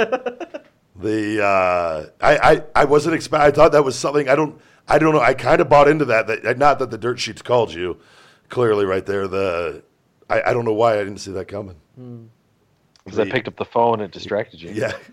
The 0.95 1.43
uh, 1.43 2.05
I, 2.19 2.37
I 2.55 2.63
I 2.73 2.85
wasn't 2.85 3.13
expect. 3.15 3.43
I 3.43 3.51
thought 3.51 3.71
that 3.73 3.83
was 3.83 3.95
something. 3.95 4.27
I 4.29 4.35
don't. 4.35 4.59
I 4.87 4.97
don't 4.97 5.13
know. 5.13 5.19
I 5.21 5.35
kind 5.35 5.61
of 5.61 5.69
bought 5.69 5.87
into 5.87 6.05
that. 6.05 6.25
That 6.25 6.57
not 6.57 6.79
that 6.79 6.89
the 6.89 6.97
dirt 6.97 7.19
sheets 7.19 7.43
called 7.43 7.71
you. 7.71 7.97
Clearly, 8.49 8.85
right 8.85 9.05
there. 9.05 9.27
The 9.27 9.83
I, 10.27 10.41
I 10.41 10.53
don't 10.53 10.65
know 10.65 10.73
why 10.73 10.95
I 10.95 11.03
didn't 11.03 11.17
see 11.19 11.31
that 11.33 11.47
coming. 11.47 11.75
Because 13.03 13.19
I 13.19 13.29
picked 13.29 13.47
up 13.47 13.57
the 13.57 13.65
phone, 13.65 14.01
it 14.01 14.09
distracted 14.11 14.59
you. 14.61 14.71
Yeah. 14.71 14.93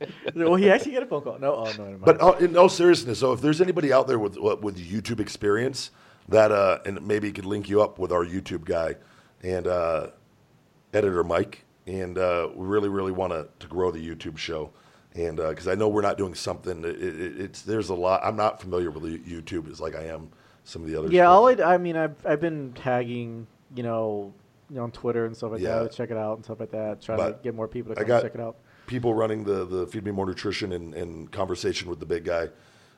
well, 0.34 0.54
he 0.56 0.70
actually 0.70 0.92
got 0.92 1.02
a 1.02 1.06
phone 1.06 1.22
call. 1.22 1.38
No, 1.38 1.54
oh 1.54 1.64
no, 1.64 1.70
never 1.70 1.82
mind. 1.84 2.00
But 2.04 2.22
uh, 2.22 2.32
in 2.38 2.56
all 2.56 2.68
seriousness, 2.68 3.18
so 3.20 3.32
if 3.32 3.40
there's 3.40 3.60
anybody 3.60 3.92
out 3.92 4.06
there 4.06 4.18
with 4.18 4.36
with 4.36 4.76
YouTube 4.78 5.20
experience 5.20 5.90
that 6.28 6.50
uh, 6.52 6.78
and 6.84 7.06
maybe 7.06 7.30
could 7.32 7.44
link 7.46 7.68
you 7.68 7.82
up 7.82 7.98
with 7.98 8.12
our 8.12 8.24
YouTube 8.24 8.64
guy 8.64 8.96
and 9.42 9.66
uh, 9.66 10.08
editor 10.92 11.22
Mike, 11.24 11.64
and 11.86 12.18
uh, 12.18 12.48
we 12.54 12.66
really 12.66 12.88
really 12.88 13.12
want 13.12 13.32
to 13.32 13.48
to 13.58 13.66
grow 13.66 13.90
the 13.90 13.98
YouTube 14.06 14.38
show, 14.38 14.70
and 15.14 15.36
because 15.36 15.68
I 15.68 15.74
know 15.74 15.88
we're 15.88 16.02
not 16.02 16.18
doing 16.18 16.34
something. 16.34 16.84
It, 16.84 17.02
it, 17.02 17.40
it's 17.40 17.62
there's 17.62 17.88
a 17.90 17.94
lot. 17.94 18.20
I'm 18.24 18.36
not 18.36 18.60
familiar 18.60 18.90
with 18.90 19.02
YouTube 19.04 19.70
as 19.70 19.80
like 19.80 19.94
I 19.94 20.06
am 20.06 20.30
some 20.64 20.82
of 20.82 20.88
the 20.88 20.96
other. 20.98 21.08
yeah, 21.08 21.26
all 21.26 21.48
I, 21.48 21.74
I 21.74 21.78
mean, 21.78 21.96
I've 21.96 22.16
I've 22.26 22.40
been 22.40 22.72
tagging, 22.72 23.46
you 23.74 23.84
know, 23.84 24.34
you 24.68 24.76
know, 24.76 24.82
on 24.82 24.90
Twitter 24.90 25.26
and 25.26 25.36
stuff 25.36 25.52
like 25.52 25.60
Yeah. 25.60 25.80
that. 25.80 25.92
to 25.92 25.96
Check 25.96 26.10
it 26.10 26.16
out 26.16 26.34
and 26.36 26.44
stuff 26.44 26.58
like 26.58 26.72
that. 26.72 27.00
Trying 27.00 27.18
to 27.18 27.38
get 27.42 27.54
more 27.54 27.68
people 27.68 27.94
to 27.94 28.00
come 28.00 28.08
got 28.08 28.22
check 28.22 28.34
it 28.34 28.40
out. 28.40 28.56
People 28.86 29.14
running 29.14 29.44
the, 29.44 29.64
the 29.64 29.86
Feed 29.86 30.04
Me 30.04 30.10
More 30.10 30.26
Nutrition 30.26 30.72
and, 30.72 30.94
and 30.94 31.30
conversation 31.30 31.88
with 31.88 32.00
the 32.00 32.06
big 32.06 32.24
guy, 32.24 32.48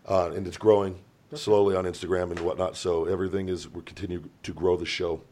uh, 0.06 0.31
and 0.31 0.47
it's 0.47 0.56
growing 0.56 1.02
slowly 1.35 1.77
on 1.77 1.85
Instagram 1.85 2.31
and 2.31 2.40
whatnot. 2.40 2.77
So 2.77 3.05
everything 3.05 3.48
is 3.48 3.69
we 3.69 3.82
continue 3.82 4.28
to 4.43 4.52
grow 4.52 4.77
the 4.77 4.86
show, 4.86 5.23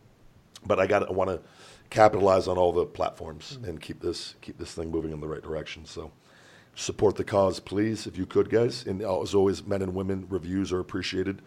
but 0.65 0.79
I 0.79 0.87
got 0.87 1.09
I 1.09 1.13
want 1.13 1.31
to 1.31 1.41
capitalize 1.91 2.49
on 2.49 2.59
all 2.59 2.73
the 2.73 2.85
platforms 2.85 3.59
and 3.65 3.81
keep 3.81 4.01
this 4.01 4.35
keep 4.41 4.59
this 4.59 4.73
thing 4.73 4.91
moving 4.91 5.13
in 5.13 5.21
the 5.21 5.29
right 5.29 5.43
direction. 5.43 5.85
So 5.85 6.13
support 6.75 7.17
the 7.17 7.25
cause, 7.25 7.61
please, 7.61 8.07
if 8.07 8.19
you 8.19 8.27
could, 8.27 8.51
guys. 8.51 8.87
And 8.87 9.03
as 9.03 9.35
always, 9.35 9.65
men 9.65 9.83
and 9.83 9.95
women 9.95 10.27
reviews 10.29 10.73
are 10.73 10.81
appreciated 10.81 11.43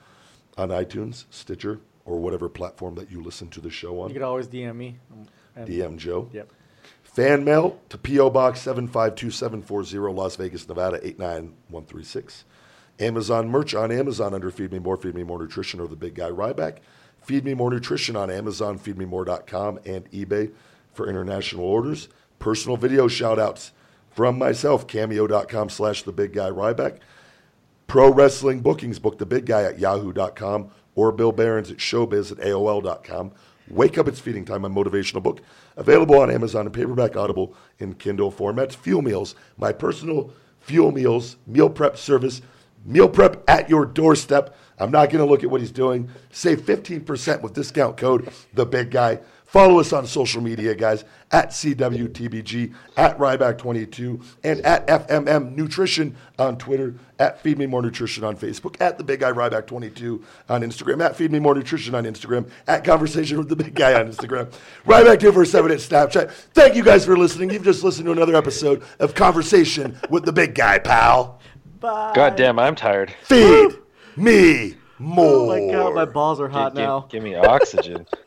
on 0.58 0.70
iTunes, 0.70 1.26
Stitcher, 1.30 1.80
or 2.06 2.20
whatever 2.20 2.50
platform 2.50 2.96
that 2.96 3.12
you 3.12 3.22
listen 3.22 3.50
to 3.50 3.62
the 3.62 3.70
show 3.70 4.02
on. 4.02 4.10
You 4.10 4.16
could 4.16 4.24
always 4.24 4.48
DM 4.48 4.76
me. 4.76 4.98
DM 5.58 5.98
Joe. 5.98 6.30
Yep. 6.34 6.52
Fan 7.12 7.44
mail 7.44 7.80
to 7.90 7.98
P.O. 7.98 8.30
Box 8.30 8.64
752-740, 8.64 10.16
Las 10.16 10.36
Vegas, 10.36 10.68
Nevada 10.68 10.98
89136. 11.06 12.46
Amazon 13.00 13.50
merch 13.50 13.74
on 13.74 13.92
Amazon 13.92 14.36
under 14.36 14.52
Feed 14.52 14.72
Me 14.72 14.78
More, 14.78 14.96
Feed 14.96 15.16
Me 15.16 15.24
More 15.24 15.40
Nutrition, 15.40 15.80
or 15.80 15.88
The 15.88 15.96
Big 15.96 16.14
Guy 16.14 16.30
Ryback. 16.30 16.78
Feed 17.20 17.46
Me 17.46 17.56
More 17.56 17.72
Nutrition 17.72 18.16
on 18.16 18.30
Amazon, 18.30 18.78
FeedMeMore.com, 18.78 19.80
and 19.86 20.10
eBay 20.12 20.52
for 20.94 21.10
international 21.10 21.66
orders. 21.66 22.10
Personal 22.38 22.78
video 22.78 23.08
shout-outs 23.08 23.72
from 24.12 24.38
myself, 24.38 24.86
Cameo.com 24.88 25.70
slash 25.70 26.04
The 26.04 26.12
Big 26.12 26.34
Guy 26.34 26.50
Ryback. 26.52 27.00
Pro 27.88 28.14
wrestling 28.14 28.60
bookings, 28.60 29.00
book 29.00 29.18
the 29.18 29.26
big 29.26 29.48
guy 29.48 29.64
at 29.64 29.80
yahoo.com 29.80 30.70
or 30.94 31.12
Bill 31.12 31.32
Behrens 31.32 31.72
at 31.72 31.78
showbiz 31.78 32.32
at 32.32 32.38
AOL.com. 32.38 33.32
Wake 33.70 33.98
Up, 33.98 34.08
It's 34.08 34.20
Feeding 34.20 34.46
Time, 34.46 34.62
my 34.62 34.70
motivational 34.70 35.22
book. 35.22 35.42
Available 35.78 36.20
on 36.20 36.32
Amazon 36.32 36.66
and 36.66 36.74
paperback, 36.74 37.16
Audible, 37.16 37.56
in 37.78 37.94
Kindle 37.94 38.32
formats. 38.32 38.76
Fuel 38.76 39.02
Meals, 39.02 39.36
my 39.58 39.72
personal 39.72 40.34
fuel 40.60 40.92
meals, 40.92 41.38
meal 41.48 41.70
prep 41.70 41.98
service, 41.98 42.42
meal 42.86 43.10
prep 43.10 43.44
at 43.48 43.70
your 43.70 43.86
doorstep. 43.86 44.56
I'm 44.78 44.92
not 44.92 45.10
going 45.10 45.24
to 45.24 45.30
look 45.30 45.44
at 45.44 45.50
what 45.50 45.62
he's 45.62 45.72
doing. 45.72 46.10
Save 46.32 46.62
15% 46.62 47.42
with 47.42 47.54
discount 47.54 47.98
code 47.98 48.30
The 48.54 48.66
Big 48.66 48.92
Guy. 48.92 49.20
Follow 49.50 49.80
us 49.80 49.94
on 49.94 50.06
social 50.06 50.42
media, 50.44 50.76
guys, 50.76 51.04
at 51.32 51.50
CWTBG, 51.50 52.72
at 52.98 53.18
Ryback22, 53.18 54.24
and 54.44 54.62
at 54.62 54.86
FMM 54.88 55.56
Nutrition 55.56 56.16
on 56.38 56.56
Twitter, 56.60 56.94
at 57.18 57.42
Feed 57.42 57.58
Me 57.58 57.66
More 57.66 57.82
Nutrition 57.82 58.24
on 58.24 58.38
Facebook, 58.38 58.80
at 58.80 59.00
The 59.00 59.04
Big 59.04 59.22
Guy 59.22 59.32
Ryback22 59.32 60.22
on 60.50 60.62
Instagram, 60.62 61.04
at 61.04 61.16
Feed 61.16 61.32
Me 61.32 61.40
More 61.40 61.56
Nutrition 61.56 61.96
on 61.96 62.04
Instagram, 62.04 62.48
at 62.68 62.84
Conversation 62.84 63.40
with 63.40 63.50
the 63.50 63.56
Big 63.56 63.74
Guy 63.74 64.00
on 64.00 64.12
Instagram, 64.12 64.54
Ryback247 64.86 65.72
at 65.72 66.12
Snapchat. 66.12 66.32
Thank 66.54 66.76
you 66.76 66.84
guys 66.84 67.04
for 67.04 67.18
listening. 67.18 67.50
You've 67.50 67.64
just 67.64 67.84
listened 67.84 68.06
to 68.06 68.12
another 68.12 68.36
episode 68.36 68.84
of 69.00 69.16
Conversation 69.16 69.98
with 70.12 70.26
the 70.26 70.32
Big 70.34 70.54
Guy, 70.54 70.78
pal. 70.78 71.40
Bye. 71.80 72.12
God 72.14 72.36
damn, 72.36 72.60
I'm 72.60 72.76
tired. 72.76 73.12
Feed 73.24 73.72
me 74.16 74.76
more. 75.00 75.26
Oh 75.26 75.48
my 75.48 75.72
god, 75.74 75.96
my 75.96 76.06
balls 76.06 76.40
are 76.40 76.50
hot 76.50 76.74
Give- 76.76 76.82
give- 76.82 76.86
now. 76.88 77.06
give 77.10 77.24
me 77.24 77.34
oxygen. 77.34 78.06